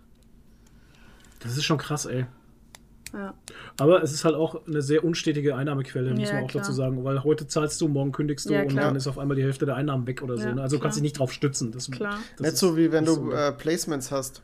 Das 1.41 1.57
ist 1.57 1.63
schon 1.65 1.77
krass, 1.77 2.05
ey. 2.05 2.25
Ja. 3.13 3.33
Aber 3.77 4.01
es 4.01 4.11
ist 4.11 4.25
halt 4.25 4.33
auch 4.33 4.65
eine 4.65 4.81
sehr 4.81 5.03
unstetige 5.03 5.55
Einnahmequelle, 5.55 6.11
muss 6.15 6.29
Ja, 6.29 6.35
man 6.35 6.45
auch 6.45 6.47
klar. 6.49 6.63
dazu 6.63 6.73
sagen. 6.73 7.03
Weil 7.03 7.23
heute 7.23 7.45
zahlst 7.47 7.79
du, 7.81 7.87
morgen 7.87 8.11
kündigst 8.11 8.49
du 8.49 8.53
Ja, 8.53 8.61
und 8.63 8.69
klar. 8.69 8.85
dann 8.85 8.95
ist 8.95 9.05
auf 9.07 9.19
einmal 9.19 9.35
die 9.37 9.43
Hälfte 9.43 9.65
der 9.67 9.75
Einnahmen 9.75 10.07
weg 10.07 10.23
oder 10.23 10.37
so. 10.37 10.45
Ja, 10.45 10.55
Ne? 10.55 10.61
Also 10.63 10.77
du 10.77 10.81
kannst 10.81 10.97
dich 10.97 11.03
nicht 11.03 11.19
drauf 11.19 11.31
stützen. 11.31 11.71
Das, 11.71 11.91
Klar. 11.91 12.17
Das 12.37 12.39
Nicht 12.41 12.53
ist 12.53 12.59
so 12.59 12.75
wie 12.77 12.91
wenn 12.91 13.05
du 13.05 13.13
so. 13.13 13.31
äh, 13.31 13.51
Placements 13.51 14.09
hast. 14.11 14.41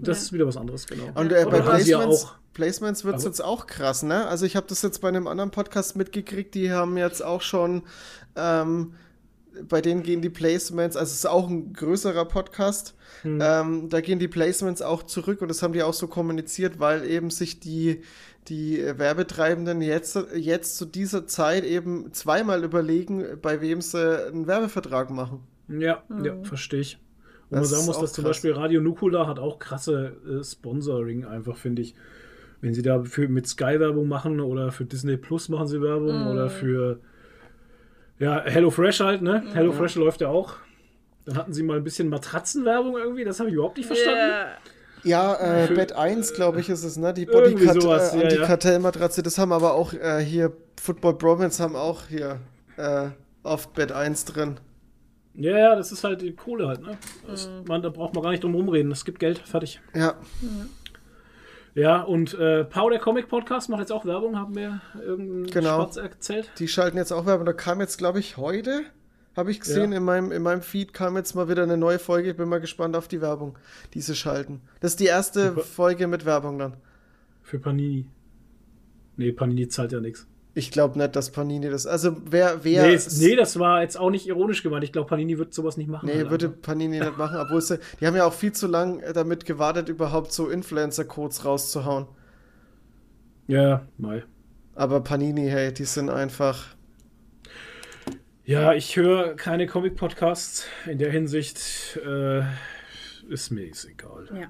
Das 0.00 0.22
ist 0.22 0.32
wieder 0.32 0.46
was 0.46 0.56
anderes, 0.56 0.86
genau. 0.86 1.10
Und 1.14 1.30
äh, 1.32 1.44
bei 1.44 1.60
Placements. 1.60 2.28
Placements 2.54 3.04
wird 3.04 3.16
es 3.16 3.24
jetzt 3.24 3.44
auch 3.44 3.66
krass, 3.66 4.02
ne? 4.04 4.26
Also 4.28 4.46
ich 4.46 4.54
habe 4.56 4.66
das 4.68 4.80
jetzt 4.80 5.00
bei 5.00 5.08
einem 5.08 5.26
anderen 5.26 5.50
Podcast 5.50 5.96
mitgekriegt, 5.96 6.54
die 6.54 6.70
haben 6.72 6.96
jetzt 6.96 7.22
auch 7.22 7.42
schon 7.42 7.82
ähm, 8.36 8.94
bei 9.68 9.80
denen 9.80 10.02
gehen 10.02 10.20
die 10.22 10.30
Placements, 10.30 10.96
also 10.96 11.10
es 11.10 11.18
ist 11.18 11.26
auch 11.26 11.48
ein 11.48 11.72
größerer 11.72 12.24
Podcast, 12.26 12.94
Hm. 13.22 13.38
ähm, 13.42 13.88
da 13.88 14.00
gehen 14.00 14.18
die 14.18 14.28
Placements 14.28 14.82
auch 14.82 15.02
zurück 15.02 15.40
und 15.40 15.48
das 15.48 15.62
haben 15.62 15.72
die 15.72 15.82
auch 15.82 15.94
so 15.94 16.08
kommuniziert, 16.08 16.78
weil 16.78 17.04
eben 17.06 17.30
sich 17.30 17.58
die, 17.60 18.02
die 18.48 18.82
Werbetreibenden 18.96 19.80
jetzt, 19.80 20.18
jetzt 20.34 20.76
zu 20.76 20.84
dieser 20.84 21.26
Zeit 21.26 21.64
eben 21.64 22.12
zweimal 22.12 22.64
überlegen, 22.64 23.24
bei 23.40 23.60
wem 23.60 23.80
sie 23.80 24.26
einen 24.28 24.46
Werbevertrag 24.46 25.10
machen. 25.10 25.40
Ja, 25.68 26.02
ja, 26.22 26.36
verstehe 26.42 26.80
ich. 26.80 26.98
Und 27.48 27.52
man 27.52 27.60
Das 27.60 27.70
sagen 27.70 27.80
ist 27.82 27.86
muss, 27.86 28.00
dass 28.00 28.12
zum 28.12 28.24
krass. 28.24 28.30
Beispiel 28.32 28.52
Radio 28.52 28.80
Nukula 28.82 29.26
hat 29.26 29.38
auch 29.38 29.58
krasse 29.58 30.16
äh, 30.28 30.44
Sponsoring, 30.44 31.24
einfach, 31.24 31.56
finde 31.56 31.82
ich. 31.82 31.94
Wenn 32.60 32.74
sie 32.74 32.82
da 32.82 33.02
für, 33.04 33.28
mit 33.28 33.46
Sky 33.46 33.78
Werbung 33.78 34.08
machen 34.08 34.40
oder 34.40 34.72
für 34.72 34.84
Disney 34.84 35.16
Plus 35.16 35.48
machen 35.48 35.66
sie 35.66 35.80
Werbung 35.80 36.26
oder 36.26 36.50
für 36.50 37.00
ja, 38.18 38.42
HelloFresh 38.42 39.00
halt, 39.00 39.22
ne? 39.22 39.42
HelloFresh 39.52 39.96
läuft 39.96 40.20
ja 40.20 40.28
auch. 40.28 40.56
Dann 41.24 41.36
hatten 41.36 41.52
sie 41.52 41.62
mal 41.62 41.78
ein 41.78 41.84
bisschen 41.84 42.08
Matratzenwerbung 42.08 42.96
irgendwie, 42.96 43.24
das 43.24 43.40
habe 43.40 43.48
ich 43.48 43.54
überhaupt 43.54 43.76
nicht 43.76 43.86
verstanden. 43.86 44.20
Ja. 44.20 44.46
Ja, 45.06 45.64
äh, 45.64 45.68
Bett 45.74 45.92
1, 45.92 46.32
glaube 46.32 46.60
ich, 46.60 46.70
ist 46.70 46.82
es, 46.82 46.96
ne? 46.96 47.12
Die 47.12 47.26
Bodycut, 47.26 47.82
sowas, 47.82 48.14
äh, 48.14 48.16
ja, 48.16 48.22
ja. 48.22 48.28
Antikartellmatratze, 48.30 49.22
das 49.22 49.36
haben 49.36 49.52
aber 49.52 49.74
auch 49.74 49.92
äh, 49.92 50.20
hier, 50.24 50.52
Football 50.80 51.14
Bromance 51.14 51.62
haben 51.62 51.76
auch 51.76 52.08
hier 52.08 52.40
äh, 52.78 53.08
oft 53.42 53.74
Bett 53.74 53.92
1 53.92 54.24
drin. 54.24 54.60
Ja, 55.34 55.58
ja, 55.58 55.76
das 55.76 55.92
ist 55.92 56.04
halt 56.04 56.22
die 56.22 56.32
Kohle 56.32 56.68
halt, 56.68 56.80
ne? 56.80 56.96
Das, 57.26 57.50
man, 57.66 57.82
da 57.82 57.90
braucht 57.90 58.14
man 58.14 58.22
gar 58.22 58.30
nicht 58.30 58.42
drum 58.42 58.54
rumreden. 58.54 58.90
Es 58.92 59.04
gibt 59.04 59.18
Geld, 59.18 59.38
fertig. 59.40 59.80
Ja, 59.94 60.14
Ja, 61.74 62.02
und 62.02 62.34
äh, 62.34 62.64
Pau, 62.64 62.88
der 62.88 63.00
Comic 63.00 63.28
Podcast, 63.28 63.68
macht 63.68 63.80
jetzt 63.80 63.90
auch 63.92 64.04
Werbung, 64.04 64.38
haben 64.38 64.54
wir 64.54 64.80
irgendeinen 65.00 65.46
Genau. 65.46 65.82
Spatz 65.82 65.96
erzählt. 65.96 66.50
die 66.58 66.68
schalten 66.68 66.96
jetzt 66.96 67.12
auch 67.12 67.26
Werbung. 67.26 67.46
Da 67.46 67.52
kam 67.52 67.80
jetzt, 67.80 67.98
glaube 67.98 68.20
ich, 68.20 68.36
heute, 68.36 68.82
habe 69.36 69.50
ich 69.50 69.58
gesehen, 69.58 69.90
Ja. 69.90 69.98
in, 69.98 70.04
meinem, 70.04 70.30
in 70.30 70.42
meinem 70.42 70.62
Feed 70.62 70.92
kam 70.92 71.16
jetzt 71.16 71.34
mal 71.34 71.48
wieder 71.48 71.64
eine 71.64 71.76
neue 71.76 71.98
Folge. 71.98 72.30
Ich 72.30 72.36
bin 72.36 72.48
mal 72.48 72.60
gespannt 72.60 72.94
auf 72.94 73.08
die 73.08 73.20
Werbung, 73.20 73.58
die 73.92 74.00
sie 74.00 74.14
schalten. 74.14 74.60
Das 74.80 74.92
ist 74.92 75.00
die 75.00 75.06
erste 75.06 75.48
Super. 75.48 75.60
Folge 75.62 76.06
mit 76.06 76.24
Werbung 76.24 76.58
dann. 76.60 76.76
Für 77.42 77.58
Panini. 77.58 78.06
Nee, 79.16 79.32
Panini 79.32 79.66
zahlt 79.68 79.90
ja 79.92 80.00
nichts. 80.00 80.28
Ich 80.56 80.70
glaube 80.70 80.96
nicht, 80.98 81.16
dass 81.16 81.30
Panini 81.30 81.68
das. 81.68 81.84
Also, 81.84 82.16
wer. 82.30 82.62
wer 82.62 82.86
Nee, 82.86 82.98
nee, 83.18 83.36
das 83.36 83.58
war 83.58 83.82
jetzt 83.82 83.98
auch 83.98 84.10
nicht 84.10 84.28
ironisch 84.28 84.62
gemeint. 84.62 84.84
Ich 84.84 84.92
glaube, 84.92 85.08
Panini 85.08 85.36
wird 85.36 85.52
sowas 85.52 85.76
nicht 85.76 85.88
machen. 85.88 86.06
Nee, 86.06 86.18
halt 86.18 86.30
würde 86.30 86.46
einfach. 86.46 86.62
Panini 86.62 87.00
nicht 87.00 87.18
machen, 87.18 87.38
obwohl 87.38 87.60
sie, 87.60 87.80
die 88.00 88.06
haben 88.06 88.14
ja 88.14 88.24
auch 88.24 88.32
viel 88.32 88.52
zu 88.52 88.68
lang 88.68 89.00
äh, 89.00 89.12
damit 89.12 89.46
gewartet, 89.46 89.88
überhaupt 89.88 90.32
so 90.32 90.48
Influencer-Codes 90.48 91.44
rauszuhauen. 91.44 92.06
Ja, 93.48 93.86
mal. 93.98 94.24
Aber 94.76 95.00
Panini, 95.00 95.48
hey, 95.48 95.74
die 95.74 95.84
sind 95.84 96.08
einfach. 96.08 96.74
Ja, 98.44 98.74
ich 98.74 98.96
höre 98.96 99.34
keine 99.34 99.66
Comic-Podcasts. 99.66 100.66
In 100.86 100.98
der 100.98 101.10
Hinsicht 101.10 101.98
äh, 102.06 102.42
ist 103.28 103.50
mir 103.50 103.64
egal. 103.64 104.28
Ja. 104.32 104.48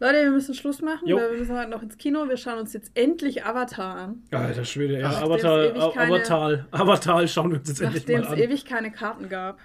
Leute, 0.00 0.22
wir 0.24 0.30
müssen 0.30 0.54
Schluss 0.54 0.80
machen, 0.80 1.08
Jo. 1.08 1.16
weil 1.16 1.32
wir 1.32 1.38
müssen 1.40 1.56
heute 1.58 1.70
noch 1.70 1.82
ins 1.82 1.98
Kino. 1.98 2.28
Wir 2.28 2.36
schauen 2.36 2.58
uns 2.58 2.72
jetzt 2.72 2.92
endlich 2.94 3.44
Avatar 3.44 3.96
an. 3.96 4.22
Alter 4.30 4.64
Schwede, 4.64 5.00
ja, 5.00 5.10
Avatar, 5.10 5.58
nachdem 5.72 5.76
es 5.88 5.94
keine- 5.94 6.14
Avatar, 6.14 6.66
Avatar 6.70 7.26
schauen 7.28 7.50
wir 7.50 7.58
uns 7.58 7.68
jetzt 7.68 7.80
endlich 7.80 8.02
Nachdem 8.04 8.20
mal 8.20 8.26
es 8.26 8.32
an. 8.32 8.38
ewig 8.38 8.64
keine 8.64 8.92
Karten 8.92 9.28
gab. 9.28 9.58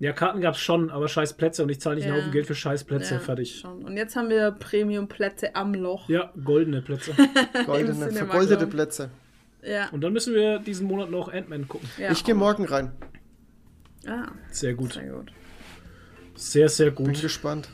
Ja, 0.00 0.12
Karten 0.12 0.40
gab 0.40 0.54
es 0.54 0.60
schon, 0.60 0.90
aber 0.90 1.06
scheiß 1.08 1.34
Plätze 1.34 1.62
und 1.62 1.68
ich 1.68 1.80
zahle 1.80 1.96
nicht 1.96 2.04
einen 2.06 2.14
Ja. 2.14 2.20
Haufen 2.20 2.32
Geld 2.32 2.46
für 2.46 2.54
scheiß 2.54 2.84
Plätze. 2.84 3.14
Ja, 3.14 3.20
Fertig. 3.20 3.60
Schon. 3.60 3.84
Und 3.84 3.96
jetzt 3.96 4.16
haben 4.16 4.28
wir 4.30 4.50
Premium-Plätze 4.52 5.54
am 5.54 5.72
Loch. 5.74 6.08
Ja, 6.08 6.32
goldene 6.44 6.82
Plätze. 6.82 7.12
Goldene, 7.66 8.10
vergoldete. 8.10 8.66
Plätze. 8.66 9.10
Ja. 9.62 9.88
und 9.92 10.02
dann 10.02 10.12
müssen 10.12 10.34
wir 10.34 10.58
diesen 10.58 10.86
Monat 10.86 11.10
noch 11.10 11.32
Ant-Man 11.32 11.68
gucken. 11.68 11.88
ja. 11.98 12.10
Ich 12.10 12.22
gehe 12.24 12.34
morgen 12.34 12.66
rein. 12.66 12.92
Ah, 14.06 14.26
Sehr 14.50 14.74
gut. 14.74 14.92
sehr 14.94 15.04
gut. 15.10 15.32
Sehr, 16.34 16.68
sehr 16.68 16.90
Bin 16.90 17.06
gut. 17.06 17.20
gespannt. 17.22 17.68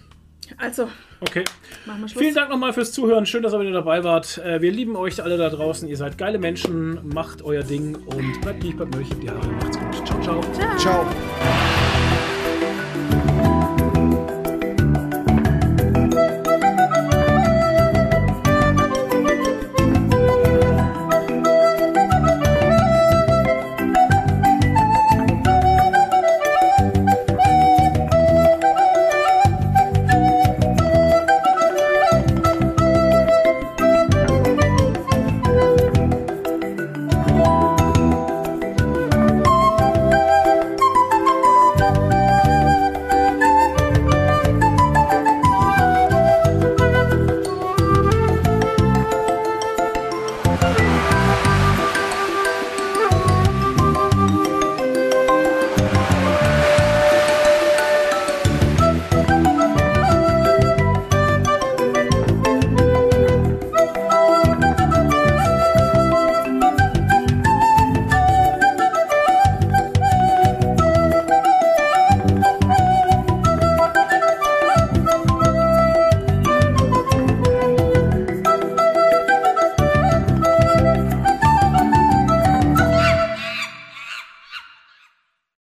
Also, 0.57 0.89
Okay. 1.21 1.45
machen 1.87 2.01
wir 2.03 2.09
Schluss. 2.09 2.23
Vielen 2.23 2.35
Dank 2.35 2.51
nochmal 2.51 2.73
fürs 2.73 2.93
Zuhören. 2.93 3.27
Schön, 3.27 3.43
dass 3.43 3.53
ihr 3.53 3.61
wieder 3.61 3.73
dabei 3.73 4.05
wart. 4.05 4.39
Äh, 4.39 4.61
Wir 4.63 4.73
lieben 4.73 4.97
euch 4.97 5.23
alle 5.23 5.37
da 5.37 5.49
draußen. 5.51 5.89
Ihr 5.89 5.97
seid 5.97 6.17
geile 6.19 6.39
Menschen. 6.39 6.99
Macht 7.13 7.43
euer 7.43 7.63
Ding 7.63 7.95
und 7.95 8.41
bleibt 8.41 8.63
lieb, 8.63 8.77
bleibt 8.77 8.95
möglich. 8.95 9.17
Ja, 9.25 9.35
macht's 9.35 9.79
gut. 9.79 10.07
Ciao, 10.07 10.21
ciao. 10.23 10.41
Ciao. 10.79 11.07